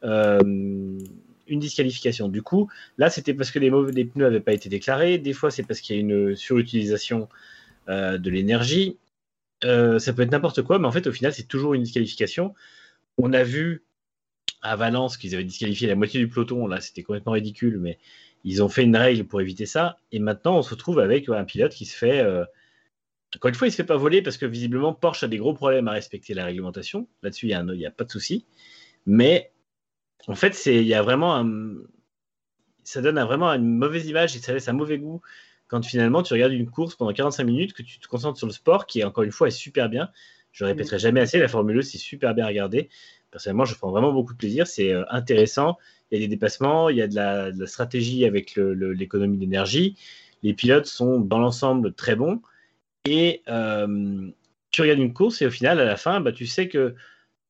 euh, 0.04 0.42
une 0.44 1.60
disqualification. 1.62 2.28
Du 2.28 2.42
coup, 2.42 2.70
là 2.98 3.10
c'était 3.10 3.34
parce 3.34 3.52
que 3.52 3.60
les, 3.60 3.70
mauvais, 3.70 3.94
les 3.94 4.04
pneus 4.04 4.26
n'avaient 4.26 4.42
pas 4.42 4.52
été 4.54 4.68
déclarés, 4.68 5.18
des 5.18 5.32
fois 5.32 5.50
c'est 5.50 5.64
parce 5.64 5.80
qu'il 5.80 5.96
y 5.96 6.00
a 6.00 6.02
une 6.02 6.36
surutilisation 6.36 7.30
euh, 7.88 8.18
de 8.18 8.30
l'énergie. 8.30 8.98
Euh, 9.64 9.98
ça 9.98 10.12
peut 10.12 10.24
être 10.24 10.32
n'importe 10.34 10.62
quoi, 10.62 10.78
mais 10.78 10.88
en 10.88 10.92
fait 10.92 11.08
au 11.08 11.14
final 11.14 11.34
c'est 11.34 11.48
toujours 11.48 11.74
une 11.74 11.84
disqualification. 11.84 12.54
On 13.18 13.32
a 13.32 13.44
vu 13.44 13.84
à 14.62 14.76
Valence 14.76 15.18
qu'ils 15.18 15.36
avaient 15.36 15.44
disqualifié 15.44 15.88
la 15.88 15.96
moitié 15.96 16.20
du 16.20 16.30
peloton. 16.30 16.68
Là, 16.68 16.82
c'était 16.82 17.04
complètement 17.04 17.34
ridicule, 17.34 17.80
mais 17.80 17.98
ils 18.44 18.64
ont 18.64 18.70
fait 18.70 18.84
une 18.84 18.96
règle 18.96 19.26
pour 19.26 19.42
éviter 19.42 19.66
ça. 19.66 19.98
Et 20.12 20.20
maintenant, 20.20 20.58
on 20.58 20.62
se 20.62 20.72
retrouve 20.72 21.00
avec 21.00 21.28
ouais, 21.30 21.38
un 21.38 21.46
pilote 21.46 21.74
qui 21.74 21.86
se 21.86 21.96
fait. 21.98 22.20
euh, 22.20 22.46
Encore 23.36 23.50
une 23.50 23.56
fois, 23.56 23.68
il 23.68 23.72
se 23.72 23.78
fait 23.78 23.84
pas 23.84 23.98
voler 23.98 24.22
parce 24.22 24.38
que 24.38 24.46
visiblement 24.46 24.94
Porsche 24.94 25.24
a 25.26 25.28
des 25.28 25.38
gros 25.38 25.54
problèmes 25.54 25.88
à 25.88 25.92
respecter 25.92 26.34
la 26.34 26.46
réglementation. 26.46 27.08
Là-dessus, 27.24 27.48
il 27.48 27.52
y 27.52 27.86
a, 27.86 27.92
pas 27.92 28.04
de 28.04 28.12
souci. 28.12 28.46
Mais 29.06 29.52
en 30.28 30.36
fait, 30.36 30.66
il 30.68 30.84
y 30.84 30.94
a 30.94 31.02
vraiment 31.02 31.36
un- 31.36 31.76
ça 32.84 33.02
donne 33.02 33.18
un- 33.18 33.26
vraiment 33.26 33.50
une 33.54 33.78
mauvaise 33.78 34.08
image 34.08 34.36
et 34.36 34.40
ça 34.40 34.54
laisse 34.54 34.68
un 34.68 34.74
mauvais 34.74 34.98
goût 34.98 35.22
quand 35.68 35.84
finalement 35.86 36.24
tu 36.24 36.34
regardes 36.34 36.54
une 36.54 36.70
course 36.70 36.96
pendant 36.96 37.14
45 37.14 37.44
minutes, 37.44 37.74
que 37.74 37.84
tu 37.84 38.00
te 38.00 38.08
concentres 38.08 38.40
sur 38.40 38.48
le 38.48 38.54
sport 38.54 38.88
qui, 38.88 39.04
encore 39.04 39.24
une 39.24 39.32
fois, 39.32 39.48
est 39.48 39.52
super 39.52 39.88
bien. 39.90 40.10
Je 40.52 40.66
répéterai 40.66 40.98
jamais 40.98 41.22
assez, 41.22 41.38
la 41.38 41.48
Formule 41.48 41.78
1, 41.78 41.82
c'est 41.84 42.00
super 42.00 42.34
bien 42.34 42.46
à 42.46 42.48
regarder. 42.48 42.90
Personnellement, 43.32 43.66
je 43.66 43.76
prends 43.76 43.92
vraiment 43.92 44.12
beaucoup 44.12 44.34
de 44.34 44.38
plaisir. 44.38 44.68
C'est 44.68 44.94
euh, 44.94 45.04
intéressant. 45.10 45.78
Il 46.12 46.20
y 46.20 46.24
a 46.24 46.28
des 46.28 46.36
dépassements, 46.36 46.90
il 46.90 46.98
y 46.98 47.02
a 47.02 47.08
de 47.08 47.16
la, 47.16 47.52
stratégie 47.68 48.26
avec 48.26 48.56
l'économie 48.56 49.38
d'énergie. 49.38 49.96
Les 50.42 50.54
pilotes 50.54 50.88
sont 50.88 51.20
dans 51.20 51.38
l'ensemble 51.38 51.94
très 51.94 52.16
bons. 52.16 52.42
Et 53.06 53.44
euh, 53.48 54.30
tu 54.72 54.82
regardes 54.82 55.00
une 55.00 55.14
course 55.14 55.42
et 55.42 55.46
au 55.46 55.52
final, 55.52 55.80
à 55.80 55.86
la 55.86 55.98
fin, 55.98 56.20
bah, 56.20 56.32
tu 56.32 56.48
sais 56.48 56.68
que 56.68 56.96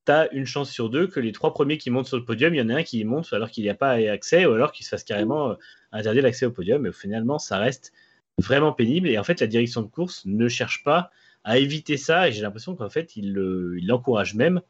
tu 0.06 0.12
as 0.12 0.32
une 0.34 0.46
chance 0.46 0.72
sur 0.72 0.90
deux 0.90 1.08
que 1.08 1.20
les 1.20 1.32
trois 1.32 1.54
premiers 1.54 1.78
qui 1.78 1.90
montent 1.90 2.08
sur 2.08 2.18
le 2.18 2.26
podium, 2.26 2.54
il 2.54 2.58
y 2.58 2.62
en 2.62 2.70
a 2.70 2.76
un 2.76 2.84
qui 2.84 3.04
monte 3.04 3.32
alors 3.34 3.50
qu'il 3.50 3.64
n'y 3.64 3.70
a 3.70 3.76
pas 3.76 3.92
accès 3.92 4.46
ou 4.46 4.54
alors 4.54 4.72
qu'il 4.72 4.86
se 4.86 4.90
fasse 4.90 5.04
carrément 5.04 5.52
euh, 5.52 5.56
interdire 5.92 6.24
l'accès 6.24 6.46
au 6.46 6.52
podium. 6.52 6.86
Et 6.86 6.92
finalement, 6.92 7.40
ça 7.40 7.58
reste 7.58 7.94
vraiment 8.38 8.74
pénible. 8.74 9.08
Et 9.08 9.18
en 9.18 9.24
fait, 9.24 9.40
la 9.42 9.48
direction 9.48 9.82
de 9.82 9.88
course 9.88 10.24
ne 10.26 10.48
cherche 10.48 10.84
pas 10.84 11.12
à 11.44 11.58
éviter 11.58 11.98
ça. 11.98 12.28
Et 12.28 12.32
j'ai 12.32 12.42
l'impression 12.42 12.76
qu'en 12.76 12.90
fait, 12.90 13.16
il 13.16 13.34
l'encourage 13.34 14.36
même, 14.36 14.62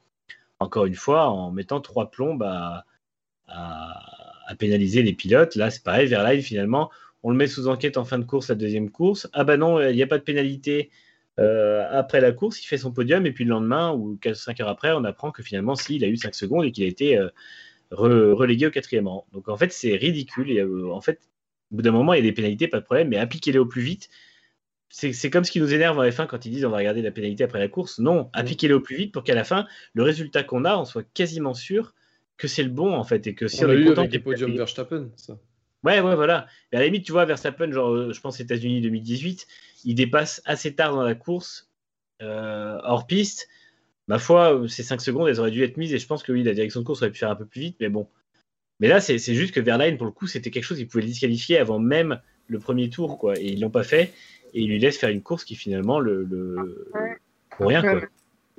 encore 0.59 0.85
une 0.85 0.95
fois, 0.95 1.29
en 1.29 1.51
mettant 1.51 1.81
trois 1.81 2.11
plombes 2.11 2.43
à, 2.43 2.85
pénaliser 4.57 5.03
les 5.03 5.13
pilotes. 5.13 5.55
Là, 5.55 5.69
c'est 5.69 5.83
pareil, 5.83 6.07
Verlaine, 6.07 6.41
finalement, 6.41 6.89
on 7.23 7.29
le 7.29 7.37
met 7.37 7.47
sous 7.47 7.67
enquête 7.67 7.97
en 7.97 8.05
fin 8.05 8.17
de 8.17 8.25
course, 8.25 8.49
la 8.49 8.55
deuxième 8.55 8.89
course. 8.89 9.29
Ah 9.33 9.43
bah 9.43 9.57
non, 9.57 9.79
il 9.79 9.95
n'y 9.95 10.03
a 10.03 10.07
pas 10.07 10.17
de 10.17 10.23
pénalité 10.23 10.89
euh, 11.39 11.87
après 11.91 12.19
la 12.19 12.31
course, 12.31 12.61
il 12.61 12.67
fait 12.67 12.77
son 12.77 12.91
podium 12.91 13.25
et 13.25 13.31
puis 13.31 13.45
le 13.45 13.51
lendemain 13.51 13.93
ou 13.93 14.19
5 14.33 14.59
heures 14.59 14.67
après, 14.67 14.91
on 14.91 15.03
apprend 15.05 15.31
que 15.31 15.41
finalement, 15.41 15.75
si, 15.75 15.95
il 15.95 16.03
a 16.03 16.07
eu 16.07 16.17
5 16.17 16.35
secondes 16.35 16.65
et 16.65 16.71
qu'il 16.71 16.83
a 16.83 16.87
été 16.87 17.17
euh, 17.17 17.29
relégué 17.91 18.67
au 18.67 18.71
quatrième 18.71 19.07
rang. 19.07 19.25
Donc 19.31 19.47
en 19.47 19.57
fait, 19.57 19.71
c'est 19.71 19.95
ridicule. 19.95 20.51
Et, 20.51 20.59
euh, 20.59 20.91
en 20.91 21.01
fait, 21.01 21.21
au 21.71 21.77
bout 21.77 21.81
d'un 21.81 21.91
moment, 21.91 22.13
il 22.13 22.17
y 22.17 22.19
a 22.19 22.23
des 22.23 22.33
pénalités, 22.33 22.67
pas 22.67 22.79
de 22.79 22.85
problème, 22.85 23.09
mais 23.09 23.17
appliquez-les 23.17 23.59
au 23.59 23.65
plus 23.65 23.81
vite. 23.81 24.09
C'est 24.89 25.29
comme 25.29 25.43
ce 25.43 25.51
qui 25.51 25.59
nous 25.59 25.73
énerve 25.73 25.99
en 25.99 26.03
F1 26.03 26.25
quand 26.25 26.45
ils 26.45 26.51
disent 26.51 26.65
on 26.65 26.71
va 26.71 26.77
regarder 26.77 27.03
la 27.03 27.11
pénalité 27.11 27.43
après 27.43 27.59
la 27.59 27.67
course. 27.67 27.99
Non, 27.99 28.29
appliquez-les 28.33 28.73
au 28.73 28.79
plus 28.79 28.95
vite 28.95 29.13
pour 29.13 29.23
qu'à 29.23 29.35
la 29.35 29.43
fin, 29.43 29.67
le 29.93 30.03
résultat 30.03 30.43
qu'on 30.43 30.65
a, 30.65 30.77
on 30.77 30.85
soit 30.85 31.03
quasiment 31.13 31.53
sûr 31.53 31.93
que 32.37 32.47
c'est 32.47 32.63
le 32.63 32.69
bon 32.69 32.95
en 32.95 33.03
fait 33.03 33.27
et 33.27 33.35
que 33.35 33.47
si 33.47 33.63
on, 33.63 33.69
a 33.69 33.73
eu 33.73 33.89
avec 33.89 34.09
des 34.09 34.19
podiums 34.19 34.55
Verstappen, 34.55 35.11
ça. 35.15 35.37
Ouais, 35.83 36.01
ouais, 36.01 36.15
voilà. 36.15 36.47
Mais 36.71 36.77
à 36.77 36.81
la 36.81 36.87
limite, 36.87 37.05
tu 37.05 37.11
vois, 37.11 37.25
Verstappen, 37.25 37.71
genre, 37.71 38.11
je 38.11 38.19
pense 38.19 38.39
États-Unis 38.39 38.81
2018, 38.81 39.47
il 39.85 39.95
dépasse 39.95 40.41
assez 40.45 40.75
tard 40.75 40.93
dans 40.93 41.03
la 41.03 41.15
course, 41.15 41.69
euh, 42.21 42.77
hors 42.83 43.07
piste. 43.07 43.47
Ma 44.07 44.19
foi, 44.19 44.63
ces 44.67 44.83
5 44.83 44.99
secondes, 44.99 45.29
elles 45.29 45.39
auraient 45.39 45.51
dû 45.51 45.63
être 45.63 45.77
mises 45.77 45.93
et 45.93 45.99
je 45.99 46.07
pense 46.07 46.23
que 46.23 46.31
oui, 46.31 46.43
la 46.43 46.53
direction 46.53 46.81
de 46.81 46.85
course 46.85 47.01
aurait 47.01 47.11
pu 47.11 47.19
faire 47.19 47.29
un 47.29 47.35
peu 47.35 47.45
plus 47.45 47.61
vite, 47.61 47.77
mais 47.79 47.89
bon. 47.89 48.07
Mais 48.79 48.87
là, 48.87 48.99
c'est 49.01 49.19
juste 49.19 49.53
que 49.53 49.59
Verlaine, 49.59 49.97
pour 49.97 50.05
le 50.05 50.11
coup, 50.11 50.25
c'était 50.25 50.51
quelque 50.51 50.63
chose 50.63 50.77
qu'il 50.77 50.87
pouvait 50.87 51.03
le 51.03 51.09
disqualifier 51.09 51.59
avant 51.59 51.79
même 51.79 52.19
le 52.47 52.59
premier 52.59 52.89
tour, 52.89 53.17
quoi. 53.17 53.37
Et 53.37 53.51
ils 53.51 53.59
l'ont 53.59 53.69
pas 53.69 53.83
fait. 53.83 54.13
Et 54.53 54.61
ils 54.61 54.69
lui 54.69 54.79
laissent 54.79 54.97
faire 54.97 55.09
une 55.09 55.21
course 55.21 55.43
qui 55.43 55.55
finalement 55.55 55.99
le. 55.99 56.27
Pour 57.57 57.67
rien, 57.67 57.81
quoi. 57.81 58.01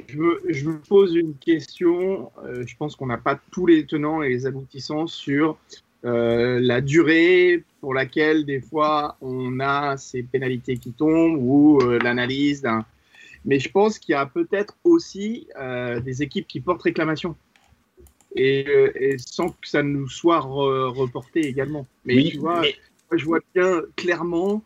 Je 0.08 0.16
me, 0.16 0.40
je 0.48 0.66
me, 0.66 0.78
pose 0.78 1.14
une 1.14 1.34
question. 1.34 2.32
Euh, 2.42 2.64
je 2.66 2.74
pense 2.74 2.96
qu'on 2.96 3.06
n'a 3.06 3.18
pas 3.18 3.38
tous 3.50 3.66
les 3.66 3.84
tenants 3.84 4.22
et 4.22 4.30
les 4.30 4.46
aboutissants 4.46 5.06
sur 5.06 5.58
euh, 6.06 6.58
la 6.60 6.80
durée 6.80 7.62
pour 7.82 7.92
laquelle 7.92 8.46
des 8.46 8.62
fois 8.62 9.18
on 9.20 9.60
a 9.60 9.98
ces 9.98 10.22
pénalités 10.22 10.78
qui 10.78 10.92
tombent 10.92 11.36
ou 11.38 11.78
euh, 11.82 11.98
l'analyse 11.98 12.62
d'un. 12.62 12.86
Mais 13.44 13.58
je 13.58 13.70
pense 13.70 13.98
qu'il 13.98 14.14
y 14.14 14.16
a 14.16 14.24
peut-être 14.24 14.76
aussi 14.82 15.46
euh, 15.58 16.00
des 16.00 16.22
équipes 16.22 16.46
qui 16.46 16.60
portent 16.60 16.82
réclamation 16.82 17.36
et, 18.34 19.16
sans 19.18 19.50
que 19.50 19.68
ça 19.68 19.82
nous 19.82 20.08
soit 20.08 20.38
reporté 20.38 21.40
également. 21.40 21.86
Mais 22.04 22.22
tu 22.24 22.38
vois, 22.38 22.62
je 23.12 23.24
vois 23.24 23.40
bien 23.54 23.82
clairement. 23.96 24.62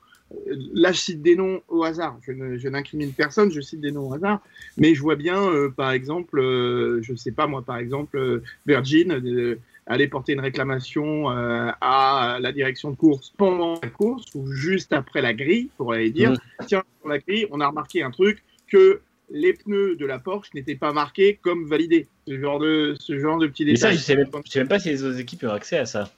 Là, 0.73 0.93
je 0.93 0.99
cite 0.99 1.23
des 1.23 1.37
noms 1.37 1.61
au 1.69 1.85
hasard. 1.85 2.19
Je 2.23 2.69
n'incrimine 2.69 3.13
personne, 3.13 3.51
je 3.51 3.61
cite 3.61 3.81
des 3.81 3.93
noms 3.93 4.11
au 4.11 4.15
hasard. 4.15 4.41
Mais 4.77 4.95
je 4.95 5.03
vois 5.03 5.17
bien, 5.17 5.51
par 5.77 5.93
exemple, 5.93 6.41
je 6.41 7.13
ne 7.13 7.17
sais 7.17 7.33
pas 7.33 7.47
moi, 7.47 7.63
par 7.63 7.79
exemple, 7.79 8.43
Virgin 8.67 9.57
aller 9.87 10.09
porter 10.09 10.33
une 10.33 10.41
réclamation 10.41 11.31
euh, 11.31 11.71
à 11.81 12.39
la 12.41 12.53
direction 12.53 12.91
de 12.91 12.97
course 12.97 13.33
pendant 13.37 13.79
la 13.83 13.89
course 13.89 14.25
ou 14.35 14.51
juste 14.51 14.93
après 14.93 15.21
la 15.21 15.35
grille 15.35 15.71
pour 15.77 15.93
aller 15.93 16.11
dire 16.11 16.33
mmh. 16.33 16.67
tiens 16.67 16.83
sur 17.01 17.09
la 17.09 17.19
grille 17.19 17.47
on 17.51 17.61
a 17.61 17.67
remarqué 17.67 18.03
un 18.03 18.11
truc 18.11 18.43
que 18.69 19.01
les 19.31 19.53
pneus 19.53 19.97
de 19.97 20.07
la 20.07 20.19
Porsche 20.19 20.51
n'étaient 20.55 20.75
pas 20.75 20.93
marqués 20.93 21.39
comme 21.43 21.67
validés 21.67 22.07
ce 22.27 22.39
genre 22.39 22.59
de 22.59 22.95
ce 22.99 23.19
genre 23.19 23.39
de 23.39 23.47
petits 23.47 23.65
détails. 23.65 23.93
Mais 23.93 23.97
ça 23.97 23.99
je 23.99 23.99
sais 23.99 24.51
sais 24.51 24.59
même 24.61 24.69
pas 24.69 24.79
si 24.79 24.89
les 24.89 25.03
autres 25.03 25.19
équipes 25.19 25.45
ont 25.45 25.51
accès 25.51 25.79
à 25.79 25.87
ça. 25.87 26.11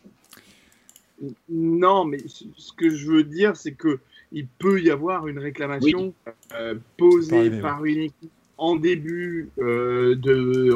Non 1.49 2.05
mais 2.05 2.19
ce 2.29 2.73
que 2.73 2.91
je 2.91 3.11
veux 3.11 3.25
dire 3.25 3.57
c'est 3.57 3.73
que 3.73 3.99
il 4.33 4.47
peut 4.47 4.81
y 4.81 4.91
avoir 4.91 5.29
une 5.29 5.39
réclamation 5.39 6.13
euh, 6.55 6.75
posée 6.97 7.51
par 7.61 7.85
une 7.85 8.01
équipe 8.01 8.31
en 8.59 8.77
début 8.77 9.51
euh, 9.59 10.15
de 10.17 10.73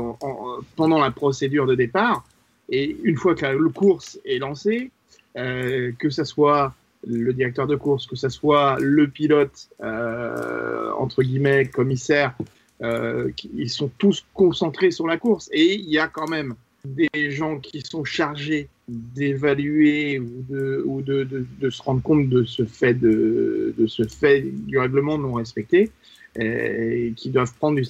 pendant 0.76 0.98
la 0.98 1.10
procédure 1.10 1.66
de 1.66 1.74
départ. 1.74 2.24
Et 2.68 2.96
une 3.02 3.16
fois 3.16 3.34
que 3.34 3.44
la 3.44 3.56
course 3.72 4.18
est 4.24 4.38
lancée, 4.38 4.90
euh, 5.36 5.92
que 5.98 6.10
ce 6.10 6.24
soit 6.24 6.74
le 7.06 7.32
directeur 7.32 7.66
de 7.66 7.76
course, 7.76 8.06
que 8.06 8.16
ce 8.16 8.28
soit 8.28 8.76
le 8.80 9.08
pilote, 9.08 9.68
euh, 9.82 10.90
entre 10.92 11.22
guillemets, 11.22 11.66
commissaire, 11.66 12.34
euh, 12.82 13.30
ils 13.54 13.70
sont 13.70 13.90
tous 13.98 14.24
concentrés 14.34 14.90
sur 14.90 15.06
la 15.06 15.16
course. 15.16 15.48
Et 15.52 15.74
il 15.74 15.88
y 15.88 15.98
a 15.98 16.08
quand 16.08 16.28
même 16.28 16.54
des 16.84 17.30
gens 17.30 17.58
qui 17.58 17.82
sont 17.82 18.04
chargés 18.04 18.68
d'évaluer 18.88 20.18
ou, 20.18 21.02
de, 21.02 21.70
se 21.70 21.82
rendre 21.82 22.02
compte 22.02 22.28
de 22.28 22.44
ce 22.44 22.64
fait, 22.64 22.94
de, 22.94 23.74
ce 23.86 24.04
fait 24.04 24.42
du 24.42 24.78
règlement 24.78 25.18
non 25.18 25.34
respecté 25.34 25.90
et 26.38 27.12
qui 27.16 27.30
doivent 27.30 27.54
prendre 27.54 27.80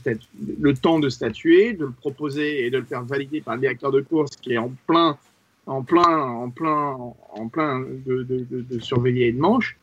le 0.61 0.75
temps 0.75 0.99
de 0.99 1.09
statuer, 1.09 1.75
de 1.75 1.87
le 1.87 1.93
proposer 1.93 2.65
et 2.65 2.71
de 2.71 2.79
le 2.79 2.85
faire 2.85 3.05
valider 3.05 3.41
par 3.41 3.55
le 3.55 3.61
directeur 3.61 3.93
de 3.93 4.01
course 4.01 4.37
qui 4.37 4.55
est 4.55 4.59
en 4.59 4.73
plein, 4.87 5.19
en 5.67 5.83
plein, 5.83 6.19
en 6.19 6.51
plein, 6.51 6.97
en 7.33 7.49
plein 7.49 7.81
de, 8.07 8.23
de, 8.23 8.79
surveiller 8.81 9.33
de 9.33 9.39
manche. 9.39 9.77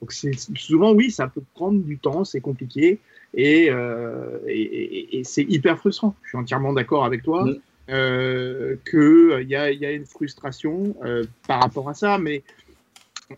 Donc 0.00 0.12
souvent 0.12 0.92
oui, 0.92 1.10
ça 1.10 1.28
peut 1.28 1.42
prendre 1.54 1.80
du 1.80 1.98
temps, 1.98 2.24
c'est 2.24 2.40
compliqué 2.40 2.98
et, 3.34 3.70
euh, 3.70 4.38
et, 4.46 5.18
et, 5.18 5.24
c'est 5.24 5.44
hyper 5.44 5.78
frustrant. 5.78 6.14
Je 6.22 6.30
suis 6.30 6.38
entièrement 6.38 6.72
d'accord 6.72 7.04
avec 7.04 7.22
toi. 7.22 7.44
Mm. 7.44 7.56
Euh, 7.92 8.76
qu'il 8.88 9.48
y 9.50 9.54
a, 9.54 9.70
y 9.70 9.84
a 9.84 9.90
une 9.90 10.06
frustration 10.06 10.96
euh, 11.04 11.24
par 11.46 11.60
rapport 11.60 11.90
à 11.90 11.94
ça, 11.94 12.16
mais 12.16 12.42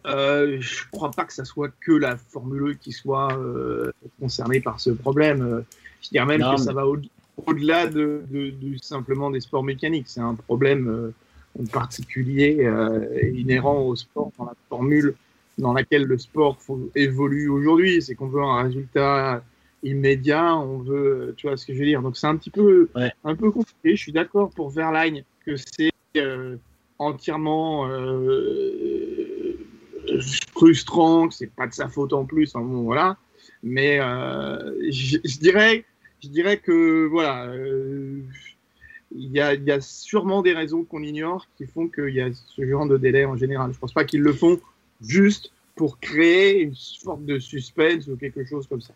euh, 0.06 0.58
je 0.60 0.84
ne 0.84 0.90
crois 0.92 1.10
pas 1.10 1.24
que 1.24 1.32
ça 1.32 1.44
soit 1.44 1.70
que 1.80 1.90
la 1.90 2.16
Formule 2.16 2.72
1 2.72 2.74
qui 2.74 2.92
soit 2.92 3.36
euh, 3.36 3.90
concernée 4.20 4.60
par 4.60 4.78
ce 4.78 4.90
problème. 4.90 5.64
Je 6.02 6.10
dirais 6.10 6.26
même 6.26 6.40
que 6.54 6.60
ça 6.60 6.72
va 6.72 6.84
au-delà 6.86 7.88
de, 7.88 8.22
simplement 8.80 9.30
des 9.30 9.40
sports 9.40 9.64
mécaniques. 9.64 10.06
C'est 10.08 10.20
un 10.20 10.34
problème 10.34 10.88
euh, 10.88 11.64
particulier 11.72 12.68
inhérent 13.32 13.80
au 13.80 13.96
sport 13.96 14.30
dans 14.38 14.44
la 14.44 14.54
formule 14.68 15.14
dans 15.58 15.72
laquelle 15.72 16.04
le 16.04 16.18
sport 16.18 16.58
évolue 16.94 17.48
aujourd'hui. 17.48 18.02
C'est 18.02 18.14
qu'on 18.14 18.28
veut 18.28 18.42
un 18.42 18.62
résultat 18.62 19.42
immédiat, 19.84 20.56
on 20.56 20.78
veut, 20.78 21.34
tu 21.36 21.46
vois 21.46 21.56
ce 21.56 21.66
que 21.66 21.74
je 21.74 21.78
veux 21.78 21.84
dire. 21.84 22.02
Donc 22.02 22.16
c'est 22.16 22.26
un 22.26 22.36
petit 22.36 22.50
peu, 22.50 22.88
un 23.24 23.36
peu 23.36 23.50
compliqué. 23.50 23.94
Je 23.96 24.02
suis 24.02 24.12
d'accord 24.12 24.50
pour 24.50 24.70
Verlaine 24.70 25.22
que 25.46 25.54
c'est 25.56 25.92
entièrement 26.98 27.88
frustrant, 30.52 31.28
que 31.28 31.34
c'est 31.34 31.54
pas 31.54 31.66
de 31.66 31.74
sa 31.74 31.88
faute 31.88 32.12
en 32.12 32.24
plus. 32.24 32.52
bon, 32.54 32.82
voilà. 32.82 33.16
Mais 33.62 33.98
euh, 34.00 34.74
je, 34.90 35.18
dirais, 35.38 35.84
je 36.22 36.28
dirais 36.28 36.58
que 36.58 37.06
voilà, 37.06 37.46
euh, 37.46 38.20
il 39.14 39.30
y, 39.30 39.40
a, 39.40 39.54
y, 39.54 39.70
a, 39.70 39.80
sûrement 39.80 40.42
des 40.42 40.52
raisons 40.52 40.84
qu'on 40.84 41.02
ignore 41.02 41.46
qui 41.56 41.66
font 41.66 41.88
qu'il 41.88 42.14
y 42.14 42.20
a 42.20 42.30
ce 42.32 42.66
genre 42.66 42.86
de 42.86 42.96
délai 42.96 43.24
en 43.24 43.36
général. 43.36 43.72
Je 43.72 43.78
pense 43.78 43.92
pas 43.92 44.04
qu'ils 44.04 44.22
le 44.22 44.32
font 44.32 44.60
juste 45.00 45.52
pour 45.76 45.98
créer 45.98 46.60
une 46.60 46.74
sorte 46.74 47.24
de 47.24 47.38
suspense 47.38 48.06
ou 48.06 48.16
quelque 48.16 48.44
chose 48.44 48.66
comme 48.66 48.80
ça. 48.80 48.94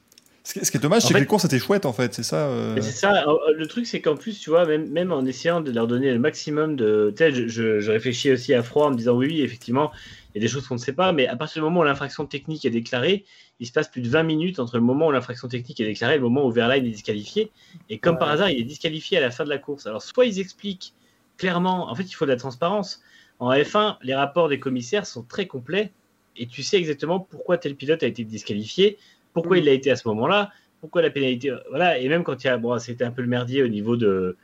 Ce 0.49 0.71
qui 0.71 0.79
est 0.79 0.81
dommage, 0.81 1.03
c'est 1.03 1.13
que 1.13 1.19
les 1.19 1.27
courses 1.27 1.45
étaient 1.45 1.59
chouettes 1.59 1.85
en 1.85 1.93
fait, 1.93 2.15
c'est 2.15 2.23
ça. 2.23 2.47
Euh. 2.47 2.75
C'est 2.81 2.93
ça. 2.93 3.27
Le 3.55 3.67
truc, 3.67 3.87
c'est 3.87 4.01
qu'en 4.01 4.17
plus, 4.17 4.41
tu 4.41 4.49
vois, 4.49 4.65
même, 4.65 4.89
même 4.89 5.13
en 5.13 5.27
essayant 5.27 5.61
de 5.61 5.71
leur 5.71 5.87
donner 5.87 6.11
le 6.11 6.19
maximum 6.19 6.75
de. 6.75 7.13
Tu 7.15 7.23
sais, 7.23 7.49
je, 7.49 7.81
je, 7.81 7.91
réfléchis 7.91 8.33
aussi 8.33 8.55
à 8.55 8.63
froid 8.63 8.87
en 8.87 8.91
me 8.91 8.97
disant 8.97 9.15
oui, 9.15 9.27
oui, 9.27 9.43
effectivement, 9.43 9.93
il 10.35 10.41
y 10.41 10.45
a 10.45 10.49
des 10.49 10.51
choses 10.51 10.67
qu'on 10.67 10.77
ne 10.77 10.81
sait 10.81 10.95
pas, 10.95 11.13
mais 11.13 11.27
à 11.27 11.37
partir 11.37 11.63
du 11.63 11.65
moment 11.65 11.81
où 11.81 11.85
l'infraction 11.85 12.25
technique 12.25 12.65
est 12.65 12.71
déclarée, 12.71 13.27
il 13.61 13.67
se 13.67 13.73
passe 13.73 13.89
plus 13.89 14.01
de 14.01 14.09
20 14.09 14.23
minutes 14.23 14.59
entre 14.59 14.77
le 14.77 14.83
moment 14.83 15.09
où 15.09 15.13
l'infraction 15.13 15.49
technique 15.49 15.81
est 15.81 15.87
déclarée 15.87 16.15
et 16.15 16.17
le 16.17 16.23
moment 16.23 16.47
où 16.47 16.51
Verlaine 16.51 16.87
est 16.87 16.91
disqualifié. 16.91 17.51
Et 17.91 17.99
comme 17.99 18.17
par 18.17 18.31
hasard, 18.31 18.49
il 18.49 18.59
est 18.59 18.65
disqualifié 18.65 19.19
à 19.19 19.21
la 19.21 19.31
fin 19.31 19.45
de 19.45 19.51
la 19.51 19.59
course. 19.59 19.87
Alors, 19.87 20.01
soit 20.01 20.25
ils 20.25 20.41
expliquent 20.41 20.95
clairement, 21.37 21.91
en 21.91 21.95
fait, 21.95 22.05
il 22.05 22.15
faut 22.15 22.25
de 22.25 22.31
la 22.31 22.39
transparence. 22.39 23.03
En 23.39 23.53
F1, 23.53 23.99
les 24.03 24.15
rapports 24.15 24.49
des 24.49 24.59
commissaires 24.59 25.07
sont 25.07 25.23
très 25.23 25.47
complets 25.47 25.93
et 26.39 26.47
tu 26.47 26.63
sais 26.63 26.79
exactement 26.79 27.21
pourquoi 27.21 27.59
tel 27.59 27.75
pilote 27.75 28.03
a 28.03 28.07
été 28.07 28.25
disqualifié 28.25 28.97
pourquoi 29.41 29.59
il 29.59 29.65
l'a 29.65 29.73
été 29.73 29.91
à 29.91 29.97
ce 29.97 30.07
moment-là, 30.09 30.51
pourquoi 30.81 31.03
la 31.03 31.11
pénalité. 31.11 31.53
Voilà, 31.71 31.99
et 31.99 32.09
même 32.09 32.25
quand 32.25 32.43
il 32.45 32.47
y 32.47 32.51
a. 32.51 32.57
Bon, 32.57 32.79
c'était 32.79 33.05
un 33.05 33.11
peu 33.11 33.23
le 33.23 33.29
merdier 33.29 33.63
au 33.63 33.69
niveau 33.69 33.97
de, 33.97 34.37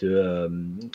de 0.00 0.08
euh, 0.08 0.48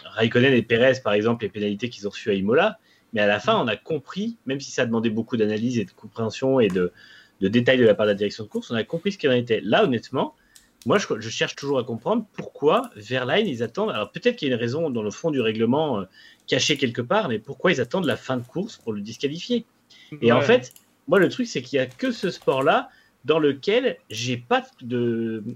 Raikkonen 0.06 0.54
et 0.54 0.62
Perez, 0.62 1.00
par 1.04 1.14
exemple, 1.14 1.44
les 1.44 1.50
pénalités 1.50 1.90
qu'ils 1.90 2.08
ont 2.08 2.12
reçues 2.12 2.30
à 2.30 2.34
Imola. 2.34 2.80
Mais 3.14 3.22
à 3.22 3.28
la 3.28 3.40
fin, 3.40 3.60
on 3.60 3.68
a 3.68 3.76
compris, 3.76 4.38
même 4.46 4.60
si 4.60 4.72
ça 4.72 4.86
demandait 4.86 5.10
beaucoup 5.10 5.36
d'analyse 5.38 5.78
et 5.78 5.86
de 5.86 5.92
compréhension 5.92 6.60
et 6.60 6.70
de, 6.70 6.94
de 7.42 7.48
détails 7.48 7.78
de 7.78 7.86
la 7.86 7.94
part 7.94 8.06
de 8.06 8.12
la 8.12 8.16
direction 8.16 8.46
de 8.46 8.50
course, 8.50 8.72
on 8.72 8.76
a 8.76 8.84
compris 8.84 9.12
ce 9.12 9.18
qu'il 9.18 9.30
en 9.30 9.34
était. 9.34 9.60
Là, 9.62 9.84
honnêtement, 9.84 10.34
moi, 10.86 10.98
je, 10.98 11.30
cherche 11.30 11.56
toujours 11.56 11.78
à 11.78 11.84
comprendre 11.84 12.26
pourquoi 12.34 12.90
Verline, 12.96 13.48
ils 13.48 13.64
attendent. 13.64 13.92
Alors, 13.92 14.12
peut-être 14.12 14.38
qu'il 14.38 14.48
y 14.48 14.52
a 14.52 14.56
une 14.56 14.60
raison 14.60 14.90
dans 14.90 15.04
le 15.04 15.12
fond 15.12 15.30
du 15.30 15.42
règlement 15.42 16.00
euh, 16.00 16.06
caché 16.48 16.78
quelque 16.78 17.02
part, 17.02 17.28
mais 17.28 17.38
pourquoi 17.38 17.72
ils 17.72 17.82
attendent 17.82 18.06
la 18.06 18.16
fin 18.16 18.38
de 18.38 18.44
course 18.44 18.78
pour 18.78 18.94
le 18.94 19.02
disqualifier? 19.02 19.66
Et 20.22 20.32
en 20.32 20.42
fait, 20.42 20.74
moi, 21.08 21.20
le 21.20 21.30
truc, 21.30 21.48
c'est 21.48 21.62
qu'il 21.62 21.80
n'y 21.80 21.86
a 21.86 21.88
que 21.88 22.12
ce 22.12 22.30
sport-là 22.30 22.90
dans 23.26 23.40
lequel 23.40 23.98
j'ai 24.10 24.38
pas 24.38 24.64
de. 24.82 25.44
Je 25.46 25.52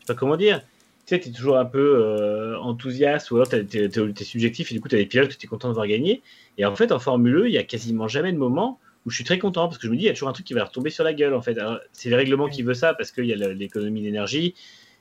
sais 0.00 0.06
pas 0.06 0.14
comment 0.14 0.36
dire. 0.36 0.60
tu 0.60 0.66
sais, 1.06 1.20
t'es 1.20 1.30
toujours 1.30 1.58
un 1.58 1.64
peu 1.64 1.96
euh, 1.96 2.58
enthousiaste 2.58 3.30
ou 3.30 3.36
alors 3.36 3.48
t'es, 3.48 3.64
t'es- 3.64 4.24
subjectif 4.24 4.70
et 4.70 4.74
du 4.74 4.80
coup 4.80 4.88
t'as 4.88 4.96
des 4.96 5.06
pilotes 5.06 5.28
que 5.30 5.36
t'es 5.36 5.46
content 5.46 5.68
de 5.68 5.74
voir 5.74 5.86
gagner. 5.86 6.22
Et 6.58 6.64
en 6.64 6.74
fait, 6.76 6.92
en 6.92 6.98
Formule 6.98 7.42
1, 7.44 7.46
il 7.46 7.52
y 7.52 7.58
a 7.58 7.64
quasiment 7.64 8.08
jamais 8.08 8.32
de 8.32 8.38
moment 8.38 8.78
où 9.06 9.10
je 9.10 9.16
suis 9.16 9.24
très 9.24 9.38
content 9.38 9.66
parce 9.68 9.78
que 9.78 9.86
je 9.86 9.92
me 9.92 9.96
dis, 9.96 10.04
il 10.04 10.06
y 10.06 10.10
a 10.10 10.12
toujours 10.12 10.28
un 10.28 10.32
truc 10.32 10.46
qui 10.46 10.54
va 10.54 10.60
leur 10.60 10.70
tomber 10.70 10.90
sur 10.90 11.04
la 11.04 11.12
gueule 11.14 11.34
en 11.34 11.42
fait. 11.42 11.58
Alors, 11.58 11.80
c'est 11.92 12.08
le 12.10 12.16
règlement 12.16 12.48
qui 12.48 12.62
veut 12.62 12.74
ça 12.74 12.94
parce 12.94 13.10
qu'il 13.10 13.26
y 13.26 13.32
a 13.32 13.36
l'économie 13.52 14.02
d'énergie 14.02 14.54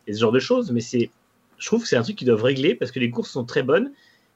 et 0.07 0.13
ce 0.13 0.19
genre 0.19 0.31
de 0.31 0.39
choses, 0.39 0.71
mais 0.71 0.81
c'est, 0.81 1.11
je 1.57 1.65
trouve 1.67 1.83
que 1.83 1.87
c'est 1.87 1.97
un 1.97 2.03
truc 2.03 2.15
qu'ils 2.15 2.27
doivent 2.27 2.43
régler 2.43 2.73
parce 2.75 2.91
que 2.91 2.99
les 2.99 3.11
courses 3.11 3.29
sont 3.31 3.45
très 3.45 3.63
bonnes, 3.63 3.91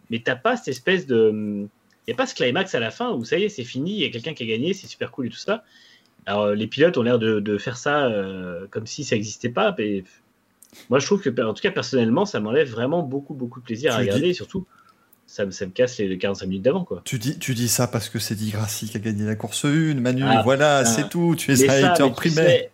mais 0.09 0.19
t'as 0.19 0.35
pas 0.35 0.55
cette 0.57 0.67
espèce 0.69 1.07
de. 1.07 1.67
Il 2.07 2.11
n'y 2.11 2.13
a 2.13 2.17
pas 2.17 2.27
ce 2.27 2.35
climax 2.35 2.75
à 2.75 2.79
la 2.79 2.91
fin 2.91 3.11
où 3.13 3.25
ça 3.25 3.39
y 3.39 3.45
est, 3.45 3.49
c'est 3.49 3.63
fini, 3.63 3.93
il 3.93 4.01
y 4.01 4.05
a 4.05 4.09
quelqu'un 4.09 4.35
qui 4.35 4.43
a 4.43 4.45
gagné, 4.45 4.75
c'est 4.75 4.85
super 4.85 5.09
cool 5.09 5.25
et 5.27 5.29
tout 5.31 5.37
ça. 5.37 5.63
Alors, 6.25 6.43
euh, 6.45 6.55
les 6.55 6.67
pilotes 6.67 6.97
ont 6.97 7.03
l'air 7.03 7.19
de, 7.19 7.39
de 7.39 7.57
faire 7.57 7.77
ça 7.77 8.05
euh, 8.07 8.65
comme 8.71 8.87
si 8.87 9.03
ça 9.03 9.15
n'existait 9.15 9.49
pas. 9.49 9.75
Mais 9.77 10.03
moi, 10.89 10.99
je 10.99 11.05
trouve 11.05 11.21
que, 11.21 11.29
en 11.41 11.53
tout 11.53 11.61
cas, 11.61 11.71
personnellement, 11.71 12.25
ça 12.25 12.39
m'enlève 12.39 12.69
vraiment 12.69 13.03
beaucoup, 13.03 13.33
beaucoup 13.33 13.59
de 13.59 13.65
plaisir 13.65 13.93
à 13.93 13.95
dis- 13.97 14.01
regarder 14.01 14.29
et 14.29 14.33
surtout, 14.33 14.65
ça, 15.27 15.45
me- 15.45 15.51
ça 15.51 15.65
me 15.65 15.71
casse 15.71 15.97
les 15.99 16.17
45 16.17 16.45
minutes 16.47 16.63
d'avant. 16.63 16.83
quoi. 16.83 17.01
Tu 17.05 17.19
dis, 17.19 17.37
tu 17.39 17.53
dis 17.53 17.67
ça 17.67 17.87
parce 17.87 18.09
que 18.09 18.19
c'est 18.19 18.35
Di 18.35 18.51
Grassi 18.51 18.89
qui 18.89 18.97
a 18.97 18.99
gagné 18.99 19.23
la 19.25 19.35
course 19.35 19.65
1, 19.65 19.95
Manu, 19.99 20.23
Ah, 20.25 20.41
voilà, 20.43 20.83
c'est 20.85 21.09
tout, 21.09 21.35
tu 21.35 21.51
es 21.51 21.55
ça, 21.55 21.93
primaire. 22.11 22.45
sais, 22.49 22.71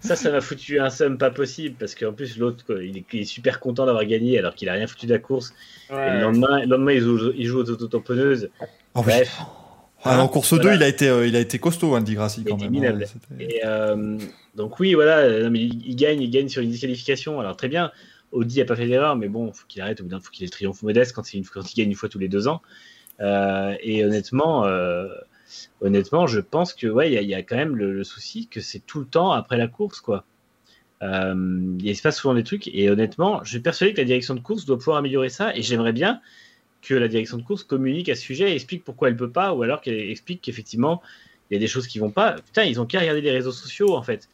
ça, 0.00 0.16
ça 0.16 0.30
m'a 0.30 0.40
foutu 0.40 0.78
un 0.80 0.90
somme 0.90 1.18
pas 1.18 1.30
possible 1.30 1.76
parce 1.78 1.94
qu'en 1.94 2.12
plus, 2.12 2.38
l'autre, 2.38 2.64
quoi, 2.64 2.82
il 2.82 2.96
est, 2.98 3.04
il 3.12 3.20
est 3.20 3.24
super 3.24 3.60
content 3.60 3.86
d'avoir 3.86 4.04
gagné 4.06 4.38
alors 4.38 4.54
qu'il 4.54 4.68
a 4.68 4.72
rien 4.72 4.86
foutu 4.86 5.06
de 5.06 5.12
la 5.12 5.18
course. 5.18 5.52
Et 5.90 5.94
le 5.94 6.20
lendemain, 6.20 6.60
le 6.60 6.66
lendemain 6.66 6.92
il, 6.92 7.00
joue, 7.00 7.32
il 7.36 7.46
joue 7.46 7.58
aux 7.60 7.70
autotamponneuses. 7.70 8.50
Oh, 8.94 9.02
oui. 9.06 9.12
Ah, 10.04 10.22
en 10.22 10.28
course 10.28 10.52
Voilà. 10.54 10.70
2, 10.70 10.76
il 10.76 10.82
a 10.82 10.88
été, 10.88 11.08
euh, 11.08 11.26
il 11.26 11.34
a 11.36 11.40
été 11.40 11.58
costaud, 11.58 11.94
hein, 11.94 12.00
Di 12.00 12.14
Grassi, 12.14 12.42
Il 12.42 12.50
quand 12.50 12.56
même. 12.58 12.74
hein, 12.84 12.98
Et, 13.40 13.60
euh, 13.64 14.18
donc 14.54 14.78
oui, 14.78 14.94
voilà, 14.94 15.18
euh, 15.18 15.44
non, 15.44 15.50
mais 15.50 15.60
il, 15.64 15.84
il 15.86 15.96
gagne, 15.96 16.20
il 16.22 16.30
gagne 16.30 16.48
sur 16.48 16.62
une 16.62 16.70
disqualification. 16.70 17.40
Alors 17.40 17.56
très 17.56 17.68
bien, 17.68 17.90
Audi 18.32 18.60
a 18.60 18.64
pas 18.64 18.76
fait 18.76 18.86
d'erreur, 18.86 19.16
mais 19.16 19.28
bon, 19.28 19.52
faut 19.52 19.66
qu'il 19.66 19.80
arrête. 19.82 20.00
Au 20.00 20.04
bout 20.04 20.10
d'un, 20.10 20.20
faut 20.20 20.30
qu'il 20.30 20.44
ait 20.44 20.46
le 20.46 20.50
triomphe 20.52 20.82
modeste 20.82 21.12
quand, 21.14 21.24
c'est 21.24 21.38
une- 21.38 21.46
quand 21.46 21.72
il 21.72 21.76
gagne 21.76 21.88
une 21.90 21.96
fois 21.96 22.08
tous 22.08 22.18
les 22.18 22.28
deux 22.28 22.46
ans. 22.46 22.62
Euh, 23.20 23.74
et 23.80 24.04
honnêtement, 24.04 24.64
honnêtement, 25.80 26.26
je 26.26 26.40
pense 26.40 26.74
que 26.74 26.86
ouais, 26.86 27.08
il 27.10 27.14
y, 27.14 27.18
a- 27.18 27.22
il 27.22 27.28
y 27.28 27.34
a 27.34 27.42
quand 27.42 27.56
même 27.56 27.74
le, 27.76 27.92
le 27.92 28.04
souci 28.04 28.46
que 28.48 28.60
c'est 28.60 28.80
tout 28.86 29.00
le 29.00 29.06
temps 29.06 29.32
après 29.32 29.56
la 29.56 29.66
course, 29.68 30.00
quoi. 30.00 30.24
Il 31.02 31.94
se 31.96 32.02
passe 32.02 32.18
souvent 32.18 32.34
des 32.34 32.42
trucs. 32.44 32.68
Et 32.68 32.90
honnêtement, 32.90 33.42
je 33.44 33.50
suis 33.50 33.60
persuadé 33.60 33.92
que 33.92 33.98
la 33.98 34.04
direction 34.06 34.34
de 34.34 34.40
course 34.40 34.64
doit 34.66 34.78
pouvoir 34.78 34.96
améliorer 34.98 35.28
ça. 35.28 35.54
Et 35.56 35.62
j'aimerais 35.62 35.92
bien 35.92 36.20
que 36.86 36.94
la 36.94 37.08
direction 37.08 37.36
de 37.36 37.42
course 37.42 37.64
communique 37.64 38.08
à 38.08 38.14
ce 38.14 38.22
sujet 38.22 38.52
et 38.52 38.54
explique 38.54 38.84
pourquoi 38.84 39.08
elle 39.08 39.16
peut 39.16 39.30
pas, 39.30 39.52
ou 39.52 39.62
alors 39.62 39.80
qu'elle 39.80 39.98
explique 39.98 40.40
qu'effectivement 40.40 41.02
il 41.50 41.54
y 41.54 41.56
a 41.56 41.60
des 41.60 41.66
choses 41.66 41.86
qui 41.86 41.98
vont 41.98 42.10
pas. 42.10 42.34
Putain, 42.34 42.64
ils 42.64 42.80
ont 42.80 42.86
qu'à 42.86 43.00
regarder 43.00 43.20
les 43.20 43.32
réseaux 43.32 43.52
sociaux 43.52 43.96
en 43.96 44.02
fait. 44.02 44.28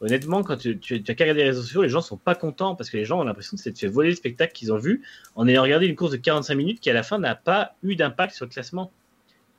Honnêtement, 0.00 0.42
quand 0.42 0.56
tu, 0.58 0.78
as 1.08 1.14
qu'à 1.14 1.24
regarder 1.24 1.42
les 1.42 1.48
réseaux 1.48 1.62
sociaux, 1.62 1.82
les 1.82 1.88
gens 1.88 2.02
sont 2.02 2.16
pas 2.16 2.34
contents 2.34 2.74
parce 2.74 2.90
que 2.90 2.96
les 2.96 3.04
gens 3.04 3.20
ont 3.20 3.24
l'impression 3.24 3.56
de 3.56 3.60
fait 3.60 3.86
voler 3.86 4.10
le 4.10 4.14
spectacle 4.14 4.52
qu'ils 4.52 4.72
ont 4.72 4.78
vu 4.78 5.02
en 5.34 5.48
ayant 5.48 5.62
regardé 5.62 5.86
une 5.86 5.96
course 5.96 6.12
de 6.12 6.16
45 6.16 6.54
minutes 6.54 6.80
qui 6.80 6.90
à 6.90 6.92
la 6.92 7.02
fin 7.02 7.18
n'a 7.18 7.34
pas 7.34 7.74
eu 7.82 7.96
d'impact 7.96 8.34
sur 8.34 8.44
le 8.44 8.50
classement. 8.50 8.92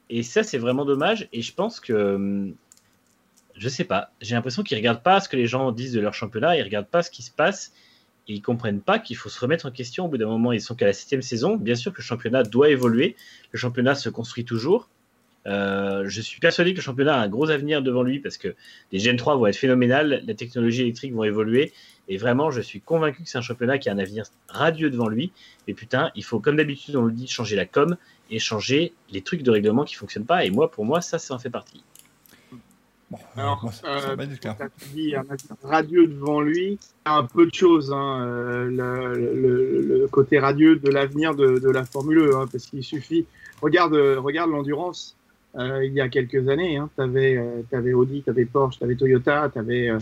Et 0.10 0.24
ça, 0.24 0.44
c'est 0.44 0.57
vraiment 0.57 0.86
dommage. 0.86 1.28
Et 1.34 1.41
je 1.41 1.53
pense 1.53 1.80
que, 1.80 2.15
hum, 2.15 2.56
je 3.56 3.68
sais 3.68 3.84
pas, 3.84 4.11
j'ai 4.22 4.36
l'impression 4.36 4.64
qu'ils 4.64 4.78
regardent 4.78 5.03
pas 5.03 5.19
ce 5.19 5.28
que 5.28 5.36
les 5.36 5.48
gens 5.48 5.72
disent 5.72 5.94
de 5.94 5.99
leur 5.99 6.14
championnat, 6.14 6.56
ils 6.56 6.64
regardent 6.64 6.88
pas 6.88 7.03
ce 7.03 7.10
qui 7.11 7.24
se 7.24 7.32
passe 7.32 7.74
ils 8.28 8.41
comprennent 8.41 8.82
pas 8.82 8.99
qu'il 8.99 9.16
faut 9.16 9.30
se 9.30 9.40
remettre 9.40 9.66
en 9.66 9.72
question. 9.72 10.06
Au 10.06 10.08
bout 10.08 10.18
d'un 10.18 10.28
moment, 10.28 10.52
ils 10.52 10.62
sont 10.62 10.76
qu'à 10.76 10.86
la 10.86 10.94
septième 10.94 11.22
saison. 11.22 11.56
Bien 11.56 11.76
sûr 11.76 11.91
que 11.91 11.98
le 11.99 12.04
championnat 12.04 12.44
doit 12.44 12.70
évoluer, 12.70 13.16
le 13.52 13.60
championnat 13.60 13.95
se 13.95 14.10
construit 14.10 14.45
toujours. 14.45 14.90
Euh, 15.48 16.04
je 16.08 16.20
suis 16.20 16.41
persuadé 16.41 16.74
que 16.74 16.78
le 16.78 16.82
championnat 16.82 17.16
a 17.16 17.24
un 17.24 17.30
gros 17.30 17.49
avenir 17.49 17.82
devant 17.82 18.04
lui 18.04 18.20
parce 18.20 18.38
que 18.38 18.54
les 18.91 18.99
Gen 18.99 19.16
3 19.16 19.38
vont 19.38 19.48
être 19.48 19.56
phénoménales, 19.56 20.22
la 20.28 20.34
technologie 20.34 20.82
électrique 20.82 21.14
vont 21.14 21.24
évoluer 21.24 21.72
et 22.10 22.18
vraiment 22.18 22.52
je 22.52 22.60
suis 22.60 22.82
convaincu 22.82 23.24
que 23.24 23.30
c'est 23.30 23.38
un 23.38 23.41
championnat 23.41 23.78
qui 23.78 23.88
a 23.88 23.94
un 23.94 23.98
avenir 23.98 24.26
radieux 24.49 24.90
devant 24.90 25.08
lui. 25.08 25.32
Et 25.68 25.74
putain, 25.74 26.12
il 26.16 26.26
faut 26.26 26.41
comme 26.41 26.58
d'habitude 26.58 26.98
on 26.98 27.04
le 27.04 27.14
dit 27.14 27.28
changer 27.28 27.56
la 27.56 27.66
com 27.66 27.95
et 28.30 28.40
changer 28.40 28.94
les 29.10 29.22
trucs 29.22 29.41
de 29.41 29.52
règlement 29.52 29.86
qui 29.86 29.95
fonctionnent 29.95 30.26
pas. 30.26 30.44
Et 30.44 30.49
moi 30.49 30.70
pour 30.70 30.84
moi 30.84 30.99
ça 30.99 31.18
ça 31.18 31.34
en 31.34 31.40
fait 31.40 31.49
partie. 31.49 31.82
Bon, 33.09 33.17
Alors, 33.38 33.61
moi, 33.63 33.71
euh, 33.85 34.15
dit 34.93 35.15
un 35.15 35.23
radieux 35.63 36.07
devant 36.07 36.41
lui, 36.41 36.73
il 36.73 36.73
y 36.73 36.77
a 37.05 37.13
un 37.15 37.23
peu 37.23 37.45
de 37.45 37.53
choses. 37.53 37.91
Hein, 37.93 38.21
euh, 38.25 38.65
le, 38.69 39.34
le- 39.34 39.81
le 39.99 40.07
côté 40.07 40.39
radieux 40.39 40.75
de 40.75 40.89
l'avenir 40.89 41.34
de, 41.35 41.57
de 41.59 41.69
la 41.69 41.85
Formule 41.85 42.31
1, 42.34 42.38
hein, 42.41 42.45
parce 42.51 42.65
qu'il 42.65 42.84
suffit. 42.84 43.25
Regarde, 43.61 43.93
euh, 43.95 44.19
regarde 44.19 44.51
l'endurance. 44.51 45.15
euh, 45.55 45.85
il 45.85 45.93
y 45.93 46.01
a 46.01 46.09
quelques 46.09 46.49
années, 46.49 46.77
hein, 46.77 46.89
tu 46.95 47.01
avais, 47.01 47.93
Audi, 47.93 48.21
tu 48.23 48.29
avais 48.29 48.45
Porsche, 48.45 48.77
tu 48.79 48.84
avais 48.84 48.95
Toyota, 48.95 49.49
t'avais, 49.53 49.89
euh, 49.89 49.97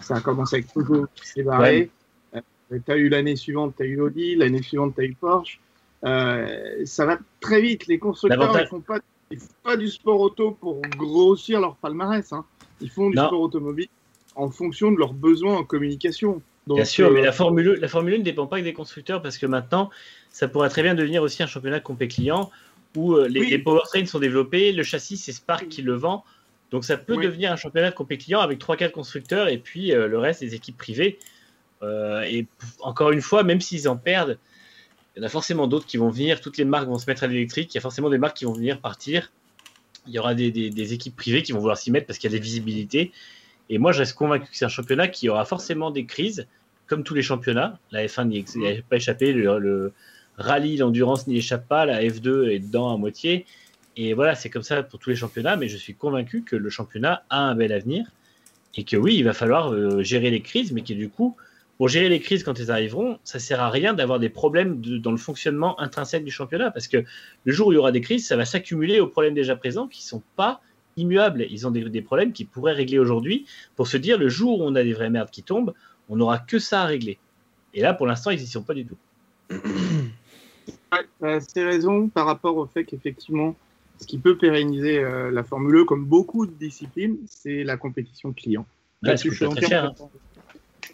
ça 0.00 0.16
a 0.16 0.20
commencé 0.20 0.56
avec 0.56 0.72
Peugeot 0.72 1.06
qui 1.14 1.26
s'est 1.28 1.42
barré. 1.42 1.90
tu 2.34 2.92
as 2.92 2.96
eu 2.96 3.08
l'année 3.10 3.36
suivante, 3.36 3.74
tu 3.76 3.82
as 3.82 3.86
eu 3.86 4.00
Audi, 4.00 4.34
l'année 4.34 4.62
suivante, 4.62 4.94
tu 4.96 5.02
as 5.02 5.04
eu 5.04 5.14
Porsche. 5.14 5.60
Euh, 6.04 6.84
ça 6.86 7.04
va 7.06 7.18
très 7.40 7.60
vite. 7.60 7.86
Les 7.86 7.98
constructeurs, 7.98 8.40
ils 8.62 8.66
font 8.68 8.80
pas 8.80 8.98
ils 9.30 9.38
font 9.38 9.46
pas 9.62 9.76
du 9.76 9.88
sport 9.88 10.20
auto 10.20 10.52
pour 10.52 10.80
grossir 10.82 11.60
leur 11.60 11.76
palmarès. 11.76 12.32
Hein. 12.32 12.44
Ils 12.80 12.90
font 12.90 13.10
du 13.10 13.16
Non. 13.16 13.26
sport 13.26 13.40
automobile 13.40 13.88
en 14.34 14.50
fonction 14.50 14.92
de 14.92 14.98
leurs 14.98 15.14
besoins 15.14 15.56
en 15.56 15.64
communication. 15.64 16.42
Donc, 16.66 16.76
Bien 16.76 16.84
sûr, 16.84 17.08
euh, 17.08 17.12
mais 17.12 17.22
la 17.22 17.32
Formule, 17.32 17.74
1 17.78 17.80
la 17.80 17.88
Formule 17.88 18.14
1 18.14 18.18
ne 18.18 18.22
dépend 18.22 18.46
pas 18.46 18.58
que 18.58 18.64
des 18.64 18.72
constructeurs 18.72 19.22
parce 19.22 19.38
que 19.38 19.46
maintenant, 19.46 19.90
ça 20.30 20.48
pourrait 20.48 20.68
très 20.68 20.82
bien 20.82 20.94
devenir 20.94 21.22
aussi 21.22 21.42
un 21.42 21.46
championnat 21.46 21.80
compé 21.80 22.08
client 22.08 22.50
où 22.96 23.14
euh, 23.14 23.28
les, 23.28 23.40
Oui. 23.40 23.50
les 23.50 23.58
powertrains 23.58 24.06
sont 24.06 24.18
développés, 24.18 24.72
le 24.72 24.82
châssis 24.82 25.16
c'est 25.16 25.32
Spark 25.32 25.68
qui 25.68 25.82
le 25.82 25.94
vend. 25.94 26.24
Donc 26.70 26.84
ça 26.84 26.96
peut 26.96 27.16
Oui. 27.16 27.24
devenir 27.24 27.52
un 27.52 27.56
championnat 27.56 27.90
de 27.90 27.94
compé 27.94 28.18
client 28.18 28.40
avec 28.40 28.58
3-4 28.58 28.90
constructeurs 28.90 29.48
et 29.48 29.58
puis 29.58 29.92
euh, 29.92 30.08
le 30.08 30.18
reste 30.18 30.40
des 30.40 30.54
équipes 30.54 30.76
privées. 30.76 31.18
Euh, 31.82 32.22
et 32.22 32.46
encore 32.80 33.12
une 33.12 33.20
fois, 33.20 33.42
même 33.42 33.60
s'ils 33.60 33.88
en 33.88 33.96
perdent, 33.96 34.38
il 35.16 35.20
y 35.20 35.22
en 35.22 35.26
a 35.26 35.30
forcément 35.30 35.66
d'autres 35.66 35.86
qui 35.86 35.96
vont 35.96 36.10
venir. 36.10 36.42
Toutes 36.42 36.58
les 36.58 36.66
marques 36.66 36.88
vont 36.88 36.98
se 36.98 37.06
mettre 37.08 37.24
à 37.24 37.26
l'électrique. 37.26 37.72
Il 37.74 37.76
y 37.76 37.78
a 37.78 37.80
forcément 37.80 38.10
des 38.10 38.18
marques 38.18 38.36
qui 38.36 38.44
vont 38.44 38.52
venir 38.52 38.80
partir. 38.80 39.32
Il 40.06 40.12
y 40.12 40.18
aura 40.18 40.34
des, 40.34 40.92
équipes 40.92 41.16
privées 41.16 41.42
qui 41.42 41.52
vont 41.52 41.58
vouloir 41.58 41.78
s'y 41.78 41.90
mettre 41.90 42.06
parce 42.06 42.18
qu'il 42.18 42.30
y 42.30 42.34
a 42.34 42.36
des 42.36 42.42
visibilités. 42.42 43.12
Et 43.70 43.78
moi, 43.78 43.92
je 43.92 44.00
reste 44.00 44.12
convaincu 44.12 44.50
que 44.50 44.56
c'est 44.56 44.66
un 44.66 44.68
championnat 44.68 45.08
qui 45.08 45.30
aura 45.30 45.46
forcément 45.46 45.90
des 45.90 46.04
crises, 46.04 46.46
comme 46.86 47.02
tous 47.02 47.14
les 47.14 47.22
championnats. 47.22 47.78
La 47.92 48.06
F1 48.06 48.28
n'y 48.28 48.44
a 48.68 48.82
pas 48.88 48.96
échappé. 48.96 49.32
Le, 49.32 49.58
le 49.58 49.92
rallye, 50.36 50.76
l'endurance 50.76 51.26
n'y 51.26 51.38
échappe 51.38 51.66
pas. 51.66 51.86
La 51.86 52.02
F2 52.02 52.50
est 52.50 52.58
dedans 52.58 52.92
à 52.92 52.98
moitié. 52.98 53.46
Et 53.96 54.12
voilà, 54.12 54.34
c'est 54.34 54.50
comme 54.50 54.62
ça 54.62 54.82
pour 54.82 54.98
tous 54.98 55.08
les 55.08 55.16
championnats. 55.16 55.56
Mais 55.56 55.68
je 55.68 55.78
suis 55.78 55.94
convaincu 55.94 56.42
que 56.42 56.56
le 56.56 56.68
championnat 56.68 57.24
a 57.30 57.40
un 57.40 57.54
bel 57.54 57.72
avenir. 57.72 58.06
Et 58.74 58.84
que 58.84 58.98
oui, 58.98 59.16
il 59.16 59.24
va 59.24 59.32
falloir 59.32 59.72
euh, 59.72 60.02
gérer 60.02 60.30
les 60.30 60.42
crises, 60.42 60.72
mais 60.72 60.82
que 60.82 60.92
du 60.92 61.08
coup, 61.08 61.34
pour 61.78 61.88
gérer 61.88 62.08
les 62.08 62.20
crises 62.20 62.42
quand 62.42 62.58
elles 62.58 62.70
arriveront, 62.70 63.18
ça 63.24 63.38
sert 63.38 63.60
à 63.60 63.70
rien 63.70 63.92
d'avoir 63.92 64.18
des 64.18 64.28
problèmes 64.30 64.80
de- 64.80 64.98
dans 64.98 65.10
le 65.10 65.16
fonctionnement 65.18 65.78
intrinsèque 65.80 66.24
du 66.24 66.30
championnat. 66.30 66.70
Parce 66.70 66.88
que 66.88 67.04
le 67.44 67.52
jour 67.52 67.68
où 67.68 67.72
il 67.72 67.74
y 67.74 67.78
aura 67.78 67.92
des 67.92 68.00
crises, 68.00 68.26
ça 68.26 68.36
va 68.36 68.44
s'accumuler 68.44 69.00
aux 69.00 69.08
problèmes 69.08 69.34
déjà 69.34 69.56
présents 69.56 69.86
qui 69.86 70.02
sont 70.04 70.22
pas 70.36 70.60
immuables. 70.96 71.46
Ils 71.50 71.66
ont 71.66 71.70
des, 71.70 71.84
des 71.90 72.02
problèmes 72.02 72.32
qu'ils 72.32 72.46
pourraient 72.46 72.72
régler 72.72 72.98
aujourd'hui 72.98 73.46
pour 73.76 73.88
se 73.88 73.98
dire 73.98 74.18
le 74.18 74.28
jour 74.28 74.60
où 74.60 74.64
on 74.64 74.74
a 74.74 74.82
des 74.82 74.94
vraies 74.94 75.10
merdes 75.10 75.30
qui 75.30 75.42
tombent, 75.42 75.74
on 76.08 76.16
n'aura 76.16 76.38
que 76.38 76.58
ça 76.58 76.82
à 76.82 76.86
régler. 76.86 77.18
Et 77.74 77.82
là, 77.82 77.92
pour 77.92 78.06
l'instant, 78.06 78.30
ils 78.30 78.40
n'y 78.40 78.46
sont 78.46 78.62
pas 78.62 78.74
du 78.74 78.86
tout. 78.86 78.96
Ouais, 80.92 81.28
assez 81.28 81.64
raison 81.64 82.08
par 82.08 82.26
rapport 82.26 82.56
au 82.56 82.66
fait 82.66 82.84
qu'effectivement, 82.84 83.56
ce 84.00 84.06
qui 84.06 84.18
peut 84.18 84.36
pérenniser 84.36 84.98
euh, 84.98 85.30
la 85.30 85.42
Formule 85.42 85.80
1, 85.80 85.84
comme 85.84 86.04
beaucoup 86.04 86.46
de 86.46 86.52
disciplines, 86.52 87.18
c'est 87.26 87.64
la 87.64 87.76
compétition 87.76 88.32
client. 88.32 88.66
Ouais, 89.02 89.16
ça 89.16 89.28
coûte 89.28 89.50
très 89.56 89.66
cher, 89.66 89.84
hein. 89.84 89.94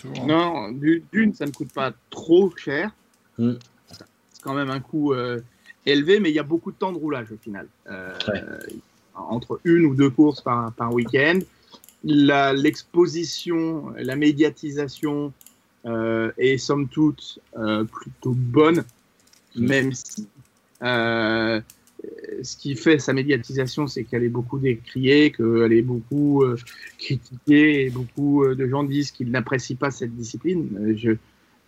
Toujours, 0.02 0.20
hein. 0.22 0.26
Non, 0.26 0.72
du- 0.72 1.02
d'une, 1.12 1.32
ça 1.34 1.46
ne 1.46 1.52
coûte 1.52 1.72
pas 1.72 1.92
trop 2.10 2.52
cher. 2.56 2.90
Mm. 3.38 3.52
C'est 3.88 4.42
quand 4.42 4.54
même 4.54 4.70
un 4.70 4.80
coût 4.80 5.12
euh, 5.14 5.40
élevé, 5.86 6.20
mais 6.20 6.30
il 6.30 6.34
y 6.34 6.38
a 6.38 6.42
beaucoup 6.44 6.72
de 6.72 6.76
temps 6.76 6.92
de 6.92 6.98
roulage 6.98 7.30
au 7.32 7.36
final. 7.38 7.66
Euh, 7.90 8.12
Ouais. 8.28 8.42
Entre 9.14 9.60
une 9.64 9.84
ou 9.84 9.94
deux 9.94 10.08
courses 10.10 10.40
par, 10.40 10.72
par 10.72 10.92
week-end. 10.92 11.38
La- 12.04 12.52
L'exposition, 12.52 13.92
la 13.96 14.16
médiatisation 14.16 15.32
euh, 15.84 16.32
est 16.38 16.56
somme 16.58 16.88
toute 16.88 17.38
euh, 17.56 17.84
plutôt 17.84 18.32
bonne, 18.34 18.84
Mm. 19.54 19.66
même 19.66 19.92
si 19.92 20.26
euh, 20.82 21.60
ce 22.42 22.56
qui 22.56 22.74
fait 22.76 22.98
sa 22.98 23.12
médiatisation, 23.12 23.86
c'est 23.86 24.04
qu'elle 24.04 24.24
est 24.24 24.28
beaucoup 24.28 24.58
décriée, 24.58 25.30
qu'elle 25.30 25.72
est 25.72 25.82
beaucoup 25.82 26.42
euh, 26.42 26.56
critiquée, 26.98 27.86
et 27.86 27.90
beaucoup 27.90 28.44
euh, 28.44 28.54
de 28.54 28.66
gens 28.66 28.82
disent 28.84 29.10
qu'ils 29.12 29.30
n'apprécient 29.30 29.76
pas 29.76 29.90
cette 29.90 30.14
discipline. 30.14 30.68
Euh, 30.80 30.94
je, 30.96 31.12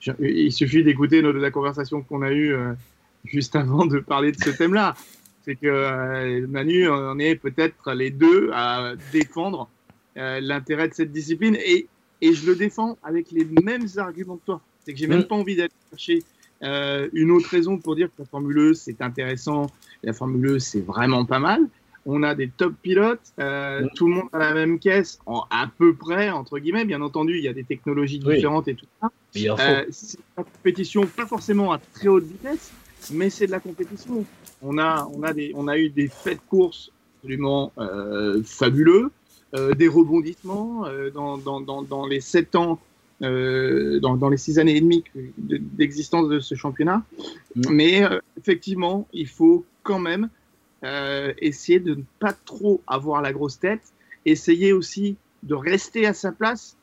je- 0.00 0.12
il 0.24 0.52
suffit 0.52 0.82
d'écouter 0.82 1.22
la 1.22 1.50
conversation 1.50 2.02
qu'on 2.02 2.22
a 2.22 2.32
eue 2.32 2.52
euh, 2.52 2.72
juste 3.24 3.54
avant 3.56 3.86
de 3.86 3.98
parler 4.00 4.32
de 4.32 4.38
ce 4.42 4.50
thème-là. 4.50 4.94
C'est 5.44 5.56
que 5.56 5.66
euh, 5.66 6.46
Manu, 6.48 6.88
on 6.88 7.18
est 7.18 7.36
peut-être 7.36 7.92
les 7.92 8.10
deux 8.10 8.50
à 8.52 8.94
défendre 9.12 9.68
euh, 10.16 10.40
l'intérêt 10.40 10.88
de 10.88 10.94
cette 10.94 11.12
discipline 11.12 11.56
et, 11.64 11.86
et 12.22 12.32
je 12.32 12.46
le 12.46 12.56
défends 12.56 12.96
avec 13.02 13.30
les 13.30 13.46
mêmes 13.62 13.86
arguments 13.98 14.36
que 14.36 14.46
toi. 14.46 14.60
C'est 14.84 14.92
que 14.94 14.98
j'ai 14.98 15.06
même 15.06 15.20
Mm. 15.20 15.24
pas 15.28 15.34
envie 15.36 15.56
d'aller 15.56 15.70
chercher 15.90 16.22
euh, 16.64 17.08
une 17.12 17.30
autre 17.30 17.48
raison 17.48 17.78
pour 17.78 17.94
dire 17.96 18.08
que 18.08 18.22
la 18.22 18.24
Formule 18.24 18.70
1 18.70 18.74
c'est 18.74 19.00
intéressant, 19.02 19.66
la 20.02 20.12
Formule 20.12 20.56
1 20.56 20.58
c'est 20.58 20.80
vraiment 20.80 21.24
pas 21.24 21.38
mal. 21.38 21.60
on 22.06 22.22
a 22.22 22.34
des 22.34 22.48
top 22.48 22.74
pilotes, 22.82 23.32
euh, 23.38 23.86
tout 23.94 24.08
le 24.08 24.14
monde 24.16 24.28
a 24.32 24.38
la 24.38 24.52
même 24.54 24.78
caisse, 24.78 25.18
en, 25.26 25.44
à 25.50 25.70
peu 25.78 25.94
près, 25.94 26.28
entre 26.30 26.58
guillemets. 26.58 26.84
Bien 26.84 27.00
entendu, 27.00 27.38
il 27.38 27.44
y 27.44 27.48
a 27.48 27.54
des 27.54 27.64
technologies 27.64 28.20
Oui. 28.24 28.34
différentes 28.36 28.68
et 28.68 28.74
tout 28.74 28.86
ça. 29.00 29.08
Euh, 29.36 29.84
c'est 29.90 30.18
une 30.38 30.44
compétition, 30.44 31.06
pas 31.06 31.26
forcément 31.26 31.72
à 31.72 31.78
très 31.94 32.08
haute 32.08 32.24
vitesse, 32.24 32.72
mais 33.12 33.30
c'est 33.30 33.46
de 33.46 33.52
la 33.52 33.60
compétition. 33.60 34.24
On 34.62 34.76
a, 34.78 35.08
on 35.14 35.22
a, 35.22 35.32
des, 35.32 35.52
on 35.54 35.66
a 35.66 35.78
eu 35.78 35.88
des 35.88 36.08
faits 36.08 36.36
de 36.38 36.42
course 36.48 36.90
absolument 37.18 37.72
euh, 37.78 38.42
fabuleux, 38.44 39.10
des 39.78 39.86
rebondissements 39.88 40.84
dans, 41.14 41.38
dans, 41.38 41.60
dans, 41.60 41.82
dans 41.82 42.06
les 42.06 42.20
sept 42.20 42.54
ans, 42.56 42.80
euh, 43.22 44.00
dans, 44.00 44.16
dans 44.16 44.28
les 44.28 44.36
six 44.36 44.58
années 44.58 44.76
et 44.76 44.80
demie 44.80 45.04
d'existence 45.36 46.28
de 46.28 46.40
ce 46.40 46.56
championnat. 46.56 47.02
Mm. 47.54 47.62
Mais 47.70 48.02
euh, 48.02 48.18
effectivement, 48.38 49.06
il 49.12 49.28
faut 49.28 49.64
quand 49.84 50.00
même 50.00 50.28
euh, 50.82 51.32
essayer 51.38 51.78
de 51.78 51.94
ne 51.94 52.02
pas 52.18 52.32
trop 52.32 52.82
avoir 52.88 53.22
la 53.22 53.32
grosse 53.32 53.60
tête, 53.60 53.82
essayer 54.26 54.72
aussi 54.72 55.16
de 55.44 55.54
rester 55.54 56.06
à 56.06 56.14
sa 56.14 56.32
place. 56.32 56.76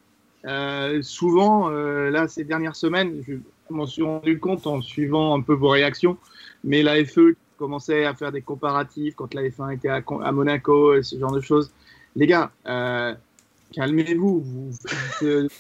Souvent, 1.02 1.70
là, 1.70 2.28
ces 2.28 2.44
dernières 2.44 2.76
semaines, 2.76 3.22
je 3.28 3.36
m'en 3.70 3.86
suis 3.86 4.02
rendu 4.02 4.40
compte 4.40 4.66
en 4.66 4.82
suivant 4.82 5.38
un 5.38 5.42
peu 5.42 5.54
vos 5.54 5.70
réactions, 5.70 6.18
mais 6.64 6.82
la 6.82 7.06
FE 7.06 7.36
commençait 7.58 8.06
à 8.06 8.16
faire 8.16 8.32
des 8.32 8.42
comparatifs 8.42 9.14
quand 9.14 9.36
la 9.36 9.44
F1 9.44 9.76
était 9.76 9.90
à, 9.90 10.02
à 10.24 10.32
Monaco, 10.32 10.96
et 10.96 11.04
ce 11.04 11.20
genre 11.20 11.32
de 11.32 11.42
choses. 11.42 11.72
Les 12.16 12.26
gars, 12.26 12.52
calmez-vous, 13.72 14.40
vous 14.42 14.72
faites 15.20 15.52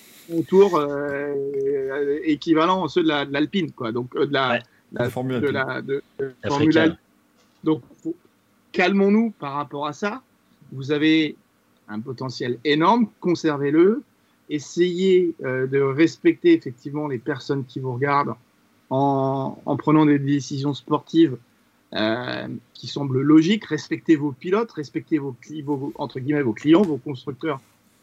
tour 0.48 0.76
euh, 0.77 2.19
équivalent 2.23 2.85
à 2.85 2.89
ceux 2.89 3.03
de 3.03 3.07
la- 3.07 3.26
de 3.26 3.34
l'Alpine, 3.34 3.72
quoi. 3.72 3.91
Donc, 3.91 4.15
euh, 4.15 4.26
de 4.26 4.34
la, 4.34 4.49
Ouais. 4.52 4.60
La 4.93 5.10
Formule 5.10 5.39
de 5.41 5.48
Alpine. 5.48 5.53
la 5.68 5.81
de, 5.81 6.03
de 6.19 6.26
Africain. 6.43 6.49
Formule 6.49 6.77
Alpine. 6.77 6.98
Donc, 7.64 7.81
calmons-nous 8.72 9.31
par 9.39 9.53
rapport 9.53 9.88
à 9.88 9.93
ça. 9.93 10.22
Vous 10.72 10.91
avez 10.91 11.35
un 11.88 11.99
potentiel 11.99 12.57
énorme, 12.64 13.07
conservez-le. 13.19 14.02
Essayez 14.49 15.34
euh, 15.43 15.68
de 15.68 15.80
respecter 15.80 16.53
effectivement 16.53 17.07
les 17.07 17.18
personnes 17.19 17.64
qui 17.65 17.80
vous 17.80 17.93
regardent 17.93 18.35
en, 18.89 19.57
en 19.65 19.77
prenant 19.77 20.06
des 20.06 20.19
décisions 20.19 20.73
sportives 20.73 21.38
euh, 21.93 22.48
qui 22.73 22.88
semblent 22.88 23.22
logiques. 23.22 23.65
Respectez 23.65 24.15
vos 24.15 24.31
pilotes, 24.34 24.72
respectez 24.72 25.18
vos, 25.19 25.35
vos- 25.65 25.93
entre 25.95 26.19
guillemets 26.19 26.41
vos 26.41 26.53
clients, 26.53 26.81
vos 26.81 26.98
constructeurs 26.98 27.61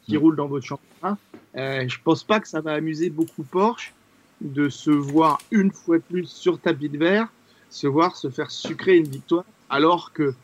qui 0.09 0.16
Mm. 0.16 0.20
roulent 0.20 0.36
dans 0.36 0.47
votre 0.48 0.66
championnat. 0.66 1.16
Euh, 1.56 1.85
je 1.89 1.98
pense 2.02 2.24
pas 2.24 2.40
que 2.40 2.48
ça 2.48 2.60
va 2.60 2.72
amuser 2.72 3.10
beaucoup 3.10 3.43
Porsche 3.44 3.93
de 4.40 4.68
se 4.68 4.90
voir 4.90 5.39
une 5.51 5.72
fois 5.72 5.98
de 5.98 6.02
plus 6.02 6.26
sur 6.26 6.59
tapis 6.59 6.89
de 6.89 6.98
verre, 6.98 7.28
se 7.70 7.86
voir 7.86 8.16
se 8.16 8.30
faire 8.30 8.51
sucrer 8.51 8.97
une 8.97 9.09
victoire, 9.09 9.44
alors 9.68 10.12
que 10.12 10.35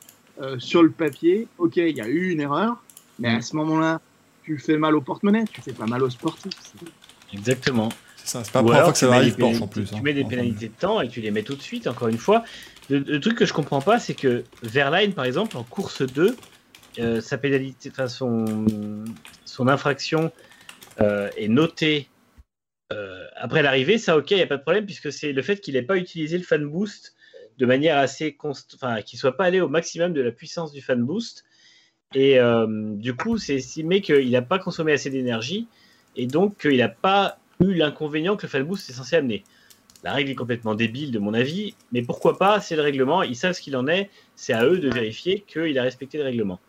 euh, 0.41 0.59
sur 0.59 0.83
le 0.83 0.91
papier, 0.91 1.47
ok, 1.59 1.77
il 1.77 1.97
y 1.97 2.01
a 2.01 2.09
eu 2.09 2.31
une 2.31 2.41
erreur, 2.41 2.83
mais 3.19 3.29
à 3.29 3.41
ce 3.41 3.55
moment-là, 3.57 4.01
tu 4.43 4.59
fais 4.59 4.77
mal 4.77 4.95
au 4.97 5.01
porte-monnaie, 5.01 5.45
tu 5.53 5.63
fais 5.63 5.73
pas 5.73 5.87
mal 5.87 6.03
aux 6.03 6.11
sportifs. 6.11 6.53
Exactement. 7.33 7.89
C'est 8.17 8.29
ça, 8.29 8.45
c'est 8.45 8.53
pas 8.53 8.61
la 8.61 8.65
première 8.65 8.83
fois 8.85 8.93
que 8.93 8.99
ça 8.99 9.07
tu 9.07 9.13
arrive 9.13 9.37
Porsche 9.37 9.63
en 9.63 9.67
plus. 9.69 9.85
Tu 9.91 9.95
hein, 9.95 10.01
mets 10.03 10.13
des 10.13 10.25
pénalités 10.25 10.69
de 10.69 10.75
temps 10.75 11.01
et 11.01 11.09
tu 11.09 11.21
les 11.21 11.31
mets 11.31 11.43
tout 11.43 11.55
de 11.55 11.63
suite, 11.63 11.87
encore 11.87 12.09
une 12.09 12.19
fois. 12.19 12.45
Le, 12.91 12.99
le 12.99 13.21
truc 13.21 13.39
que 13.39 13.47
je 13.47 13.53
comprends 13.53 13.81
pas, 13.81 13.99
c'est 13.99 14.15
que 14.15 14.45
Verline, 14.63 15.13
par 15.13 15.25
exemple, 15.25 15.57
en 15.57 15.63
course 15.63 16.03
2, 16.03 16.37
euh, 16.99 17.21
sa 17.21 17.39
pénalité, 17.39 17.91
enfin 17.91 18.09
son, 18.09 18.65
son 19.45 19.69
infraction 19.69 20.31
euh, 21.01 21.29
est 21.37 21.49
notée 21.49 22.09
euh, 22.93 23.25
après 23.37 23.63
l'arrivée. 23.63 23.99
Ça, 23.99 24.17
ok, 24.17 24.31
il 24.31 24.37
n'y 24.37 24.43
a 24.43 24.47
pas 24.47 24.57
de 24.57 24.63
problème, 24.63 24.87
puisque 24.87 25.13
c'est 25.13 25.33
le 25.33 25.43
fait 25.43 25.61
qu'il 25.61 25.75
n'ait 25.75 25.83
pas 25.83 25.97
utilisé 25.97 26.39
le 26.39 26.45
fan 26.45 26.65
boost 26.67 27.15
de 27.59 27.67
manière 27.67 27.99
assez 27.99 28.35
constante, 28.35 28.81
enfin, 28.83 29.03
qu'il 29.03 29.19
soit 29.19 29.37
pas 29.37 29.45
allé 29.45 29.61
au 29.61 29.69
maximum 29.69 30.13
de 30.13 30.21
la 30.21 30.33
puissance 30.33 30.73
du 30.73 30.83
fan 30.83 31.03
boost. 31.03 31.45
Et 32.15 32.39
du 32.69 33.17
coup, 33.17 33.39
c'est 33.39 33.57
estimé 33.57 34.01
qu'il 34.01 34.31
n'a 34.31 34.43
pas 34.43 34.61
consommé 34.61 34.93
assez 34.93 35.11
d'énergie 35.11 35.67
et 36.15 36.29
donc 36.29 36.61
qu'il 36.61 36.77
n'a 36.77 36.89
pas 36.89 37.39
eu 37.61 37.75
l'inconvénient 37.75 38.37
que 38.37 38.43
le 38.43 38.49
fan 38.49 38.63
boost 38.63 38.89
est 38.89 38.93
censé 38.93 39.17
amener. 39.17 39.43
La 40.05 40.13
règle 40.13 40.31
est 40.31 40.35
complètement 40.35 40.75
débile 40.75 41.11
de 41.11 41.19
mon 41.19 41.33
avis, 41.33 41.75
mais 41.91 42.03
pourquoi 42.03 42.37
pas, 42.39 42.61
c'est 42.61 42.77
le 42.77 42.83
règlement, 42.83 43.23
ils 43.23 43.37
savent 43.37 43.55
ce 43.55 43.61
qu'il 43.61 43.75
en 43.75 43.89
est, 43.89 44.11
c'est 44.37 44.53
à 44.53 44.67
eux 44.67 44.79
de 44.79 44.91
vérifier 44.91 45.45
qu'il 45.47 45.79
a 45.79 45.83
respecté 45.83 46.19
le 46.19 46.25
règlement. 46.25 46.61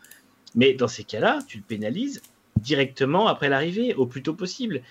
Mais 0.55 0.73
dans 0.73 0.87
ces 0.87 1.03
cas-là, 1.03 1.39
tu 1.47 1.57
le 1.57 1.63
pénalises 1.63 2.21
directement 2.59 3.27
après 3.27 3.49
l'arrivée, 3.49 3.93
au 3.93 4.05
plus 4.05 4.23
tôt 4.23 4.33
possible. 4.33 4.81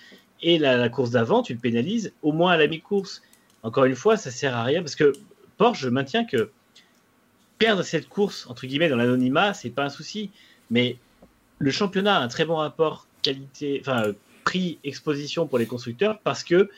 Et 0.41 0.57
la, 0.57 0.89
course 0.89 1.11
d'avant, 1.11 1.41
tu 1.41 1.53
le 1.53 1.59
pénalises 1.59 2.13
au 2.21 2.31
moins 2.31 2.51
à 2.53 2.57
la 2.57 2.67
mi-course. 2.67 3.21
Encore 3.63 3.85
une 3.85 3.95
fois, 3.95 4.17
ça 4.17 4.31
sert 4.31 4.55
à 4.55 4.63
rien 4.63 4.81
parce 4.81 4.95
que 4.95 5.13
Porsche, 5.57 5.81
je 5.81 5.89
maintiens 5.89 6.25
que 6.25 6.51
perdre 7.57 7.83
cette 7.83 8.07
course, 8.07 8.45
entre 8.47 8.67
guillemets, 8.67 8.89
dans 8.89 8.97
l'anonymat, 8.97 9.53
c'est 9.53 9.69
pas 9.69 9.85
un 9.85 9.89
souci. 9.89 10.29
Mais 10.69 10.97
le 11.57 11.71
championnat 11.71 12.17
a 12.17 12.21
un 12.21 12.27
très 12.27 12.45
bon 12.45 12.55
rapport 12.55 13.07
qualité, 13.23 13.79
enfin, 13.81 14.03
euh, 14.03 14.13
prix-exposition 14.43 15.47
pour 15.47 15.57
les 15.57 15.65
constructeurs 15.65 16.19
parce 16.19 16.43
que 16.43 16.69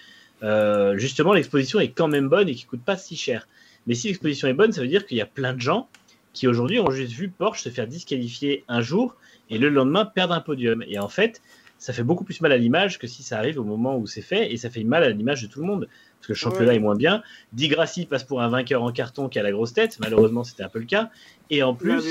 euh, 0.44 0.98
justement 0.98 1.34
l'exposition 1.34 1.80
est 1.80 1.90
quand 1.90 2.08
même 2.08 2.30
bonne 2.30 2.48
et 2.48 2.56
qui 2.56 2.66
coûte 2.66 2.84
pas 2.84 2.96
si 2.96 3.18
cher. 3.18 3.48
Mais 3.86 3.96
si 3.96 4.08
l'exposition 4.08 4.48
est 4.48 4.54
bonne, 4.54 4.72
ça 4.72 4.82
veut 4.82 4.88
dire 4.88 5.06
qu'il 5.06 5.18
y 5.18 5.22
a 5.22 5.26
plein 5.26 5.54
de 5.54 5.62
gens 5.62 5.90
qui 6.38 6.48
aujourd'hui 6.48 6.80
ont 6.80 6.92
juste 6.92 7.12
vu 7.14 7.30
Porsche 7.30 7.62
se 7.64 7.70
faire 7.70 7.88
disqualifier 7.88 8.64
un 8.68 8.82
jour 8.82 9.16
et 9.50 9.58
le 9.58 9.70
lendemain 9.70 10.06
perdre 10.06 10.34
un 10.34 10.42
podium. 10.42 10.84
Et 10.88 11.00
en 11.00 11.10
fait, 11.10 11.42
ça 11.80 11.94
fait 11.94 12.04
beaucoup 12.04 12.24
plus 12.24 12.42
mal 12.42 12.52
à 12.52 12.58
l'image 12.58 13.00
que 13.00 13.08
si 13.08 13.24
ça 13.24 13.38
arrive 13.38 13.60
au 13.60 13.64
moment 13.64 13.98
où 13.98 14.08
c'est 14.08 14.22
fait 14.22 14.52
et 14.52 14.58
ça 14.58 14.70
fait 14.70 14.84
mal 14.84 15.04
à 15.04 15.10
l'image 15.10 15.42
de 15.44 15.48
tout 15.48 15.60
le 15.62 15.66
monde 15.68 15.88
parce 16.20 16.28
que 16.28 16.34
le 16.34 16.38
championnat 16.38 16.74
est 16.74 16.80
moins 16.80 16.96
bien. 16.96 17.22
Di 17.54 17.68
Grassi 17.68 18.06
passe 18.06 18.24
pour 18.24 18.42
un 18.42 18.50
vainqueur 18.50 18.82
en 18.84 18.92
carton 18.92 19.30
qui 19.30 19.38
a 19.40 19.44
la 19.44 19.52
grosse 19.52 19.74
tête, 19.74 19.98
malheureusement 20.00 20.44
c'était 20.44 20.64
un 20.64 20.70
peu 20.70 20.80
le 20.80 20.86
cas. 20.86 21.10
Et 21.50 21.62
en 21.64 21.74
plus, 21.76 22.02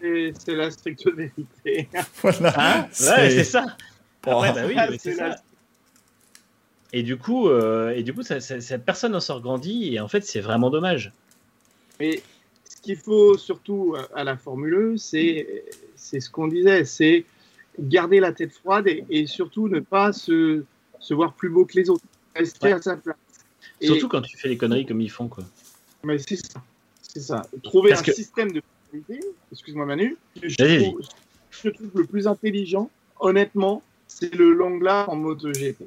C'est 0.00 0.54
la 0.54 0.70
stricte 0.70 1.06
vérité. 1.10 1.88
Voilà. 2.22 2.54
Hein 2.56 2.82
ouais, 2.82 2.88
C'est- 3.30 3.44
ça. 3.44 3.64
Après, 4.26 4.52
bah 4.52 4.62
oui, 4.66 4.74
Ah, 4.76 4.88
mais 4.90 4.98
c'est 4.98 5.10
c'est 5.12 5.16
ça. 5.16 5.28
la- 5.28 5.36
Et 6.92 7.02
du 7.02 7.16
coup, 7.16 7.48
euh, 7.48 7.90
et 7.90 8.02
du 8.02 8.12
coup, 8.14 8.22
ça, 8.22 8.40
ça- 8.40 8.60
ça- 8.60 8.78
personne 8.78 9.12
n'en 9.12 9.20
sort 9.20 9.40
grandi 9.40 9.94
et 9.94 10.00
en 10.00 10.08
fait, 10.08 10.24
c'est 10.24 10.40
vraiment 10.40 10.70
dommage. 10.70 11.12
Mais 12.00 12.22
qu'il 12.86 12.96
faut 12.96 13.36
surtout 13.36 13.96
à- 14.14 14.22
la 14.24 14.36
Formule 14.36 14.94
1, 14.94 14.96
c'est 14.96 15.64
ce 15.96 16.30
qu'on 16.30 16.46
disait, 16.48 16.84
c'est 16.84 17.24
garder 17.78 18.20
la 18.20 18.32
tête 18.32 18.52
froide 18.52 18.86
et, 18.86 19.04
et 19.10 19.26
surtout 19.26 19.68
ne 19.68 19.80
pas 19.80 20.12
se, 20.12 20.62
se 21.00 21.14
voir 21.14 21.34
plus 21.34 21.48
beau 21.50 21.64
que 21.64 21.74
les 21.74 21.90
autres. 21.90 22.04
Rester 22.34 22.66
Ouais. 22.68 22.72
à 22.72 22.80
sa 22.82 22.96
place. 22.96 23.16
Et- 23.80 23.86
Surtout 23.86 24.08
quand 24.08 24.22
tu 24.22 24.36
fais 24.36 24.48
les 24.48 24.56
conneries 24.56 24.86
comme 24.86 25.00
ils 25.00 25.10
font, 25.10 25.28
quoi. 25.28 25.44
Mais 26.04 26.18
c'est 26.18 26.36
ça. 26.36 26.62
C'est 27.02 27.20
ça. 27.20 27.46
Trouver 27.62 27.90
Parce 27.90 28.02
un 28.02 28.04
que- 28.04 28.12
système 28.12 28.52
de 28.52 28.62
excuse-moi 29.52 29.84
Manu, 29.84 30.16
que 30.40 30.48
je, 30.48 30.56
trouve, 30.82 31.00
je 31.50 31.68
trouve 31.70 31.90
le 31.94 32.04
plus 32.06 32.26
intelligent, 32.26 32.88
honnêtement, 33.20 33.82
c'est 34.06 34.34
le 34.34 34.52
long 34.52 34.78
lap 34.78 35.08
en 35.08 35.16
MotoGP. 35.16 35.82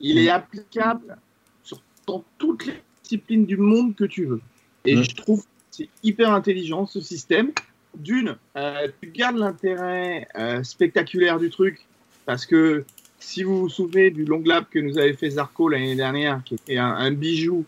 Il 0.00 0.18
est 0.18 0.28
applicable 0.30 1.18
sur, 1.64 1.82
dans 2.06 2.24
toutes 2.38 2.66
les 2.66 2.74
disciplines 3.02 3.44
du 3.46 3.56
monde 3.56 3.94
que 3.96 4.04
tu 4.04 4.26
veux. 4.26 4.40
Et 4.84 4.94
Mm. 4.96 5.02
je 5.02 5.14
trouve 5.16 5.44
c'est 5.76 5.88
hyper 6.02 6.32
intelligent 6.32 6.86
ce 6.86 7.00
système. 7.00 7.50
D'une, 7.96 8.36
euh, 8.56 8.88
tu 9.00 9.08
gardes 9.10 9.38
l'intérêt 9.38 10.28
euh, 10.38 10.62
spectaculaire 10.62 11.38
du 11.38 11.48
truc, 11.50 11.86
parce 12.26 12.44
que 12.44 12.84
si 13.18 13.42
vous 13.42 13.60
vous 13.60 13.68
souvenez 13.70 14.10
du 14.10 14.24
long 14.24 14.42
lap 14.44 14.66
que 14.70 14.78
nous 14.78 14.98
avait 14.98 15.14
fait 15.14 15.30
Zarco 15.30 15.68
l'année 15.68 15.96
dernière, 15.96 16.42
qui 16.44 16.54
était 16.56 16.76
un, 16.76 16.88
un 16.94 17.10
bijou, 17.12 17.64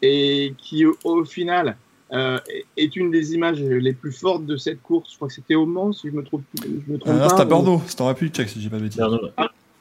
et 0.00 0.54
qui 0.58 0.84
au, 0.86 1.24
final 1.24 1.76
euh, 2.12 2.38
est 2.76 2.94
une 2.96 3.10
des 3.10 3.34
images 3.34 3.60
les 3.60 3.92
plus 3.92 4.12
fortes 4.12 4.46
de 4.46 4.56
cette 4.56 4.82
course. 4.82 5.10
Je 5.12 5.16
crois 5.16 5.28
que 5.28 5.34
c'était 5.34 5.54
au 5.56 5.66
Mans, 5.66 5.92
si 5.92 6.08
je 6.08 6.12
me 6.12 6.22
trompe, 6.22 6.42
je 6.62 6.92
me 6.92 6.98
trompe 6.98 7.14
Ah, 7.16 7.22
pas. 7.24 7.28
c'était 7.30 7.42
à 7.42 7.44
ou- 7.46 7.48
Bordeaux, 7.48 7.82
c'était 7.86 8.02
en 8.02 8.06
République 8.08 8.34
tchèque 8.34 8.48
si 8.50 8.60
j'ai 8.60 8.70
pas 8.70 8.78
de 8.78 8.82
bêtises. 8.82 8.98
Pardon. 8.98 9.20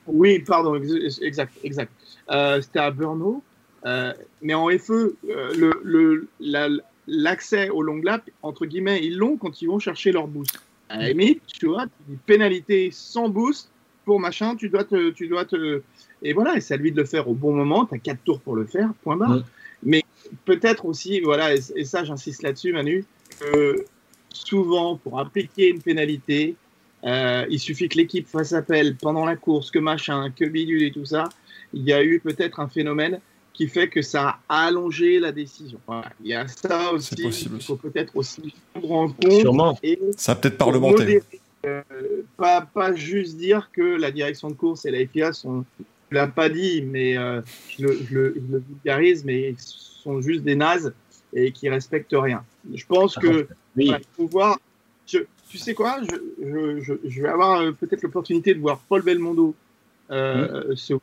Oui, 0.08 0.40
pardon, 0.40 0.76
ex- 0.76 1.20
exact, 1.22 1.54
exact. 1.64 1.92
Euh, 2.32 2.60
c'était 2.62 2.80
à 2.80 2.90
Brno. 2.90 3.44
Euh, 3.86 4.14
mais 4.42 4.54
en 4.54 4.68
FE, 4.70 4.92
euh, 4.92 5.54
le, 5.56 5.82
le, 5.84 6.28
la- 6.40 6.70
l'accès 7.08 7.70
au 7.70 7.82
long 7.82 8.02
lap, 8.04 8.30
entre 8.42 8.66
guillemets, 8.66 9.00
ils 9.04 9.18
l'ont 9.18 9.38
quand 9.38 9.62
ils 9.62 9.68
vont 9.68 9.80
chercher 9.80 10.12
leur 10.12 10.28
boost. 10.28 10.60
À 10.90 10.98
la 10.98 11.14
tu 11.48 11.68
vois, 11.68 11.86
une 12.10 12.18
pénalité 12.18 12.90
sans 12.92 13.30
boost 13.30 13.72
pour 14.04 14.20
machin, 14.20 14.56
tu 14.56 14.68
dois 14.70 14.84
te, 14.84 15.12
tu 15.12 15.28
dois 15.28 15.46
te, 15.46 15.82
et 16.22 16.34
voilà, 16.34 16.58
et 16.58 16.62
c'est 16.62 16.74
à 16.74 16.78
lui 16.78 16.92
de 16.92 16.98
le 16.98 17.06
faire 17.06 17.30
au 17.30 17.34
bon 17.34 17.54
moment. 17.54 17.86
Tu 17.86 17.96
as 17.96 18.00
quatre 18.00 18.24
tours 18.24 18.42
pour 18.42 18.56
le 18.56 18.66
faire, 18.66 18.94
point 19.04 19.16
barre. 19.16 19.44
Mais 19.84 20.04
peut-être 20.46 20.86
aussi, 20.86 21.22
voilà, 21.22 21.56
et, 21.56 21.60
et 21.76 21.86
ça, 21.86 22.04
j'insiste 22.04 22.44
là-dessus, 22.44 22.74
Manu, 22.74 23.06
que 23.40 23.86
souvent, 24.30 24.98
pour 24.98 25.20
appliquer 25.20 25.70
une 25.70 25.82
pénalité, 25.82 26.56
euh, 27.04 27.46
il 27.50 27.60
suffit 27.60 27.90
que 27.90 27.98
l'équipe 27.98 28.28
fasse 28.28 28.54
appel 28.54 28.96
pendant 28.96 29.26
la 29.26 29.36
course, 29.36 29.72
que 29.72 29.80
machin, 29.80 30.30
que 30.32 30.46
bidule 30.46 30.84
et 30.84 30.92
tout 30.92 31.06
ça. 31.06 31.30
Il 31.74 31.84
y 31.84 31.94
a 31.94 32.04
eu 32.04 32.20
peut-être 32.20 32.60
un 32.60 32.68
phénomène 32.68 33.20
qui 33.54 33.68
fait 33.68 33.90
que 33.90 34.02
ça 34.02 34.40
a 34.48 34.66
allongé 34.68 35.20
la 35.20 35.32
décision. 35.32 35.80
Voilà. 35.88 36.10
Il 36.24 36.30
y 36.30 36.34
a 36.34 36.48
ça 36.48 36.92
aussi. 36.94 37.16
C'est 37.16 37.24
possible 37.24 37.56
Il 37.60 37.64
faut 37.64 37.76
peut-être 37.76 38.16
aussi 38.16 38.54
prendre 38.74 38.92
en 38.92 39.08
compte. 39.10 39.32
Sûrement. 39.32 39.80
Et 39.84 40.00
Ça 40.18 40.34
a 40.34 40.36
peut-être 40.36 40.80
modérer, 40.80 41.22
euh, 41.66 41.82
pas, 42.38 42.62
pas 42.62 42.94
juste 42.94 43.38
dire 43.38 43.70
que 43.72 43.82
la 43.82 44.12
direction 44.12 44.50
de 44.50 44.56
course 44.56 44.86
et 44.86 44.92
la 44.92 45.06
FIA 45.06 45.34
sont, 45.34 45.66
je 46.10 46.18
l'ai 46.18 46.28
pas 46.28 46.50
dit, 46.50 46.82
mais 46.82 47.18
euh, 47.18 47.42
je, 47.70 47.86
le, 47.86 48.00
je, 48.04 48.14
le, 48.14 48.34
je 48.36 48.54
le 48.54 48.64
vulgarise, 48.68 49.24
mais 49.26 49.56
sont 49.58 50.22
juste 50.22 50.44
des 50.44 50.56
nazes 50.56 50.94
et 51.34 51.52
qui 51.52 51.70
respectent 51.70 52.16
rien. 52.18 52.44
Je 52.74 52.86
pense 52.86 53.16
que 53.16 53.48
Oui. 53.78 53.86
voilà, 53.86 54.00
il 54.00 54.16
faut 54.16 54.28
voir 54.28 54.58
tu 55.52 55.58
sais 55.58 55.74
quoi? 55.74 55.98
Je, 56.02 56.80
je, 56.82 56.94
je, 57.04 57.22
vais 57.22 57.28
avoir 57.28 57.60
euh, 57.60 57.72
peut-être 57.74 58.04
l'opportunité 58.04 58.54
de 58.54 58.60
voir 58.62 58.80
Paul 58.88 59.02
Belmondo 59.02 59.54
euh, 60.10 60.74
ce 60.76 60.94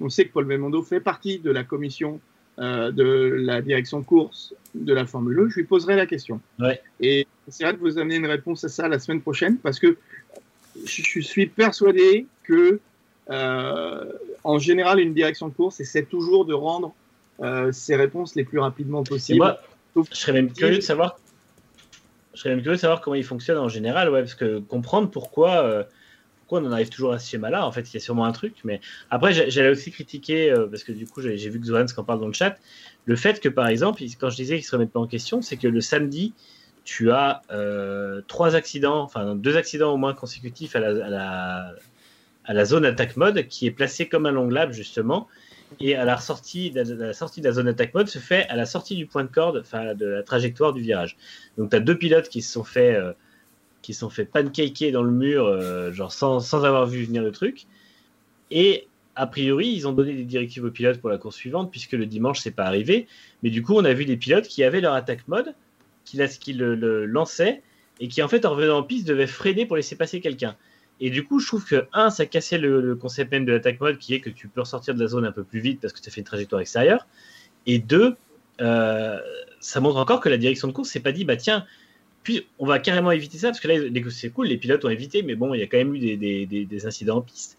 On 0.00 0.08
sait 0.08 0.26
que 0.26 0.32
Paul 0.32 0.44
Belmondo 0.44 0.82
fait 0.82 1.00
partie 1.00 1.38
de 1.38 1.50
la 1.50 1.64
commission 1.64 2.20
euh, 2.58 2.90
de 2.90 3.04
la 3.04 3.62
direction 3.62 4.02
course 4.02 4.54
de 4.74 4.92
la 4.92 5.06
Formule 5.06 5.38
1. 5.46 5.50
Je 5.50 5.54
lui 5.56 5.64
poserai 5.64 5.96
la 5.96 6.06
question. 6.06 6.40
Ouais. 6.58 6.80
Et 7.00 7.26
j'essaierai 7.46 7.72
de 7.72 7.78
vous 7.78 7.98
amener 7.98 8.16
une 8.16 8.26
réponse 8.26 8.64
à 8.64 8.68
ça 8.68 8.86
la 8.88 8.98
semaine 8.98 9.22
prochaine 9.22 9.56
parce 9.56 9.78
que 9.78 9.96
je, 10.84 11.20
suis 11.20 11.46
persuadé 11.46 12.26
que, 12.44 12.80
euh, 13.30 14.12
en 14.44 14.58
général, 14.58 15.00
une 15.00 15.14
direction 15.14 15.48
de 15.48 15.54
course 15.54 15.80
essaie 15.80 16.02
toujours 16.02 16.44
de 16.44 16.54
rendre 16.54 16.94
euh, 17.40 17.72
ses 17.72 17.96
réponses 17.96 18.34
les 18.34 18.44
plus 18.44 18.58
rapidement 18.58 19.04
possible. 19.04 19.38
Moi, 19.38 19.58
je 19.96 20.16
serais 20.16 20.32
même 20.32 20.52
curieux 20.52 20.76
de 20.76 20.80
savoir 20.80 21.18
je 22.34 22.40
serais 22.40 22.50
même 22.50 22.62
curieux 22.62 22.76
de 22.76 22.80
savoir 22.80 23.00
comment 23.00 23.16
il 23.16 23.24
fonctionne 23.24 23.58
en 23.58 23.68
général, 23.68 24.08
ouais, 24.10 24.20
parce 24.20 24.34
que 24.34 24.60
comprendre 24.60 25.10
pourquoi, 25.10 25.86
on 26.58 26.66
en 26.66 26.72
arrive 26.72 26.88
toujours 26.88 27.12
à 27.12 27.18
ce 27.18 27.30
schéma-là, 27.30 27.66
en 27.66 27.72
fait, 27.72 27.82
il 27.82 27.94
y 27.94 27.96
a 27.96 28.00
sûrement 28.00 28.24
un 28.24 28.32
truc. 28.32 28.54
Mais 28.64 28.80
après, 29.10 29.32
j'allais 29.32 29.70
aussi 29.70 29.90
critiquer, 29.90 30.50
euh, 30.50 30.66
parce 30.66 30.84
que 30.84 30.92
du 30.92 31.06
coup, 31.06 31.20
j'ai 31.22 31.48
vu 31.48 31.60
que 31.60 31.66
Zoran 31.66 31.84
en 31.96 32.04
parle 32.04 32.20
dans 32.20 32.26
le 32.26 32.32
chat, 32.32 32.56
le 33.04 33.16
fait 33.16 33.40
que, 33.40 33.48
par 33.48 33.68
exemple, 33.68 34.02
quand 34.18 34.30
je 34.30 34.36
disais 34.36 34.56
qu'ils 34.56 34.64
se 34.64 34.72
remettent 34.72 34.92
pas 34.92 35.00
en 35.00 35.06
question, 35.06 35.42
c'est 35.42 35.56
que 35.56 35.68
le 35.68 35.80
samedi, 35.80 36.34
tu 36.84 37.10
as 37.10 37.42
euh, 37.50 38.22
trois 38.26 38.56
accidents, 38.56 39.02
enfin 39.02 39.34
deux 39.34 39.56
accidents 39.56 39.92
au 39.92 39.96
moins 39.96 40.14
consécutifs 40.14 40.74
à 40.76 40.80
la, 40.80 41.74
à 42.44 42.52
la, 42.52 42.64
zone 42.64 42.84
attack 42.84 43.16
mode, 43.16 43.46
qui 43.48 43.66
est 43.66 43.70
placée 43.70 44.08
comme 44.08 44.26
un 44.26 44.32
long 44.32 44.48
lap, 44.48 44.72
justement, 44.72 45.28
et 45.78 45.94
à 45.94 46.04
la 46.04 46.16
sortie, 46.16 46.72
la 46.74 47.12
sortie 47.12 47.40
de 47.40 47.46
la 47.46 47.52
zone 47.52 47.68
attack 47.68 47.94
mode 47.94 48.08
se 48.08 48.18
fait 48.18 48.48
à 48.48 48.56
la 48.56 48.66
sortie 48.66 48.96
du 48.96 49.06
point 49.06 49.22
de 49.22 49.30
corde, 49.30 49.58
enfin 49.58 49.94
de 49.94 50.06
la 50.06 50.22
trajectoire 50.22 50.72
du 50.72 50.80
virage. 50.80 51.16
Donc 51.58 51.70
tu 51.70 51.76
as 51.76 51.80
deux 51.80 51.96
pilotes 51.96 52.28
qui 52.28 52.42
se 52.42 52.52
sont 52.52 52.64
fait, 52.64 52.94
euh, 52.94 53.12
qui 53.82 53.94
sont 53.94 54.10
fait 54.10 54.24
pancaker 54.24 54.92
dans 54.92 55.02
le 55.02 55.10
mur, 55.10 55.46
euh, 55.46 55.92
genre 55.92 56.12
sans, 56.12 56.40
sans, 56.40 56.64
avoir 56.64 56.86
vu 56.86 57.04
venir 57.04 57.22
le 57.22 57.32
truc. 57.32 57.66
Et 58.50 58.86
a 59.16 59.26
priori, 59.26 59.68
ils 59.68 59.86
ont 59.88 59.92
donné 59.92 60.14
des 60.14 60.24
directives 60.24 60.64
aux 60.64 60.70
pilotes 60.70 61.00
pour 61.00 61.10
la 61.10 61.18
course 61.18 61.36
suivante, 61.36 61.70
puisque 61.70 61.92
le 61.92 62.06
dimanche, 62.06 62.40
c'est 62.40 62.50
pas 62.50 62.64
arrivé. 62.64 63.06
Mais 63.42 63.50
du 63.50 63.62
coup, 63.62 63.74
on 63.74 63.84
a 63.84 63.92
vu 63.92 64.04
des 64.04 64.16
pilotes 64.16 64.46
qui 64.46 64.62
avaient 64.64 64.80
leur 64.80 64.94
attack 64.94 65.26
mode, 65.28 65.54
qui, 66.04 66.18
qui 66.40 66.52
le, 66.52 66.74
le 66.74 67.06
lançaient, 67.06 67.62
et 68.00 68.08
qui 68.08 68.22
en 68.22 68.28
fait, 68.28 68.44
en 68.44 68.50
revenant 68.50 68.78
en 68.78 68.82
piste, 68.82 69.06
devaient 69.06 69.26
freiner 69.26 69.66
pour 69.66 69.76
laisser 69.76 69.96
passer 69.96 70.20
quelqu'un. 70.20 70.56
Et 71.00 71.10
du 71.10 71.24
coup, 71.24 71.38
je 71.38 71.46
trouve 71.46 71.64
que, 71.64 71.86
un, 71.92 72.10
ça 72.10 72.26
cassait 72.26 72.58
le, 72.58 72.80
le, 72.80 72.94
concept 72.94 73.32
même 73.32 73.46
de 73.46 73.52
l'attaque 73.52 73.80
mode, 73.80 73.98
qui 73.98 74.14
est 74.14 74.20
que 74.20 74.30
tu 74.30 74.48
peux 74.48 74.60
ressortir 74.60 74.94
de 74.94 75.00
la 75.00 75.06
zone 75.06 75.24
un 75.24 75.32
peu 75.32 75.44
plus 75.44 75.60
vite 75.60 75.80
parce 75.80 75.92
que 75.92 76.00
tu 76.00 76.08
as 76.08 76.12
fait 76.12 76.20
une 76.20 76.26
trajectoire 76.26 76.60
extérieure. 76.60 77.06
Et 77.66 77.78
deux, 77.78 78.16
euh, 78.60 79.18
ça 79.60 79.80
montre 79.80 79.96
encore 79.96 80.20
que 80.20 80.28
la 80.28 80.36
direction 80.36 80.68
de 80.68 80.72
course 80.72 80.90
s'est 80.90 81.00
pas 81.00 81.12
dit, 81.12 81.24
bah 81.24 81.36
tiens, 81.36 81.64
puis 82.22 82.46
on 82.58 82.66
va 82.66 82.78
carrément 82.78 83.10
éviter 83.12 83.38
ça, 83.38 83.48
parce 83.48 83.60
que 83.60 83.68
là, 83.68 83.74
c'est 84.10 84.30
cool, 84.30 84.48
les 84.48 84.58
pilotes 84.58 84.84
ont 84.84 84.90
évité, 84.90 85.22
mais 85.22 85.34
bon, 85.34 85.54
il 85.54 85.60
y 85.60 85.62
a 85.62 85.66
quand 85.66 85.78
même 85.78 85.94
eu 85.94 86.16
des, 86.16 86.86
incidents 86.86 87.18
en 87.18 87.22
piste. 87.22 87.58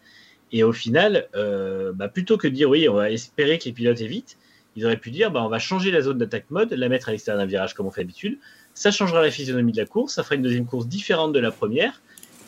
Et 0.51 0.63
au 0.63 0.73
final, 0.73 1.27
euh, 1.35 1.93
bah, 1.93 2.09
plutôt 2.09 2.37
que 2.37 2.47
de 2.47 2.53
dire, 2.53 2.69
oui, 2.69 2.87
on 2.89 2.95
va 2.95 3.09
espérer 3.09 3.57
que 3.57 3.65
les 3.65 3.71
pilotes 3.71 4.01
évitent, 4.01 4.37
ils 4.75 4.85
auraient 4.85 4.97
pu 4.97 5.11
dire, 5.11 5.31
bah, 5.31 5.43
on 5.43 5.49
va 5.49 5.59
changer 5.59 5.91
la 5.91 6.01
zone 6.01 6.17
d'attaque 6.17 6.49
mode, 6.49 6.73
la 6.73 6.89
mettre 6.89 7.09
à 7.09 7.11
l'extérieur 7.11 7.41
d'un 7.41 7.47
virage 7.47 7.73
comme 7.73 7.87
on 7.87 7.91
fait 7.91 8.01
d'habitude. 8.01 8.37
Ça 8.73 8.91
changera 8.91 9.21
la 9.21 9.31
physionomie 9.31 9.71
de 9.71 9.77
la 9.77 9.85
course, 9.85 10.13
ça 10.13 10.23
fera 10.23 10.35
une 10.35 10.43
deuxième 10.43 10.65
course 10.65 10.87
différente 10.87 11.33
de 11.33 11.39
la 11.39 11.51
première 11.51 12.01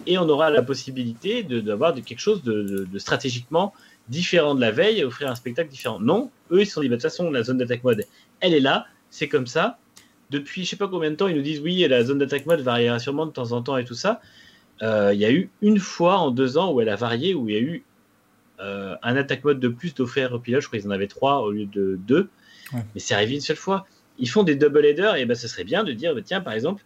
et 0.05 0.17
on 0.17 0.27
aura 0.29 0.49
la 0.49 0.63
possibilité 0.63 1.43
d'avoir 1.43 1.93
quelque 1.93 2.19
chose 2.19 2.43
de, 2.43 2.87
stratégiquement 2.97 3.73
différent 4.09 4.55
de 4.55 4.61
la 4.61 4.71
veille 4.71 4.99
et 4.99 5.05
offrir 5.05 5.29
un 5.29 5.35
spectacle 5.35 5.69
différent. 5.69 5.99
Non, 5.99 6.29
eux, 6.51 6.61
ils 6.61 6.65
se 6.65 6.73
sont 6.73 6.81
dit, 6.81 6.89
bah, 6.89 6.97
de 6.97 7.01
toute 7.01 7.09
façon, 7.09 7.31
la 7.31 7.43
zone 7.43 7.57
d'attaque 7.57 7.83
mode, 7.83 8.05
elle 8.41 8.53
est 8.53 8.59
là, 8.59 8.85
c'est 9.09 9.27
comme 9.27 9.47
ça. 9.47 9.77
Depuis 10.33 10.65
je 10.65 10.71
sais 10.71 10.75
pas 10.75 10.87
combien 10.87 11.11
de 11.11 11.15
temps, 11.15 11.27
ils 11.27 11.35
nous 11.35 11.43
disent, 11.43 11.61
oui, 11.61 11.85
la 11.87 12.03
zone 12.03 12.17
d'attaque 12.19 12.45
mode 12.45 12.61
variera 12.61 12.99
sûrement 12.99 13.25
de 13.25 13.31
temps 13.31 13.51
en 13.51 13.61
temps 13.61 13.77
et 13.77 13.85
tout 13.85 13.93
ça. 13.93 14.19
Euh, 14.81 15.11
il 15.13 15.19
y 15.19 15.25
a 15.25 15.31
eu 15.31 15.49
une 15.61 15.79
fois 15.79 16.17
en 16.17 16.31
deux 16.31 16.57
ans 16.57 16.73
où 16.73 16.81
elle 16.81 16.89
a 16.89 16.95
varié, 16.95 17.35
où 17.35 17.47
il 17.47 17.55
y 17.55 17.57
a 17.57 17.61
eu 17.61 17.83
euh, 18.59 18.95
un 19.03 19.15
attaque 19.15 19.43
mode 19.43 19.59
de 19.59 19.67
plus 19.67 19.93
d'offrir 19.93 20.33
aux 20.33 20.39
pilotes. 20.39 20.63
Je 20.63 20.67
crois 20.67 20.79
qu'ils 20.79 20.87
en 20.87 20.91
avaient 20.91 21.07
trois 21.07 21.41
au 21.41 21.51
lieu 21.51 21.65
de 21.65 21.99
deux. 22.07 22.29
Ouais. 22.73 22.81
Mais 22.93 22.99
c'est 22.99 23.13
arrivé 23.13 23.35
une 23.35 23.41
seule 23.41 23.57
fois. 23.57 23.85
Ils 24.17 24.29
font 24.29 24.43
des 24.43 24.55
double 24.55 24.85
headers 24.85 25.15
et 25.15 25.25
ben, 25.25 25.35
ce 25.35 25.47
serait 25.47 25.63
bien 25.63 25.83
de 25.83 25.93
dire, 25.93 26.15
bah, 26.15 26.21
tiens, 26.23 26.41
par 26.41 26.53
exemple, 26.53 26.83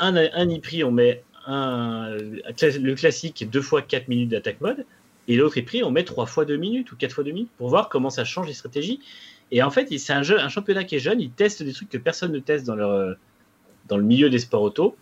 un, 0.00 0.16
un 0.16 0.48
IPRI, 0.48 0.82
on 0.84 0.90
met 0.90 1.22
un, 1.46 2.10
le 2.10 2.94
classique 2.94 3.48
deux 3.48 3.62
fois 3.62 3.82
4 3.82 4.08
minutes 4.08 4.30
d'attaque 4.30 4.60
mode, 4.60 4.84
et 5.28 5.36
l'autre 5.36 5.60
pris, 5.60 5.82
on 5.82 5.90
met 5.90 6.04
3 6.04 6.26
fois 6.26 6.44
2 6.44 6.56
minutes 6.56 6.92
ou 6.92 6.96
4 6.96 7.12
fois 7.12 7.24
2 7.24 7.32
minutes 7.32 7.50
pour 7.58 7.68
voir 7.68 7.88
comment 7.88 8.10
ça 8.10 8.24
change 8.24 8.46
les 8.46 8.52
stratégies. 8.52 9.00
Et 9.52 9.62
en 9.62 9.70
fait, 9.70 9.96
c'est 9.98 10.12
un, 10.12 10.22
jeu, 10.22 10.40
un 10.40 10.48
championnat 10.48 10.84
qui 10.84 10.96
est 10.96 11.00
jeune, 11.00 11.20
ils 11.20 11.30
testent 11.30 11.62
des 11.62 11.72
trucs 11.72 11.88
que 11.88 11.98
personne 11.98 12.32
ne 12.32 12.38
teste 12.38 12.66
dans, 12.66 12.74
leur, 12.74 13.16
dans 13.88 13.96
le 13.96 14.02
milieu 14.02 14.28
des 14.28 14.38
sports 14.38 14.62
auto. 14.62 14.96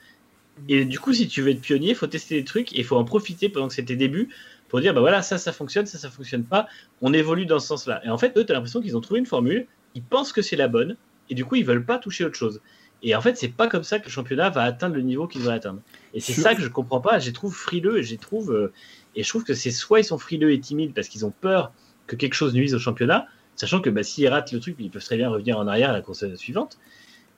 Et 0.69 0.85
du 0.85 1.01
coup, 1.01 1.13
si 1.13 1.27
tu 1.29 1.43
veux 1.43 1.51
être 1.51 1.61
pionnier, 1.61 1.91
il 1.91 1.95
faut 1.97 2.07
tester 2.07 2.37
des 2.37 2.45
trucs 2.45 2.73
et 2.73 2.79
il 2.79 2.85
faut 2.85 2.97
en 2.97 3.05
profiter 3.05 3.49
pendant 3.49 3.69
que 3.69 3.75
c'est 3.75 3.85
tes 3.85 3.97
débuts 3.97 4.29
pour 4.69 4.81
dire 4.81 4.95
bah 4.95 5.01
voilà, 5.01 5.23
ça, 5.23 5.39
ça 5.39 5.53
fonctionne, 5.53 5.87
ça, 5.87 5.99
ça 5.99 6.11
fonctionne 6.11 6.45
pas. 6.45 6.69
On 7.01 7.13
évolue 7.13 7.47
dans 7.47 7.59
ce 7.59 7.67
sens-là. 7.69 8.01
Et 8.05 8.11
en 8.11 8.19
fait, 8.19 8.37
eux, 8.37 8.45
tu 8.45 8.53
as 8.53 8.55
l'impression 8.55 8.81
qu'ils 8.81 8.97
ont 8.97 9.01
trouvé 9.01 9.21
une 9.21 9.27
formule, 9.27 9.67
ils 9.95 10.03
pensent 10.03 10.33
que 10.33 10.43
c'est 10.43 10.57
la 10.57 10.69
bonne 10.69 10.97
et 11.31 11.35
du 11.35 11.45
coup, 11.45 11.57
ils 11.57 11.65
veulent 11.65 11.85
pas 11.85 11.99
toucher 11.99 12.25
autre 12.25 12.37
chose. 12.37 12.61
Et 13.03 13.15
en 13.15 13.21
fait, 13.21 13.37
c'est 13.37 13.49
pas 13.49 13.69
comme 13.69 13.85
ça 13.85 13.99
que 13.99 14.07
le 14.07 14.11
championnat 14.11 14.51
va 14.51 14.63
atteindre 14.63 14.97
le 14.97 15.03
niveau 15.03 15.27
qu'il 15.27 15.43
devrait 15.43 15.57
atteindre. 15.57 15.81
Et 16.15 16.21
c'est 16.21 16.33
ça 16.33 16.55
que 16.55 16.63
je 16.63 16.69
comprends 16.69 17.01
pas. 17.01 17.19
Je 17.19 17.31
trouve 17.31 17.55
frileux 17.55 17.99
et 17.99 18.03
je 18.03 18.17
trouve, 18.17 18.53
euh, 18.53 18.73
et 19.15 19.23
je 19.23 19.29
trouve 19.29 19.45
que 19.45 19.53
c'est 19.53 19.71
soit 19.71 20.01
ils 20.01 20.05
sont 20.05 20.19
frileux 20.19 20.53
et 20.53 20.61
timides 20.61 20.95
parce 20.95 21.09
qu'ils 21.09 21.27
ont 21.27 21.31
peur 21.31 21.73
que 22.07 22.17
quelque 22.17 22.35
chose 22.35 22.55
nuise 22.55 22.75
au 22.75 22.79
championnat, 22.79 23.27
sachant 23.57 23.81
que 23.81 23.91
bah, 23.91 24.03
s'ils 24.03 24.29
ratent 24.29 24.53
le 24.53 24.61
truc, 24.61 24.77
ils 24.79 24.91
peuvent 24.91 25.05
très 25.05 25.17
bien 25.17 25.29
revenir 25.29 25.59
en 25.59 25.67
arrière 25.67 25.91
à 25.91 25.93
la 25.93 26.01
course 26.01 26.25
suivante. 26.37 26.79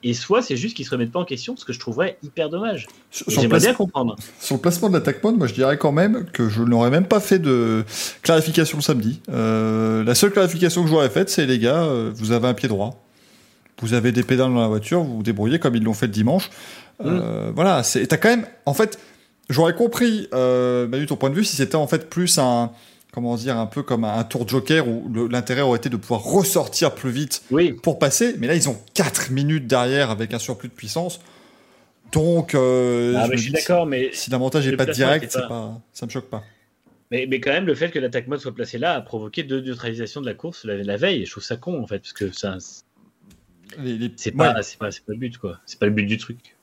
Et 0.02 0.12
soit 0.12 0.42
c'est 0.42 0.56
juste 0.56 0.76
qu'ils 0.76 0.84
se 0.84 0.90
remettent 0.90 1.10
pas 1.10 1.20
en 1.20 1.24
question, 1.24 1.56
ce 1.56 1.64
que 1.64 1.72
je 1.72 1.80
trouverais 1.80 2.18
hyper 2.22 2.50
dommage. 2.50 2.86
J'aimerais 3.28 3.60
bien 3.60 3.74
comprendre. 3.74 4.16
Sur 4.38 4.56
le 4.56 4.60
placement 4.60 4.88
de 4.88 4.94
l'attaque 4.94 5.24
mode, 5.24 5.36
moi 5.36 5.46
je 5.46 5.54
dirais 5.54 5.78
quand 5.78 5.90
même 5.90 6.26
que 6.32 6.48
je 6.48 6.62
n'aurais 6.62 6.90
même 6.90 7.06
pas 7.06 7.18
fait 7.18 7.38
de 7.38 7.84
clarification 8.22 8.78
le 8.78 8.82
samedi. 8.82 9.20
Euh, 9.30 10.04
la 10.04 10.14
seule 10.14 10.32
clarification 10.32 10.84
que 10.84 10.90
j'aurais 10.90 11.08
faite, 11.08 11.30
c'est 11.30 11.46
les 11.46 11.58
gars, 11.58 11.84
euh, 11.84 12.12
vous 12.14 12.32
avez 12.32 12.46
un 12.46 12.54
pied 12.54 12.68
droit 12.68 13.02
vous 13.82 13.94
avez 13.94 14.12
des 14.12 14.22
pédales 14.22 14.52
dans 14.52 14.60
la 14.60 14.68
voiture, 14.68 15.02
vous 15.02 15.18
vous 15.18 15.22
débrouillez 15.22 15.58
comme 15.58 15.74
ils 15.76 15.82
l'ont 15.82 15.94
fait 15.94 16.06
le 16.06 16.12
dimanche. 16.12 16.50
Mmh. 17.00 17.04
Euh, 17.06 17.52
voilà, 17.54 17.82
c'est, 17.82 18.06
t'as 18.06 18.16
quand 18.16 18.28
même, 18.28 18.46
en 18.64 18.74
fait, 18.74 18.98
j'aurais 19.50 19.74
compris, 19.74 20.28
euh, 20.32 20.88
Manu, 20.88 21.06
ton 21.06 21.16
point 21.16 21.30
de 21.30 21.34
vue, 21.34 21.44
si 21.44 21.56
c'était 21.56 21.76
en 21.76 21.86
fait 21.86 22.08
plus 22.08 22.38
un, 22.38 22.70
comment 23.16 23.34
dire, 23.36 23.56
un 23.56 23.64
peu 23.64 23.82
comme 23.82 24.04
un, 24.04 24.24
tour 24.24 24.44
de 24.44 24.50
joker 24.50 24.86
où 24.86 25.10
l'intérêt 25.30 25.62
aurait 25.62 25.78
été 25.78 25.88
de 25.88 25.96
pouvoir 25.96 26.22
ressortir 26.22 26.94
plus 26.94 27.10
vite 27.10 27.42
oui. 27.50 27.72
pour 27.72 27.98
passer. 27.98 28.34
Mais 28.36 28.46
là, 28.46 28.54
ils 28.54 28.68
ont 28.68 28.78
4 28.92 29.30
minutes 29.30 29.66
derrière 29.66 30.10
avec 30.10 30.34
un 30.34 30.38
surplus 30.38 30.68
de 30.68 30.74
puissance. 30.74 31.22
Donc, 32.12 32.54
euh, 32.54 33.14
ah, 33.16 33.26
je, 33.30 33.38
je 33.38 33.42
suis 33.44 33.52
d'accord, 33.52 33.86
mais 33.86 34.10
si 34.12 34.28
l'avantage 34.28 34.68
n'est 34.68 34.76
pas 34.76 34.84
direct, 34.84 35.32
pas... 35.32 35.48
Pas, 35.48 35.80
ça 35.94 36.04
me 36.04 36.10
choque 36.10 36.28
pas. 36.28 36.44
Mais, 37.10 37.26
mais, 37.26 37.40
quand 37.40 37.52
même, 37.52 37.64
le 37.64 37.74
fait 37.74 37.90
que 37.90 37.98
l'attaque 37.98 38.26
mode 38.26 38.40
soit 38.40 38.54
placée 38.54 38.76
là 38.76 38.92
a 38.92 39.00
provoqué 39.00 39.44
deux 39.44 39.62
neutralisations 39.62 40.20
de 40.20 40.26
la 40.26 40.34
course 40.34 40.66
la, 40.66 40.76
la 40.76 40.96
veille. 40.98 41.22
Et 41.22 41.24
je 41.24 41.30
trouve 41.30 41.42
ça 41.42 41.56
con, 41.56 41.82
en 41.82 41.86
fait, 41.86 42.00
parce 42.00 42.12
que 42.12 42.30
ça, 42.32 42.58
les. 43.78 44.12
C'est 44.16 44.34
ouais. 44.34 44.52
pas, 44.78 44.90
le 45.06 45.16
but, 45.16 45.38
quoi. 45.38 45.58
C'est 45.64 45.78
pas 45.78 45.86
le 45.86 45.92
but 45.92 46.04
du 46.04 46.18
truc. 46.18 46.55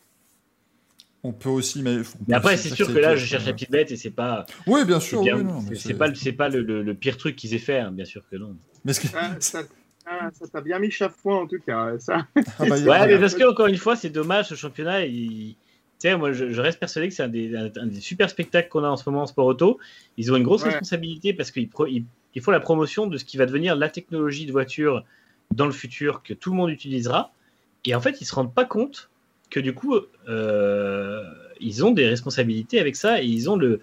On 1.25 1.31
peut 1.31 1.49
aussi, 1.49 1.81
mais, 1.81 1.99
mais 2.27 2.35
après, 2.35 2.57
c'est 2.57 2.75
sûr 2.75 2.87
que 2.87 2.99
là, 2.99 3.15
je 3.15 3.25
cherche 3.25 3.45
la 3.45 3.53
petite 3.53 3.71
bête 3.71 3.91
et 3.91 3.95
c'est 3.95 4.11
pas. 4.11 4.45
Oui, 4.67 4.83
bien 4.83 4.99
sûr. 4.99 5.23
C'est 5.23 5.31
oui, 5.31 5.43
non, 5.43 5.63
c'est 5.73 5.93
pas, 5.93 6.13
c'est 6.13 6.33
pas 6.33 6.49
le, 6.49 6.61
le, 6.61 6.83
le, 6.83 6.93
pire 6.93 7.15
truc 7.15 7.37
qu'ils 7.37 7.53
aient 7.53 7.59
fait, 7.59 7.79
hein, 7.79 7.91
bien 7.91 8.03
sûr 8.03 8.23
que 8.29 8.35
non. 8.35 8.57
Mais 8.83 8.93
que... 8.93 9.07
ah, 9.15 9.35
ça, 9.39 9.63
ah, 10.05 10.29
ça 10.33 10.47
t'a 10.47 10.59
bien 10.59 10.79
mis 10.79 10.91
chafouin 10.91 11.37
en 11.37 11.47
tout 11.47 11.59
cas, 11.65 11.97
ça. 11.97 12.27
Ah, 12.35 12.65
bah, 12.67 12.77
ouais, 12.77 13.07
mais 13.07 13.19
parce 13.19 13.35
que 13.35 13.49
encore 13.49 13.67
une 13.67 13.77
fois, 13.77 13.95
c'est 13.95 14.09
dommage 14.09 14.49
ce 14.49 14.55
championnat. 14.55 15.05
Il... 15.05 15.55
Tu 15.99 16.09
sais, 16.09 16.17
moi, 16.17 16.33
je, 16.33 16.51
je, 16.51 16.59
reste 16.59 16.77
persuadé 16.77 17.07
que 17.07 17.13
c'est 17.13 17.23
un 17.23 17.29
des, 17.29 17.55
un, 17.55 17.71
un 17.77 17.87
des 17.87 18.01
super 18.01 18.29
spectacles 18.29 18.67
qu'on 18.67 18.83
a 18.83 18.89
en 18.89 18.97
ce 18.97 19.09
moment 19.09 19.23
en 19.23 19.25
sport 19.27 19.45
auto. 19.45 19.79
Ils 20.17 20.33
ont 20.33 20.35
une 20.35 20.43
grosse 20.43 20.63
ouais. 20.63 20.69
responsabilité 20.71 21.33
parce 21.33 21.51
qu'ils 21.51 21.69
il, 21.87 22.03
il 22.35 22.41
faut 22.41 22.51
la 22.51 22.59
promotion 22.59 23.07
de 23.07 23.17
ce 23.17 23.23
qui 23.23 23.37
va 23.37 23.45
devenir 23.45 23.77
la 23.77 23.87
technologie 23.87 24.45
de 24.45 24.51
voiture 24.51 25.05
dans 25.51 25.67
le 25.67 25.71
futur 25.71 26.21
que 26.21 26.33
tout 26.33 26.51
le 26.51 26.57
monde 26.57 26.69
utilisera. 26.69 27.31
Et 27.85 27.95
en 27.95 28.01
fait, 28.01 28.19
ils 28.19 28.25
se 28.25 28.35
rendent 28.35 28.53
pas 28.53 28.65
compte 28.65 29.09
que 29.53 29.59
du 29.59 29.75
coup, 29.75 29.95
euh, 30.27 31.21
ils 31.59 31.85
ont 31.85 31.91
des 31.91 32.07
responsabilités 32.07 32.79
avec 32.79 32.95
ça 32.95 33.21
et 33.21 33.25
ils 33.25 33.51
ont 33.51 33.55
le, 33.55 33.81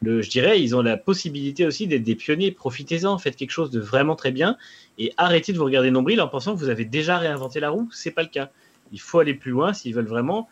le, 0.00 0.22
je 0.22 0.30
dirais, 0.30 0.62
ils 0.62 0.76
ont 0.76 0.80
la 0.80 0.96
possibilité 0.96 1.66
aussi 1.66 1.88
d'être 1.88 2.04
des 2.04 2.14
pionniers. 2.14 2.52
Profitez-en, 2.52 3.18
faites 3.18 3.34
quelque 3.34 3.50
chose 3.50 3.72
de 3.72 3.80
vraiment 3.80 4.14
très 4.14 4.30
bien 4.30 4.56
et 4.96 5.12
arrêtez 5.16 5.52
de 5.52 5.58
vous 5.58 5.64
regarder 5.64 5.90
nombril 5.90 6.20
en 6.20 6.28
pensant 6.28 6.54
que 6.54 6.60
vous 6.60 6.68
avez 6.68 6.84
déjà 6.84 7.18
réinventé 7.18 7.58
la 7.58 7.70
roue. 7.70 7.88
C'est 7.92 8.12
pas 8.12 8.22
le 8.22 8.28
cas. 8.28 8.50
Il 8.92 9.00
faut 9.00 9.18
aller 9.18 9.34
plus 9.34 9.50
loin 9.50 9.72
s'ils 9.72 9.92
veulent 9.92 10.06
vraiment 10.06 10.48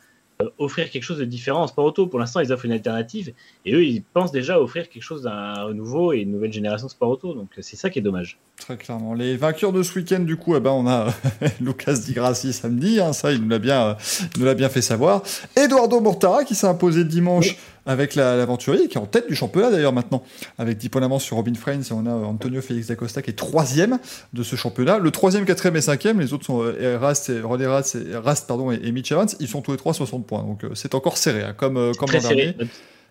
offrir 0.59 0.91
quelque 0.91 1.03
chose 1.03 1.19
de 1.19 1.25
différent 1.25 1.63
en 1.63 1.67
sport 1.67 1.85
auto. 1.85 2.07
Pour 2.07 2.19
l'instant, 2.19 2.41
ils 2.41 2.53
offrent 2.53 2.67
une 2.67 2.73
alternative 2.73 3.33
et 3.65 3.75
eux, 3.75 3.85
ils 3.85 4.03
pensent 4.03 4.33
déjà 4.33 4.61
offrir 4.61 4.89
quelque 4.89 5.03
chose 5.03 5.23
d'un 5.23 5.65
renouveau 5.65 6.13
et 6.13 6.19
une 6.19 6.33
nouvelle 6.33 6.53
génération 6.53 6.87
de 6.87 6.93
sport 6.93 7.11
auto. 7.11 7.35
Donc, 7.35 7.49
c'est 7.61 7.77
ça 7.77 7.91
qui 7.91 7.99
est 7.99 8.03
dommage. 8.03 8.39
Très 8.57 8.77
clairement. 8.77 9.15
Les 9.15 9.37
vainqueurs 9.37 9.73
de 9.73 9.83
ce 9.83 9.99
week-end, 9.99 10.21
du 10.21 10.37
coup, 10.37 10.57
eh 10.57 10.61
ben, 10.61 10.71
on 10.71 10.87
a 10.87 11.15
Lucas 11.61 11.99
Di 12.05 12.13
Grassi 12.13 12.53
samedi. 12.53 13.01
Hein, 13.01 13.13
ça, 13.13 13.33
il 13.33 13.43
nous 13.43 13.49
l'a 13.49 13.59
bien, 13.59 13.97
nous 14.39 14.45
l'a 14.45 14.55
bien 14.55 14.69
fait 14.69 14.83
savoir. 14.83 15.23
Eduardo 15.57 16.01
Mortara 16.01 16.45
qui 16.45 16.55
s'est 16.55 16.67
imposé 16.67 17.05
dimanche. 17.05 17.51
Oui. 17.51 17.57
Avec 17.87 18.15
l'aventurier 18.15 18.89
qui 18.89 18.99
est 18.99 19.01
en 19.01 19.07
tête 19.07 19.29
du 19.29 19.35
championnat 19.35 19.71
d'ailleurs 19.71 19.93
maintenant, 19.93 20.25
avec 20.59 20.77
10 20.79 20.89
points 20.89 21.01
d'avance 21.01 21.25
sur 21.25 21.37
Robin 21.37 21.55
Frains 21.55 21.81
et 21.81 21.93
on 21.93 22.07
a 22.07 22.11
Antonio 22.11 22.61
Félix 22.61 22.89
Dacosta 22.89 23.23
qui 23.23 23.31
est 23.31 23.35
troisième 23.35 23.99
de 24.33 24.43
ce 24.43 24.57
championnat. 24.57 24.99
Le 24.99 25.11
troisième, 25.11 25.45
quatrième 25.45 25.77
et 25.77 25.81
cinquième, 25.81 26.21
les 26.21 26.33
autres 26.33 26.45
sont 26.45 26.63
euh, 26.63 26.99
Rast, 26.99 27.31
et, 27.31 27.41
René 27.41 27.67
Rast, 27.67 27.97
et, 27.97 28.17
Rast 28.17 28.47
pardon, 28.47 28.71
et, 28.71 28.93
Mitch 28.93 29.13
Evans, 29.13 29.29
ils 29.41 29.49
sont 29.49 29.63
tous 29.63 29.73
les 29.73 29.79
trois 29.79 29.95
60 29.95 30.27
points. 30.27 30.43
Donc 30.43 30.63
c'est 30.75 30.95
encore 30.95 31.17
serré, 31.17 31.43
hein, 31.43 31.55
comme, 31.57 31.93
comme 31.97 32.11
l'an 32.11 32.21
dernier. 32.21 32.55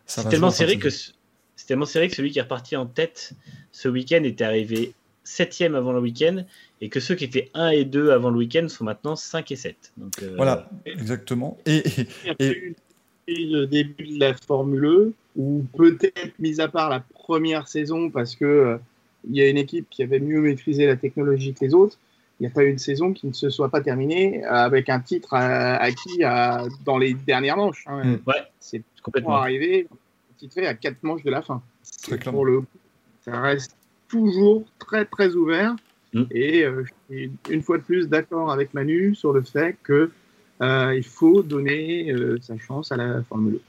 C'est 0.06 0.28
tellement 0.30 0.52
serré 0.52 0.78
que 0.78 0.90
c'est 0.90 1.68
tellement 1.68 1.86
serré 1.86 2.10
que 2.10 2.16
celui 2.16 2.32
qui 2.32 2.40
est 2.40 2.44
reparti 2.44 2.76
en 2.76 2.86
tête 2.86 3.34
ce 3.72 3.88
week-end 3.88 4.24
était 4.24 4.44
arrivé 4.44 4.94
septième 5.24 5.76
avant 5.76 5.92
le 5.92 6.00
week-end 6.00 6.44
et 6.82 6.90
que 6.90 7.00
ceux 7.00 7.16
qui 7.16 7.24
étaient 7.24 7.50
1 7.54 7.70
et 7.70 7.86
2 7.86 8.12
avant 8.12 8.30
le 8.30 8.38
week-end 8.38 8.68
sont 8.68 8.84
maintenant 8.84 9.16
5 9.16 9.52
et 9.52 9.56
7. 9.56 9.94
Donc, 9.98 10.14
euh, 10.22 10.34
Voilà, 10.36 10.70
exactement. 10.86 11.58
Et, 11.66 11.84
et, 12.40 12.76
le 13.28 13.66
début 13.66 14.08
de 14.08 14.20
la 14.20 14.34
Formule 14.34 14.86
E, 14.86 15.14
ou 15.36 15.66
peut-être, 15.76 16.40
mis 16.40 16.62
à 16.62 16.68
part 16.68 16.90
la 16.90 17.00
première 17.00 17.68
saison, 17.68 18.10
parce 18.10 18.36
que 18.36 18.46
euh, 18.46 18.78
il 19.28 19.36
y 19.36 19.42
a 19.42 19.50
une 19.50 19.58
équipe 19.58 19.88
qui 19.90 20.04
avait 20.04 20.20
mieux 20.20 20.42
maîtrisé 20.42 20.86
la 20.86 20.96
technologie 20.96 21.54
que 21.54 21.66
les 21.66 21.74
autres, 21.74 21.98
il 22.40 22.44
n'y 22.44 22.48
a 22.48 22.50
pas 22.50 22.64
eu 22.64 22.70
une 22.70 22.78
saison 22.78 23.14
qui 23.14 23.28
ne 23.28 23.34
se 23.34 23.50
soit 23.50 23.70
pas 23.70 23.82
terminée 23.82 24.44
avec 24.44 24.90
un 24.90 25.00
titre 25.00 25.34
acquis 25.34 26.24
à, 26.24 26.66
dans 26.84 26.98
les 26.98 27.14
dernières 27.14 27.56
manches. 27.56 27.86
Hein. 27.88 28.04
Mm. 28.04 28.20
Ouais, 28.28 28.44
c'est 28.60 28.84
complètement 29.02 29.38
arrivé 29.38 29.88
titré 30.38 30.68
à 30.68 30.74
4 30.74 31.02
manches 31.04 31.24
de 31.24 31.32
la 31.32 31.42
fin. 31.42 31.62
Pour 32.26 32.46
le 32.46 32.64
ça 33.22 33.40
reste 33.40 33.76
toujours 34.08 34.66
très 34.80 35.06
très 35.06 35.34
ouvert. 35.34 35.76
Mm. 36.14 36.24
Et 36.32 36.64
euh, 36.64 36.84
je 36.84 37.16
suis 37.16 37.32
une 37.50 37.62
fois 37.62 37.78
de 37.78 37.84
plus 37.84 38.08
d'accord 38.08 38.52
avec 38.52 38.74
Manu 38.74 39.16
sur 39.16 39.34
le 39.34 39.42
fait 39.42 39.78
que 39.84 39.94
euh, 39.94 40.12
il 40.62 41.04
faut 41.04 41.44
donner 41.44 42.12
euh, 42.12 42.40
sa 42.42 42.58
chance 42.58 42.92
à 42.92 42.98
la 42.98 43.22
Formule 43.28 43.60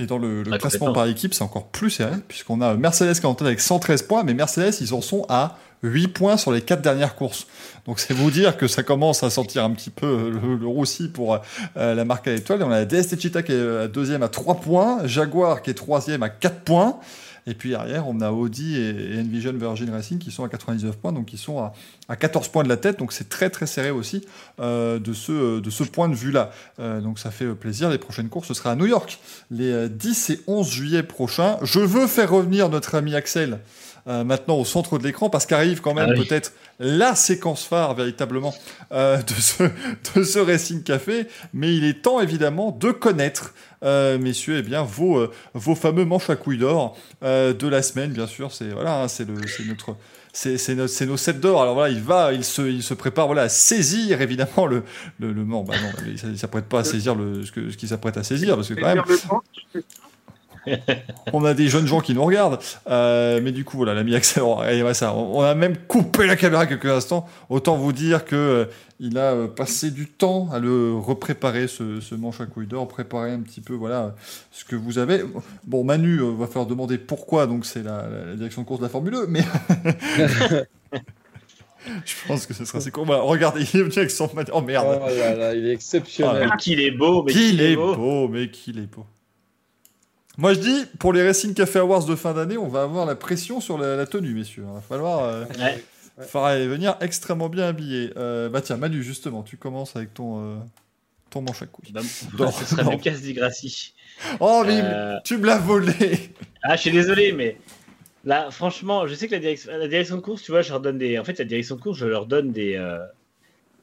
1. 0.00 0.02
Et 0.02 0.06
dans 0.06 0.18
le, 0.18 0.42
classement 0.58 0.92
par 0.92 1.06
équipe, 1.06 1.34
c'est 1.34 1.44
encore 1.44 1.68
plus 1.68 1.90
serré, 1.90 2.16
puisqu'on 2.26 2.60
a 2.60 2.74
Mercedes 2.74 3.14
qui 3.14 3.20
est 3.20 3.26
en 3.26 3.34
tête 3.34 3.46
avec 3.46 3.60
113 3.60 4.02
points, 4.02 4.24
mais 4.24 4.34
Mercedes, 4.34 4.74
ils 4.80 4.92
en 4.92 5.00
sont 5.00 5.24
à 5.28 5.56
8 5.84 6.08
points 6.08 6.36
sur 6.36 6.50
les 6.50 6.62
4 6.62 6.82
dernières 6.82 7.14
courses. 7.14 7.46
Donc 7.86 8.00
c'est 8.00 8.12
vous 8.12 8.32
dire 8.32 8.56
que 8.56 8.66
ça 8.66 8.82
commence 8.82 9.22
à 9.22 9.30
sentir 9.30 9.62
un 9.62 9.70
petit 9.70 9.90
peu 9.90 10.30
le, 10.30 10.66
roussi 10.66 11.08
pour 11.08 11.38
la 11.76 12.04
marque 12.04 12.26
à 12.26 12.32
l'étoile. 12.32 12.62
Et 12.62 12.64
on 12.64 12.72
a 12.72 12.84
DST 12.84 13.20
Cheetah 13.20 13.44
qui 13.44 13.52
est 13.52 13.88
deuxième 13.88 14.24
à 14.24 14.28
3 14.28 14.56
points, 14.56 15.06
Jaguar 15.06 15.62
qui 15.62 15.70
est 15.70 15.74
troisième 15.74 16.24
à 16.24 16.28
4 16.28 16.60
points, 16.62 16.98
et 17.46 17.54
puis 17.54 17.70
derrière, 17.70 18.08
on 18.08 18.20
a 18.20 18.30
Audi 18.30 18.76
et, 18.76 19.20
Envision 19.20 19.52
Virgin 19.52 19.90
Racing 19.90 20.18
qui 20.18 20.30
sont 20.30 20.44
à 20.44 20.48
99 20.48 20.96
points, 20.96 21.12
donc 21.12 21.32
ils 21.32 21.38
sont 21.38 21.58
à, 22.08 22.16
14 22.16 22.48
points 22.48 22.62
de 22.62 22.68
la 22.68 22.76
tête. 22.76 22.98
Donc 22.98 23.12
c'est 23.12 23.28
très 23.28 23.50
très 23.50 23.66
serré 23.66 23.90
aussi 23.90 24.26
euh, 24.60 24.98
de, 24.98 25.12
ce, 25.12 25.60
de 25.60 25.70
ce 25.70 25.84
point 25.84 26.08
de 26.08 26.14
vue-là. 26.14 26.50
Euh, 26.80 27.00
donc 27.00 27.18
ça 27.18 27.30
fait 27.30 27.54
plaisir. 27.54 27.90
Les 27.90 27.98
prochaines 27.98 28.28
courses, 28.28 28.48
ce 28.48 28.54
sera 28.54 28.72
à 28.72 28.76
New 28.76 28.86
York, 28.86 29.18
les 29.50 29.88
10 29.88 30.30
euh, 30.30 30.34
et 30.34 30.40
11 30.46 30.70
juillet 30.70 31.02
prochains. 31.02 31.58
Je 31.62 31.80
veux 31.80 32.06
faire 32.06 32.30
revenir 32.30 32.68
notre 32.68 32.94
ami 32.94 33.14
Axel. 33.14 33.60
Maintenant 34.06 34.56
au 34.56 34.64
centre 34.64 34.98
de 34.98 35.04
l'écran 35.04 35.30
parce 35.30 35.46
qu'arrive 35.46 35.80
quand 35.80 35.94
même 35.94 36.10
ah 36.12 36.14
peut-être 36.14 36.52
la 36.78 37.14
séquence 37.14 37.64
phare 37.64 37.94
véritablement 37.94 38.54
de, 38.90 39.34
ce, 39.40 39.62
de 40.14 40.22
ce 40.22 40.38
Racing 40.38 40.82
Café, 40.82 41.26
mais 41.54 41.74
il 41.74 41.84
est 41.84 42.02
temps 42.02 42.20
évidemment 42.20 42.70
de 42.70 42.90
connaître 42.90 43.54
euh, 43.84 44.18
messieurs, 44.18 44.56
eh 44.58 44.62
bien, 44.62 44.82
vos, 44.82 45.18
euh, 45.18 45.30
vos 45.52 45.74
fameux 45.74 46.04
manches 46.04 46.30
à 46.30 46.36
couilles 46.36 46.58
d'or 46.58 46.96
euh, 47.22 47.52
de 47.52 47.68
la 47.68 47.82
semaine, 47.82 48.12
bien 48.12 48.26
sûr. 48.26 48.50
C'est 48.52 48.70
voilà, 48.70 49.02
hein, 49.02 49.08
c'est 49.08 49.28
notre 49.28 49.96
c'est 50.32 51.06
nos 51.06 51.16
7 51.16 51.38
d'or. 51.38 51.62
Alors 51.62 51.74
voilà, 51.74 51.92
il 51.92 52.00
va, 52.00 52.32
il 52.32 52.44
se, 52.44 52.62
il 52.62 52.82
se 52.82 52.94
prépare 52.94 53.26
voilà, 53.26 53.42
à 53.42 53.48
saisir 53.48 54.20
évidemment 54.20 54.66
le, 54.66 54.82
le, 55.20 55.32
le 55.32 55.44
non, 55.44 55.62
bah 55.62 55.74
non, 55.80 55.90
il 56.08 56.38
s'apprête 56.38 56.64
pas 56.64 56.80
à 56.80 56.84
saisir 56.84 57.14
le, 57.14 57.44
ce 57.44 57.52
qu'il 57.52 57.70
ce 57.72 57.86
s'apprête 57.86 58.16
à 58.16 58.24
saisir 58.24 58.56
parce 58.56 58.68
que 58.68 58.74
quand 58.74 58.94
même. 58.94 59.84
On 61.32 61.44
a 61.44 61.54
des 61.54 61.68
jeunes 61.68 61.86
gens 61.86 62.00
qui 62.00 62.14
nous 62.14 62.24
regardent, 62.24 62.58
mais 62.88 63.52
du 63.52 63.64
coup 63.64 63.76
voilà, 63.76 63.94
l'ami 63.94 64.14
Axel, 64.14 64.42
ça, 64.94 65.14
on, 65.14 65.40
a 65.42 65.54
même 65.54 65.76
coupé 65.76 66.26
la 66.26 66.36
caméra 66.36 66.66
quelques 66.66 66.86
instants. 66.86 67.26
Autant 67.48 67.76
vous 67.76 67.92
dire 67.92 68.24
que 68.24 68.68
il 69.00 69.18
a 69.18 69.32
euh, 69.32 69.48
passé 69.48 69.90
du 69.90 70.06
temps 70.06 70.48
à 70.52 70.58
le 70.58 70.94
repréparer, 70.94 71.66
ce, 71.66 72.14
manche 72.14 72.40
à 72.40 72.46
couilles 72.46 72.66
d'or, 72.66 72.86
préparer 72.88 73.32
un 73.32 73.40
petit 73.40 73.60
peu 73.60 73.74
voilà, 73.74 74.14
ce 74.50 74.64
que 74.64 74.76
vous 74.76 74.98
avez. 74.98 75.22
Bon, 75.64 75.84
Manu 75.84 76.20
euh, 76.20 76.30
va 76.30 76.46
falloir 76.46 76.66
demander 76.66 76.98
pourquoi, 76.98 77.46
donc 77.46 77.66
c'est 77.66 77.82
la, 77.82 78.06
direction 78.36 78.62
de 78.62 78.66
course 78.66 78.80
de 78.80 78.84
la 78.84 78.90
Formule 78.90 79.12
2, 79.12 79.26
mais. 79.26 79.42
Je 82.06 82.14
pense 82.26 82.46
que 82.46 82.54
ce 82.54 82.64
sera 82.64 82.78
assez 82.78 82.90
court. 82.90 83.06
regardez, 83.06 83.60
il 83.60 83.80
est 83.80 83.82
venu 83.82 83.92
avec 83.96 84.10
son 84.10 84.30
Oh 84.54 84.62
merde. 84.62 85.02
Oh 85.02 85.06
là 85.06 85.34
là, 85.34 85.54
il 85.54 85.66
est 85.66 85.72
exceptionnel. 85.74 86.48
Ah, 86.50 86.56
qu'il 86.56 86.80
est 86.80 86.90
beau, 86.90 87.22
mais 87.22 87.32
qu'il 87.32 87.60
est 87.60 87.76
beau. 87.76 88.26
mais 88.28 88.48
qu'il 88.48 88.78
est 88.78 88.90
beau. 88.90 89.04
Moi 90.36 90.54
je 90.54 90.60
dis, 90.60 90.84
pour 90.98 91.12
les 91.12 91.24
Racing 91.24 91.54
Café 91.54 91.78
Awards 91.78 92.06
de 92.06 92.16
fin 92.16 92.34
d'année, 92.34 92.58
on 92.58 92.68
va 92.68 92.82
avoir 92.82 93.06
la 93.06 93.14
pression 93.14 93.60
sur 93.60 93.78
la, 93.78 94.06
tenue, 94.06 94.34
messieurs. 94.34 94.64
Il 94.66 94.74
va 94.74 94.80
falloir. 94.80 95.24
Euh, 95.24 95.44
faudra 96.22 96.56
venir 96.58 96.96
extrêmement 97.00 97.48
bien 97.48 97.64
habillé. 97.64 98.12
Euh, 98.16 98.48
bah 98.48 98.60
tiens, 98.60 98.76
Manu, 98.76 99.02
justement, 99.02 99.42
tu 99.42 99.56
commences 99.56 99.96
avec 99.96 100.14
ton, 100.14 100.40
euh, 100.40 100.56
ton 101.30 101.42
manche 101.42 101.62
à 101.62 101.66
couilles. 101.66 101.92
Bah, 101.92 102.02
ce 102.52 102.64
sera 102.64 102.90
Lucas 102.90 103.12
Di 103.12 103.32
Grassi. 103.32 103.94
Oh, 104.40 104.62
mais 104.66 104.80
euh, 104.82 105.16
tu 105.24 105.38
me 105.38 105.46
l'as 105.46 105.58
volé 105.58 106.30
Ah, 106.62 106.76
je 106.76 106.82
suis 106.82 106.92
désolé, 106.92 107.32
mais 107.32 107.56
là, 108.24 108.50
franchement, 108.50 109.06
je 109.06 109.14
sais 109.14 109.26
que 109.26 109.32
la 109.32 109.40
direction, 109.40 109.72
la 109.72 109.88
direction 109.88 110.16
de 110.16 110.20
course, 110.20 110.42
tu 110.42 110.52
vois, 110.52 110.62
je 110.62 110.70
leur 110.70 110.80
donne 110.80 110.98
des. 110.98 111.18
En 111.18 111.24
fait, 111.24 111.38
la 111.38 111.44
direction 111.44 111.76
de 111.76 111.80
course, 111.80 111.98
je 111.98 112.06
leur 112.06 112.26
donne 112.26 112.52
des, 112.52 112.80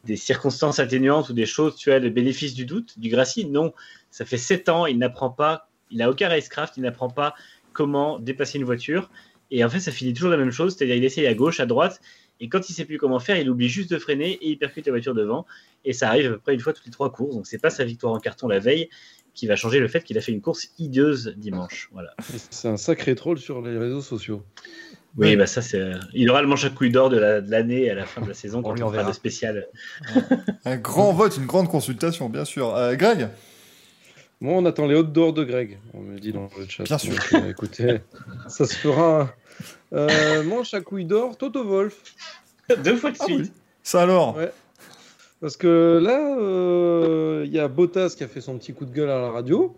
des 0.06 0.15
circonstances 0.15 0.80
atténuantes 0.80 1.30
ou 1.30 1.34
des 1.34 1.45
choses, 1.45 1.76
tu 1.76 1.91
as 1.91 1.99
le 1.99 2.10
bénéfice 2.10 2.53
du 2.53 2.65
doute. 2.65 2.98
Du 2.98 3.10
Grassi, 3.10 3.45
non. 3.45 3.73
Ça 4.10 4.26
fait 4.26 4.38
7 4.38 4.69
ans, 4.69 4.86
il 4.86 4.98
n'apprend 4.98 5.30
pas, 5.30 5.69
il 5.91 5.99
n'a 5.99 6.09
aucun 6.09 6.30
racecraft, 6.30 6.77
il 6.77 6.84
n'apprend 6.84 7.09
pas 7.09 7.35
comment 7.73 8.19
déplacer 8.19 8.57
une 8.57 8.65
voiture. 8.65 9.09
Et 9.49 9.63
en 9.63 9.69
fait, 9.69 9.80
ça 9.80 9.91
finit 9.91 10.13
toujours 10.13 10.31
la 10.31 10.38
même 10.38 10.51
chose, 10.51 10.76
c'est-à-dire 10.76 10.95
il 10.95 11.03
essaye 11.03 11.27
à 11.27 11.34
gauche, 11.34 11.59
à 11.59 11.65
droite, 11.65 12.01
et 12.41 12.49
quand 12.49 12.69
il 12.69 12.73
sait 12.73 12.85
plus 12.85 12.97
comment 12.97 13.19
faire, 13.19 13.38
il 13.38 13.49
oublie 13.49 13.69
juste 13.69 13.91
de 13.91 13.99
freiner 13.99 14.31
et 14.31 14.49
il 14.49 14.57
percute 14.57 14.88
la 14.88 14.91
voiture 14.91 15.13
devant. 15.13 15.45
Et 15.85 15.93
ça 15.93 16.09
arrive 16.09 16.26
à 16.26 16.30
peu 16.31 16.39
près 16.39 16.53
une 16.55 16.59
fois 16.59 16.73
toutes 16.73 16.88
les 16.88 16.91
trois 16.91 17.11
courses. 17.11 17.35
Donc 17.35 17.45
c'est 17.45 17.59
pas 17.59 17.69
sa 17.69 17.85
victoire 17.85 18.13
en 18.13 18.19
carton 18.19 18.47
la 18.47 18.57
veille 18.57 18.89
qui 19.35 19.45
va 19.45 19.55
changer 19.55 19.80
le 19.80 19.88
fait 19.88 20.03
qu'il 20.03 20.18
a 20.18 20.22
fait 20.22 20.31
une 20.31 20.41
course 20.41 20.69
hideuse 20.80 21.35
dimanche. 21.38 21.89
Voilà. 21.93 22.15
C'est 22.49 22.68
un 22.68 22.77
sacré 22.77 23.13
troll 23.13 23.38
sur 23.38 23.61
les 23.61 23.77
réseaux 23.77 24.01
sociaux. 24.01 24.43
Oui, 25.18 25.35
bah 25.35 25.45
ça 25.45 25.61
c'est. 25.61 25.91
Il 26.13 26.30
aura 26.31 26.41
le 26.41 26.47
manche 26.47 26.65
à 26.65 26.69
couilles 26.69 26.89
d'or 26.89 27.09
de 27.09 27.18
l'année 27.18 27.89
à 27.91 27.95
la 27.95 28.05
fin 28.05 28.22
de 28.22 28.27
la 28.27 28.34
saison 28.34 28.63
quand 28.63 28.80
on, 28.81 28.88
on 28.88 28.91
fera 28.91 29.03
de 29.03 29.13
spécial. 29.13 29.68
un 30.65 30.77
grand 30.77 31.13
vote, 31.13 31.38
une 31.38 31.45
grande 31.45 31.69
consultation, 31.69 32.27
bien 32.27 32.45
sûr. 32.45 32.76
Euh, 32.76 32.95
Greg? 32.95 33.30
Moi, 34.41 34.53
on 34.55 34.65
attend 34.65 34.88
les 34.88 34.95
hautes 34.95 35.13
d'or 35.13 35.34
de 35.34 35.43
Greg. 35.43 35.77
On 35.93 36.01
me 36.01 36.18
dit 36.18 36.34
dans 36.34 36.49
le 36.57 36.68
chat. 36.68 36.84
Bien 36.84 36.97
sûr. 36.97 37.13
Euh, 37.34 37.51
écoutez, 37.51 37.99
ça 38.47 38.65
se 38.65 38.73
fera. 38.73 39.31
Euh, 39.93 40.41
manche 40.43 40.73
à 40.73 40.81
couilles 40.81 41.05
d'or, 41.05 41.38
Toto 41.38 41.63
Wolf. 41.63 42.01
Deux 42.84 42.95
fois 42.95 43.11
de 43.11 43.18
ah 43.19 43.26
suite. 43.26 43.53
Ça 43.84 44.01
alors? 44.01 44.39
Parce 45.41 45.57
que 45.57 45.99
là, 46.01 46.38
euh, 46.39 47.43
il 47.45 47.51
y 47.51 47.59
a 47.59 47.68
Bottas 47.68 48.15
qui 48.18 48.23
a 48.23 48.27
fait 48.27 48.41
son 48.41 48.57
petit 48.57 48.73
coup 48.73 48.85
de 48.85 48.91
gueule 48.91 49.09
à 49.09 49.19
la 49.19 49.30
radio. 49.30 49.77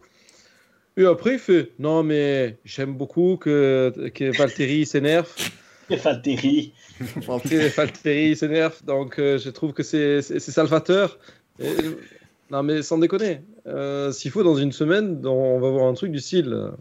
Et 0.96 1.06
après, 1.06 1.34
il 1.34 1.40
fait 1.40 1.72
Non, 1.80 2.04
mais 2.04 2.58
j'aime 2.64 2.94
beaucoup 2.94 3.38
que, 3.38 3.94
que 4.14 4.38
Valtteri 4.38 4.86
s'énerve. 4.86 5.30
Valtteri. 5.90 6.74
Valtteri 7.18 8.36
s'énerve. 8.36 8.82
Donc, 8.86 9.20
euh, 9.20 9.38
je 9.38 9.50
trouve 9.50 9.74
que 9.74 9.84
c'est 9.84 10.22
salvateur. 10.22 11.18
Non, 12.52 12.64
mais 12.64 12.84
sans 12.84 12.98
déconner. 12.98 13.42
S'il 14.12 14.32
faut, 14.32 14.44
dans 14.44 14.56
une 14.56 14.72
semaine, 14.72 15.26
on 15.26 15.60
va 15.60 15.70
voir 15.70 15.88
un 15.88 15.94
truc 15.94 16.12
du 16.12 16.20
style. 16.20 16.72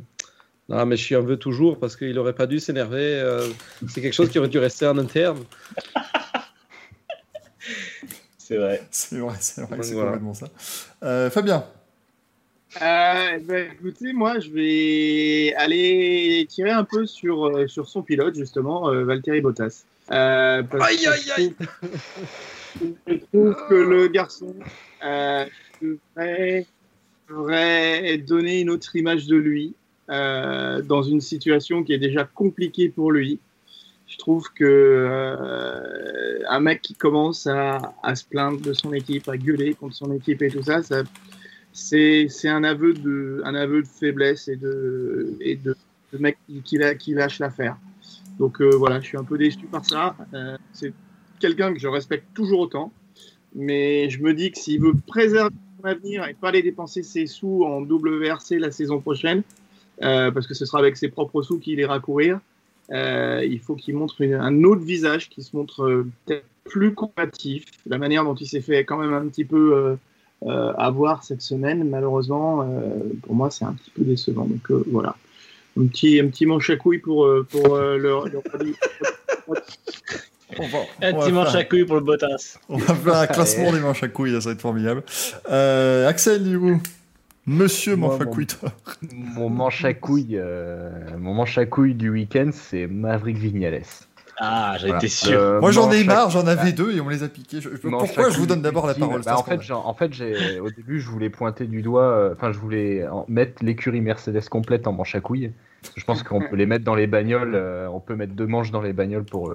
Non, 0.69 0.87
mais 0.87 0.97
je 0.97 1.03
suis 1.03 1.15
un 1.15 1.23
peu 1.23 1.37
toujours 1.37 1.79
parce 1.79 1.97
qu'il 1.97 2.15
n'aurait 2.15 2.35
pas 2.35 2.47
dû 2.47 2.61
s'énerver. 2.61 3.21
Euh, 3.21 3.49
c'est 3.89 4.01
quelque 4.01 4.15
chose 4.15 4.31
qui 4.31 4.39
aurait 4.39 4.49
dû 4.49 4.59
rester 4.59 4.87
en 4.87 4.97
interne. 4.97 5.43
c'est 8.39 8.57
vrai. 8.57 8.83
C'est 8.91 9.19
vrai, 9.19 9.37
c'est 9.41 9.63
vrai, 9.63 9.83
c'est 9.83 9.95
complètement 9.95 10.35
ça. 10.35 10.47
Euh, 11.03 11.31
Fabien 11.31 11.65
euh, 12.81 13.39
ben, 13.43 13.71
écoutez, 13.71 14.15
moi, 14.15 14.41
je 14.41 14.49
vais 14.49 15.55
aller 15.57 16.47
tirer 16.49 16.71
un 16.71 16.85
peu 16.85 17.05
sur, 17.05 17.49
euh, 17.49 17.69
sur 17.69 17.87
son 17.87 18.03
pilote, 18.03 18.35
justement, 18.35 18.91
Valtteri 19.05 19.43
Bottas. 19.43 19.85
aïe, 20.09 20.65
aïe, 20.71 21.33
aïe 21.37 21.55
Je 23.07 23.15
trouve 23.31 23.55
que 23.69 23.75
le 23.75 24.09
garçon 24.09 24.55
devrait, 25.03 26.67
devrait 27.29 28.19
donner 28.19 28.61
une 28.61 28.71
autre 28.71 28.95
image 28.97 29.27
de 29.27 29.37
lui. 29.37 29.75
Euh, 30.11 30.83
dans 30.83 31.03
une 31.03 31.21
situation 31.21 31.85
qui 31.85 31.93
est 31.93 31.99
déjà 31.99 32.25
compliquée 32.25 32.89
pour 32.89 33.13
lui. 33.13 33.39
Je 34.09 34.19
trouve 34.19 34.53
que 34.53 34.65
euh, 34.65 36.41
un 36.49 36.61
mec 36.61 36.83
qui 36.83 36.95
commence 36.95 37.47
à, 37.47 37.95
se 38.15 38.25
plaindre 38.25 38.61
de 38.61 38.73
son 38.73 38.93
équipe, 38.93 39.29
à 39.29 39.39
gueuler 39.39 39.75
contre 39.75 39.95
son 39.95 40.13
équipe 40.13 40.43
et 40.43 40.51
tout 40.51 40.65
ça, 40.65 40.81
c'est, 41.73 42.29
un 42.45 42.65
aveu 42.65 42.93
de 42.93 43.43
faiblesse 43.85 44.49
et 44.49 44.57
de 44.57 45.77
mec 46.19 46.37
qui, 46.65 46.79
lâche 47.15 47.39
l'affaire. 47.39 47.77
Donc 48.39 48.61
euh, 48.61 48.71
voilà, 48.71 49.01
je 49.01 49.07
suis 49.07 49.19
un 49.19 49.25
peu 49.25 49.39
déçu 49.39 49.67
par 49.67 49.85
ça. 49.85 50.17
Euh, 50.35 50.57
c'est 50.73 50.93
quelqu'un 51.39 51.73
que 51.73 51.79
je 51.79 51.89
respecte 51.89 52.27
toujours 52.35 52.61
autant, 52.61 52.93
mais 53.55 54.09
je 54.11 54.23
me 54.23 54.35
dis 54.35 54.51
que 54.51 54.59
s'il 54.59 54.81
veut 54.81 54.95
préserver 55.07 55.55
son 55.81 55.89
avenir 55.89 56.27
et 56.27 56.35
pas 56.35 56.49
aller 56.49 56.63
dépenser 56.63 57.03
ses 57.03 57.27
sous 57.27 57.65
en 57.65 57.83
WRC 57.83 58.59
la 58.59 58.71
saison 58.71 59.01
prochaine, 59.01 59.43
parce 60.01 60.47
que 60.47 60.55
ce 60.55 60.65
sera 60.65 60.79
avec 60.79 60.97
ses 60.97 61.09
propres 61.09 61.43
sous 61.43 61.59
qu'il 61.59 61.79
ira 61.79 62.01
courir. 62.01 62.41
il 62.91 63.61
faut 63.63 63.75
qu'il 63.75 63.95
montre 63.95 64.23
un 64.23 64.65
autre 64.65 64.83
visage, 64.83 65.29
qui 65.29 65.43
se 65.43 65.57
montre 65.57 66.07
peut-être 66.25 66.47
plus 66.65 66.95
combatif. 66.95 67.65
La 67.87 67.99
manière 67.99 68.25
dont 68.25 68.35
il 68.35 68.47
s'est 68.47 68.61
fait 68.61 68.85
quand 68.85 68.99
même 68.99 69.15
un 69.15 69.27
petit 69.29 69.45
peu 69.45 69.97
avoir 70.47 71.23
cette 71.23 71.43
semaine, 71.43 71.89
malheureusement, 71.89 72.67
pour 73.23 73.35
moi, 73.35 73.51
c'est 73.51 73.65
un 73.65 73.75
petit 73.75 73.91
peu 73.91 74.03
décevant. 74.03 74.47
Donc 74.47 74.71
voilà, 74.91 75.17
un 75.79 75.87
petit, 75.87 76.21
un 76.21 76.29
petit 76.29 76.47
manche 76.47 76.71
à 76.71 76.77
couilles 76.77 76.99
pour, 76.99 77.29
pour 77.51 77.77
le, 77.77 77.99
le 77.99 78.41
on 80.59 80.67
va, 80.69 80.79
un 81.03 81.13
petit 81.15 81.33
manche 81.33 81.55
à 81.55 81.65
couilles 81.65 81.85
pour 81.85 81.97
le 81.97 82.03
Bottas. 82.03 82.59
On 82.69 82.77
va 82.77 82.95
faire 82.95 83.17
un 83.17 83.27
classement 83.27 83.73
des 83.73 83.81
manches 83.81 84.03
à 84.03 84.09
couilles, 84.09 84.41
ça 84.41 84.49
va 84.49 84.55
être 84.55 84.61
formidable. 84.61 85.03
Euh, 85.51 86.09
Axel, 86.09 86.49
du 86.49 86.59
coup 86.59 86.81
Monsieur 87.47 87.97
manche 87.97 88.21
à 88.21 88.25
couilles. 88.25 88.47
Mon 89.13 89.51
manche 89.51 89.85
à 89.85 89.95
couilles, 89.95 90.39
euh, 90.39 90.91
mon 91.19 91.35
manche 91.35 91.59
à 91.59 91.67
couilles 91.67 91.95
du 91.95 92.09
week-end, 92.09 92.51
c'est 92.53 92.87
Maverick 92.87 93.37
Vignales. 93.37 93.83
Ah, 94.39 94.77
j'ai 94.79 94.91
été 94.91 95.09
sûr. 95.09 95.61
Moi, 95.61 95.73
j'en 95.73 95.91
ai 95.91 96.05
marre, 96.05 96.31
j'en 96.31 96.47
avais 96.47 96.73
deux 96.73 96.95
et 96.95 97.01
on 97.01 97.09
les 97.09 97.23
a 97.23 97.29
piqués. 97.29 97.59
pourquoi 97.81 98.31
je 98.31 98.39
vous 98.39 98.47
donne 98.47 98.63
d'abord 98.63 98.87
la 98.87 98.95
parole 98.95 99.23
bah, 99.23 99.37
En 99.37 99.43
fait, 99.43 99.61
en 99.71 99.95
fait 99.95 100.13
au 100.61 100.71
début, 100.71 101.01
je 101.01 101.09
voulais 101.09 101.31
pointer 101.31 101.67
du 101.67 101.83
doigt, 101.83 102.05
euh, 102.05 102.35
enfin, 102.35 102.53
je 102.53 102.59
voulais 102.59 103.05
mettre 103.29 103.65
l'écurie 103.65 104.01
Mercedes 104.01 104.49
complète 104.49 104.87
en 104.87 104.93
manche 104.93 105.15
à 105.15 105.21
couilles. 105.21 105.53
Je 105.97 106.05
pense 106.05 106.23
qu'on 106.23 106.41
peut 106.41 106.57
les 106.57 106.67
mettre 106.67 106.85
dans 106.85 106.95
les 106.95 107.09
bagnoles, 107.09 107.61
on 107.93 107.99
peut 107.99 108.15
mettre 108.15 108.35
deux 108.35 108.47
manches 108.47 108.71
dans 108.71 108.83
les 108.83 108.93
bagnoles 108.93 109.25
pour, 109.25 109.53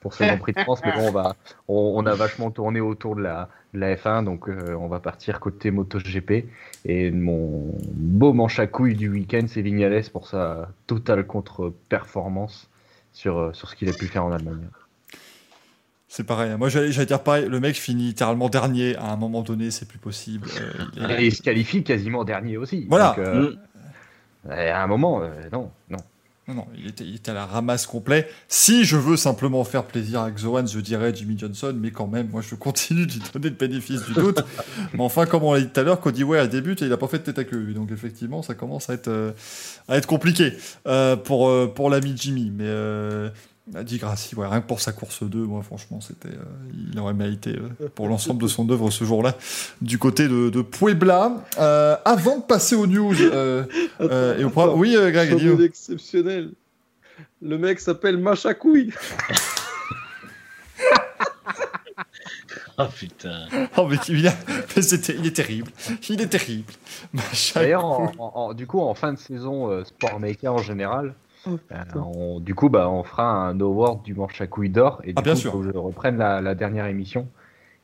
pour 0.00 0.14
ce 0.14 0.24
Grand 0.24 0.38
Prix 0.38 0.52
de 0.54 0.60
France. 0.60 0.80
mais 0.84 0.92
bon, 0.92 1.08
on, 1.08 1.12
va, 1.12 1.36
on, 1.68 2.04
a 2.06 2.14
vachement 2.14 2.50
tourné 2.50 2.80
autour 2.80 3.16
de 3.16 3.22
la, 3.22 3.48
la 3.74 3.94
F1, 3.94 4.24
donc 4.24 4.48
euh, 4.48 4.74
on 4.74 4.88
va 4.88 4.98
partir 4.98 5.40
côté 5.40 5.70
MotoGP. 5.70 6.46
Et 6.86 7.10
mon 7.10 7.72
beau 7.92 8.32
manche 8.32 8.58
à 8.58 8.66
couilles 8.66 8.94
du 8.94 9.08
week-end, 9.08 9.44
c'est 9.46 9.62
Vignales 9.62 10.02
pour 10.10 10.26
sa 10.26 10.70
totale 10.86 11.26
contre-performance 11.26 12.68
sur, 13.12 13.38
euh, 13.38 13.52
sur 13.52 13.68
ce 13.68 13.76
qu'il 13.76 13.88
a 13.88 13.92
pu 13.92 14.06
faire 14.06 14.24
en 14.24 14.32
Allemagne. 14.32 14.66
C'est 16.08 16.24
pareil. 16.24 16.56
Moi, 16.58 16.68
j'allais 16.68 17.06
dire 17.06 17.22
pareil. 17.22 17.46
Le 17.46 17.60
mec 17.60 17.76
finit 17.76 18.08
littéralement 18.08 18.48
dernier. 18.48 18.96
À 18.96 19.12
un 19.12 19.16
moment 19.16 19.42
donné, 19.42 19.70
c'est 19.70 19.86
plus 19.86 20.00
possible. 20.00 20.48
Euh, 20.98 21.18
Et 21.18 21.26
il 21.26 21.34
se 21.34 21.40
qualifie 21.40 21.84
quasiment 21.84 22.24
dernier 22.24 22.56
aussi. 22.56 22.86
Voilà. 22.88 23.14
Donc, 23.16 23.26
mm. 23.26 23.58
À 24.50 24.82
un 24.82 24.86
moment, 24.88 25.22
non, 25.52 25.70
non. 25.90 25.98
Non, 26.50 26.56
non, 26.56 26.66
il 26.76 26.88
était, 26.88 27.30
à 27.30 27.34
la 27.34 27.46
ramasse 27.46 27.86
complet. 27.86 28.28
Si 28.48 28.84
je 28.84 28.96
veux 28.96 29.16
simplement 29.16 29.62
faire 29.62 29.84
plaisir 29.84 30.20
à 30.20 30.30
Xoan, 30.32 30.66
je 30.66 30.80
dirais 30.80 31.12
Jimmy 31.14 31.38
Johnson, 31.38 31.74
mais 31.76 31.92
quand 31.92 32.08
même, 32.08 32.28
moi 32.30 32.42
je 32.42 32.56
continue 32.56 33.06
de 33.06 33.12
lui 33.12 33.22
donner 33.32 33.50
le 33.50 33.54
bénéfice 33.54 34.04
du 34.04 34.14
doute. 34.14 34.42
mais 34.94 35.02
enfin, 35.02 35.26
comme 35.26 35.44
on 35.44 35.52
l'a 35.52 35.60
dit 35.60 35.68
tout 35.68 35.78
à 35.78 35.84
l'heure, 35.84 36.00
Cody 36.00 36.24
Way 36.24 36.40
a 36.40 36.46
débuté, 36.48 36.86
il 36.86 36.92
a 36.92 36.96
pas 36.96 37.06
fait 37.06 37.18
de 37.18 37.24
tête 37.24 37.38
à 37.38 37.44
queue. 37.44 37.72
Donc 37.72 37.92
effectivement, 37.92 38.42
ça 38.42 38.54
commence 38.54 38.90
à 38.90 38.94
être, 38.94 39.08
euh, 39.08 39.32
à 39.86 39.96
être 39.96 40.06
compliqué 40.06 40.54
euh, 40.88 41.14
pour, 41.14 41.48
euh, 41.48 41.72
pour 41.72 41.88
l'ami 41.88 42.14
Jimmy. 42.16 42.50
Mais 42.50 42.68
dit 43.84 43.98
Grassi, 43.98 44.34
ouais, 44.34 44.46
rien 44.46 44.60
que 44.60 44.66
pour 44.66 44.80
sa 44.80 44.92
course 44.92 45.22
2, 45.22 45.38
moi 45.38 45.62
franchement, 45.62 46.00
c'était, 46.00 46.28
euh, 46.28 46.90
il 46.92 46.98
aurait 46.98 47.14
mérité 47.14 47.56
euh, 47.56 47.88
pour 47.94 48.08
l'ensemble 48.08 48.42
de 48.42 48.48
son 48.48 48.68
œuvre 48.70 48.90
ce 48.90 49.04
jour-là 49.04 49.36
du 49.80 49.98
côté 49.98 50.28
de, 50.28 50.50
de 50.50 50.62
Puebla. 50.62 51.44
Euh, 51.58 51.96
avant 52.04 52.38
de 52.38 52.42
passer 52.42 52.74
aux 52.74 52.86
news, 52.86 53.14
et 53.22 54.44
au 54.44 54.50
pro... 54.50 54.74
oui, 54.76 54.96
Greg, 54.96 55.36
dis 55.36 55.64
exceptionnel. 55.64 56.50
Le 57.42 57.58
mec 57.58 57.80
s'appelle 57.80 58.18
Machacouille. 58.18 58.92
oh 62.76 62.84
putain. 62.94 63.46
Oh, 63.76 63.86
mais, 63.88 63.96
il, 64.08 64.18
il 64.18 65.26
est 65.26 65.36
terrible. 65.36 65.70
Il 66.08 66.20
est 66.20 66.26
terrible. 66.26 66.72
D'ailleurs, 67.54 68.54
du 68.54 68.66
coup, 68.66 68.80
en 68.80 68.94
fin 68.94 69.12
de 69.12 69.18
saison, 69.18 69.84
Sport 69.84 70.20
Maker 70.20 70.54
en 70.54 70.62
général, 70.62 71.14
Oh, 71.46 71.58
euh, 71.72 72.40
du 72.40 72.54
coup, 72.54 72.68
bah, 72.68 72.90
on 72.90 73.02
fera 73.02 73.24
un 73.24 73.58
award 73.60 74.02
du 74.02 74.14
manche 74.14 74.40
à 74.40 74.46
couilles 74.46 74.70
d'or. 74.70 75.00
Et 75.04 75.08
du 75.08 75.14
ah, 75.16 75.22
bien 75.22 75.34
coup, 75.34 75.38
sûr. 75.38 75.52
Faut 75.52 75.60
que 75.60 75.72
je 75.72 75.78
reprenne 75.78 76.18
la, 76.18 76.54
dernière 76.54 76.86
émission. 76.86 77.28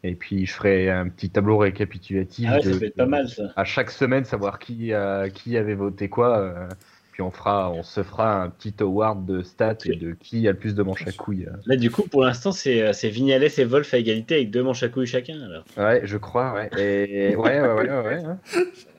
Et 0.02 0.14
puis, 0.14 0.46
je 0.46 0.52
ferai 0.52 0.90
un 0.90 1.08
petit 1.08 1.30
tableau 1.30 1.58
récapitulatif. 1.58 2.48
Ah 2.52 2.60
ça 2.60 2.70
pas 2.96 3.06
mal, 3.06 3.28
ça. 3.28 3.44
À 3.56 3.64
chaque 3.64 3.90
semaine, 3.90 4.24
savoir 4.24 4.58
qui, 4.58 4.92
qui 5.34 5.56
avait 5.56 5.74
voté 5.74 6.08
quoi. 6.08 6.38
Euh, 6.38 6.68
puis 7.12 7.22
on, 7.22 7.30
fera, 7.30 7.72
on 7.72 7.82
se 7.82 8.02
fera 8.02 8.42
un 8.42 8.50
petit 8.50 8.74
award 8.80 9.24
de 9.24 9.42
stats 9.42 9.78
et 9.86 9.96
de 9.96 10.12
qui 10.12 10.46
a 10.46 10.52
le 10.52 10.58
plus 10.58 10.74
de 10.74 10.82
manches 10.82 11.06
à 11.06 11.12
couilles. 11.12 11.46
Euh. 11.46 11.56
Là, 11.64 11.76
du 11.76 11.90
coup, 11.90 12.02
pour 12.02 12.22
l'instant, 12.22 12.52
c'est 12.52 13.08
Vignales 13.08 13.48
et 13.56 13.64
Wolf 13.64 13.94
à 13.94 13.98
égalité 13.98 14.34
avec 14.34 14.50
deux 14.50 14.62
manches 14.62 14.82
à 14.82 14.90
couilles 14.90 15.06
chacun. 15.06 15.40
Alors. 15.40 15.64
Ouais, 15.78 16.02
je 16.04 16.18
crois, 16.18 16.52
ouais. 16.52 16.70
Et... 16.78 17.34
ouais, 17.34 17.60
ouais, 17.60 17.72
ouais, 17.72 18.02
ouais, 18.02 18.24
hein. 18.24 18.38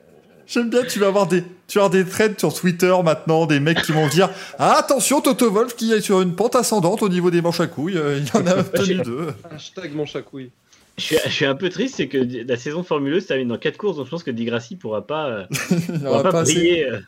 J'aime 0.48 0.70
bien, 0.70 0.82
tu 0.82 0.98
vas 0.98 1.08
avoir 1.08 1.26
des, 1.26 1.42
tu 1.66 1.78
vas 1.78 1.84
avoir 1.84 1.90
des 1.90 2.08
threads 2.08 2.38
sur 2.38 2.54
Twitter 2.54 2.94
maintenant, 3.04 3.44
des 3.44 3.60
mecs 3.60 3.82
qui 3.82 3.92
vont 3.92 4.08
dire 4.08 4.30
ah, 4.58 4.78
attention, 4.78 5.20
Toto 5.20 5.50
Wolf 5.50 5.76
qui 5.76 5.92
est 5.92 6.00
sur 6.00 6.22
une 6.22 6.34
pente 6.34 6.56
ascendante 6.56 7.02
au 7.02 7.10
niveau 7.10 7.30
des 7.30 7.42
manches 7.42 7.60
à 7.60 7.66
couilles. 7.66 7.98
Euh, 7.98 8.18
il 8.18 8.26
y 8.26 8.42
en 8.42 8.46
a 8.46 8.56
obtenu 8.60 8.94
deux. 8.96 9.28
Hashtag 9.50 9.94
manche 9.94 10.16
à 10.16 10.22
couilles. 10.22 10.50
Je 10.96 11.16
suis, 11.28 11.44
un 11.44 11.54
peu 11.54 11.68
triste, 11.68 11.96
c'est 11.96 12.08
que 12.08 12.18
la 12.18 12.56
saison 12.56 12.82
formuleuse 12.82 13.26
termine 13.26 13.46
dans 13.46 13.58
4 13.58 13.76
courses, 13.76 13.98
donc 13.98 14.06
je 14.06 14.10
pense 14.10 14.24
que 14.24 14.32
Digrassi 14.32 14.74
pourra 14.74 15.06
pas, 15.06 15.28
euh, 15.28 15.44
pourra 16.02 16.22
pas, 16.24 16.42
briller. 16.42 16.86
Euh, 16.86 16.98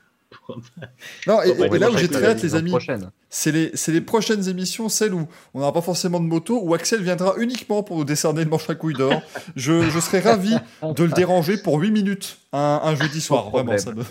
non, 1.27 1.43
et, 1.43 1.79
là 1.79 1.91
où 1.91 1.97
j'ai 1.97 2.09
très 2.09 2.27
hâte, 2.27 2.43
les 2.43 2.55
amis, 2.55 2.73
c'est 3.29 3.53
les, 3.53 3.73
les, 3.89 4.01
prochaines 4.01 4.49
émissions, 4.49 4.89
celles 4.89 5.15
où 5.15 5.29
on 5.55 5.61
n'aura 5.61 5.73
pas 5.73 5.81
forcément 5.81 6.21
de 6.21 6.27
moto, 6.27 6.61
où 6.63 6.75
Axel 6.75 7.03
viendra 7.03 7.35
uniquement 7.39 7.83
pour 7.83 7.99
nous 7.99 8.05
décerner 8.05 8.45
le 8.45 8.51
manche 8.51 8.69
à 8.69 8.75
couilles 8.75 8.95
d'or. 8.95 9.23
je, 9.57 9.89
je, 9.91 10.01
serais 10.01 10.21
ravi 10.21 10.55
de 10.83 11.05
le 11.05 11.11
déranger 11.11 11.59
pour 11.59 11.79
8 11.79 11.91
minutes 11.91 12.39
un, 12.53 12.95
jeudi 12.95 13.21
soir. 13.21 13.51
Vraiment, 13.51 13.77
ça 13.79 13.93
me, 13.93 14.05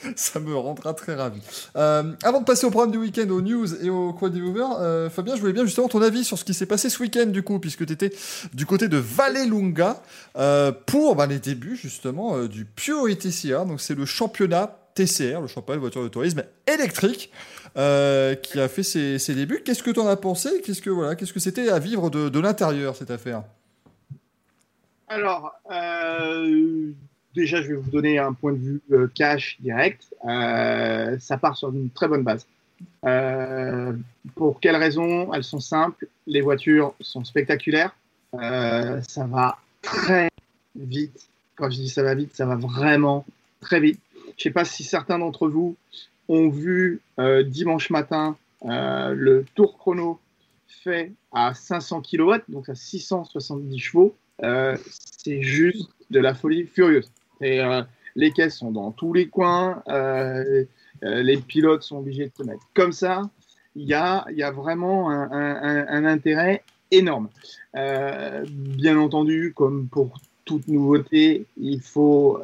ça 0.16 0.40
me 0.40 0.54
rendra 0.54 0.94
très 0.94 1.14
ravi. 1.14 1.40
Euh, 1.76 2.12
avant 2.22 2.40
de 2.40 2.44
passer 2.44 2.66
au 2.66 2.70
programme 2.70 2.92
du 2.92 2.98
week-end, 2.98 3.28
aux 3.30 3.40
news 3.40 3.84
et 3.84 3.90
au 3.90 4.12
Quad 4.12 4.36
euh, 4.36 5.10
Fabien, 5.10 5.34
je 5.36 5.40
voulais 5.40 5.52
bien 5.52 5.64
justement 5.64 5.88
ton 5.88 6.02
avis 6.02 6.24
sur 6.24 6.38
ce 6.38 6.44
qui 6.44 6.54
s'est 6.54 6.66
passé 6.66 6.90
ce 6.90 7.02
week-end, 7.02 7.26
du 7.26 7.42
coup, 7.42 7.58
puisque 7.58 7.84
tu 7.86 7.92
étais 7.92 8.12
du 8.54 8.66
côté 8.66 8.88
de 8.88 8.96
Vallelunga 8.96 10.02
euh, 10.36 10.72
pour 10.86 11.16
bah, 11.16 11.26
les 11.26 11.38
débuts, 11.38 11.76
justement, 11.76 12.36
euh, 12.36 12.48
du 12.48 12.64
Pure 12.64 13.08
ETCR. 13.08 13.64
Donc, 13.66 13.80
c'est 13.80 13.94
le 13.94 14.04
championnat 14.04 14.76
TCR, 14.98 15.40
le 15.40 15.46
championnat 15.46 15.76
de 15.76 15.80
voiture 15.80 16.02
de 16.02 16.08
tourisme 16.08 16.42
électrique, 16.66 17.30
euh, 17.76 18.34
qui 18.34 18.58
a 18.58 18.68
fait 18.68 18.82
ses, 18.82 19.34
débuts. 19.34 19.62
Qu'est-ce 19.64 19.82
que 19.82 19.90
tu 19.90 20.00
en 20.00 20.06
as 20.08 20.16
pensé? 20.16 20.60
Qu'est-ce 20.64 20.82
que 20.82 20.90
voilà, 20.90 21.14
qu'est-ce 21.14 21.32
que 21.32 21.40
c'était 21.40 21.68
à 21.68 21.78
vivre 21.78 22.10
de, 22.10 22.40
l'intérieur 22.40 22.96
cette 22.96 23.10
affaire? 23.10 23.44
Alors, 25.06 25.52
euh, 25.70 26.90
déjà, 27.34 27.62
je 27.62 27.68
vais 27.68 27.76
vous 27.76 27.90
donner 27.90 28.18
un 28.18 28.32
point 28.32 28.52
de 28.52 28.58
vue 28.58 28.80
euh, 28.92 29.08
cash 29.14 29.56
direct. 29.60 30.04
ça 30.24 31.38
part 31.40 31.56
sur 31.56 31.68
une 31.70 31.90
très 31.90 32.08
bonne 32.08 32.24
base. 32.24 32.46
pour 34.34 34.60
quelles 34.60 34.76
raisons? 34.76 35.32
Elles 35.32 35.44
sont 35.44 35.60
simples. 35.60 36.08
Les 36.26 36.40
voitures 36.40 36.94
sont 37.00 37.24
spectaculaires. 37.24 37.94
ça 38.32 39.26
va 39.26 39.58
très 39.80 40.28
vite. 40.74 41.28
Quand 41.54 41.70
je 41.70 41.76
dis 41.76 41.88
ça 41.88 42.02
va 42.02 42.14
vite, 42.14 42.34
ça 42.34 42.46
va 42.46 42.56
vraiment 42.56 43.24
très 43.60 43.80
vite. 43.80 44.00
Je 44.38 44.42
ne 44.42 44.50
sais 44.50 44.54
pas 44.54 44.64
si 44.64 44.84
certains 44.84 45.18
d'entre 45.18 45.48
vous 45.48 45.76
ont 46.28 46.48
vu 46.48 47.00
euh, 47.18 47.42
dimanche 47.42 47.90
matin 47.90 48.36
euh, 48.64 49.12
le 49.12 49.44
tour 49.56 49.76
chrono 49.76 50.20
fait 50.68 51.12
à 51.32 51.54
500 51.54 52.02
kW, 52.02 52.34
donc 52.48 52.68
à 52.68 52.76
670 52.76 53.78
chevaux. 53.78 54.14
Euh, 54.44 54.76
c'est 54.90 55.42
juste 55.42 55.90
de 56.10 56.20
la 56.20 56.34
folie 56.34 56.66
furieuse. 56.66 57.10
Et, 57.40 57.60
les 58.16 58.32
caisses 58.32 58.58
sont 58.58 58.72
dans 58.72 58.90
tous 58.90 59.12
les 59.12 59.28
coins, 59.28 59.82
les 61.02 61.36
pilotes 61.36 61.84
sont 61.84 61.98
obligés 61.98 62.26
de 62.26 62.32
se 62.36 62.42
mettre 62.42 62.66
comme 62.74 62.90
ça. 62.90 63.30
Il 63.76 63.86
y 63.86 63.94
a, 63.94 64.24
vraiment 64.50 65.10
un 65.10 66.04
intérêt 66.04 66.64
énorme. 66.90 67.28
bien 67.74 68.98
entendu, 68.98 69.52
comme 69.54 69.86
pour 69.86 70.18
toute 70.44 70.66
nouveauté, 70.66 71.46
il 71.60 71.80
faut 71.80 72.40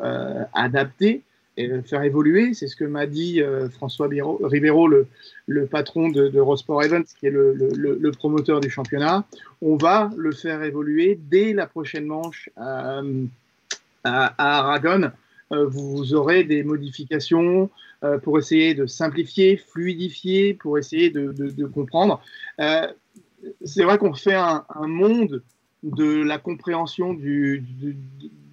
adapter 0.53 1.23
et 1.57 1.83
faire 1.83 2.03
évoluer. 2.03 2.55
C'est 2.55 2.67
ce 2.67 2.77
que 2.77 2.85
m'a 2.85 3.07
dit 3.07 3.41
euh, 3.41 3.69
François 3.69 4.09
Rivero, 4.09 4.89
le, 4.89 5.07
le 5.47 5.67
patron 5.67 6.09
de, 6.09 6.29
de 6.29 6.41
Rosport 6.41 6.83
Events, 6.83 7.15
qui 7.19 7.27
est 7.27 7.31
le, 7.31 8.11
promoteur 8.13 8.61
du 8.61 8.71
championnat. 8.71 9.25
On 9.63 9.77
va 9.77 10.11
le 10.17 10.33
faire 10.33 10.63
évoluer 10.63 11.19
dès 11.31 11.53
la 11.53 11.67
prochaine 11.67 12.07
manche 12.07 12.51
euh, 12.59 13.25
à, 14.05 14.27
à, 14.39 14.59
Aragon. 14.61 15.11
Euh, 15.53 15.67
vous 15.67 16.15
aurez 16.15 16.45
des 16.45 16.63
modifications 16.63 17.71
pour 18.23 18.39
essayer 18.39 18.75
de 18.75 18.85
simplifier, 18.85 19.57
fluidifier, 19.57 20.53
pour 20.53 20.77
essayer 20.77 21.09
de, 21.09 21.65
comprendre. 21.65 22.21
C'est 23.65 23.83
vrai 23.83 23.97
qu'on 23.97 24.13
fait 24.13 24.35
un, 24.35 24.63
monde 24.87 25.43
de 25.83 26.23
la 26.23 26.37
compréhension 26.37 27.15
du, 27.15 27.65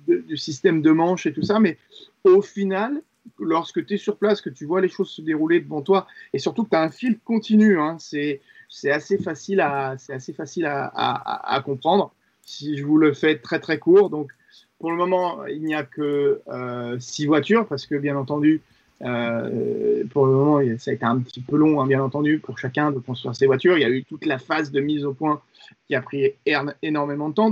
du 0.07 0.38
système 0.38 0.82
de 0.82 0.91
manche 0.91 1.26
et 1.26 1.34
tout 1.34 1.44
ça, 1.44 1.60
mais 1.60 1.78
au 2.23 2.41
final, 2.41 3.02
lorsque 3.39 3.85
tu 3.85 3.95
es 3.95 3.98
sur 3.98 4.18
place, 4.18 4.41
que 4.41 4.49
tu 4.49 4.65
vois 4.65 4.81
les 4.81 4.89
choses 4.89 5.10
se 5.10 5.22
dérouler 5.22 5.60
devant 5.60 5.81
toi, 5.81 6.07
et 6.34 6.39
surtout 6.39 6.64
que 6.64 6.69
tu 6.69 6.76
as 6.76 6.81
un 6.81 6.89
fil 6.89 7.19
continu, 7.19 7.80
hein, 7.80 7.98
c'est 7.99 8.41
assez 8.89 9.18
facile, 9.18 9.61
à, 9.61 11.61
comprendre. 11.65 12.14
Si 12.43 12.77
je 12.77 12.85
vous 12.85 12.98
le 12.98 13.14
fais 13.14 13.38
très 13.38 13.60
très 13.60 13.77
court, 13.77 14.10
donc 14.10 14.31
pour 14.80 14.91
le 14.91 14.98
moment, 14.98 15.45
il 15.45 15.64
n'y 15.64 15.76
a 15.76 15.84
que 15.84 16.41
euh, 16.48 16.99
six 16.99 17.27
voitures, 17.27 17.68
parce 17.68 17.85
que 17.85 17.95
bien 17.95 18.18
entendu, 18.18 18.61
Euh, 19.03 20.03
pour 20.11 20.26
le 20.26 20.34
moment, 20.34 20.77
ça 20.77 20.91
a 20.91 20.93
été 20.93 21.06
un 21.06 21.19
petit 21.19 21.41
peu 21.41 21.57
long, 21.57 21.81
hein, 21.81 21.88
bien 21.88 22.03
entendu, 22.03 22.39
pour 22.39 22.57
chacun 22.57 22.91
de 22.91 22.99
construire 22.99 23.35
ses 23.35 23.48
voitures. 23.48 23.77
Il 23.77 23.81
y 23.81 23.85
a 23.85 23.89
eu 23.89 24.03
toute 24.03 24.26
la 24.26 24.38
phase 24.38 24.72
de 24.72 24.80
mise 24.80 25.06
au 25.06 25.14
point 25.14 25.41
qui 25.88 25.95
a 25.95 26.02
pris 26.02 26.34
énormément 26.81 27.30
de 27.30 27.34
temps. 27.34 27.52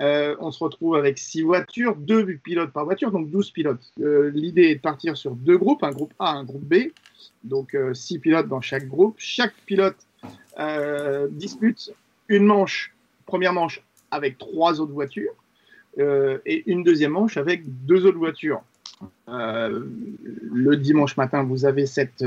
Euh, 0.00 0.34
on 0.40 0.50
se 0.50 0.62
retrouve 0.62 0.96
avec 0.96 1.18
six 1.18 1.42
voitures, 1.42 1.94
deux 1.96 2.36
pilotes 2.36 2.72
par 2.72 2.84
voiture, 2.84 3.12
donc 3.12 3.30
12 3.30 3.50
pilotes. 3.50 3.92
Euh, 4.00 4.30
l'idée 4.34 4.64
est 4.64 4.74
de 4.76 4.80
partir 4.80 5.16
sur 5.16 5.32
deux 5.32 5.56
groupes, 5.56 5.84
un 5.84 5.92
groupe 5.92 6.12
A, 6.18 6.30
un 6.30 6.44
groupe 6.44 6.64
B, 6.64 6.90
donc 7.44 7.76
six 7.92 8.18
pilotes 8.18 8.48
dans 8.48 8.60
chaque 8.60 8.88
groupe. 8.88 9.16
Chaque 9.18 9.54
pilote 9.66 9.96
dispute 11.30 11.92
une 12.28 12.44
manche, 12.44 12.94
première 13.26 13.52
manche 13.52 13.82
avec 14.10 14.38
trois 14.38 14.80
autres 14.80 14.92
voitures, 14.92 15.34
et 15.98 16.62
une 16.66 16.82
deuxième 16.82 17.12
manche 17.12 17.36
avec 17.36 17.62
deux 17.86 18.06
autres 18.06 18.18
voitures. 18.18 18.62
Euh, 19.28 19.84
le 20.42 20.76
dimanche 20.76 21.16
matin, 21.16 21.42
vous 21.42 21.64
avez 21.64 21.86
cette 21.86 22.24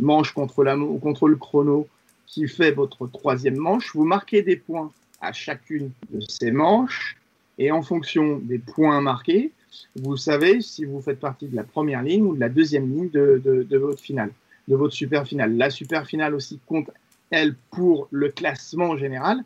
manche 0.00 0.32
contre, 0.32 0.64
contre 1.00 1.28
le 1.28 1.36
chrono 1.36 1.88
qui 2.26 2.48
fait 2.48 2.72
votre 2.72 3.06
troisième 3.06 3.56
manche. 3.56 3.94
Vous 3.94 4.04
marquez 4.04 4.42
des 4.42 4.56
points 4.56 4.92
à 5.24 5.32
chacune 5.32 5.90
de 6.10 6.20
ces 6.20 6.50
manches 6.50 7.16
et 7.58 7.70
en 7.70 7.82
fonction 7.82 8.38
des 8.38 8.58
points 8.58 9.00
marqués, 9.00 9.52
vous 9.96 10.16
savez 10.16 10.60
si 10.60 10.84
vous 10.84 11.00
faites 11.00 11.20
partie 11.20 11.48
de 11.48 11.56
la 11.56 11.64
première 11.64 12.02
ligne 12.02 12.24
ou 12.24 12.34
de 12.34 12.40
la 12.40 12.48
deuxième 12.48 12.90
ligne 12.92 13.10
de, 13.10 13.40
de 13.44 13.78
votre 13.78 14.00
finale, 14.00 14.30
de 14.68 14.76
votre 14.76 14.94
super 14.94 15.26
finale. 15.26 15.56
La 15.56 15.70
super 15.70 16.06
finale 16.06 16.34
aussi 16.34 16.60
compte, 16.66 16.90
elle, 17.30 17.54
pour 17.70 18.08
le 18.10 18.28
classement 18.28 18.96
général. 18.96 19.42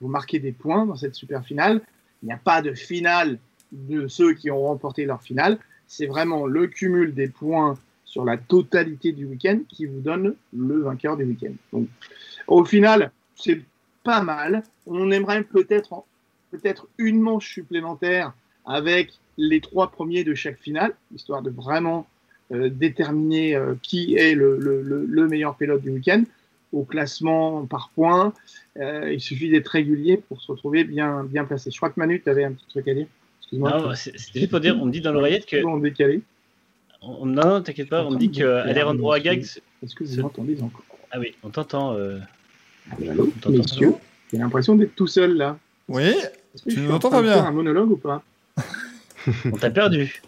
Vous 0.00 0.08
marquez 0.08 0.38
des 0.38 0.52
points 0.52 0.86
dans 0.86 0.96
cette 0.96 1.14
super 1.14 1.44
finale. 1.44 1.80
Il 2.22 2.26
n'y 2.26 2.32
a 2.32 2.38
pas 2.38 2.62
de 2.62 2.74
finale 2.74 3.38
de 3.72 4.06
ceux 4.06 4.34
qui 4.34 4.50
ont 4.50 4.60
remporté 4.60 5.04
leur 5.04 5.22
finale 5.22 5.58
c'est 5.92 6.06
vraiment 6.06 6.46
le 6.46 6.68
cumul 6.68 7.12
des 7.12 7.28
points 7.28 7.76
sur 8.06 8.24
la 8.24 8.38
totalité 8.38 9.12
du 9.12 9.26
week-end 9.26 9.60
qui 9.68 9.84
vous 9.84 10.00
donne 10.00 10.34
le 10.56 10.80
vainqueur 10.80 11.18
du 11.18 11.24
week-end. 11.24 11.52
Donc, 11.70 11.86
au 12.46 12.64
final, 12.64 13.12
c'est 13.36 13.60
pas 14.02 14.22
mal. 14.22 14.62
On 14.86 15.10
aimerait 15.10 15.42
peut-être 15.42 16.04
peut-être 16.50 16.86
une 16.98 17.20
manche 17.20 17.52
supplémentaire 17.52 18.32
avec 18.66 19.12
les 19.38 19.60
trois 19.60 19.90
premiers 19.90 20.24
de 20.24 20.34
chaque 20.34 20.58
finale, 20.58 20.94
histoire 21.14 21.42
de 21.42 21.50
vraiment 21.50 22.06
euh, 22.52 22.68
déterminer 22.68 23.54
euh, 23.54 23.74
qui 23.82 24.14
est 24.16 24.34
le, 24.34 24.58
le, 24.58 25.28
meilleur 25.28 25.56
pilote 25.56 25.80
du 25.80 25.90
week-end 25.90 26.22
au 26.72 26.84
classement 26.84 27.64
par 27.66 27.90
points. 27.94 28.34
Euh, 28.78 29.12
il 29.12 29.20
suffit 29.20 29.50
d'être 29.50 29.68
régulier 29.68 30.18
pour 30.18 30.40
se 30.40 30.52
retrouver 30.52 30.84
bien, 30.84 31.24
bien 31.24 31.44
placé. 31.44 31.70
Je 31.70 31.76
crois 31.76 31.90
que 31.90 31.98
Manu, 31.98 32.20
tu 32.22 32.28
avais 32.28 32.44
un 32.44 32.52
petit 32.52 32.66
truc 32.68 32.88
à 32.88 32.94
dire. 32.94 33.06
Non, 33.52 33.94
c'était 33.94 34.40
juste 34.40 34.50
pour 34.50 34.60
dire, 34.60 34.78
on 34.80 34.86
me 34.86 34.92
dit 34.92 35.00
dans 35.00 35.12
l'oreillette 35.12 35.46
que. 35.46 35.64
On 35.64 35.78
décalé. 35.78 36.22
On, 37.02 37.26
non, 37.26 37.62
t'inquiète 37.62 37.88
pas, 37.88 38.04
on 38.04 38.12
me 38.12 38.18
dit 38.18 38.30
qu'Alejandro 38.30 39.12
Agag. 39.12 39.40
Est-ce 39.40 39.94
que 39.94 40.04
vous 40.04 40.22
m'entendez 40.22 40.60
encore? 40.62 40.84
Ah 41.10 41.18
oui, 41.18 41.34
on 41.42 41.50
t'entend. 41.50 41.94
Euh... 41.94 42.18
Allô, 43.08 43.32
messieurs, 43.48 43.94
j'ai 44.32 44.38
l'impression 44.38 44.74
d'être 44.74 44.94
tout 44.94 45.06
seul 45.06 45.36
là. 45.36 45.58
Oui, 45.88 46.14
tu 46.68 46.80
nous 46.80 46.92
entends 46.92 47.10
pas 47.10 47.22
bien. 47.22 47.44
un 47.44 47.50
monologue 47.50 47.90
ou 47.90 47.96
pas 47.96 48.22
On 49.44 49.56
t'a 49.56 49.70
perdu. 49.70 50.22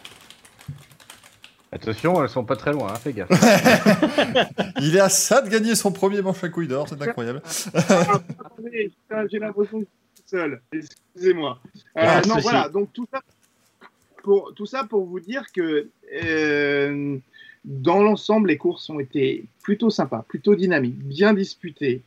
Attention, 1.73 2.23
elles 2.23 2.29
sont 2.29 2.45
pas 2.45 2.55
très 2.55 2.73
loin, 2.73 2.93
hein, 2.93 2.97
fais 2.97 3.13
gaffe. 3.13 3.31
Il 4.81 4.95
est 4.95 5.01
à 5.01 5.09
ça 5.09 5.43
de 5.43 5.49
gagner 5.49 5.75
son 5.75 5.91
premier 5.91 6.23
manche 6.23 6.45
à 6.45 6.49
couille 6.49 6.69
d'or, 6.69 6.89
c'est 6.89 7.03
incroyable. 7.03 7.43
J'ai 9.29 9.39
l'impression 9.41 9.81
que 9.81 9.87
seul. 10.25 10.61
Excusez-moi. 10.73 11.59
Euh, 11.75 11.81
ah, 11.97 12.23
non, 12.29 12.37
voilà. 12.39 12.69
Donc 12.69 12.93
tout 12.93 13.07
ça 13.13 13.21
pour 14.23 14.55
tout 14.55 14.67
ça 14.67 14.85
pour 14.85 15.05
vous 15.05 15.21
dire 15.21 15.51
que 15.53 15.89
euh, 16.23 17.19
dans 17.65 18.03
l'ensemble, 18.03 18.49
les 18.49 18.57
courses 18.57 18.89
ont 18.91 19.01
été 19.01 19.45
plutôt 19.63 19.91
sympas, 19.91 20.25
plutôt 20.29 20.55
dynamiques, 20.55 20.99
bien 20.99 21.35
disputées. 21.35 22.03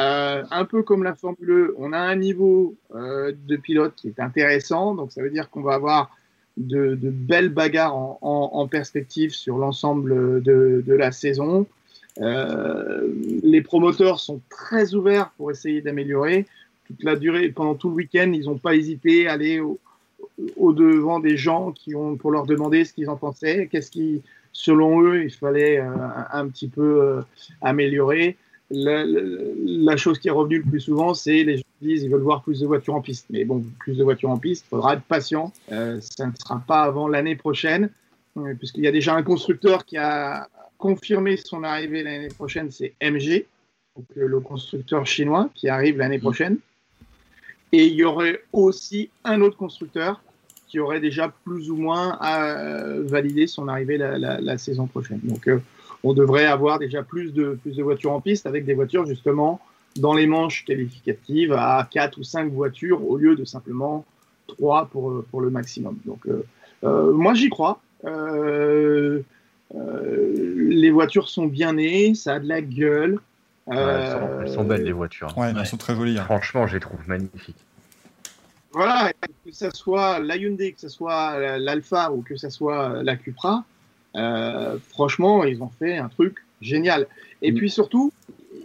Euh, 0.00 0.44
un 0.50 0.64
peu 0.64 0.82
comme 0.82 1.04
la 1.04 1.14
Formule 1.14 1.50
e, 1.50 1.74
on 1.78 1.92
a 1.92 1.98
un 1.98 2.16
niveau 2.16 2.74
de 2.92 3.56
pilote 3.56 3.94
qui 3.96 4.08
est 4.08 4.20
intéressant. 4.20 4.94
Donc 4.94 5.12
ça 5.12 5.22
veut 5.22 5.30
dire 5.30 5.50
qu'on 5.50 5.62
va 5.62 5.74
avoir 5.74 6.10
de, 6.56 6.96
belles 7.02 7.50
bagarres 7.50 7.94
en, 7.94 8.68
perspective 8.68 9.32
sur 9.32 9.58
l'ensemble 9.58 10.42
de, 10.42 10.84
la 10.86 11.12
saison. 11.12 11.66
les 12.18 13.62
promoteurs 13.62 14.20
sont 14.20 14.40
très 14.48 14.94
ouverts 14.94 15.30
pour 15.36 15.50
essayer 15.50 15.80
d'améliorer 15.80 16.46
la 17.02 17.16
durée, 17.16 17.50
pendant 17.50 17.74
tout 17.74 17.88
le 17.88 17.94
week-end, 17.94 18.32
ils 18.34 18.44
n'ont 18.44 18.58
pas 18.58 18.74
hésité 18.74 19.28
à 19.28 19.32
aller 19.32 19.60
au, 19.60 20.72
devant 20.72 21.20
des 21.20 21.36
gens 21.36 21.72
qui 21.72 21.94
ont 21.94 22.16
pour 22.16 22.30
leur 22.30 22.46
demander 22.46 22.84
ce 22.84 22.92
qu'ils 22.92 23.10
en 23.10 23.16
pensaient, 23.16 23.68
qu'est-ce 23.70 23.90
qui, 23.90 24.22
selon 24.52 25.02
eux, 25.02 25.24
il 25.24 25.30
fallait 25.30 25.78
euh, 25.78 25.90
un, 26.32 26.48
petit 26.48 26.68
peu 26.68 27.02
euh, 27.02 27.22
améliorer. 27.62 28.36
La, 28.70 29.96
chose 29.96 30.18
qui 30.18 30.28
est 30.28 30.32
revenue 30.32 30.58
le 30.58 30.70
plus 30.70 30.80
souvent, 30.80 31.14
c'est 31.14 31.42
les 31.42 31.58
gens 31.58 31.64
disent 31.82 32.04
ils 32.04 32.10
veulent 32.10 32.20
voir 32.20 32.42
plus 32.42 32.60
de 32.60 32.66
voitures 32.66 32.94
en 32.94 33.00
piste. 33.00 33.26
Mais 33.30 33.44
bon, 33.44 33.64
plus 33.80 33.96
de 33.96 34.04
voitures 34.04 34.30
en 34.30 34.38
piste, 34.38 34.64
il 34.66 34.70
faudra 34.70 34.94
être 34.94 35.02
patient. 35.02 35.52
Euh, 35.72 36.00
ça 36.00 36.26
ne 36.26 36.32
sera 36.40 36.62
pas 36.66 36.82
avant 36.82 37.08
l'année 37.08 37.36
prochaine, 37.36 37.90
puisqu'il 38.58 38.84
y 38.84 38.88
a 38.88 38.92
déjà 38.92 39.14
un 39.14 39.22
constructeur 39.22 39.84
qui 39.84 39.96
a 39.96 40.48
confirmé 40.78 41.36
son 41.36 41.64
arrivée 41.64 42.02
l'année 42.02 42.28
prochaine, 42.28 42.70
c'est 42.70 42.94
MG, 43.02 43.44
donc 43.96 44.06
le 44.14 44.40
constructeur 44.40 45.04
chinois 45.04 45.50
qui 45.54 45.68
arrive 45.68 45.98
l'année 45.98 46.18
mmh. 46.18 46.22
prochaine. 46.22 46.58
Et 47.72 47.86
il 47.86 47.94
y 47.94 48.04
aurait 48.04 48.42
aussi 48.52 49.10
un 49.24 49.40
autre 49.40 49.56
constructeur 49.56 50.22
qui 50.70 50.78
aurait 50.78 51.00
déjà 51.00 51.32
plus 51.44 51.70
ou 51.70 51.76
moins 51.76 52.18
euh, 52.22 53.02
validé 53.04 53.46
son 53.46 53.68
arrivée 53.68 53.98
la, 53.98 54.58
saison 54.58 54.86
prochaine. 54.86 55.20
Donc, 55.24 55.48
euh, 55.48 55.60
on 56.04 56.14
devrait 56.14 56.46
avoir 56.46 56.78
déjà 56.78 57.02
plus 57.02 57.32
de, 57.32 57.58
plus 57.62 57.76
de 57.76 57.82
voitures 57.82 58.12
en 58.12 58.20
piste 58.20 58.46
avec 58.46 58.64
des 58.64 58.74
voitures 58.74 59.06
justement 59.06 59.60
dans 59.96 60.14
les 60.14 60.26
manches 60.26 60.64
qualificatives 60.64 61.52
à 61.52 61.88
4 61.90 62.18
ou 62.18 62.22
5 62.22 62.52
voitures 62.52 63.08
au 63.08 63.16
lieu 63.16 63.36
de 63.36 63.44
simplement 63.44 64.04
3 64.48 64.86
pour, 64.86 65.24
pour 65.30 65.40
le 65.40 65.50
maximum. 65.50 65.98
Donc, 66.04 66.26
euh, 66.26 67.12
moi, 67.12 67.34
j'y 67.34 67.50
crois. 67.50 67.80
les 68.04 69.22
voitures 70.90 71.28
sont 71.28 71.46
bien 71.46 71.74
nées, 71.74 72.14
ça 72.14 72.34
a 72.34 72.38
de 72.38 72.48
la 72.48 72.62
gueule. 72.62 73.18
elles, 73.70 74.48
sont, 74.48 74.64
belles 74.64 74.84
les 74.84 74.92
voitures. 74.92 75.36
Ouais, 75.36 75.52
elles 75.56 75.66
sont 75.66 75.76
très 75.76 75.94
jolies. 75.94 76.18
Hein. 76.18 76.24
Franchement, 76.24 76.66
je 76.66 76.74
les 76.74 76.80
trouve 76.80 77.00
magnifiques. 77.06 77.64
Voilà, 78.72 79.12
que 79.44 79.52
ce 79.52 79.68
soit 79.70 80.20
la 80.20 80.36
Hyundai, 80.36 80.72
que 80.72 80.80
ce 80.80 80.88
soit 80.88 81.58
l'Alpha 81.58 82.12
ou 82.12 82.22
que 82.22 82.36
ce 82.36 82.50
soit 82.50 83.02
la 83.02 83.16
Cupra, 83.16 83.64
euh, 84.16 84.78
franchement, 84.88 85.44
ils 85.44 85.62
ont 85.62 85.70
fait 85.78 85.96
un 85.96 86.08
truc 86.08 86.38
génial. 86.60 87.06
Et 87.42 87.52
mm. 87.52 87.54
puis 87.56 87.70
surtout, 87.70 88.12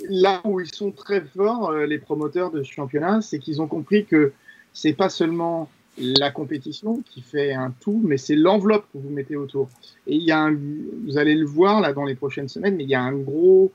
là 0.09 0.41
où 0.43 0.59
ils 0.59 0.73
sont 0.73 0.91
très 0.91 1.21
forts, 1.21 1.69
euh, 1.69 1.85
les 1.85 1.97
promoteurs 1.97 2.51
de 2.51 2.63
ce 2.63 2.71
championnat, 2.71 3.21
c'est 3.21 3.39
qu'ils 3.39 3.61
ont 3.61 3.67
compris 3.67 4.05
que 4.05 4.33
c'est 4.73 4.93
pas 4.93 5.09
seulement 5.09 5.69
la 5.97 6.29
compétition 6.29 7.01
qui 7.09 7.21
fait 7.21 7.53
un 7.53 7.73
tout, 7.79 8.01
mais 8.03 8.17
c'est 8.17 8.35
l'enveloppe 8.35 8.85
que 8.91 8.97
vous 8.97 9.09
mettez 9.09 9.37
autour. 9.37 9.69
Et 10.07 10.15
il 10.15 10.23
y 10.23 10.31
a 10.31 10.39
un, 10.39 10.57
vous 11.05 11.17
allez 11.17 11.35
le 11.35 11.45
voir 11.45 11.79
là 11.79 11.93
dans 11.93 12.03
les 12.03 12.15
prochaines 12.15 12.49
semaines, 12.49 12.75
mais 12.75 12.83
il 12.83 12.89
y 12.89 12.95
a 12.95 13.01
un 13.01 13.13
gros 13.13 13.71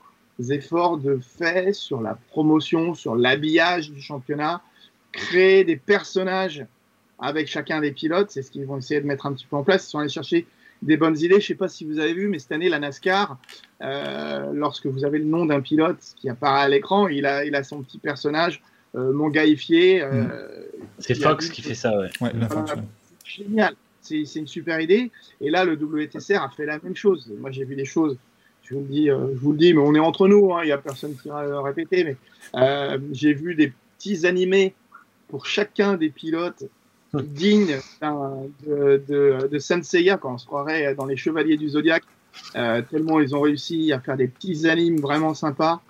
effort 0.49 0.97
de 0.97 1.17
fait 1.17 1.73
sur 1.73 2.01
la 2.01 2.17
promotion, 2.29 2.93
sur 2.93 3.15
l'habillage 3.15 3.91
du 3.91 4.01
championnat, 4.01 4.61
créer 5.11 5.63
des 5.63 5.75
personnages 5.75 6.65
avec 7.19 7.47
chacun 7.47 7.81
des 7.81 7.91
pilotes. 7.91 8.31
C'est 8.31 8.41
ce 8.43 8.51
qu'ils 8.51 8.65
vont 8.65 8.77
essayer 8.77 9.01
de 9.01 9.07
mettre 9.07 9.25
un 9.25 9.33
petit 9.33 9.45
peu 9.45 9.55
en 9.55 9.63
place. 9.63 9.87
Ils 9.87 9.89
sont 9.89 9.99
allés 9.99 10.09
chercher 10.09 10.47
des 10.81 10.97
bonnes 10.97 11.17
idées. 11.17 11.35
Je 11.35 11.35
ne 11.35 11.41
sais 11.41 11.55
pas 11.55 11.67
si 11.67 11.85
vous 11.85 11.99
avez 11.99 12.13
vu, 12.13 12.27
mais 12.27 12.39
cette 12.39 12.51
année, 12.51 12.69
la 12.69 12.79
NASCAR, 12.79 13.37
euh, 13.81 14.51
lorsque 14.53 14.87
vous 14.87 15.05
avez 15.05 15.19
le 15.19 15.25
nom 15.25 15.45
d'un 15.45 15.61
pilote 15.61 15.99
qui 16.15 16.29
apparaît 16.29 16.63
à 16.63 16.69
l'écran, 16.69 17.07
il 17.07 17.25
a, 17.25 17.45
il 17.45 17.55
a 17.55 17.63
son 17.63 17.83
petit 17.83 17.99
personnage 17.99 18.61
euh, 18.95 19.11
mongaifié. 19.11 20.01
Euh, 20.01 20.23
mm. 20.23 20.29
c'est 20.99 21.15
Fox 21.15 21.49
qui 21.49 21.61
fait 21.61 21.75
ça, 21.75 21.97
ouais. 21.97 22.09
ouais 22.21 22.31
génial. 23.25 23.75
C'est 24.01 24.35
une 24.35 24.47
super 24.47 24.81
idée. 24.81 25.11
Et 25.39 25.51
là, 25.51 25.63
le 25.63 25.73
WTCR 25.73 26.41
a 26.41 26.49
fait 26.49 26.65
la 26.65 26.79
même 26.79 26.95
chose. 26.95 27.31
Moi, 27.39 27.51
j'ai 27.51 27.63
vu 27.63 27.75
des 27.75 27.85
choses. 27.85 28.17
Je 28.63 28.73
vous 28.73 28.81
le 28.81 28.87
dis, 28.87 29.07
je 29.07 29.37
vous 29.37 29.51
le 29.51 29.57
dis, 29.57 29.73
mais 29.73 29.81
on 29.81 29.93
est 29.93 29.99
entre 29.99 30.27
nous. 30.27 30.53
Hein. 30.53 30.63
Il 30.63 30.67
n'y 30.67 30.71
a 30.71 30.79
personne 30.79 31.15
qui 31.15 31.29
va 31.29 31.61
répéter. 31.61 32.03
Mais 32.03 32.99
j'ai 33.11 33.33
vu 33.33 33.53
des 33.53 33.71
petits 33.97 34.25
animés 34.25 34.73
pour 35.27 35.45
chacun 35.45 35.95
des 35.95 36.09
pilotes 36.09 36.63
dignes 37.13 37.77
de, 38.01 39.03
de, 39.07 39.47
de 39.47 39.59
Senseiya, 39.59 40.17
quand 40.17 40.33
on 40.33 40.37
se 40.37 40.45
croirait 40.45 40.95
dans 40.95 41.05
les 41.05 41.17
Chevaliers 41.17 41.57
du 41.57 41.69
Zodiac, 41.69 42.03
euh, 42.55 42.81
tellement 42.89 43.19
ils 43.19 43.35
ont 43.35 43.41
réussi 43.41 43.91
à 43.91 43.99
faire 43.99 44.17
des 44.17 44.27
petits 44.27 44.67
animes 44.67 44.99
vraiment 44.99 45.33
sympas. 45.33 45.81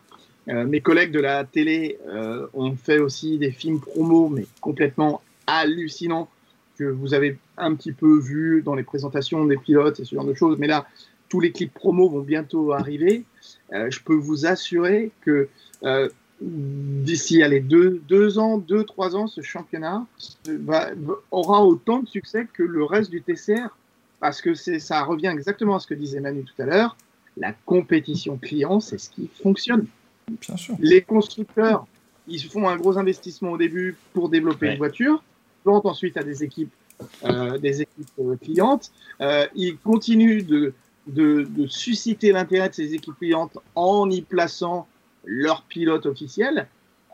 Euh, 0.50 0.66
mes 0.66 0.82
collègues 0.82 1.12
de 1.12 1.20
la 1.20 1.44
télé 1.44 2.00
euh, 2.08 2.48
ont 2.54 2.76
fait 2.76 3.00
aussi 3.00 3.38
des 3.38 3.52
films 3.52 3.80
promo, 3.80 4.30
mais 4.30 4.46
complètement 4.60 5.22
hallucinants, 5.46 6.30
que 6.78 6.86
vous 6.86 7.14
avez 7.14 7.38
un 7.58 7.76
petit 7.76 7.92
peu 7.92 8.20
vu 8.20 8.64
dans 8.64 8.74
les 8.74 8.84
présentations 8.84 9.46
des 9.46 9.58
pilotes 9.58 10.00
et 10.00 10.06
ce 10.06 10.16
genre 10.16 10.26
de 10.26 10.34
choses. 10.34 10.58
Mais 10.58 10.68
là, 10.68 10.88
tous 11.30 11.40
les 11.40 11.52
clips 11.52 11.74
promo 11.74 12.10
vont 12.10 12.22
bientôt 12.22 12.74
arriver. 12.74 13.24
je 13.72 14.00
peux 14.04 14.16
vous 14.16 14.46
assurer 14.46 15.12
que 15.22 15.48
d'ici 16.42 17.38
les 17.48 17.60
deux, 17.60 18.02
deux 18.08 18.40
ans, 18.40 18.58
deux, 18.58 18.84
trois 18.84 19.16
ans, 19.16 19.28
ce 19.28 19.42
championnat 19.42 20.06
va, 20.48 20.90
aura 21.30 21.64
autant 21.64 22.00
de 22.00 22.08
succès 22.08 22.48
que 22.52 22.64
le 22.64 22.84
reste 22.84 23.12
du 23.12 23.22
TCR. 23.22 23.70
parce 24.20 24.42
que 24.42 24.54
c'est, 24.56 24.80
ça 24.80 25.04
revient 25.04 25.28
exactement 25.32 25.76
à 25.76 25.80
ce 25.80 25.88
que 25.88 25.94
disait 25.94 26.20
Manu 26.20 26.44
tout 26.44 26.60
à 26.62 26.66
l'heure. 26.66 26.98
La 27.38 27.54
compétition 27.66 28.38
client, 28.38 28.80
c'est 28.80 28.98
ce 28.98 29.10
qui 29.10 29.30
fonctionne. 29.42 29.86
Bien 30.42 30.58
sûr. 30.58 30.76
Les 30.80 31.02
constructeurs, 31.02 31.86
ils 32.28 32.44
font 32.44 32.68
un 32.68 32.76
gros 32.78 32.98
investissement 32.98 33.52
au 33.52 33.58
début 33.58 33.96
pour 34.14 34.30
développer 34.30 34.68
Ouais. 34.68 34.72
une 34.74 34.78
voiture, 34.80 35.24
vendent 35.64 35.86
ensuite 35.86 36.18
à 36.18 36.24
des 36.24 36.44
équipes, 36.44 36.72
euh, 37.24 37.58
des 37.58 37.82
équipes 37.84 38.08
euh, 38.20 38.36
clientes. 38.36 38.92
Euh, 39.22 39.46
ils 39.56 39.78
continuent 39.78 40.44
de, 40.46 40.74
de, 41.08 41.48
de 41.50 41.68
susciter 41.68 42.32
l'intérêt 42.32 42.70
de 42.70 42.74
ces 42.76 42.94
équipes 42.94 43.18
clientes 43.18 43.58
en 43.76 44.10
y 44.10 44.22
plaçant 44.22 44.88
leurs 45.26 45.64
pilotes 45.64 46.06
officiels, 46.06 46.68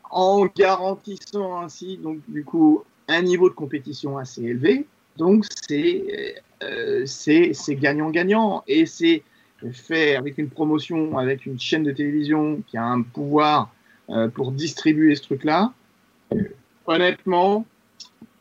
en 0.09 0.45
garantissant 0.45 1.59
ainsi 1.59 1.97
donc 1.97 2.19
du 2.27 2.43
coup 2.43 2.83
un 3.07 3.21
niveau 3.21 3.49
de 3.49 3.55
compétition 3.55 4.17
assez 4.17 4.43
élevé. 4.43 4.85
Donc 5.17 5.45
c'est 5.67 6.35
euh, 6.63 7.05
c'est 7.05 7.75
gagnant-gagnant 7.75 8.63
et 8.67 8.85
c'est 8.85 9.23
fait 9.71 10.15
avec 10.15 10.37
une 10.37 10.49
promotion, 10.49 11.17
avec 11.17 11.45
une 11.45 11.59
chaîne 11.59 11.83
de 11.83 11.91
télévision 11.91 12.61
qui 12.67 12.77
a 12.77 12.83
un 12.83 13.01
pouvoir 13.01 13.71
euh, 14.09 14.27
pour 14.29 14.51
distribuer 14.51 15.15
ce 15.15 15.23
truc-là. 15.23 15.73
Honnêtement, 16.85 17.65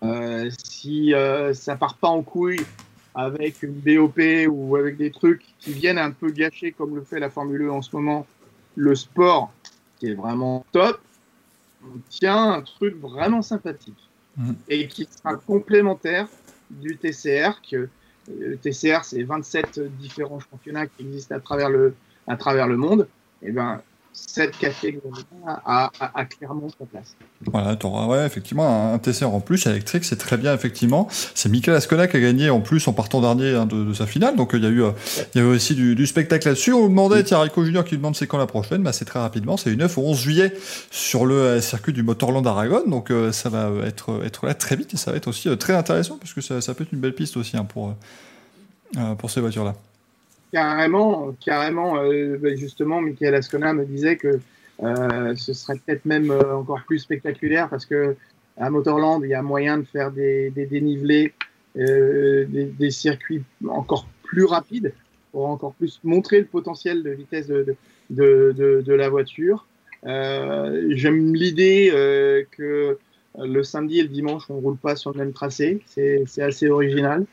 euh, 0.02 0.50
si 0.64 1.14
euh, 1.14 1.54
ça 1.54 1.76
part 1.76 1.96
pas 1.96 2.08
en 2.08 2.22
couille 2.22 2.60
avec 3.14 3.62
une 3.62 3.72
BOP 3.72 4.20
ou 4.48 4.76
avec 4.76 4.96
des 4.96 5.10
trucs 5.10 5.42
qui 5.58 5.72
viennent 5.72 5.98
un 5.98 6.10
peu 6.10 6.30
gâcher 6.30 6.72
comme 6.72 6.94
le 6.94 7.02
fait 7.02 7.18
la 7.18 7.30
Formule 7.30 7.62
1 7.62 7.70
en 7.70 7.82
ce 7.82 7.96
moment, 7.96 8.26
le 8.76 8.94
sport 8.94 9.52
qui 9.97 10.08
est 10.08 10.15
vraiment 10.15 10.66
top, 10.73 11.00
on 11.83 12.00
tient 12.08 12.52
un 12.55 12.62
truc 12.62 12.97
vraiment 12.97 13.42
sympathique 13.42 14.12
Mhm. 14.36 14.65
et 14.68 14.89
qui 14.89 15.08
sera 15.10 15.36
complémentaire 15.36 16.28
du 16.70 16.99
TCR 16.99 17.62
que 17.62 17.76
euh, 17.76 17.91
le 18.28 18.60
TCR, 18.60 19.05
c'est 19.05 19.23
27 19.25 19.81
différents 19.81 20.41
championnats 20.41 20.86
qui 20.89 21.02
existent 21.02 21.34
à 21.36 21.41
travers 21.41 21.70
le, 21.70 22.00
à 22.26 22.36
travers 22.36 22.68
le 22.68 22.76
monde. 22.76 23.10
Et 23.42 23.52
ben, 23.52 23.83
cette 24.16 24.56
catégorie 24.56 25.26
a, 25.46 25.90
a, 26.00 26.10
a 26.14 26.24
clairement 26.24 26.68
sa 26.70 26.86
place. 26.86 27.14
Voilà, 27.44 27.76
t'auras, 27.76 28.06
ouais, 28.06 28.24
effectivement, 28.24 28.94
un, 28.94 28.98
TCR 28.98 29.26
en 29.26 29.40
plus 29.40 29.66
électrique, 29.66 30.04
c'est 30.04 30.16
très 30.16 30.38
bien, 30.38 30.54
effectivement. 30.54 31.06
C'est 31.10 31.50
Michael 31.50 31.76
Ascona 31.76 32.08
qui 32.08 32.16
a 32.16 32.20
gagné 32.20 32.48
en 32.48 32.60
plus 32.60 32.88
en 32.88 32.94
partant 32.94 33.20
dernier 33.20 33.54
hein, 33.54 33.66
de, 33.66 33.84
de 33.84 33.92
sa 33.92 34.06
finale, 34.06 34.34
donc 34.34 34.54
euh, 34.54 34.58
il 34.58 34.64
y 34.64 34.66
a 34.66 34.70
eu, 34.70 34.82
euh, 34.82 34.90
il 35.34 35.40
y 35.40 35.44
a 35.44 35.46
eu 35.46 35.50
aussi 35.50 35.74
du, 35.74 35.94
du 35.94 36.06
spectacle 36.06 36.48
là-dessus. 36.48 36.72
On 36.72 36.88
demandait, 36.88 37.24
tiens, 37.24 37.40
Rico 37.40 37.62
Junior 37.62 37.84
qui 37.84 37.96
demande 37.98 38.16
c'est 38.16 38.26
quand 38.26 38.38
la 38.38 38.46
prochaine, 38.46 38.82
bah, 38.82 38.94
c'est 38.94 39.04
très 39.04 39.20
rapidement, 39.20 39.58
c'est 39.58 39.70
du 39.70 39.76
9 39.76 39.98
au 39.98 40.02
11 40.02 40.18
juillet 40.18 40.54
sur 40.90 41.26
le 41.26 41.34
euh, 41.34 41.60
circuit 41.60 41.92
du 41.92 42.02
Motorland 42.02 42.46
Aragon, 42.46 42.84
donc 42.86 43.10
euh, 43.10 43.32
ça 43.32 43.50
va 43.50 43.70
être, 43.84 44.24
être 44.24 44.46
là 44.46 44.54
très 44.54 44.76
vite 44.76 44.94
et 44.94 44.96
ça 44.96 45.10
va 45.10 45.18
être 45.18 45.28
aussi 45.28 45.54
très 45.58 45.74
intéressant 45.74 46.16
parce 46.16 46.32
que 46.32 46.40
ça, 46.40 46.62
ça 46.62 46.72
peut 46.74 46.84
être 46.84 46.92
une 46.92 47.00
belle 47.00 47.14
piste 47.14 47.36
aussi 47.36 47.56
hein, 47.56 47.64
pour, 47.64 47.94
pour 49.18 49.30
ces 49.30 49.40
voitures-là. 49.40 49.74
Carrément, 50.52 51.34
carrément, 51.44 51.99
euh, 51.99 52.39
ben, 52.39 52.57
justement, 52.57 53.00
Michael 53.00 53.34
Ascona 53.34 53.73
me 53.73 53.84
disait 53.84 54.16
que 54.16 54.41
euh, 54.83 55.34
ce 55.36 55.52
serait 55.55 55.78
peut-être 55.84 56.05
même 56.05 56.31
euh, 56.31 56.55
encore 56.55 56.83
plus 56.86 56.99
spectaculaire 56.99 57.68
parce 57.70 57.86
que 57.86 58.15
à 58.58 58.70
Motorland, 58.70 59.23
il 59.23 59.31
y 59.31 59.34
a 59.34 59.42
moyen 59.42 59.78
de 59.78 59.84
faire 59.84 60.10
des, 60.10 60.50
dénivelés, 60.50 61.33
euh, 61.76 62.47
des, 62.49 62.91
circuits 62.91 63.42
encore 63.68 64.07
plus 64.23 64.44
rapides 64.44 64.94
pour 65.33 65.47
encore 65.47 65.75
plus 65.75 66.00
montrer 66.05 66.41
le 66.41 66.47
potentiel 66.47 67.02
de 67.02 67.10
vitesse 67.10 67.49
de, 67.49 67.76
de, 68.10 68.92
la 68.92 69.10
voiture. 69.10 69.66
J'aime 70.05 71.34
l'idée 71.34 71.91
que 72.52 72.99
le 73.39 73.62
samedi 73.62 73.99
et 73.99 74.02
le 74.02 74.08
dimanche, 74.08 74.44
on 74.49 74.55
roule 74.55 74.78
pas 74.78 74.97
sur 74.97 75.12
le 75.12 75.18
même 75.18 75.34
tracé. 75.34 75.83
C'est 75.84 76.25
assez 76.39 76.70
original. 76.70 77.26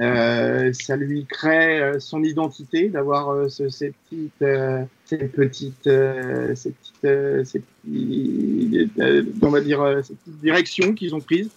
Euh, 0.00 0.72
ça 0.72 0.96
lui 0.96 1.24
crée 1.24 1.80
euh, 1.80 2.00
son 2.00 2.24
identité 2.24 2.88
d'avoir 2.88 3.30
euh, 3.30 3.48
ce- 3.48 3.68
ces 3.68 3.92
petites, 3.92 4.42
euh, 4.42 4.82
ces 5.04 5.18
petites, 5.18 5.86
euh, 5.86 6.52
ces 6.56 6.70
petites, 6.72 7.04
euh, 7.04 7.44
ces 7.44 7.60
petits- 7.60 8.90
euh, 8.98 9.22
on 9.42 9.50
va 9.50 9.60
dire, 9.60 9.80
euh, 9.82 10.02
ces 10.02 10.14
petites 10.14 10.40
directions 10.40 10.94
qu'ils 10.94 11.14
ont 11.14 11.20
prises. 11.20 11.48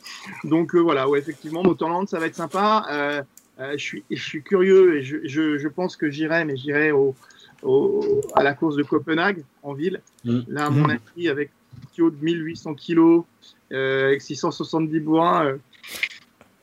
Donc 0.44 0.76
euh, 0.76 0.80
voilà, 0.80 1.10
ouais, 1.10 1.18
effectivement, 1.18 1.64
Motorland, 1.64 2.08
ça 2.08 2.20
va 2.20 2.28
être 2.28 2.36
sympa. 2.36 2.86
Euh, 2.92 3.22
euh, 3.60 3.72
je 3.72 3.84
suis, 3.84 4.04
je 4.12 4.22
suis 4.24 4.44
curieux 4.44 4.98
et 4.98 5.04
je, 5.04 5.18
je, 5.24 5.58
je 5.58 5.68
pense 5.68 5.96
que 5.96 6.12
j'irai, 6.12 6.46
mais 6.46 6.56
j'irai 6.58 6.92
au, 6.92 7.16
au, 7.64 8.22
à 8.36 8.44
la 8.44 8.54
course 8.54 8.76
de 8.76 8.84
Copenhague 8.84 9.42
en 9.64 9.74
ville. 9.74 10.00
Mm. 10.26 10.40
Là, 10.50 10.66
à 10.68 10.70
mon 10.70 10.88
avis, 10.90 11.28
avec 11.28 11.50
un 11.84 11.88
tuyau 11.92 12.12
de 12.12 12.24
1800 12.24 12.76
kilos, 12.76 13.24
euh, 13.72 14.10
avec 14.10 14.22
670 14.22 15.00
bois. 15.00 15.44
Euh, 15.44 15.58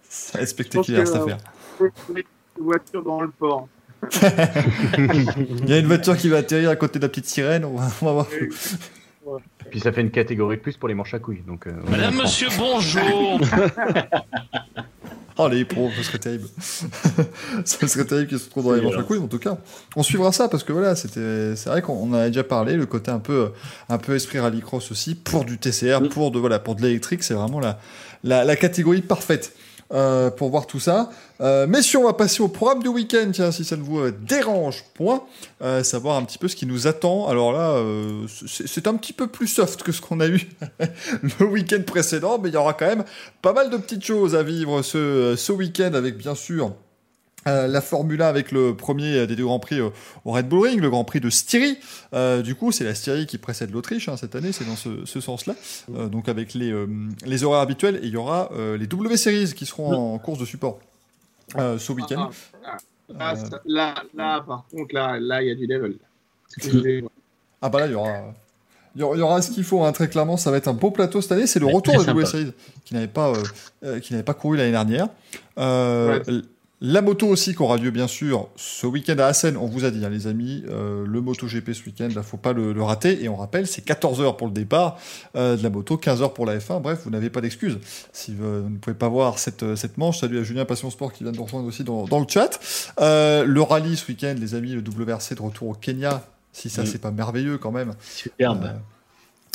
Ça 0.09 0.39
va 0.39 0.43
être 0.45 0.51
spectaculaire 0.51 1.07
cette 1.09 1.17
affaire. 1.17 1.39
Une 1.81 2.23
voiture 2.59 3.03
dans 3.03 3.21
le 3.21 3.29
port. 3.29 3.69
Il 4.13 5.69
y 5.69 5.73
a 5.73 5.79
une 5.79 5.87
voiture 5.87 6.17
qui 6.17 6.29
va 6.29 6.39
atterrir 6.39 6.71
à 6.71 6.77
côté 6.77 6.99
de 6.99 7.05
la 7.05 7.09
petite 7.09 7.27
sirène, 7.27 7.65
on 7.65 7.77
va, 7.77 7.89
on 8.03 8.07
va 8.07 8.13
voir. 8.13 8.27
Puis 9.71 9.81
ça 9.81 9.93
fait 9.93 10.03
une 10.03 10.11
catégorie 10.11 10.57
de 10.57 10.63
plus 10.63 10.77
pour 10.77 10.89
les 10.89 10.95
manches 10.95 11.15
à 11.15 11.19
couilles. 11.19 11.43
Donc, 11.47 11.67
euh, 11.67 11.73
Madame, 11.89 12.17
monsieur, 12.17 12.49
bonjour 12.59 13.41
Oh 15.37 15.49
les 15.49 15.65
pros, 15.65 15.91
ce 15.97 16.03
serait 16.05 16.19
terrible. 16.19 16.47
ce 17.65 17.87
serait 17.89 18.05
terrible 18.05 18.29
qu'ils 18.29 18.39
se 18.39 18.45
retrouvent 18.45 18.67
dans 18.67 18.73
les 18.75 18.83
manches 18.83 18.99
à 18.99 19.03
couilles, 19.03 19.19
en 19.19 19.27
tout 19.27 19.41
cas. 19.41 19.59
On 19.97 20.05
suivra 20.05 20.31
ça 20.31 20.49
parce 20.49 20.63
que 20.63 20.73
voilà, 20.73 20.95
c'était, 20.95 21.57
c'est 21.57 21.69
vrai 21.71 21.83
qu'on 21.83 22.11
en 22.11 22.13
avait 22.13 22.29
déjà 22.29 22.45
parlé, 22.45 22.77
le 22.77 22.87
côté 22.87 23.11
un 23.11 23.19
peu, 23.19 23.51
un 23.89 23.99
peu 23.99 24.15
esprit 24.15 24.39
rallycross 24.39 24.93
aussi, 24.93 25.17
pour 25.17 25.45
du 25.45 25.59
TCR, 25.59 26.09
pour 26.09 26.31
de, 26.31 26.39
voilà, 26.39 26.61
pour 26.61 26.77
de 26.77 26.83
l'électrique, 26.83 27.25
c'est 27.25 27.35
vraiment 27.35 27.59
la, 27.59 27.81
la, 28.23 28.45
la 28.45 28.55
catégorie 28.55 29.03
parfaite. 29.03 29.57
Euh, 29.95 30.31
pour 30.31 30.51
voir 30.51 30.67
tout 30.67 30.81
ça. 30.81 31.11
Euh, 31.41 31.67
messieurs, 31.67 32.01
on 32.01 32.05
va 32.05 32.13
passer 32.13 32.43
au 32.43 32.49
programme 32.49 32.83
du 32.83 32.89
week-end, 32.89 33.31
tiens, 33.33 33.53
si 33.53 33.65
ça 33.65 33.77
ne 33.77 33.83
vous 33.83 34.01
euh, 34.01 34.11
dérange 34.11 34.83
point, 34.95 35.23
savoir 35.83 36.17
un 36.17 36.25
petit 36.25 36.39
peu 36.39 36.49
ce 36.49 36.57
qui 36.57 36.67
nous 36.67 36.87
attend. 36.87 37.29
Alors 37.29 37.53
là, 37.53 37.83
c'est 38.47 38.87
un 38.87 38.97
petit 38.97 39.13
peu 39.13 39.27
plus 39.29 39.47
soft 39.47 39.83
que 39.83 39.93
ce 39.93 40.01
qu'on 40.01 40.21
a 40.21 40.27
eu 40.27 40.49
le 41.41 41.47
week-end 41.47 41.83
précédent, 41.87 42.39
mais 42.43 42.51
il 42.51 42.55
y 42.55 42.57
aura 42.57 42.75
quand 42.75 42.87
même 42.87 43.05
pas 43.41 43.53
mal 43.53 43.71
de 43.71 43.77
petites 43.77 44.05
choses 44.05 44.35
à 44.35 44.43
vivre 44.43 44.83
ce, 44.83 45.35
ce 45.37 45.53
week-end 45.53 45.95
avec 45.95 46.19
bien 46.19 46.35
sûr 46.35 46.73
euh, 47.47 47.67
la 47.67 47.81
Formule 47.81 48.23
1 48.23 48.27
avec 48.27 48.53
le 48.53 48.75
premier 48.77 49.27
des 49.27 49.37
deux 49.37 49.45
Grands 49.45 49.59
Prix 49.59 49.81
euh, 49.81 49.91
au 50.25 50.33
Red 50.33 50.49
Bull 50.49 50.67
Ring, 50.69 50.81
le 50.81 50.91
Grand 50.91 51.05
Prix 51.05 51.21
de 51.21 51.31
Styrie. 51.31 51.79
Euh, 52.15 52.43
du 52.43 52.55
coup, 52.55 52.73
c'est 52.73 52.85
la 52.85 52.95
Styrie 52.95 53.27
qui 53.27 53.39
précède 53.39 53.71
l'Autriche 53.71 54.09
hein, 54.09 54.17
cette 54.17 54.35
année, 54.35 54.53
c'est 54.53 54.65
dans 54.67 54.77
ce, 54.77 55.05
ce 55.05 55.21
sens-là. 55.21 55.55
Euh, 55.95 56.09
donc 56.09 56.29
avec 56.29 56.55
les, 56.55 56.71
euh, 56.73 56.87
les 57.27 57.45
horaires 57.45 57.61
habituels, 57.61 57.97
et 57.97 58.07
il 58.07 58.11
y 58.13 58.17
aura 58.17 58.51
euh, 58.53 58.77
les 58.79 58.87
W 58.87 59.17
Series 59.17 59.53
qui 59.55 59.67
seront 59.67 60.15
en 60.15 60.19
course 60.19 60.39
de 60.39 60.45
support 60.45 60.79
euh, 61.59 61.79
ce 61.79 61.93
week-end. 61.93 62.31
Ah, 62.67 62.77
ah, 63.19 63.37
ça- 63.37 63.61
là, 63.67 63.95
là, 64.15 64.41
par 64.47 64.65
contre, 64.71 64.95
là, 64.95 65.19
là, 65.21 65.43
il 65.43 65.49
y 65.49 65.51
a 65.51 65.55
du 65.55 65.67
level. 65.67 65.97
Ah 67.63 67.69
bah 67.71 67.81
là, 67.81 67.87
il 67.87 67.93
y 67.93 67.95
aura, 67.95 68.11
il 68.95 69.01
y 69.01 69.03
aura, 69.03 69.41
ce 69.43 69.51
qu'il 69.51 69.65
faut, 69.65 69.83
hein, 69.85 69.93
très 69.93 70.09
clairement. 70.09 70.37
Ça 70.37 70.51
va 70.51 70.59
être 70.59 70.69
un 70.69 70.75
beau 70.75 70.91
plateau 70.91 71.21
cette 71.23 71.33
année. 71.33 71.47
C'est 71.47 71.59
le 71.61 71.67
Ouais, 71.67 71.73
retour 71.73 71.95
de 71.95 72.05
W 72.05 72.27
sympa. 72.27 72.39
Series 72.39 72.53
qui 72.85 72.93
n'avait 72.95 73.09
pas, 73.09 73.33
qui 74.03 74.13
n'avait 74.13 74.23
pas 74.23 74.35
couru 74.35 74.57
l'année 74.59 74.71
dernière. 74.73 75.09
Euh, 75.59 76.21
Ouais. 76.27 76.43
La 76.87 77.01
moto 77.01 77.27
aussi 77.29 77.55
qui 77.55 77.63
aura 77.63 77.79
lieu 77.79 77.91
bien 77.91 78.07
sûr 78.07 78.51
ce 78.57 78.87
week-end 78.87 79.17
à 79.17 79.25
Assen, 79.25 79.57
on 79.57 79.65
vous 79.65 79.87
a 79.87 79.91
dit 79.91 80.05
hein, 80.05 80.11
les 80.11 80.27
amis, 80.27 80.63
euh, 80.69 81.07
le 81.07 81.23
MotoGP 81.23 81.73
ce 81.73 81.83
week-end, 81.87 82.11
là 82.15 82.23
faut 82.23 82.37
pas 82.37 82.53
le, 82.53 82.75
le 82.75 82.83
rater 82.83 83.25
et 83.25 83.31
on 83.31 83.37
rappelle 83.37 83.67
c'est 83.67 83.87
14h 83.87 84.37
pour 84.37 84.49
le 84.49 84.53
départ 84.53 84.99
euh, 85.35 85.57
de 85.57 85.63
la 85.63 85.71
moto, 85.71 85.97
15h 85.97 86.35
pour 86.35 86.45
la 86.45 86.59
F1, 86.59 86.83
bref 86.83 87.01
vous 87.05 87.11
n'avez 87.11 87.31
pas 87.31 87.41
d'excuses 87.41 87.79
si 88.13 88.35
vous, 88.35 88.65
vous 88.65 88.69
ne 88.69 88.77
pouvez 88.77 88.93
pas 88.93 89.09
voir 89.09 89.39
cette, 89.39 89.63
euh, 89.63 89.77
cette 89.77 89.97
manche, 89.97 90.19
salut 90.19 90.39
à 90.39 90.43
Julien 90.43 90.67
Passion 90.67 90.91
Sport 90.91 91.15
qui 91.15 91.25
vient 91.25 91.33
de 91.33 91.39
nous 91.39 91.45
rejoindre 91.45 91.67
aussi 91.67 91.85
dans, 91.85 92.05
dans 92.05 92.21
le 92.21 92.27
chat. 92.29 92.61
Euh, 93.01 93.47
le 93.47 93.63
rallye 93.63 93.97
ce 93.97 94.07
week-end 94.09 94.35
les 94.39 94.55
amis, 94.55 94.73
le 94.73 94.83
WRC 94.83 95.37
de 95.37 95.41
retour 95.41 95.69
au 95.69 95.75
Kenya, 95.75 96.23
si 96.53 96.69
ça 96.69 96.85
c'est 96.85 97.01
pas 97.01 97.13
merveilleux 97.13 97.57
quand 97.57 97.73
même. 97.73 97.95
Superbe. 98.15 98.73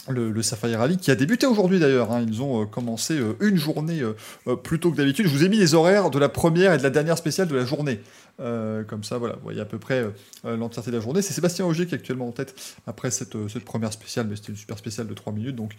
Le, 0.07 0.31
le 0.31 0.41
Safari 0.41 0.75
Rally 0.75 0.97
qui 0.97 1.11
a 1.11 1.15
débuté 1.15 1.45
aujourd'hui 1.45 1.77
d'ailleurs. 1.79 2.11
hein. 2.11 2.25
Ils 2.27 2.41
ont 2.41 2.63
euh, 2.63 2.65
commencé 2.65 3.19
euh, 3.19 3.35
une 3.41 3.57
journée 3.57 3.99
euh, 4.01 4.13
euh, 4.47 4.55
plus 4.55 4.79
tôt 4.79 4.91
que 4.91 4.97
d'habitude. 4.97 5.27
Je 5.27 5.31
vous 5.31 5.43
ai 5.43 5.49
mis 5.49 5.57
les 5.57 5.75
horaires 5.75 6.09
de 6.09 6.17
la 6.17 6.29
première 6.29 6.73
et 6.73 6.77
de 6.79 6.83
la 6.83 6.89
dernière 6.89 7.17
spéciale 7.17 7.47
de 7.47 7.55
la 7.55 7.65
journée. 7.65 7.99
Comme 8.39 9.03
ça, 9.03 9.17
voilà, 9.17 9.35
vous 9.35 9.41
voyez 9.43 9.59
à 9.59 9.65
peu 9.65 9.77
près 9.77 10.05
l'entièreté 10.45 10.91
de 10.91 10.95
la 10.95 11.01
journée. 11.03 11.21
C'est 11.21 11.33
Sébastien 11.33 11.65
Auger 11.65 11.85
qui 11.85 11.93
est 11.93 11.97
actuellement 11.97 12.29
en 12.29 12.31
tête 12.31 12.55
après 12.87 13.11
cette, 13.11 13.35
cette 13.49 13.65
première 13.65 13.91
spéciale, 13.91 14.27
mais 14.29 14.37
c'était 14.37 14.53
une 14.53 14.55
super 14.57 14.77
spéciale 14.77 15.07
de 15.07 15.13
3 15.13 15.33
minutes, 15.33 15.57
donc 15.57 15.73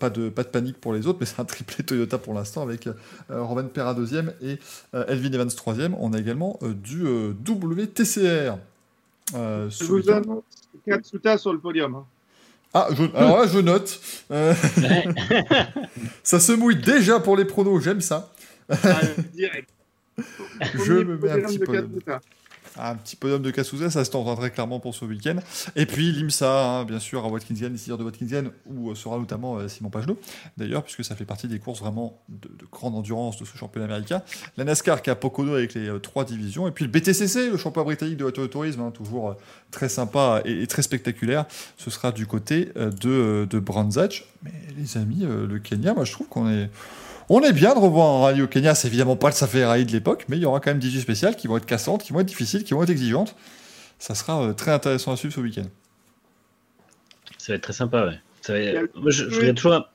pas, 0.00 0.10
de, 0.10 0.28
pas 0.28 0.42
de 0.42 0.48
panique 0.48 0.78
pour 0.80 0.92
les 0.94 1.06
autres, 1.06 1.18
mais 1.20 1.26
c'est 1.26 1.38
un 1.38 1.44
triplé 1.44 1.84
Toyota 1.84 2.18
pour 2.18 2.34
l'instant 2.34 2.60
avec 2.62 2.88
Robin 3.30 3.62
Perra 3.66 3.94
deuxième 3.94 4.32
et 4.42 4.58
Elvin 4.92 5.30
Evans 5.32 5.48
troisième. 5.54 5.94
On 6.00 6.12
a 6.12 6.18
également 6.18 6.58
du 6.62 7.04
WTCR. 7.04 8.56
Je 9.32 9.84
vous 9.84 10.10
annonce 10.10 10.42
Katsuta 10.84 11.38
sur 11.38 11.52
le 11.52 11.60
podium. 11.60 11.94
hein. 11.94 12.04
Ah, 12.74 12.88
je, 12.92 13.02
alors 13.14 13.38
là, 13.40 13.46
je 13.46 13.58
note. 13.58 14.00
Euh, 14.30 14.54
ça 16.22 16.40
se 16.40 16.52
mouille 16.52 16.76
déjà 16.76 17.20
pour 17.20 17.36
les 17.36 17.44
pronos, 17.44 17.82
j'aime 17.82 18.00
ça. 18.00 18.32
Ah, 18.70 19.00
direct. 19.34 19.68
Je 20.74 20.92
me 20.92 21.16
mets 21.16 21.30
un 21.30 21.40
petit 21.40 21.58
de 21.58 21.64
peu. 21.64 21.88
Un 22.78 22.94
petit 22.96 23.16
podium 23.16 23.42
de 23.42 23.50
Cassouza, 23.50 23.90
ça 23.90 24.04
se 24.04 24.10
tentera 24.10 24.34
très 24.36 24.50
clairement 24.50 24.80
pour 24.80 24.94
ce 24.94 25.04
week-end. 25.04 25.36
Et 25.76 25.84
puis 25.84 26.10
l'IMSA, 26.10 26.64
hein, 26.64 26.84
bien 26.84 26.98
sûr, 26.98 27.24
à 27.24 27.28
Watkins 27.28 27.54
Glen, 27.54 27.74
ici 27.74 27.90
de 27.90 27.94
Watkins 28.02 28.26
Glen, 28.26 28.50
où 28.66 28.90
euh, 28.90 28.94
sera 28.94 29.18
notamment 29.18 29.56
euh, 29.56 29.68
Simon 29.68 29.90
Pagenaud, 29.90 30.18
d'ailleurs, 30.56 30.82
puisque 30.82 31.04
ça 31.04 31.14
fait 31.14 31.24
partie 31.24 31.48
des 31.48 31.58
courses 31.58 31.80
vraiment 31.80 32.22
de, 32.28 32.48
de 32.48 32.66
grande 32.70 32.94
endurance 32.94 33.38
de 33.38 33.44
ce 33.44 33.56
championnat 33.56 33.86
américain. 33.86 34.22
La 34.56 34.64
NASCAR 34.64 35.02
qui 35.02 35.10
a 35.10 35.14
Pocono 35.14 35.54
avec 35.54 35.74
les 35.74 35.88
euh, 35.88 35.98
trois 35.98 36.24
divisions. 36.24 36.66
Et 36.66 36.70
puis 36.70 36.84
le 36.84 36.90
BTCC, 36.90 37.50
le 37.50 37.56
championnat 37.58 37.84
britannique 37.84 38.16
de 38.16 38.30
tourisme, 38.46 38.80
hein, 38.80 38.90
toujours 38.90 39.36
très 39.70 39.88
sympa 39.88 40.40
et, 40.44 40.66
très 40.66 40.82
spectaculaire. 40.82 41.44
Ce 41.76 41.90
sera 41.90 42.12
du 42.12 42.26
côté 42.26 42.70
de, 42.76 43.46
de 43.48 43.58
Brands 43.58 43.96
Hatch. 43.96 44.24
Mais 44.42 44.52
les 44.76 44.96
amis, 44.96 45.20
le 45.22 45.58
Kenya, 45.58 45.94
moi 45.94 46.04
je 46.04 46.12
trouve 46.12 46.28
qu'on 46.28 46.48
est. 46.50 46.70
On 47.34 47.40
est 47.40 47.52
bien 47.54 47.72
de 47.74 47.78
revoir 47.78 48.10
un 48.10 48.20
rallye 48.24 48.42
au 48.42 48.46
Kenya. 48.46 48.74
C'est 48.74 48.88
évidemment 48.88 49.16
pas 49.16 49.28
le 49.28 49.34
Safari 49.34 49.64
Rally 49.64 49.86
de 49.86 49.92
l'époque, 49.92 50.26
mais 50.28 50.36
il 50.36 50.42
y 50.42 50.44
aura 50.44 50.60
quand 50.60 50.70
même 50.70 50.78
18 50.78 51.00
spéciales 51.00 51.34
qui 51.34 51.46
vont 51.46 51.56
être 51.56 51.64
cassantes, 51.64 52.02
qui 52.02 52.12
vont 52.12 52.20
être 52.20 52.26
difficiles, 52.26 52.62
qui 52.62 52.74
vont 52.74 52.82
être 52.82 52.90
exigeantes. 52.90 53.34
Ça 53.98 54.14
sera 54.14 54.42
euh, 54.42 54.52
très 54.52 54.70
intéressant 54.72 55.12
à 55.12 55.16
suivre 55.16 55.32
ce 55.34 55.40
week-end. 55.40 55.64
Ça 57.38 57.52
va 57.52 57.56
être 57.56 57.62
très 57.62 57.72
sympa, 57.72 58.04
ouais. 58.06 58.18
Ça 58.42 58.52
va- 58.52 58.80
Moi, 58.96 59.10
je, 59.10 59.30
je 59.30 59.40
regarde 59.40 59.56
toujours. 59.56 59.86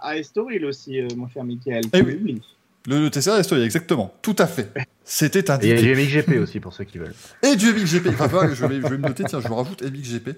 À 0.00 0.16
Estoril 0.18 0.64
aussi, 0.64 1.00
euh, 1.00 1.08
mon 1.16 1.28
cher 1.28 1.42
Michael. 1.42 1.82
Eh 1.92 2.00
oui. 2.02 2.40
Le, 2.86 3.00
le 3.00 3.10
TCR 3.10 3.36
Estonia, 3.38 3.64
exactement. 3.64 4.12
Tout 4.22 4.34
à 4.38 4.46
fait. 4.46 4.72
C'était 5.04 5.40
Et 5.40 5.42
il 5.42 5.68
y 5.68 5.72
a 5.72 5.74
indiqué. 5.74 5.94
du 5.94 5.94
MXGP 5.94 6.42
aussi 6.42 6.58
pour 6.60 6.72
ceux 6.72 6.84
qui 6.84 6.98
veulent. 6.98 7.14
Et 7.42 7.54
du 7.56 7.72
MXGP. 7.72 8.08
Enfin, 8.08 8.26
voilà, 8.26 8.54
je, 8.54 8.66
vais, 8.66 8.76
je 8.80 8.86
vais 8.86 8.98
me 8.98 9.08
noter, 9.08 9.24
tiens, 9.24 9.40
je 9.40 9.48
rajoute 9.48 9.82
MXGP. 9.82 10.30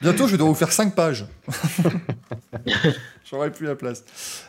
Bientôt, 0.00 0.26
je 0.26 0.36
dois 0.36 0.48
vous 0.48 0.54
faire 0.54 0.72
5 0.72 0.94
pages. 0.96 1.26
J'aurai 3.30 3.50
plus 3.50 3.66
la 3.66 3.74
place. 3.76 4.04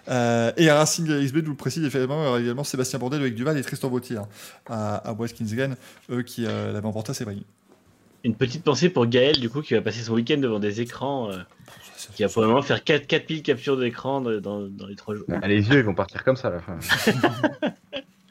Euh, 0.10 0.52
et 0.58 0.70
à 0.70 0.78
Racing 0.78 1.06
XB, 1.06 1.38
je 1.38 1.44
vous 1.44 1.52
le 1.52 1.56
précise, 1.56 1.84
effectivement, 1.86 2.22
il 2.22 2.26
y 2.26 2.28
aura 2.28 2.40
également 2.42 2.64
Sébastien 2.64 3.00
Bourdel 3.00 3.22
avec 3.22 3.36
Duval 3.36 3.58
et 3.58 3.62
Tristan 3.62 3.90
Vautier 3.90 4.18
hein, 4.18 4.28
à, 4.68 4.96
à 4.96 5.14
Watkins 5.14 5.46
Glen, 5.46 5.76
eux 6.12 6.24
qui 6.24 6.46
euh, 6.46 6.74
l'avaient 6.74 6.88
emporté 6.88 7.12
à 7.12 7.14
Sévigny. 7.14 7.46
Une 8.24 8.36
petite 8.36 8.64
pensée 8.64 8.90
pour 8.90 9.06
Gaël, 9.06 9.40
du 9.40 9.50
coup, 9.50 9.62
qui 9.62 9.74
va 9.74 9.82
passer 9.82 10.02
son 10.02 10.14
week-end 10.14 10.38
devant 10.38 10.60
des 10.60 10.82
écrans, 10.82 11.30
euh, 11.32 11.38
qui 12.14 12.24
va 12.24 12.30
probablement 12.30 12.62
faire 12.62 12.84
4, 12.84 13.08
4000 13.08 13.44
captures 13.44 13.78
d'écran 13.78 14.22
dans, 14.22 14.68
dans, 14.68 14.88
les 14.88 14.96
3 14.96 15.16
jours. 15.16 15.26
Ah, 15.42 15.48
les 15.48 15.68
yeux, 15.68 15.80
ils 15.80 15.86
vont 15.86 15.96
partir 15.96 16.24
comme 16.24 16.36
ça 16.36 16.50
à 16.50 16.52
la 16.52 16.60
fin. 16.60 16.78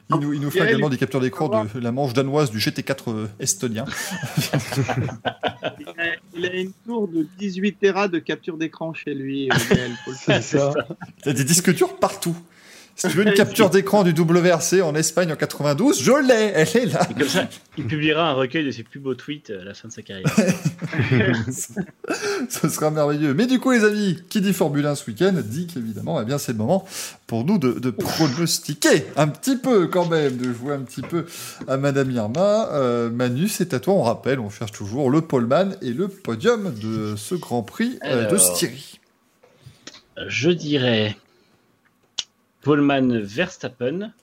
Il 0.09 0.17
nous, 0.17 0.33
il 0.33 0.41
nous 0.41 0.49
fera 0.49 0.65
Gaël, 0.65 0.71
également 0.71 0.89
des 0.89 0.97
captures 0.97 1.21
d'écran 1.21 1.65
de 1.73 1.79
la 1.79 1.91
manche 1.91 2.13
danoise 2.13 2.51
du 2.51 2.57
GT4 2.59 2.97
euh, 3.07 3.27
estonien. 3.39 3.85
Il 5.79 5.87
a, 5.87 6.15
il 6.35 6.45
a 6.45 6.53
une 6.55 6.73
tour 6.85 7.07
de 7.07 7.25
18 7.39 7.79
Tera 7.79 8.07
de 8.07 8.19
capture 8.19 8.57
d'écran 8.57 8.93
chez 8.93 9.13
lui, 9.13 9.49
C'est 10.13 10.41
ça. 10.41 10.73
Il 11.21 11.27
y 11.27 11.29
a 11.29 11.33
des 11.33 11.43
disques 11.43 11.73
durs 11.73 11.95
partout. 11.97 12.35
Si 12.95 13.07
tu 13.07 13.17
veux 13.17 13.27
une 13.27 13.33
capture 13.37 13.69
d'écran 13.69 14.03
du 14.03 14.11
WRC 14.11 14.81
en 14.81 14.95
Espagne 14.95 15.31
en 15.31 15.35
92, 15.35 16.01
je 16.01 16.11
l'ai, 16.11 16.51
elle 16.53 16.67
est 16.67 16.93
là. 16.93 17.07
Et 17.09 17.13
comme 17.13 17.27
ça, 17.27 17.47
il 17.77 17.85
publiera 17.85 18.29
un 18.29 18.33
recueil 18.33 18.65
de 18.65 18.71
ses 18.71 18.83
plus 18.83 18.99
beaux 18.99 19.15
tweets 19.15 19.49
à 19.49 19.63
la 19.63 19.73
fin 19.73 19.87
de 19.87 19.93
sa 19.93 20.01
carrière. 20.01 20.29
Ce 22.49 22.69
sera 22.69 22.91
merveilleux. 22.91 23.33
Mais 23.33 23.47
du 23.47 23.59
coup, 23.59 23.71
les 23.71 23.83
amis, 23.83 24.19
qui 24.29 24.41
dit 24.41 24.53
Formule 24.53 24.85
1 24.85 24.95
ce 24.95 25.09
week-end 25.09 25.33
dit 25.43 25.67
qu'évidemment, 25.67 26.21
eh 26.21 26.25
bien, 26.25 26.37
c'est 26.37 26.51
le 26.51 26.57
moment 26.59 26.85
pour 27.27 27.45
nous 27.45 27.57
de, 27.57 27.79
de 27.79 27.89
pronostiquer 27.89 29.05
un 29.15 29.27
petit 29.27 29.57
peu 29.57 29.87
quand 29.87 30.07
même, 30.07 30.37
de 30.37 30.53
jouer 30.53 30.73
un 30.73 30.81
petit 30.81 31.01
peu 31.01 31.25
à 31.67 31.77
Madame 31.77 32.11
Irma. 32.11 32.69
Euh, 32.73 33.09
Manu, 33.09 33.47
c'est 33.47 33.73
à 33.73 33.79
toi. 33.79 33.95
On 33.95 34.03
rappelle, 34.03 34.39
on 34.39 34.49
cherche 34.49 34.71
toujours 34.71 35.09
le 35.09 35.21
poleman 35.21 35.75
et 35.81 35.91
le 35.91 36.07
podium 36.07 36.73
de 36.81 37.15
ce 37.15 37.35
Grand 37.35 37.63
Prix 37.63 37.97
euh, 38.05 38.29
de. 38.29 38.37
Styrie. 38.37 38.99
Je 40.27 40.51
dirais 40.51 41.17
Paulman 42.63 43.19
Verstappen. 43.21 44.13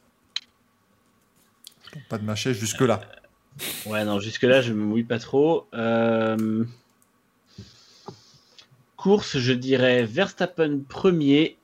Pas 2.09 2.19
de 2.19 2.25
machette 2.25 2.55
jusque-là. 2.55 3.01
Ouais, 3.87 4.05
non, 4.05 4.21
jusque-là, 4.21 4.63
je 4.63 4.73
me 4.73 4.83
mouille 4.85 5.05
pas 5.05 5.19
trop. 5.19 5.67
Euh, 5.75 6.65
Course, 8.97 9.39
je 9.39 9.53
dirais 9.53 10.05
Verstappen 10.05 10.81
premier. 10.89 11.57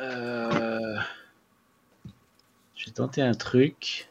Euh, 0.00 0.96
Je 2.76 2.86
vais 2.86 2.92
tenter 2.92 3.22
un 3.22 3.34
truc. 3.34 4.08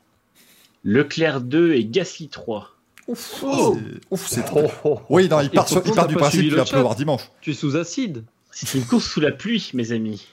Leclerc 0.86 1.42
2 1.42 1.74
et 1.74 1.86
Gasly 1.86 2.30
3. 2.30 2.72
Ouf, 3.08 3.44
Oh. 3.44 3.78
c'est- 3.78 4.00
ouf, 4.10 4.28
c'est 4.28 4.44
trop. 4.46 5.02
Oui, 5.10 5.28
non, 5.28 5.42
il 5.42 5.50
part, 5.50 5.68
sur- 5.68 5.86
il 5.86 5.94
part 5.94 6.08
du 6.08 6.16
principe 6.16 6.42
qu'il 6.42 6.52
le 6.52 6.56
va 6.58 6.66
pleuvoir 6.66 6.96
dimanche. 6.96 7.30
Tu 7.42 7.52
es 7.52 7.54
sous 7.54 7.76
acide. 7.76 8.24
C'est 8.52 8.74
une 8.78 8.86
course 8.86 9.06
sous 9.06 9.20
la 9.20 9.32
pluie, 9.32 9.70
mes 9.74 9.92
amis. 9.92 10.28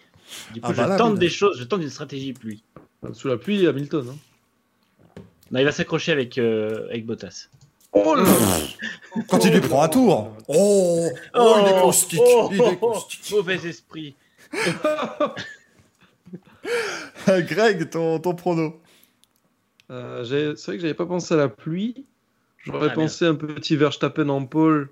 Du 0.52 0.60
coup, 0.60 0.68
Ah 0.70 0.72
bah 0.72 0.84
je 0.84 0.88
là, 0.90 0.96
tente 0.96 1.18
des 1.18 1.28
choses, 1.28 1.58
je 1.58 1.64
tente 1.64 1.82
une 1.82 1.90
stratégie 1.90 2.32
pluie. 2.32 2.62
Sous 3.12 3.28
la 3.28 3.36
pluie, 3.36 3.66
Hamilton. 3.66 4.08
Hein. 4.10 4.16
Non, 5.50 5.60
il 5.60 5.64
va 5.64 5.72
s'accrocher 5.72 6.12
avec, 6.12 6.38
euh, 6.38 6.86
avec 6.88 7.06
Bottas. 7.06 7.48
Oh 7.92 8.14
là 8.14 8.24
Quand 9.28 9.44
il 9.44 9.52
lui 9.52 9.60
prend 9.60 9.82
un 9.82 9.88
tour. 9.88 10.36
Oh, 10.48 11.08
oh, 11.34 11.56
il 11.60 11.68
est 11.68 11.80
caustique. 11.80 12.20
oh, 12.22 12.50
il 12.52 12.60
oh, 12.60 12.70
est 12.70 12.76
caustique. 12.76 13.32
Mauvais 13.32 13.66
esprit. 13.66 14.14
Greg, 17.26 17.90
ton, 17.90 18.18
ton 18.18 18.34
prono. 18.34 18.80
Euh, 19.90 20.54
c'est 20.54 20.66
vrai 20.66 20.76
que 20.76 20.82
j'avais 20.82 20.94
pas 20.94 21.06
pensé 21.06 21.32
à 21.34 21.38
la 21.38 21.48
pluie. 21.48 22.04
J'aurais 22.58 22.90
Ah, 22.90 22.94
pensé 22.94 23.24
un 23.24 23.34
petit 23.34 23.76
Verstappen 23.76 24.28
en 24.28 24.44
pole, 24.44 24.90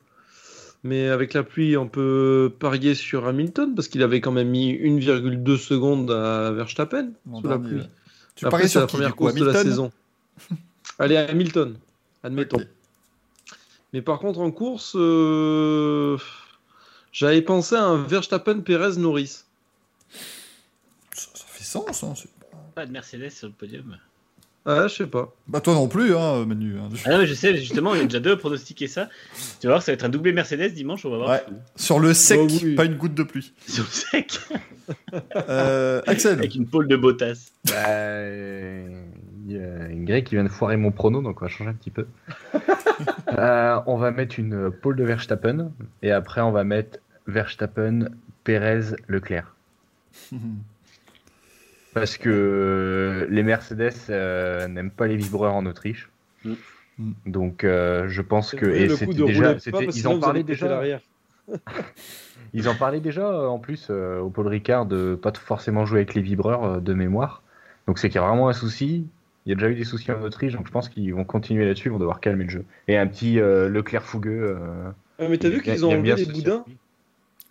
mais 0.84 1.08
avec 1.08 1.34
la 1.34 1.42
pluie, 1.42 1.76
on 1.76 1.88
peut 1.88 2.52
parier 2.58 2.94
sur 2.94 3.26
Hamilton 3.26 3.74
parce 3.74 3.88
qu'il 3.88 4.02
avait 4.02 4.20
quand 4.20 4.32
même 4.32 4.48
mis 4.50 4.72
1,2 4.74 5.56
secondes 5.58 6.10
à 6.10 6.50
Verstappen 6.52 7.10
sous 7.40 7.48
la 7.48 7.58
pluie. 7.58 7.76
ouais. 7.80 7.88
Tu 8.36 8.46
Après, 8.46 8.68
sur 8.68 8.80
la 8.80 8.86
qui, 8.86 8.92
première 8.96 9.16
course 9.16 9.34
de 9.34 9.44
la 9.44 9.62
saison. 9.62 9.90
Allez, 10.98 11.16
Hamilton, 11.16 11.76
admettons. 12.22 12.60
Mais 13.92 14.02
par 14.02 14.18
contre, 14.18 14.40
en 14.40 14.50
course, 14.50 14.92
euh, 14.96 16.18
j'avais 17.12 17.40
pensé 17.42 17.74
à 17.76 17.84
un 17.84 18.02
Verstappen-Perez-Norris. 18.04 19.44
Ça, 21.14 21.28
ça 21.34 21.44
fait 21.46 21.64
sens. 21.64 22.04
Hein. 22.04 22.14
c'est- 22.14 22.28
Pas 22.74 22.84
de 22.84 22.92
Mercedes 22.92 23.30
sur 23.30 23.46
le 23.48 23.54
podium. 23.54 23.96
Ah, 24.68 24.88
je 24.88 24.94
sais 24.94 25.06
pas. 25.06 25.32
Bah 25.46 25.60
toi 25.60 25.74
non 25.74 25.86
plus, 25.86 26.16
hein, 26.16 26.44
Manu. 26.44 26.76
hein. 26.78 26.88
Ah 27.04 27.10
non, 27.10 27.18
mais 27.18 27.26
je 27.26 27.34
sais, 27.34 27.56
justement, 27.56 27.94
il 27.94 27.98
y 27.98 28.00
a 28.00 28.04
déjà 28.04 28.18
deux 28.18 28.32
à 28.32 28.36
pronostiquer 28.36 28.88
ça. 28.88 29.08
Tu 29.60 29.68
vas 29.68 29.74
voir, 29.74 29.82
ça 29.82 29.92
va 29.92 29.94
être 29.94 30.04
un 30.04 30.08
doublé 30.08 30.32
Mercedes 30.32 30.72
dimanche, 30.74 31.04
on 31.04 31.10
va 31.10 31.16
voir. 31.18 31.28
Ouais. 31.30 31.44
Sur 31.76 32.00
le 32.00 32.12
sec, 32.12 32.40
Oh 32.42 32.46
oui. 32.50 32.74
pas 32.74 32.84
une 32.84 32.96
goutte 32.96 33.14
de 33.14 33.22
pluie. 33.22 33.52
Sur 33.68 33.84
le 33.84 33.90
sec, 33.90 34.40
Euh, 35.48 36.02
Axel, 36.06 36.32
avec 36.38 36.54
une 36.56 36.66
pôle 36.66 36.88
de 36.88 36.96
Bottas. 36.96 37.50
Bah, 37.66 37.72
il 39.48 39.52
y 39.52 39.58
a 39.58 39.86
une 39.88 40.04
Greg 40.04 40.24
qui 40.24 40.34
vient 40.34 40.42
de 40.44 40.48
foirer 40.48 40.76
mon 40.76 40.90
prono, 40.90 41.22
donc 41.22 41.40
on 41.42 41.44
va 41.44 41.48
changer 41.50 41.70
un 41.70 41.74
petit 41.74 41.90
peu. 41.90 42.06
Euh, 43.36 43.78
on 43.86 43.98
va 43.98 44.10
mettre 44.10 44.38
une 44.38 44.70
pole 44.70 44.96
de 44.96 45.04
Verstappen, 45.04 45.70
et 46.02 46.12
après 46.12 46.40
on 46.40 46.50
va 46.52 46.64
mettre 46.64 46.98
Verstappen, 47.26 48.08
Perez, 48.42 48.94
Leclerc. 49.08 49.54
Parce 51.96 52.18
que 52.18 53.26
les 53.30 53.42
Mercedes 53.42 53.94
euh, 54.10 54.68
n'aiment 54.68 54.90
pas 54.90 55.06
les 55.06 55.16
vibreurs 55.16 55.54
en 55.54 55.64
Autriche. 55.64 56.10
Mm. 56.44 56.52
Mm. 56.98 57.12
Donc 57.24 57.64
euh, 57.64 58.06
je 58.08 58.20
pense 58.20 58.50
que 58.54 58.66
Et 58.66 58.90
c'était 58.90 59.14
déjà, 59.14 59.54
pas, 59.54 59.58
c'était- 59.60 59.84
ils 59.94 60.06
en 60.06 60.20
parlaient 60.20 60.42
déjà. 60.42 60.82
Ils 62.52 62.68
en 62.68 62.74
parlaient 62.74 63.00
déjà 63.00 63.48
en 63.48 63.58
plus 63.58 63.86
euh, 63.88 64.20
au 64.20 64.28
Paul 64.28 64.46
Ricard 64.46 64.84
de 64.84 65.14
pas 65.14 65.32
forcément 65.32 65.86
jouer 65.86 66.00
avec 66.00 66.12
les 66.12 66.20
vibreurs 66.20 66.64
euh, 66.64 66.80
de 66.80 66.92
mémoire. 66.92 67.42
Donc 67.86 67.98
c'est 67.98 68.10
qu'il 68.10 68.20
y 68.20 68.24
a 68.24 68.26
vraiment 68.26 68.50
un 68.50 68.52
souci. 68.52 69.06
Il 69.46 69.48
y 69.48 69.52
a 69.52 69.54
déjà 69.54 69.70
eu 69.70 69.74
des 69.74 69.84
soucis 69.84 70.12
en 70.12 70.20
Autriche, 70.22 70.52
donc 70.52 70.66
je 70.66 70.72
pense 70.72 70.90
qu'ils 70.90 71.14
vont 71.14 71.24
continuer 71.24 71.64
là-dessus, 71.64 71.88
ils 71.88 71.92
vont 71.92 71.98
devoir 71.98 72.20
calmer 72.20 72.44
le 72.44 72.50
jeu. 72.50 72.64
Et 72.88 72.98
un 72.98 73.06
petit 73.06 73.40
euh, 73.40 73.70
Leclerc 73.70 74.02
fougueux. 74.02 74.42
euh, 74.58 74.90
Ah, 75.18 75.28
mais 75.30 75.38
t'as 75.38 75.48
vu 75.48 75.56
il 75.56 75.62
qu'ils 75.62 75.86
ont 75.86 75.92
enlevé 75.92 76.14
ce 76.24 76.30
boudins. 76.30 76.64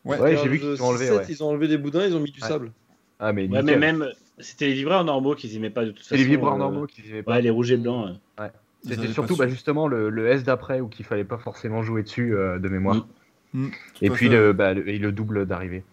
Ouais. 0.03 0.19
Ouais, 0.19 0.37
j'ai 0.37 0.49
vu 0.49 0.59
qu'ils 0.59 0.83
ont 0.83 0.87
enlevé. 0.87 1.05
7, 1.07 1.17
Ouais. 1.17 1.25
Ils 1.29 1.43
ont 1.43 1.47
enlevé 1.49 1.67
les 1.67 1.77
boudins, 1.79 2.05
ils 2.05 2.15
ont 2.15 2.19
mis 2.19 2.31
du 2.31 2.41
Ouais. 2.41 2.47
sable. 2.47 2.71
Ah, 3.19 3.31
mais, 3.33 3.47
Ouais, 3.47 3.63
mais 3.63 3.77
même, 3.77 4.05
c'était 4.39 4.67
les 4.67 4.73
vibreurs 4.73 5.03
normaux 5.03 5.35
qu'ils 5.35 5.55
aimaient 5.55 5.69
pas 5.69 5.85
de 5.85 5.91
toute 5.91 5.99
façon. 5.99 6.15
C'est 6.15 6.17
les 6.17 6.23
vibreurs 6.25 6.55
euh, 6.55 6.59
normaux 6.59 6.85
qu'ils 6.87 7.09
aimaient 7.09 7.23
pas. 7.23 7.33
Ouais, 7.33 7.41
les 7.41 7.49
rouges 7.49 7.71
et 7.71 7.77
blancs. 7.77 8.15
Ils 8.39 8.49
C'était 8.89 9.07
surtout 9.07 9.35
bah, 9.35 9.47
justement 9.47 9.87
le, 9.87 10.09
le 10.09 10.27
S 10.27 10.43
d'après 10.43 10.81
où 10.81 10.87
qu'il 10.87 11.05
fallait 11.05 11.23
pas 11.23 11.37
forcément 11.37 11.81
jouer 11.81 12.03
dessus 12.03 12.35
euh, 12.35 12.59
de 12.59 12.69
mémoire. 12.69 13.07
Mm. 13.53 13.67
Et 14.01 14.07
Tout 14.07 14.13
à 14.13 14.15
puis 14.15 14.29
le, 14.29 14.53
bah, 14.53 14.73
le, 14.73 14.87
et 14.87 14.97
le 14.97 15.11
double 15.11 15.45
d'arrivée. 15.45 15.83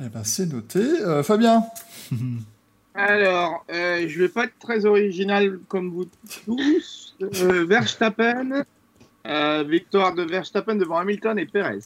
Eh 0.00 0.08
ben, 0.08 0.24
c'est 0.24 0.46
noté. 0.46 0.80
Euh, 0.80 1.22
Fabien 1.22 1.62
Alors, 2.96 3.64
euh, 3.70 4.08
je 4.08 4.18
vais 4.18 4.28
pas 4.28 4.44
être 4.44 4.58
très 4.58 4.86
original 4.86 5.58
comme 5.68 5.90
vous 5.90 6.06
tous. 6.44 7.14
Euh, 7.20 7.66
Verstappen, 7.66 8.64
euh, 9.26 9.64
victoire 9.64 10.14
de 10.14 10.22
Verstappen 10.22 10.76
devant 10.76 10.96
Hamilton 10.96 11.38
et 11.38 11.44
Perez. 11.44 11.80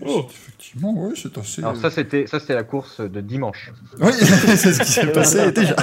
Oh. 0.00 0.26
Effectivement, 0.30 0.94
oui, 0.96 1.18
c'est 1.20 1.36
assez. 1.38 1.62
Alors 1.62 1.76
ça 1.76 1.90
c'était 1.90 2.26
ça 2.26 2.40
c'était 2.40 2.54
la 2.54 2.64
course 2.64 3.00
de 3.00 3.20
dimanche. 3.20 3.72
Oui, 4.00 4.12
c'est 4.18 4.72
ce 4.72 4.82
qui 4.82 4.92
s'est 4.92 5.06
passé 5.12 5.52
déjà. 5.52 5.76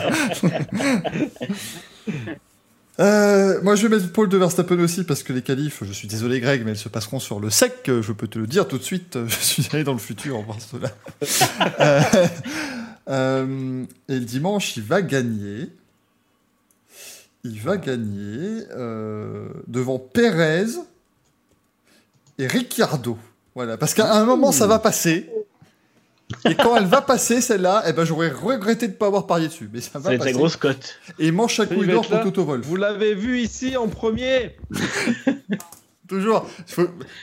Euh, 3.00 3.60
moi, 3.64 3.76
je 3.76 3.88
vais 3.88 3.96
mettre 3.96 4.12
Paul 4.12 4.30
de 4.30 4.38
Verstappen 4.38 4.80
aussi 4.80 5.04
parce 5.04 5.24
que 5.24 5.34
les 5.34 5.42
qualifs, 5.42 5.84
je 5.84 5.92
suis 5.92 6.08
désolé 6.08 6.40
Greg, 6.40 6.64
mais 6.64 6.72
elles 6.72 6.78
se 6.78 6.90
passeront 6.90 7.20
sur 7.20 7.40
le 7.40 7.50
sec. 7.50 7.74
Je 7.88 8.12
peux 8.12 8.28
te 8.28 8.38
le 8.38 8.48
dire 8.48 8.68
tout 8.68 8.78
de 8.78 8.84
suite. 8.84 9.18
Je 9.28 9.36
suis 9.36 9.68
allé 9.74 9.84
dans 9.84 9.94
le 9.94 10.00
futur 10.00 10.42
voir 10.42 10.60
cela. 10.62 10.90
Euh, 11.80 12.02
euh, 13.10 13.86
et 14.08 14.20
le 14.20 14.26
dimanche, 14.26 14.78
il 14.78 14.84
va 14.84 15.02
gagner. 15.02 15.70
il 17.44 17.60
va 17.60 17.78
gagner 17.78 18.64
euh, 18.72 19.50
devant 19.68 19.98
Perez 19.98 20.68
et 22.38 22.48
Ricciardo. 22.48 23.18
Voilà, 23.56 23.78
parce 23.78 23.94
qu'à 23.94 24.14
un 24.14 24.26
moment, 24.26 24.52
ça 24.52 24.68
va 24.68 24.80
passer. 24.80 25.30
Et 26.50 26.56
quand 26.56 26.76
elle 26.76 26.86
va 26.86 27.02
passer, 27.02 27.42
celle-là, 27.42 27.84
eh 27.88 27.94
ben, 27.94 28.06
j'aurais 28.06 28.30
regretté 28.30 28.88
de 28.88 28.94
ne 28.94 28.98
pas 28.98 29.08
avoir 29.08 29.28
parié 29.28 29.48
dessus. 29.48 29.70
Mais 29.72 29.82
ça 29.82 30.00
va 30.00 30.12
C'est 30.12 30.18
passer. 30.18 30.32
très 30.32 30.40
grosse 30.40 30.56
cote. 30.56 30.96
Et 31.20 31.32
manche 31.32 31.60
à 31.60 31.64
Il 31.64 31.76
couille 31.78 31.88
d'or 31.88 32.08
pour. 32.08 32.22
Toto 32.22 32.44
Wolff. 32.46 32.66
Vous 32.66 32.76
l'avez 32.76 33.14
vu 33.14 33.40
ici 33.40 33.78
en 33.78 33.88
premier 33.88 34.56
Toujours. 36.08 36.48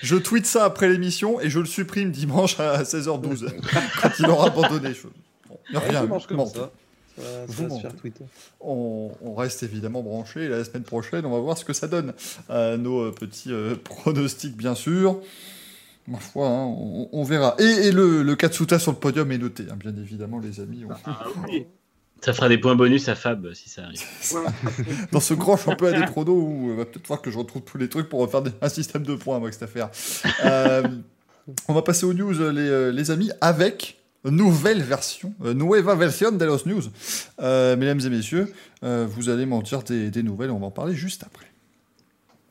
Je 0.02 0.16
tweete 0.16 0.46
ça 0.46 0.64
après 0.64 0.88
l'émission 0.88 1.40
et 1.40 1.50
je 1.50 1.58
le 1.58 1.66
supprime 1.66 2.10
dimanche 2.10 2.58
à 2.60 2.82
16h12 2.82 3.50
quand 4.02 4.10
il 4.18 4.26
aura 4.26 4.46
abandonné. 4.46 4.94
Je... 4.94 5.06
Bon, 5.48 5.58
y 5.72 5.76
a 5.76 5.80
rien. 5.80 6.06
Comme 6.06 6.36
Bon. 6.36 6.46
ça. 6.46 6.70
Ça. 7.18 7.88
On, 8.60 9.10
on 9.22 9.34
reste 9.34 9.62
évidemment 9.62 10.02
branché. 10.02 10.48
La 10.48 10.64
semaine 10.64 10.84
prochaine, 10.84 11.26
on 11.26 11.30
va 11.30 11.38
voir 11.40 11.58
ce 11.58 11.64
que 11.64 11.72
ça 11.72 11.86
donne. 11.88 12.14
Euh, 12.48 12.76
nos 12.76 13.00
euh, 13.02 13.12
petits 13.12 13.52
euh, 13.52 13.74
pronostics, 13.82 14.56
bien 14.56 14.74
sûr. 14.74 15.20
Ma 16.10 16.18
foi, 16.18 16.46
hein, 16.48 16.64
on, 16.66 17.08
on 17.12 17.24
verra. 17.24 17.54
Et, 17.58 17.86
et 17.86 17.92
le, 17.92 18.22
le 18.22 18.36
Katsuta 18.36 18.78
sur 18.78 18.90
le 18.92 18.98
podium 18.98 19.30
est 19.32 19.38
noté, 19.38 19.64
hein, 19.70 19.76
bien 19.78 19.94
évidemment, 19.96 20.38
les 20.40 20.60
amis. 20.60 20.84
On- 20.84 20.92
Ah 21.06 21.24
oui. 21.48 21.66
Ça 22.22 22.34
fera 22.34 22.50
des 22.50 22.58
points 22.58 22.74
bonus 22.74 23.08
à 23.08 23.14
Fab 23.14 23.50
si 23.54 23.70
ça 23.70 23.84
arrive. 23.84 24.02
Dans 25.12 25.20
ce 25.20 25.32
grand 25.32 25.56
championnat 25.56 26.00
des 26.00 26.06
pronos 26.06 26.34
où 26.36 26.68
il 26.72 26.76
va 26.76 26.84
peut-être 26.84 27.06
falloir 27.06 27.22
que 27.22 27.30
je 27.30 27.38
retrouve 27.38 27.62
tous 27.62 27.78
les 27.78 27.88
trucs 27.88 28.10
pour 28.10 28.20
refaire 28.20 28.42
des- 28.42 28.50
un 28.60 28.68
système 28.68 29.04
de 29.04 29.14
points, 29.14 29.38
moi, 29.38 29.46
avec 29.48 29.54
cette 29.54 29.62
affaire. 29.62 29.88
Euh, 30.44 30.82
on 31.68 31.72
va 31.72 31.80
passer 31.82 32.04
aux 32.04 32.12
news, 32.12 32.38
euh, 32.42 32.52
les, 32.52 32.60
euh, 32.68 32.92
les 32.92 33.10
amis, 33.10 33.30
avec 33.40 33.96
une 34.26 34.36
nouvelle 34.36 34.82
version, 34.82 35.32
euh, 35.44 35.54
nueva 35.54 35.94
version 35.94 36.30
de 36.30 36.44
los 36.44 36.58
news. 36.66 36.82
Euh, 37.40 37.74
mesdames 37.76 38.00
et 38.04 38.10
messieurs, 38.10 38.52
euh, 38.84 39.06
vous 39.08 39.30
allez 39.30 39.46
m'en 39.46 39.62
dire 39.62 39.82
des, 39.82 40.10
des 40.10 40.22
nouvelles, 40.22 40.50
on 40.50 40.58
va 40.58 40.66
en 40.66 40.70
parler 40.70 40.94
juste 40.94 41.22
après. 41.24 41.46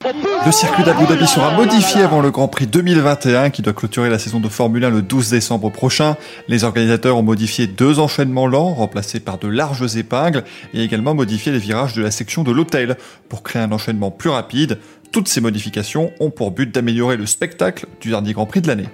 Le 0.02 0.52
circuit 0.54 0.86
d'Abu 0.86 1.06
Dhabi 1.08 1.28
sera 1.28 1.52
modifié 1.52 2.04
avant 2.04 2.22
le 2.22 2.32
Grand 2.32 2.48
Prix 2.48 2.68
2021 2.68 3.50
qui 3.50 3.62
doit 3.62 3.74
clôturer 3.74 4.10
la 4.10 4.18
saison 4.18 4.40
de 4.40 4.48
Formule 4.48 4.86
1 4.86 4.92
le 4.92 5.02
12 5.02 5.30
décembre 5.30 5.70
prochain. 5.70 6.16
Les 6.48 6.64
organisateurs 6.64 7.18
ont 7.18 7.24
modifié 7.24 7.68
deux 7.68 8.00
enchaînements 8.00 8.48
lents 8.48 8.74
remplacés 8.74 9.20
par 9.20 9.40
de 9.40 9.50
larges 9.50 9.98
épingles 9.98 10.46
et 10.74 10.84
également 10.84 11.14
modifié 11.16 11.52
les 11.52 11.58
virages 11.58 11.96
de 11.96 12.02
la 12.02 12.12
section 12.12 12.44
de 12.44 12.52
l'hôtel 12.54 12.96
pour 13.28 13.44
créer 13.44 13.62
un 13.62 13.74
enchaînement 13.74 14.10
plus 14.10 14.30
rapide. 14.30 14.80
Toutes 15.12 15.28
ces 15.28 15.42
modifications 15.42 16.14
ont 16.22 16.30
pour 16.30 16.52
but 16.52 16.74
d'améliorer 16.74 17.18
le 17.18 17.26
spectacle 17.26 17.86
du 18.00 18.12
dernier 18.12 18.32
Grand 18.32 18.46
Prix 18.46 18.62
de 18.62 18.68
l'année. 18.68 18.88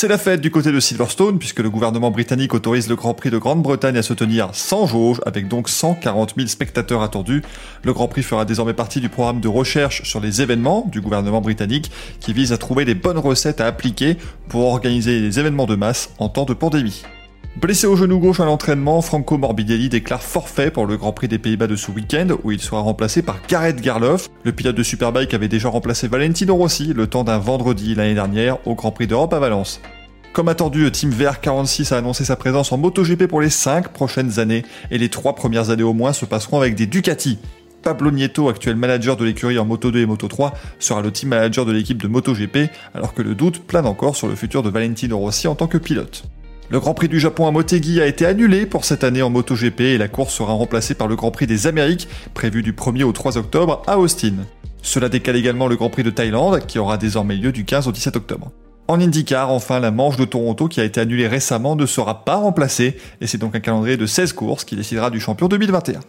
C'est 0.00 0.06
la 0.06 0.16
fête 0.16 0.40
du 0.40 0.52
côté 0.52 0.70
de 0.70 0.78
Silverstone 0.78 1.40
puisque 1.40 1.58
le 1.58 1.70
gouvernement 1.70 2.12
britannique 2.12 2.54
autorise 2.54 2.88
le 2.88 2.94
Grand 2.94 3.14
Prix 3.14 3.30
de 3.30 3.36
Grande-Bretagne 3.36 3.96
à 3.96 4.02
se 4.04 4.12
tenir 4.12 4.50
sans 4.52 4.86
jauge 4.86 5.20
avec 5.26 5.48
donc 5.48 5.68
140 5.68 6.34
000 6.36 6.46
spectateurs 6.46 7.02
attendus. 7.02 7.42
Le 7.82 7.92
Grand 7.92 8.06
Prix 8.06 8.22
fera 8.22 8.44
désormais 8.44 8.74
partie 8.74 9.00
du 9.00 9.08
programme 9.08 9.40
de 9.40 9.48
recherche 9.48 10.04
sur 10.04 10.20
les 10.20 10.40
événements 10.40 10.86
du 10.86 11.00
gouvernement 11.00 11.40
britannique 11.40 11.90
qui 12.20 12.32
vise 12.32 12.52
à 12.52 12.58
trouver 12.58 12.84
les 12.84 12.94
bonnes 12.94 13.18
recettes 13.18 13.60
à 13.60 13.66
appliquer 13.66 14.16
pour 14.48 14.66
organiser 14.66 15.18
les 15.18 15.40
événements 15.40 15.66
de 15.66 15.74
masse 15.74 16.10
en 16.20 16.28
temps 16.28 16.44
de 16.44 16.54
pandémie. 16.54 17.02
Blessé 17.60 17.88
au 17.88 17.96
genou 17.96 18.20
gauche 18.20 18.38
à 18.38 18.44
l'entraînement, 18.44 19.02
Franco 19.02 19.36
Morbidelli 19.36 19.88
déclare 19.88 20.22
forfait 20.22 20.70
pour 20.70 20.86
le 20.86 20.96
Grand 20.96 21.10
Prix 21.10 21.26
des 21.26 21.40
Pays-Bas 21.40 21.66
de 21.66 21.74
ce 21.74 21.90
week-end, 21.90 22.28
où 22.44 22.52
il 22.52 22.60
sera 22.60 22.82
remplacé 22.82 23.20
par 23.20 23.40
Gareth 23.48 23.80
Garloff. 23.80 24.28
Le 24.44 24.52
pilote 24.52 24.76
de 24.76 24.84
Superbike 24.84 25.34
avait 25.34 25.48
déjà 25.48 25.68
remplacé 25.68 26.06
Valentino 26.06 26.54
Rossi 26.54 26.94
le 26.94 27.08
temps 27.08 27.24
d'un 27.24 27.38
vendredi 27.38 27.96
l'année 27.96 28.14
dernière 28.14 28.64
au 28.64 28.76
Grand 28.76 28.92
Prix 28.92 29.08
d'Europe 29.08 29.32
à 29.32 29.40
Valence. 29.40 29.80
Comme 30.32 30.46
attendu, 30.46 30.88
Team 30.92 31.10
VR46 31.10 31.92
a 31.92 31.96
annoncé 31.96 32.24
sa 32.24 32.36
présence 32.36 32.70
en 32.70 32.78
MotoGP 32.78 33.26
pour 33.26 33.40
les 33.40 33.50
5 33.50 33.88
prochaines 33.88 34.38
années, 34.38 34.64
et 34.92 34.98
les 34.98 35.08
3 35.08 35.34
premières 35.34 35.70
années 35.70 35.82
au 35.82 35.94
moins 35.94 36.12
se 36.12 36.26
passeront 36.26 36.60
avec 36.60 36.76
des 36.76 36.86
Ducati. 36.86 37.38
Pablo 37.82 38.12
Nieto, 38.12 38.48
actuel 38.48 38.76
manager 38.76 39.16
de 39.16 39.24
l'écurie 39.24 39.58
en 39.58 39.64
Moto 39.64 39.90
2 39.90 39.98
et 39.98 40.06
Moto 40.06 40.28
3, 40.28 40.54
sera 40.78 41.02
le 41.02 41.10
team 41.10 41.30
manager 41.30 41.66
de 41.66 41.72
l'équipe 41.72 42.00
de 42.00 42.06
MotoGP, 42.06 42.70
alors 42.94 43.14
que 43.14 43.22
le 43.22 43.34
doute 43.34 43.58
plane 43.66 43.86
encore 43.86 44.14
sur 44.14 44.28
le 44.28 44.36
futur 44.36 44.62
de 44.62 44.70
Valentino 44.70 45.18
Rossi 45.18 45.48
en 45.48 45.56
tant 45.56 45.66
que 45.66 45.78
pilote. 45.78 46.22
Le 46.70 46.80
Grand 46.80 46.92
Prix 46.92 47.08
du 47.08 47.18
Japon 47.18 47.46
à 47.46 47.50
Motegi 47.50 47.98
a 47.98 48.06
été 48.06 48.26
annulé 48.26 48.66
pour 48.66 48.84
cette 48.84 49.02
année 49.02 49.22
en 49.22 49.30
MotoGP 49.30 49.80
et 49.80 49.98
la 49.98 50.06
course 50.06 50.34
sera 50.34 50.52
remplacée 50.52 50.94
par 50.94 51.08
le 51.08 51.16
Grand 51.16 51.30
Prix 51.30 51.46
des 51.46 51.66
Amériques, 51.66 52.08
prévu 52.34 52.62
du 52.62 52.74
1er 52.74 53.04
au 53.04 53.12
3 53.12 53.38
octobre 53.38 53.82
à 53.86 53.98
Austin. 53.98 54.34
Cela 54.82 55.08
décale 55.08 55.36
également 55.36 55.66
le 55.66 55.76
Grand 55.76 55.88
Prix 55.88 56.02
de 56.02 56.10
Thaïlande, 56.10 56.66
qui 56.66 56.78
aura 56.78 56.98
désormais 56.98 57.36
lieu 57.36 57.52
du 57.52 57.64
15 57.64 57.88
au 57.88 57.92
17 57.92 58.16
octobre. 58.16 58.52
En 58.86 59.00
IndyCar, 59.00 59.50
enfin, 59.50 59.80
la 59.80 59.90
manche 59.90 60.18
de 60.18 60.26
Toronto 60.26 60.68
qui 60.68 60.82
a 60.82 60.84
été 60.84 61.00
annulée 61.00 61.26
récemment 61.26 61.74
ne 61.74 61.86
sera 61.86 62.26
pas 62.26 62.36
remplacée, 62.36 62.98
et 63.22 63.26
c'est 63.26 63.38
donc 63.38 63.56
un 63.56 63.60
calendrier 63.60 63.96
de 63.96 64.04
16 64.04 64.34
courses 64.34 64.64
qui 64.64 64.76
décidera 64.76 65.08
du 65.08 65.20
champion 65.20 65.48
2021. 65.48 66.00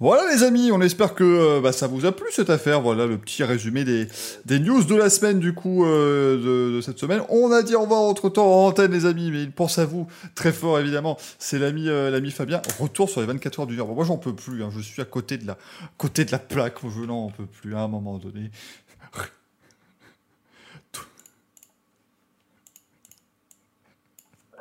Voilà 0.00 0.32
les 0.32 0.44
amis, 0.44 0.70
on 0.70 0.80
espère 0.80 1.12
que 1.12 1.24
euh, 1.24 1.60
bah, 1.60 1.72
ça 1.72 1.88
vous 1.88 2.06
a 2.06 2.12
plu 2.12 2.26
cette 2.30 2.50
affaire. 2.50 2.80
Voilà 2.80 3.04
le 3.04 3.18
petit 3.18 3.42
résumé 3.42 3.82
des, 3.82 4.06
des 4.44 4.60
news 4.60 4.84
de 4.84 4.94
la 4.94 5.10
semaine 5.10 5.40
du 5.40 5.54
coup 5.54 5.84
euh, 5.84 6.76
de, 6.76 6.80
cette 6.80 7.00
semaine. 7.00 7.22
On 7.28 7.50
a 7.50 7.64
dit 7.64 7.74
au 7.74 7.80
revoir 7.80 8.02
entre 8.02 8.28
temps 8.28 8.46
en 8.46 8.68
antenne 8.68 8.92
les 8.92 9.06
amis, 9.06 9.32
mais 9.32 9.42
il 9.42 9.50
pense 9.50 9.76
à 9.78 9.86
vous 9.86 10.06
très 10.36 10.52
fort 10.52 10.78
évidemment. 10.78 11.18
C'est 11.40 11.58
l'ami 11.58 11.88
euh, 11.88 12.10
l'ami 12.10 12.30
Fabien. 12.30 12.62
Retour 12.78 13.10
sur 13.10 13.22
les 13.22 13.26
24 13.26 13.60
heures 13.60 13.66
du 13.66 13.76
Bon, 13.76 13.92
moi 13.92 14.04
j'en 14.04 14.18
peux 14.18 14.34
plus, 14.34 14.62
hein. 14.62 14.70
je 14.72 14.80
suis 14.80 15.02
à 15.02 15.04
côté 15.04 15.36
de 15.36 15.48
la 15.48 15.58
côté 15.96 16.24
de 16.24 16.30
la 16.30 16.38
plaque. 16.38 16.76
Je 16.88 17.04
n'en 17.04 17.30
peux 17.30 17.46
plus 17.46 17.74
à 17.74 17.80
un 17.80 17.88
moment 17.88 18.18
donné. 18.18 18.52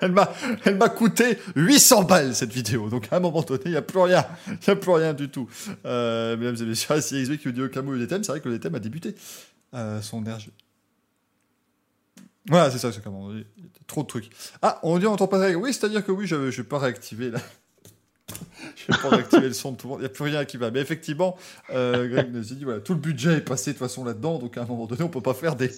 Elle 0.02 0.12
m'a, 0.12 0.32
elle 0.66 0.78
m'a 0.78 0.90
coûté 0.90 1.38
800 1.56 2.04
balles 2.04 2.36
cette 2.36 2.52
vidéo. 2.52 2.90
Donc 2.90 3.08
à 3.12 3.18
un 3.18 3.20
moment 3.20 3.42
donné, 3.42 3.62
il 3.66 3.72
n'y 3.72 3.78
a 3.78 3.82
plus 3.82 4.00
rien. 4.00 4.26
Il 4.48 4.58
n'y 4.68 4.74
a 4.74 4.76
plus 4.76 4.92
rien 4.92 5.14
du 5.14 5.30
tout. 5.30 5.50
Euh, 5.86 6.38
mesdames 6.38 6.56
et 6.60 6.66
messieurs, 6.66 7.02
si 7.02 7.22
XB 7.24 7.38
qui 7.38 7.52
dit 7.54 7.62
au 7.62 7.70
Camo 7.70 7.96
UDTM, 7.96 8.24
c'est 8.24 8.32
vrai 8.32 8.42
que 8.42 8.50
le 8.50 8.58
DTM 8.58 8.76
a 8.76 8.80
débuté 8.80 9.16
euh, 9.74 10.02
son 10.02 10.22
RG. 10.22 10.50
Voilà, 12.50 12.72
c'est 12.72 12.78
ça, 12.78 12.92
c'est 12.92 13.04
comment. 13.04 13.34
Y 13.34 13.42
a 13.42 13.44
Trop 13.88 14.04
de 14.04 14.08
trucs. 14.08 14.30
Ah, 14.62 14.80
on 14.84 15.00
dit 15.00 15.06
on 15.06 15.14
entend 15.14 15.28
pas. 15.28 15.50
Oui, 15.52 15.74
c'est-à-dire 15.74 16.06
que 16.06 16.12
oui, 16.12 16.28
je 16.28 16.36
ne 16.36 16.50
vais 16.50 16.64
pas 16.64 16.80
réactiver 16.80 17.32
là. 17.32 17.40
Je 18.76 18.92
vais 18.94 19.00
pas 19.02 19.10
réactiver 19.10 19.48
le 19.48 19.54
son 19.54 19.72
de 19.72 19.78
tout 19.78 19.88
le 19.88 19.92
monde. 19.92 20.00
Il 20.00 20.04
n'y 20.04 20.08
a 20.08 20.10
plus 20.10 20.24
rien 20.26 20.46
qui 20.46 20.58
va. 20.58 20.70
Mais 20.72 20.80
effectivement, 20.82 21.38
euh, 21.74 22.08
Greg 22.08 22.34
nous 22.34 22.40
a 22.52 22.56
dit 22.56 22.64
voilà, 22.64 22.80
tout 22.82 22.94
le 22.94 23.00
budget 23.00 23.38
est 23.38 23.42
passé 23.42 23.72
de 23.72 23.78
toute 23.78 23.88
façon 23.88 24.04
là-dedans. 24.04 24.38
Donc 24.40 24.58
à 24.58 24.64
un 24.64 24.66
moment 24.66 24.86
donné, 24.86 25.04
on 25.04 25.10
peut 25.10 25.22
pas 25.22 25.34
faire 25.34 25.56
des, 25.56 25.72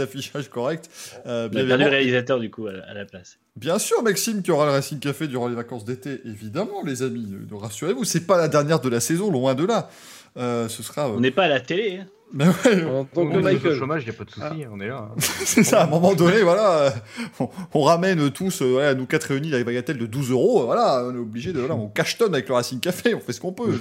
affichages 0.00 0.48
corrects. 0.48 0.88
Euh, 1.26 1.48
bien 1.48 1.64
le 1.64 1.88
réalisateur 1.88 2.40
du 2.40 2.50
coup 2.50 2.66
à 2.66 2.72
la, 2.72 2.84
à 2.88 2.94
la 2.94 3.04
place. 3.04 3.38
Bien 3.56 3.78
sûr, 3.78 4.02
Maxime, 4.02 4.42
qui 4.42 4.50
aura 4.50 4.64
le 4.66 4.72
Racing 4.72 4.98
Café 4.98 5.26
durant 5.28 5.48
les 5.48 5.54
vacances 5.54 5.84
d'été, 5.84 6.20
évidemment, 6.24 6.82
les 6.84 7.02
amis. 7.02 7.26
Ne 7.50 7.54
rassurez-vous, 7.54 8.04
c'est 8.04 8.26
pas 8.26 8.38
la 8.38 8.48
dernière 8.48 8.80
de 8.80 8.88
la 8.88 9.00
saison, 9.00 9.30
loin 9.30 9.54
de 9.54 9.66
là. 9.66 9.90
Euh, 10.38 10.68
ce 10.68 10.82
sera. 10.82 11.08
euh, 11.08 11.14
On 11.16 11.20
n'est 11.20 11.30
pas 11.30 11.44
à 11.44 11.48
la 11.48 11.60
télé. 11.60 11.98
hein. 11.98 12.06
Mais 12.34 12.46
ouais, 12.46 12.84
En 12.86 13.04
tant 13.04 13.26
que 13.26 13.30
On 13.30 13.32
est 13.34 13.36
au 13.36 13.40
Michael. 13.42 13.78
chômage, 13.78 14.02
il 14.02 14.08
n'y 14.10 14.14
a 14.14 14.18
pas 14.18 14.24
de 14.24 14.30
souci, 14.30 14.64
on 14.72 14.80
est 14.80 14.88
là. 14.88 15.08
hein. 15.10 15.14
c'est 15.18 15.62
ça, 15.64 15.82
à 15.82 15.84
un 15.84 15.86
moment 15.88 16.14
donné, 16.14 16.40
voilà. 16.42 16.94
on, 17.38 17.48
on 17.74 17.82
ramène 17.82 18.30
tous, 18.30 18.62
euh, 18.62 18.70
voilà, 18.72 18.94
nous 18.94 19.04
quatre 19.06 19.24
réunis, 19.24 19.50
la 19.50 19.62
bagatelle 19.64 19.98
de 19.98 20.06
12 20.06 20.30
euros, 20.30 20.62
euh, 20.62 20.64
voilà, 20.64 21.04
on 21.06 21.14
est 21.14 21.18
obligé 21.18 21.52
de. 21.52 21.58
Voilà, 21.60 21.74
on 21.74 21.88
cachetonne 21.88 22.32
avec 22.34 22.48
le 22.48 22.54
Racing 22.54 22.80
Café, 22.80 23.14
on 23.14 23.20
fait 23.20 23.32
ce 23.34 23.40
qu'on 23.40 23.52
peut. 23.52 23.78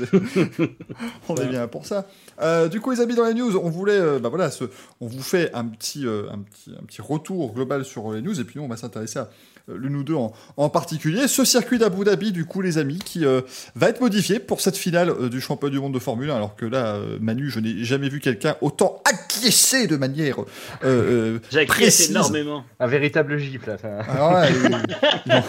on 1.29 1.35
est 1.35 1.47
bien 1.47 1.67
pour 1.67 1.85
ça. 1.85 2.07
Euh, 2.41 2.67
du 2.67 2.81
coup, 2.81 2.91
les 2.91 2.99
amis, 2.99 3.15
dans 3.15 3.25
les 3.25 3.33
news, 3.33 3.55
on 3.57 3.69
voulait. 3.69 3.93
euh, 3.99 4.19
bah 4.19 4.29
voilà, 4.29 4.51
ce- 4.51 4.65
on 4.99 5.07
vous 5.07 5.21
fait 5.23 5.49
un 5.53 5.65
petit, 5.65 6.05
euh, 6.05 6.23
un, 6.31 6.39
petit, 6.39 6.71
un 6.77 6.83
petit 6.85 7.01
retour 7.01 7.53
global 7.53 7.85
sur 7.85 8.11
les 8.11 8.21
news, 8.21 8.39
et 8.39 8.43
puis 8.43 8.59
nous, 8.59 8.65
on 8.65 8.69
va 8.69 8.77
s'intéresser 8.77 9.19
à. 9.19 9.29
Euh, 9.69 9.77
L'une 9.77 9.95
ou 9.95 10.03
deux 10.03 10.15
en, 10.15 10.33
en 10.57 10.69
particulier. 10.69 11.27
Ce 11.27 11.45
circuit 11.45 11.77
d'Abu 11.79 12.03
Dhabi, 12.03 12.31
du 12.31 12.45
coup, 12.45 12.61
les 12.61 12.77
amis, 12.77 12.99
qui 12.99 13.25
euh, 13.25 13.41
va 13.75 13.89
être 13.89 14.01
modifié 14.01 14.39
pour 14.39 14.61
cette 14.61 14.77
finale 14.77 15.09
euh, 15.09 15.29
du 15.29 15.41
championnat 15.41 15.71
du 15.73 15.79
monde 15.79 15.93
de 15.93 15.99
Formule 15.99 16.29
1. 16.31 16.35
Alors 16.35 16.55
que 16.55 16.65
là, 16.65 16.95
euh, 16.95 17.17
Manu, 17.21 17.49
je 17.49 17.59
n'ai 17.59 17.83
jamais 17.83 18.09
vu 18.09 18.19
quelqu'un 18.19 18.55
autant 18.61 19.01
acquiescer 19.05 19.87
de 19.87 19.97
manière 19.97 20.39
euh, 20.83 21.39
euh, 21.53 21.65
précise. 21.67 22.11
énormément. 22.11 22.63
Un 22.79 22.87
véritable 22.87 23.37
gifle, 23.37 23.69
là. 23.69 23.77
ça. 23.77 23.99
Alors 23.99 24.31
là, 24.33 24.47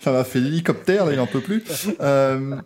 ça 0.00 0.12
m'a 0.12 0.24
fait 0.24 0.40
l'hélicoptère, 0.40 1.06
là, 1.06 1.12
il 1.12 1.16
n'en 1.18 1.26
peut 1.26 1.40
plus. 1.40 1.62
Euh, 2.00 2.56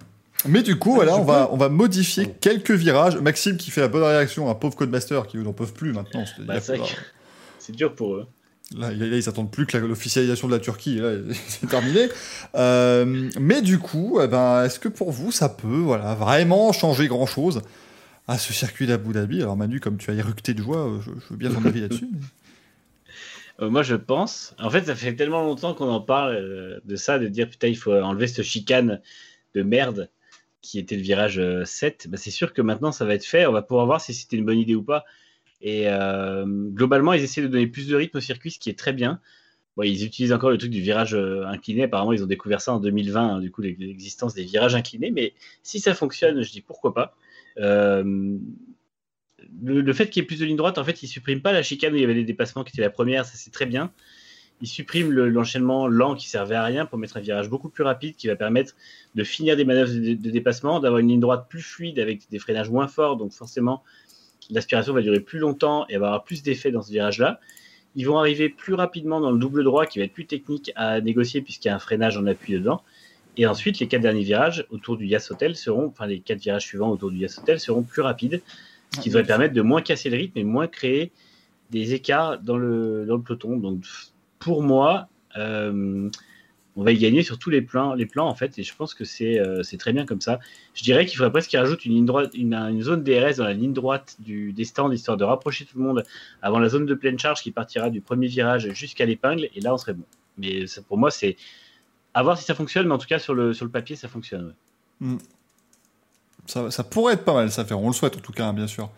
mais 0.46 0.62
du 0.62 0.76
coup, 0.78 0.94
voilà, 0.94 1.16
on 1.16 1.24
va, 1.24 1.48
on 1.52 1.56
va 1.56 1.68
modifier 1.68 2.26
quelques 2.40 2.70
virages. 2.70 3.16
Maxime 3.16 3.56
qui 3.56 3.70
fait 3.70 3.80
la 3.80 3.88
bonne 3.88 4.02
réaction, 4.04 4.48
un 4.50 4.54
pauvre 4.54 4.76
Codemaster 4.76 5.26
qui 5.26 5.38
n'en 5.38 5.52
peuvent 5.52 5.72
plus 5.72 5.92
maintenant. 5.92 6.24
C'est- 6.26 6.42
Bah, 6.44 6.54
c'est 7.58 7.72
dur 7.74 7.94
pour 7.94 8.14
eux. 8.14 8.26
Là, 8.74 8.92
ils 8.92 9.28
attendent 9.28 9.50
plus 9.50 9.66
que 9.66 9.76
l'officialisation 9.76 10.48
de 10.48 10.52
la 10.52 10.58
Turquie. 10.58 10.96
Là, 10.96 11.12
c'est 11.48 11.68
terminé. 11.68 12.08
Euh, 12.56 13.30
mais 13.38 13.62
du 13.62 13.78
coup, 13.78 14.18
eh 14.22 14.26
ben, 14.26 14.64
est-ce 14.64 14.80
que 14.80 14.88
pour 14.88 15.12
vous, 15.12 15.30
ça 15.30 15.48
peut, 15.48 15.78
voilà, 15.78 16.14
vraiment 16.14 16.72
changer 16.72 17.06
grand-chose 17.06 17.62
à 18.26 18.38
ce 18.38 18.52
circuit 18.52 18.86
d'Abu 18.86 19.12
Dhabi? 19.12 19.40
Alors 19.40 19.56
Manu, 19.56 19.78
comme 19.78 19.98
tu 19.98 20.10
as 20.10 20.14
éructé 20.14 20.52
de 20.52 20.62
joie, 20.62 20.88
euh, 20.88 21.00
je, 21.00 21.10
veux 21.30 21.36
bien 21.36 21.50
ton 21.50 21.64
avis 21.64 21.80
là-dessus. 21.80 22.08
Euh, 23.58 23.70
moi, 23.70 23.82
je 23.82 23.94
pense. 23.94 24.54
En 24.58 24.68
fait, 24.68 24.84
ça 24.84 24.94
fait 24.94 25.14
tellement 25.14 25.42
longtemps 25.42 25.72
qu'on 25.72 25.88
en 25.88 26.02
parle 26.02 26.78
de 26.84 26.96
ça, 26.96 27.18
de 27.18 27.26
dire 27.26 27.48
putain, 27.48 27.68
il 27.68 27.78
faut 27.78 27.90
enlever 27.90 28.26
cette 28.26 28.44
chicane 28.44 29.00
de 29.54 29.62
merde 29.62 30.10
qui 30.66 30.78
était 30.78 30.96
le 30.96 31.02
virage 31.02 31.38
euh, 31.38 31.64
7. 31.64 32.08
Bah, 32.10 32.16
c'est 32.16 32.30
sûr 32.30 32.52
que 32.52 32.60
maintenant, 32.60 32.92
ça 32.92 33.04
va 33.04 33.14
être 33.14 33.24
fait. 33.24 33.46
On 33.46 33.52
va 33.52 33.62
pouvoir 33.62 33.86
voir 33.86 34.00
si 34.00 34.12
c'était 34.12 34.36
une 34.36 34.44
bonne 34.44 34.58
idée 34.58 34.74
ou 34.74 34.82
pas. 34.82 35.04
Et 35.60 35.84
euh, 35.88 36.44
globalement, 36.46 37.12
ils 37.12 37.22
essaient 37.22 37.42
de 37.42 37.48
donner 37.48 37.66
plus 37.66 37.88
de 37.88 37.96
rythme 37.96 38.18
au 38.18 38.20
circuit, 38.20 38.50
ce 38.50 38.58
qui 38.58 38.70
est 38.70 38.78
très 38.78 38.92
bien. 38.92 39.20
ils 39.82 40.04
utilisent 40.04 40.32
encore 40.32 40.50
le 40.50 40.58
truc 40.58 40.70
du 40.70 40.80
virage 40.80 41.14
euh, 41.14 41.46
incliné. 41.46 41.84
Apparemment, 41.84 42.12
ils 42.12 42.22
ont 42.22 42.26
découvert 42.26 42.60
ça 42.60 42.72
en 42.72 42.80
2020, 42.80 43.36
hein, 43.36 43.40
du 43.40 43.50
coup, 43.50 43.62
l'existence 43.62 44.34
des 44.34 44.44
virages 44.44 44.74
inclinés. 44.74 45.10
Mais 45.10 45.34
si 45.62 45.80
ça 45.80 45.94
fonctionne, 45.94 46.42
je 46.42 46.50
dis 46.50 46.60
pourquoi 46.60 46.94
pas. 46.94 47.16
Euh, 47.58 48.38
le, 49.62 49.92
fait 49.92 50.10
qu'il 50.10 50.22
y 50.22 50.24
ait 50.24 50.26
plus 50.26 50.40
de 50.40 50.44
lignes 50.44 50.56
droites, 50.56 50.78
en 50.78 50.84
fait, 50.84 51.02
il 51.02 51.08
supprime 51.08 51.40
pas 51.40 51.52
la 51.52 51.62
chicane 51.62 51.92
où 51.92 51.96
il 51.96 52.02
y 52.02 52.04
avait 52.04 52.14
des 52.14 52.24
dépassements 52.24 52.64
qui 52.64 52.70
étaient 52.70 52.82
la 52.82 52.90
première, 52.90 53.24
ça 53.24 53.32
c'est 53.36 53.50
très 53.50 53.66
bien. 53.66 53.92
Il 54.62 54.66
supprime 54.66 55.10
l'enchaînement 55.10 55.86
lent 55.86 56.14
qui 56.14 56.28
servait 56.28 56.54
à 56.54 56.64
rien 56.64 56.86
pour 56.86 56.98
mettre 56.98 57.18
un 57.18 57.20
virage 57.20 57.50
beaucoup 57.50 57.68
plus 57.68 57.84
rapide 57.84 58.16
qui 58.16 58.26
va 58.26 58.36
permettre 58.36 58.74
de 59.14 59.22
finir 59.22 59.54
des 59.54 59.66
manœuvres 59.66 59.92
de 59.92 60.30
dépassement, 60.30 60.80
d'avoir 60.80 60.98
une 60.98 61.08
ligne 61.08 61.20
droite 61.20 61.46
plus 61.50 61.60
fluide 61.60 61.98
avec 61.98 62.30
des 62.30 62.38
freinages 62.38 62.70
moins 62.70 62.88
forts. 62.88 63.18
Donc 63.18 63.32
forcément, 63.32 63.82
l'aspiration 64.50 64.92
va 64.92 65.02
durer 65.02 65.20
plus 65.20 65.38
longtemps 65.38 65.86
et 65.88 65.98
va 65.98 66.06
avoir 66.06 66.24
plus 66.24 66.42
d'effet 66.42 66.70
dans 66.70 66.82
ce 66.82 66.92
virage-là. 66.92 67.40
Ils 67.94 68.06
vont 68.06 68.18
arriver 68.18 68.48
plus 68.48 68.74
rapidement 68.74 69.20
dans 69.20 69.30
le 69.30 69.38
double 69.38 69.64
droit 69.64 69.86
qui 69.86 69.98
va 69.98 70.04
être 70.04 70.12
plus 70.12 70.26
technique 70.26 70.70
à 70.76 71.00
négocier 71.00 71.40
puisqu'il 71.40 71.68
y 71.68 71.70
a 71.70 71.74
un 71.74 71.78
freinage 71.78 72.16
en 72.18 72.26
appui 72.26 72.52
dedans. 72.52 72.82
Et 73.38 73.46
ensuite, 73.46 73.78
les 73.78 73.86
quatre 73.86 74.02
derniers 74.02 74.22
virages 74.22 74.66
autour 74.70 74.96
du 74.96 75.06
Yas 75.06 75.28
Hotel 75.30 75.56
seront, 75.56 75.86
enfin 75.86 76.06
les 76.06 76.20
quatre 76.20 76.40
virages 76.40 76.62
suivants 76.62 76.90
autour 76.90 77.10
du 77.10 77.18
Yas 77.18 77.38
Hotel 77.40 77.60
seront 77.60 77.82
plus 77.82 78.02
rapides, 78.02 78.42
ce 78.94 79.00
qui 79.00 79.08
devrait 79.08 79.24
permettre 79.24 79.54
de 79.54 79.62
moins 79.62 79.82
casser 79.82 80.08
le 80.10 80.16
rythme 80.16 80.38
et 80.38 80.44
moins 80.44 80.68
créer 80.68 81.12
des 81.70 81.94
écarts 81.94 82.38
dans 82.38 82.56
le, 82.56 83.04
dans 83.06 83.16
le 83.16 83.22
peloton. 83.22 83.56
Donc 83.56 83.82
pour 84.38 84.62
moi, 84.62 85.08
euh, 85.36 86.08
on 86.76 86.84
va 86.84 86.92
y 86.92 86.98
gagner 86.98 87.22
sur 87.22 87.38
tous 87.38 87.48
les 87.48 87.62
plans, 87.62 87.94
les 87.94 88.04
plans 88.04 88.28
en 88.28 88.34
fait, 88.34 88.58
et 88.58 88.62
je 88.62 88.74
pense 88.76 88.92
que 88.92 89.04
c'est 89.04 89.40
euh, 89.40 89.62
très 89.78 89.92
bien 89.94 90.04
comme 90.04 90.20
ça. 90.20 90.38
Je 90.74 90.82
dirais 90.82 91.06
qu'il 91.06 91.16
faudrait 91.16 91.32
presque 91.32 91.50
qu'il 91.50 91.58
rajoute 91.58 91.84
une, 91.86 92.06
une, 92.34 92.82
zone 92.82 93.02
DRS 93.02 93.36
dans 93.36 93.44
la 93.44 93.54
ligne 93.54 93.72
droite 93.72 94.16
du, 94.18 94.52
des 94.52 94.64
stands, 94.64 94.92
histoire 94.92 95.16
de 95.16 95.24
rapprocher 95.24 95.64
tout 95.64 95.78
le 95.78 95.84
monde 95.84 96.04
avant 96.42 96.58
la 96.58 96.68
zone 96.68 96.84
de 96.84 96.94
pleine 96.94 97.18
charge 97.18 97.42
qui 97.42 97.50
partira 97.50 97.88
du 97.88 98.02
premier 98.02 98.26
virage 98.26 98.70
jusqu'à 98.74 99.06
l'épingle, 99.06 99.48
et 99.54 99.60
là 99.60 99.72
on 99.72 99.78
serait 99.78 99.94
bon. 99.94 100.04
Mais 100.36 100.66
pour 100.86 100.98
moi, 100.98 101.10
c'est 101.10 101.36
à 102.12 102.22
voir 102.22 102.36
si 102.36 102.44
ça 102.44 102.54
fonctionne, 102.54 102.86
mais 102.86 102.94
en 102.94 102.98
tout 102.98 103.06
cas 103.06 103.18
sur 103.18 103.34
le, 103.34 103.52
papier, 103.68 103.96
ça 103.96 104.08
fonctionne. 104.08 104.54
Hmm. 105.00 105.16
Ça, 106.46 106.84
pourrait 106.84 107.14
être 107.14 107.24
pas 107.24 107.34
mal, 107.34 107.50
ça 107.50 107.64
faire. 107.64 107.80
On 107.80 107.88
le 107.88 107.94
souhaite 107.94 108.16
en 108.16 108.20
tout 108.20 108.32
cas, 108.32 108.46
hein, 108.46 108.52
bien 108.52 108.66
sûr. 108.66 108.90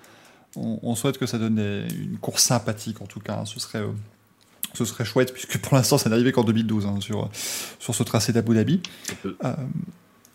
On, 0.56 0.94
souhaite 0.96 1.18
que 1.18 1.26
ça 1.26 1.38
donne 1.38 1.58
une 1.58 2.18
course 2.18 2.42
sympathique 2.42 3.00
en 3.00 3.06
tout 3.06 3.20
cas. 3.20 3.34
Hein. 3.34 3.44
Ce 3.44 3.60
serait. 3.60 3.82
Euh, 3.82 3.92
ce 4.74 4.84
serait 4.84 5.04
chouette, 5.04 5.32
puisque 5.32 5.58
pour 5.58 5.74
l'instant, 5.74 5.98
ça 5.98 6.10
n'arrivait 6.10 6.32
qu'en 6.32 6.44
2012 6.44 6.86
hein, 6.86 6.94
sur, 7.00 7.28
sur 7.78 7.94
ce 7.94 8.02
tracé 8.02 8.32
d'Abu 8.32 8.54
Dhabi. 8.54 8.80
Euh, 9.24 9.54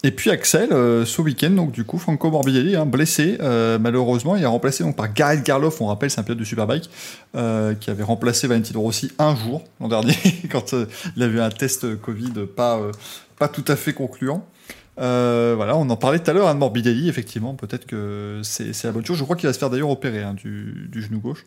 et 0.05 0.11
puis 0.11 0.31
Axel, 0.31 0.73
euh, 0.73 1.05
ce 1.05 1.21
week-end, 1.21 1.51
donc 1.51 1.71
du 1.71 1.85
coup, 1.85 1.97
Franco 1.97 2.29
Morbidelli, 2.29 2.75
hein, 2.75 2.85
blessé, 2.85 3.37
euh, 3.41 3.79
malheureusement, 3.79 4.35
il 4.35 4.43
est 4.43 4.47
remplacé 4.47 4.83
donc, 4.83 4.97
par 4.97 5.13
Gareth 5.13 5.45
Garloff, 5.45 5.79
on 5.79 5.87
rappelle, 5.87 6.09
c'est 6.09 6.19
un 6.19 6.23
pilote 6.23 6.39
de 6.39 6.43
Superbike, 6.43 6.89
qui 7.33 7.89
avait 7.89 8.03
remplacé 8.03 8.47
Valentino 8.47 8.81
Rossi 8.81 9.11
un 9.17 9.35
jour 9.35 9.63
l'an 9.79 9.87
dernier, 9.87 10.15
quand 10.51 10.75
il 11.15 11.23
a 11.23 11.25
eu 11.27 11.39
un 11.39 11.49
test 11.49 11.99
Covid 12.01 12.33
pas, 12.55 12.81
pas 13.39 13.47
tout 13.47 13.65
à 13.67 13.75
fait 13.75 13.93
concluant. 13.93 14.45
voilà, 14.97 15.77
on 15.77 15.89
en 15.89 15.95
parlait 15.95 16.19
tout 16.19 16.29
à 16.29 16.33
l'heure, 16.33 16.47
hein, 16.49 16.55
de 16.55 16.59
Morbidelli, 16.59 17.07
effectivement, 17.07 17.53
peut-être 17.53 17.85
que 17.85 18.41
c'est 18.43 18.83
la 18.83 18.91
bonne 18.91 19.05
chose. 19.05 19.17
Je 19.17 19.23
crois 19.23 19.37
qu'il 19.37 19.47
va 19.47 19.53
se 19.53 19.59
faire 19.59 19.69
d'ailleurs 19.69 19.89
opérer 19.89 20.25
du, 20.35 20.89
du 20.91 21.01
genou 21.01 21.19
gauche. 21.19 21.45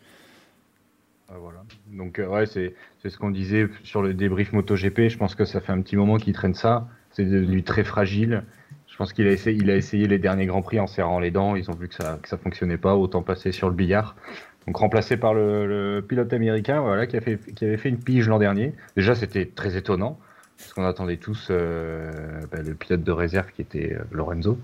Voilà. 1.34 1.64
Donc, 1.88 2.18
euh, 2.18 2.26
ouais, 2.26 2.46
c'est 2.46 2.74
ce 3.04 3.18
qu'on 3.18 3.30
disait 3.30 3.68
sur 3.82 4.02
le 4.02 4.14
débrief 4.14 4.52
MotoGP. 4.52 5.08
Je 5.08 5.18
pense 5.18 5.34
que 5.34 5.44
ça 5.44 5.60
fait 5.60 5.72
un 5.72 5.80
petit 5.80 5.96
moment 5.96 6.18
qu'il 6.18 6.32
traîne 6.32 6.54
ça. 6.54 6.88
C'est 7.10 7.24
devenu 7.24 7.62
très 7.62 7.84
fragile. 7.84 8.44
Je 8.86 8.96
pense 8.96 9.12
qu'il 9.12 9.26
a 9.26 9.32
essayé, 9.32 9.56
il 9.60 9.70
a 9.70 9.76
essayé 9.76 10.06
les 10.06 10.18
derniers 10.18 10.46
grands 10.46 10.62
prix 10.62 10.78
en 10.80 10.86
serrant 10.86 11.18
les 11.18 11.30
dents. 11.30 11.56
Ils 11.56 11.70
ont 11.70 11.74
vu 11.74 11.88
que 11.88 11.94
ça, 11.94 12.18
que 12.22 12.28
ça 12.28 12.36
fonctionnait 12.36 12.78
pas. 12.78 12.94
Autant 12.94 13.22
passer 13.22 13.52
sur 13.52 13.68
le 13.68 13.74
billard. 13.74 14.16
Donc 14.66 14.76
remplacé 14.76 15.16
par 15.16 15.34
le, 15.34 16.04
pilote 16.08 16.32
américain, 16.32 16.80
voilà, 16.80 17.06
qui, 17.06 17.16
a 17.16 17.20
fait, 17.20 17.38
qui 17.54 17.64
avait 17.64 17.76
fait 17.76 17.88
une 17.88 18.00
pige 18.00 18.28
l'an 18.28 18.38
dernier. 18.38 18.74
Déjà, 18.96 19.14
c'était 19.14 19.46
très 19.46 19.76
étonnant 19.76 20.18
parce 20.58 20.72
qu'on 20.72 20.84
attendait 20.84 21.18
tous 21.18 21.48
euh, 21.50 22.40
bah, 22.50 22.58
le 22.62 22.74
pilote 22.74 23.04
de 23.04 23.12
réserve 23.12 23.52
qui 23.52 23.62
était 23.62 23.94
euh, 23.94 24.02
Lorenzo. 24.10 24.58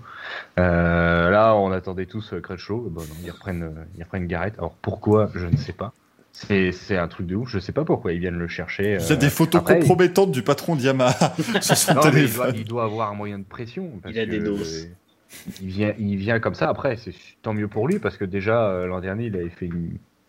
là, 0.57 1.53
on 1.55 1.71
attendait 1.71 2.05
tous 2.05 2.33
Crutchlow. 2.41 2.89
Bon, 2.89 3.03
ils 3.23 3.31
reprennent, 3.31 3.85
ils 3.97 4.03
reprennent 4.03 4.27
Garrett. 4.27 4.55
Alors 4.57 4.73
pourquoi, 4.81 5.29
je 5.35 5.45
ne 5.45 5.57
sais 5.57 5.73
pas. 5.73 5.93
C'est 6.33 6.97
un 6.97 7.07
truc 7.07 7.27
de 7.27 7.35
ouf. 7.35 7.49
Je 7.49 7.59
sais 7.59 7.71
pas 7.71 7.85
pourquoi 7.85 8.11
ils 8.11 8.19
viennent 8.19 8.39
le 8.39 8.47
chercher. 8.47 8.97
Il 8.99 9.07
y 9.07 9.11
a 9.11 9.15
des 9.15 9.29
photos 9.29 9.61
compromettantes 9.61 10.31
du 10.31 10.41
patron 10.41 10.75
Yamaha 10.75 11.33
sur 11.61 11.77
son 11.77 11.95
téléphone. 11.95 12.53
Il 12.55 12.65
doit, 12.65 12.85
avoir 12.85 13.11
un 13.11 13.13
moyen 13.13 13.39
de 13.39 13.43
pression. 13.43 13.91
il 14.09 14.19
a 14.19 14.25
des 14.25 14.39
doses. 14.39 14.89
Il 15.61 15.67
vient, 15.67 15.93
il 15.99 16.17
vient 16.17 16.39
comme 16.39 16.55
ça. 16.55 16.69
Après, 16.69 16.97
c'est 16.97 17.13
tant 17.41 17.53
mieux 17.53 17.67
pour 17.67 17.87
lui 17.87 17.99
parce 17.99 18.17
que 18.17 18.25
déjà 18.25 18.67
euh, 18.67 18.87
l'an 18.87 18.99
dernier, 18.99 19.25
il 19.25 19.35
avait 19.35 19.49
fait, 19.49 19.69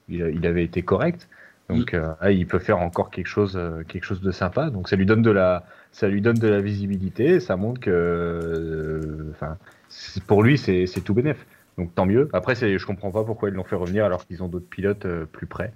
il, 0.09 0.47
avait 0.47 0.65
été 0.65 0.83
correct. 0.83 1.29
Donc, 1.71 1.95
mm. 1.95 2.15
euh, 2.23 2.33
il 2.33 2.47
peut 2.47 2.59
faire 2.59 2.79
encore 2.79 3.11
quelque 3.11 3.27
chose, 3.27 3.57
euh, 3.57 3.83
quelque 3.85 4.05
chose 4.05 4.21
de 4.21 4.31
sympa. 4.31 4.71
Donc, 4.71 4.89
ça 4.89 4.97
lui 4.97 5.07
donne 5.07 5.23
de 5.23 5.31
la, 5.31 5.65
ça 5.93 6.09
lui 6.09 6.21
donne 6.21 6.39
de 6.39 6.49
la 6.49 6.61
visibilité. 6.61 7.41
Ça 7.41 7.57
montre 7.57 7.81
que, 7.81 9.31
enfin, 9.31 9.57
pour 10.27 10.43
lui, 10.43 10.59
c'est 10.59 10.87
tout 11.03 11.15
bénef. 11.15 11.47
Donc, 11.79 11.95
tant 11.95 12.07
mieux. 12.07 12.29
Après, 12.35 12.55
je 12.55 12.87
comprends 12.87 13.11
pas 13.11 13.25
pourquoi 13.25 13.49
ils 13.49 13.55
l'ont 13.55 13.65
fait 13.65 13.77
revenir 13.77 14.05
alors 14.05 14.27
qu'ils 14.27 14.43
ont 14.43 14.49
d'autres 14.49 14.69
pilotes 14.69 15.07
plus 15.33 15.47
près. 15.47 15.73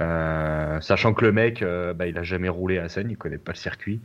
Euh, 0.00 0.80
sachant 0.80 1.12
que 1.14 1.24
le 1.24 1.32
mec, 1.32 1.62
euh, 1.62 1.92
bah, 1.92 2.06
il 2.06 2.16
a 2.16 2.22
jamais 2.22 2.48
roulé 2.48 2.78
à 2.78 2.88
Seine, 2.88 3.10
il 3.10 3.16
connaît 3.16 3.38
pas 3.38 3.52
le 3.52 3.56
circuit, 3.56 4.00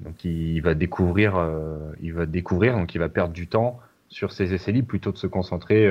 donc 0.00 0.24
il 0.24 0.60
va 0.60 0.74
découvrir, 0.74 1.36
euh, 1.36 1.78
il 2.00 2.14
va 2.14 2.26
découvrir, 2.26 2.74
donc 2.76 2.94
il 2.94 2.98
va 2.98 3.08
perdre 3.08 3.32
du 3.34 3.46
temps 3.46 3.78
sur 4.08 4.32
ses 4.32 4.54
essais 4.54 4.72
libres 4.72 4.88
plutôt 4.88 5.12
de 5.12 5.16
se 5.16 5.26
concentrer 5.26 5.90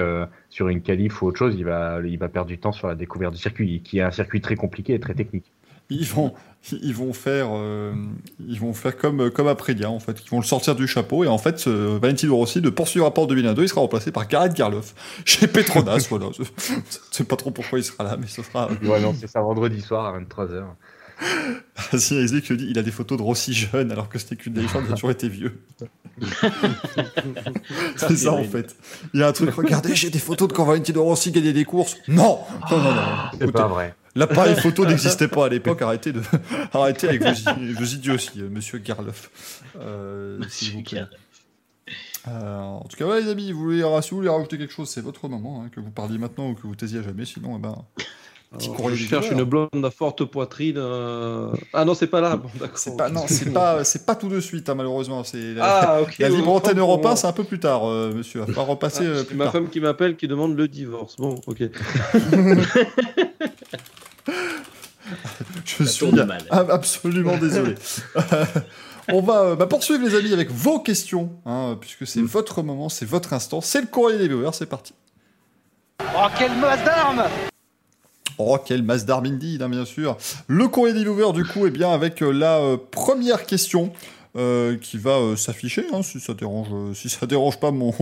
sur 0.51 0.69
une 0.69 0.83
qualif 0.83 1.23
ou 1.23 1.25
autre 1.25 1.39
chose. 1.39 1.55
Il 1.55 1.65
va, 1.65 1.99
il 2.05 2.19
va 2.19 2.29
perdre 2.29 2.49
du 2.49 2.59
temps 2.59 2.71
sur 2.71 2.87
la 2.87 2.93
découverte 2.93 3.33
du 3.33 3.39
circuit, 3.39 3.81
qui 3.81 3.97
est 3.97 4.03
un 4.03 4.11
circuit 4.11 4.41
très 4.41 4.55
compliqué 4.55 4.93
et 4.93 4.99
très 4.99 5.15
technique 5.15 5.51
ils 5.91 6.07
vont, 6.07 6.33
ils 6.71 6.93
vont 6.93 7.13
faire, 7.13 7.49
euh, 7.51 7.93
ils 8.39 8.59
vont 8.59 8.73
faire 8.73 8.95
comme 8.97 9.29
comme 9.31 9.47
Aprilia 9.47 9.89
en 9.89 9.99
fait, 9.99 10.17
ils 10.23 10.29
vont 10.29 10.39
le 10.39 10.45
sortir 10.45 10.75
du 10.75 10.87
chapeau 10.87 11.23
et 11.23 11.27
en 11.27 11.37
fait, 11.37 11.65
euh, 11.67 11.99
Valentino 12.01 12.35
Rossi 12.35 12.61
ne 12.61 12.69
poursuivra 12.69 13.13
pas 13.13 13.21
en 13.23 13.25
2022, 13.25 13.63
il 13.63 13.69
sera 13.69 13.81
remplacé 13.81 14.11
par 14.11 14.27
Gareth 14.27 14.53
Garloff 14.53 14.95
chez 15.25 15.47
Petronas. 15.47 16.07
voilà, 16.09 16.27
je 16.37 16.43
sais 17.11 17.23
pas 17.23 17.35
trop 17.35 17.51
pourquoi 17.51 17.79
il 17.79 17.83
sera 17.83 18.03
là, 18.03 18.17
mais 18.17 18.27
ce 18.27 18.41
sera. 18.41 18.69
Ouais, 18.83 19.01
non, 19.01 19.13
c'est 19.19 19.27
ça 19.27 19.41
vendredi 19.41 19.81
soir 19.81 20.13
à 20.13 20.19
23h. 20.19 20.63
Ah, 21.23 21.97
si, 21.99 22.15
il 22.15 22.41
dit 22.41 22.67
il 22.69 22.79
a 22.79 22.81
des 22.81 22.89
photos 22.89 23.17
de 23.17 23.23
Rossi 23.23 23.53
jeune 23.53 23.91
alors 23.91 24.09
que 24.09 24.17
c'était 24.17 24.35
qu'une 24.35 24.55
légende, 24.55 24.85
il 24.87 24.91
a 24.91 24.95
toujours 24.95 25.11
été 25.11 25.29
vieux. 25.29 25.61
c'est 27.95 28.15
ça 28.15 28.33
en 28.33 28.43
fait. 28.43 28.75
Il 29.13 29.19
y 29.19 29.23
a 29.23 29.27
un 29.27 29.31
truc, 29.31 29.51
regardez, 29.51 29.95
j'ai 29.95 30.09
des 30.09 30.19
photos 30.19 30.47
de 30.47 30.53
quand 30.53 30.65
Valentino 30.65 31.03
Rossi 31.03 31.31
gagnait 31.31 31.53
des 31.53 31.65
courses. 31.65 31.97
Non 32.07 32.39
Non, 32.71 32.77
non, 32.77 32.95
non. 32.95 33.01
C'est 33.39 33.51
pas 33.51 33.67
vrai. 33.67 33.93
L'appareil 34.15 34.55
photo 34.55 34.85
n'existait 34.87 35.27
pas 35.27 35.45
à 35.45 35.49
l'époque. 35.49 35.81
Arrêtez 35.81 36.11
de, 36.11 36.21
arrêtez 36.73 37.07
avec 37.07 37.23
vos, 37.23 37.85
idiots 37.85 38.15
aussi, 38.15 38.31
euh, 38.37 38.49
Monsieur 38.49 38.79
Garloff. 38.79 39.61
Euh, 39.79 40.39
euh, 42.27 42.59
en 42.59 42.83
tout 42.83 42.97
cas, 42.97 43.19
les 43.19 43.29
amis, 43.29 43.51
vous 43.51 43.61
voulez, 43.61 43.83
si 44.01 44.11
vous 44.11 44.17
voulez 44.17 44.29
rajouter 44.29 44.57
quelque 44.57 44.73
chose, 44.73 44.89
c'est 44.89 45.01
votre 45.01 45.27
moment. 45.27 45.63
Hein, 45.63 45.69
que 45.73 45.79
vous 45.79 45.91
parliez 45.91 46.17
maintenant 46.17 46.49
ou 46.49 46.55
que 46.55 46.61
vous 46.63 46.75
taisiez 46.75 46.99
à 46.99 47.03
jamais. 47.03 47.25
Sinon, 47.25 47.55
eh 47.57 47.59
ben, 47.59 47.75
je 48.59 48.95
cherche 48.95 49.31
une 49.31 49.43
blonde 49.43 49.69
à 49.83 49.89
forte 49.89 50.25
poitrine. 50.25 50.77
Ah 51.73 51.85
non, 51.85 51.95
c'est 51.95 52.07
pas 52.07 52.19
là. 52.21 52.35
Bon, 52.35 52.49
c'est 52.75 52.97
pas, 52.97 53.09
non, 53.09 53.23
c'est 53.27 53.51
pas, 53.51 53.83
c'est 53.85 54.05
pas 54.05 54.15
tout 54.15 54.27
de 54.27 54.41
suite, 54.41 54.69
hein, 54.69 54.75
malheureusement. 54.75 55.23
C'est 55.23 55.53
la, 55.53 55.63
ah, 55.63 56.01
la 56.19 56.29
libre 56.29 56.51
antenne 56.51 56.77
européen, 56.77 57.15
c'est 57.15 57.27
un 57.27 57.33
peu 57.33 57.45
plus 57.45 57.59
tard, 57.59 57.87
monsieur. 57.87 58.45
Pas 58.45 58.61
repasser. 58.63 59.07
Ah, 59.07 59.33
ma 59.33 59.49
femme 59.49 59.69
qui 59.69 59.79
m'appelle, 59.79 60.17
qui 60.17 60.27
demande 60.27 60.55
le 60.57 60.67
divorce. 60.67 61.15
Bon, 61.15 61.39
ok. 61.47 61.63
Je 65.65 65.83
suis 65.83 66.05
absolument 66.51 67.37
désolé. 67.37 67.75
On 69.11 69.21
va 69.21 69.41
euh, 69.41 69.55
bah, 69.55 69.67
poursuivre 69.67 70.03
les 70.03 70.15
amis 70.15 70.31
avec 70.31 70.51
vos 70.51 70.79
questions, 70.79 71.31
hein, 71.45 71.77
puisque 71.79 72.05
c'est 72.05 72.21
mm. 72.21 72.25
votre 72.25 72.61
moment, 72.61 72.89
c'est 72.89 73.05
votre 73.05 73.33
instant, 73.33 73.61
c'est 73.61 73.81
le 73.81 73.87
courrier 73.87 74.17
des 74.17 74.27
viewers, 74.27 74.51
c'est 74.53 74.67
parti. 74.67 74.93
Oh 76.15 76.27
quelle 76.37 76.55
masse 76.57 76.83
d'armes 76.83 77.23
Oh, 78.37 78.57
quelle 78.63 78.83
masse 78.83 79.05
d'armes 79.05 79.25
indeed, 79.25 79.61
hein, 79.61 79.69
bien 79.69 79.85
sûr. 79.85 80.17
Le 80.47 80.67
courrier 80.67 80.93
des 80.93 81.03
viewers, 81.03 81.33
du 81.33 81.45
coup, 81.45 81.67
est 81.67 81.71
bien 81.71 81.91
avec 81.91 82.23
euh, 82.23 82.31
la 82.31 82.57
euh, 82.59 82.77
première 82.77 83.45
question. 83.45 83.91
Euh, 84.37 84.77
qui 84.77 84.97
va 84.97 85.17
euh, 85.17 85.35
s'afficher, 85.35 85.83
hein, 85.91 86.03
si 86.03 86.21
ça 86.21 86.33
dérange, 86.33 86.69
euh, 86.71 86.93
si 86.93 87.09
ça 87.09 87.25
dérange 87.27 87.59
pas 87.59 87.71
mon 87.71 87.93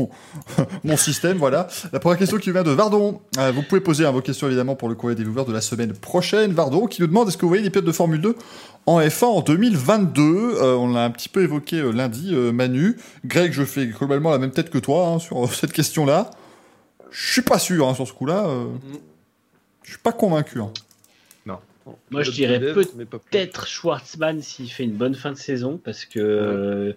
mon 0.83 0.95
système, 0.95 1.37
voilà. 1.37 1.67
La 1.91 1.99
première 1.99 2.19
question 2.19 2.37
qui 2.37 2.51
vient 2.51 2.61
de 2.61 2.69
Vardon. 2.69 3.19
vous 3.35 3.63
pouvez 3.63 3.81
poser 3.81 4.05
vos 4.05 4.21
questions 4.21 4.45
évidemment 4.45 4.75
pour 4.75 4.89
le 4.89 4.95
courrier 4.95 5.15
des 5.15 5.23
viewers 5.23 5.45
de 5.45 5.51
la 5.51 5.61
semaine 5.61 5.93
prochaine. 5.93 6.53
Vardon 6.53 6.85
qui 6.85 7.01
nous 7.01 7.07
demande 7.07 7.29
est-ce 7.29 7.37
que 7.37 7.41
vous 7.41 7.49
voyez 7.49 7.63
des 7.63 7.71
pilotes 7.71 7.87
de 7.87 7.91
Formule 7.91 8.21
2 8.21 8.35
en 8.85 8.99
F1 9.01 9.25
en 9.25 9.41
2022 9.41 10.61
On 10.61 10.93
l'a 10.93 11.03
un 11.03 11.09
petit 11.09 11.29
peu 11.29 11.41
évoqué 11.41 11.81
lundi, 11.91 12.35
Manu. 12.35 12.97
Greg, 13.25 13.51
je 13.51 13.63
fais 13.63 13.87
globalement 13.87 14.29
la 14.29 14.37
même 14.37 14.51
tête 14.51 14.69
que 14.69 14.77
toi 14.77 15.07
hein, 15.07 15.17
sur 15.17 15.51
cette 15.51 15.73
question-là. 15.73 16.29
Je 17.09 17.31
suis 17.31 17.41
pas 17.41 17.57
sûr 17.57 17.89
hein, 17.89 17.95
sur 17.95 18.07
ce 18.07 18.13
coup-là. 18.13 18.47
Je 19.81 19.89
suis 19.89 19.99
pas 19.99 20.11
convaincu. 20.11 20.59
Moi, 22.09 22.23
je 22.23 22.31
dirais 22.31 22.59
peut-être 22.59 23.67
Schwartzman 23.67 24.41
s'il 24.41 24.71
fait 24.71 24.83
une 24.83 24.95
bonne 24.95 25.15
fin 25.15 25.31
de 25.31 25.37
saison, 25.37 25.77
parce 25.77 26.05
que 26.05 26.95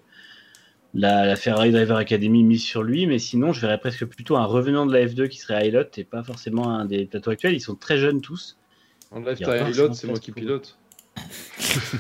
la, 0.95 1.37
Ferrari 1.37 1.71
Driver 1.71 1.97
Academy 1.97 2.43
mise 2.43 2.63
sur 2.63 2.83
lui, 2.83 3.07
mais 3.07 3.19
sinon, 3.19 3.53
je 3.53 3.61
verrais 3.61 3.79
presque 3.79 4.05
plutôt 4.05 4.37
un 4.37 4.45
revenant 4.45 4.87
de 4.87 4.93
la 4.93 5.07
F2 5.07 5.29
qui 5.29 5.39
serait 5.39 5.69
Hilot 5.69 5.85
et 5.97 6.05
pas 6.05 6.23
forcément 6.23 6.69
un 6.71 6.85
des 6.85 7.07
plateaux 7.07 7.31
actuels. 7.31 7.55
Ils 7.55 7.61
sont 7.61 7.77
très 7.77 7.99
jeunes 7.99 8.21
tous. 8.21 8.59
En 9.11 9.21
live, 9.21 9.39
Hilot, 9.41 9.93
c'est 9.95 10.07
moi 10.07 10.19
qui 10.19 10.33
pilote. 10.33 10.79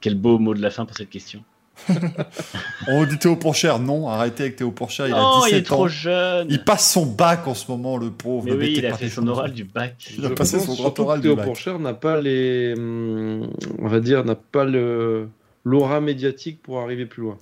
Quel 0.00 0.14
beau 0.16 0.38
mot 0.38 0.54
de 0.54 0.60
la 0.60 0.70
fin 0.70 0.84
pour 0.84 0.96
cette 0.96 1.10
question. 1.10 1.44
On 2.88 3.04
dit 3.04 3.18
Théo 3.18 3.36
Pourchère, 3.36 3.78
non, 3.78 4.08
arrêtez 4.08 4.44
avec 4.44 4.56
Théo 4.56 4.70
Pourchère, 4.70 5.08
il 5.08 5.14
a 5.14 5.22
Oh, 5.22 5.40
17 5.44 5.52
il 5.52 5.58
est 5.58 5.62
trop 5.62 5.88
jeune. 5.88 6.46
Il 6.50 6.64
passe 6.64 6.90
son 6.92 7.06
bac 7.06 7.46
en 7.46 7.54
ce 7.54 7.70
moment, 7.70 7.96
le 7.96 8.10
pauvre. 8.10 8.44
Mais 8.44 8.52
le 8.52 8.58
oui, 8.58 8.74
bêté 8.74 8.78
il 8.80 8.86
a 8.86 8.96
fait 8.96 9.08
son 9.08 9.26
oral 9.26 9.52
du 9.52 9.64
bac. 9.64 9.94
Il 10.16 10.24
a 10.24 10.28
Je 10.28 10.34
passé 10.34 10.58
son 10.60 10.74
grand 10.74 10.98
oral 10.98 11.20
du 11.20 11.28
Théo 11.28 11.36
bac. 11.36 11.46
Pourchère 11.46 11.78
n'a 11.78 11.94
pas 11.94 12.20
les, 12.20 12.74
hum, 12.76 13.50
on 13.78 13.88
va 13.88 14.00
dire, 14.00 14.24
n'a 14.24 14.34
pas 14.34 14.64
le 14.64 15.28
l'aura 15.64 16.00
médiatique 16.00 16.60
pour 16.62 16.80
arriver 16.80 17.06
plus 17.06 17.22
loin. 17.22 17.38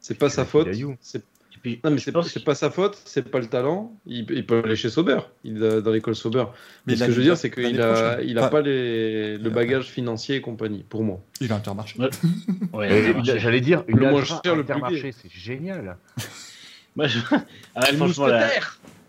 C'est 0.00 0.16
pas 0.16 0.30
sa 0.30 0.44
faute. 0.44 0.68
C'est 1.00 1.22
puis, 1.58 1.80
non 1.84 1.90
mais 1.90 1.98
c'est 1.98 2.44
pas 2.44 2.54
sa 2.54 2.70
faute, 2.70 2.96
c'est 3.04 3.30
pas 3.30 3.38
le 3.38 3.46
talent. 3.46 3.92
Il, 4.06 4.26
il 4.30 4.46
peut 4.46 4.62
aller 4.64 4.76
chez 4.76 4.90
Sauber, 4.90 5.18
il 5.44 5.58
dans 5.58 5.90
l'école 5.90 6.14
Sauber. 6.16 6.44
Mais, 6.86 6.92
Mais 6.92 6.96
ce 6.96 7.04
que 7.04 7.12
je 7.12 7.16
veux 7.16 7.22
dire, 7.22 7.36
c'est 7.36 7.50
qu'il 7.50 7.80
a, 7.80 8.20
il 8.22 8.38
a 8.38 8.42
Enfin, 8.42 8.50
pas 8.50 8.60
les, 8.62 9.36
le 9.38 9.50
bagage 9.50 9.86
financier 9.86 10.36
et 10.36 10.40
compagnie, 10.40 10.84
pour 10.88 11.02
moi. 11.04 11.20
Il 11.40 11.52
a 11.52 11.56
intermarché. 11.56 11.98
Ouais. 11.98 12.08
Ouais. 12.72 13.14
J'allais 13.22 13.60
dire, 13.60 13.84
Le 13.88 14.08
moins 14.08 14.20
Alpha 14.20 14.40
cher, 14.44 14.56
le 14.56 14.64
plus 14.64 14.72
Intermarché, 14.72 15.12
c'est 15.12 15.30
génial. 15.30 15.96
Moi, 16.96 17.06
je- 17.06 17.18
Ah 17.74 17.86
franchement, 17.94 18.26
la 18.26 18.48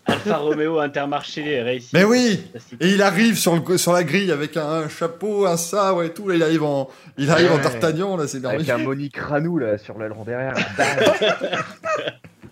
Alfa 0.06 0.38
Romeo 0.38 0.80
Intermarché 0.80 1.62
réussi. 1.62 1.90
Mais 1.94 2.04
oui. 2.04 2.40
Et 2.80 2.90
il 2.94 3.02
arrive 3.04 3.38
sur, 3.38 3.56
le, 3.56 3.78
sur 3.78 3.94
la 3.94 4.04
grille 4.04 4.32
avec 4.32 4.58
un, 4.58 4.68
un 4.68 4.90
chapeau, 4.90 5.46
un 5.46 5.56
sabre 5.56 6.02
et 6.04 6.12
tout. 6.12 6.28
Là, 6.28 6.36
il 6.36 6.42
arrive 6.42 6.64
en, 6.64 6.90
il 7.20 7.30
arrive 7.30 7.52
en 7.52 7.58
Ouais. 7.58 7.62
D'Artagnan, 7.62 8.18
là, 8.18 8.26
c'est 8.28 8.38
Avec 8.44 8.66
merveilleux. 8.66 8.74
un 8.74 8.78
Monique 8.88 9.18
Ranou 9.18 9.60
là 9.60 9.78
sur 9.78 10.00
l'aileron 10.00 10.24
derrière. 10.24 10.56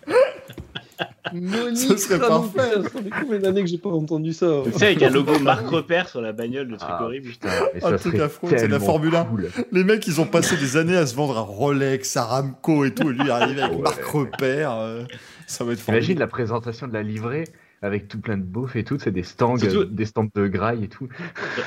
Bam. 0.08 1.76
Ce 1.76 1.96
serait 1.96 2.18
parfait. 2.18 2.58
Ça 2.82 2.88
fait 2.90 3.10
combien 3.20 3.38
d'années 3.38 3.60
que 3.62 3.68
j'ai 3.68 3.78
pas 3.78 3.90
entendu 3.90 4.32
ça 4.32 4.46
Tu 4.64 4.72
sais, 4.78 4.86
avec 4.86 5.02
un 5.02 5.10
logo 5.10 5.38
Marc 5.42 5.68
Repère 5.68 6.08
sur 6.08 6.20
la 6.22 6.32
bagnole, 6.32 6.68
le 6.68 6.76
truc 6.78 6.90
Ah, 6.90 7.04
horrible. 7.04 7.28
putain, 7.28 7.48
mais 7.74 7.84
Un 7.84 7.90
ça 7.90 7.98
truc 7.98 8.12
serait 8.14 8.24
affreux, 8.24 8.50
c'est 8.56 8.66
de 8.66 8.72
la 8.72 8.80
Formule 8.80 9.14
1. 9.14 9.24
cool. 9.26 9.50
Les 9.70 9.84
mecs, 9.84 10.06
ils 10.06 10.20
ont 10.20 10.26
passé 10.26 10.56
des 10.56 10.76
années 10.78 10.96
à 10.96 11.06
se 11.06 11.14
vendre 11.14 11.36
à 11.36 11.42
Rolex, 11.42 12.16
à 12.16 12.24
Ramco 12.24 12.84
et 12.86 12.94
tout. 12.94 13.10
Et 13.10 13.12
lui, 13.12 13.20
il 13.24 13.30
arrive 13.30 13.58
avec 13.58 13.76
Ouais. 13.76 13.82
Marc 13.82 14.02
Repère. 14.04 14.72
euh, 14.72 15.02
ça 15.46 15.64
va 15.64 15.72
être 15.74 15.80
Imagine 15.86 16.02
formidable. 16.04 16.20
la 16.20 16.26
présentation 16.28 16.88
de 16.88 16.94
la 16.94 17.02
livrée 17.02 17.44
avec 17.82 18.08
tout 18.08 18.20
plein 18.20 18.36
de 18.38 18.42
beaufs 18.42 18.74
et 18.74 18.82
tout, 18.82 18.98
c'est 18.98 19.12
des 19.12 19.22
stands, 19.22 19.56
euh, 19.62 19.84
des 19.84 20.04
stands 20.06 20.26
de 20.34 20.46
graille 20.48 20.84
et 20.84 20.88
tout. 20.88 21.08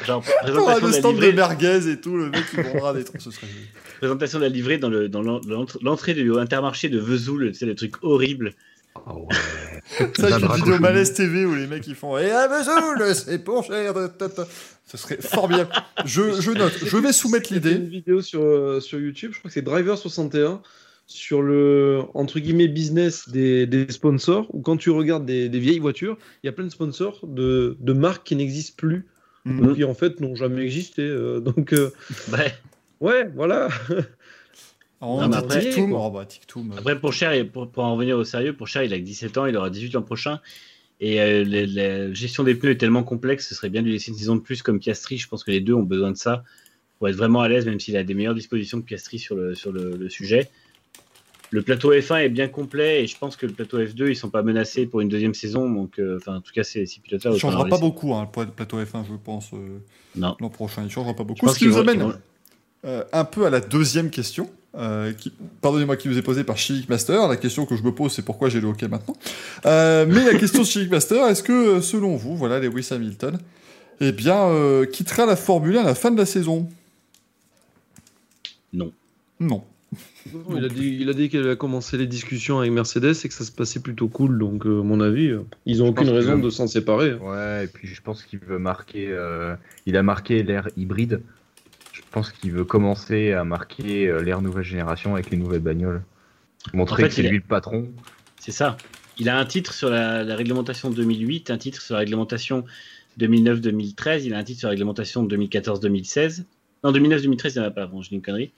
Genre, 0.05 0.21
présentation 0.41 0.75
le 0.75 0.81
de 0.81 0.87
la 0.95 0.99
stand 0.99 1.17
de 1.19 1.31
merguez 1.31 1.87
et 1.89 2.01
tout. 2.01 2.17
Le 2.17 2.29
mec, 2.31 2.43
il 2.57 2.63
vendra 2.63 2.93
des 2.93 3.03
trucs. 3.05 3.21
Ce 3.21 3.31
serait... 3.31 3.47
présentation 4.01 4.39
de 4.39 4.43
la 4.43 4.49
livrée 4.49 4.77
dans 4.79 4.89
le 4.89 5.07
dans 5.09 5.21
l'en- 5.21 5.39
l'entrée 5.47 5.79
l'entrée 5.83 6.13
du 6.15 6.33
Intermarché 6.37 6.89
de 6.89 6.99
Vesoul, 6.99 7.51
tu 7.51 7.59
sais, 7.59 7.65
le 7.67 7.75
truc 7.75 7.93
horrible. 8.01 8.53
Ah 8.95 9.15
ouais. 9.15 9.27
Ça, 10.17 10.29
dragon 10.29 10.53
vidéo 10.55 10.65
chelou. 10.73 10.79
Malaise 10.81 11.13
TV 11.13 11.45
où 11.45 11.53
les 11.55 11.67
mecs 11.67 11.85
ils 11.87 11.95
font 11.95 12.17
Et 12.17 12.29
à 12.31 12.47
Vesoul, 12.47 13.15
c'est 13.15 13.43
pour 13.43 13.63
cher. 13.63 13.93
Ce 14.85 14.97
serait 14.97 15.17
formidable. 15.21 15.71
Je, 16.05 16.41
je 16.41 16.51
note, 16.51 16.73
je 16.83 16.97
vais 16.97 17.13
soumettre 17.13 17.51
Il 17.51 17.63
y 17.63 17.67
a 17.67 17.71
une 17.71 17.77
l'idée. 17.83 17.89
vidéo 17.89 18.21
sur, 18.21 18.41
euh, 18.41 18.79
sur 18.81 18.99
YouTube, 18.99 19.31
je 19.33 19.39
crois 19.39 19.49
que 19.49 19.53
c'est 19.53 19.65
Driver61, 19.65 20.59
sur 21.07 21.41
le 21.41 22.01
entre 22.13 22.39
guillemets 22.39 22.67
business 22.67 23.29
des, 23.29 23.65
des 23.67 23.89
sponsors, 23.91 24.47
où 24.53 24.61
quand 24.61 24.75
tu 24.77 24.89
regardes 24.89 25.25
des, 25.25 25.47
des 25.47 25.59
vieilles 25.59 25.79
voitures, 25.79 26.17
il 26.43 26.47
y 26.47 26.49
a 26.49 26.51
plein 26.51 26.65
de 26.65 26.71
sponsors 26.71 27.19
de, 27.27 27.77
de 27.79 27.93
marques 27.93 28.25
qui 28.25 28.35
n'existent 28.35 28.75
plus, 28.77 29.05
Mhm. 29.45 29.65
ou 29.65 29.73
qui 29.75 29.83
en 29.85 29.95
fait 29.95 30.19
n'ont 30.19 30.35
jamais 30.35 30.61
existé. 30.63 31.01
euh, 31.01 31.39
donc, 31.39 31.73
euh, 31.73 31.91
Ouais. 32.31 32.53
Ouais, 33.01 33.29
voilà. 33.35 33.67
On 35.03 35.21
Non, 35.21 35.27
dit 35.29 35.35
après- 35.37 35.59
Tic-Toum. 35.61 35.93
Oh, 35.93 36.11
bah, 36.11 36.25
euh, 36.27 36.77
Après, 36.77 36.99
pour 36.99 37.11
Cher, 37.11 37.31
et 37.33 37.43
pour, 37.43 37.69
pour 37.71 37.83
en 37.83 37.93
revenir 37.95 38.17
au 38.17 38.23
sérieux, 38.23 38.53
pour 38.53 38.67
Cher, 38.67 38.83
il 38.83 38.93
a 38.93 38.97
que 38.99 39.03
17 39.03 39.37
ans, 39.39 39.45
il 39.47 39.57
aura 39.57 39.69
18 39.71 39.93
l'an 39.93 40.03
prochain. 40.03 40.39
Et 40.99 41.19
euh, 41.19 41.43
les- 41.43 41.65
la 41.65 42.13
gestion 42.13 42.43
des 42.43 42.53
pneus 42.53 42.71
est 42.73 42.77
tellement 42.77 43.01
complexe, 43.03 43.49
ce 43.49 43.55
serait 43.55 43.69
bien 43.69 43.81
de 43.81 43.87
lui 43.87 43.93
laisser 43.93 44.11
une 44.11 44.17
saison 44.17 44.35
de 44.35 44.41
plus 44.41 44.61
comme 44.61 44.79
Piastri. 44.79 45.17
Je 45.17 45.27
pense 45.27 45.43
que 45.43 45.49
les 45.49 45.59
deux 45.59 45.73
ont 45.73 45.81
besoin 45.81 46.11
de 46.11 46.17
ça 46.17 46.43
pour 46.99 47.09
être 47.09 47.15
vraiment 47.15 47.41
à 47.41 47.49
l'aise, 47.49 47.65
même 47.65 47.79
s'il 47.79 47.97
a 47.97 48.03
des 48.03 48.13
meilleures 48.13 48.35
dispositions 48.35 48.79
que 48.79 48.85
Piastri 48.85 49.17
sur 49.17 49.35
le, 49.35 49.55
sur 49.55 49.71
le, 49.71 49.97
le 49.97 50.09
sujet. 50.09 50.49
Le 51.49 51.63
plateau 51.63 51.91
F1 51.93 52.21
est 52.23 52.29
bien 52.29 52.47
complet 52.47 53.03
et 53.03 53.07
je 53.07 53.17
pense 53.17 53.35
que 53.35 53.47
le 53.47 53.51
plateau 53.53 53.79
F2, 53.83 54.09
ils 54.09 54.15
sont 54.15 54.29
pas 54.29 54.43
menacés 54.43 54.85
pour 54.85 55.01
une 55.01 55.09
deuxième 55.09 55.33
saison. 55.33 55.67
Donc, 55.69 55.97
euh, 55.99 56.17
enfin, 56.17 56.35
en 56.37 56.41
tout 56.41 56.53
cas, 56.53 56.63
ces 56.63 56.85
six 56.85 56.99
pilotes-là. 57.01 57.31
Il 57.33 57.39
changera 57.39 57.63
pas 57.65 57.71
laisser. 57.71 57.81
beaucoup, 57.81 58.13
hein, 58.13 58.29
le 58.37 58.45
plateau 58.51 58.79
F1, 58.79 59.03
je 59.09 59.15
pense, 59.15 59.51
euh, 59.53 59.79
Non. 60.15 60.37
l'an 60.39 60.49
prochain. 60.49 60.83
Il 60.85 60.91
changera 60.91 61.15
pas 61.15 61.23
beaucoup. 61.23 61.49
Ce 61.49 61.57
qui 61.57 61.65
nous 61.65 61.77
amène 61.77 62.13
euh, 62.85 63.03
un 63.13 63.23
peu 63.25 63.45
à 63.45 63.49
la 63.49 63.59
deuxième 63.61 64.09
question. 64.09 64.49
euh, 64.77 65.11
qui, 65.11 65.33
pardonnez-moi, 65.61 65.97
qui 65.97 66.07
nous 66.07 66.17
est 66.17 66.21
posée 66.21 66.45
par 66.45 66.57
Chilik 66.57 66.87
Master. 66.87 67.27
La 67.27 67.35
question 67.35 67.65
que 67.65 67.75
je 67.75 67.83
me 67.83 67.91
pose, 67.91 68.13
c'est 68.13 68.21
pourquoi 68.21 68.47
j'ai 68.47 68.61
le 68.61 68.67
hockey 68.69 68.87
maintenant? 68.87 69.17
Euh, 69.65 70.05
mais 70.07 70.23
la 70.31 70.39
question 70.39 70.61
de 70.61 70.65
Chilik 70.67 70.89
Master, 70.89 71.27
est-ce 71.27 71.43
que, 71.43 71.81
selon 71.81 72.15
vous, 72.15 72.37
voilà, 72.37 72.57
Lewis 72.59 72.87
Hamilton, 72.91 73.37
eh 73.99 74.13
bien, 74.13 74.45
euh, 74.47 74.85
quittera 74.85 75.25
la 75.25 75.35
Formule 75.35 75.75
1 75.77 75.81
à 75.81 75.83
la 75.83 75.93
fin 75.95 76.09
de 76.09 76.17
la 76.17 76.25
saison? 76.25 76.69
Non. 78.73 78.91
Non. 79.39 79.63
Il 80.55 80.63
a 80.63 80.69
dit, 80.69 80.97
il 81.01 81.09
a 81.09 81.13
dit 81.13 81.27
qu'il 81.27 81.45
a 81.49 81.55
commencé 81.57 81.97
les 81.97 82.07
discussions 82.07 82.59
avec 82.59 82.71
Mercedes 82.71 83.13
et 83.25 83.27
que 83.27 83.33
ça 83.33 83.43
se 83.43 83.51
passait 83.51 83.81
plutôt 83.81 84.07
cool. 84.07 84.37
Donc, 84.39 84.65
euh, 84.65 84.79
à 84.79 84.83
mon 84.83 85.01
avis, 85.01 85.33
ils 85.65 85.83
ont 85.83 85.87
Je 85.87 85.91
aucune 85.91 86.09
raison 86.09 86.37
que- 86.39 86.45
de 86.45 86.49
s'en 86.49 86.67
séparer. 86.67 87.11
hein. 87.11 87.19
Ouais, 87.21 87.65
et 87.65 87.67
puis 87.67 87.89
je 87.89 88.01
pense 88.01 88.23
qu'il 88.23 88.39
veut 88.39 88.59
marquer. 88.59 89.07
euh, 89.09 89.53
il 89.85 89.97
a 89.97 90.03
marqué 90.03 90.43
l'ère 90.43 90.69
hybride. 90.77 91.21
Je 92.11 92.13
pense 92.13 92.31
qu'il 92.33 92.51
veut 92.51 92.65
commencer 92.65 93.31
à 93.31 93.45
marquer 93.45 94.09
euh, 94.09 94.21
l'ère 94.21 94.41
nouvelle 94.41 94.65
génération 94.65 95.13
avec 95.13 95.29
les 95.29 95.37
nouvelles 95.37 95.61
bagnoles. 95.61 96.03
Montrer 96.73 96.93
En 96.93 96.97
fait, 96.97 97.07
que 97.07 97.13
c'est 97.13 97.21
lui 97.23 97.37
le 97.37 97.43
patron. 97.43 97.89
C'est 98.37 98.51
ça. 98.51 98.75
Il 99.17 99.29
a 99.29 99.39
un 99.39 99.45
titre 99.45 99.73
sur 99.73 99.89
la, 99.89 100.21
la 100.25 100.35
réglementation 100.35 100.89
2008, 100.89 101.49
un 101.51 101.57
titre 101.57 101.81
sur 101.81 101.93
la 101.93 101.99
réglementation 101.99 102.65
2009-2013, 103.17 104.23
il 104.25 104.33
a 104.33 104.39
un 104.39 104.43
titre 104.43 104.59
sur 104.59 104.67
la 104.67 104.71
réglementation 104.71 105.25
2014-2016. 105.25 106.43
Non, 106.83 106.91
2009-2013, 106.91 107.51
il 107.55 107.59
n'y 107.59 107.59
en 107.59 107.69
a 107.69 107.71
pas, 107.71 107.85
bon, 107.85 108.01
je 108.01 108.09
dis 108.09 108.15
une 108.15 108.21
connerie. 108.21 108.51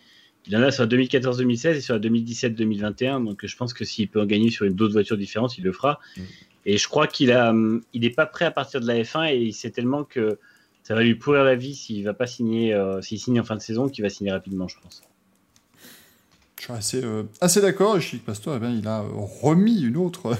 Il 0.47 0.57
en 0.57 0.63
a 0.63 0.71
sur 0.71 0.83
la 0.83 0.89
2014-2016 0.89 1.75
et 1.75 1.81
sur 1.81 1.93
la 1.93 1.99
2017-2021, 1.99 3.23
donc 3.23 3.45
je 3.45 3.55
pense 3.55 3.75
que 3.75 3.85
s'il 3.85 4.09
peut 4.09 4.19
en 4.19 4.25
gagner 4.25 4.49
sur 4.49 4.65
une 4.65 4.73
d'autres 4.73 4.93
voitures 4.93 5.17
différentes, 5.17 5.59
il 5.59 5.63
le 5.63 5.73
fera. 5.73 5.99
Mm. 6.17 6.21
Et 6.65 6.77
je 6.77 6.87
crois 6.87 7.05
qu'il 7.05 7.31
a, 7.31 7.51
hum, 7.51 7.83
il 7.93 8.01
n'est 8.01 8.09
pas 8.09 8.25
prêt 8.25 8.45
à 8.45 8.51
partir 8.51 8.81
de 8.81 8.87
la 8.87 8.95
F1 8.95 9.31
et 9.31 9.37
il 9.37 9.53
sait 9.53 9.69
tellement 9.69 10.03
que 10.03 10.39
ça 10.83 10.95
va 10.95 11.03
lui 11.03 11.15
pourrir 11.15 11.43
la 11.43 11.55
vie 11.55 11.75
s'il 11.75 12.03
va 12.03 12.13
pas 12.13 12.27
signer, 12.27 12.73
euh, 12.73 13.01
s'il 13.01 13.19
signe 13.19 13.39
en 13.39 13.43
fin 13.43 13.55
de 13.55 13.61
saison, 13.61 13.87
qu'il 13.87 14.03
va 14.03 14.09
signer 14.09 14.31
rapidement, 14.31 14.67
je 14.67 14.77
pense. 14.79 15.01
Je 16.63 16.67
suis 16.67 17.01
assez, 17.41 17.57
euh, 17.57 17.61
d'accord. 17.61 17.97
Et 17.97 18.01
Chilik 18.01 18.25
Master, 18.25 18.53
eh 18.55 18.59
bien, 18.59 18.69
il 18.69 18.87
a 18.87 18.99
euh, 18.99 19.07
remis 19.41 19.81
une 19.81 19.97
autre, 19.97 20.33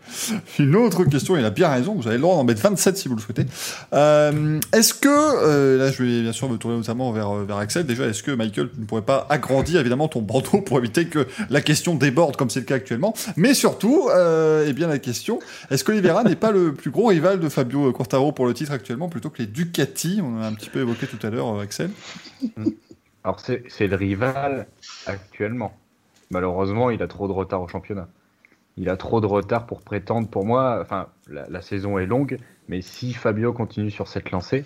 une 0.58 0.76
autre 0.76 1.04
question. 1.04 1.34
Il 1.38 1.44
a 1.46 1.50
bien 1.50 1.68
raison. 1.68 1.94
Vous 1.94 2.06
avez 2.06 2.16
le 2.16 2.22
droit 2.22 2.36
d'en 2.36 2.44
mettre 2.44 2.60
27 2.60 2.98
si 2.98 3.08
vous 3.08 3.14
le 3.16 3.22
souhaitez. 3.22 3.46
Euh, 3.94 4.60
est-ce 4.74 4.92
que, 4.92 5.78
là, 5.78 5.90
je 5.90 6.02
vais 6.02 6.20
bien 6.20 6.32
sûr 6.32 6.50
me 6.50 6.58
tourner 6.58 6.76
notamment 6.76 7.10
vers, 7.12 7.32
vers 7.32 7.56
Axel. 7.56 7.86
Déjà, 7.86 8.04
est-ce 8.04 8.22
que 8.22 8.32
Michael, 8.32 8.68
ne 8.76 8.84
pourrais 8.84 9.00
pas 9.00 9.26
agrandir 9.30 9.80
évidemment 9.80 10.08
ton 10.08 10.20
bandeau 10.20 10.60
pour 10.60 10.76
éviter 10.76 11.06
que 11.06 11.26
la 11.48 11.62
question 11.62 11.94
déborde 11.94 12.36
comme 12.36 12.50
c'est 12.50 12.60
le 12.60 12.66
cas 12.66 12.74
actuellement? 12.74 13.14
Mais 13.36 13.54
surtout, 13.54 14.10
eh 14.10 14.72
bien, 14.74 14.88
la 14.88 14.98
question 14.98 15.38
est-ce 15.70 15.84
qu'Olivera 15.84 16.22
n'est 16.22 16.36
pas 16.36 16.50
le 16.50 16.74
plus 16.74 16.90
gros 16.90 17.06
rival 17.06 17.40
de 17.40 17.48
Fabio 17.48 17.90
Quartaro 17.92 18.32
pour 18.32 18.46
le 18.46 18.52
titre 18.52 18.72
actuellement 18.72 19.08
plutôt 19.08 19.30
que 19.30 19.38
les 19.38 19.46
Ducati? 19.46 20.20
On 20.22 20.38
en 20.38 20.42
a 20.42 20.46
un 20.48 20.52
petit 20.52 20.68
peu 20.68 20.80
évoqué 20.80 21.06
tout 21.06 21.26
à 21.26 21.30
l'heure, 21.30 21.60
Axel. 21.60 21.88
Alors 23.24 23.40
c'est 23.40 23.86
le 23.86 23.96
rival 23.96 24.66
actuellement. 25.06 25.76
Malheureusement, 26.30 26.90
il 26.90 27.02
a 27.02 27.08
trop 27.08 27.28
de 27.28 27.32
retard 27.32 27.62
au 27.62 27.68
championnat. 27.68 28.08
Il 28.76 28.88
a 28.88 28.96
trop 28.96 29.20
de 29.20 29.26
retard 29.26 29.66
pour 29.66 29.82
prétendre. 29.82 30.28
Pour 30.28 30.46
moi, 30.46 30.78
enfin, 30.80 31.08
la, 31.28 31.60
saison 31.60 31.98
est 31.98 32.06
longue, 32.06 32.38
mais 32.68 32.80
si 32.80 33.12
Fabio 33.12 33.52
continue 33.52 33.90
sur 33.90 34.08
cette 34.08 34.30
lancée, 34.30 34.64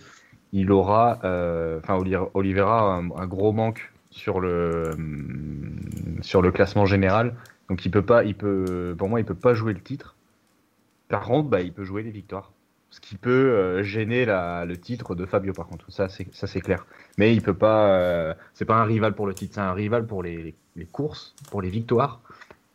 il 0.52 0.70
aura, 0.70 1.18
euh, 1.25 1.81
enfin, 1.83 1.97
Oli- 1.97 2.15
Oliveira 2.35 2.94
a 2.94 2.99
un, 2.99 3.26
gros 3.26 3.52
manque 3.52 3.93
sur 4.10 4.41
le 4.41 4.91
hum, 4.94 6.20
sur 6.23 6.41
le 6.41 6.52
classement 6.52 6.86
général. 6.86 7.35
Donc 7.68 7.85
il 7.85 7.91
peut 7.91 8.02
pas, 8.02 8.25
il 8.25 8.36
peut, 8.36 8.94
pour 8.97 9.09
moi, 9.09 9.20
il 9.20 9.26
peut 9.26 9.35
pas 9.35 9.55
jouer 9.55 9.75
le 9.75 9.81
titre. 9.81 10.15
Par 11.09 11.25
contre, 11.25 11.49
bah, 11.49 11.60
il 11.60 11.73
peut 11.73 11.85
jouer 11.85 12.02
les 12.02 12.10
victoires. 12.10 12.52
Ce 12.97 13.00
qui 13.00 13.16
peut 13.16 13.31
euh, 13.31 13.83
gêner 13.83 14.25
la- 14.25 14.65
le 14.65 14.76
titre 14.78 15.15
de 15.15 15.26
Fabio, 15.26 15.52
par 15.52 15.66
contre. 15.66 15.91
Ça, 15.92 16.08
c'est 16.08 16.26
ça, 16.33 16.47
c'est 16.47 16.60
clair. 16.62 16.86
Mais 17.18 17.34
il 17.34 17.42
peut 17.42 17.55
pas. 17.55 17.91
euh, 17.92 18.34
c'est 18.55 18.65
pas 18.65 18.76
un 18.76 18.84
rival 18.84 19.15
pour 19.15 19.26
le 19.26 19.34
titre, 19.34 19.55
c'est 19.57 19.60
un 19.60 19.75
rival 19.75 20.07
pour 20.07 20.23
les, 20.23 20.55
les 20.76 20.86
courses, 20.86 21.34
pour 21.50 21.60
les 21.62 21.70
victoires, 21.70 22.20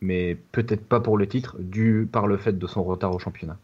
mais 0.00 0.36
peut-être 0.52 0.86
pas 0.86 1.00
pour 1.00 1.18
le 1.18 1.26
titre, 1.28 1.56
dû 1.60 2.08
par 2.12 2.26
le 2.28 2.36
fait 2.38 2.58
de 2.58 2.66
son 2.68 2.84
retard 2.84 3.14
au 3.14 3.18
championnat. 3.18 3.58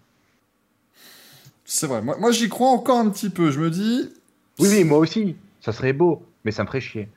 C'est 1.65 1.87
vrai. 1.87 2.03
Moi, 2.03 2.17
moi 2.19 2.31
j'y 2.33 2.49
crois 2.49 2.71
encore 2.71 2.99
un 2.99 3.11
petit 3.11 3.31
peu. 3.31 3.51
Je 3.51 3.61
me 3.61 3.71
dis, 3.71 4.11
Oui, 4.59 4.69
oui, 4.69 4.85
moi 4.85 4.99
aussi. 4.99 5.37
Ça 5.61 5.73
serait 5.73 5.93
beau, 5.93 6.23
mais 6.45 6.53
ça 6.53 6.63
me 6.63 6.69
ferait 6.69 6.81
chier. 6.81 7.09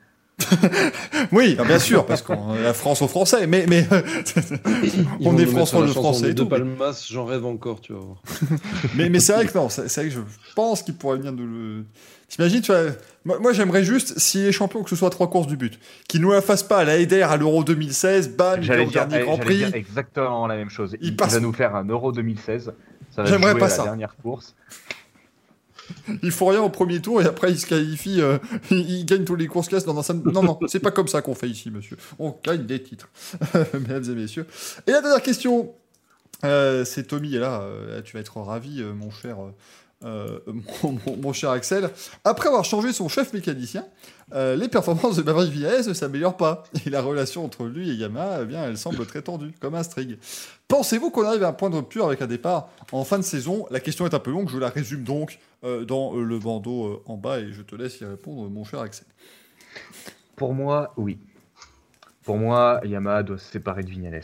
Oui, 1.32 1.56
bien 1.66 1.78
sûr, 1.78 2.04
parce 2.06 2.22
qu'on 2.22 2.54
la 2.54 2.72
France 2.74 3.02
aux 3.02 3.08
Français, 3.08 3.46
mais, 3.46 3.64
mais 3.68 3.86
on 5.20 5.36
est 5.38 5.46
la 5.46 5.80
le 5.80 5.86
Français 5.92 6.34
tout. 6.34 6.46
Palmas, 6.46 7.06
j'en 7.10 7.24
rêve 7.24 7.44
encore, 7.46 7.80
tu 7.80 7.92
vas 7.92 8.00
voir. 8.00 8.22
Mais, 8.94 9.08
mais 9.08 9.20
c'est 9.20 9.32
vrai 9.32 9.46
que 9.46 9.56
non, 9.56 9.68
c'est 9.68 9.82
vrai 9.94 10.04
que 10.08 10.10
je 10.10 10.20
pense 10.54 10.82
qu'il 10.82 10.94
pourrait 10.94 11.16
venir 11.18 11.32
de 11.32 11.42
le. 11.42 11.84
T'imagines, 12.28 12.60
tu 12.62 12.72
vois, 12.72 12.82
moi, 13.24 13.38
moi, 13.40 13.52
j'aimerais 13.52 13.84
juste, 13.84 14.18
s'il 14.18 14.46
est 14.46 14.52
champion, 14.52 14.82
que 14.82 14.90
ce 14.90 14.96
soit 14.96 15.10
trois 15.10 15.28
courses 15.28 15.46
du 15.46 15.56
but. 15.56 15.78
Qu'il 16.08 16.20
nous 16.22 16.32
la 16.32 16.40
fasse 16.42 16.62
pas 16.62 16.78
à 16.78 16.84
la 16.84 16.96
Eder 16.98 17.22
à 17.22 17.36
l'Euro 17.36 17.62
2016, 17.64 18.30
bam, 18.36 18.60
il 18.62 18.70
est 18.70 18.86
au 18.86 18.90
dernier 18.90 19.20
Grand 19.20 19.32
j'allais 19.36 19.44
Prix. 19.44 19.56
dire 19.58 19.74
exactement 19.74 20.46
la 20.46 20.56
même 20.56 20.70
chose. 20.70 20.96
Il 21.00 21.08
Il, 21.08 21.16
passe- 21.16 21.34
va 21.34 21.40
nous 21.40 21.52
faire 21.52 21.74
un 21.76 21.84
Euro 21.84 22.10
2016. 22.12 22.72
Ça 23.14 23.22
va 23.22 23.28
J'aimerais 23.28 23.50
jouer 23.52 23.60
pas 23.60 23.66
à 23.66 23.68
la 23.68 23.74
ça. 23.74 23.84
dernière 23.84 24.16
course. 24.16 24.54
Il 26.22 26.30
faut 26.30 26.46
rien 26.46 26.60
au 26.62 26.68
premier 26.70 27.00
tour 27.00 27.20
et 27.22 27.24
après 27.26 27.50
il 27.52 27.58
se 27.58 27.66
qualifie, 27.66 28.20
euh, 28.20 28.38
il, 28.70 28.90
il 28.90 29.04
gagne 29.06 29.24
tous 29.24 29.36
les 29.36 29.46
courses 29.46 29.68
un 29.72 30.02
sam- 30.02 30.22
Non, 30.32 30.42
non, 30.42 30.58
c'est 30.66 30.80
pas 30.80 30.90
comme 30.90 31.08
ça 31.08 31.22
qu'on 31.22 31.34
fait 31.34 31.48
ici, 31.48 31.70
monsieur. 31.70 31.96
On 32.18 32.34
gagne 32.44 32.64
des 32.64 32.82
titres, 32.82 33.08
mesdames 33.74 34.04
et 34.04 34.14
messieurs. 34.14 34.46
Et 34.86 34.90
la 34.92 35.00
dernière 35.00 35.22
question, 35.22 35.72
euh, 36.44 36.84
c'est 36.84 37.04
Tommy, 37.04 37.34
et 37.36 37.38
là, 37.38 37.60
euh, 37.62 38.02
tu 38.02 38.14
vas 38.14 38.20
être 38.20 38.36
ravi, 38.38 38.82
mon 38.82 39.10
cher. 39.10 39.36
Euh, 40.04 40.40
mon, 41.22 41.32
cher 41.32 41.50
Axel, 41.50 41.90
après 42.24 42.48
avoir 42.48 42.64
changé 42.64 42.92
son 42.92 43.08
chef 43.08 43.32
mécanicien, 43.32 43.84
euh, 44.34 44.56
les 44.56 44.68
performances 44.68 45.16
de 45.16 45.22
Maverick 45.22 45.52
Villares 45.52 45.86
ne 45.86 45.92
s'améliorent 45.92 46.36
pas. 46.36 46.64
Et 46.86 46.90
la 46.90 47.02
relation 47.02 47.44
entre 47.44 47.64
lui 47.64 47.90
et 47.90 47.94
Yamaha, 47.94 48.42
eh 48.50 48.54
elle 48.54 48.78
semble 48.78 49.04
très 49.06 49.22
tendue, 49.22 49.52
comme 49.60 49.74
un 49.74 49.82
string. 49.82 50.16
Pensez-vous 50.68 51.10
qu'on 51.10 51.24
arrive 51.26 51.44
à 51.44 51.48
un 51.48 51.52
point 51.52 51.70
de 51.70 51.76
rupture 51.76 52.06
avec 52.06 52.22
un 52.22 52.26
départ 52.26 52.70
en 52.92 53.04
fin 53.04 53.18
de 53.18 53.24
saison? 53.24 53.66
La 53.70 53.80
question 53.80 54.06
est 54.06 54.14
un 54.14 54.18
peu 54.18 54.30
longue, 54.30 54.48
je 54.48 54.58
la 54.58 54.70
résume 54.70 55.04
donc 55.04 55.38
euh, 55.64 55.84
dans 55.84 56.14
le 56.14 56.38
bandeau 56.38 57.02
en 57.06 57.16
bas 57.16 57.40
et 57.40 57.52
je 57.52 57.62
te 57.62 57.76
laisse 57.76 58.00
y 58.00 58.04
répondre, 58.04 58.48
mon 58.48 58.64
cher 58.64 58.80
Axel. 58.80 59.06
Pour 60.36 60.54
moi, 60.54 60.92
oui. 60.96 61.18
Pour 62.24 62.36
moi, 62.36 62.80
Yamaha 62.84 63.22
doit 63.22 63.38
se 63.38 63.50
séparer 63.50 63.82
de 63.82 63.90
Vignales. 63.90 64.22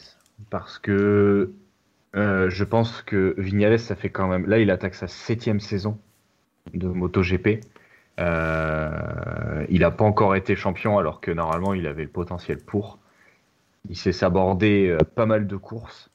Parce 0.50 0.78
que 0.78 1.52
euh, 2.16 2.48
je 2.50 2.64
pense 2.64 3.02
que 3.02 3.34
Vignales, 3.38 3.78
ça 3.78 3.94
fait 3.94 4.10
quand 4.10 4.28
même. 4.28 4.46
Là, 4.46 4.58
il 4.58 4.70
attaque 4.70 4.94
sa 4.94 5.08
septième 5.08 5.60
saison 5.60 5.98
de 6.74 6.88
MotoGP. 6.88 7.60
Euh, 8.20 9.66
il 9.68 9.80
n'a 9.80 9.90
pas 9.90 10.04
encore 10.04 10.34
été 10.34 10.56
champion 10.56 10.98
alors 10.98 11.20
que 11.20 11.30
normalement 11.30 11.72
il 11.74 11.86
avait 11.86 12.02
le 12.02 12.08
potentiel 12.08 12.58
pour. 12.58 12.98
Il 13.88 13.96
s'est 13.96 14.12
sabordé 14.12 14.88
euh, 14.88 14.98
pas 14.98 15.26
mal 15.26 15.46
de 15.46 15.56
courses. 15.56 16.10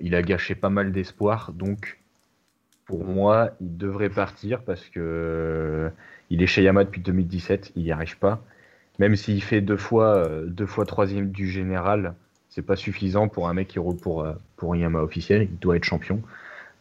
Il 0.00 0.14
a 0.14 0.22
gâché 0.22 0.56
pas 0.56 0.70
mal 0.70 0.90
d'espoir. 0.90 1.52
Donc, 1.52 2.00
pour 2.86 3.04
moi, 3.04 3.52
il 3.60 3.76
devrait 3.76 4.10
partir 4.10 4.62
parce 4.64 4.88
que 4.88 5.90
il 6.30 6.42
est 6.42 6.46
chez 6.48 6.62
Yamaha 6.62 6.84
depuis 6.84 7.00
2017. 7.00 7.72
Il 7.76 7.84
n'y 7.84 7.92
arrive 7.92 8.18
pas. 8.18 8.42
Même 8.98 9.14
s'il 9.14 9.42
fait 9.42 9.60
deux 9.60 9.76
fois, 9.76 10.28
deux 10.46 10.66
fois 10.66 10.86
troisième 10.86 11.30
du 11.30 11.48
général, 11.48 12.14
c'est 12.58 12.62
pas 12.62 12.74
suffisant 12.74 13.28
pour 13.28 13.48
un 13.48 13.54
mec 13.54 13.68
qui 13.68 13.78
roule 13.78 13.94
pour, 13.94 14.24
euh, 14.24 14.32
pour 14.56 14.74
Yamaha 14.74 15.04
officiel. 15.04 15.42
Il 15.48 15.58
doit 15.60 15.76
être 15.76 15.84
champion. 15.84 16.20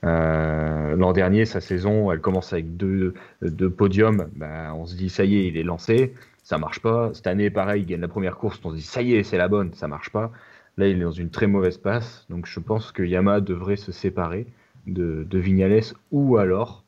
Euh, 0.04 0.96
L'an 0.96 1.14
dernier, 1.14 1.46
sa 1.46 1.62
saison, 1.62 2.12
elle 2.12 2.20
commence 2.20 2.52
avec 2.52 2.78
deux, 2.78 3.14
deux 3.44 3.70
podiums. 3.70 4.28
Ben, 4.36 4.74
on 4.74 4.88
se 4.88 4.96
dit, 4.96 5.10
ça 5.10 5.24
y 5.24 5.36
est, 5.36 5.48
il 5.48 5.56
est 5.56 5.62
lancé. 5.62 6.16
Ça 6.42 6.58
marche 6.58 6.80
pas. 6.80 7.12
Cette 7.14 7.28
année, 7.28 7.52
pareil, 7.52 7.84
il 7.84 7.86
gagne 7.86 8.02
la 8.02 8.08
première 8.08 8.38
course. 8.38 8.60
On 8.64 8.72
se 8.72 8.78
dit, 8.78 8.82
ça 8.82 9.04
y 9.04 9.14
est, 9.14 9.22
c'est 9.22 9.38
la 9.38 9.48
bonne. 9.48 9.72
Ça 9.76 9.88
marche 9.88 10.10
pas. 10.10 10.32
Là, 10.78 10.88
il 10.88 10.98
est 10.98 11.04
dans 11.04 11.12
une 11.12 11.30
très 11.30 11.46
mauvaise 11.46 11.78
passe. 11.78 12.26
Donc, 12.32 12.48
je 12.48 12.60
pense 12.60 12.92
que 12.92 13.04
Yamaha 13.04 13.40
devrait 13.40 13.76
se 13.76 13.92
séparer 13.92 14.48
de, 14.88 15.28
de 15.30 15.38
Vignales 15.38 15.94
ou 16.12 16.38
alors 16.38 16.84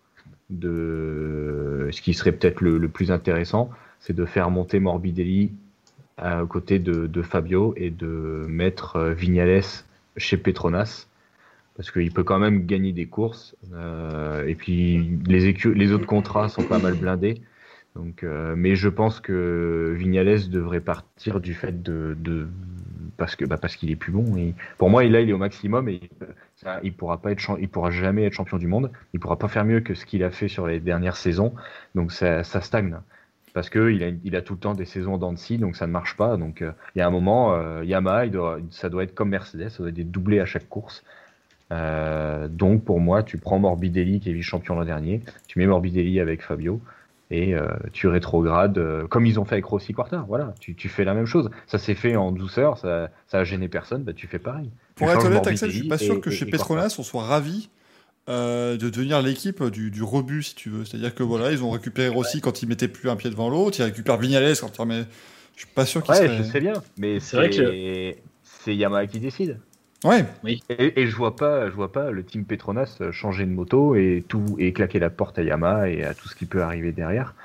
de 0.50 1.90
ce 1.92 2.02
qui 2.02 2.16
serait 2.16 2.32
peut-être 2.32 2.62
le, 2.62 2.80
le 2.80 2.88
plus 2.88 3.12
intéressant, 3.12 3.70
c'est 4.00 4.16
de 4.16 4.26
faire 4.26 4.50
monter 4.50 4.80
Morbidelli 4.80 5.52
à 6.22 6.46
côté 6.48 6.80
de, 6.80 7.08
de 7.08 7.22
Fabio 7.22 7.74
et 7.78 7.90
de 7.90 8.46
mettre 8.48 8.98
euh, 8.98 9.14
Vignales 9.14 9.62
chez 10.18 10.38
Petronas 10.38 11.08
parce 11.76 11.92
qu'il 11.92 12.12
peut 12.12 12.24
quand 12.24 12.40
même 12.40 12.66
gagner 12.66 12.92
des 12.92 13.06
courses 13.06 13.56
euh, 13.74 14.46
et 14.46 14.56
puis 14.56 15.18
les, 15.26 15.94
autres 15.94 16.06
contrats 16.06 16.50
sont 16.50 16.64
pas 16.64 16.80
mal 16.80 16.94
blindés. 16.96 17.42
Donc 17.96 18.24
euh, 18.24 18.54
mais 18.58 18.76
je 18.76 18.90
pense 18.90 19.20
que 19.22 19.94
Vignales 19.98 20.50
devrait 20.50 20.82
partir 20.82 21.40
du 21.40 21.54
fait 21.54 21.82
de, 21.82 22.18
de 22.20 22.48
parce 23.16 23.36
que 23.36 23.46
bah, 23.46 23.58
parce 23.58 23.78
qu'il 23.78 23.90
est 23.90 23.96
plus 23.96 24.12
bon. 24.12 24.36
Et 24.36 24.54
pour 24.78 24.90
moi 24.90 25.04
là 25.06 25.22
il 25.22 25.30
est 25.30 25.34
au 25.34 25.38
maximum 25.38 25.88
et 25.88 26.02
il 26.84 26.94
pourra 26.94 27.20
pourra 27.72 27.92
jamais 27.92 28.26
être 28.26 28.34
champion 28.34 28.58
du 28.58 28.68
monde. 28.68 28.92
Il 29.14 29.20
pourra 29.22 29.38
pas 29.38 29.48
faire 29.48 29.64
mieux 29.64 29.80
que 29.80 29.94
ce 29.94 30.06
qu'il 30.06 30.24
a 30.24 30.32
fait 30.32 30.50
sur 30.50 30.68
les 30.68 30.82
dernières 30.82 31.16
saisons. 31.16 31.54
Donc 31.96 32.12
ça 32.12 32.44
stagne 32.44 32.98
parce 33.54 33.70
que 33.70 33.92
il 33.92 34.04
a, 34.04 34.10
il 34.24 34.36
a 34.36 34.42
tout 34.42 34.54
le 34.54 34.60
temps 34.60 34.74
des 34.74 34.86
saisons 34.86 35.20
scie, 35.36 35.58
donc 35.58 35.76
ça 35.76 35.88
ne 35.88 35.92
marche 35.92 36.16
pas. 36.18 36.38
Donc 36.38 36.62
euh, 36.62 36.72
il 36.96 37.00
y 37.00 37.02
a 37.02 37.08
un 37.08 37.12
moment, 37.12 37.54
euh, 37.56 37.84
Yamaha, 37.84 38.26
il 38.26 38.32
doit- 38.32 38.60
ça 38.72 38.90
doit 38.90 39.04
être 39.04 39.14
comme 39.16 39.30
Mercedes, 39.30 39.70
ça 39.70 39.78
doit 39.80 39.90
être 39.90 39.96
des 39.96 40.04
doublés 40.04 40.40
à 40.40 40.46
chaque 40.46 40.68
course. 40.70 41.04
Euh, 41.72 42.48
donc 42.48 42.84
pour 42.84 43.00
moi, 43.00 43.22
tu 43.24 43.38
prends 43.38 43.60
Morbidelli 43.60 44.20
qui 44.20 44.30
est 44.30 44.34
vice-champion 44.34 44.76
l'an 44.76 44.86
dernier, 44.86 45.22
tu 45.48 45.60
mets 45.60 45.68
Morbidelli 45.68 46.20
avec 46.20 46.42
Fabio 46.42 46.82
et 47.32 47.54
tu 47.94 48.08
rétrogrades 48.08 49.06
comme 49.08 49.28
ils 49.28 49.40
ont 49.40 49.46
fait 49.46 49.54
avec 49.56 49.66
Rossi 49.66 49.94
Quartar. 49.94 50.26
Voilà, 50.26 50.56
tu, 50.60 50.74
tu 50.74 50.90
fais 50.90 51.04
la 51.04 51.14
même 51.14 51.28
chose. 51.28 51.52
Ça 51.68 51.78
s'est 51.78 51.94
fait 51.94 52.16
en 52.16 52.32
douceur, 52.32 52.80
ça, 52.80 53.10
ça 53.28 53.38
a 53.40 53.44
gêné 53.44 53.68
personne, 53.68 54.02
bah, 54.04 54.14
tu 54.14 54.26
fais 54.26 54.40
pareil. 54.40 54.72
Tu 54.96 55.04
Pour 55.04 55.12
être 55.12 55.26
honnête, 55.26 55.46
Axel, 55.46 55.70
je 55.70 55.78
suis 55.78 55.88
pas 55.88 56.00
sûr 56.00 56.16
et- 56.16 56.22
que 56.22 56.32
et- 56.32 56.34
chez 56.34 56.48
et 56.48 56.50
Petronas, 56.50 56.96
on 56.98 57.04
soit 57.04 57.22
ravi 57.24 57.70
euh, 58.30 58.78
de 58.78 58.90
devenir 58.90 59.22
l'équipe 59.22 59.64
du, 59.66 59.92
du 59.92 60.04
rebut, 60.04 60.44
si 60.44 60.56
tu 60.56 60.70
veux. 60.70 60.86
C'est-à-dire 60.86 61.16
que 61.16 61.24
voilà, 61.24 61.52
ils 61.52 61.64
ont 61.64 61.72
récupéré 61.72 62.08
Rossi 62.10 62.42
quand 62.42 62.62
ils 62.62 62.68
mettaient 62.70 62.88
plus 62.88 63.10
un 63.10 63.16
pied 63.16 63.30
devant 63.30 63.50
l'autre, 63.50 63.80
ils 63.80 63.84
récupèrent 63.84 64.18
Vignales 64.18 64.56
quand 64.60 64.76
ils 64.76 64.82
remettent- 64.82 65.08
Je 65.56 65.66
suis 65.66 65.74
pas 65.74 65.86
sûr 65.86 66.02
qu'ils 66.04 66.14
Ouais, 66.16 66.28
seraient- 66.28 66.38
je 66.38 66.44
sais 66.44 66.60
bien, 66.62 66.74
mais 66.98 67.20
C'est 67.20 67.38
vrai 67.38 67.52
c'est 67.52 68.18
c'est 68.44 68.76
Yamaha 68.76 69.08
qui 69.08 69.20
décide. 69.20 69.60
Ouais, 70.06 70.24
Et, 70.48 71.02
et 71.02 71.08
je 71.08 71.16
vois 71.16 71.36
pas, 71.36 71.70
je 71.70 71.74
vois 71.76 71.92
pas 71.92 72.12
le 72.12 72.24
team 72.24 72.46
Petronas 72.46 73.00
changer 73.12 73.46
de 73.46 73.52
moto 73.52 73.96
et 73.96 74.24
tout 74.28 74.46
et 74.58 74.72
claquer 74.72 75.00
la 75.00 75.10
porte 75.10 75.38
à 75.40 75.44
Yamaha 75.44 75.90
et 75.90 76.04
à 76.06 76.14
tout 76.14 76.30
ce 76.30 76.36
qui 76.36 76.46
peut 76.46 76.62
arriver 76.62 76.94
derrière. 76.94 77.36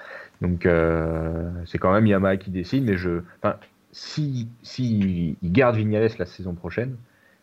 Donc 0.41 0.65
euh, 0.67 1.51
c'est 1.67 1.79
quand 1.79 1.93
même 1.93 2.07
Yamaha 2.07 2.37
qui 2.37 2.51
décide, 2.51 2.85
mais 2.85 2.97
je, 2.97 3.23
enfin, 3.43 3.57
si 3.91 4.49
si 4.63 5.37
ils 5.43 5.53
gardent 5.53 5.77
Vignales 5.77 6.11
la 6.19 6.27
saison 6.27 6.55
prochaine, 6.55 6.95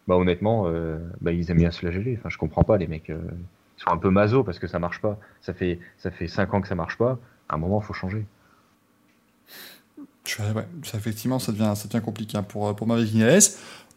bah 0.07 0.15
honnêtement, 0.15 0.63
euh, 0.67 0.97
bah 1.21 1.31
ils 1.31 1.49
aiment 1.51 1.57
bien 1.57 1.71
se 1.71 1.85
la 1.85 1.91
geler. 1.91 2.17
Enfin, 2.19 2.29
je 2.29 2.37
comprends 2.37 2.63
pas 2.63 2.77
les 2.77 2.87
mecs. 2.87 3.09
euh, 3.09 3.21
ils 3.77 3.81
sont 3.83 3.91
un 3.91 3.97
peu 3.97 4.09
maso 4.09 4.43
parce 4.43 4.59
que 4.59 4.67
ça 4.67 4.79
marche 4.79 5.01
pas. 5.01 5.17
Ça 5.41 5.53
fait 5.53 5.79
ça 5.97 6.11
fait 6.11 6.27
cinq 6.27 6.53
ans 6.53 6.61
que 6.61 6.67
ça 6.67 6.75
marche 6.75 6.97
pas. 6.97 7.19
À 7.49 7.55
un 7.55 7.57
moment, 7.57 7.81
faut 7.81 7.93
changer. 7.93 8.25
Ouais, 10.39 10.65
effectivement, 10.93 11.39
ça 11.39 11.51
devient, 11.51 11.73
ça 11.75 11.87
devient 11.87 12.03
compliqué 12.03 12.37
hein, 12.37 12.43
pour, 12.43 12.75
pour 12.75 12.87
Maverick 12.87 13.09
Vignales. 13.09 13.41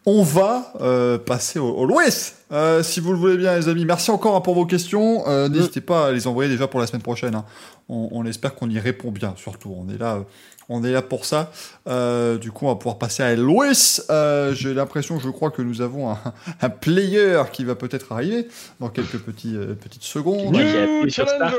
On 0.07 0.23
va 0.23 0.73
euh, 0.83 1.17
passer 1.19 1.59
au, 1.59 1.69
au 1.71 1.87
Louis, 1.87 2.05
euh, 2.53 2.83
si 2.83 3.01
vous 3.01 3.13
le 3.13 3.19
voulez 3.19 3.39
bien, 3.39 3.57
les 3.57 3.69
amis. 3.69 3.87
Merci 3.87 4.11
encore 4.11 4.37
hein, 4.37 4.43
pour 4.43 4.55
vos 4.55 4.67
questions. 4.67 5.27
Euh, 5.27 5.49
N'hésitez 5.49 5.81
pas 5.81 6.09
à 6.09 6.13
les 6.13 6.27
envoyer 6.27 6.51
déjà 6.51 6.67
pour 6.69 6.79
la 6.79 6.87
semaine 6.87 7.01
prochaine. 7.03 7.35
hein. 7.35 7.45
On, 7.89 8.09
on 8.13 8.25
espère 8.27 8.55
qu'on 8.55 8.69
y 8.69 8.79
répond 8.79 9.11
bien, 9.11 9.33
surtout. 9.37 9.75
On 9.75 9.89
est 9.93 9.97
là, 9.99 10.17
euh, 10.17 10.21
on 10.69 10.85
est 10.85 10.93
là 10.93 11.01
pour 11.01 11.25
ça. 11.25 11.51
Euh, 11.89 12.37
du 12.37 12.53
coup, 12.53 12.67
on 12.67 12.69
va 12.69 12.75
pouvoir 12.77 12.99
passer 12.99 13.23
à 13.23 13.35
Louis. 13.35 13.99
Euh, 14.11 14.53
J'ai 14.55 14.75
l'impression, 14.75 15.19
je 15.19 15.31
crois 15.31 15.51
que 15.51 15.63
nous 15.63 15.81
avons 15.81 16.11
un, 16.11 16.19
un 16.61 16.69
player 16.69 17.43
qui 17.51 17.65
va 17.65 17.75
peut-être 17.75 18.13
arriver 18.13 18.47
dans 18.81 18.91
quelques 18.91 19.19
petits, 19.19 19.57
euh, 19.57 19.75
petites 19.75 20.03
secondes. 20.05 20.55
Sur 21.09 21.27
Start. 21.29 21.55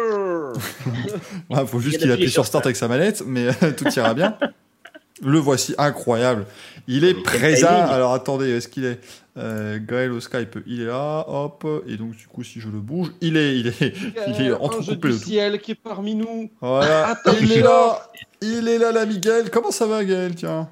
Il 1.49 1.65
faut 1.67 1.79
juste 1.79 1.97
qu'il 1.97 2.11
appuie 2.11 2.29
sur 2.29 2.45
Start 2.45 2.63
avec 2.65 2.75
sa 2.75 2.87
manette, 2.87 3.23
mais 3.25 3.47
tout 3.75 3.85
ira 3.95 4.13
bien. 4.13 4.37
Le 5.21 5.39
voici, 5.39 5.73
incroyable. 5.77 6.45
Il 6.87 7.03
est 7.05 7.13
présent. 7.13 7.67
Alors 7.87 8.13
attendez, 8.13 8.49
est-ce 8.49 8.67
qu'il 8.67 8.83
est, 8.85 8.99
euh, 9.37 9.79
Gaël 9.81 10.11
au 10.11 10.19
Skype 10.19 10.59
Il 10.67 10.81
est 10.81 10.85
là, 10.85 11.23
hop. 11.27 11.65
Et 11.87 11.95
donc 11.97 12.11
du 12.11 12.27
coup, 12.27 12.43
si 12.43 12.59
je 12.59 12.67
le 12.69 12.79
bouge, 12.79 13.11
il 13.21 13.37
est, 13.37 13.57
il 13.59 13.67
est, 13.67 13.93
il 14.27 14.41
est 14.45 14.51
entrecoupé 14.51 15.09
tout. 15.11 15.17
ciel 15.17 15.59
qui 15.61 15.71
est 15.71 15.75
parmi 15.81 16.15
nous. 16.15 16.49
Voilà, 16.61 17.07
Attends, 17.09 17.31
il 17.41 17.51
est 17.53 17.61
là. 17.61 18.11
Il 18.41 18.67
est 18.67 18.77
là, 18.77 18.91
l'ami 18.91 19.19
Gaël. 19.19 19.49
Comment 19.49 19.71
ça 19.71 19.87
va, 19.87 20.03
Gaël? 20.03 20.35
Tiens. 20.35 20.67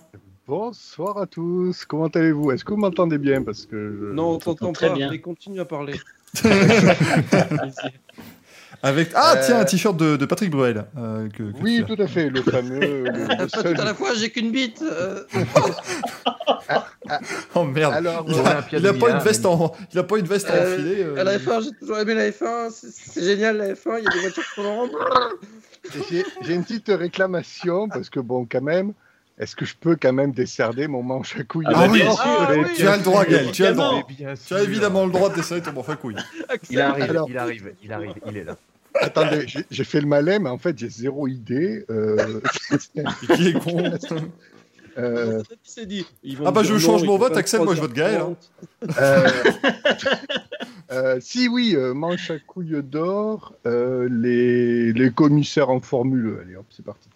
Bonsoir 0.46 1.18
à 1.20 1.26
tous, 1.26 1.86
comment 1.86 2.08
allez-vous? 2.08 2.52
Est-ce 2.52 2.66
que 2.66 2.72
vous 2.74 2.80
m'entendez 2.80 3.18
bien? 3.18 3.42
Parce 3.44 3.66
que 3.66 3.96
je- 3.98 4.14
Non, 4.14 4.32
on 4.32 4.38
t'entend 4.40 4.74
très 4.74 4.90
pas, 4.90 4.96
bien. 4.96 5.10
mais 5.10 5.22
continue 5.22 5.62
à 5.62 5.66
parler. 5.66 5.94
Avec 8.86 9.12
ah 9.16 9.36
Euh, 9.38 9.42
tiens 9.46 9.60
un 9.62 9.66
t-shirt 9.66 9.96
de, 9.96 10.18
de 10.18 10.26
Patrick 10.26 10.52
Bruel. 10.52 10.84
euh, 10.98 11.30
que, 11.30 11.44
que 11.44 11.62
Oui, 11.62 11.84
tout 11.88 11.96
à 12.02 12.06
fait, 12.06 12.30
le 12.30 12.42
fameux. 12.42 12.80
le- 12.80 13.04
le 13.04 13.28
Pas 13.38 13.48
seul- 13.48 13.76
tout 13.76 13.82
à 13.82 13.86
la 13.86 13.94
fois, 13.94 14.14
j'ai 14.14 14.30
qu'une 14.30 14.52
bite. 14.52 14.82
euh. 14.84 15.24
Oh 17.56 17.64
merde. 17.64 17.94
Alors, 17.94 18.26
Il 18.28 18.36
a, 18.40 18.66
il 18.72 18.88
a 18.88 18.92
de 18.94 18.98
pas 18.98 19.10
une 19.12 19.20
veste 19.20 19.46
en, 19.46 19.74
il 19.94 20.00
a 20.00 20.04
pas 20.04 20.18
une 20.18 20.26
veste 20.26 20.50
à 20.50 20.54
Euh, 20.56 20.74
enfiler. 20.76 21.04
euh. 21.04 21.20
À 21.20 21.24
la 21.24 21.38
F1, 21.38 21.64
j'ai 21.64 21.72
toujours 21.80 21.98
aimé 22.00 22.14
la 22.14 22.30
F1. 22.30 22.70
c'est- 22.72 23.24
génial 23.24 23.58
la 23.58 23.74
F1. 23.74 24.00
Il 24.00 24.04
y 24.04 24.08
a 24.08 24.12
des 24.12 24.20
voitures 24.20 24.44
qui 24.44 24.62
tournent 24.62 24.90
j'ai 26.44 26.54
une 26.54 26.64
petite 26.64 26.88
réclamation 26.90 27.90
parce 27.90 28.10
que, 28.10 28.20
bon, 28.22 28.48
quand 28.50 28.62
même, 28.62 28.94
est-ce 29.38 29.56
que 29.56 29.66
je 29.66 29.76
peux 29.80 29.98
quand 30.02 30.14
même 30.14 30.32
décerner 30.32 30.88
mon 30.88 31.04
manche 31.04 31.38
à 31.38 31.44
couilles? 31.44 31.66
Ah 31.68 31.90
sûr. 31.94 32.20
Ah 32.24 32.48
oui. 32.52 32.64
Tu 32.76 32.88
as 32.88 32.98
le 32.98 33.04
droit, 33.04 33.26
Gaël. 33.26 33.52
Tu 33.52 33.66
as 33.66 33.70
le 33.72 33.76
droit. 33.76 34.02
Tu 34.48 34.54
as 34.54 34.62
évidemment 34.62 35.06
le 35.06 35.12
droit 35.12 35.30
de 35.30 35.36
desserrer 35.36 35.62
ton 35.62 35.74
morphin 35.74 35.96
couille. 35.98 36.16
Il 36.70 36.80
arrive, 36.80 37.04
Alors- 37.10 37.28
il 37.30 37.38
arrive, 37.38 37.74
il 37.84 37.92
arrive, 37.94 38.14
il 38.28 38.38
est 38.38 38.44
là. 38.44 38.56
Attendez, 39.02 39.46
j'ai- 39.70 39.84
fait 39.84 40.02
le 40.02 40.08
malin, 40.08 40.40
mais 40.40 40.50
en 40.50 40.58
fait, 40.58 40.78
j'ai 40.78 40.90
zéro 40.90 41.28
idée. 41.28 41.86
euh, 41.90 42.40
qui 43.36 43.48
est 43.48 43.60
con 43.64 43.84
euh, 44.98 45.42
Il 45.50 45.58
s'est 45.70 45.86
dit. 45.86 46.06
ils 46.24 46.38
vont 46.38 46.46
Ah 46.48 46.52
bah, 46.52 46.62
je 46.64 46.78
change 46.78 47.02
non, 47.02 47.14
mon 47.14 47.18
vote, 47.18 47.36
Axel, 47.36 47.62
moi, 47.64 47.74
je 47.76 47.82
23, 47.82 47.88
vote 47.88 47.96
Gaël, 47.98 48.22
hein. 48.22 48.36
euh, 49.00 49.30
euh, 50.92 51.18
si 51.20 51.48
oui, 51.48 51.76
euh, 51.76 51.94
manche 51.94 52.30
à 52.30 52.38
couilles 52.40 52.84
d'or, 52.84 53.54
euh, 53.66 54.08
les, 54.12 54.94
les 54.94 55.12
commissaires 55.12 55.70
en 55.72 55.80
formule. 55.80 56.40
Allez 56.46 56.56
hop, 56.56 56.66
c'est 56.70 56.86
parti. 56.86 57.10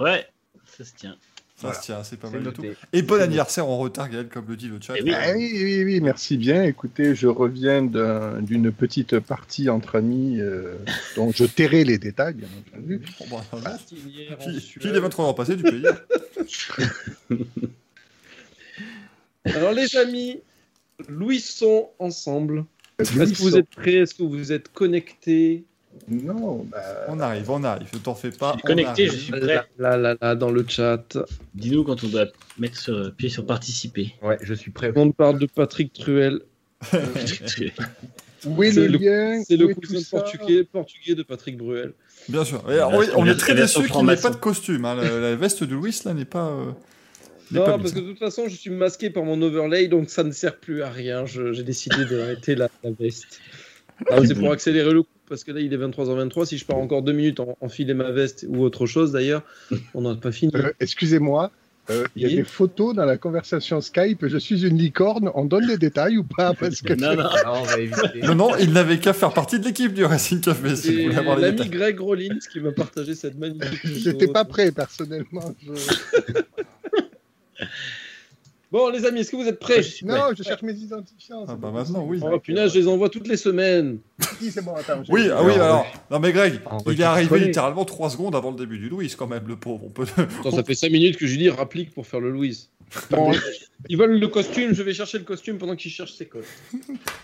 Ouais, 0.00 0.26
ça 0.64 0.84
se 0.84 0.94
tient. 0.94 1.16
Ça 1.62 1.68
Voilà. 1.68 1.80
se 1.80 1.84
tient, 1.86 2.02
c'est 2.02 2.16
pas 2.18 2.28
mal 2.28 2.42
du 2.42 2.50
tout. 2.52 2.64
Et 2.92 3.02
bon 3.02 3.20
anniversaire 3.22 3.68
en 3.68 3.78
retard, 3.78 4.08
Gaël, 4.10 4.28
comme 4.28 4.46
le 4.48 4.56
dit 4.56 4.66
le 4.66 4.80
chat. 4.80 4.94
Eh 4.98 5.02
oui. 5.04 5.12
Ah 5.14 5.30
oui, 5.36 5.48
oui, 5.54 5.84
oui, 5.84 6.00
merci 6.00 6.36
bien. 6.36 6.64
Écoutez, 6.64 7.14
je 7.14 7.28
reviens 7.28 7.82
d'un- 7.82 8.42
d'une 8.42 8.72
petite 8.72 9.20
partie 9.20 9.70
entre 9.70 9.94
amis 9.96 10.40
euh, 10.40 10.74
dont 11.14 11.30
je 11.30 11.44
tairai 11.44 11.84
les 11.84 11.98
détails, 11.98 12.34
bien 12.34 12.48
entendu. 12.74 13.00
Bon, 13.30 13.38
bah, 13.62 13.78
puis 13.86 14.90
les 14.90 14.98
23 14.98 15.26
heures 15.26 15.34
passées, 15.36 15.52
y 15.52 15.56
dire. 15.80 16.02
Alors 19.44 19.72
les 19.72 19.96
amis, 19.96 20.40
Louisson 21.08 21.88
ensemble. 22.00 22.64
Est-ce 22.98 23.12
que 23.12 23.38
vous 23.42 23.56
êtes 23.56 23.70
prêts? 23.70 23.94
Est-ce 23.94 24.14
que 24.14 24.22
vous 24.24 24.50
êtes 24.52 24.68
connectés? 24.72 25.64
Non, 26.08 26.64
bah, 26.70 26.78
On 27.08 27.20
arrive, 27.20 27.50
on 27.50 27.62
arrive, 27.64 27.88
ne 27.94 27.98
t'en 27.98 28.14
fais 28.14 28.30
pas. 28.30 28.52
Je 28.54 28.58
suis 28.58 28.62
on 28.64 28.66
connecté, 28.66 29.06
je 29.08 29.16
suis 29.16 29.30
prêt. 29.32 29.64
Là, 29.78 29.96
là, 29.96 30.16
là, 30.20 30.34
dans 30.34 30.50
le 30.50 30.64
chat. 30.68 31.16
Dis-nous 31.54 31.84
quand 31.84 32.02
on 32.04 32.08
doit 32.08 32.26
mettre 32.58 32.78
sur, 32.78 33.14
pied 33.14 33.28
sur 33.28 33.46
participer. 33.46 34.14
Ouais, 34.22 34.38
je 34.42 34.54
suis 34.54 34.70
prêt. 34.70 34.92
On 34.96 35.12
parle 35.12 35.38
de 35.38 35.46
Patrick 35.54 35.92
Truel. 35.92 36.40
où 38.46 38.62
est 38.62 38.72
C'est 38.72 38.80
le, 38.80 38.86
le- 38.88 38.98
lien? 38.98 39.42
C'est 39.46 39.56
le 39.56 39.74
cousin 39.74 40.00
portugais, 40.10 40.64
portugais 40.64 41.14
de 41.14 41.22
Patrick 41.22 41.56
Bruel. 41.56 41.92
Bien 42.28 42.44
sûr. 42.44 42.62
Et 42.70 42.74
alors, 42.74 42.94
oui, 42.96 43.06
on 43.16 43.26
est 43.26 43.34
très 43.36 43.54
déçus 43.54 43.88
qu'il 43.88 44.04
n'ait 44.04 44.16
pas 44.16 44.30
de 44.30 44.36
costume. 44.36 44.84
hein. 44.84 44.94
La, 44.96 45.18
la 45.20 45.36
veste 45.36 45.64
de 45.64 45.74
Louis, 45.74 45.96
là, 46.04 46.14
n'est 46.14 46.24
pas. 46.24 46.48
euh, 46.48 46.72
Non, 47.52 47.64
pas 47.64 47.78
parce 47.78 47.92
que 47.92 48.00
de 48.00 48.08
toute 48.10 48.18
façon, 48.18 48.48
je 48.48 48.54
suis 48.56 48.70
masqué 48.70 49.10
par 49.10 49.24
mon 49.24 49.40
overlay, 49.42 49.88
donc 49.88 50.10
ça 50.10 50.24
ne 50.24 50.32
sert 50.32 50.56
plus 50.58 50.82
à 50.82 50.90
rien. 50.90 51.24
J'ai 51.26 51.62
décidé 51.62 52.04
d'arrêter 52.04 52.54
la, 52.54 52.68
la 52.82 52.90
veste. 52.90 53.40
Alors, 54.10 54.26
c'est 54.26 54.34
pour 54.34 54.50
accélérer 54.52 54.92
le 54.92 55.02
coup, 55.02 55.08
parce 55.32 55.44
que 55.44 55.52
là, 55.52 55.60
il 55.60 55.72
est 55.72 55.78
23h23. 55.78 56.44
Si 56.44 56.58
je 56.58 56.66
pars 56.66 56.76
encore 56.76 57.00
deux 57.00 57.14
minutes 57.14 57.40
en 57.40 57.56
enfiler 57.62 57.94
ma 57.94 58.10
veste 58.10 58.44
ou 58.50 58.62
autre 58.62 58.84
chose, 58.84 59.12
d'ailleurs, 59.12 59.42
on 59.94 60.02
n'a 60.02 60.14
pas 60.14 60.30
fini. 60.30 60.52
Euh, 60.54 60.72
Excusez-moi, 60.78 61.50
euh, 61.88 62.04
il 62.14 62.22
y 62.22 62.26
a 62.26 62.28
des 62.28 62.44
photos 62.44 62.94
dans 62.94 63.06
la 63.06 63.16
conversation 63.16 63.80
Skype. 63.80 64.26
Je 64.26 64.36
suis 64.36 64.66
une 64.66 64.76
licorne. 64.76 65.30
On 65.34 65.46
donne 65.46 65.66
des 65.68 65.78
détails 65.78 66.18
ou 66.18 66.24
pas 66.24 66.52
Parce 66.52 66.82
que 66.82 66.92
Non, 67.00 67.16
non. 67.16 67.30
Ah, 67.46 67.54
on 67.56 67.62
va 67.62 67.78
éviter. 67.78 68.20
Non, 68.24 68.34
non, 68.34 68.50
il 68.60 68.74
n'avait 68.74 68.98
qu'à 68.98 69.14
faire 69.14 69.32
partie 69.32 69.58
de 69.58 69.64
l'équipe 69.64 69.94
du 69.94 70.04
Racing 70.04 70.42
Café, 70.42 70.76
si 70.76 71.06
l'ami. 71.06 71.68
Greg 71.70 71.98
Rollins 71.98 72.38
qui 72.52 72.60
m'a 72.60 72.72
partagé 72.72 73.14
cette 73.14 73.38
magnifique 73.38 73.80
j'étais 73.84 74.28
pas 74.28 74.44
prêt 74.44 74.70
personnellement. 74.70 75.54
Je- 75.64 76.42
Bon, 78.72 78.88
les 78.88 79.04
amis, 79.04 79.20
est-ce 79.20 79.30
que 79.30 79.36
vous 79.36 79.46
êtes 79.46 79.58
prêts? 79.60 79.82
Non, 80.02 80.30
je 80.34 80.42
cherche 80.42 80.62
mes 80.62 80.72
identifiants. 80.72 81.44
Ah 81.46 81.56
bah 81.56 81.70
maintenant, 81.70 82.06
oui. 82.08 82.20
Oh 82.22 82.38
punaise, 82.38 82.72
je 82.72 82.78
les 82.78 82.88
envoie 82.88 83.10
toutes 83.10 83.28
les 83.28 83.36
semaines. 83.36 83.98
possible. 84.18 84.50
C'est 84.50 84.64
bon, 84.64 84.74
attends. 84.74 85.04
j'ai- 85.04 85.12
Oui, 85.12 85.28
ah 85.30 85.42
oui, 85.44 85.52
Alors. 85.52 85.86
Non, 86.10 86.18
mais 86.18 86.32
Greg, 86.32 86.58
il 86.86 86.98
est 86.98 87.04
arrivé 87.04 87.38
littéralement 87.38 87.84
3 87.84 88.08
secondes 88.08 88.34
avant 88.34 88.50
le 88.50 88.56
début 88.56 88.78
du 88.78 88.88
Louis, 88.88 89.14
quand 89.16 89.26
même, 89.26 89.46
le 89.46 89.56
pauvre. 89.56 89.82
On 89.84 89.90
peut... 89.90 90.06
Attends, 90.40 90.52
ça 90.52 90.64
fait 90.64 90.74
5 90.74 90.90
minutes 90.90 91.18
que 91.18 91.26
je 91.26 91.32
lui 91.32 91.38
dis 91.42 91.50
rapplique 91.50 91.92
pour 91.92 92.06
faire 92.06 92.20
le 92.20 92.30
Louise. 92.30 92.70
Bon, 93.10 93.32
ils 93.88 93.96
veulent 93.98 94.18
le 94.20 94.28
costume, 94.28 94.74
je 94.74 94.82
vais 94.82 94.92
chercher 94.94 95.18
le 95.18 95.24
costume 95.24 95.58
pendant 95.58 95.74
qu'ils 95.76 95.90
cherchent 95.90 96.12
ses 96.14 96.26
codes. 96.26 96.44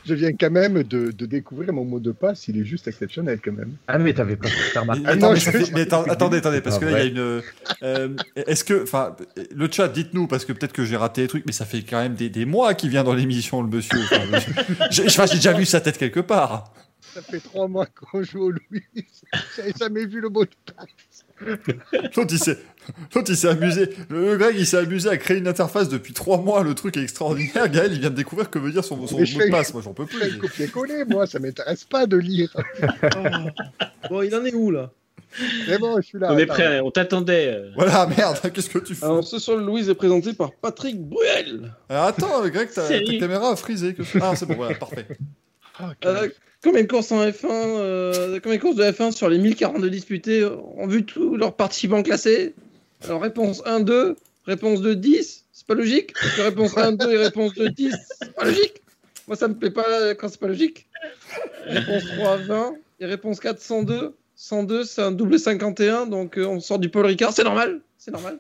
Je 0.05 0.15
viens 0.15 0.33
quand 0.33 0.51
même 0.51 0.83
de, 0.83 1.11
de 1.13 1.27
découvrir 1.27 1.73
mon 1.73 1.85
mot 1.85 2.01
de 2.01 2.11
passe. 2.13 2.49
Il 2.49 2.59
est 2.61 2.65
juste 2.65 2.89
exceptionnel 2.89 3.39
quand 3.45 3.53
même. 3.53 3.73
Ah, 3.87 3.99
mais 3.99 4.13
t'avais 4.15 4.37
pas 4.37 4.49
fait 4.49 4.79
remarquer. 4.79 5.03
Ah 5.07 5.11
attends, 5.11 5.27
non, 5.29 5.33
mais 5.35 5.39
je- 5.41 5.45
ça 5.45 5.53
fait- 5.53 5.73
mais 5.73 5.81
attends, 5.83 6.03
attendez, 6.09 6.39
attendez, 6.39 6.61
parce 6.61 6.77
Ah, 6.77 6.81
que 6.81 6.85
là, 6.87 7.05
il 7.05 7.05
y 7.05 7.09
a 7.09 7.11
une. 7.11 7.43
euh, 7.83 8.17
Est-ce 8.37 8.65
que. 8.65 8.83
Enfin, 8.83 9.15
le 9.55 9.71
chat, 9.71 9.89
dites-nous, 9.89 10.27
parce 10.27 10.45
que 10.45 10.53
peut-être 10.53 10.73
que 10.73 10.85
j'ai 10.85 10.97
raté 10.97 11.23
des 11.23 11.29
trucs, 11.29 11.47
mais 11.47 11.53
ça 11.53 11.65
fait 11.67 11.83
quand 11.83 12.01
même 12.01 12.15
des, 12.15 12.29
des 12.31 12.45
mois 12.45 12.75
qu'il 12.75 12.91
vient 12.91 13.05
dans 13.05 13.15
l'émission, 13.15 13.63
le 13.63 13.69
monsieur. 13.69 13.99
Enfin, 14.01 14.21
j'ai 14.91 15.07
enfin, 15.07 15.27
j'ai 15.27 15.37
déjà 15.37 15.53
vu 15.53 15.65
sa 15.65 15.81
tête 15.81 15.99
quelque 15.99 16.21
part. 16.21 16.73
Ça 17.15 17.23
fait 17.23 17.41
trois 17.41 17.69
mois 17.69 17.87
qu'on 17.87 18.23
joue 18.23 18.43
au 18.45 18.51
Louis. 18.51 18.83
J'avais 19.57 19.73
jamais 19.79 20.05
vu 20.07 20.21
le 20.21 20.29
mot 20.29 20.45
de 20.45 20.51
passe. 20.77 20.87
L'autre, 22.17 22.33
il 22.33 22.39
s'est. 22.39 22.59
Il 23.15 23.37
s'est 23.37 23.49
amusé. 23.49 23.91
Le 24.09 24.37
Greg, 24.39 24.57
il 24.59 24.67
s'est 24.67 24.79
amusé 24.79 25.11
à 25.11 25.17
créer 25.19 25.37
une 25.39 25.47
interface 25.49 25.89
depuis 25.91 26.15
trois 26.15 26.39
mois. 26.39 26.63
Le 26.63 26.75
truc 26.75 26.97
est 26.97 27.03
extraordinaire. 27.03 27.69
Gaël, 27.69 27.93
il 27.93 28.01
vient 28.01 28.09
de 28.11 28.15
découvrir 28.15 28.49
que 28.49 28.59
veut 28.59 28.73
dire 28.73 28.83
son, 28.85 29.07
son 29.07 29.25
je 29.25 29.35
mot 29.39 29.45
de 29.45 29.51
passe. 29.51 29.75
Moi, 29.75 29.83
j'en 29.85 29.93
peux 29.93 30.07
Je 30.11 30.17
fais 30.17 30.27
plus. 30.27 30.35
le 30.37 30.39
copier-coller, 30.41 31.05
moi. 31.07 31.27
Ça 31.27 31.39
m'intéresse 31.39 31.85
pas 31.85 32.07
de 32.07 32.17
lire. 32.17 32.51
Bon, 34.11 34.23
il 34.23 34.35
en 34.35 34.45
est 34.45 34.55
où 34.55 34.71
là? 34.71 34.91
Mais 35.69 35.77
bon, 35.77 36.01
je 36.01 36.07
suis 36.07 36.19
là. 36.19 36.33
On 36.33 36.39
est 36.39 36.47
prêt, 36.47 36.81
on 36.81 36.91
t'attendait. 36.91 37.63
Voilà, 37.77 38.07
merde, 38.07 38.39
qu'est-ce 38.55 38.71
que 38.71 38.79
tu 38.79 38.95
fais 38.95 39.05
Alors, 39.05 39.23
ce 39.23 39.39
soir, 39.39 39.59
le 39.59 39.67
Louise 39.67 39.91
est 39.91 39.95
présenté 39.95 40.33
par 40.33 40.53
Patrick 40.53 40.99
Bruel. 40.99 41.75
Alors, 41.91 42.05
Attends, 42.05 42.49
Greg, 42.49 42.71
ta, 42.71 42.89
caméra 43.21 43.51
a 43.53 43.57
frisé. 43.57 43.93
que- 43.95 44.03
Ah, 44.23 44.35
c'est 44.35 44.47
bon, 44.47 44.55
voilà, 44.55 44.75
parfait. 44.77 45.07
Euh, 46.07 46.29
combien 46.63 46.83
de 46.83 46.89
courses 46.89 47.13
en 47.13 47.25
F1 47.25 47.47
euh, 47.47 48.41
Combien 48.43 48.57
de 48.57 48.63
courses 48.63 48.77
de 48.77 48.85
F1 48.85 49.13
sur 49.13 49.29
les 49.29 49.39
1042 49.39 49.91
disputées 49.91 50.45
ont 50.45 50.87
vu 50.87 51.05
tous 51.05 51.37
leurs 51.37 51.55
participants 51.55 52.03
classés 52.03 52.55
Alors, 53.05 53.23
réponse 53.23 53.63
1, 53.65 53.81
2. 53.81 54.17
Réponse 54.47 54.81
2, 54.81 54.97
10. 54.97 55.45
C'est 55.53 55.67
pas 55.67 55.75
logique 55.75 56.15
Parce 56.15 56.37
que 56.37 56.43
réponse 56.43 56.77
1, 56.77 56.93
2 56.93 57.13
et 57.13 57.17
réponse 57.19 57.55
2, 57.55 57.69
10. 57.71 57.95
C'est 58.21 58.35
pas 58.35 58.45
logique 58.45 58.83
Moi, 59.27 59.37
ça 59.37 59.49
me 59.49 59.55
plaît 59.55 59.71
pas 59.71 60.15
quand 60.15 60.29
c'est 60.29 60.41
pas 60.41 60.49
logique. 60.49 60.89
Réponse 61.67 62.05
3, 62.17 62.37
20. 62.39 62.75
Et 63.01 63.07
réponse 63.07 63.41
4, 63.41 63.61
102. 63.61 64.15
102, 64.37 64.85
c'est 64.85 65.03
un 65.03 65.13
double 65.13 65.39
51. 65.39 66.07
Donc, 66.07 66.39
euh, 66.39 66.47
on 66.47 66.61
sort 66.61 66.79
du 66.79 66.89
Paul 66.89 67.07
Ricard. 67.07 67.33
C'est 67.33 67.45
normal. 67.45 67.81
C'est 67.99 68.13
normal. 68.13 68.39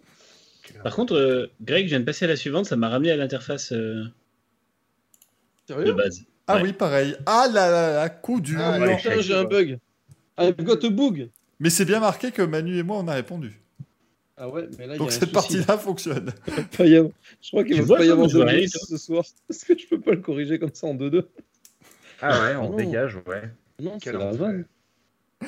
Par 0.83 0.95
contre, 0.95 1.15
euh, 1.15 1.51
Greg, 1.61 1.85
je 1.85 1.91
viens 1.91 2.01
de 2.01 2.05
passer 2.05 2.25
à 2.25 2.29
la 2.29 2.37
suivante, 2.37 2.67
ça 2.67 2.77
m'a 2.77 2.89
ramené 2.89 3.11
à 3.11 3.17
l'interface 3.17 3.73
euh, 3.73 4.05
de 5.69 5.75
Sérieux 5.75 5.93
base. 5.93 6.25
Ah 6.49 6.57
Ouais. 6.57 6.63
oui, 6.65 6.73
pareil. 6.73 7.15
Ah 7.27 7.47
là 7.53 7.71
là 7.71 7.93
là, 7.95 8.09
coup 8.09 8.41
dur. 8.41 8.59
Ah, 8.61 8.79
Non, 8.79 8.87
ouais. 8.87 8.99
j'ai 9.23 9.35
un 9.35 9.45
bug. 9.45 9.79
I've 10.39 10.57
got 10.65 10.85
a 10.85 10.91
bug. 10.91 11.31
Mais 11.61 11.71
c'est 11.71 11.85
bien 11.85 12.01
marqué 12.01 12.31
que 12.31 12.43
Manu 12.43 12.79
et 12.79 12.83
moi, 12.83 12.97
on 12.99 13.09
a 13.09 13.15
répondu. 13.15 13.61
Ah 14.37 14.49
ouais, 14.49 14.69
mais 14.79 14.87
là, 14.87 14.93
il 14.93 14.93
y 14.93 14.95
a 14.95 14.99
Donc 14.99 15.11
cette 15.13 15.33
partie-là 15.33 15.77
fonctionne. 15.79 16.33
pas 16.77 16.87
y 16.87 16.97
avoir- 16.97 17.13
Je 17.43 17.49
crois 17.51 17.65
qu'il 17.65 17.75
Tu 17.77 17.83
va 17.83 17.97
pas 17.97 18.05
y 18.05 18.11
avoir 18.11 18.29
de 18.29 18.41
Louis 18.41 18.69
toi. 18.71 18.81
ce 18.89 18.97
soir. 18.97 19.25
Parce 19.49 19.65
que 19.65 19.77
je 19.77 19.87
peux 19.89 20.01
pas 20.01 20.13
le 20.13 20.21
corriger 20.21 20.59
comme 20.59 20.71
ça 20.73 20.87
en 20.87 20.95
2-2. 20.95 21.25
Ah 22.23 22.41
ouais, 22.43 22.57
on 22.57 22.71
non. 22.71 22.77
dégage, 22.77 23.17
ouais. 23.27 23.51
Non, 23.81 23.95
c'est 23.95 24.11
Quel 24.11 24.17
la 24.21 24.31
vanne. 24.33 24.65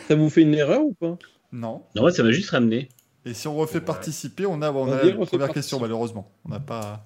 Ça 0.09 0.15
vous 0.17 0.29
fait 0.31 0.43
une 0.43 0.55
erreur 0.55 0.83
ou 0.85 0.93
pas? 0.93 1.17
Non. 1.53 1.83
Non, 1.95 2.03
moi, 2.03 2.13
ça 2.13 2.23
m'a 2.23 2.31
juste 2.33 2.51
ramené. 2.51 2.89
Et 3.25 3.35
si 3.35 3.47
on 3.49 3.55
refait 3.57 3.79
Ouais. 3.79 3.85
participer, 3.85 4.47
on 4.47 4.61
a, 4.63 4.71
on 4.73 4.89
On 4.89 4.93
a 4.93 5.03
dit 5.03 5.13
la 5.13 5.27
première 5.27 5.53
question, 5.53 5.79
malheureusement. 5.81 6.31
On 6.45 6.49
n'a 6.51 6.61
pas. 6.61 7.05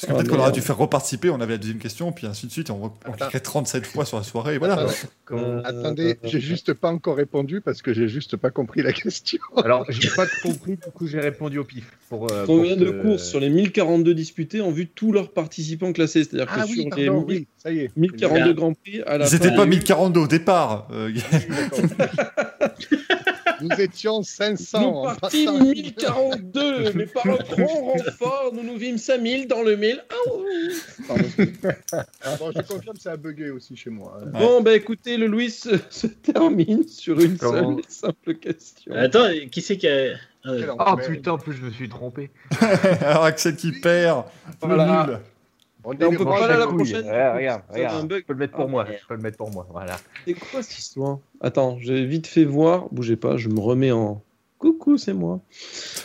Parce 0.00 0.06
que 0.06 0.12
Ah, 0.12 0.14
peut-être 0.22 0.30
qu'on 0.30 0.38
aurait 0.40 0.52
dû 0.52 0.60
faire 0.60 0.78
reparticiper, 0.78 1.28
on 1.28 1.40
avait 1.40 1.54
la 1.54 1.58
deuxième 1.58 1.78
question, 1.80 2.12
puis 2.12 2.28
ainsi 2.28 2.46
de 2.46 2.52
suite, 2.52 2.70
on, 2.70 2.76
on 2.84 2.86
Attends. 2.86 3.12
cliquerait 3.16 3.40
37 3.40 3.84
fois 3.84 4.04
sur 4.04 4.16
la 4.16 4.22
soirée, 4.22 4.54
et 4.54 4.58
voilà. 4.58 4.74
Attends, 4.74 4.92
Euh, 5.32 5.60
Attendez, 5.64 6.16
j'ai 6.22 6.38
juste 6.40 6.72
pas 6.72 6.88
encore 6.90 7.16
répondu 7.16 7.60
parce 7.60 7.82
que 7.82 7.92
j'ai 7.92 8.06
juste 8.06 8.36
pas 8.36 8.50
compris 8.50 8.80
la 8.82 8.92
question. 8.92 9.40
Alors, 9.64 9.84
j'ai 9.88 10.08
pas 10.10 10.26
compris, 10.42 10.76
du 10.76 10.90
coup, 10.94 11.08
j'ai 11.08 11.18
répondu 11.18 11.58
au 11.58 11.64
pif. 11.64 11.90
Pour, 12.08 12.30
euh, 12.30 12.44
Combien 12.46 12.76
pour 12.76 12.84
de 12.86 12.90
courses 12.92 13.24
sur 13.24 13.40
les 13.40 13.48
1042 13.50 14.14
disputés 14.14 14.60
ont 14.60 14.70
vu 14.70 14.86
tous 14.86 15.10
leurs 15.10 15.32
participants 15.32 15.92
classés? 15.92 16.22
C'est-à-dire 16.22 16.46
que 16.46 16.60
Ah 16.60 16.64
oui, 16.68 16.74
sur 16.88 16.96
les 16.96 17.06
pardon, 17.06 17.26
1000 17.26 17.36
oui, 17.40 17.46
ça 17.60 17.72
y 17.72 17.78
est. 17.80 17.90
1042 17.96 18.52
Grands 18.52 18.74
Prix, 18.74 19.02
à 19.02 19.18
la 19.18 19.24
Ils 19.26 19.28
fin, 19.30 19.34
n'étaient 19.36 19.56
pas 19.56 19.62
a 19.62 19.66
eu- 19.66 19.68
1042 19.70 20.20
au 20.20 20.26
départ. 20.28 20.86
euh. 20.92 21.10
Nous 23.60 23.80
étions 23.80 24.22
500 24.22 24.80
Nous 24.80 24.86
en 24.98 25.14
partîmes 25.16 25.46
passant. 25.46 25.64
1042, 25.64 26.92
mais 26.94 27.06
par 27.06 27.26
un 27.26 27.36
grand 27.36 27.80
renfort, 27.92 28.50
nous 28.54 28.62
nous 28.62 28.76
vîmes 28.76 28.98
5000 28.98 29.48
dans 29.48 29.62
le 29.62 29.76
1000. 29.76 30.04
Ah, 30.10 30.14
oh. 30.30 30.44
Pardon. 31.08 31.24
Ah 32.22 32.36
bon, 32.38 32.50
je 32.54 32.60
confirme, 32.62 32.96
ça 32.96 33.12
a 33.12 33.16
bugué 33.16 33.50
aussi 33.50 33.76
chez 33.76 33.90
moi. 33.90 34.18
hein. 34.20 34.26
Ouais. 34.32 34.40
Bon, 34.40 34.60
bah 34.62 34.74
écoutez, 34.74 35.16
le 35.16 35.26
Louis 35.26 35.50
se, 35.50 35.70
se 35.90 36.06
termine 36.06 36.86
sur 36.86 37.18
une 37.20 37.36
seule 37.38 37.78
et 37.80 37.84
simple 37.88 38.34
question. 38.34 38.94
Attends, 38.94 39.28
qui 39.50 39.60
c'est 39.62 39.76
qui 39.76 39.88
a. 39.88 39.90
euh, 39.90 40.16
Ah 40.78 40.94
enfer. 40.94 41.08
putain, 41.10 41.32
en 41.32 41.38
plus, 41.38 41.54
je 41.54 41.62
me 41.62 41.70
suis 41.70 41.88
trompé. 41.88 42.30
Alors 43.00 43.24
Axel 43.24 43.56
qui 43.56 43.72
perd. 43.72 44.24
le 44.62 44.66
Voilà. 44.68 45.06
nul. 45.08 45.18
On 45.88 45.94
peut 46.16 46.24
pas 46.24 46.44
aller 46.44 46.54
à 46.54 46.58
la 46.58 46.66
prochaine. 46.66 47.04
Ouais, 47.06 47.32
regarde, 47.32 47.62
Ça, 47.70 47.76
j'ai 47.76 47.84
un 47.84 47.88
regarde. 47.88 48.08
bug. 48.08 48.20
Je 48.20 48.26
peux 48.26 48.32
le 48.34 48.38
mettre 48.38 48.52
Ah, 48.56 48.60
pour 48.60 48.68
moi. 48.68 48.84
merde. 48.84 48.96
Je 49.02 49.06
peux 49.06 49.14
le 49.14 49.20
mettre 49.22 49.36
pour 49.36 49.50
moi. 49.50 49.66
Voilà. 49.70 49.96
C'est 50.26 50.34
quoi 50.34 50.62
cette 50.62 50.78
histoire? 50.78 51.18
Attends, 51.40 51.78
j'ai 51.80 52.04
vite 52.04 52.26
fait 52.26 52.44
voir. 52.44 52.86
Bougez 52.92 53.16
pas, 53.16 53.36
je 53.36 53.48
me 53.48 53.58
remets 53.60 53.92
en. 53.92 54.22
Coucou, 54.58 54.98
c'est 54.98 55.12
moi. 55.12 55.40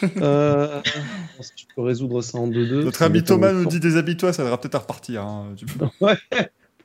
euh... 0.17 0.79
Si 1.39 1.53
tu 1.55 1.65
peux 1.75 1.81
résoudre 1.81 2.21
ça 2.21 2.37
en 2.37 2.47
2-2. 2.47 2.83
Notre 2.83 3.01
ami 3.01 3.23
Thomas 3.23 3.51
nous 3.51 3.65
dit 3.65 3.79
déshabille-toi, 3.79 4.31
ça 4.31 4.43
devra 4.43 4.59
peut-être 4.61 4.75
à 4.75 4.79
repartir. 4.79 5.23
hein. 5.23 5.53
Tu 5.57 5.65
peux- 5.65 5.85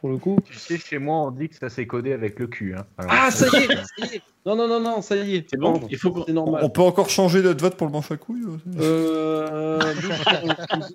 Pour 0.01 0.11
le 0.11 0.17
coup. 0.19 0.39
Tu 0.45 0.55
sais, 0.57 0.79
chez 0.79 0.99
moi, 0.99 1.17
on 1.27 1.31
dit 1.33 1.49
que 1.49 1.57
ça 1.57 1.69
s'est 1.69 1.87
codé 1.87 2.13
avec 2.13 2.39
le 2.39 2.47
cul. 2.47 2.75
Hein. 2.77 2.85
Alors, 2.99 3.13
Ah, 3.15 3.31
ça 3.33 3.47
y 3.53 3.65
est, 3.65 3.67
ça 3.77 4.07
y 4.13 4.17
est 4.17 4.23
Non, 4.47 4.55
non, 4.55 4.69
non, 4.69 4.81
non, 4.81 5.03
ça 5.03 5.17
y 5.17 5.37
est. 5.37 5.47
C'est 5.51 5.59
bon 5.59 5.81
Il 5.91 5.99
faut 5.99 6.13
qu'on. 6.13 6.25
C'est 6.25 6.31
On 6.31 6.35
normal. 6.35 6.71
peut 6.73 6.83
encore 6.83 7.11
changer 7.11 7.43
notre 7.43 7.61
vote 7.65 7.77
pour 7.77 7.87
le 7.89 7.93
manche 7.93 8.11
à 8.13 8.17
couilles 8.17 8.45
euh 8.47 8.59
Euh... 8.81 9.81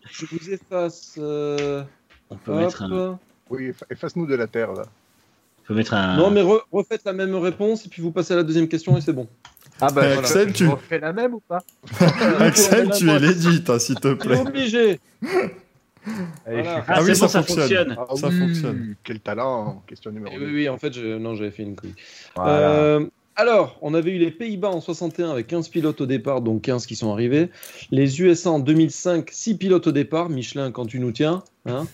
je 0.09 0.25
vous 0.25 0.49
efface. 0.49 1.15
euh, 1.17 1.83
On 2.29 2.37
peut 2.37 2.53
hop. 2.53 2.59
mettre 2.59 2.81
un. 2.83 3.19
Oui, 3.49 3.69
effa- 3.71 3.85
efface-nous 3.89 4.25
de 4.25 4.35
la 4.35 4.47
terre 4.47 4.71
là. 4.73 4.83
On 5.63 5.67
peut 5.67 5.73
mettre 5.75 5.93
un. 5.93 6.15
Non, 6.17 6.31
mais 6.31 6.41
re- 6.41 6.61
refaites 6.71 7.03
la 7.05 7.13
même 7.13 7.35
réponse 7.35 7.85
et 7.85 7.89
puis 7.89 8.01
vous 8.01 8.11
passez 8.11 8.33
à 8.33 8.37
la 8.37 8.43
deuxième 8.43 8.67
question 8.69 8.95
et 8.97 9.01
c'est 9.01 9.13
bon. 9.13 9.27
Ah 9.81 9.87
bah, 9.87 9.91
voilà. 10.03 10.19
Axel, 10.19 10.53
tu- 10.53 10.67
refais 10.67 10.99
la 10.99 11.11
même 11.11 11.33
ou 11.33 11.41
pas? 11.45 11.59
Axel, 12.39 12.89
tu 12.91 13.09
es 13.09 13.19
l'édite, 13.19 13.69
hein, 13.69 13.79
s'il 13.79 13.95
te 13.99 14.13
plaît. 14.13 14.39
obligé. 14.39 14.99
Allez, 16.45 16.61
Voilà. 16.63 16.83
Ah, 16.87 16.93
Ah 16.97 17.03
oui, 17.03 17.15
ça 17.15 17.27
ça 17.27 17.43
fonctionne. 17.43 17.95
fonctionne. 17.95 17.95
Ça 18.17 18.27
oui, 18.27 18.39
fonctionne. 18.39 18.95
Quel 19.03 19.19
talent 19.19 19.83
Question 19.87 20.11
numéro 20.11 20.33
Eh 20.35 20.39
2. 20.39 20.45
oui, 20.45 20.51
oui, 20.53 20.69
en 20.69 20.77
fait, 20.77 20.93
je... 20.93 21.17
non, 21.17 21.35
j'avais 21.35 21.51
fait 21.51 21.63
une 21.63 21.75
couille. 21.75 21.93
Voilà. 22.35 22.51
Euh, 22.71 23.05
Alors, 23.35 23.77
on 23.81 23.93
avait 23.93 24.11
eu 24.11 24.17
les 24.19 24.31
Pays-Bas 24.31 24.69
en 24.69 24.81
61 24.81 25.31
avec 25.31 25.47
15 25.47 25.69
pilotes 25.69 26.01
au 26.01 26.05
départ, 26.05 26.41
donc 26.41 26.61
15 26.61 26.85
qui 26.85 26.95
sont 26.95 27.11
arrivés. 27.11 27.49
Les 27.91 28.21
USA 28.21 28.51
en 28.51 28.59
2005, 28.59 29.29
6 29.31 29.57
pilotes 29.57 29.87
au 29.87 29.91
départ. 29.91 30.29
Michelin, 30.29 30.71
quand 30.71 30.85
tu 30.85 30.99
nous 30.99 31.11
tiens. 31.11 31.43
Hein 31.65 31.87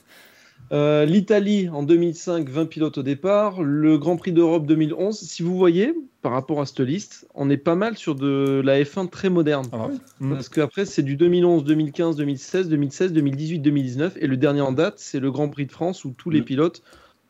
euh, 0.71 1.05
L'Italie 1.05 1.67
en 1.69 1.83
2005, 1.83 2.47
20 2.49 2.65
pilotes 2.67 2.97
au 2.99 3.03
départ. 3.03 3.63
Le 3.63 3.97
Grand 3.97 4.17
Prix 4.17 4.31
d'Europe 4.31 4.65
2011. 4.67 5.17
Si 5.19 5.41
vous 5.41 5.57
voyez, 5.57 5.93
par 6.21 6.31
rapport 6.31 6.61
à 6.61 6.65
cette 6.65 6.81
liste, 6.81 7.27
on 7.33 7.49
est 7.49 7.57
pas 7.57 7.75
mal 7.75 7.97
sur 7.97 8.15
de 8.15 8.61
la 8.63 8.81
F1 8.83 9.09
très 9.09 9.29
moderne. 9.29 9.65
Ah 9.71 9.77
bah 9.77 9.87
oui. 9.91 9.97
Mm. 10.19 10.33
Parce 10.33 10.49
qu'après, 10.49 10.85
c'est 10.85 11.03
du 11.03 11.15
2011, 11.15 11.63
2015, 11.63 12.15
2016, 12.17 12.69
2016, 12.69 13.13
2018, 13.13 13.59
2019. 13.59 14.17
Et 14.19 14.27
le 14.27 14.37
dernier 14.37 14.61
en 14.61 14.71
date, 14.71 14.95
c'est 14.97 15.19
le 15.19 15.31
Grand 15.31 15.49
Prix 15.49 15.65
de 15.65 15.71
France 15.71 16.05
où 16.05 16.11
tous 16.17 16.29
les 16.29 16.41
Mm. 16.41 16.45
pilotes 16.45 16.83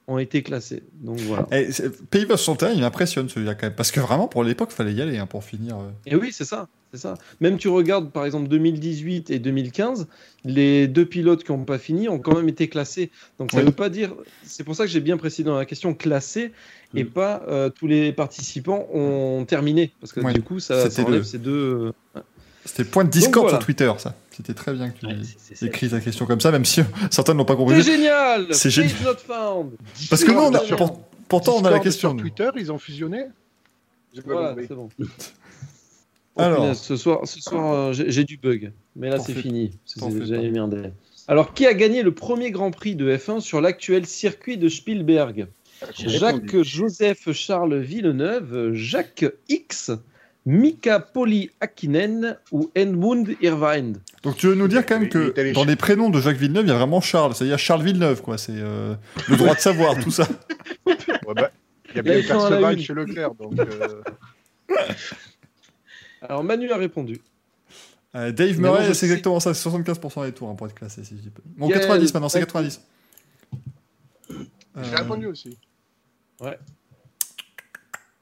ont 0.09 0.17
été 0.17 0.43
classés. 0.43 0.83
Donc 1.01 1.17
voilà. 1.19 1.47
Eh, 1.51 1.71
c'est- 1.71 1.89
Pays-Bas 2.09 2.35
61, 2.37 2.71
il 2.71 2.81
m'impressionne 2.81 3.29
celui-là 3.29 3.55
quand 3.55 3.67
même. 3.67 3.75
Parce 3.75 3.91
que 3.91 3.99
vraiment, 3.99 4.27
pour 4.27 4.43
l'époque, 4.43 4.71
fallait 4.71 4.93
y 4.93 5.01
aller 5.01 5.17
hein, 5.17 5.25
pour 5.27 5.43
finir. 5.43 5.77
euh. 5.77 5.89
Et 6.05 6.15
oui, 6.15 6.29
c'est 6.31 6.45
ça, 6.45 6.67
c'est 6.91 6.99
ça. 6.99 7.13
Même 7.39 7.57
tu 7.57 7.67
regardes 7.67 8.11
par 8.11 8.25
exemple 8.25 8.47
2018 8.49 9.29
et 9.29 9.39
2015, 9.39 10.07
les 10.43 10.87
deux 10.87 11.05
pilotes 11.05 11.43
qui 11.43 11.51
n'ont 11.51 11.63
pas 11.65 11.77
fini 11.77 12.09
ont 12.09 12.19
quand 12.19 12.35
même 12.35 12.49
été 12.49 12.67
classés. 12.67 13.11
Donc 13.39 13.51
ça 13.51 13.57
ne 13.57 13.63
Oui. 13.63 13.67
veut 13.69 13.75
pas 13.75 13.89
dire. 13.89 14.13
C'est 14.43 14.63
pour 14.63 14.75
ça 14.75 14.85
que 14.85 14.89
j'ai 14.91 15.01
bien 15.01 15.17
précisé 15.17 15.43
dans 15.43 15.57
la 15.57 15.65
question 15.65 15.93
classé 15.93 16.51
et 16.95 17.03
Mm. 17.03 17.09
pas 17.09 17.43
euh, 17.47 17.69
tous 17.69 17.85
les 17.87 18.11
participants 18.11 18.87
ont 18.93 19.45
terminé 19.47 19.91
parce 20.01 20.11
que 20.11 20.21
du 20.33 20.41
coup 20.41 20.59
ça, 20.59 20.87
enlève 21.05 21.23
ces 21.23 21.37
deux. 21.37 21.91
euh, 22.15 22.21
C'était 22.69 22.83
point 22.83 23.03
de 23.03 23.09
Discord 23.09 23.45
voilà. 23.45 23.57
sur 23.57 23.65
Twitter, 23.65 23.91
ça. 23.97 24.15
C'était 24.29 24.53
très 24.53 24.73
bien 24.73 24.89
que 24.91 24.99
tu 24.99 25.05
Ouais, 25.07 25.15
écris 25.63 25.89
ta 25.89 25.99
question 25.99 26.25
comme 26.27 26.39
ça, 26.39 26.51
même 26.51 26.65
si 26.65 26.81
certains 27.11 27.33
ne 27.33 27.39
l'ont 27.39 27.45
pas 27.45 27.55
compris. 27.55 27.83
C'est 27.83 27.91
génial. 27.91 28.47
C'est 28.53 28.69
génial. 28.69 28.93
not 29.03 29.15
found. 29.15 29.71
Parce 30.09 30.23
que 30.23 30.31
nous, 30.31 30.39
on 30.39 30.53
a, 30.53 30.59
Discord, 30.59 30.77
pour- 30.77 31.01
pourtant, 31.27 31.55
on 31.57 31.65
a 31.65 31.71
la 31.71 31.79
question. 31.79 32.11
Sur. 32.11 32.19
Twitter, 32.19 32.49
ils 32.57 32.71
ont 32.71 32.77
fusionné? 32.77 33.25
J'ai 34.13 34.21
pas 34.21 34.33
Voilà, 34.33 34.55
c'est 34.55 34.75
bon. 34.75 34.89
Alors. 36.37 36.59
Oh, 36.59 36.61
punaise, 36.61 36.77
ce 36.79 36.95
soir, 36.95 37.19
ce 37.25 37.41
soir 37.41 37.73
euh, 37.73 37.91
j'ai 37.91 38.23
du 38.23 38.37
bug, 38.37 38.71
mais 38.95 39.09
là 39.09 39.19
c'est 39.19 39.33
fini. 39.33 39.71
J'avais 39.97 40.51
délai. 40.51 40.93
Alors, 41.27 41.53
qui 41.53 41.65
a 41.65 41.73
gagné 41.73 42.01
le 42.01 42.13
premier 42.13 42.51
Grand 42.51 42.71
Prix 42.71 42.95
de 42.95 43.13
F1 43.13 43.41
sur 43.41 43.59
l'actuel 43.59 44.05
circuit 44.05 44.57
de 44.57 44.69
Spielberg? 44.69 45.47
Jacques. 45.97 46.61
Joseph 46.61 47.31
Charles 47.33 47.79
Villeneuve, 47.79 48.73
Jacques 48.73 49.25
X, 49.49 49.91
Mika 50.51 50.99
Poli 50.99 51.51
Hakkinen 51.61 52.37
ou 52.51 52.71
Edmund 52.73 53.35
Irvine 53.41 53.97
Donc 54.23 54.35
tu 54.37 54.47
veux 54.47 54.55
nous 54.55 54.67
dire 54.67 54.83
quand 54.85 54.95
même 54.99 55.03
Il- 55.13 55.17
il 55.27 55.33
que 55.33 55.53
dans 55.53 55.63
les 55.63 55.75
prénoms 55.75 56.09
de 56.09 56.19
Jacques 56.19 56.37
Villeneuve, 56.37 56.65
il 56.65 56.69
y 56.69 56.71
a 56.71 56.77
vraiment 56.77 57.01
Charles. 57.01 57.35
C'est-à-dire 57.35 57.59
Charles 57.59 57.83
Villeneuve, 57.83 58.21
quoi. 58.23 58.37
C'est 58.39 58.53
euh, 58.55 58.95
le 59.27 59.37
droit 59.37 59.53
de 59.53 59.59
savoir, 59.59 59.95
tout 60.03 60.09
ça. 60.11 60.27
Ouais, 60.87 61.35
bah, 61.35 61.51
Il 61.91 61.97
y 61.97 61.99
a 61.99 62.01
bien 62.01 62.21
Perceval 62.23 62.79
chez 62.79 62.93
Leclerc, 62.95 63.35
donc 63.35 63.59
euh, 63.59 64.01
Alors, 66.21 66.43
Manu 66.43 66.71
a 66.71 66.77
répondu. 66.77 67.19
Euh, 68.15 68.31
Dave 68.31 68.59
Murray, 68.59 68.81
je 68.85 68.87
c'est 68.87 68.93
sais- 69.01 69.05
exactement 69.05 69.39
ça. 69.39 69.53
C'est 69.53 69.69
75% 69.69 70.25
des 70.25 70.31
tours 70.31 70.49
hein, 70.49 70.55
pour 70.55 70.65
être 70.65 70.73
classé, 70.73 71.03
si 71.03 71.15
je 71.15 71.21
dis 71.21 71.29
pas. 71.29 71.41
Bon, 71.45 71.67
Quel 71.67 71.81
90 71.81 72.13
maintenant, 72.13 72.29
c'est 72.29 72.39
tac- 72.39 72.47
90. 72.47 72.81
j'ai 74.31 74.35
Euh, 74.77 74.95
répondu 74.95 75.27
aussi. 75.27 75.57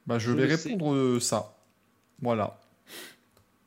Bah, 0.06 0.18
je 0.18 0.30
Je 0.30 0.32
vais 0.32 0.56
sais. 0.56 0.68
répondre 0.70 1.18
ça. 1.20 1.54
Voilà. 2.22 2.58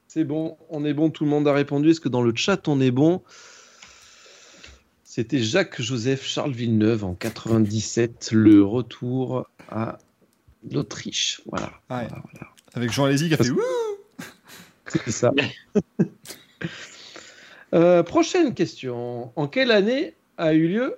C'est 0.08 0.24
bon, 0.26 0.58
on 0.70 0.84
est 0.84 0.94
bon, 0.94 1.10
tout 1.10 1.24
le 1.24 1.30
monde 1.30 1.48
a 1.48 1.54
répondu. 1.54 1.92
Est-ce 1.92 2.02
que 2.02 2.10
dans 2.10 2.22
le 2.22 2.34
chat 2.36 2.68
on 2.68 2.82
est 2.82 2.92
bon? 2.92 3.22
C'était 5.04 5.40
Jacques 5.40 5.82
Joseph 5.82 6.24
Charles 6.26 6.52
Villeneuve 6.54 7.04
en 7.04 7.14
97, 7.16 8.32
le 8.32 8.64
retour 8.64 9.48
à 9.70 9.98
l'Autriche. 10.70 11.42
Voilà. 11.48 11.68
Ouais. 11.90 12.08
voilà, 12.08 12.24
voilà. 12.32 12.48
Avec 12.74 12.92
Jean 12.92 13.06
Alési 13.06 13.28
qui 13.28 13.34
a 13.34 13.38
fait 13.38 13.50
C'est 14.88 15.12
ça. 15.12 15.32
Euh, 17.74 18.04
prochaine 18.04 18.54
question. 18.54 19.32
En 19.38 19.48
quelle 19.48 19.72
année 19.72 20.14
a 20.38 20.54
eu 20.54 20.68
lieu, 20.68 20.98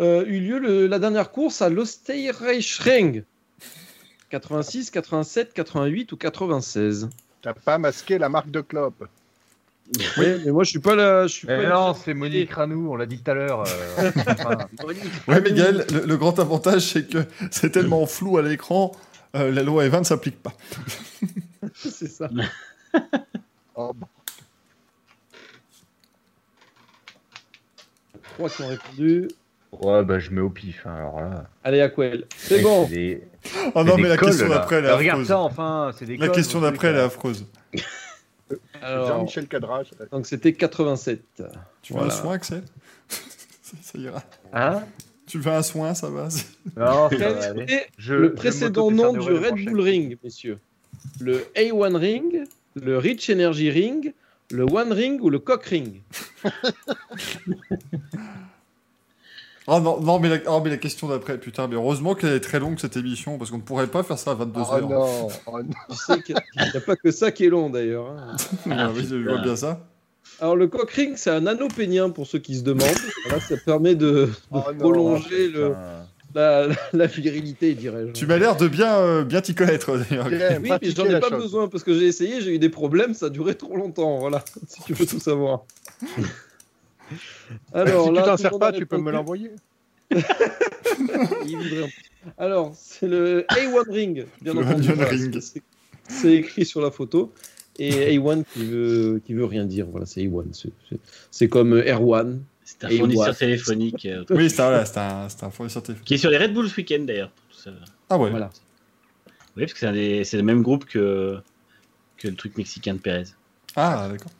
euh, 0.00 0.24
eu 0.26 0.38
lieu 0.38 0.58
le- 0.60 0.86
la 0.86 1.00
dernière 1.00 1.32
course 1.32 1.60
à 1.60 1.68
l'Osteirreichring 1.70 3.24
86, 4.30 4.90
87, 4.90 5.52
88 5.54 6.12
ou 6.12 6.16
96 6.16 7.08
T'as 7.42 7.54
pas 7.54 7.78
masqué 7.78 8.18
la 8.18 8.28
marque 8.28 8.50
de 8.50 8.60
clope. 8.60 9.06
Oui, 10.18 10.26
mais 10.44 10.50
moi 10.50 10.64
je 10.64 10.70
suis 10.70 10.80
pas 10.80 10.94
là. 10.94 11.26
Je 11.26 11.32
suis 11.32 11.46
Mais 11.46 11.62
pas 11.62 11.68
non, 11.70 11.94
c'est 11.94 12.12
Monique 12.12 12.52
Ranou, 12.52 12.92
on 12.92 12.96
l'a 12.96 13.06
dit 13.06 13.22
tout 13.22 13.30
à 13.30 13.34
l'heure. 13.34 13.60
euh, 13.66 14.10
enfin, 14.26 14.58
Ouais, 15.28 15.40
Miguel, 15.40 15.86
le, 15.90 16.04
le 16.04 16.16
grand 16.18 16.38
avantage, 16.40 16.82
c'est 16.92 17.08
que 17.08 17.24
c'est 17.50 17.70
tellement 17.70 18.04
flou 18.06 18.36
à 18.36 18.42
l'écran, 18.42 18.92
euh, 19.34 19.50
la 19.50 19.62
loi 19.62 19.86
Evan 19.86 20.00
ne 20.00 20.04
s'applique 20.04 20.42
pas. 20.42 20.52
C'est 21.74 22.08
ça. 22.08 22.28
Oh. 23.76 23.92
Trois 28.34 28.50
qui 28.50 28.62
ont 28.62 28.68
répondu. 28.68 29.28
ouais, 29.72 30.04
bah 30.04 30.18
je 30.18 30.30
mets 30.30 30.40
au 30.40 30.50
pif. 30.50 30.86
hein, 30.86 30.94
alors 30.96 31.20
là. 31.20 31.44
Allez, 31.64 31.80
Aquel. 31.80 32.26
C'est 32.36 32.60
bon. 32.62 32.88
Oh 33.74 33.84
non, 33.84 33.96
mais 33.96 34.08
la 34.08 34.16
cols, 34.16 34.30
question 34.30 34.48
d'après, 34.48 34.76
elle 34.76 34.84
est 34.84 34.88
Euh, 34.88 34.96
Regarde 34.96 35.20
affreuse. 35.20 35.28
ça, 35.28 35.38
enfin, 35.38 35.90
c'est 35.98 36.04
des 36.06 36.16
La 36.16 36.26
cols, 36.26 36.36
question 36.36 36.60
d'après, 36.60 36.88
elle 36.88 36.94
est 36.94 36.98
là. 36.98 37.04
affreuse. 37.04 37.46
Jean-Michel 38.82 39.46
Cadrage. 39.48 39.88
donc 40.10 40.26
c'était 40.26 40.52
87. 40.52 41.20
Tu 41.82 41.92
veux 41.92 41.98
Voilà. 41.98 42.14
un 42.14 42.16
soin, 42.16 42.32
Axel 42.34 42.62
ça, 43.08 43.76
ça 43.82 43.98
ira. 43.98 44.22
Hein 44.52 44.82
Tu 45.26 45.38
veux 45.38 45.52
un 45.52 45.62
soin, 45.62 45.92
ça 45.94 46.08
va 46.08 46.28
Non, 46.76 47.08
ça 47.10 47.16
Quel 47.16 47.18
va 47.34 47.44
aller. 47.44 47.62
était 47.64 47.86
Je- 47.98 48.14
le 48.14 48.32
précédent 48.34 48.90
nom 48.90 49.12
du 49.12 49.20
Red 49.20 49.48
prochain. 49.48 49.70
Bull 49.70 49.80
Ring, 49.80 50.16
messieurs 50.24 50.58
Le 51.20 51.44
A1 51.56 51.96
Ring, 51.96 52.44
le 52.74 52.96
Rich 52.98 53.28
Energy 53.30 53.70
Ring, 53.70 54.14
le 54.50 54.62
One 54.64 54.92
Ring 54.92 55.20
ou 55.20 55.28
le 55.28 55.38
Cock 55.40 55.64
Ring? 55.66 56.00
Oh 59.70 59.80
non, 59.80 60.00
non 60.00 60.18
mais, 60.18 60.30
la, 60.30 60.38
oh, 60.46 60.60
mais 60.64 60.70
la 60.70 60.78
question 60.78 61.08
d'après, 61.08 61.36
putain, 61.38 61.68
mais 61.68 61.74
heureusement 61.74 62.14
qu'elle 62.14 62.32
est 62.32 62.40
très 62.40 62.58
longue 62.58 62.78
cette 62.78 62.96
émission, 62.96 63.36
parce 63.36 63.50
qu'on 63.50 63.58
ne 63.58 63.62
pourrait 63.62 63.86
pas 63.86 64.02
faire 64.02 64.18
ça 64.18 64.30
à 64.30 64.34
22h. 64.34 64.66
Oh 64.72 64.80
non, 64.80 65.28
oh 65.46 65.62
non. 65.62 65.68
Tu 65.90 65.96
sais 65.96 66.22
qu'il 66.22 66.34
n'y 66.56 66.76
a 66.76 66.80
pas 66.80 66.96
que 66.96 67.10
ça 67.10 67.30
qui 67.32 67.44
est 67.44 67.50
long 67.50 67.68
d'ailleurs. 67.68 68.06
hein. 68.10 68.36
Ah 68.70 68.90
oui, 68.94 69.06
je 69.08 69.16
vois 69.16 69.38
bien 69.38 69.56
ça. 69.56 69.80
Alors 70.40 70.56
le 70.56 70.68
Cock 70.68 70.90
Ring, 70.92 71.14
c'est 71.16 71.30
un 71.30 71.46
anneau 71.46 71.68
pénien 71.68 72.08
pour 72.10 72.26
ceux 72.26 72.38
qui 72.38 72.56
se 72.56 72.62
demandent. 72.62 72.88
Voilà, 73.26 73.40
ça 73.42 73.56
permet 73.58 73.94
de, 73.94 74.06
de 74.06 74.30
Oh 74.52 74.62
non. 74.72 74.78
prolonger 74.78 75.48
le, 75.48 75.74
la, 76.34 76.68
la 76.94 77.06
virilité, 77.06 77.74
dirais-je. 77.74 78.12
Tu 78.12 78.26
m'as 78.26 78.38
l'air 78.38 78.56
de 78.56 78.68
bien 78.68 78.96
euh, 78.98 79.24
bien 79.24 79.40
t'y 79.42 79.54
connaître, 79.54 79.98
d'ailleurs. 79.98 80.28
Oui, 80.30 80.38
mais 80.62 80.78
j'en 80.96 81.04
ai 81.04 81.20
pas 81.20 81.28
chose. 81.28 81.42
besoin 81.42 81.68
parce 81.68 81.82
que 81.84 81.92
j'ai 81.92 82.06
essayé, 82.06 82.40
j'ai 82.40 82.54
eu 82.54 82.58
des 82.58 82.68
problèmes, 82.70 83.12
ça 83.12 83.26
a 83.26 83.30
duré 83.30 83.54
trop 83.54 83.76
longtemps. 83.76 84.18
Voilà, 84.18 84.42
si 84.66 84.82
tu 84.84 84.94
veux 84.94 85.04
tout 85.06 85.20
savoir. 85.20 85.64
Alors 87.72 88.06
si 88.06 88.12
là, 88.12 88.22
tu 88.22 88.28
t'en 88.28 88.36
sers 88.36 88.58
pas, 88.58 88.72
tu 88.72 88.86
peux 88.86 88.98
me 88.98 89.10
l'envoyer. 89.10 89.50
Alors, 92.38 92.72
c'est 92.74 93.06
le 93.08 93.44
A1 93.48 93.90
Ring, 93.90 94.26
bien 94.42 94.54
Le 94.54 94.60
entendu. 94.60 94.88
A1 94.88 94.94
voilà, 94.94 95.10
Ring. 95.10 95.40
c'est- 95.40 96.32
écrit 96.34 96.64
sur 96.64 96.80
la 96.80 96.90
photo. 96.90 97.32
Et 97.78 98.16
A1 98.18 98.44
qui 98.52 98.64
veut, 98.66 99.22
qui 99.24 99.34
veut 99.34 99.44
rien 99.44 99.64
dire. 99.64 99.86
Voilà, 99.86 100.06
c'est 100.06 100.22
A1. 100.22 100.70
C'est- 101.30 101.48
comme 101.48 101.78
R1. 101.78 102.38
C'est 102.64 102.84
un 102.84 102.90
fournisseur 102.90 103.36
téléphonique 103.36 104.04
euh, 104.06 104.24
Oui, 104.30 104.50
c'est 104.50 104.60
un, 104.60 104.66
voilà, 104.66 104.82
un, 104.82 105.50
fournisseur 105.50 105.82
téléphonique. 105.82 106.04
qui 106.06 106.14
est 106.14 106.18
sur 106.18 106.28
les 106.30 106.36
Red 106.36 106.52
Bull 106.52 106.68
ce 106.68 106.76
week-end 106.76 107.00
d'ailleurs. 107.00 107.30
Ah 108.10 108.18
ouais. 108.18 108.30
Voilà. 108.30 108.50
Oui, 109.56 109.62
parce 109.64 109.72
que 109.72 110.24
c'est 110.24 110.36
le 110.36 110.42
même 110.42 110.62
groupe 110.62 110.84
que, 110.84 111.38
que 112.18 112.28
le 112.28 112.34
truc 112.34 112.58
mexicain 112.58 112.94
de 112.94 112.98
Pérez. 112.98 113.24
Ah, 113.74 114.08
d'accord. 114.10 114.30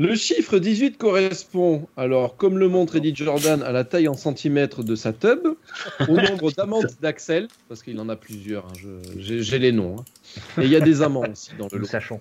Le 0.00 0.14
chiffre 0.14 0.58
18 0.60 0.96
correspond, 0.96 1.88
alors, 1.96 2.36
comme 2.36 2.56
le 2.56 2.68
montre 2.68 2.94
Eddie 2.96 3.12
Jordan, 3.16 3.62
à 3.64 3.72
la 3.72 3.82
taille 3.82 4.06
en 4.06 4.14
centimètres 4.14 4.84
de 4.84 4.94
sa 4.94 5.12
tub, 5.12 5.40
au 6.08 6.14
nombre 6.16 6.52
d'amantes 6.52 7.00
d'Axel, 7.02 7.48
parce 7.68 7.82
qu'il 7.82 7.98
en 7.98 8.08
a 8.08 8.14
plusieurs, 8.14 8.64
hein, 8.66 8.72
j'ai 9.18 9.58
les 9.58 9.72
noms. 9.72 9.96
hein. 9.98 10.04
Et 10.62 10.66
il 10.66 10.70
y 10.70 10.76
a 10.76 10.80
des 10.80 11.02
amants 11.02 11.24
aussi 11.28 11.50
dans 11.58 11.66
le 11.72 11.78
Nous 11.78 11.82
lot. 11.82 11.86
sachons. 11.88 12.20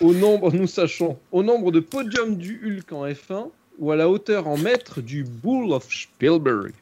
Au 0.00 0.12
nombre, 0.12 0.52
nous 0.52 0.66
sachons, 0.66 1.16
au 1.30 1.44
nombre 1.44 1.70
de 1.70 1.78
podiums 1.78 2.36
du 2.36 2.60
Hulk 2.64 2.92
en 2.92 3.06
F1 3.06 3.48
ou 3.78 3.92
à 3.92 3.96
la 3.96 4.08
hauteur 4.08 4.48
en 4.48 4.56
mètres 4.56 5.00
du 5.00 5.22
Bull 5.22 5.70
of 5.72 5.86
Spielberg. 5.88 6.72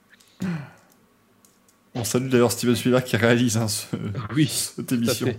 On 1.94 2.04
salue 2.04 2.30
d'ailleurs 2.30 2.52
Steven 2.52 2.74
Spielberg 2.74 3.04
qui 3.04 3.16
réalise 3.18 3.58
hein, 3.58 3.68
ce- 3.68 3.84
Oui, 4.34 4.46
cette 4.48 4.86
tout 4.86 4.94
à 4.94 4.96
émission. 4.96 5.34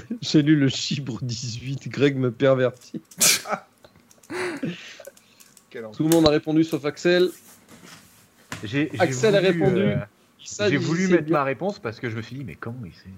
J'ai 0.20 0.42
lu 0.42 0.56
le 0.56 0.68
chiffre 0.68 1.18
18, 1.22 1.88
Greg 1.88 2.16
me 2.16 2.30
pervertit. 2.30 3.00
Tout 5.92 6.04
le 6.04 6.08
monde 6.08 6.26
a 6.26 6.30
répondu 6.30 6.64
sauf 6.64 6.84
Axel. 6.84 7.30
J'ai 8.64 8.90
j'ai 8.92 9.00
Axel 9.00 9.34
a 9.36 9.40
répondu. 9.40 9.80
euh, 9.80 9.96
J'ai 10.38 10.76
voulu 10.76 11.08
mettre 11.08 11.24
bien- 11.24 11.32
ma 11.38 11.44
réponse 11.44 11.78
parce 11.78 11.98
que 12.00 12.08
je 12.10 12.16
me 12.16 12.22
suis 12.22 12.36
dit, 12.36 12.44
mais 12.44 12.54
comment 12.54 12.82
il 12.84 12.92
sait 12.92 13.08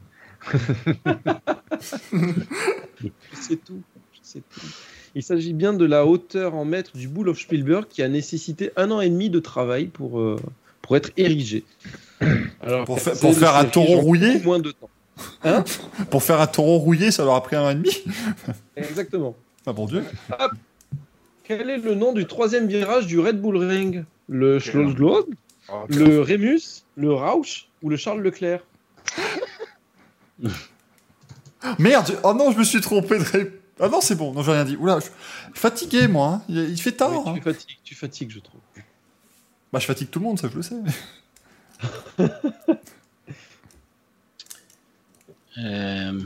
Je 3.03 3.09
sais 3.33 3.57
tout. 3.57 3.83
Je 4.13 4.19
sais 4.23 4.41
tout. 4.49 4.61
Il 5.15 5.23
s'agit 5.23 5.53
bien 5.53 5.73
de 5.73 5.85
la 5.85 6.07
hauteur 6.07 6.55
en 6.55 6.65
mètres 6.65 6.97
du 6.97 7.09
Bull 7.09 7.29
of 7.29 7.39
Spielberg 7.39 7.87
qui 7.89 8.03
a 8.03 8.09
nécessité 8.09 8.71
un 8.77 8.91
an 8.91 9.01
et 9.01 9.09
demi 9.09 9.31
de 9.31 9.39
travail 9.39 9.87
pour, 9.87 10.19
euh, 10.21 10.37
pour 10.83 10.97
être 10.97 11.11
érigé. 11.17 11.65
Alors, 12.61 12.85
Pour, 12.85 13.01
fa- 13.01 13.13
pour 13.15 13.35
faire 13.35 13.55
un 13.57 13.65
taureau 13.65 13.99
en 13.99 14.01
rouillé 14.01 14.41
moins 14.41 14.59
de 14.59 14.71
temps. 14.73 14.91
Hein 15.45 15.65
Pour 16.11 16.23
faire 16.23 16.41
un 16.41 16.47
taureau 16.47 16.79
rouillé, 16.79 17.11
ça 17.11 17.25
leur 17.25 17.35
a 17.35 17.43
pris 17.43 17.57
un 17.57 17.63
an 17.63 17.71
et 17.71 17.75
demi 17.75 17.91
Exactement. 18.77 19.35
Ah 19.67 19.73
bon 19.73 19.87
Dieu. 19.87 20.05
Quel 21.45 21.71
est 21.71 21.79
le 21.79 21.95
nom 21.95 22.13
du 22.13 22.27
troisième 22.27 22.67
virage 22.67 23.07
du 23.07 23.19
Red 23.21 23.41
Bull 23.41 23.57
Ring? 23.59 24.05
Le 24.29 24.59
Schlossglod, 24.59 25.27
Oh, 25.71 25.85
le 25.89 26.21
Remus, 26.21 26.85
le 26.97 27.13
Rausch 27.13 27.69
ou 27.83 27.89
le 27.91 27.97
Charles 27.97 28.21
Leclerc? 28.23 28.61
Merde 31.79 32.19
Oh 32.23 32.35
non, 32.35 32.51
je 32.53 32.59
me 32.59 32.65
suis 32.65 32.81
trompé 32.81 33.19
de... 33.19 33.25
ré- 33.25 33.53
Ah 33.81 33.89
non, 33.89 34.01
c'est 34.03 34.15
bon, 34.15 34.33
non, 34.33 34.43
j'ai 34.43 34.53
rien 34.53 34.65
dit. 34.65 34.77
Oula, 34.77 34.99
je 34.99 35.05
suis 35.05 35.13
fatigué, 35.55 36.07
moi. 36.09 36.27
hein. 36.27 36.43
Il, 36.49 36.81
fait 36.81 36.93
tard. 36.93 37.11
Oui, 37.13 37.19
hein. 37.27 37.35
Tu 37.37 37.41
fatigues, 37.43 37.79
tu 37.85 37.95
fatigues, 37.95 38.31
je 38.31 38.41
trouve. 38.41 38.61
Bah, 39.73 39.79
je 39.79 39.87
fatigue 39.87 40.11
tout 40.11 40.19
le 40.19 40.25
monde, 40.27 40.39
ça, 40.39 40.49
je 40.51 40.57
le 40.57 40.63
sais. 40.63 40.77
Euh, 45.59 46.21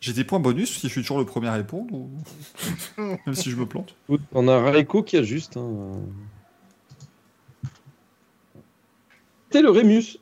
J'ai 0.00 0.12
des 0.12 0.24
points 0.24 0.38
bonus 0.40 0.78
si 0.78 0.86
je 0.86 0.92
suis 0.92 1.00
toujours 1.02 1.18
le 1.18 1.24
premier 1.26 1.48
à 1.48 1.54
répondre 1.54 1.92
ou... 1.92 2.10
Même 2.98 3.34
si 3.34 3.50
je 3.50 3.56
me 3.56 3.66
plante. 3.66 3.94
On 4.32 4.48
a 4.48 4.70
Raiko 4.70 5.02
qui 5.02 5.16
a 5.16 5.22
juste. 5.22 5.56
hein. 5.56 5.92
C'était 9.50 9.62
le 9.62 9.70
Rémus. 9.70 10.18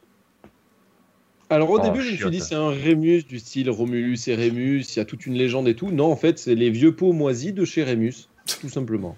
Alors 1.50 1.70
au 1.70 1.78
Oh, 1.78 1.82
début, 1.82 2.02
je 2.02 2.12
me 2.12 2.16
suis 2.16 2.30
dit 2.30 2.40
c'est 2.40 2.54
un 2.54 2.70
Rémus 2.70 3.22
du 3.24 3.38
style 3.38 3.70
Romulus 3.70 4.18
et 4.28 4.34
Rémus, 4.34 4.80
il 4.94 4.96
y 4.96 5.00
a 5.00 5.04
toute 5.04 5.26
une 5.26 5.34
légende 5.34 5.68
et 5.68 5.76
tout. 5.76 5.90
Non, 5.90 6.10
en 6.10 6.16
fait, 6.16 6.38
c'est 6.38 6.54
les 6.54 6.70
vieux 6.70 6.94
pots 6.96 7.12
moisis 7.12 7.52
de 7.52 7.64
chez 7.64 7.84
Rémus, 7.84 8.28
tout 8.60 8.68
simplement. 8.68 9.16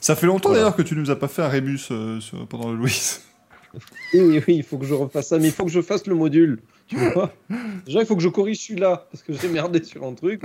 Ça 0.00 0.16
fait 0.16 0.26
longtemps 0.26 0.48
Voilà. 0.50 0.62
d'ailleurs 0.64 0.76
que 0.76 0.82
tu 0.82 0.94
nous 0.96 1.10
as 1.10 1.16
pas 1.18 1.28
fait 1.28 1.42
un 1.42 1.48
Rémus 1.48 1.80
euh, 1.90 2.18
pendant 2.48 2.70
le 2.70 2.78
Louis. 2.78 3.18
Oui, 4.12 4.42
oui, 4.46 4.54
il 4.56 4.62
faut 4.62 4.78
que 4.78 4.86
je 4.86 4.94
refasse 4.94 5.28
ça, 5.28 5.38
mais 5.38 5.46
il 5.46 5.52
faut 5.52 5.64
que 5.64 5.70
je 5.70 5.80
fasse 5.82 6.06
le 6.06 6.14
module. 6.14 6.60
Tu 6.86 6.96
vois 6.96 7.32
Déjà, 7.86 8.00
il 8.00 8.06
faut 8.06 8.16
que 8.16 8.22
je 8.22 8.28
corrige 8.28 8.58
celui-là, 8.58 9.06
parce 9.10 9.22
que 9.22 9.32
j'ai 9.32 9.48
merdé 9.48 9.82
sur 9.82 10.04
un 10.04 10.12
truc. 10.14 10.42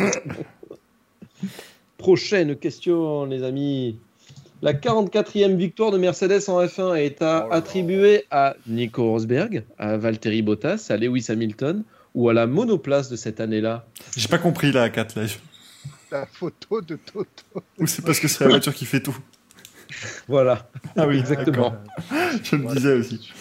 Prochaine 1.97 2.55
question, 2.55 3.25
les 3.25 3.43
amis. 3.43 3.97
La 4.61 4.73
44e 4.73 5.55
victoire 5.55 5.91
de 5.91 5.97
Mercedes 5.97 6.41
en 6.49 6.61
F1 6.65 6.95
est 6.95 7.21
à- 7.21 7.47
Oh 7.49 7.53
attribuée 7.53 8.25
à 8.31 8.55
Nico 8.67 9.03
Rosberg, 9.09 9.63
à 9.77 9.97
Valtteri 9.97 10.41
Bottas, 10.41 10.87
à 10.89 10.97
Lewis 10.97 11.25
Hamilton 11.29 11.83
ou 12.15 12.27
à 12.29 12.33
la 12.33 12.45
monoplace 12.47 13.09
de 13.09 13.15
cette 13.15 13.39
année-là? 13.39 13.85
J'ai 14.17 14.27
pas 14.27 14.37
compris 14.37 14.71
la 14.71 14.89
4 14.89 15.15
là. 15.17 15.27
La 16.11 16.25
photo 16.25 16.81
de 16.81 16.97
Toto. 16.97 17.25
Ou 17.77 17.87
c'est 17.87 18.03
parce 18.03 18.19
que 18.19 18.27
c'est 18.27 18.43
la 18.43 18.49
voiture 18.49 18.73
qui 18.73 18.85
fait 18.85 18.99
tout. 19.01 19.17
Voilà, 20.27 20.69
Ah 20.95 21.07
oui, 21.07 21.17
exactement. 21.19 21.73
Je 22.43 22.55
me 22.55 22.73
disais 22.75 22.93
aussi. 22.93 23.31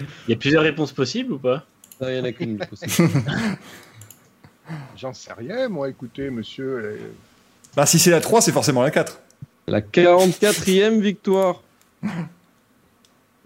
Il 0.00 0.30
y 0.30 0.34
a 0.34 0.36
plusieurs 0.36 0.62
réponses 0.62 0.92
possibles 0.92 1.32
ou 1.32 1.38
pas? 1.38 1.64
Non, 2.00 2.08
Il 2.08 2.14
n'y 2.14 2.20
en 2.20 2.24
a 2.24 2.32
qu'une 2.32 2.58
possible. 2.66 3.08
J'en 4.96 5.14
sais 5.14 5.32
rien, 5.32 5.68
moi, 5.68 5.88
écoutez, 5.88 6.30
monsieur. 6.30 6.64
euh, 6.84 6.98
Bah, 7.74 7.86
si 7.86 7.98
c'est 7.98 8.10
la 8.10 8.20
3, 8.20 8.40
c'est 8.42 8.52
forcément 8.52 8.82
la 8.82 8.90
4. 8.90 9.18
La 9.66 9.80
44e 9.80 11.00
victoire. 11.00 11.62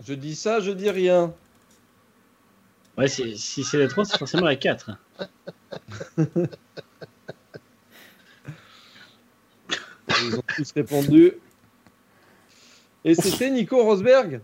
Je 0.05 0.15
dis 0.15 0.35
ça, 0.35 0.61
je 0.61 0.71
dis 0.73 0.91
rien. 0.91 1.33
Ouais, 2.99 3.09
si, 3.09 3.39
si 3.39 3.65
c'est 3.65 3.79
la 3.79 3.89
3, 3.89 4.05
c'est 4.05 4.19
forcément 4.19 4.45
la 4.47 4.57
4. 4.57 4.91
Ils 10.25 10.37
ont 10.37 10.43
tous 10.57 10.73
répondu. 10.75 11.33
Et 13.05 13.15
c'était 13.15 13.51
Nico 13.51 13.83
Rosberg 13.83 14.41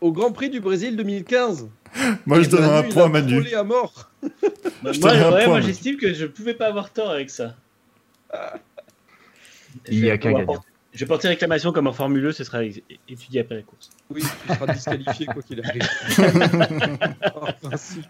au 0.00 0.12
Grand 0.12 0.32
Prix 0.32 0.50
du 0.50 0.60
Brésil 0.60 0.96
2015. 0.96 1.68
Moi, 2.26 2.42
je 2.42 2.48
donne 2.48 2.64
un 2.64 2.82
point 2.82 3.04
à 3.04 3.08
Manu. 3.08 3.46
à 3.54 3.62
mort. 3.62 4.10
Moi, 4.82 4.92
Je 4.92 4.98
te 5.00 5.06
donne 5.06 5.16
un 5.18 5.24
ouais, 5.30 5.30
point, 5.44 5.46
moi 5.46 5.60
mais- 5.60 5.66
j'estime 5.66 5.96
que 5.96 6.12
je 6.14 6.26
pouvais 6.26 6.54
pas 6.54 6.66
avoir 6.66 6.90
tort 6.92 7.10
avec 7.10 7.30
ça. 7.30 7.54
Il 9.88 9.98
y 10.04 10.10
a 10.10 10.18
qu'un 10.18 10.32
gagnant. 10.32 10.64
Je 10.94 11.00
vais 11.00 11.06
porter 11.06 11.28
réclamation 11.28 11.72
comme 11.72 11.86
en 11.86 11.92
Formule 11.94 12.26
1, 12.26 12.32
ce 12.32 12.44
sera 12.44 12.62
étudié 13.08 13.40
après 13.40 13.54
la 13.54 13.62
course. 13.62 13.88
Oui, 14.10 14.22
tu 14.46 14.54
seras 14.54 14.72
disqualifié 14.74 15.26
quoi 15.26 15.42
qu'il 15.42 15.62
arrive. 15.64 15.88
Principe. 17.62 18.04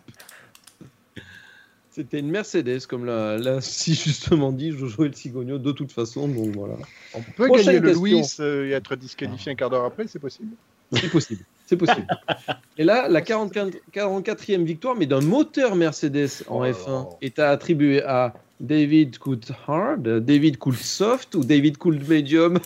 C'était 1.93 2.21
une 2.21 2.31
Mercedes, 2.31 2.87
comme 2.87 3.05
l'a 3.05 3.61
si 3.61 3.95
justement 3.95 4.51
dit 4.51 4.73
Jojo 4.73 5.05
El 5.05 5.15
Cigogno, 5.15 5.59
de 5.59 5.73
toute 5.73 5.93
façon, 5.93 6.27
donc 6.27 6.57
voilà. 6.57 6.75
On 7.13 7.21
peut 7.21 7.47
Prochaine 7.47 7.67
gagner 7.67 7.81
le. 7.81 7.93
Louis 7.93 8.23
euh, 8.41 8.67
et 8.67 8.71
être 8.71 8.97
disqualifié 8.97 9.53
un 9.53 9.55
quart 9.55 9.69
d'heure 9.69 9.85
après, 9.85 10.07
c'est 10.07 10.19
possible 10.19 10.55
C'est 10.91 11.11
possible, 11.11 11.45
c'est 11.67 11.77
possible. 11.77 12.07
Et 12.79 12.85
là, 12.85 13.09
la 13.11 13.21
44, 13.21 13.77
44e 13.93 14.65
victoire, 14.65 14.97
mais 14.97 15.05
d'un 15.05 15.21
moteur 15.21 15.77
Mercedes 15.77 16.45
en 16.49 16.61
Oh 16.61 16.65
là 16.65 16.73
F1, 16.73 16.89
là. 16.89 17.09
est 17.21 17.39
attribuée 17.39 18.03
à 18.03 18.33
David 18.59 19.19
Coulthard, 19.19 19.99
David 19.99 20.57
Coulsoft 20.57 21.35
ou 21.35 21.45
David 21.45 21.77
Could 21.77 22.09
Medium, 22.09 22.59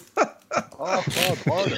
ah, 0.79 1.01
drôle. 1.47 1.73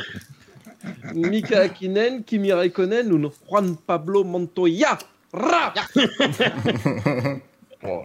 Mika 1.14 1.62
Hakkinen, 1.62 2.24
Kimi 2.24 2.52
Raikkonen 2.52 3.10
ou 3.10 3.30
Juan 3.48 3.76
Pablo 3.86 4.22
Montoya? 4.22 4.98
Oh. 7.84 8.02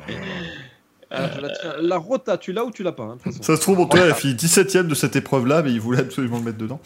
Alors, 1.09 1.29
je 1.33 1.81
la, 1.81 1.97
rota, 1.97 2.37
tu 2.37 2.53
l'as 2.53 2.63
ou 2.63 2.69
tu 2.71 2.83
l'as 2.83 2.91
pas 2.91 3.03
hein. 3.03 3.17
Ça 3.41 3.55
se 3.55 3.61
trouve, 3.61 3.77
mon 3.79 3.87
toit 3.87 4.01
a 4.01 4.13
fini 4.13 4.33
17ème 4.35 4.85
de 4.87 4.93
cette 4.95 5.15
épreuve-là, 5.15 5.63
mais 5.63 5.71
il 5.71 5.81
voulait 5.81 5.99
absolument 6.01 6.37
le 6.37 6.43
mettre 6.43 6.59
dedans. 6.59 6.79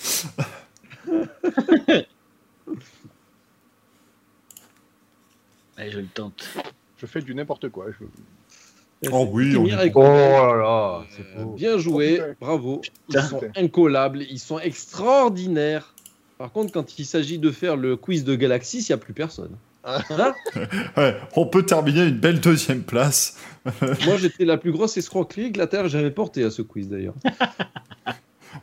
Allez, 5.77 5.92
je 5.92 6.00
le 6.00 6.08
tente. 6.08 6.48
Je 6.98 7.06
fais 7.06 7.22
du 7.22 7.35
n'importe 7.35 7.69
quoi. 7.69 7.85
je- 7.92 8.06
Oh 9.11 9.30
oui, 9.32 9.56
on 9.56 9.66
y 9.67 9.92
Oh 9.93 10.01
là 10.56 11.03
Euh, 11.38 11.43
beau. 11.43 11.51
bien 11.53 11.77
joué, 11.77 12.19
bravo. 12.42 12.82
Ils 12.84 12.90
Putain. 13.14 13.22
sont 13.27 13.42
incollables, 13.56 14.24
ils 14.24 14.40
sont 14.40 14.58
extraordinaires. 14.59 15.93
Par 16.40 16.51
contre, 16.51 16.72
quand 16.74 16.98
il 16.98 17.06
s'agit 17.06 17.38
de 17.38 17.51
faire 17.51 17.77
le 17.77 17.95
quiz 17.95 18.24
de 18.24 18.34
Galaxy, 18.35 18.80
il 18.80 18.85
n'y 18.90 18.93
a 18.93 18.98
plus 18.98 19.14
personne. 19.14 19.56
Hein 19.88 20.33
Ouais, 20.98 21.16
on 21.35 21.45
peut 21.45 21.64
terminer 21.64 22.03
une 22.06 22.17
belle 22.17 22.40
deuxième 22.41 22.83
place. 22.83 23.38
Moi, 24.06 24.17
j'étais 24.17 24.43
la 24.45 24.57
plus 24.57 24.72
grosse 24.72 24.98
escroquerie 24.98 25.51
que 25.53 25.59
la 25.59 25.67
Terre 25.67 25.85
ait 25.85 25.90
jamais 25.90 26.11
portée 26.11 26.43
à 26.43 26.51
ce 26.51 26.61
quiz 26.61 26.90
d'ailleurs. 26.90 27.16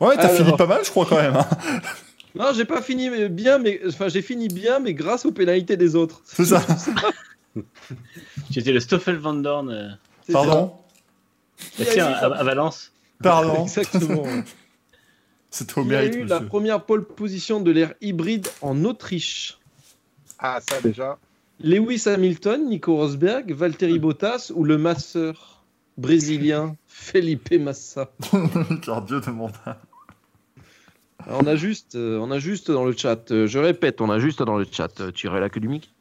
Ouais, 0.01 0.15
t'as 0.17 0.23
Alors. 0.27 0.35
fini 0.35 0.57
pas 0.57 0.65
mal, 0.65 0.81
je 0.83 0.89
crois, 0.89 1.05
quand 1.05 1.15
même. 1.21 1.37
hein. 1.37 1.47
Non, 2.35 2.51
j'ai 2.53 2.65
pas 2.65 2.81
fini 2.81 3.09
mais 3.09 3.29
bien, 3.29 3.59
mais 3.59 3.79
enfin, 3.87 4.09
j'ai 4.09 4.21
fini 4.21 4.49
bien, 4.49 4.79
mais 4.79 4.93
grâce 4.93 5.25
aux 5.25 5.31
pénalités 5.31 5.77
des 5.77 5.95
autres. 5.95 6.21
C'est 6.25 6.43
ça. 6.43 6.61
J'étais 8.51 8.73
le 8.73 8.81
Stoffel 8.81 9.15
Van 9.15 9.33
Dorn. 9.33 9.69
euh, 9.69 9.89
C'est 10.25 10.33
Pardon? 10.33 10.73
Ça. 11.77 11.83
a 11.83 11.85
tiens, 11.85 12.07
à, 12.07 12.27
la- 12.27 12.35
à 12.35 12.43
Valence. 12.43 12.91
Pardon. 13.23 13.63
Exactement. 13.63 14.23
C'était 15.49 15.79
au 15.79 15.83
Qui 15.85 15.95
a 15.95 16.01
mérite, 16.01 16.15
eu 16.15 16.25
la 16.25 16.35
monsieur. 16.35 16.47
première 16.49 16.83
pole 16.83 17.05
position 17.05 17.61
de 17.61 17.71
l'ère 17.71 17.93
hybride 18.01 18.49
en 18.61 18.83
Autriche 18.83 19.59
Ah, 20.39 20.59
ça 20.67 20.81
déjà. 20.81 21.17
Lewis 21.59 22.03
Hamilton, 22.07 22.67
Nico 22.69 22.95
Rosberg, 22.95 23.51
Valtteri 23.53 23.97
Bottas 23.99 24.51
ou 24.53 24.63
le 24.65 24.77
masseur 24.77 25.63
brésilien 25.97 26.75
Felipe 26.87 27.53
Massa 27.59 28.11
Car 28.81 29.01
Dieu 29.03 29.21
demande. 29.21 29.53
Alors, 31.25 31.41
on 31.41 31.47
a 31.47 31.55
juste, 31.55 31.95
euh, 31.95 32.19
on 32.19 32.29
a 32.31 32.39
juste 32.39 32.69
dans 32.69 32.83
le 32.85 32.91
chat. 32.95 33.31
euh, 33.31 33.47
je 33.47 33.57
répète, 33.59 34.01
on 34.01 34.09
a 34.09 34.19
juste 34.19 34.43
dans 34.43 34.57
le 34.57 34.65
chat. 34.69 34.99
euh, 34.99 35.11
tiré 35.11 35.39
la 35.39 35.49
queue 35.49 35.61
du 35.61 35.69
mic. 35.69 35.93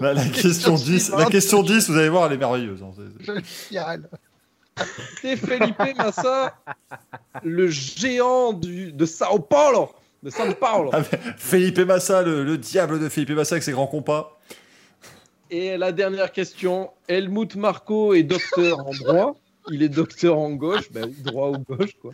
La, 0.00 0.14
la 0.14 0.26
question 0.28 0.74
10, 0.74 1.10
la 1.10 1.26
question 1.26 1.62
10, 1.62 1.90
vous 1.90 1.96
allez 1.98 2.08
voir, 2.08 2.26
elle 2.26 2.32
est 2.32 2.38
merveilleuse. 2.38 2.82
hein. 2.82 2.90
Le 3.26 3.40
fiale. 3.42 4.08
C'est 5.20 5.36
Felipe 5.36 5.78
Massa, 5.96 6.56
le 7.44 7.68
géant 7.68 8.52
du, 8.52 8.90
de 8.92 9.06
Sao 9.06 9.38
Paulo, 9.38 9.90
de 10.24 10.30
Sao 10.30 10.52
Paulo. 10.54 10.90
Ah, 10.92 11.02
Felipe 11.36 11.78
Massa, 11.80 12.22
le, 12.22 12.44
le 12.44 12.58
diable 12.58 12.98
de 12.98 13.08
Felipe 13.08 13.30
Massa 13.30 13.54
avec 13.56 13.62
ses 13.62 13.72
grands 13.72 13.86
compas. 13.86 14.38
Et 15.50 15.76
la 15.76 15.92
dernière 15.92 16.32
question, 16.32 16.90
Helmut 17.08 17.54
Marco 17.56 18.14
est 18.14 18.22
docteur 18.22 18.78
en 18.86 18.90
droit. 18.92 19.36
Il 19.70 19.82
est 19.82 19.88
docteur 19.88 20.38
en 20.38 20.50
gauche, 20.50 20.90
ben 20.90 21.10
droit 21.24 21.48
ou 21.50 21.58
gauche 21.58 21.92
quoi. 22.02 22.12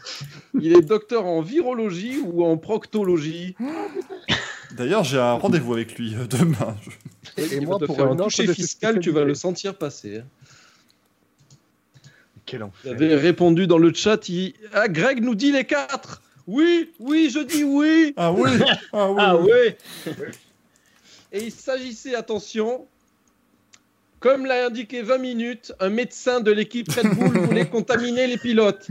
Il 0.61 0.73
est 0.77 0.83
docteur 0.83 1.27
en 1.27 1.41
virologie 1.41 2.19
ou 2.25 2.45
en 2.45 2.57
proctologie. 2.57 3.57
D'ailleurs, 4.77 5.03
j'ai 5.03 5.19
un 5.19 5.33
rendez-vous 5.33 5.73
avec 5.75 5.99
lui 5.99 6.15
euh, 6.15 6.27
demain. 6.29 6.77
Je- 7.37 7.57
Et 7.57 7.61
moi, 7.61 7.79
pour 7.81 7.97
faire 7.97 8.07
un 8.07 8.15
toucher 8.17 8.47
fiscal, 8.53 9.01
tu 9.01 9.11
vas 9.11 9.25
le 9.25 9.35
sentir 9.35 9.75
passer. 9.77 10.19
hein. 10.19 10.25
Quel 12.47 12.61
Vous 12.61 12.67
enfer. 12.67 12.93
avez 12.93 13.15
répondu 13.17 13.67
dans 13.67 13.79
le 13.79 13.93
chat. 13.95 14.29
il- 14.29 14.55
Ah, 14.73 14.87
Greg 14.89 15.21
nous 15.23 15.35
dit 15.35 15.51
les 15.51 15.65
quatre. 15.65 16.23
Oui, 16.47 16.91
oui, 16.99 17.31
je 17.31 17.41
dis 17.41 17.65
oui. 17.65 18.13
Ah 18.17 18.33
oui 18.33 18.51
Ah 18.93 19.11
oui, 19.11 19.17
Ah 19.19 19.37
oui. 19.37 20.13
Et 21.33 21.45
il 21.45 21.53
s'agissait, 21.53 22.15
attention, 22.15 22.87
comme 24.19 24.47
l'a 24.47 24.67
indiqué 24.67 25.03
20 25.03 25.19
minutes, 25.19 25.73
un 25.81 25.89
médecin 25.91 26.41
de 26.41 26.51
l'équipe 26.51 26.91
Red 26.91 27.15
Bull 27.17 27.39
voulait 27.47 27.69
contaminer 27.69 28.27
les 28.27 28.37
pilotes. 28.37 28.87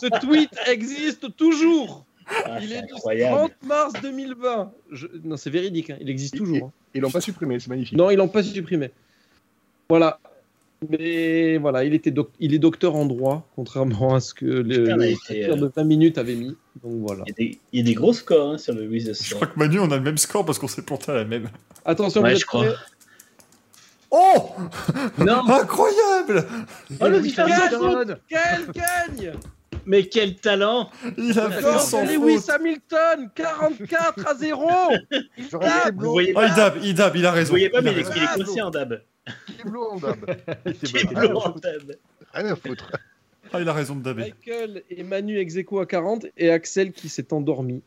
Ce 0.00 0.06
tweet 0.20 0.50
existe 0.66 1.36
toujours. 1.36 2.04
Ah, 2.26 2.58
Il 2.62 2.72
est 2.72 2.82
du 2.82 2.94
incroyable. 2.94 3.36
30 3.36 3.52
mars 3.64 3.92
2020. 4.00 4.72
Je- 4.92 5.06
Non, 5.24 5.36
c'est 5.36 5.50
véridique, 5.50 5.90
hein, 5.90 5.98
il 6.00 6.08
existe 6.08 6.36
toujours. 6.36 6.68
hein. 6.68 6.72
Ils 6.94 7.02
l'ont 7.02 7.10
pas 7.10 7.20
supprimé, 7.20 7.60
c'est 7.60 7.68
magnifique. 7.68 7.98
Non, 7.98 8.10
ils 8.10 8.16
l'ont 8.16 8.28
pas 8.28 8.42
supprimé. 8.42 8.90
Voilà. 9.90 10.18
Mais 10.90 11.56
voilà, 11.58 11.84
il, 11.84 11.94
était 11.94 12.10
doc- 12.10 12.32
il 12.40 12.54
est 12.54 12.58
docteur 12.58 12.94
en 12.96 13.04
droit, 13.06 13.48
contrairement 13.56 14.14
à 14.14 14.20
ce 14.20 14.34
que 14.34 14.44
le, 14.44 14.62
le 14.62 15.04
été, 15.10 15.46
euh, 15.46 15.56
de 15.56 15.70
20 15.74 15.84
minutes 15.84 16.18
avait 16.18 16.34
mis. 16.34 16.56
Donc 16.82 16.92
voilà. 17.06 17.22
Il 17.26 17.30
y, 17.30 17.32
a 17.32 17.34
des, 17.50 17.58
il 17.72 17.78
y 17.80 17.82
a 17.82 17.84
des 17.86 17.94
gros 17.94 18.12
scores 18.12 18.50
hein, 18.52 18.58
sur 18.58 18.74
le 18.74 18.86
Wiz 18.88 19.06
the 19.10 19.24
Je 19.24 19.34
crois 19.34 19.46
que 19.46 19.58
Manu, 19.58 19.78
on 19.80 19.90
a 19.90 19.96
le 19.96 20.02
même 20.02 20.18
score 20.18 20.44
parce 20.44 20.58
qu'on 20.58 20.68
s'est 20.68 20.82
planté 20.82 21.10
à 21.12 21.14
la 21.14 21.24
même. 21.24 21.48
Attention, 21.84 22.22
Ouais, 22.22 22.34
vous 22.34 22.40
je 22.40 22.46
crois. 22.46 22.66
Oh 24.10 24.52
Non, 25.18 25.42
Incroyable 25.48 26.46
oh, 27.00 27.08
le 27.08 27.12
Quel 27.14 27.22
différentiel 27.22 28.18
Quel 28.28 28.66
gagne 28.72 29.32
Mais 29.86 30.04
quel 30.04 30.36
talent 30.36 30.88
Il 31.18 31.36
a 31.38 31.50
fait 31.50 31.78
sans 31.80 32.04
Lewis 32.04 32.36
faute. 32.38 32.50
Hamilton, 32.50 33.30
44 33.34 34.26
à 34.28 34.34
0 34.36 34.68
J'aurais 35.50 35.66
été 35.66 35.90
Vous 35.90 35.98
blond. 35.98 36.10
voyez 36.12 36.32
Oh, 36.36 36.40
pas, 36.40 36.46
Idab, 36.48 36.76
Idab, 36.84 37.16
il 37.16 37.26
a 37.26 37.30
vous 37.30 37.36
raison. 37.36 37.50
voyez 37.50 37.70
pas 37.70 37.78
Il 37.80 37.84
mais 37.84 37.92
il 37.92 38.06
il 38.16 38.22
est 38.22 38.44
conscient, 38.44 38.70
Dab. 38.70 39.02
Qui 39.46 39.60
est 39.60 39.64
blond, 39.68 39.96
Dab 39.98 40.24
Qui 40.82 40.96
est 40.96 41.04
blond 41.14 41.38
en 41.40 41.50
Dab. 41.50 41.96
Rien 42.34 42.46
à 42.52 42.56
foutre. 42.56 42.90
Ah, 43.52 43.60
il 43.60 43.68
a 43.68 43.72
raison 43.72 43.94
de 43.96 44.02
dabber. 44.02 44.22
Michael 44.46 44.82
et 44.90 45.02
Manu 45.02 45.38
ex 45.38 45.56
aequo 45.56 45.78
à 45.80 45.86
40 45.86 46.26
et 46.36 46.50
Axel 46.50 46.92
qui 46.92 47.08
s'est 47.08 47.32
endormi. 47.32 47.82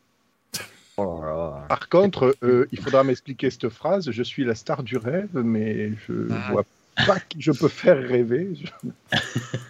Oh 0.97 1.19
là 1.21 1.27
là. 1.27 1.65
Par 1.69 1.89
contre, 1.89 2.35
euh, 2.43 2.65
il 2.71 2.79
faudra 2.79 3.03
m'expliquer 3.03 3.49
cette 3.51 3.69
phrase. 3.69 4.09
Je 4.09 4.23
suis 4.23 4.43
la 4.45 4.55
star 4.55 4.81
du 4.81 4.97
rêve, 4.97 5.29
mais 5.33 5.91
je 6.07 6.27
Ah. 6.31 6.51
vois 6.51 6.65
pas 7.05 7.19
qui 7.19 7.39
je 7.41 7.51
peux 7.51 7.67
faire 7.67 7.97
rêver. 7.97 8.49
Je 8.55 8.89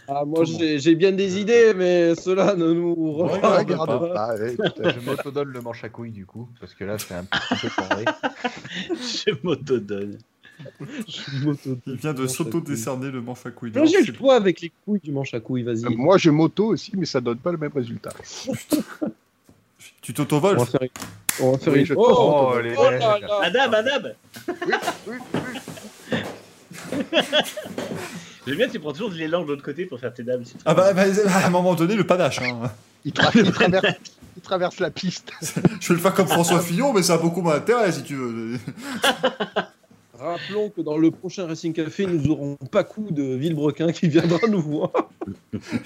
Ah, 0.07 0.23
moi 0.25 0.45
j'ai 0.45 0.95
bien 0.95 1.11
des 1.11 1.37
idées, 1.39 1.73
mais 1.75 2.15
cela 2.15 2.55
ne 2.55 2.71
nous 2.71 2.93
Ouais, 3.19 3.39
regarde 3.41 3.87
pas. 3.89 4.13
pas. 4.13 4.35
ouais, 4.35 4.55
à 4.61 4.69
fait. 4.71 4.99
Je 5.01 5.05
m'autodonne 5.05 5.49
le 5.49 5.59
manche 5.61 5.83
à 5.83 5.89
couilles 5.89 6.11
du 6.11 6.25
coup, 6.25 6.47
parce 6.61 6.73
que 6.73 6.85
là 6.85 6.97
c'est 6.97 7.15
un 7.15 7.25
petit 7.25 7.67
peu. 7.67 8.05
Je 8.95 9.33
m'autodonne. 9.43 10.17
Il 10.79 11.95
vient 11.95 12.13
de 12.13 12.25
s'auto-décerner 12.27 13.11
le 13.11 13.21
manche 13.21 13.45
à 13.45 13.51
couilles. 13.51 13.71
Non, 13.75 13.85
j'ai 13.85 14.01
le 14.01 14.13
poids 14.13 14.35
avec 14.35 14.61
les 14.61 14.71
couilles 14.85 14.99
du 15.03 15.11
manche 15.11 15.33
à 15.33 15.39
couilles, 15.39 15.63
vas-y. 15.63 15.85
Euh, 15.85 15.89
Moi, 15.95 16.17
je 16.17 16.29
m'auto 16.29 16.65
aussi, 16.67 16.91
mais 16.95 17.05
ça 17.05 17.21
donne 17.21 17.37
pas 17.37 17.51
le 17.51 17.57
même 17.57 17.71
résultat. 17.73 18.11
Tu 20.01 20.13
t'auto-voles 20.13 20.57
On 20.57 20.63
va 20.63 20.65
faire 20.65 20.81
une. 20.83 20.89
On 21.45 21.51
va 21.51 21.57
faire 21.57 21.73
Oui, 21.73 21.79
une... 21.81 21.85
je- 21.85 21.93
Oh, 21.95 22.05
Oh, 22.09 22.51
oh 22.55 22.59
les 22.61 22.73
là 22.73 23.09
Oui, 25.07 25.15
oui. 26.13 26.17
J'aime 28.45 28.55
bien, 28.55 28.69
tu 28.69 28.79
prends 28.79 28.93
toujours 28.93 29.09
de 29.09 29.15
l'élan 29.15 29.43
de 29.43 29.47
l'autre 29.49 29.63
côté 29.63 29.85
pour 29.85 29.99
faire 29.99 30.13
tes 30.13 30.23
dames. 30.23 30.43
Ah 30.65 30.73
bah, 30.73 30.93
bah, 30.93 31.03
à 31.29 31.45
un 31.47 31.49
moment 31.49 31.75
donné, 31.75 31.95
le 31.95 32.05
panache. 32.05 32.39
Hein. 32.41 32.71
Il, 33.03 33.11
tra- 33.11 33.31
il 33.35 33.51
traverse, 33.51 33.85
il 34.37 34.41
traverse 34.41 34.79
la 34.79 34.89
piste. 34.91 35.31
Je 35.81 35.87
vais 35.89 35.93
le 35.95 35.99
faire 35.99 36.13
comme 36.13 36.27
François 36.27 36.61
Fillon, 36.61 36.93
mais 36.93 37.03
ça 37.03 37.15
a 37.15 37.17
beaucoup 37.17 37.41
moins 37.41 37.55
d'intérêt 37.55 37.91
si 37.91 38.03
tu 38.03 38.15
veux. 38.15 38.57
Rappelons 40.19 40.69
que 40.69 40.81
dans 40.81 40.97
le 40.97 41.11
prochain 41.11 41.45
Racing 41.47 41.73
Café, 41.73 42.05
nous 42.05 42.29
aurons 42.31 42.55
Pacou 42.71 43.11
de 43.11 43.23
Villebrequin 43.35 43.91
qui 43.91 44.07
viendra 44.07 44.47
nous 44.47 44.61
voir. 44.61 44.91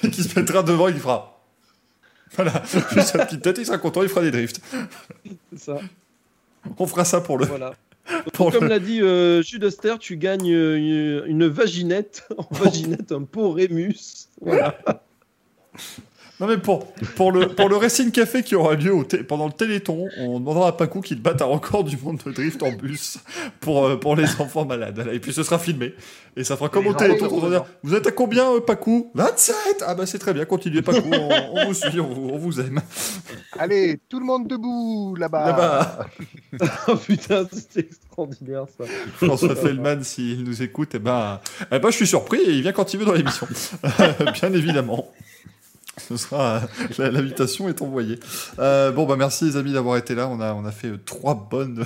Et 0.04 0.10
qui 0.12 0.24
se 0.24 0.40
mettra 0.40 0.64
devant, 0.64 0.88
il 0.88 0.98
fera. 0.98 1.42
Voilà, 2.36 2.64
juste 2.94 3.08
sa 3.08 3.26
petite 3.26 3.42
tête, 3.42 3.58
il 3.58 3.66
sera 3.66 3.78
content, 3.78 4.04
il 4.04 4.10
fera 4.10 4.22
des 4.22 4.32
drifts. 4.32 4.62
C'est 5.52 5.60
ça. 5.60 5.80
On 6.78 6.88
fera 6.88 7.04
ça 7.06 7.22
pour 7.22 7.38
le. 7.38 7.46
Voilà. 7.46 7.74
Pour 8.34 8.52
Comme 8.52 8.64
le- 8.64 8.70
l'a 8.70 8.80
dit 8.80 9.00
euh, 9.02 9.42
Jules 9.44 9.70
tu 10.00 10.18
gagnes 10.18 10.52
euh, 10.52 11.24
une, 11.28 11.44
une 11.44 11.48
vaginette. 11.48 12.28
En 12.36 12.48
vaginette, 12.52 13.12
un 13.12 13.24
pot 13.24 13.52
Rémus. 13.52 14.28
Voilà. 14.42 14.76
Non 16.42 16.48
mais 16.48 16.58
pour, 16.58 16.92
pour, 17.16 17.32
le, 17.32 17.50
pour 17.50 17.70
le 17.70 17.78
Racing 17.78 18.10
Café 18.10 18.42
qui 18.42 18.56
aura 18.56 18.74
lieu 18.74 18.92
au 18.92 19.04
pendant 19.28 19.46
le 19.46 19.52
Téléthon, 19.52 20.08
on 20.18 20.40
demandera 20.40 20.70
à 20.70 20.72
Pacou 20.72 21.02
qu'il 21.02 21.22
batte 21.22 21.40
un 21.44 21.46
record 21.46 21.84
du 21.84 21.96
monde 21.98 22.20
de 22.26 22.32
drift 22.32 22.64
en 22.64 22.72
bus 22.72 23.20
pour, 23.60 23.86
euh, 23.86 23.96
pour 23.96 24.16
les 24.16 24.26
enfants 24.42 24.66
malades. 24.66 25.08
Et 25.14 25.20
puis 25.20 25.34
ce 25.34 25.44
sera 25.44 25.60
filmé. 25.60 25.94
Et 26.36 26.44
ça 26.44 26.58
fera 26.58 26.70
comme 26.70 26.88
au 26.88 26.96
Téléthon. 26.96 27.28
enfants 27.28 27.36
on 27.36 27.42
va 27.42 27.50
dire, 27.50 27.66
Vous 27.84 27.94
êtes 27.94 28.08
à 28.08 28.12
combien, 28.12 28.54
euh, 28.54 28.60
Pacou 28.60 29.12
27 29.14 29.84
Ah 29.86 29.94
bah 29.94 30.08
c'est 30.08 30.18
très 30.18 30.34
bien, 30.34 30.46
continuez 30.46 30.82
Pacou, 30.82 31.12
on, 31.14 31.60
on 31.60 31.66
vous 31.68 31.74
suit, 31.76 32.00
on 32.00 32.08
vous, 32.08 32.30
on 32.34 32.38
vous 32.40 32.60
aime. 32.60 32.82
Allez, 33.60 34.00
tout 34.10 34.20
le 34.20 34.26
monde 34.26 34.48
debout 34.48 35.16
là-bas. 35.20 35.46
Là-bas. 35.46 36.08
oh 36.88 36.96
putain, 36.96 37.46
c'était 37.54 37.82
extraordinaire 37.82 38.66
ça. 38.80 38.86
François 39.18 39.56
Fellman, 39.56 40.02
s'il 40.02 40.44
nous 40.44 40.64
écoute, 40.64 40.90
eh 40.96 41.00
ben, 41.00 41.40
eh 41.72 41.78
ben, 41.78 41.92
je 41.92 41.98
suis 41.98 42.08
surpris 42.08 42.40
et 42.40 42.52
il 42.52 42.64
vient 42.64 42.72
quand 42.72 42.92
il 42.96 43.00
veut 43.00 43.06
dans 43.06 43.14
l'émission. 43.14 43.48
Bien 44.34 44.52
évidemment. 44.54 45.08
Ce 45.98 46.18
sera 46.18 46.62
euh, 47.00 47.12
l'invitation 47.12 47.68
est 47.70 47.82
envoyée. 47.82 48.20
Euh, 48.60 48.92
bon 48.92 49.06
bah 49.06 49.16
merci 49.18 49.46
les 49.46 49.58
amis 49.58 49.74
d'avoir 49.74 49.98
été 49.98 50.16
là. 50.16 50.28
On 50.28 50.40
a 50.40 50.54
on 50.54 50.66
a 50.66 50.72
fait 50.72 50.88
euh, 50.88 51.00
trois 51.04 51.48
bonnes 51.50 51.86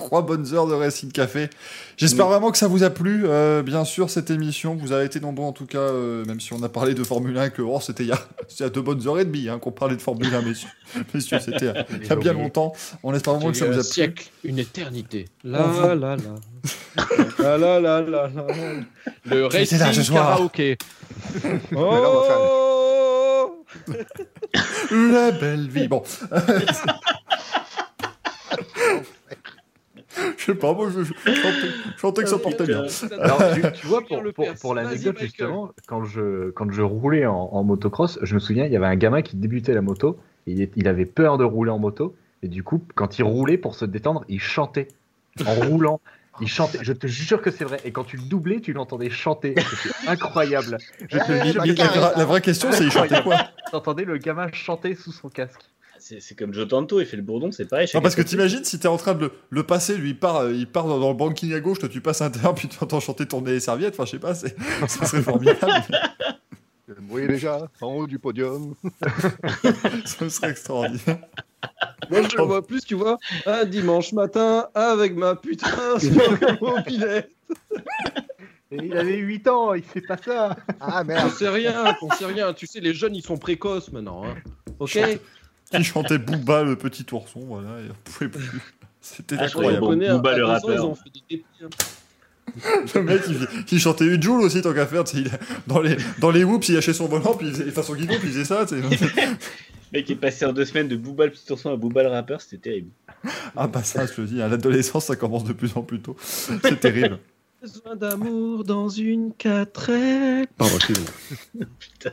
trois 0.00 0.22
bonnes 0.22 0.54
heures 0.54 0.66
de 0.66 0.72
Racing 0.72 1.12
Café. 1.12 1.50
J'espère 1.98 2.26
vraiment 2.26 2.50
que 2.50 2.56
ça 2.56 2.68
vous 2.68 2.82
a 2.84 2.90
plu. 2.90 3.24
Euh, 3.26 3.62
bien 3.62 3.84
sûr 3.84 4.08
cette 4.08 4.30
émission, 4.30 4.74
vous 4.74 4.92
avez 4.92 5.04
été 5.04 5.20
nombreux 5.20 5.44
en 5.44 5.52
tout 5.52 5.66
cas, 5.66 5.78
euh, 5.78 6.24
même 6.24 6.40
si 6.40 6.54
on 6.54 6.62
a 6.62 6.70
parlé 6.70 6.94
de 6.94 7.04
Formule 7.04 7.36
1 7.36 7.50
que 7.50 7.60
oh, 7.60 7.78
c'était 7.80 8.04
il 8.04 8.08
y 8.08 8.12
a 8.12 8.16
c'était 8.48 8.60
il 8.60 8.62
y 8.62 8.66
a 8.66 8.70
deux 8.70 8.80
bonnes 8.80 9.06
heures 9.06 9.18
et 9.18 9.26
demie 9.26 9.50
hein, 9.50 9.58
qu'on 9.58 9.72
parlait 9.72 9.96
de 9.96 10.00
Formule 10.00 10.34
1 10.34 10.40
messieurs. 10.40 10.70
Messieurs, 11.14 11.38
c'était 11.38 11.72
il 12.00 12.06
y 12.06 12.10
a 12.10 12.16
bien 12.16 12.32
longtemps. 12.32 12.72
On 13.02 13.12
espère 13.12 13.34
vraiment 13.34 13.52
que 13.52 13.58
ça 13.58 13.66
vous 13.66 13.72
a 13.72 13.82
plu. 13.82 13.84
siècle, 13.84 14.30
une 14.42 14.58
éternité. 14.58 15.26
La 15.44 15.94
la 15.94 15.94
la. 15.94 16.16
La 17.38 17.58
la 17.58 17.80
la 17.80 18.00
la 18.00 18.28
la. 18.28 18.46
Le 19.26 19.46
était 19.46 19.76
là 19.76 19.86
Racing 19.86 19.92
ce 19.92 20.02
soir 20.02 20.30
Karaoké. 20.30 20.78
là, 21.44 21.58
Oh 21.76 23.64
La 24.90 25.30
belle 25.30 25.68
vie. 25.68 25.88
Bon. 25.88 26.02
Je 30.36 30.44
sais 30.44 30.54
pas, 30.54 30.72
moi 30.72 30.88
je, 30.90 31.02
je, 31.04 31.12
je 31.26 31.34
chantais, 31.34 31.68
je 31.94 32.00
chantais 32.00 32.22
que 32.22 32.28
ça 32.28 32.38
portait 32.38 32.66
bien. 32.66 32.82
Alors, 33.20 33.38
tu, 33.54 33.62
tu 33.80 33.86
vois, 33.86 34.00
pour, 34.06 34.22
pour, 34.34 34.46
pour 34.60 34.74
l'anecdote, 34.74 35.16
justement, 35.18 35.70
quand 35.86 36.04
je, 36.04 36.50
quand 36.50 36.70
je 36.72 36.82
roulais 36.82 37.26
en, 37.26 37.34
en 37.52 37.64
motocross, 37.64 38.18
je 38.22 38.34
me 38.34 38.40
souviens, 38.40 38.64
il 38.66 38.72
y 38.72 38.76
avait 38.76 38.86
un 38.86 38.96
gamin 38.96 39.22
qui 39.22 39.36
débutait 39.36 39.74
la 39.74 39.82
moto, 39.82 40.18
et 40.46 40.70
il, 40.74 40.88
avait 40.88 41.06
peur 41.06 41.38
de 41.38 41.44
rouler 41.44 41.70
en 41.70 41.78
moto, 41.78 42.14
et 42.42 42.48
du 42.48 42.62
coup, 42.62 42.82
quand 42.94 43.18
il 43.18 43.22
roulait 43.24 43.58
pour 43.58 43.74
se 43.74 43.84
détendre, 43.84 44.24
il 44.28 44.40
chantait 44.40 44.88
en 45.46 45.54
roulant. 45.68 46.00
Il 46.40 46.48
chantait, 46.48 46.78
je 46.80 46.92
te 46.94 47.06
jure 47.06 47.42
que 47.42 47.50
c'est 47.50 47.64
vrai. 47.64 47.78
Et 47.84 47.92
quand 47.92 48.04
tu 48.04 48.16
le 48.16 48.22
doublais, 48.22 48.60
tu 48.60 48.72
l'entendais 48.72 49.10
chanter. 49.10 49.54
C'était 49.82 49.94
incroyable. 50.08 50.78
Je 51.10 51.18
te 51.18 51.44
jure, 51.44 51.62
Mais 51.62 51.74
la, 51.74 51.86
gra- 51.88 52.16
la 52.16 52.24
vraie 52.24 52.40
question, 52.40 52.72
c'est 52.72 52.84
il 52.84 52.90
chantait 52.90 53.22
quoi? 53.22 53.36
T'entendais 53.70 54.04
le 54.04 54.16
gamin 54.16 54.50
chanter 54.52 54.94
sous 54.94 55.12
son 55.12 55.28
casque. 55.28 55.60
C'est 56.18 56.36
comme 56.36 56.52
Joe 56.52 56.66
Tanto, 56.66 57.00
il 57.00 57.06
fait 57.06 57.16
le 57.16 57.22
bourdon, 57.22 57.52
c'est 57.52 57.66
pareil. 57.68 57.86
Non, 57.94 58.00
parce 58.00 58.14
que 58.16 58.22
t'imagines 58.22 58.64
si 58.64 58.78
t'es 58.78 58.88
en 58.88 58.96
train 58.96 59.14
de 59.14 59.20
le, 59.26 59.32
le 59.50 59.62
passer, 59.62 59.96
lui 59.96 60.10
il 60.10 60.18
part, 60.18 60.36
euh, 60.38 60.52
il 60.52 60.66
part 60.66 60.86
dans, 60.86 60.98
dans 60.98 61.10
le 61.10 61.16
banking 61.16 61.52
à 61.54 61.60
gauche, 61.60 61.78
toi 61.78 61.88
tu 61.88 62.00
passes 62.00 62.20
à 62.20 62.24
l'intérieur, 62.24 62.54
puis 62.56 62.68
tu 62.68 62.76
entends 62.82 63.00
chanter 63.00 63.26
tourner 63.26 63.52
les 63.52 63.60
serviettes, 63.60 63.94
enfin 63.94 64.04
je 64.06 64.10
sais 64.12 64.18
pas, 64.18 64.34
c'est- 64.34 64.56
ça 64.88 65.04
serait 65.06 65.22
formidable, 65.22 65.72
voyez 67.08 67.28
déjà, 67.28 67.68
en 67.80 67.88
haut 67.94 68.06
du 68.06 68.18
podium. 68.18 68.74
ça 70.04 70.28
serait 70.28 70.50
extraordinaire. 70.50 71.18
Moi, 72.10 72.22
je 72.28 72.36
le 72.36 72.42
vois 72.44 72.66
plus, 72.66 72.80
tu 72.82 72.94
vois, 72.94 73.18
un 73.46 73.64
dimanche 73.64 74.12
matin 74.12 74.68
avec 74.74 75.14
ma 75.14 75.36
putain 75.36 75.98
sur 75.98 76.10
le 76.10 76.58
mobilet. 76.60 77.28
Et 78.72 78.76
il 78.84 78.96
avait 78.96 79.16
8 79.16 79.48
ans, 79.48 79.74
il 79.74 79.82
fait 79.82 80.00
pas 80.00 80.16
ça. 80.16 80.56
Ah 80.80 81.04
merde. 81.04 81.30
sais 81.32 81.48
rien, 81.48 81.92
t'en 82.00 82.10
sais 82.14 82.24
rien. 82.26 82.52
Tu 82.54 82.66
sais, 82.66 82.80
les 82.80 82.94
jeunes, 82.94 83.14
ils 83.16 83.22
sont 83.22 83.36
précoces 83.36 83.90
maintenant. 83.92 84.24
hein. 84.24 84.34
Ok? 84.78 84.98
Qui 85.70 85.84
chantait 85.84 86.18
Booba 86.18 86.62
le 86.64 86.76
petit 86.76 87.06
ourson, 87.12 87.40
voilà, 87.46 87.80
et 87.80 87.90
on 87.90 87.94
pouvait 88.10 88.28
plus. 88.28 88.50
C'était 89.00 89.36
Ah, 89.38 89.44
incroyable. 89.44 89.80
Booba, 89.80 90.36
le 90.36 90.42
12 90.44 90.48
ans, 90.48 90.52
rappeur. 90.52 90.84
Hein. 90.86 91.68
Le 92.96 93.02
mec 93.02 93.22
il, 93.28 93.46
il 93.70 93.78
chantait 93.78 94.04
Ujoul 94.06 94.40
aussi 94.40 94.60
tant 94.60 94.74
qu'à 94.74 94.84
faire, 94.86 95.04
tu 95.04 95.18
sais, 95.18 95.22
il- 95.22 95.30
dans 95.68 95.80
les, 95.80 95.96
dans 96.18 96.32
les 96.32 96.42
whoops 96.42 96.68
il 96.68 96.74
lâchait 96.74 96.92
son 96.92 97.06
volant, 97.06 97.34
puis 97.34 97.46
il 97.46 97.52
faisait, 97.54 97.68
enfin 97.70 97.82
son 97.84 97.94
guidon, 97.94 98.14
puis 98.18 98.26
il 98.28 98.32
faisait 98.32 98.44
ça, 98.44 98.66
tu 98.66 98.74
sais. 98.74 98.80
Le 98.82 99.98
mec 99.98 100.10
est 100.10 100.16
passé 100.16 100.44
en 100.44 100.52
deux 100.52 100.64
semaines 100.64 100.88
de 100.88 100.96
Booba 100.96 101.26
le 101.26 101.30
petit 101.30 101.52
ourson 101.52 101.72
à 101.72 101.76
Booba 101.76 102.02
le 102.02 102.08
rappeur, 102.08 102.40
c'était 102.40 102.58
terrible. 102.70 102.90
Ah 103.56 103.68
bah 103.68 103.84
ça 103.84 104.04
je 104.06 104.14
te 104.14 104.20
dis, 104.22 104.42
à 104.42 104.48
l'adolescence 104.48 105.04
ça 105.06 105.14
commence 105.14 105.44
de 105.44 105.52
plus 105.52 105.76
en 105.76 105.82
plus 105.82 106.00
tôt, 106.00 106.16
c'est 106.20 106.80
terrible. 106.80 107.20
Besoin 107.62 107.94
d'amour 107.94 108.64
dans 108.64 108.88
une 108.88 109.32
quatrelle. 109.32 110.48
Pardon, 110.56 110.74
excusez-moi. 110.74 111.66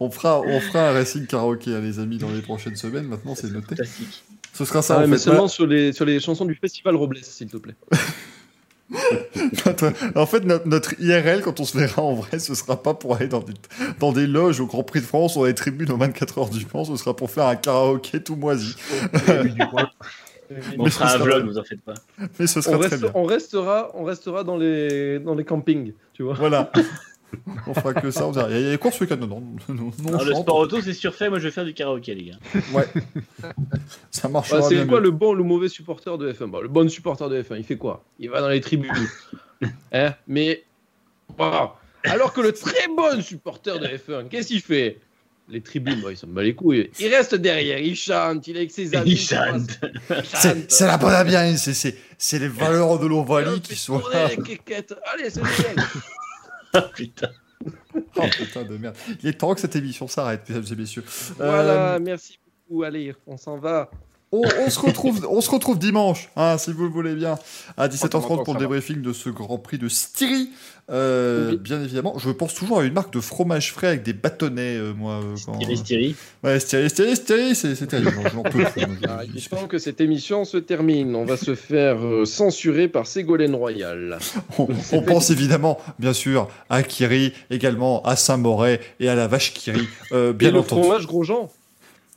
On 0.00 0.10
fera, 0.10 0.40
on 0.40 0.60
fera 0.60 0.88
un 0.90 0.92
racing 0.92 1.26
karaoké, 1.26 1.74
hein, 1.74 1.80
les 1.80 1.98
amis, 1.98 2.18
dans 2.18 2.30
les 2.30 2.42
prochaines 2.42 2.76
semaines, 2.76 3.06
maintenant 3.06 3.34
c'est 3.34 3.50
noté. 3.52 3.76
Fantastique. 3.76 4.24
Ce 4.52 4.64
sera 4.64 4.82
ça 4.82 4.98
Ah, 5.00 5.04
en 5.04 5.08
mais 5.08 5.16
fait. 5.16 5.22
seulement 5.22 5.48
sur 5.48 5.66
les, 5.66 5.92
sur 5.92 6.04
les 6.04 6.20
chansons 6.20 6.44
du 6.44 6.54
festival 6.54 6.94
Robles, 6.96 7.18
s'il 7.22 7.48
te 7.48 7.56
plaît. 7.56 7.74
En 10.14 10.26
fait, 10.26 10.44
notre, 10.44 10.68
notre 10.68 11.00
IRL, 11.00 11.40
quand 11.40 11.58
on 11.58 11.64
se 11.64 11.76
verra 11.76 12.02
en 12.02 12.14
vrai, 12.14 12.38
ce 12.38 12.54
sera 12.54 12.80
pas 12.82 12.92
pour 12.94 13.16
aller 13.16 13.28
dans 13.28 13.40
des, 13.40 13.54
dans 13.98 14.12
des 14.12 14.26
loges 14.26 14.60
au 14.60 14.66
Grand 14.66 14.82
Prix 14.84 15.00
de 15.00 15.06
France 15.06 15.36
ou 15.36 15.40
dans 15.40 15.44
les 15.46 15.54
tribunes 15.54 15.90
aux 15.90 15.96
24 15.96 16.38
heures 16.38 16.50
du 16.50 16.66
Mans, 16.72 16.84
ce 16.84 16.94
sera 16.96 17.16
pour 17.16 17.30
faire 17.30 17.46
un 17.46 17.56
karaoké 17.56 18.22
tout 18.22 18.36
moisi. 18.36 18.74
On 20.78 20.84
Mais 20.84 20.90
fera 20.90 21.06
un 21.06 21.08
sera- 21.14 21.24
vlog, 21.24 21.46
vous 21.46 21.58
en 21.58 21.64
faites 21.64 21.80
pas. 21.80 21.94
Mais 22.38 22.46
ce 22.46 22.58
On, 22.58 22.62
sera 22.62 22.78
très 22.78 22.88
reste- 22.88 23.02
bien. 23.02 23.10
on 23.14 23.24
restera, 23.24 23.90
on 23.94 24.04
restera 24.04 24.44
dans 24.44 24.58
les, 24.58 25.18
dans 25.18 25.34
les 25.34 25.44
campings, 25.44 25.94
tu 26.12 26.22
vois. 26.22 26.34
Voilà. 26.34 26.70
on 27.66 27.74
fera 27.74 27.94
que 27.94 28.10
ça. 28.10 28.26
On 28.26 28.32
Il 28.32 28.38
y 28.38 28.66
a- 28.66 28.70
les 28.70 28.78
courses 28.78 28.96
ce 28.96 29.04
week-end. 29.04 29.16
Non, 29.20 29.28
non, 29.28 29.40
non, 29.68 29.92
non, 30.02 30.08
Alors, 30.08 30.20
on 30.20 30.24
le 30.24 30.34
sport 30.34 30.56
auto, 30.56 30.80
c'est 30.80 30.92
surfait. 30.92 31.28
Moi, 31.28 31.38
je 31.38 31.44
vais 31.44 31.50
faire 31.50 31.64
du 31.64 31.74
karaoké, 31.74 32.14
les 32.14 32.24
gars. 32.30 32.38
Ouais. 32.72 32.86
ça 34.10 34.28
marchera 34.28 34.60
Bah, 34.60 34.66
c'est 34.68 34.74
bien 34.76 34.86
quoi 34.86 34.98
mieux. 35.00 35.04
le 35.06 35.10
bon 35.12 35.30
ou 35.30 35.34
le 35.34 35.44
mauvais 35.44 35.68
supporter 35.68 36.16
de 36.18 36.32
F1 36.32 36.50
Bah, 36.50 36.58
Le 36.62 36.68
bon 36.68 36.88
supporter 36.88 37.28
de 37.28 37.42
F1, 37.42 37.56
il 37.58 37.64
fait 37.64 37.76
quoi? 37.76 38.04
Il 38.18 38.30
va 38.30 38.40
dans 38.40 38.48
les 38.48 38.60
tribunes. 38.60 38.92
Hein? 39.92 40.14
Mais. 40.26 40.64
Bah, 41.38 41.76
alors 42.04 42.32
que 42.34 42.40
le 42.42 42.52
très 42.52 42.86
bon 42.94 43.22
supporter 43.22 43.78
de 43.78 43.86
F1, 43.86 44.28
qu'est-ce 44.28 44.48
qu'il 44.48 44.60
fait? 44.60 44.98
Les 45.48 45.60
tribunes, 45.60 46.00
bah, 46.02 46.10
ils 46.10 46.16
s'en 46.16 46.26
bat 46.26 46.42
les 46.42 46.54
couilles. 46.54 46.90
Il 46.98 47.08
reste 47.14 47.34
derrière, 47.34 47.78
il 47.78 47.94
chante, 47.96 48.46
il 48.46 48.56
est 48.56 48.60
avec 48.60 48.70
ses 48.70 48.94
amis. 48.94 49.10
Il 49.12 49.18
chante. 49.18 49.78
C'est 50.24 50.70
c'est 50.72 50.86
la 50.86 50.96
bonne 50.96 51.14
ambiance, 51.14 51.58
c'est- 51.62 51.74
c'est 51.74 51.96
c'est 52.16 52.38
les 52.38 52.48
valeurs 52.48 52.98
de 52.98 53.06
l'Ovalie 53.06 53.60
qui 53.60 53.76
sont 53.76 53.98
là. 54.10 54.28
Allez, 55.12 55.30
c'est. 55.30 55.40
Ah, 55.42 55.82
putain. 56.94 57.28
Oh 58.16 58.22
putain 58.36 58.64
de 58.64 58.76
merde. 58.76 58.96
Il 59.22 59.28
est 59.28 59.34
temps 59.34 59.54
que 59.54 59.60
cette 59.60 59.76
émission 59.76 60.06
s'arrête, 60.08 60.48
mesdames 60.48 60.64
et 60.70 60.76
messieurs. 60.76 61.04
Voilà, 61.36 61.94
Euh, 61.94 61.98
merci 62.00 62.38
beaucoup. 62.68 62.82
Allez, 62.82 63.14
on 63.26 63.36
s'en 63.36 63.56
va. 63.58 63.90
On, 64.32 64.42
on 64.66 64.70
se 64.70 64.80
retrouve, 64.80 65.26
on 65.30 65.40
se 65.40 65.50
retrouve 65.50 65.78
dimanche, 65.78 66.28
hein, 66.36 66.58
si 66.58 66.72
vous 66.72 66.82
le 66.84 66.90
voulez 66.90 67.14
bien, 67.14 67.38
à 67.76 67.86
17h30 67.88 68.42
pour 68.44 68.54
le 68.54 68.60
débriefing 68.60 69.00
de 69.00 69.12
ce 69.12 69.28
Grand 69.30 69.58
Prix 69.58 69.78
de 69.78 69.88
Styrie. 69.88 70.50
Euh, 70.90 71.52
Oui. 71.52 71.56
Bien 71.58 71.82
évidemment, 71.82 72.18
je 72.18 72.28
pense 72.30 72.52
toujours 72.52 72.80
à 72.80 72.84
une 72.84 72.92
marque 72.92 73.12
de 73.14 73.20
fromage 73.20 73.72
frais 73.72 73.86
avec 73.86 74.02
des 74.02 74.12
bâtonnets, 74.12 74.76
euh, 74.76 74.92
moi. 74.92 75.14
euh, 75.22 75.34
quand- 75.46 75.54
Styrie, 75.54 75.76
styrie. 75.78 76.16
Ouais, 76.42 76.60
Styrie, 76.60 76.90
Styrie, 76.90 77.16
Styrie, 77.16 77.54
c'est 77.54 77.86
terrible. 77.86 78.12
j'en- 78.22 78.28
j'en 78.28 78.42
peux 78.42 78.50
plus. 78.64 78.84
Ah, 79.08 79.20
il 79.24 79.36
est 79.38 79.48
temps 79.48 79.66
que 79.66 79.78
cette 79.78 80.00
émission 80.02 80.44
se 80.44 80.58
termine. 80.58 81.14
On 81.16 81.24
va 81.24 81.36
se 81.38 81.54
faire 81.54 82.04
euh, 82.04 82.24
censurer 82.26 82.88
par 82.88 83.06
Ségolène 83.06 83.54
Royal. 83.54 84.18
On, 84.58 84.66
on 84.92 85.02
pense 85.02 85.30
évidemment, 85.30 85.78
bien 85.98 86.12
sûr, 86.12 86.48
à 86.68 86.82
Kiri, 86.82 87.32
également 87.50 88.02
à 88.02 88.14
Saint-Moret 88.16 88.80
et 89.00 89.08
à 89.08 89.14
la 89.14 89.26
vache 89.26 89.54
Kiri, 89.54 89.86
euh, 90.12 90.30
Et 90.30 90.34
bien 90.34 90.50
le 90.50 90.58
entendu. 90.58 90.82
fromage 90.82 91.06
Grosjean. 91.06 91.50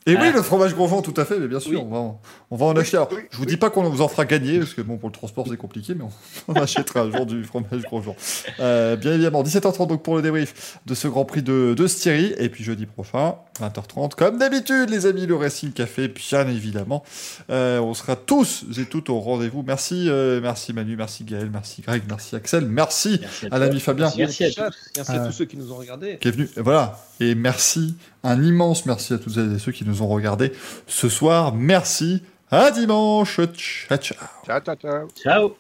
Et 0.08 0.16
oui, 0.18 0.32
le 0.34 0.42
fromage 0.42 0.74
Grosjean, 0.74 1.02
tout 1.02 1.14
à 1.18 1.26
fait, 1.26 1.38
mais 1.38 1.48
bien 1.48 1.60
sûr, 1.60 1.80
Oui. 1.82 1.86
on, 1.86 1.94
va 1.94 1.98
en, 2.00 2.22
on 2.50 2.56
va 2.56 2.66
en 2.68 2.76
acheter. 2.78 2.98
Alors, 2.98 3.10
je 3.30 3.38
vous 3.38 3.46
dis 3.46 3.58
pas 3.58 3.70
qu'on 3.70 3.84
vous 3.90 4.02
en 4.02 4.08
fera 4.08 4.26
gagner, 4.26 4.60
parce 4.60 4.74
que 4.74 4.82
bon, 4.82 4.98
pour 4.98 5.10
le 5.10 5.14
transport, 5.14 5.46
c'est 5.50 5.58
compliqué, 5.58 5.94
mais 5.96 6.04
on, 6.04 6.10
on 6.48 6.54
achètera 6.56 7.02
un 7.02 7.12
jour 7.12 7.26
du 7.26 7.44
fromage 7.44 7.82
Grosjean. 7.84 8.16
Euh, 8.60 8.96
bien 8.96 9.14
évidemment, 9.14 9.44
17h30 9.44 9.88
donc 9.88 10.04
pour 10.04 10.16
le 10.16 10.22
débrief 10.22 10.80
de 10.86 10.96
ce 10.96 11.08
Grand 11.08 11.26
Prix 11.26 11.42
de, 11.44 11.74
de 11.78 11.88
Styrie, 11.88 12.34
et 12.38 12.50
puis 12.50 12.64
jeudi 12.64 12.86
prochain, 12.86 13.36
20h30, 13.60 14.16
comme 14.16 14.38
d'habitude, 14.38 14.90
les 14.90 15.06
amis, 15.06 15.26
le 15.26 15.36
Racing 15.36 15.72
Café, 15.74 16.08
bien 16.08 16.48
évidemment. 16.48 17.04
Euh, 17.50 17.80
on 17.80 17.94
sera 17.94 18.16
tous 18.16 18.66
et 18.80 18.86
toutes 18.86 19.10
au 19.10 19.20
rendez-vous. 19.20 19.64
Merci, 19.66 20.06
euh, 20.10 20.40
merci 20.42 20.72
Manu, 20.74 20.96
merci 20.96 21.24
Gaël, 21.26 21.50
merci 21.52 21.82
Greg, 21.82 22.04
merci 22.08 22.36
Axel, 22.36 22.66
merci 22.66 23.18
Merci 23.22 23.48
à 23.52 23.60
l'ami 23.60 23.80
Fabien 23.80 24.12
Merci 24.18 24.46
à 24.46 24.52
Chat. 24.52 24.70
tous. 24.70 24.78
Merci 24.96 25.12
Ah. 25.14 25.24
à 25.24 25.26
tous 25.28 25.32
ceux 25.34 25.46
qui 25.46 25.58
nous 25.58 25.72
ont 25.72 25.76
regardés. 25.76 26.18
qui 26.22 26.28
est 26.28 26.32
venu. 26.32 26.50
Et 26.56 26.62
voilà. 26.62 26.98
Et 27.20 27.36
merci, 27.36 27.96
un 28.24 28.42
immense 28.44 28.86
merci 28.86 29.14
à 29.14 29.18
toutes 29.18 29.38
et 29.38 29.60
ceux 29.60 29.72
qui 29.72 29.86
nous 29.86 30.02
ont 30.02 30.08
regardés 30.08 30.52
ce 30.86 31.10
soir. 31.10 31.54
Merci. 31.54 32.22
À 32.50 32.72
dimanche. 32.72 33.42
Ciao, 33.88 33.98
ciao. 33.98 34.18
Ciao, 34.46 34.60
ciao, 34.62 34.76
ciao. 34.76 35.08
Ciao. 35.16 35.58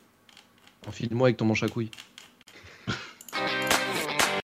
Enfile-moi 0.88 1.28
avec 1.28 1.38
ton 1.38 1.46
manche 1.46 1.64
à 1.64 1.68
couilles. 1.68 1.92